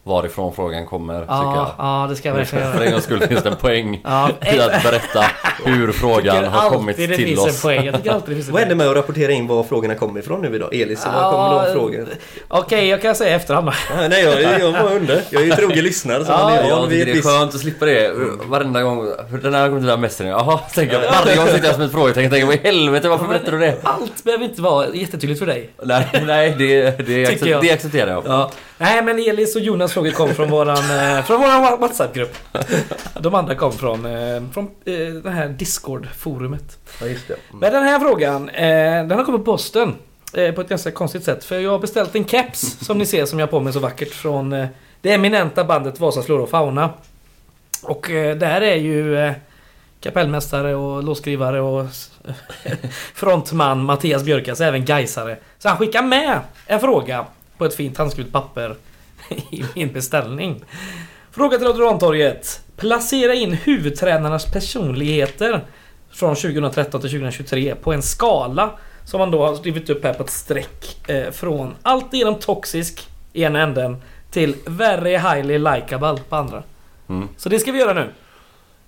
varifrån 0.04 0.54
frågan 0.54 0.86
kommer. 0.86 1.26
Ja, 1.28 1.76
ja 1.78 2.08
det 2.10 2.16
ska 2.16 2.30
jag 2.30 2.36
verkligen 2.36 2.66
göra. 2.66 2.78
För 2.78 2.86
en 2.86 2.92
gångs 2.92 3.04
skull 3.04 3.22
finns 3.22 3.44
det 3.44 3.50
en 3.50 3.56
poäng 3.56 4.02
ja, 4.04 4.30
i 4.54 4.60
att 4.60 4.84
berätta 4.84 5.26
hur 5.66 5.92
frågan 5.92 6.46
har 6.46 6.70
kommit 6.70 6.96
till 6.96 7.10
det 7.10 7.16
finns 7.16 7.40
oss. 7.40 7.48
En 7.48 7.62
poäng. 7.62 7.86
Jag 7.86 7.96
tycker 7.96 8.12
alltid 8.12 8.30
det 8.30 8.36
finns 8.36 8.48
en 8.48 8.54
Vad 8.54 8.60
händer 8.60 8.76
med 8.76 8.88
att 8.88 8.96
rapportera 8.96 9.32
in 9.32 9.48
var 9.48 9.64
frågorna 9.64 9.96
kommer 9.96 10.20
ifrån 10.20 10.42
nu 10.42 10.56
idag? 10.56 10.74
Elis, 10.74 11.02
ja, 11.06 11.12
var 11.12 11.32
kommer 11.32 11.66
de 11.66 11.74
frågorna? 11.74 12.06
Okej, 12.48 12.78
okay, 12.78 12.88
jag 12.88 13.02
kan 13.02 13.16
säga 13.16 13.36
efterhand 13.36 13.72
ja, 13.90 14.08
Nej, 14.10 14.24
jag, 14.24 14.60
jag 14.60 14.72
var 14.72 14.96
under. 14.96 15.22
Jag 15.30 15.42
är 15.42 15.46
ju 15.46 15.52
trogen 15.52 15.84
lyssnare. 15.84 16.26
Så 16.26 16.32
ja, 16.32 16.52
är 16.52 16.70
jag 16.70 16.90
tycker 16.90 17.06
det 17.06 17.12
är 17.12 17.22
skönt 17.22 17.56
att 17.56 17.62
slippa 17.62 17.86
det. 17.86 18.12
Varenda 18.46 18.84
gång. 18.84 19.12
Den 19.42 19.54
här 19.54 19.70
gången 19.70 19.88
till 19.88 19.98
mästaren. 19.98 20.30
Jaha, 20.32 20.58
tänker 20.58 21.02
jag. 21.02 21.12
Varje 21.12 21.36
gång 21.36 21.48
sitter 21.48 21.66
jag 21.66 21.76
som 21.76 21.84
ett 21.84 21.92
frågetecken. 21.92 22.32
Tänker 22.32 22.46
vad 22.46 22.56
i 22.56 22.60
helvete, 22.64 23.10
varför 23.10 23.28
berättar 23.28 23.52
du 23.52 23.60
det? 23.60 23.76
Allt 23.84 24.24
behöver 24.24 24.46
inte 24.46 24.62
vara 24.62 24.96
jättetydligt 24.96 25.40
för 25.40 25.46
dig. 25.46 25.70
Nej, 25.84 26.08
nej 26.26 26.56
det, 26.58 26.98
det, 27.08 27.28
accept, 27.28 27.62
det 27.62 27.72
accepterar 27.72 28.12
jag. 28.12 28.24
Ja. 28.26 28.52
Nej, 28.82 29.04
men 29.04 29.20
Elis 29.20 29.56
och 29.56 29.62
Jonas 29.62 29.94
frågor 29.94 30.12
kom 30.12 30.36
från 30.36 30.50
våran, 30.50 30.78
eh, 30.78 31.24
från 31.24 31.42
våran 31.42 31.80
WhatsApp-grupp. 31.80 32.38
De 33.20 33.36
andra 33.36 33.56
kom 33.56 33.72
från, 33.72 34.06
eh, 34.06 34.44
från 34.54 34.66
eh, 34.86 35.08
det 35.24 35.30
här 35.30 35.50
Discord-forumet. 35.50 36.78
Ja, 37.02 37.08
just 37.08 37.28
det. 37.28 37.34
Mm. 37.34 37.60
Men 37.60 37.74
den 37.74 37.84
här 37.84 38.00
frågan, 38.00 38.46
den 39.08 39.12
har 39.12 39.24
kommit 39.24 39.46
på 39.46 39.52
posten. 39.52 39.96
På 40.56 40.62
ett 40.62 40.70
ganska 40.70 40.92
konstigt 40.92 41.24
sätt. 41.24 41.44
För 41.44 41.60
jag 41.60 41.72
har 41.72 41.80
beställt 41.80 42.16
en 42.16 42.26
keps, 42.26 42.86
som 42.86 42.98
ni 42.98 43.06
ser, 43.06 43.26
som 43.26 43.40
jag 43.40 43.48
har 43.48 43.52
på 43.52 43.60
mig 43.60 43.74
så 43.74 43.80
vackert. 43.80 44.14
Från 44.14 44.50
det 45.02 45.14
eminenta 45.14 45.64
bandet 45.64 46.00
Vasas 46.00 46.26
Flora 46.26 46.44
och 46.44 46.50
Fauna. 46.50 46.90
Och 47.84 48.06
där 48.38 48.62
är 48.62 48.76
ju 48.76 49.34
kapellmästare 50.00 50.76
och 50.76 51.04
låtskrivare 51.04 51.62
och 51.62 51.86
frontman 53.14 53.84
Mattias 53.84 54.24
Björkas, 54.24 54.62
även 54.62 54.86
Gaisare. 54.86 55.38
Så 55.60 55.70
han 55.70 55.78
skickar 55.78 56.04
med 56.04 56.40
en 56.66 56.80
fråga 56.80 57.26
på 57.62 57.66
ett 57.66 57.76
fint 57.76 57.98
handskrivet 57.98 58.32
papper 58.32 58.76
i 59.52 59.64
min 59.76 59.94
beställning. 59.94 60.64
Fråga 61.32 61.58
till 61.58 61.68
Odorantorget. 61.68 62.62
Placera 62.78 63.34
in 63.34 63.54
huvudtränarnas 63.54 64.46
personligheter 64.46 65.66
från 66.12 66.36
2013 66.36 67.02
till 67.02 67.10
2023 67.10 67.76
på 67.76 67.94
en 67.94 68.02
skala 68.02 68.72
som 69.06 69.20
man 69.20 69.32
då 69.32 69.46
har 69.46 69.56
skrivit 69.56 69.90
upp 69.90 70.04
här 70.04 70.14
på 70.14 70.24
ett 70.24 70.30
streck. 70.30 71.10
Eh, 71.10 71.32
från 71.32 71.74
allt 71.82 72.14
igenom 72.14 72.36
toxisk 72.36 73.08
i 73.34 73.44
ena 73.44 73.62
änden 73.62 74.02
till 74.32 74.56
very 74.66 75.18
highly 75.18 75.58
likable 75.58 76.18
på 76.30 76.36
andra. 76.36 76.64
Mm. 77.10 77.28
Så 77.38 77.50
det 77.50 77.60
ska 77.60 77.72
vi 77.72 77.80
göra 77.80 77.94
nu. 77.94 78.10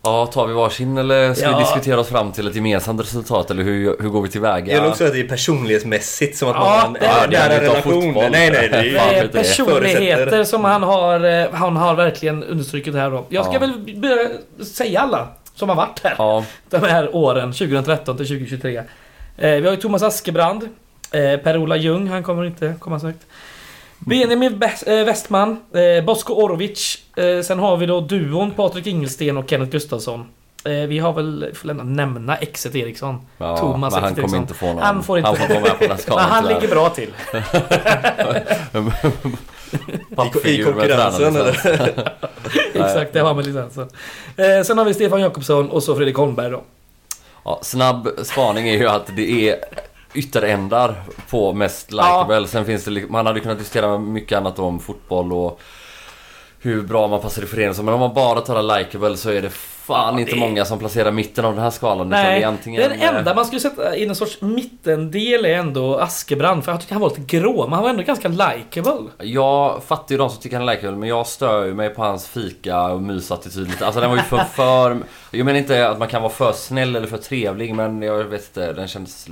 Ja, 0.05 0.25
tar 0.25 0.47
vi 0.47 0.53
varsin 0.53 0.97
eller 0.97 1.33
ska 1.33 1.45
ja. 1.45 1.57
vi 1.57 1.63
diskutera 1.63 1.99
oss 1.99 2.07
fram 2.07 2.31
till 2.31 2.47
ett 2.47 2.55
gemensamt 2.55 3.01
resultat 3.01 3.51
eller 3.51 3.63
hur, 3.63 3.95
hur 3.99 4.09
går 4.09 4.21
vi 4.21 4.29
tillväga? 4.29 4.73
Jag 4.73 4.81
vill 4.81 4.91
också 4.91 5.05
att 5.05 5.13
det 5.13 5.19
är 5.19 5.27
personlighetsmässigt 5.27 6.37
som 6.37 6.49
att 6.49 6.55
ja, 6.55 6.81
man 6.83 6.93
det 6.93 7.35
är, 7.35 7.49
en 7.49 7.61
relation. 7.61 8.03
Fotboll. 8.03 8.31
Nej, 8.31 8.51
nej, 8.51 8.69
det 8.69 8.77
är, 8.77 8.83
det 8.91 9.17
är 9.17 9.27
personligheter 9.27 10.43
som 10.43 10.63
han 10.63 10.83
har, 10.83 11.41
eh, 11.41 11.51
han 11.51 11.75
har 11.75 11.95
verkligen 11.95 12.43
understrukit 12.43 12.95
här 12.95 13.11
då. 13.11 13.25
Jag 13.29 13.45
ska 13.45 13.53
ja. 13.53 13.59
väl 13.59 13.95
börja 13.97 14.29
säga 14.65 14.99
alla 14.99 15.27
som 15.55 15.69
har 15.69 15.75
varit 15.75 15.99
här. 16.03 16.15
Ja. 16.17 16.45
De 16.69 16.77
här 16.77 17.15
åren, 17.15 17.53
2013 17.53 18.17
till 18.17 18.27
2023. 18.27 18.77
Eh, 18.77 18.83
vi 19.37 19.65
har 19.65 19.71
ju 19.71 19.77
Thomas 19.77 20.03
Askebrand. 20.03 20.63
Eh, 21.11 21.37
Per-Ola 21.37 21.75
Ljung, 21.75 22.07
han 22.07 22.23
kommer 22.23 22.45
inte 22.45 22.75
komma 22.79 22.99
så 22.99 23.05
högt. 23.05 23.25
Benjamin 23.99 24.63
eh, 24.87 25.05
Westman, 25.05 25.59
eh, 25.73 26.03
Bosko 26.05 26.33
Orovic. 26.33 26.97
Eh, 27.17 27.41
sen 27.41 27.59
har 27.59 27.77
vi 27.77 27.85
då 27.85 28.01
duon 28.01 28.51
Patrik 28.51 28.87
Ingelsten 28.87 29.37
och 29.37 29.49
Kenneth 29.49 29.71
Gustafsson. 29.71 30.25
Eh, 30.65 30.71
vi 30.71 30.99
har 30.99 31.13
väl, 31.13 31.51
får 31.53 31.69
ändå 31.69 31.83
nämna 31.83 32.35
exet 32.35 32.75
Eriksson. 32.75 33.21
Ja, 33.37 33.57
Thomas 33.57 33.93
men 33.93 34.03
han 34.03 34.15
kommer 34.15 34.37
inte 34.37 34.53
få 34.53 34.65
någon. 34.65 34.79
Han 34.79 35.03
får 35.03 35.17
inte 35.17 35.29
han 35.29 35.37
får 35.37 35.47
vara 35.47 35.59
med 35.79 35.89
på 35.89 35.97
skalan. 36.01 36.23
Men 36.23 36.31
han 36.31 36.47
ligger 36.47 36.67
bra 36.67 36.89
till. 36.89 37.09
I, 40.45 40.49
I 40.49 40.63
konkurrensen 40.63 41.35
eller? 41.35 41.57
Exakt, 42.73 43.13
det 43.13 43.19
har 43.19 43.33
med 43.33 43.45
licensen. 43.45 43.89
Eh, 44.37 44.63
sen 44.63 44.77
har 44.77 44.85
vi 44.85 44.93
Stefan 44.93 45.21
Jakobsson 45.21 45.69
och 45.69 45.83
så 45.83 45.95
Fredrik 45.95 46.15
Holmberg 46.15 46.51
då. 46.51 46.63
Ja, 47.45 47.59
snabb 47.61 48.09
spaning 48.23 48.69
är 48.69 48.77
ju 48.77 48.89
att 48.89 49.09
det 49.15 49.49
är 49.49 49.55
ytterändar 50.13 50.95
på 51.29 51.53
mest 51.53 51.91
likeable. 51.91 52.35
Ja. 52.35 52.47
Sen 52.47 52.65
finns 52.65 52.85
det, 52.85 53.09
man 53.09 53.25
hade 53.25 53.39
kunnat 53.39 53.57
diskutera 53.57 53.97
mycket 53.97 54.37
annat 54.37 54.59
om 54.59 54.79
fotboll 54.79 55.33
och 55.33 55.59
hur 56.59 56.81
bra 56.81 57.07
man 57.07 57.21
passar 57.21 57.43
i 57.43 57.45
föreningen. 57.45 57.85
Men 57.85 57.93
om 57.93 57.99
man 57.99 58.13
bara 58.13 58.41
tar 58.41 58.77
likeable 58.79 59.17
så 59.17 59.29
är 59.29 59.41
det 59.41 59.49
fan 59.49 60.13
Ja, 60.13 60.19
inte 60.19 60.33
det- 60.33 60.39
många 60.39 60.65
som 60.65 60.79
placerar 60.79 61.11
mitten 61.11 61.45
av 61.45 61.53
den 61.53 61.63
här 61.63 61.69
skalan. 61.69 62.09
Nej, 62.09 62.39
det 62.39 62.43
är 62.43 62.47
antingen, 62.47 62.81
den 62.81 62.99
enda 63.01 63.31
eh, 63.31 63.35
man 63.35 63.45
skulle 63.45 63.59
sätta 63.61 63.95
i 63.97 64.05
någon 64.05 64.15
sorts 64.15 64.41
mittendel 64.41 65.45
är 65.45 65.57
ändå 65.57 65.97
Askebrand. 65.97 66.63
För 66.65 66.71
jag 66.71 66.81
tycker 66.81 66.93
han 66.93 67.01
var 67.01 67.09
lite 67.09 67.37
grå, 67.37 67.63
men 67.63 67.73
han 67.73 67.83
var 67.83 67.89
ändå 67.89 68.03
ganska 68.03 68.27
likeable. 68.27 69.09
Jag 69.19 69.83
fattar 69.83 70.11
ju 70.11 70.17
de 70.17 70.29
som 70.29 70.41
tycker 70.41 70.57
han 70.59 70.69
är 70.69 70.73
likeable 70.75 70.97
men 70.97 71.09
jag 71.09 71.27
stör 71.27 71.65
ju 71.65 71.73
mig 71.73 71.89
på 71.89 72.03
hans 72.03 72.27
fika 72.27 72.81
och 72.81 73.01
mysattityd 73.01 73.67
lite. 73.67 73.85
Alltså 73.85 74.01
den 74.01 74.09
var 74.09 74.17
ju 74.17 74.23
för, 74.23 74.37
för... 74.53 74.97
Jag 75.31 75.45
menar 75.45 75.59
inte 75.59 75.89
att 75.89 75.99
man 75.99 76.07
kan 76.07 76.21
vara 76.21 76.33
för 76.33 76.51
snäll 76.53 76.95
eller 76.95 77.07
för 77.07 77.17
trevlig 77.17 77.75
men 77.75 78.01
jag 78.01 78.23
vet 78.23 78.41
inte, 78.47 78.73
den 78.73 78.87
kändes 78.87 79.27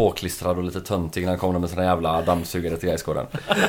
påklistrad 0.00 0.58
och 0.58 0.64
lite 0.64 0.80
töntig 0.80 1.22
när 1.22 1.28
han 1.28 1.38
kom 1.38 1.60
med 1.60 1.70
sina 1.70 1.84
jävla 1.84 2.22
dammsugare 2.22 2.76
till 2.76 2.88
Gaisgården. 2.88 3.26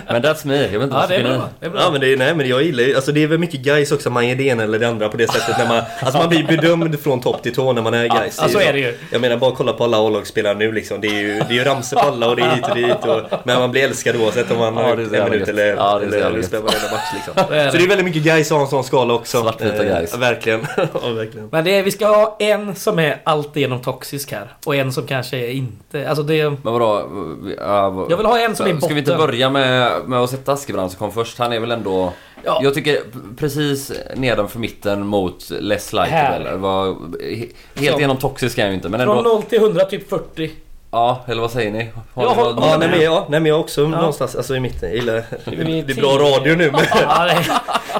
Men 0.08 0.22
that's 0.22 0.48
me, 0.48 0.56
jag 0.62 0.70
vet 0.70 0.82
inte 0.84 0.96
Ja, 0.96 1.06
det 1.08 1.16
är 1.16 1.24
bra. 1.24 1.50
Det 1.60 1.66
är 1.66 1.70
bra. 1.70 1.82
Ja 1.82 1.92
men, 1.92 2.02
det 2.02 2.14
är, 2.14 2.18
nej, 2.18 2.36
men 2.36 2.50
jag 2.50 2.64
gillar 2.64 2.84
ju, 2.84 2.96
alltså 2.96 3.12
det 3.12 3.24
är 3.24 3.28
väl 3.28 3.38
mycket 3.40 3.60
guys 3.60 3.92
också, 3.92 4.10
man 4.10 4.28
ger 4.28 4.36
det 4.36 4.44
ena 4.44 4.64
eller 4.64 4.80
det 4.80 4.88
andra 4.88 5.10
på 5.10 5.18
det 5.18 5.28
sättet 5.32 5.58
när 5.58 5.68
man, 5.68 5.78
alltså 6.00 6.18
man 6.18 6.30
blir 6.30 6.44
bedömd 6.44 7.00
från 7.00 7.22
topp 7.22 7.44
till 7.44 7.54
tå 7.56 7.74
när 7.74 7.82
man 7.82 7.94
är 7.94 8.08
guys. 8.08 8.40
ja, 8.42 8.48
så 8.50 8.60
är 8.60 8.74
det 8.74 8.80
ju. 8.80 8.98
Jag 9.12 9.22
menar 9.22 9.38
bara 9.38 9.56
kolla 9.56 9.74
på 9.74 9.84
alla 9.84 9.98
A-lagsspelare 9.98 10.54
nu 10.54 10.72
liksom, 10.72 11.02
det 11.02 11.08
är 11.08 11.22
ju, 11.22 11.34
det 11.34 11.46
är 11.50 11.54
ju 11.54 11.64
ramsor 11.64 11.98
på 11.98 12.04
alla 12.04 12.30
och 12.30 12.36
det 12.36 12.42
är 12.42 12.56
hit 12.56 12.70
och 12.70 12.76
dit 12.76 13.06
och, 13.06 13.40
men 13.44 13.60
man 13.60 13.72
blir 13.72 13.84
älskad 13.84 14.16
oavsett 14.16 14.52
om 14.52 14.58
man 14.58 14.78
Ja, 14.78 14.84
har 14.84 14.96
det 14.96 15.02
är 15.02 15.06
gjort 15.06 15.16
en 15.16 15.32
minut 15.32 15.48
eller, 15.48 15.76
Ja, 15.76 16.00
det 16.00 16.06
är 16.06 16.08
eller, 16.08 16.28
eller 16.30 16.42
spelar 16.42 16.64
varenda 16.64 16.92
match 16.92 17.12
liksom. 17.16 17.34
Det 17.50 17.56
är 17.62 17.72
Så 17.72 17.78
det 17.78 17.84
är 17.84 17.88
väldigt 17.88 18.06
mycket 18.06 18.24
guys 18.24 18.52
att 18.52 18.58
ha 18.58 18.64
en 18.66 18.70
sån 18.70 18.84
skala 18.84 19.14
också. 19.14 19.42
Svartvita 19.42 19.86
Eh, 19.86 19.98
guys. 19.98 20.18
Verkligen. 20.18 20.68
ja, 20.78 21.10
verkligen. 21.10 21.50
Men 21.52 21.64
det 21.64 21.78
är, 21.78 21.84
vi 21.84 21.92
ska 21.92 22.08
ha 22.08 22.38
en 22.40 22.76
som 22.76 23.00
är 23.00 23.22
alltigenom 23.24 23.82
toxisk 23.82 24.32
här. 24.32 24.48
Och 24.66 24.76
en 24.76 24.94
som 24.94 25.08
kanske 25.08 25.38
är 25.38 25.52
inte. 25.52 26.10
Alltså 26.10 26.21
det... 26.24 26.50
Men 26.50 26.74
vadå? 26.74 27.10
Ja, 27.58 27.90
vad- 27.90 28.12
Jag 28.12 28.18
vill 28.18 28.26
ha 28.26 28.40
en 28.40 28.56
som 28.56 28.66
är 28.66 28.70
botten. 28.74 28.82
Ska 28.88 28.94
vi 28.94 29.00
inte 29.00 29.16
börja 29.16 29.50
med, 29.50 29.92
med 30.06 30.20
att 30.20 30.30
sätta 30.30 30.52
Askebrand 30.54 30.92
som 30.92 31.00
kom 31.00 31.12
först? 31.12 31.38
Han 31.40 31.54
är 31.54 31.60
väl 31.60 31.72
ändå... 31.72 32.14
Ja. 32.44 32.60
Jag 32.64 32.74
tycker 32.74 33.00
precis 33.38 33.92
nedanför 34.16 34.60
mitten 34.60 35.08
mot 35.08 35.50
less 35.50 35.94
he- 35.94 37.50
helt 37.76 37.98
igenom 37.98 38.18
toxisk 38.18 38.58
är 38.58 38.62
han 38.62 38.72
ju 38.72 38.76
inte 38.76 38.90
men 38.90 39.00
Från 39.02 39.18
ändå... 39.18 39.30
0 39.34 39.44
till 39.44 39.60
100, 39.60 39.86
typ 39.86 40.10
40. 40.10 40.52
Ja, 40.94 41.22
eller 41.28 41.42
vad 41.42 41.52
säger 41.52 41.72
ni? 41.72 41.90
Har 42.14 42.24
Jag 42.24 42.30
ni 42.30 42.36
håller- 42.44 42.54
någon- 42.56 42.70
Ja, 42.70 42.78
nej, 42.78 42.90
men 42.90 43.02
jag, 43.02 43.26
nej 43.30 43.40
men 43.40 43.46
jag 43.50 43.60
också 43.60 43.82
någonstans, 43.82 44.36
alltså 44.36 44.56
i 44.56 44.60
mitten. 44.60 44.90
Jag 44.90 44.96
gillar, 44.96 45.24
Vi- 45.46 45.82
det 45.82 45.94
är 45.94 46.02
bra 46.02 46.12
radio 46.18 46.56
nu 46.56 46.72
men 46.72 46.82
Ja, 47.02 47.26
det, 47.26 47.46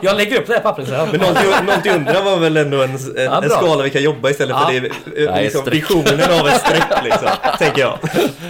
jag 0.02 0.18
lägger 0.18 0.38
upp 0.40 0.48
det 0.48 0.54
här 0.54 0.60
pappret 0.62 0.88
sen. 0.88 1.10
Men 1.12 1.20
0 1.22 1.36
till, 1.36 1.50
0 1.66 1.76
till 1.82 1.92
100 1.92 2.22
var 2.22 2.38
väl 2.38 2.58
ändå 2.58 2.82
en, 2.84 2.90
en, 2.96 3.00
Ja, 3.24 3.44
en 3.44 3.50
skala 3.50 3.84
vi 3.84 3.90
kan 3.90 4.02
jobba 4.04 4.30
istället 4.30 4.58
för 4.58 4.74
Ja. 4.74 4.80
det 5.16 5.22
är 5.24 5.30
eh, 5.38 5.42
liksom, 5.44 5.62
visionen 5.72 6.40
av 6.40 6.48
ett 6.48 6.62
streck 6.62 7.04
liksom, 7.04 7.28
tänker 7.60 7.82
jag. 7.82 7.98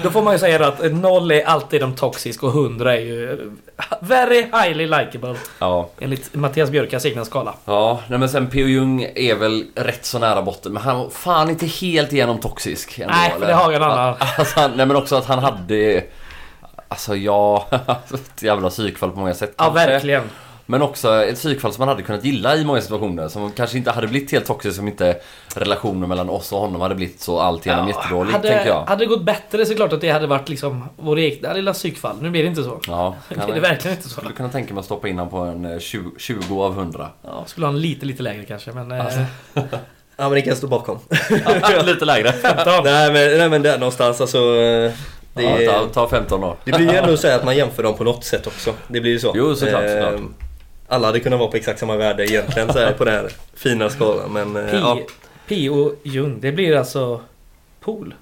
Då 0.03 0.09
får 0.09 0.21
man 0.21 0.33
ju 0.33 0.39
säga 0.39 0.67
att 0.67 0.91
0 0.91 1.31
är 1.31 1.43
alltid 1.45 1.81
de 1.81 1.93
toxisk 1.95 2.43
och 2.43 2.49
100 2.49 2.95
är 2.95 2.99
ju 3.01 3.51
very 4.01 4.35
highly 4.53 4.87
likeable. 4.87 5.35
Ja. 5.59 5.89
Enligt 5.99 6.33
Mattias 6.35 6.69
Björkas 6.69 7.05
egna 7.05 7.25
skala. 7.25 7.53
Ja, 7.65 8.01
nej 8.07 8.19
men 8.19 8.29
sen 8.29 8.47
P.O. 8.47 8.67
Jung 8.67 9.07
är 9.15 9.35
väl 9.35 9.63
rätt 9.75 10.05
så 10.05 10.19
nära 10.19 10.41
botten 10.41 10.73
men 10.73 10.83
han 10.83 10.97
var 10.99 11.09
fan 11.09 11.49
inte 11.49 11.65
helt 11.65 12.13
igenom 12.13 12.39
toxisk 12.39 12.99
ändå, 12.99 13.13
Nej, 13.13 13.29
för 13.29 13.37
eller? 13.37 13.47
det 13.47 13.53
har 13.53 13.71
jag 13.71 13.81
en 13.81 13.89
annan. 13.91 14.15
Alltså, 14.37 14.59
han- 14.59 14.71
nej 14.71 14.85
men 14.85 14.95
också 14.95 15.15
att 15.15 15.25
han 15.25 15.39
hade... 15.39 16.03
Alltså 16.87 17.15
ja, 17.15 17.67
ett 18.13 18.43
jävla 18.43 18.69
psykfall 18.69 19.11
på 19.11 19.19
många 19.19 19.33
sätt 19.33 19.53
Ja, 19.57 19.63
kanske. 19.63 19.87
verkligen. 19.87 20.23
Men 20.65 20.81
också 20.81 21.23
ett 21.23 21.35
psykfall 21.35 21.73
som 21.73 21.81
man 21.81 21.87
hade 21.87 22.01
kunnat 22.03 22.23
gilla 22.25 22.55
i 22.55 22.65
många 22.65 22.81
situationer. 22.81 23.27
Som 23.27 23.51
kanske 23.51 23.77
inte 23.77 23.91
hade 23.91 24.07
blivit 24.07 24.31
helt 24.31 24.45
toxisk 24.45 24.79
om 24.79 24.87
inte 24.87 25.17
relationen 25.55 26.09
mellan 26.09 26.29
oss 26.29 26.51
och 26.51 26.59
honom 26.59 26.81
hade 26.81 26.95
blivit 26.95 27.21
så 27.21 27.39
alltigenom 27.39 27.87
jättedålig, 27.87 28.31
hade, 28.31 28.47
tänker 28.49 28.67
jag. 28.67 28.85
hade 28.85 29.01
det 29.03 29.09
gått 29.09 29.23
bättre 29.23 29.65
så 29.65 29.75
klart 29.75 29.93
att 29.93 30.01
det 30.01 30.09
hade 30.09 30.27
varit 30.27 30.49
liksom 30.49 30.89
vår 30.97 31.19
egna 31.19 31.53
lilla 31.53 31.73
psykfall. 31.73 32.15
Nu 32.21 32.29
blir 32.29 32.41
det 32.43 32.49
inte 32.49 32.63
så. 32.63 32.79
Ja, 32.87 33.15
Det 33.29 33.35
jag 33.47 33.61
verkligen 33.61 33.97
inte 33.97 34.09
så. 34.09 34.19
skulle 34.21 34.33
kunna 34.33 34.49
tänka 34.49 34.73
mig 34.73 34.79
att 34.79 34.85
stoppa 34.85 35.07
in 35.07 35.19
honom 35.19 35.31
på 35.31 35.37
en 35.37 35.65
eh, 35.65 35.79
20, 35.79 36.11
20 36.17 36.63
av 36.63 36.71
100. 36.79 37.09
Ja, 37.21 37.43
skulle 37.45 37.65
ha 37.65 37.73
en 37.73 37.81
lite, 37.81 38.05
lite 38.05 38.23
lägre 38.23 38.45
kanske, 38.45 38.71
men... 38.71 38.91
Alltså. 38.91 39.19
Ja 40.21 40.29
men 40.29 40.35
det 40.35 40.41
kan 40.41 40.49
jag 40.49 40.57
stå 40.57 40.67
bakom. 40.67 40.99
Lite 41.85 42.05
lägre. 42.05 42.31
15. 42.33 42.65
nej, 42.83 43.11
men, 43.13 43.37
nej 43.37 43.49
men 43.49 43.61
där 43.61 43.77
någonstans 43.77 44.21
alltså. 44.21 44.37
eh, 44.37 44.91
Det, 45.33 45.43
Ja, 45.43 45.71
ta, 45.73 45.87
ta 45.87 46.09
15 46.09 46.41
då. 46.41 46.57
det 46.63 46.71
blir 46.71 46.91
ju 46.91 46.97
ändå 46.97 47.17
så 47.17 47.27
att 47.27 47.45
man 47.45 47.57
jämför 47.57 47.83
dem 47.83 47.93
på 47.97 48.03
något 48.03 48.23
sätt 48.23 48.47
också. 48.47 48.73
Det 48.87 49.01
blir 49.01 49.11
ju 49.11 49.19
så. 49.19 49.31
Jo, 49.35 49.55
såklart, 49.55 49.83
Eh, 49.83 49.89
såklart. 49.89 50.21
Alla 50.87 51.07
hade 51.07 51.19
kunnat 51.19 51.39
vara 51.39 51.49
på 51.51 51.57
exakt 51.57 51.79
samma 51.79 51.95
värde 51.97 52.25
egentligen 52.31 52.73
så 52.73 52.79
här, 52.79 52.93
på 52.93 53.05
den 53.05 53.13
här 53.13 53.29
fina 53.53 53.89
skalan 53.89 54.33
men 54.33 54.55
eh, 54.65 54.71
P, 54.71 54.77
ja. 54.77 54.97
P 55.47 55.69
och 55.69 55.93
Jung, 56.03 56.37
det 56.41 56.51
blir 56.51 56.75
alltså 56.77 57.21
Pool. 57.79 58.13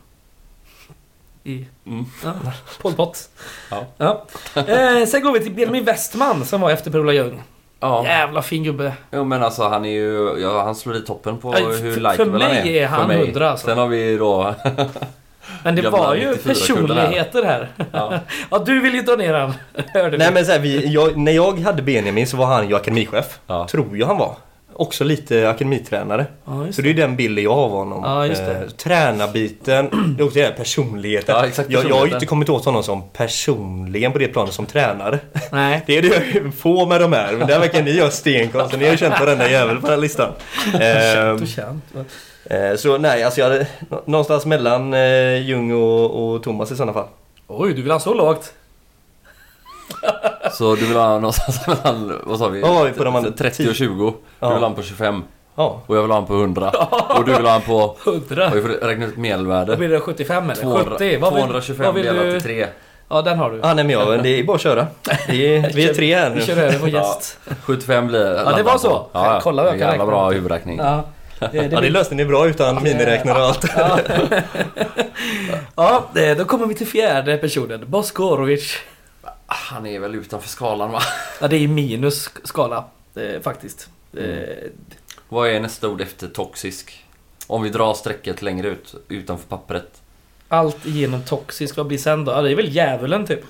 I... 1.43 1.65
Mm. 1.87 2.05
Ja, 2.23 2.33
Pol 2.81 2.93
Pot. 2.93 3.29
Ja. 3.71 3.85
Ja. 3.97 4.25
Eh, 4.55 5.05
sen 5.05 5.21
går 5.23 5.31
vi 5.33 5.39
till 5.39 5.51
Benjamin 5.51 5.85
Westman 5.85 6.45
som 6.45 6.61
var 6.61 6.71
efter 6.71 6.91
Per-Ola 6.91 7.13
Ljung. 7.13 7.43
Ja. 7.79 8.03
Jävla 8.05 8.41
fin 8.41 8.63
gubbe. 8.63 8.93
Jo 9.11 9.23
men 9.23 9.43
alltså 9.43 9.63
han 9.67 9.85
är 9.85 9.89
ju, 9.89 10.37
ja, 10.41 10.63
han 10.63 10.75
slår 10.75 10.95
i 10.95 11.01
toppen 11.01 11.37
på 11.37 11.53
Ja, 11.59 11.65
hur 11.67 11.93
för 11.93 12.01
likeable 12.01 12.43
han 12.45 12.51
är. 12.57 12.63
mig 12.63 12.79
är 12.79 12.87
han 12.87 13.11
100 13.11 13.49
alltså. 13.51 13.67
Sen 13.67 13.77
har 13.77 13.87
vi 13.87 14.17
då... 14.17 14.55
Men 15.63 15.75
det 15.75 15.89
var 15.89 16.15
ju 16.15 16.21
94-kullen 16.21 16.37
här. 16.37 16.53
personligheter 16.53 17.43
här. 17.43 17.67
Ja. 17.91 18.13
Ja, 18.51 18.59
du 18.65 18.79
vill 18.81 18.93
ju 18.95 19.01
dra 19.01 19.15
ner 19.15 19.33
han. 19.33 19.53
Hörde 19.93 20.17
Nej 20.17 20.27
vi. 20.27 20.33
men 20.33 20.45
så 20.45 20.51
här, 20.51 20.59
vi, 20.59 20.87
jag, 20.93 21.17
när 21.17 21.31
jag 21.31 21.59
hade 21.59 21.81
Benjamin 21.81 22.27
så 22.27 22.37
var 22.37 22.45
han 22.45 22.69
ju 22.69 22.75
akademichef. 22.75 23.39
Ja. 23.47 23.67
Tror 23.67 23.97
jag 23.97 24.07
han 24.07 24.17
var. 24.17 24.35
Också 24.79 25.03
lite 25.03 25.49
akademitränare. 25.49 26.25
Ja, 26.45 26.67
Så 26.71 26.81
det 26.81 26.89
är 26.89 26.93
den 26.93 27.15
bilden 27.15 27.43
jag 27.43 27.55
har 27.55 27.63
av 27.63 27.71
honom. 27.71 28.01
Ja, 28.03 28.25
just 28.25 28.45
det. 28.45 28.51
Eh, 28.51 28.69
tränarbiten, 28.69 29.89
det 30.17 30.23
är 30.23 30.25
också 30.25 30.39
det 30.39 30.45
här 30.45 30.51
personligheten. 30.51 31.35
Ja, 31.37 31.45
exakt, 31.47 31.69
jag, 31.71 31.89
jag 31.89 31.95
har 31.95 32.07
inte 32.07 32.25
kommit 32.25 32.49
åt 32.49 32.65
honom 32.65 32.83
som 32.83 33.09
personligen 33.09 34.11
på 34.11 34.17
det 34.17 34.27
planet 34.27 34.53
som 34.53 34.65
tränare. 34.65 35.19
Nej. 35.51 35.83
Det 35.87 35.97
är 35.97 36.01
det 36.01 36.51
få 36.51 36.85
med 36.85 37.01
de 37.01 37.13
här, 37.13 37.33
men 37.33 37.47
där 37.47 37.59
verkar 37.59 37.81
ni 37.83 37.91
göra 37.91 38.11
stenkoll. 38.11 38.69
Så 38.69 38.77
ni 38.77 38.83
har 38.85 38.91
ju 38.91 38.97
känt 38.97 39.19
varenda 39.19 39.49
jävel 39.49 39.75
på 39.75 39.81
den 39.81 39.89
här 39.91 39.97
listan. 39.97 40.31
Känt 40.71 41.41
och 41.41 41.47
känt. 41.47 41.83
eh, 42.45 42.75
så 42.77 42.97
nej, 42.97 43.23
alltså 43.23 43.39
jag 43.41 43.49
hade 43.49 43.67
nå- 43.89 44.03
någonstans 44.05 44.45
mellan 44.45 44.93
eh, 44.93 45.37
Jung 45.37 45.71
och, 45.71 46.33
och 46.33 46.43
Thomas 46.43 46.71
i 46.71 46.75
sådana 46.75 46.93
fall. 46.93 47.07
Oj, 47.47 47.73
du 47.73 47.81
vill 47.81 47.91
ha 47.91 47.99
så 47.99 48.13
lågt? 48.13 48.53
Så 50.51 50.75
du 50.75 50.85
vill 50.85 50.97
ha 50.97 51.13
någonstans 51.13 51.67
mellan, 51.67 52.19
vad 52.23 52.39
sa 52.39 52.47
vi? 52.47 52.61
Vad 52.61 52.75
var 52.75 52.85
vi 52.85 52.91
på 52.91 53.03
de 53.03 53.15
andra? 53.15 53.31
30 53.31 53.69
och 53.69 53.75
20. 53.75 54.05
Du 54.05 54.13
Ja. 54.39 54.49
vill 54.49 54.57
ha 54.57 54.65
han 54.67 54.75
på 54.75 54.81
25. 54.83 55.23
Ja. 55.55 55.81
Och 55.85 55.95
jag 55.97 56.01
vill 56.01 56.11
ha 56.11 56.17
han 56.17 56.25
på 56.27 56.33
100. 56.33 56.69
Och 57.17 57.25
du 57.25 57.33
vill 57.33 57.45
ha 57.45 57.51
han 57.51 57.61
på... 57.61 57.95
100? 58.05 58.47
Och 58.47 58.55
vi 58.57 58.61
får 58.61 58.69
räkna 58.69 59.05
ut 59.05 59.17
medelvärde. 59.17 59.71
Då 59.71 59.77
blir 59.77 59.89
det 59.89 59.99
75 59.99 60.43
eller? 60.49 60.61
200, 60.61 60.91
70? 60.91 61.17
Vad 61.21 61.33
vill, 61.33 61.43
225 61.43 61.85
vad 61.85 61.95
vill 61.95 62.05
delat 62.05 62.23
du? 62.23 62.31
till 62.31 62.41
3. 62.41 62.67
Ja, 63.09 63.21
den 63.21 63.37
har 63.39 63.51
du. 63.51 63.59
Ah, 63.63 63.73
nej 63.73 63.83
men 63.85 63.89
jag, 63.89 64.23
det 64.23 64.39
är 64.39 64.43
bara 64.43 64.55
att 64.55 64.61
köra. 64.61 64.87
Vi 65.29 65.55
är, 65.57 65.73
vi 65.73 65.89
är 65.89 65.93
tre 65.93 66.15
här 66.15 66.29
Vi 66.29 66.41
kör 66.45 66.55
nu. 66.55 66.61
över 66.61 66.77
vår 66.79 66.89
gäst. 66.89 67.37
75 67.63 68.07
blir 68.07 68.33
Ja, 68.45 68.51
det 68.57 68.63
var 68.63 68.77
så. 68.77 68.87
Ja, 69.13 69.33
ja. 69.33 69.39
Kolla 69.43 69.63
vad 69.63 69.71
jag 69.71 69.79
kan 69.79 69.89
räkna. 69.89 70.05
bra 70.05 70.29
huvudräkning. 70.29 70.77
Ja. 70.77 71.03
Det, 71.39 71.47
det 71.51 71.69
Ja, 71.71 71.81
det 71.81 71.89
löste 71.89 72.15
ni 72.15 72.25
bra 72.25 72.47
utan 72.47 72.83
miniräknare 72.83 73.37
och 73.37 73.43
allt. 73.43 73.65
ja. 73.77 73.99
ja, 75.75 76.03
det- 76.13 76.33
då 76.35 76.45
kommer 76.45 76.65
vi 76.65 76.75
till 76.75 76.87
fjärde 76.87 77.37
personen. 77.37 77.83
Boskorovic. 77.87 78.77
Han 79.51 79.85
är 79.85 79.99
väl 79.99 80.15
utanför 80.15 80.49
skalan 80.49 80.91
va? 80.91 81.01
Ja, 81.41 81.47
det 81.47 81.57
är 81.57 81.67
minus 81.67 82.29
skala. 82.43 82.83
Eh, 83.15 83.41
faktiskt. 83.41 83.89
Eh, 84.17 84.23
Vad 85.29 85.49
är 85.49 85.59
nästa 85.59 85.87
ord 85.89 86.01
efter 86.01 86.27
toxisk? 86.27 87.05
Om 87.47 87.61
vi 87.63 87.69
drar 87.69 87.93
strecket 87.93 88.41
längre 88.41 88.67
ut, 88.67 88.95
utanför 89.07 89.47
pappret. 89.47 90.01
allt 90.47 90.85
igenom 90.85 91.21
toxisk, 91.23 91.77
vad 91.77 91.85
blir 91.87 91.97
sen 91.97 92.25
då? 92.25 92.31
Ja, 92.31 92.41
det 92.41 92.51
är 92.51 92.55
väl 92.55 92.75
djävulen 92.75 93.25
typ. 93.27 93.41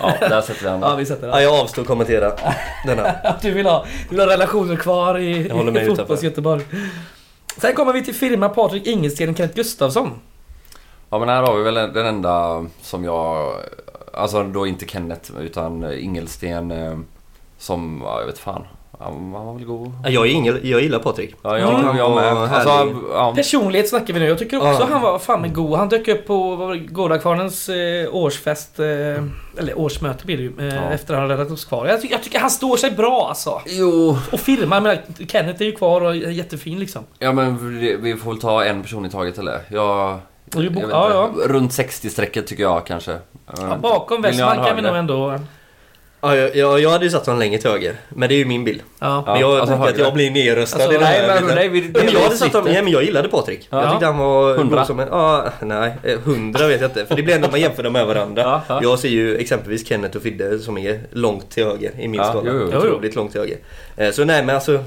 Ja, 0.00 0.14
där 0.20 0.40
sätter 0.40 0.60
vi 0.62 0.66
Ja, 0.66 0.72
honom. 0.72 0.98
vi 0.98 1.06
sätter 1.06 1.28
Ja, 1.28 1.36
det. 1.36 1.42
jag 1.42 1.54
avstår 1.54 1.82
att 1.82 1.88
kommentera 1.88 2.32
denna. 2.86 3.14
Du 3.42 3.50
vill 3.50 3.66
ha, 3.66 3.86
du 4.08 4.16
vill 4.16 4.20
ha 4.20 4.26
relationer 4.34 4.76
kvar 4.76 5.18
i, 5.18 5.30
i 5.82 5.86
fotbolls-Göteborg. 5.86 6.62
Sen 7.56 7.74
kommer 7.74 7.92
vi 7.92 8.04
till 8.04 8.14
firma 8.14 8.48
Patrik 8.48 8.86
Ingelsten 8.86 9.30
och 9.30 9.36
Kenneth 9.36 9.56
Gustafsson. 9.56 10.10
Ja 11.10 11.18
men 11.18 11.28
här 11.28 11.42
har 11.42 11.56
vi 11.56 11.62
väl 11.62 11.74
den 11.74 12.06
enda 12.06 12.66
som 12.82 13.04
jag... 13.04 13.54
Alltså 14.16 14.42
då 14.42 14.66
inte 14.66 14.86
Kenneth 14.86 15.30
utan 15.40 15.92
Ingelsten 15.92 16.70
eh, 16.70 16.98
som, 17.58 18.02
ja, 18.04 18.20
jag 18.20 18.26
vet 18.26 18.38
fan. 18.38 18.62
Han, 19.00 19.30
var 19.32 19.54
väl 19.54 19.64
god. 19.64 19.92
Ja, 20.04 20.10
Jag, 20.10 20.26
är 20.26 20.30
ingen, 20.30 20.58
jag 20.62 20.82
gillar 20.82 20.98
Patrik. 20.98 21.34
Ja, 21.42 21.58
Jag 21.58 21.76
tycker 21.76 21.98
jag, 21.98 22.14
med. 22.14 22.32
Alltså, 22.36 22.94
ja. 23.12 23.32
Personlighet 23.36 23.88
snackar 23.88 24.14
vi 24.14 24.20
nu. 24.20 24.26
Jag 24.26 24.38
tycker 24.38 24.56
också 24.56 24.68
Ja. 24.68 24.86
han 24.90 25.02
var 25.02 25.18
fan 25.18 25.40
med 25.40 25.54
god. 25.54 25.78
Han 25.78 25.88
dök 25.88 26.08
upp 26.08 26.26
på 26.26 26.56
Gårdakvarnens 26.88 27.68
eh, 27.68 28.14
årsfest. 28.14 28.78
Eh, 28.80 28.86
eller 29.58 29.78
årsmöte 29.78 30.26
blir 30.26 30.36
det 30.36 30.42
ju. 30.42 30.68
Eh, 30.68 30.74
Ja. 30.74 30.80
Efter 30.90 31.14
att 31.14 31.20
han 31.20 31.28
räddat 31.28 31.50
oss 31.50 31.64
kvar. 31.64 31.86
Jag, 31.86 32.00
tycker- 32.00 32.14
jag 32.14 32.22
tycker 32.24 32.38
han 32.38 32.50
står 32.50 32.76
sig 32.76 32.90
bra 32.90 33.26
alltså. 33.28 33.60
Jo. 33.66 34.16
Och 34.32 34.40
firma, 34.40 34.80
men 34.80 34.98
Kenneth 35.28 35.62
är 35.62 35.66
ju 35.66 35.72
kvar 35.72 36.00
och 36.00 36.10
är 36.10 36.14
jättefin 36.30 36.78
liksom. 36.78 37.02
Ja 37.18 37.32
men 37.32 37.78
vi- 37.80 37.96
vi 37.96 38.16
får 38.16 38.30
väl 38.30 38.40
ta 38.40 38.64
en 38.64 38.82
person 38.82 39.06
i 39.06 39.10
taget 39.10 39.38
eller? 39.38 39.60
Jag... 39.68 40.18
Ja, 40.52 41.28
inte. 41.28 41.48
Runt 41.48 41.72
60-strecket 41.72 42.46
tycker 42.46 42.62
jag 42.62 42.86
kanske. 42.86 43.18
Ja, 43.56 43.76
bakom 43.82 44.22
Westman 44.22 44.64
kan 44.64 44.76
vi 44.76 44.82
nog 44.82 44.96
ändå... 44.96 45.38
Ja, 46.24 46.36
jag, 46.36 46.56
jag, 46.56 46.80
jag 46.80 46.90
hade 46.90 47.04
ju 47.04 47.10
satt 47.10 47.26
honom 47.26 47.38
längre 47.40 47.58
till 47.60 47.70
höger. 47.70 47.94
Men 48.08 48.28
det 48.28 48.34
är 48.34 48.36
ju 48.36 48.44
min 48.44 48.64
bild. 48.64 48.82
Ja. 48.98 49.22
Men 49.26 49.40
jag 49.40 49.50
alltså 49.58 49.66
tänker 49.76 49.90
att 49.90 49.98
jag 49.98 50.14
blir 50.14 50.30
nerröstad 50.30 50.76
Alltså, 50.76 50.90
i 50.90 50.94
den 50.94 51.02
nej, 51.02 51.20
här 51.28 51.40
men- 51.42 51.54
nej, 51.54 51.68
vi- 51.68 51.80
Nej, 51.80 51.90
men 52.04 52.14
jag 52.14 52.20
hade 52.20 52.36
satt 52.36 52.52
honom, 52.52 52.64
sitter. 52.66 52.72
nej, 52.74 52.82
men 52.82 52.92
jag 52.92 53.02
gillade 53.04 53.28
Patrik. 53.28 53.68
Ja. 53.70 53.82
Jag 53.82 53.90
tyckte 53.90 54.06
han 54.06 54.18
var 54.18 54.56
Hundra. 54.56 54.76
god 54.78 54.86
som 54.86 55.00
en... 55.00 55.08
Ja, 55.10 55.44
nej. 55.62 55.92
eh, 56.02 56.18
Hundra 56.24 56.66
vet 56.66 56.80
jag 56.80 56.88
inte. 56.90 57.06
För 57.06 57.16
det 57.16 57.22
blir 57.22 57.34
ändå 57.34 57.48
man 57.50 57.60
jämför 57.60 57.82
dem 57.82 57.92
med 57.92 58.06
varandra. 58.06 58.42
Ja, 58.42 58.62
ja. 58.68 58.80
Jag 58.82 58.98
ser 58.98 59.08
ju 59.08 59.36
exempelvis 59.36 59.88
Kenneth 59.88 60.16
och 60.16 60.22
Fidde 60.22 60.58
som 60.58 60.78
är 60.78 61.00
långt 61.12 61.50
till 61.50 61.64
höger 61.64 61.90
i 61.98 62.08
min 62.08 62.14
Ja, 62.20 62.24
skala. 62.30 62.50
jo, 62.52 62.68
jo. 62.72 62.78
Otroligt 62.78 63.14
långt 63.16 63.32
till 63.32 63.40
höger. 63.40 63.56
Eh, 63.96 64.10
Så 64.10 64.24
nej 64.24 64.44
men 64.44 64.54
alltså, 64.54 64.84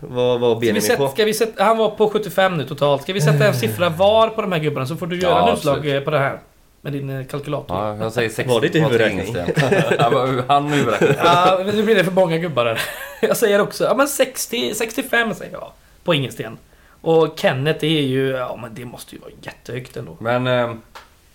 vad 0.00 0.40
var 0.40 0.50
Ska 0.50 0.54
vi 0.54 0.60
Benjamin 0.60 0.82
sätta, 0.82 0.96
på? 0.96 1.08
ska 1.08 1.24
vi 1.24 1.34
sätta, 1.34 1.64
han 1.64 1.78
var 1.78 1.90
på 1.90 2.10
75 2.10 2.56
nu 2.58 2.64
totalt. 2.64 3.02
Ska 3.02 3.12
vi 3.12 3.20
sätta 3.20 3.46
en 3.46 3.54
siffra 3.54 3.88
var 3.88 4.28
på 4.28 4.42
de 4.42 4.52
här 4.52 4.58
gubbarna 4.58 4.86
så 4.86 4.96
får 4.96 5.06
du 5.06 5.18
göra 5.20 5.32
Ja, 5.32 5.48
en 5.48 5.54
utslag 5.56 5.88
eh, 5.96 6.00
på 6.00 6.10
det 6.10 6.18
här. 6.18 6.38
Med 6.84 6.92
din 6.92 7.10
eh, 7.10 7.26
kalkylator. 7.26 7.76
Ja, 7.76 7.96
jag 7.96 8.12
säger 8.12 8.28
60 8.28 8.52
Var 8.52 8.60
det 8.60 8.66
inte 8.66 8.78
huvudräkning? 8.78 9.36
Han 10.48 10.72
huvudräkning. 10.72 11.10
Ja, 11.18 11.60
nu 11.64 11.82
blir 11.82 11.94
det 11.94 12.04
för 12.04 12.12
många 12.12 12.38
gubbar 12.38 12.64
där. 12.64 12.80
Jag 13.20 13.36
säger 13.36 13.60
också, 13.60 13.84
ja 13.84 13.94
men 13.94 14.08
60, 14.08 14.74
65 14.74 15.34
säger 15.34 15.52
jag. 15.52 15.72
På 16.04 16.14
Ingelsten. 16.14 16.58
Och 17.00 17.38
Kenneth 17.38 17.80
det 17.80 17.98
är 17.98 18.02
ju, 18.02 18.28
ja 18.28 18.58
men 18.62 18.74
det 18.74 18.84
måste 18.84 19.14
ju 19.14 19.20
vara 19.20 19.30
jättehögt 19.42 19.96
ändå. 19.96 20.16
Men 20.20 20.46
eh, 20.46 20.74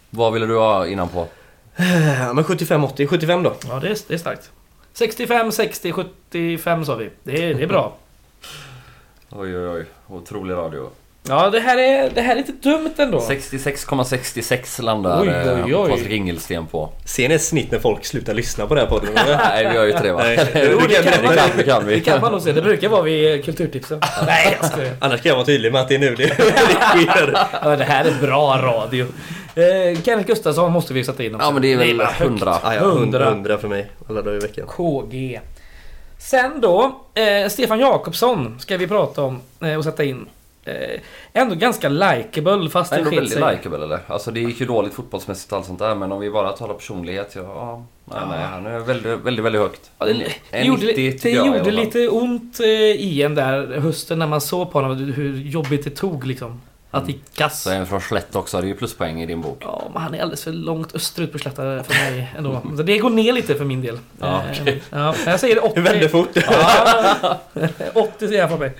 vad 0.09 0.33
ville 0.33 0.45
du 0.45 0.57
ha 0.57 0.87
innan 0.87 1.09
på? 1.09 1.27
Ja, 1.75 2.33
men 2.33 2.43
75-80, 2.43 3.07
75 3.07 3.43
då. 3.43 3.53
Ja 3.67 3.79
det 3.79 3.87
är, 3.87 3.97
det 4.07 4.13
är 4.13 4.17
starkt. 4.17 4.51
65, 4.93 5.51
60, 5.51 5.91
75 5.91 6.85
sa 6.85 6.95
vi. 6.95 7.09
Det 7.23 7.43
är, 7.43 7.53
det 7.53 7.63
är 7.63 7.67
bra. 7.67 7.97
Oj, 9.29 9.57
oj, 9.57 9.67
oj. 9.67 9.85
Otrolig 10.07 10.53
radio. 10.53 10.89
Ja 11.27 11.49
det 11.49 11.59
här 11.59 11.77
är, 11.77 12.09
det 12.15 12.21
här 12.21 12.35
är 12.35 12.37
inte 12.39 12.51
dumt 12.51 12.91
ändå. 12.97 13.19
66,66 13.19 14.81
landar 14.81 15.21
Oj, 15.21 15.27
eh, 15.27 15.65
oj, 15.65 15.75
oj. 15.75 15.89
Patrik 15.89 16.09
Ingelsten 16.11 16.67
på. 16.67 16.89
Ser 17.05 17.29
ni 17.29 17.35
ett 17.35 17.41
snitt 17.43 17.71
när 17.71 17.79
folk 17.79 18.05
slutar 18.05 18.33
lyssna 18.33 18.67
på 18.67 18.75
den 18.75 18.83
här 18.83 18.89
podden? 18.91 19.09
Nej, 19.15 19.67
vi 19.67 19.75
gör 19.75 19.83
ju 19.85 19.91
inte 19.91 20.03
det 20.03 20.11
va? 20.13 20.23
Nej. 20.23 20.47
Jo, 20.55 20.79
det 20.89 20.93
kan- 21.03 21.29
det 21.29 21.35
kan, 21.35 21.49
det 21.57 21.63
kan 21.63 21.85
vi. 21.85 21.95
Det 21.95 22.01
kan 22.01 22.21
man 22.21 22.31
nog 22.31 22.41
se. 22.41 22.51
Det 22.51 22.61
brukar 22.61 22.89
vara 22.89 23.01
vid 23.01 23.45
kulturtipsen. 23.45 23.99
Nej 24.25 24.57
jag 24.61 24.71
skojar. 24.71 24.93
Annars 24.99 25.21
kan 25.21 25.29
jag 25.29 25.35
vara 25.35 25.45
tydlig 25.45 25.71
med 25.71 25.81
att 25.81 25.87
det 25.87 25.95
är 25.95 25.99
nu 25.99 26.15
det, 26.15 26.23
det 26.25 26.33
sker. 27.07 27.37
Ja, 27.63 27.75
det 27.75 27.83
här 27.83 28.05
är 28.05 28.27
bra 28.27 28.57
radio. 28.63 29.05
Eh, 29.55 30.01
Kenneth 30.03 30.27
Gustafsson 30.27 30.71
måste 30.71 30.93
vi 30.93 31.03
sätta 31.03 31.23
in 31.23 31.35
också. 31.35 31.47
Ja 31.47 31.51
men 31.51 31.61
det 31.61 31.73
är 31.73 31.77
väl 31.77 32.01
högt. 32.01 32.21
100. 32.21 32.57
Ah, 32.63 32.73
ja, 32.73 32.79
100. 32.81 33.27
100 33.27 33.57
för 33.57 33.67
mig 33.67 33.87
alla 34.09 34.21
dagar 34.21 34.37
i 34.37 34.39
veckan. 34.39 34.67
KG. 34.67 35.39
Sen 36.17 36.61
då, 36.61 36.99
eh, 37.13 37.49
Stefan 37.49 37.79
Jakobsson 37.79 38.59
ska 38.59 38.77
vi 38.77 38.87
prata 38.87 39.21
om 39.23 39.41
eh, 39.63 39.75
och 39.75 39.83
sätta 39.83 40.03
in. 40.03 40.25
Eh, 40.69 40.99
ändå 41.33 41.55
ganska 41.55 41.89
likeable 41.89 42.69
fast 42.69 42.91
det 42.91 42.97
Ändå 42.97 43.09
väldigt 43.09 43.35
likeable 43.35 43.83
eller? 43.83 43.99
Alltså 44.07 44.31
det 44.31 44.39
gick 44.39 44.59
ju 44.59 44.65
dåligt 44.65 44.93
fotbollsmässigt 44.93 45.51
och 45.51 45.57
allt 45.57 45.67
sånt 45.67 45.79
där 45.79 45.95
men 45.95 46.11
om 46.11 46.19
vi 46.19 46.29
bara 46.31 46.51
talar 46.51 46.73
personlighet, 46.73 47.31
ja... 47.35 47.43
ja 47.45 47.85
nej, 48.05 48.19
nej, 48.29 48.45
han 48.45 48.65
är 48.65 48.79
väldigt, 48.79 49.19
väldigt, 49.19 49.45
väldigt 49.45 49.61
högt. 49.61 49.91
Ja, 49.99 50.05
det, 50.05 50.13
det 50.51 50.63
gjorde, 50.63 50.85
90 50.85 51.19
det 51.23 51.29
jag 51.29 51.47
gjorde 51.47 51.71
lite 51.71 52.07
ont 52.07 52.59
eh, 52.59 52.65
i 52.69 53.21
en 53.23 53.35
där 53.35 53.79
hösten 53.79 54.19
när 54.19 54.27
man 54.27 54.41
såg 54.41 54.71
på 54.71 54.81
honom 54.81 54.97
hur 55.13 55.37
jobbigt 55.37 55.83
det 55.83 55.89
tog 55.89 56.25
liksom. 56.27 56.61
Att 56.91 57.05
det 57.05 57.11
gick 57.11 57.35
kass. 57.35 57.63
Så 57.63 57.69
en 57.71 57.87
från 57.87 58.01
Skellefteå 58.01 58.39
också, 58.41 58.57
det 58.61 58.63
är 58.63 58.67
ju 58.67 58.75
pluspoäng 58.75 59.21
i 59.21 59.25
din 59.25 59.41
bok. 59.41 59.57
Ja, 59.61 59.83
men 59.93 60.01
han 60.01 60.15
är 60.15 60.21
alldeles 60.21 60.43
för 60.43 60.51
långt 60.51 60.95
österut 60.95 61.31
på 61.31 61.37
Slätta 61.37 61.83
för 61.83 62.11
mig 62.11 62.29
ändå. 62.37 62.61
Så 62.77 62.83
det 62.83 62.97
går 62.97 63.09
ner 63.09 63.33
lite 63.33 63.55
för 63.55 63.65
min 63.65 63.81
del. 63.81 63.99
Ja, 64.19 64.41
Eh, 64.43 64.61
okej. 64.61 64.81
ja, 64.89 65.15
jag 65.25 65.39
säger 65.39 65.65
80. 65.65 65.75
Du 65.75 65.81
vände 65.81 66.09
fort. 66.09 66.29
Ja, 66.35 67.37
80 67.93 68.27
säger 68.27 68.39
jag 68.39 68.49
för 68.49 68.57
mig. 68.57 68.71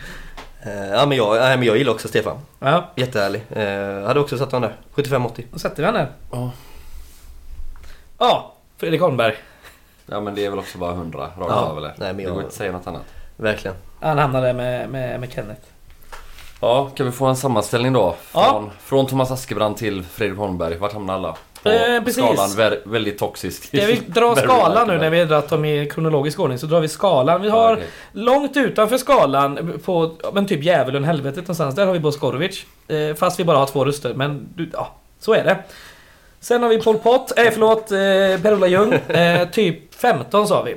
Eh, 0.61 0.89
Ja 0.89 1.05
men 1.05 1.17
jag, 1.17 1.35
nej, 1.35 1.57
men 1.57 1.67
jag 1.67 1.77
gillar 1.77 1.91
också 1.93 2.07
Stefan. 2.07 2.37
Ja, 2.59 2.89
Jättehärlig. 2.95 3.43
Eh, 3.49 4.07
hade 4.07 4.19
också 4.19 4.37
satt 4.37 4.51
honom 4.51 4.69
där. 4.95 5.03
75-80. 5.03 5.43
då 5.51 5.59
sätter 5.59 5.77
vi 5.77 5.85
han 5.85 5.93
där. 5.93 6.11
Ja. 6.31 6.51
Ja, 8.17 8.53
Fredrik 8.77 9.01
Holmberg. 9.01 9.35
Ja 10.05 10.19
men 10.19 10.35
det 10.35 10.45
är 10.45 10.49
väl 10.49 10.59
också 10.59 10.77
bara 10.77 10.91
100 10.91 11.19
rakt 11.19 11.33
Ja, 11.37 11.45
av 11.45 11.77
eller? 11.77 11.89
nej, 11.89 11.95
men 11.99 12.17
Det 12.17 12.23
jag- 12.23 12.31
går 12.31 12.41
inte 12.41 12.47
att 12.47 12.53
säga 12.53 12.71
något 12.71 12.87
annat. 12.87 13.01
Verkligen. 13.37 13.77
Han 14.01 14.17
hamnade 14.17 14.53
med, 14.53 14.89
med, 14.89 15.19
med 15.19 15.31
Kenneth. 15.33 15.61
Ja, 16.61 16.89
kan 16.95 17.05
vi 17.05 17.11
få 17.11 17.25
en 17.25 17.35
sammanställning 17.35 17.93
då? 17.93 18.15
Ja. 18.33 18.49
Från, 18.51 18.69
från 18.79 19.07
Thomas 19.07 19.31
Askebrand 19.31 19.77
till 19.77 20.03
Fredrik 20.03 20.37
Holmberg. 20.39 20.77
Vart 20.77 20.93
hamnar 20.93 21.13
alla? 21.13 21.35
På 21.63 21.69
Eh, 21.69 22.05
skalan 22.05 22.49
vä- 22.49 22.79
väldigt 22.83 23.17
toxisk. 23.17 23.63
Ska 23.67 23.85
vi 23.85 24.01
dra 24.07 24.35
skalan 24.43 24.87
nu 24.87 24.97
när 24.97 25.09
vi 25.09 25.19
har 25.19 25.25
dragit 25.25 25.49
dem 25.49 25.65
i 25.65 25.89
kronologisk 25.91 26.39
ordning? 26.39 26.57
Så 26.57 26.65
drar 26.65 26.79
vi 26.79 26.87
skalan. 26.87 27.41
Vi 27.41 27.49
har 27.49 27.73
okej. 27.73 27.87
långt 28.11 28.57
utanför 28.57 28.97
skalan 28.97 29.79
på 29.85 30.11
men 30.33 30.45
typ 30.47 30.63
djävulen 30.63 31.03
helvetet 31.03 31.43
någonstans. 31.43 31.75
Där 31.75 31.85
har 31.85 31.93
vi 31.93 31.99
Boskorovic. 31.99 32.65
Eh, 32.87 33.15
fast 33.15 33.39
vi 33.39 33.43
bara 33.43 33.57
har 33.57 33.65
två 33.65 33.85
röster. 33.85 34.13
Men 34.13 34.47
du, 34.55 34.69
ja, 34.73 34.95
så 35.19 35.33
är 35.33 35.43
det. 35.43 35.57
Sen 36.39 36.63
har 36.63 36.69
vi 36.69 36.81
Pol 36.81 36.97
Pot, 36.97 37.37
eh, 37.39 37.45
förlåt, 37.51 37.91
eh, 37.91 38.41
Per-Ola 38.43 38.67
Ljung. 38.67 38.93
Eh, 38.93 39.49
typ 39.49 39.95
15 39.95 40.47
sa 40.47 40.63
vi. 40.63 40.75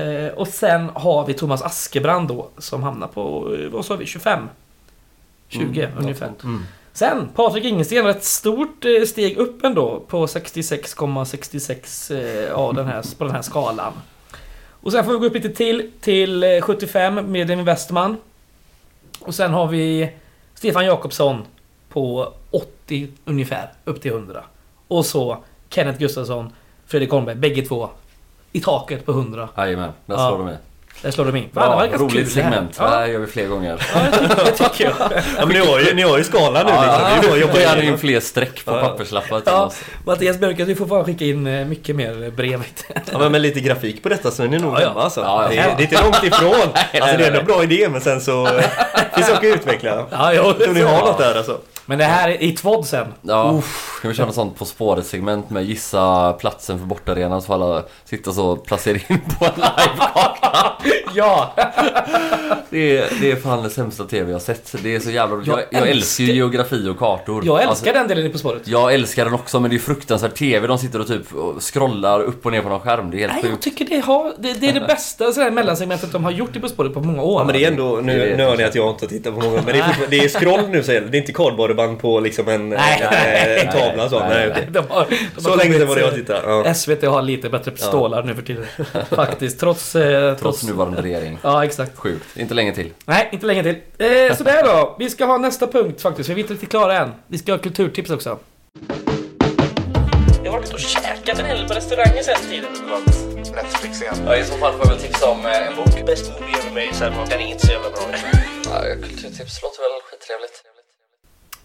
Eh, 0.00 0.32
och 0.34 0.48
sen 0.48 0.90
har 0.94 1.26
vi 1.26 1.34
Thomas 1.34 1.62
Askebrand 1.62 2.28
då 2.28 2.48
som 2.58 2.82
hamnar 2.82 3.06
på, 3.06 3.54
eh, 3.60 3.68
vad 3.70 3.84
sa 3.84 3.96
vi, 3.96 4.06
25? 4.06 4.48
20 5.48 5.82
Mm, 5.84 5.98
ungefär. 5.98 6.30
Mm. 6.44 6.66
Sen 6.94 7.28
Patrik 7.34 7.64
Ingesten, 7.64 8.06
ett 8.06 8.24
stort 8.24 8.84
eh, 8.84 9.04
steg 9.06 9.36
upp 9.36 9.64
ändå 9.64 10.00
på 10.08 10.26
66,66 10.26 12.14
eh, 12.14 12.48
ja, 12.48 12.72
den 12.76 12.86
här, 12.86 13.04
på 13.18 13.24
den 13.24 13.34
här 13.34 13.42
skalan. 13.42 13.92
Och 14.70 14.92
sen 14.92 15.04
får 15.04 15.12
vi 15.12 15.18
gå 15.18 15.26
upp 15.26 15.34
lite 15.34 15.48
till, 15.48 15.90
till 16.00 16.44
eh, 16.44 16.60
75 16.60 17.14
med 17.32 17.50
Emil 17.50 17.64
Westman. 17.64 18.16
Och 19.20 19.34
sen 19.34 19.52
har 19.52 19.66
vi 19.66 20.10
Stefan 20.54 20.86
Jakobsson 20.86 21.42
på 21.88 22.32
80 22.50 23.08
ungefär, 23.24 23.72
upp 23.84 24.00
till 24.02 24.10
100. 24.12 24.44
Och 24.88 25.06
så 25.06 25.38
Kenneth 25.68 25.98
Gustafsson, 25.98 26.52
Fredrik 26.86 27.10
Holmberg, 27.10 27.36
bägge 27.36 27.62
två 27.62 27.88
i 28.52 28.60
taket 28.60 29.06
på 29.06 29.12
100. 29.12 29.48
Jajamän, 29.56 29.90
där 30.06 30.14
Ja. 30.14 30.28
slår 30.28 30.38
du 30.38 30.44
med. 30.44 30.58
Där 31.02 31.10
slår 31.10 31.24
de 31.24 31.36
in. 31.36 31.48
Fan, 31.54 31.70
det 31.70 31.88
var 31.88 31.98
roligt 31.98 32.14
det 32.34 32.42
här. 32.42 32.50
segment. 32.50 32.78
Det 32.78 32.84
Ja, 32.84 32.88
här 32.90 33.06
gör 33.06 33.18
vi 33.18 33.26
fler 33.26 33.46
gånger. 33.46 33.82
ja, 33.94 34.00
det 34.44 34.50
tycker- 34.50 34.84
jag. 34.84 34.94
Ja 35.38 35.46
men 35.46 35.48
ni 35.48 35.58
har 35.66 35.80
ju, 35.80 35.94
ni 35.94 36.02
har 36.02 36.18
ju 36.18 36.24
skalan 36.24 36.66
nu 36.66 36.72
liksom. 36.72 37.40
Jobba 37.40 37.52
Då 37.54 37.60
gör 37.60 37.68
ni 37.68 37.76
igenom. 37.80 37.82
in 37.92 37.98
fler 37.98 38.20
streck 38.20 38.64
på 38.64 38.70
Ja. 38.72 38.80
papperslappar 38.80 39.40
till 39.40 39.52
Ja, 39.52 39.64
oss. 39.66 39.80
Mattias 40.06 40.38
Björk, 40.38 40.56
du 40.56 40.74
får 40.74 40.86
bara 40.86 41.04
skicka 41.04 41.24
in 41.24 41.46
eh, 41.46 41.66
mycket 41.66 41.96
mer 41.96 42.30
brev. 42.36 42.62
Ja 43.12 43.18
men 43.18 43.32
med 43.32 43.40
lite 43.40 43.60
grafik 43.60 44.02
på 44.02 44.08
detta 44.08 44.30
så 44.30 44.42
är 44.42 44.48
ni 44.48 44.58
nog 44.58 44.74
Ja, 44.74 44.80
ja. 44.94 45.02
alltså. 45.02 45.20
Ja, 45.20 45.42
ja. 45.42 45.48
Det, 45.50 45.58
är, 45.58 45.74
det 45.76 45.82
är 45.82 45.84
inte 45.84 46.02
långt 46.02 46.24
ifrån. 46.24 46.54
alltså 47.00 47.16
det 47.18 47.26
är 47.26 47.32
en 47.40 47.44
bra 47.46 47.62
idé 47.62 47.88
men 47.88 48.00
sen 48.00 48.20
så... 48.20 48.46
finns 49.14 49.26
saker 49.28 49.50
att 49.50 49.56
utveckla. 49.56 50.06
Ja, 50.10 50.34
Jag 50.34 50.58
tror 50.58 50.74
ni 50.74 50.80
har 50.82 51.00
något 51.00 51.18
där 51.18 51.34
alltså. 51.34 51.58
Men 51.86 51.98
det 51.98 52.04
här 52.04 52.28
är 52.28 52.42
i 52.42 52.52
tvådd 52.52 52.86
sen. 52.86 53.06
Ja, 53.22 53.62
kan 54.02 54.10
vi 54.10 54.14
köra 54.16 54.26
något 54.26 54.34
sånt 54.34 54.58
På 54.58 54.64
spåret-segment 54.64 55.50
med 55.50 55.64
gissa 55.64 56.32
platsen 56.32 56.78
för 56.78 56.86
bortarenan 56.86 57.42
så 57.42 57.52
alla 57.52 57.82
sitta 58.04 58.32
så 58.32 58.46
och 58.46 58.66
placera 58.66 58.94
in 58.94 59.20
på 59.38 59.44
en 59.44 59.52
livekarta. 59.56 60.72
Ja! 61.16 61.54
Det 62.70 62.98
är, 62.98 63.08
det 63.20 63.30
är 63.30 63.36
fan 63.36 63.62
det 63.62 63.70
sämsta 63.70 64.04
TV 64.04 64.30
jag 64.30 64.34
har 64.34 64.40
sett. 64.40 64.74
Det 64.82 64.94
är 64.94 65.00
så 65.00 65.10
jävla 65.10 65.36
Jag, 65.44 65.58
Jag 65.58 65.64
jag 65.82 65.88
älskar 65.88 66.24
ju 66.24 66.32
geografi 66.32 66.88
och 66.88 66.98
kartor. 66.98 67.42
Jag 67.46 67.56
älskar 67.56 67.68
Alltså, 67.70 67.84
den 67.92 68.08
delen 68.08 68.26
i 68.26 68.28
På 68.28 68.38
spåret. 68.38 68.62
jag 68.68 68.94
älskar 68.94 69.24
den 69.24 69.34
också 69.34 69.60
men 69.60 69.70
det 69.70 69.76
är 69.76 69.78
fruktansvärt 69.78 70.34
TV. 70.34 70.66
De 70.66 70.78
sitter 70.78 71.00
och 71.00 71.06
typ 71.06 71.34
och 71.34 71.62
scrollar 71.62 72.20
upp 72.20 72.46
och 72.46 72.52
ner 72.52 72.62
på 72.62 72.68
någon 72.68 72.80
skärm. 72.80 73.10
Det 73.10 73.16
är 73.16 73.28
helt 73.28 73.42
Nej, 73.42 73.50
jag 73.50 73.60
tycker 73.60 73.84
det, 73.84 74.00
har, 74.00 74.32
det, 74.38 74.52
det 74.52 74.68
är 74.68 74.72
det 74.72 74.80
bästa 74.80 75.32
sådär 75.32 75.50
mellansegmentet 75.50 76.12
de 76.12 76.24
har 76.24 76.30
gjort 76.30 76.56
i 76.56 76.60
På 76.60 76.68
spåret 76.68 76.94
på 76.94 77.00
många 77.00 77.22
år. 77.22 77.40
Ja 77.40 77.44
men 77.44 77.52
det 77.54 77.64
är 77.64 77.70
ändå, 77.70 78.00
nu, 78.02 78.36
hör 78.36 78.56
ni 78.56 78.64
att 78.64 78.74
jag 78.74 78.90
inte 78.90 79.04
har 79.04 79.10
tittat 79.10 79.34
på 79.34 79.40
många 79.40 79.56
men 79.56 79.66
det 79.66 79.78
är, 79.78 80.06
det 80.10 80.18
är 80.18 80.28
scroll 80.28 80.68
nu 80.68 80.78
är 80.78 81.00
det. 81.00 81.16
Är 81.18 81.20
inte 81.20 81.32
kardborreband 81.74 82.00
på 82.00 82.20
liksom 82.20 82.48
en, 82.48 82.68
Nej. 82.68 83.02
en, 83.60 83.66
en 83.66 83.72
tavla 83.72 84.08
så. 84.08 84.18
Nej, 84.18 84.28
Nej, 84.28 84.48
nej, 84.48 84.50
okej. 84.50 84.68
De 84.70 84.78
har, 84.88 85.06
de 85.34 85.40
Så 85.42 85.50
har 85.50 85.56
länge 85.56 85.78
sedan 85.78 85.88
var 85.88 85.94
det 85.94 86.00
jag 86.00 86.10
eh, 86.10 86.16
tittade. 86.16 86.40
Ja. 86.46 86.74
SVT 86.74 87.02
har 87.04 87.22
lite 87.22 87.48
bättre 87.48 87.70
pistolar 87.70 88.22
nu 88.22 88.34
för 88.34 88.42
tiden. 88.42 88.66
Faktiskt. 89.10 89.60
Trots... 89.60 89.96
Eh, 89.96 90.36
Trots 90.36 90.62
nuvarande 90.62 91.02
regering. 91.02 91.38
Ja, 91.42 91.64
exakt. 91.64 91.96
Sjukt. 91.96 92.36
Inte 92.36 92.54
länge 92.54 92.74
till. 92.74 92.90
Nej, 93.06 93.28
inte 93.32 93.46
länge 93.46 93.62
till. 93.62 93.76
Eh, 93.98 94.36
sådär 94.36 94.62
då. 94.64 94.96
Vi 94.98 95.10
ska 95.10 95.24
ha 95.24 95.38
nästa 95.38 95.66
punkt 95.66 96.02
faktiskt, 96.02 96.26
för 96.26 96.34
vi 96.34 96.40
är 96.40 96.44
inte 96.44 96.54
riktigt 96.54 96.70
klara 96.70 96.98
än. 96.98 97.12
Vi 97.26 97.38
ska 97.38 97.52
ha 97.52 97.58
kulturtips 97.58 98.10
också. 98.10 98.38
Jag 100.44 100.52
har 100.52 100.58
varit 100.58 100.72
och 100.72 100.78
käkat 100.80 101.38
en 101.38 101.46
hel 101.46 101.68
på 101.68 101.74
restauranger 101.74 102.22
sen 102.22 102.50
tiden. 102.50 102.70
Netflix 103.54 104.02
igen. 104.02 104.14
Ja, 104.26 104.36
I 104.36 104.44
så 104.44 104.54
fall 104.58 104.72
får 104.72 104.80
jag 104.86 104.90
väl 104.92 104.98
tipsa 104.98 105.30
om 105.30 105.46
eh, 105.46 105.66
en 105.68 105.76
bok. 105.76 106.06
Bäst 106.06 106.32
movie 106.40 106.56
ever 106.58 106.70
made, 106.70 106.94
sen 106.94 107.12
den 107.30 107.40
är 107.40 107.46
inte 107.46 107.66
så 107.66 107.72
jävla 107.72 107.90
bra. 107.90 108.00
Ja, 108.64 108.80
kulturtips 109.02 109.62
låter 109.62 109.80
väl 109.82 110.00
skittrevligt. 110.10 110.56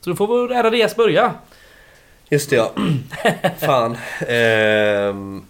Så 0.01 0.09
då 0.09 0.15
får 0.15 0.27
vår 0.27 0.51
ärade 0.51 0.77
gäst 0.77 0.95
börja. 0.95 1.33
Just 2.29 2.49
det 2.49 2.55
ja. 2.55 2.71
Fan. 3.59 3.97
Ehm. 4.27 5.43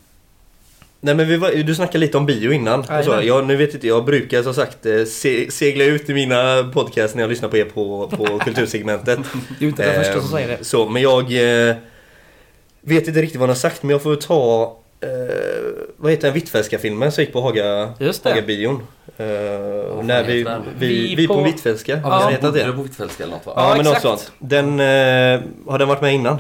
Nej 1.02 1.16
men 1.16 1.40
var, 1.40 1.64
du 1.64 1.76
snackade 1.76 1.98
lite 1.98 2.18
om 2.18 2.26
bio 2.26 2.52
innan. 2.52 2.80
Och 2.80 2.86
så, 2.86 2.94
Jajamän. 2.94 3.28
jag, 3.28 3.48
nu 3.48 3.56
vet 3.56 3.74
inte, 3.74 3.88
jag 3.88 4.06
brukar 4.06 4.44
som 4.44 4.54
sagt 4.54 4.86
eh, 4.86 5.04
se, 5.04 5.52
segla 5.52 5.84
ut 5.84 6.10
i 6.10 6.14
mina 6.14 6.72
podcasts 6.74 7.16
när 7.16 7.24
jag 7.24 7.30
lyssnar 7.30 7.50
på 7.50 7.58
er 7.58 7.66
på, 7.66 8.08
på 8.18 8.40
kultursegmentet. 8.46 9.20
Du 9.60 9.66
är 9.66 9.70
inte 9.70 9.86
den 9.94 10.04
första 10.04 10.14
som 10.14 10.22
Ehm, 10.22 10.28
säger 10.32 10.58
det. 10.58 10.64
Så, 10.64 10.90
men 10.90 11.02
jag 11.02 11.22
eh, 11.70 11.76
vet 12.82 13.08
inte 13.08 13.22
riktigt 13.22 13.40
vad 13.40 13.50
han 13.50 13.56
har 13.56 13.60
sagt 13.60 13.84
men 13.84 13.90
jag 13.90 14.04
får 14.04 14.16
ta 14.16 14.78
eh, 15.02 15.10
vad 15.98 16.12
heter 16.12 16.24
den 16.28 16.34
Hvitfeldtska 16.34 16.80
filmen 16.80 17.12
som 17.12 17.24
gick 17.24 17.34
på 17.34 17.42
Haga, 17.42 17.94
Just 18.00 18.24
det. 18.24 18.30
Hagabion. 18.30 18.76
Eh, 19.18 19.26
när 20.04 20.24
vi, 20.24 20.38
heter 20.38 20.52
den? 20.52 20.64
vi, 20.78 20.88
Vi 20.88 21.16
vi, 21.16 21.28
på, 21.28 21.34
på- 21.36 21.42
Hvitfeldtska. 21.44 21.92
Ja, 21.92 22.00
Ja, 22.22 22.28
vi 22.28 22.34
heter 22.34 22.48
bodde 22.48 22.64
det? 22.66 22.72
på 22.74 22.82
Hvitfeldtska 22.82 23.24
eller 23.24 23.34
något 23.34 23.46
va? 23.46 23.54
Ja, 23.56 23.70
Ja, 23.70 23.76
men 23.76 23.86
något 23.86 23.96
exakt. 23.96 24.02
sånt. 24.04 24.32
Den, 24.40 24.80
eh, 24.80 25.42
har 25.72 25.78
den 25.80 25.88
varit 25.88 26.02
med 26.02 26.14
innan? 26.14 26.38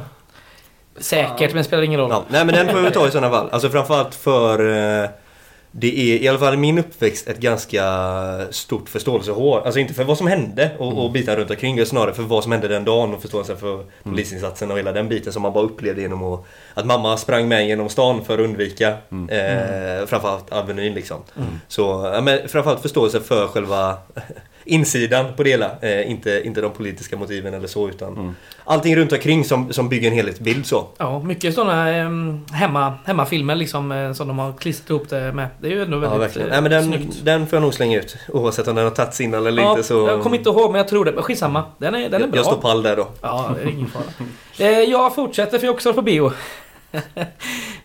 Säkert, 0.97 1.53
men 1.53 1.63
spelar 1.63 1.83
ingen 1.83 1.99
roll. 1.99 2.09
Ja, 2.11 2.23
nej 2.29 2.45
men 2.45 2.55
den 2.55 2.67
får 2.75 2.81
vi 2.81 2.91
ta 2.91 3.07
i 3.07 3.11
sådana 3.11 3.29
fall. 3.29 3.49
Alltså 3.51 3.69
framförallt 3.69 4.15
för... 4.15 4.69
Eh, 5.03 5.09
det 5.71 5.99
är 5.99 6.23
i 6.23 6.27
alla 6.27 6.39
fall 6.39 6.53
i 6.53 6.57
min 6.57 6.79
uppväxt 6.79 7.27
ett 7.27 7.39
ganska 7.39 7.83
stort 8.51 8.89
förståelsehår. 8.89 9.61
Alltså 9.65 9.79
inte 9.79 9.93
för 9.93 10.03
vad 10.03 10.17
som 10.17 10.27
hände 10.27 10.71
och, 10.77 11.05
och 11.05 11.11
bitar 11.11 11.35
runt 11.35 11.49
omkring. 11.49 11.75
utan 11.75 11.85
Snarare 11.85 12.13
för 12.13 12.23
vad 12.23 12.43
som 12.43 12.51
hände 12.51 12.67
den 12.67 12.85
dagen 12.85 13.13
och 13.13 13.21
förståelse 13.21 13.55
för 13.55 13.85
polisinsatsen 14.03 14.71
och 14.71 14.77
hela 14.77 14.91
den 14.91 15.09
biten 15.09 15.33
som 15.33 15.41
man 15.41 15.53
bara 15.53 15.63
upplevde 15.63 16.01
genom 16.01 16.23
att, 16.23 16.45
att 16.73 16.85
mamma 16.85 17.17
sprang 17.17 17.47
med 17.47 17.67
genom 17.67 17.89
stan 17.89 18.25
för 18.25 18.33
att 18.33 18.39
undvika 18.39 18.89
eh, 19.29 20.05
framförallt 20.05 20.51
Avenyn 20.51 20.93
liksom. 20.93 21.17
Så 21.67 22.11
ja, 22.13 22.21
men 22.21 22.47
framförallt 22.47 22.81
förståelse 22.81 23.19
för 23.19 23.47
själva 23.47 23.97
insidan 24.65 25.25
på 25.37 25.43
det 25.43 25.49
hela. 25.49 25.71
Eh, 25.81 26.11
inte, 26.11 26.41
inte 26.45 26.61
de 26.61 26.71
politiska 26.71 27.17
motiven 27.17 27.53
eller 27.53 27.67
så 27.67 27.89
utan 27.89 28.35
allting 28.63 28.95
runt 28.95 29.11
omkring 29.11 29.43
som, 29.45 29.73
som 29.73 29.89
bygger 29.89 30.07
en 30.09 30.15
helhetsbild 30.15 30.65
så. 30.65 30.87
Ja, 30.97 31.19
mycket 31.19 31.53
sådana 31.55 32.05
um, 32.05 32.45
hemma, 32.53 32.93
hemmafilmer 33.05 33.55
liksom 33.55 33.91
eh, 33.91 34.13
som 34.13 34.27
de 34.27 34.39
har 34.39 34.53
klistrat 34.53 34.89
ihop 34.89 35.09
det 35.09 35.31
med. 35.33 35.47
Det 35.61 35.67
är 35.67 35.71
ju 35.71 35.81
ändå 35.81 35.97
Ja, 35.97 36.01
väldigt 36.01 36.21
verkligen. 36.21 36.47
eh, 36.47 36.51
Nej, 36.51 36.61
men 36.61 36.71
den, 36.71 36.83
snyggt. 36.83 37.25
den 37.25 37.47
får 37.47 37.55
jag 37.57 37.61
nog 37.63 37.73
slänga 37.73 37.99
ut. 37.99 38.17
Oavsett 38.27 38.67
om 38.67 38.75
den 38.75 38.83
har 38.83 38.91
tagits 38.91 39.21
innan 39.21 39.47
eller 39.47 39.63
Ja, 39.63 39.69
inte 39.71 39.83
så... 39.83 40.07
Jag 40.07 40.21
kommer 40.23 40.37
inte 40.37 40.49
ihåg 40.49 40.71
men 40.71 40.77
jag 40.79 40.87
tror 40.87 41.05
det. 41.05 41.11
Men 41.11 41.23
skitsamma. 41.23 41.63
Den 41.77 41.95
är, 41.95 41.99
den 41.99 42.13
är 42.13 42.19
jag, 42.19 42.29
bra. 42.29 42.37
jag 42.37 42.45
står 42.45 42.57
pall 42.57 42.83
där 42.83 42.95
då. 42.95 43.07
Ja, 43.21 43.51
det 43.55 43.61
är 43.69 43.73
ingen 43.73 43.87
fara. 43.87 44.03
Eh, 44.59 44.79
jag 44.79 45.15
fortsätter 45.15 45.59
för 45.59 45.65
jag 45.65 45.73
också 45.73 45.93
på 45.93 46.01
bio. 46.01 46.31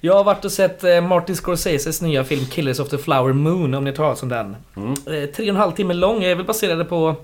Jag 0.01 0.15
har 0.15 0.25
varit 0.25 0.45
och 0.45 0.53
sett 0.53 0.85
eh, 0.85 1.01
Martin 1.01 1.37
Scorseses 1.37 2.03
nya 2.03 2.25
film 2.25 2.47
Killers 2.47 2.81
of 2.81 2.89
the 2.89 2.99
Flower 2.99 3.33
Moon 3.33 3.75
om 3.75 3.85
ni 3.85 3.93
tar 3.93 4.23
om 4.23 4.29
den. 4.29 4.57
Mm. 4.77 4.93
Eh, 4.93 5.31
tre 5.31 5.45
och 5.45 5.49
en 5.49 5.57
halv 5.57 5.73
timme 5.73 5.95
lång. 5.95 6.25
Är 6.25 6.35
väl 6.35 6.45
baserade 6.45 6.85
på... 6.85 7.15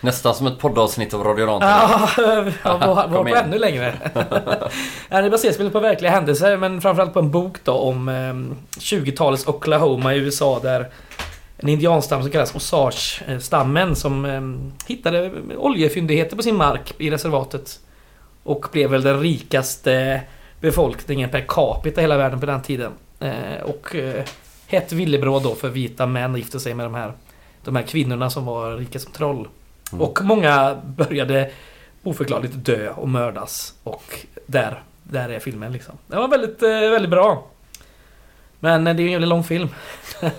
Nästan 0.00 0.34
som 0.34 0.46
ett 0.46 0.58
poddavsnitt 0.58 1.14
av 1.14 1.24
Radio 1.24 1.46
Rantorp. 1.46 2.54
Ja, 2.64 2.76
var, 2.76 3.08
var 3.08 3.22
på 3.22 3.28
igen. 3.28 3.44
ännu 3.44 3.58
längre. 3.58 3.94
ja, 5.08 5.22
det 5.22 5.30
baseras 5.30 5.60
väl 5.60 5.70
på 5.70 5.80
verkliga 5.80 6.12
händelser 6.12 6.56
men 6.56 6.80
framförallt 6.80 7.12
på 7.12 7.18
en 7.18 7.30
bok 7.30 7.56
då 7.64 7.72
om 7.72 8.08
eh, 8.08 8.80
20-talets 8.80 9.46
Oklahoma 9.46 10.14
i 10.14 10.18
USA 10.18 10.60
där 10.62 10.88
en 11.56 11.68
indianstam 11.68 12.22
som 12.22 12.30
kallas 12.30 12.54
Osage-stammen 12.54 13.96
som 13.96 14.24
eh, 14.24 14.40
hittade 14.88 15.30
oljefyndigheter 15.56 16.36
på 16.36 16.42
sin 16.42 16.56
mark 16.56 16.94
i 16.98 17.10
reservatet. 17.10 17.80
Och 18.42 18.66
blev 18.72 18.90
väl 18.90 19.02
den 19.02 19.20
rikaste 19.20 20.22
befolkningen 20.60 21.30
per 21.30 21.44
capita 21.48 22.00
i 22.00 22.04
hela 22.04 22.16
världen 22.16 22.40
på 22.40 22.46
den 22.46 22.62
tiden. 22.62 22.92
Eh, 23.20 23.62
och 23.64 23.94
eh, 23.94 24.24
hett 24.66 24.92
villebråd 24.92 25.42
då 25.42 25.54
för 25.54 25.68
vita 25.68 26.06
män 26.06 26.36
gifte 26.36 26.60
sig 26.60 26.74
med 26.74 26.86
de 26.86 26.94
här, 26.94 27.12
de 27.64 27.76
här 27.76 27.82
kvinnorna 27.82 28.30
som 28.30 28.44
var 28.44 28.76
rika 28.76 28.98
som 28.98 29.12
troll. 29.12 29.48
Och 29.92 30.18
många 30.22 30.76
började 30.84 31.50
oförklarligt 32.02 32.54
dö 32.64 32.90
och 32.90 33.08
mördas. 33.08 33.74
Och 33.82 34.26
där, 34.46 34.82
där 35.02 35.28
är 35.28 35.38
filmen 35.38 35.72
liksom. 35.72 35.94
Den 36.06 36.20
var 36.20 36.28
väldigt, 36.28 36.62
eh, 36.62 36.68
väldigt 36.68 37.10
bra. 37.10 37.46
Men 38.60 38.86
eh, 38.86 38.94
det 38.94 39.00
är 39.00 39.02
ju 39.02 39.06
en 39.08 39.12
jävligt 39.12 39.28
lång 39.28 39.44
film. 39.44 39.68
Men 40.20 40.30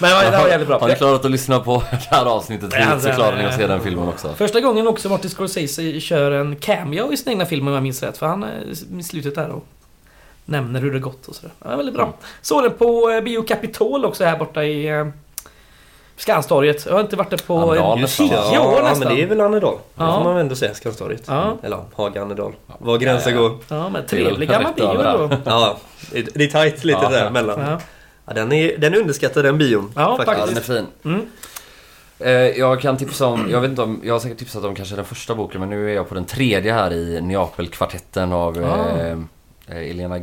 den 0.00 0.32
var 0.40 0.48
jävligt 0.48 0.68
bra. 0.68 0.78
Har 0.80 0.88
ni 0.88 0.94
klarat 0.94 1.24
att 1.24 1.30
lyssna 1.30 1.60
på 1.60 1.82
det 1.90 2.16
här 2.16 2.26
avsnittet 2.26 2.70
Ja, 2.78 3.00
så 3.00 3.06
den- 3.06 3.16
klarar 3.16 3.36
ni 3.36 3.44
att 3.44 3.54
se 3.54 3.66
den 3.66 3.80
filmen 3.80 4.08
också. 4.08 4.34
Första 4.34 4.60
gången 4.60 4.86
också 4.86 5.08
Martin 5.08 5.30
Scorsese 5.30 6.00
kör 6.00 6.30
en 6.30 6.56
cameo 6.56 7.12
i 7.12 7.16
sin 7.16 7.32
egna 7.32 7.46
film 7.46 7.68
om 7.68 7.74
jag 7.74 7.82
minns 7.82 8.02
rätt. 8.02 8.16
För 8.18 8.26
han 8.26 8.42
är 8.42 8.62
i 8.98 9.02
slutet 9.02 9.34
där 9.34 9.48
och 9.48 9.66
nämner 10.44 10.80
hur 10.80 10.92
det 10.92 10.98
gått 10.98 11.26
och 11.26 11.34
sådär. 11.34 11.52
Ja, 11.64 11.76
väldigt 11.76 11.94
bra. 11.94 12.12
Såg 12.42 12.62
den 12.62 12.72
på 12.72 13.10
eh, 13.10 13.20
Bio 13.20 13.42
Capitol 13.42 14.04
också 14.04 14.24
här 14.24 14.38
borta 14.38 14.64
i 14.64 14.86
eh, 14.88 15.06
Skanstorget. 16.16 16.86
Jag 16.86 16.92
har 16.92 17.00
inte 17.00 17.16
varit 17.16 17.30
där 17.30 17.36
på 17.46 17.58
Annedal 17.58 18.00
nästan. 18.00 18.28
10 18.28 18.36
ja, 18.52 18.68
år 18.68 18.74
ja, 18.76 18.82
nästan. 18.88 18.98
men 19.08 19.16
det 19.16 19.22
är 19.22 19.26
väl 19.26 19.40
Annedal. 19.40 19.74
Det 19.74 20.02
Ja. 20.04 20.16
får 20.16 20.24
man 20.24 20.34
väl 20.34 20.40
ändå 20.40 20.54
säga, 20.54 20.74
Skanstorget. 20.74 21.22
Ja. 21.26 21.56
Eller 21.62 21.78
Haga 21.94 22.22
Annedal. 22.22 22.52
Var 22.78 22.98
gränsen 22.98 23.34
Ja, 23.34 23.42
ja. 23.42 23.48
går. 23.48 23.58
Ja, 23.68 23.88
men 23.88 24.02
Det 24.02 24.08
trevlig 24.08 24.48
gammal 24.48 24.72
bio 24.74 24.88
ändå. 25.00 25.36
Ja, 25.44 25.76
det 26.12 26.18
är- 26.18 26.26
det 26.34 26.46
tajt 26.50 26.84
lite 26.84 26.98
Ja, 27.02 27.08
där 27.08 27.24
ja. 27.24 27.30
mellan. 27.30 27.60
Ja. 27.60 27.78
Ja, 28.26 28.32
den, 28.34 28.52
är, 28.52 28.78
den 28.78 28.94
är 28.94 28.98
underskattad 28.98 29.44
den 29.44 29.58
bion. 29.58 29.92
Ja, 29.96 30.18
Ja, 30.26 30.46
den 30.46 30.56
är 30.56 30.60
fin. 30.60 30.86
Mm. 31.04 31.26
Eh, 32.18 32.30
Jag 32.32 32.80
kan 32.80 32.96
tipsa 32.96 33.26
om, 33.26 33.46
jag 33.50 33.60
vet 33.60 33.70
inte 33.70 33.82
om, 33.82 34.00
jag 34.04 34.14
har 34.14 34.20
säkert 34.20 34.38
tipsat 34.38 34.64
om 34.64 34.74
kanske 34.74 34.96
den 34.96 35.04
första 35.04 35.34
boken 35.34 35.60
men 35.60 35.70
nu 35.70 35.90
är 35.90 35.94
jag 35.94 36.08
på 36.08 36.14
den 36.14 36.24
tredje 36.24 36.72
här 36.72 36.92
i 36.92 37.20
Neapelkvartetten 37.20 38.32
av 38.32 38.58
Ah. 38.64 39.00
eh, 39.00 39.18
eh, 39.68 39.90
Elena 39.90 40.20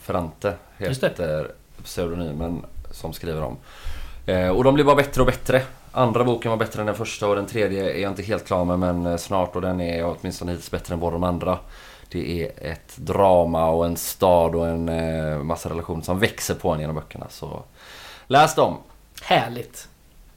Ferrante 0.00 0.52
det. 0.78 0.84
heter 0.88 1.50
pseudonymen 1.84 2.62
som 2.90 3.12
skriver 3.12 3.42
om. 3.42 3.56
Eh, 4.26 4.48
och 4.48 4.64
de 4.64 4.74
blir 4.74 4.84
bara 4.84 4.96
bättre 4.96 5.20
och 5.20 5.26
bättre. 5.26 5.62
Andra 5.92 6.24
boken 6.24 6.50
var 6.50 6.58
bättre 6.58 6.80
än 6.80 6.86
den 6.86 6.94
första 6.94 7.28
och 7.28 7.36
den 7.36 7.46
tredje 7.46 7.92
är 7.92 8.00
jag 8.02 8.12
inte 8.12 8.22
helt 8.22 8.46
klar 8.46 8.64
med 8.64 8.78
men 8.78 9.06
eh, 9.06 9.16
snart 9.16 9.56
och 9.56 9.62
den 9.62 9.80
är 9.80 10.04
åtminstone 10.04 10.52
hittills 10.52 10.70
bättre 10.70 10.94
än 10.94 11.00
båda 11.00 11.12
de 11.12 11.24
andra. 11.24 11.58
Det 12.08 12.42
är 12.42 12.70
ett 12.70 12.96
drama 12.96 13.70
och 13.70 13.86
en 13.86 13.96
stad 13.96 14.54
och 14.54 14.66
en 14.66 14.88
eh, 14.88 15.38
massa 15.38 15.70
relationer 15.70 16.02
som 16.02 16.18
växer 16.18 16.54
på 16.54 16.70
en 16.70 16.80
genom 16.80 16.96
böckerna. 16.96 17.26
Så 17.28 17.62
läs 18.26 18.54
dem! 18.54 18.76
Härligt. 19.22 19.88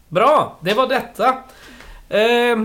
Bra, 0.08 0.58
det 0.60 0.74
var 0.74 0.88
detta. 0.88 1.28
Eh, 2.10 2.58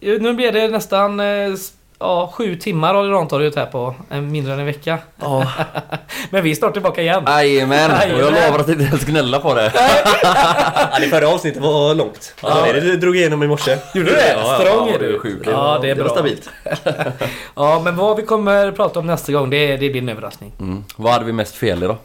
nu 0.00 0.34
blir 0.34 0.52
det 0.52 0.68
nästan 0.68 1.20
eh, 1.20 1.54
ja, 1.98 2.32
sju 2.34 2.56
timmar 2.56 2.94
Radio 2.94 3.12
Rantorget 3.12 3.56
här 3.56 3.66
på 3.66 3.94
en 4.10 4.30
mindre 4.32 4.52
än 4.52 4.58
en 4.60 4.66
vecka. 4.66 4.98
Ja. 5.20 5.46
Men 6.30 6.44
vi 6.44 6.50
är 6.50 6.54
snart 6.54 6.72
tillbaka 6.72 7.02
igen. 7.02 7.24
Jajamän! 7.26 7.90
Och 7.90 8.20
jag 8.20 8.32
lovar 8.32 8.58
att 8.58 8.68
inte 8.68 8.84
ens 8.84 9.04
gnälla 9.04 9.38
på 9.40 9.54
det. 9.54 9.72
ja, 10.22 10.98
det 11.00 11.06
förra 11.08 11.28
avsnittet 11.28 11.62
var 11.62 11.94
långt. 11.94 12.34
Ja. 12.42 12.66
Det 12.72 12.80
du 12.80 12.96
drog 12.96 13.16
igenom 13.16 13.42
i 13.42 13.46
morse. 13.46 13.78
Gjorde 13.94 14.10
du 14.10 14.16
det? 14.16 14.32
Ja, 14.36 14.58
Strong 14.60 14.88
ja, 14.88 14.94
är 14.94 14.98
du 14.98 15.06
är 15.08 15.12
du. 15.12 15.18
sjuk. 15.18 15.42
Ja, 15.46 15.78
det 15.82 15.90
är 15.90 15.94
det 15.94 16.02
var 16.02 16.08
bra. 16.08 16.14
stabilt. 16.16 16.48
Ja, 17.54 17.80
men 17.84 17.96
vad 17.96 18.16
vi 18.16 18.22
kommer 18.22 18.72
prata 18.72 18.98
om 19.00 19.06
nästa 19.06 19.32
gång, 19.32 19.50
det, 19.50 19.76
det 19.76 19.90
blir 19.90 20.02
en 20.02 20.08
överraskning. 20.08 20.52
Mm. 20.60 20.84
Vad 20.96 21.12
hade 21.12 21.24
vi 21.24 21.32
mest 21.32 21.54
fel 21.54 21.82
i 21.82 21.86
då? 21.86 21.96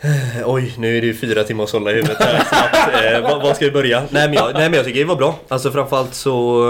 Eh, 0.00 0.10
Oj, 0.46 0.74
nu 0.78 0.96
är 0.96 1.00
det 1.00 1.06
ju 1.06 1.14
fyra 1.14 1.44
timmar 1.44 1.64
att 1.64 1.70
sålla 1.70 1.90
i 1.90 1.94
huvudet 1.94 2.16
här 2.20 2.44
snabbt. 2.44 3.04
Eh, 3.04 3.20
var, 3.30 3.42
var 3.42 3.54
ska 3.54 3.64
vi 3.64 3.70
börja? 3.70 4.00
Nej 4.10 4.28
men, 4.28 4.32
jag, 4.34 4.54
nej 4.54 4.62
men 4.68 4.72
jag 4.72 4.84
tycker 4.84 5.00
det 5.00 5.06
var 5.06 5.16
bra. 5.16 5.34
Alltså 5.48 5.70
framförallt 5.70 6.14
så... 6.14 6.64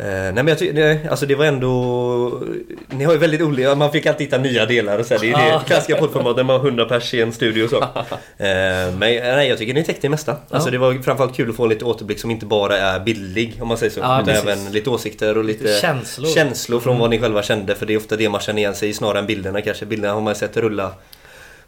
Eh, 0.00 0.06
nej 0.06 0.32
men 0.32 0.48
jag 0.48 0.58
tycker, 0.58 1.08
alltså 1.10 1.26
det 1.26 1.34
var 1.34 1.44
ändå... 1.44 2.42
Ni 2.88 3.04
har 3.04 3.12
ju 3.12 3.18
väldigt 3.18 3.40
olika, 3.42 3.74
man 3.74 3.92
fick 3.92 4.06
alltid 4.06 4.26
hitta 4.26 4.38
nya 4.38 4.66
delar 4.66 4.98
och 4.98 5.06
så. 5.06 5.14
här. 5.14 5.20
Det 5.20 5.26
är 5.32 5.46
ju 5.52 5.58
det 5.58 5.64
klassiska 5.66 5.96
poddformatet, 5.96 6.46
man 6.46 6.60
har 6.60 6.66
100 6.66 6.84
pers 6.84 7.14
i 7.14 7.20
en 7.20 7.32
studio 7.32 7.64
och 7.64 7.70
så. 7.70 7.84
Eh, 8.38 8.46
men 8.92 8.98
nej, 8.98 9.48
jag 9.48 9.58
tycker 9.58 9.74
ni 9.74 9.84
täckte 9.84 10.00
det 10.02 10.08
mesta. 10.08 10.36
Alltså 10.50 10.68
Ja. 10.68 10.72
det 10.72 10.78
var 10.78 10.94
framförallt 11.02 11.36
kul 11.36 11.50
att 11.50 11.56
få 11.56 11.66
lite 11.66 11.84
återblick 11.84 12.20
som 12.20 12.30
inte 12.30 12.46
bara 12.46 12.78
är 12.78 13.00
bildlig 13.00 13.58
om 13.60 13.68
man 13.68 13.78
säger 13.78 13.92
så. 13.92 14.00
Ja, 14.00 14.22
utan 14.22 14.34
även 14.34 14.72
lite 14.72 14.90
åsikter 14.90 15.38
och 15.38 15.44
lite... 15.44 15.78
Känslor. 15.80 16.28
känslor 16.28 16.80
från 16.80 16.98
vad 16.98 17.10
ni 17.10 17.18
själva 17.20 17.42
kände 17.42 17.74
för 17.74 17.86
det 17.86 17.92
är 17.94 17.98
ofta 17.98 18.16
det 18.16 18.28
man 18.28 18.40
känner 18.40 18.58
igen 18.58 18.74
sig 18.74 18.88
i 18.88 18.92
snarare 18.92 19.18
än 19.18 19.26
bilderna 19.26 19.60
kanske. 19.60 19.86
Bilderna 19.86 20.14
har 20.14 20.20
man 20.20 20.34
sett 20.34 20.56
rulla 20.56 20.92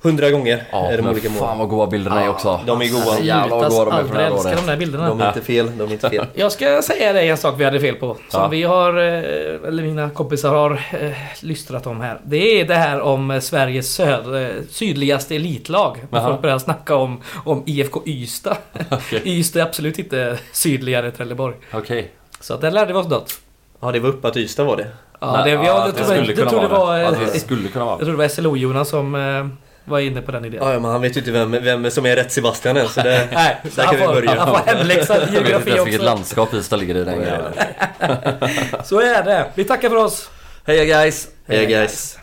hundra 0.03 0.31
gånger. 0.31 0.65
Ja, 0.73 0.93
i 0.93 0.97
de 0.97 1.07
olika 1.07 1.29
fan 1.29 1.39
målen. 1.41 1.59
vad 1.59 1.69
goda 1.69 1.87
bilderna 1.91 2.25
är 2.25 2.29
också. 2.29 2.61
De 2.67 2.83
är 2.83 2.89
goda. 2.89 3.21
Jävlar 3.21 3.49
vad 3.57 3.71
goda 3.71 3.85
de 3.85 3.93
är 3.93 4.05
från 4.05 4.17
det 4.17 4.23
här 4.23 4.27
aldrig 4.31 4.33
älskar 4.37 4.51
året. 4.51 4.59
de 4.67 4.71
där 4.71 4.77
bilderna. 4.77 5.09
De 5.09 5.21
är 5.21 5.29
inte 5.29 5.41
fel, 5.41 5.79
de 5.79 5.89
är 5.89 5.93
inte 5.93 6.11
fel. 6.11 6.27
Jag 6.35 6.53
ska 6.53 6.83
säga 6.83 7.13
dig 7.13 7.29
en 7.29 7.37
sak 7.37 7.55
vi 7.59 7.65
hade 7.65 7.81
fel 7.81 7.95
på. 7.95 8.15
Som 8.29 8.41
Ja. 8.41 8.49
vi 8.49 8.63
har, 8.63 8.99
eh, 8.99 9.69
eller 9.69 9.83
mina 9.83 10.11
kompisar 10.11 10.55
har 10.55 10.71
eh, 11.01 11.11
lystrat 11.41 11.87
om 11.87 12.01
här. 12.01 12.21
Det 12.25 12.61
är 12.61 12.65
det 12.65 12.75
här 12.75 13.01
om 13.01 13.31
eh, 13.31 13.41
Sveriges 13.41 13.95
söd, 13.95 14.53
sydligaste 14.71 15.37
elitlag. 15.37 15.99
När 16.11 16.21
Jaha. 16.21 16.29
folk 16.31 16.43
börjar 16.43 16.59
snacka 16.59 16.95
om, 16.97 17.21
om 17.45 17.63
IFK 17.67 18.03
Ystad. 18.07 18.57
Okej. 18.91 19.21
Ystad 19.25 19.61
är 19.61 19.65
absolut 19.67 19.99
inte 19.99 20.39
sydligare 20.53 21.07
än 21.07 21.13
Trelleborg. 21.13 21.55
Okej. 21.73 22.11
Så 22.41 22.55
att 22.55 22.61
där 22.61 22.71
lärde 22.71 22.93
vi 22.93 22.99
oss 22.99 23.09
något. 23.09 23.33
Ja, 23.81 23.93
det 23.93 24.01
var 24.01 24.09
uppe 24.09 24.29
att 24.29 24.37
Ystad 24.37 24.65
var 24.65 24.77
det. 24.77 24.87
Ja, 25.21 25.43
det, 25.45 25.51
ja, 25.51 25.55
jag, 25.57 25.65
det 25.65 25.65
jag, 25.65 25.85
det 25.87 25.95
det. 25.95 27.01
eh, 27.03 27.09
Att 27.09 27.33
det 27.33 27.41
skulle 27.41 27.69
kunna 27.69 27.85
vara. 27.85 27.97
jag 27.97 28.07
tror 28.07 28.11
det 28.13 28.19
var 28.19 28.29
SLO-Jonas 28.29 28.85
som 28.91 29.15
eh, 29.15 29.47
var 29.85 29.99
inne 29.99 30.23
på 30.23 30.33
den 30.33 30.45
idén. 30.45 30.61
Ja, 30.63 30.79
men 30.79 30.91
han 30.91 31.01
vet 31.03 31.17
ju 31.17 31.21
inte 31.21 31.31
vem, 31.31 31.51
vem 31.51 31.91
som 31.91 32.07
är 32.07 32.17
rätt 32.17 32.33
Sebastian 32.33 32.77
än 32.77 32.89
så 32.89 33.01
det, 33.03 33.29
Nej, 33.33 33.57
så 33.65 33.69
där 33.81 33.85
han 33.87 33.97
kan 33.97 34.01
vi 34.01 34.07
får, 34.07 34.15
börja. 34.15 34.41
han 34.45 34.49
får 34.49 34.73
hemläxa 34.73 35.17
i 35.29 35.33
geografi 35.33 35.71
ens 35.71 35.87
vilket 35.87 36.01
också. 36.01 36.05
landskap 36.15 36.55
Ystad 36.55 36.77
ligger 36.77 36.95
i 36.97 37.05
den 37.05 37.19
grejen. 37.21 37.43
Så 38.85 39.01
är 39.01 39.23
det. 39.23 39.47
Vi 39.55 39.65
tackar 39.65 39.89
för 39.89 39.97
oss. 39.97 40.31
Heja 40.67 40.85
guys! 40.85 41.29
Hej 41.49 41.67
guys! 41.67 42.19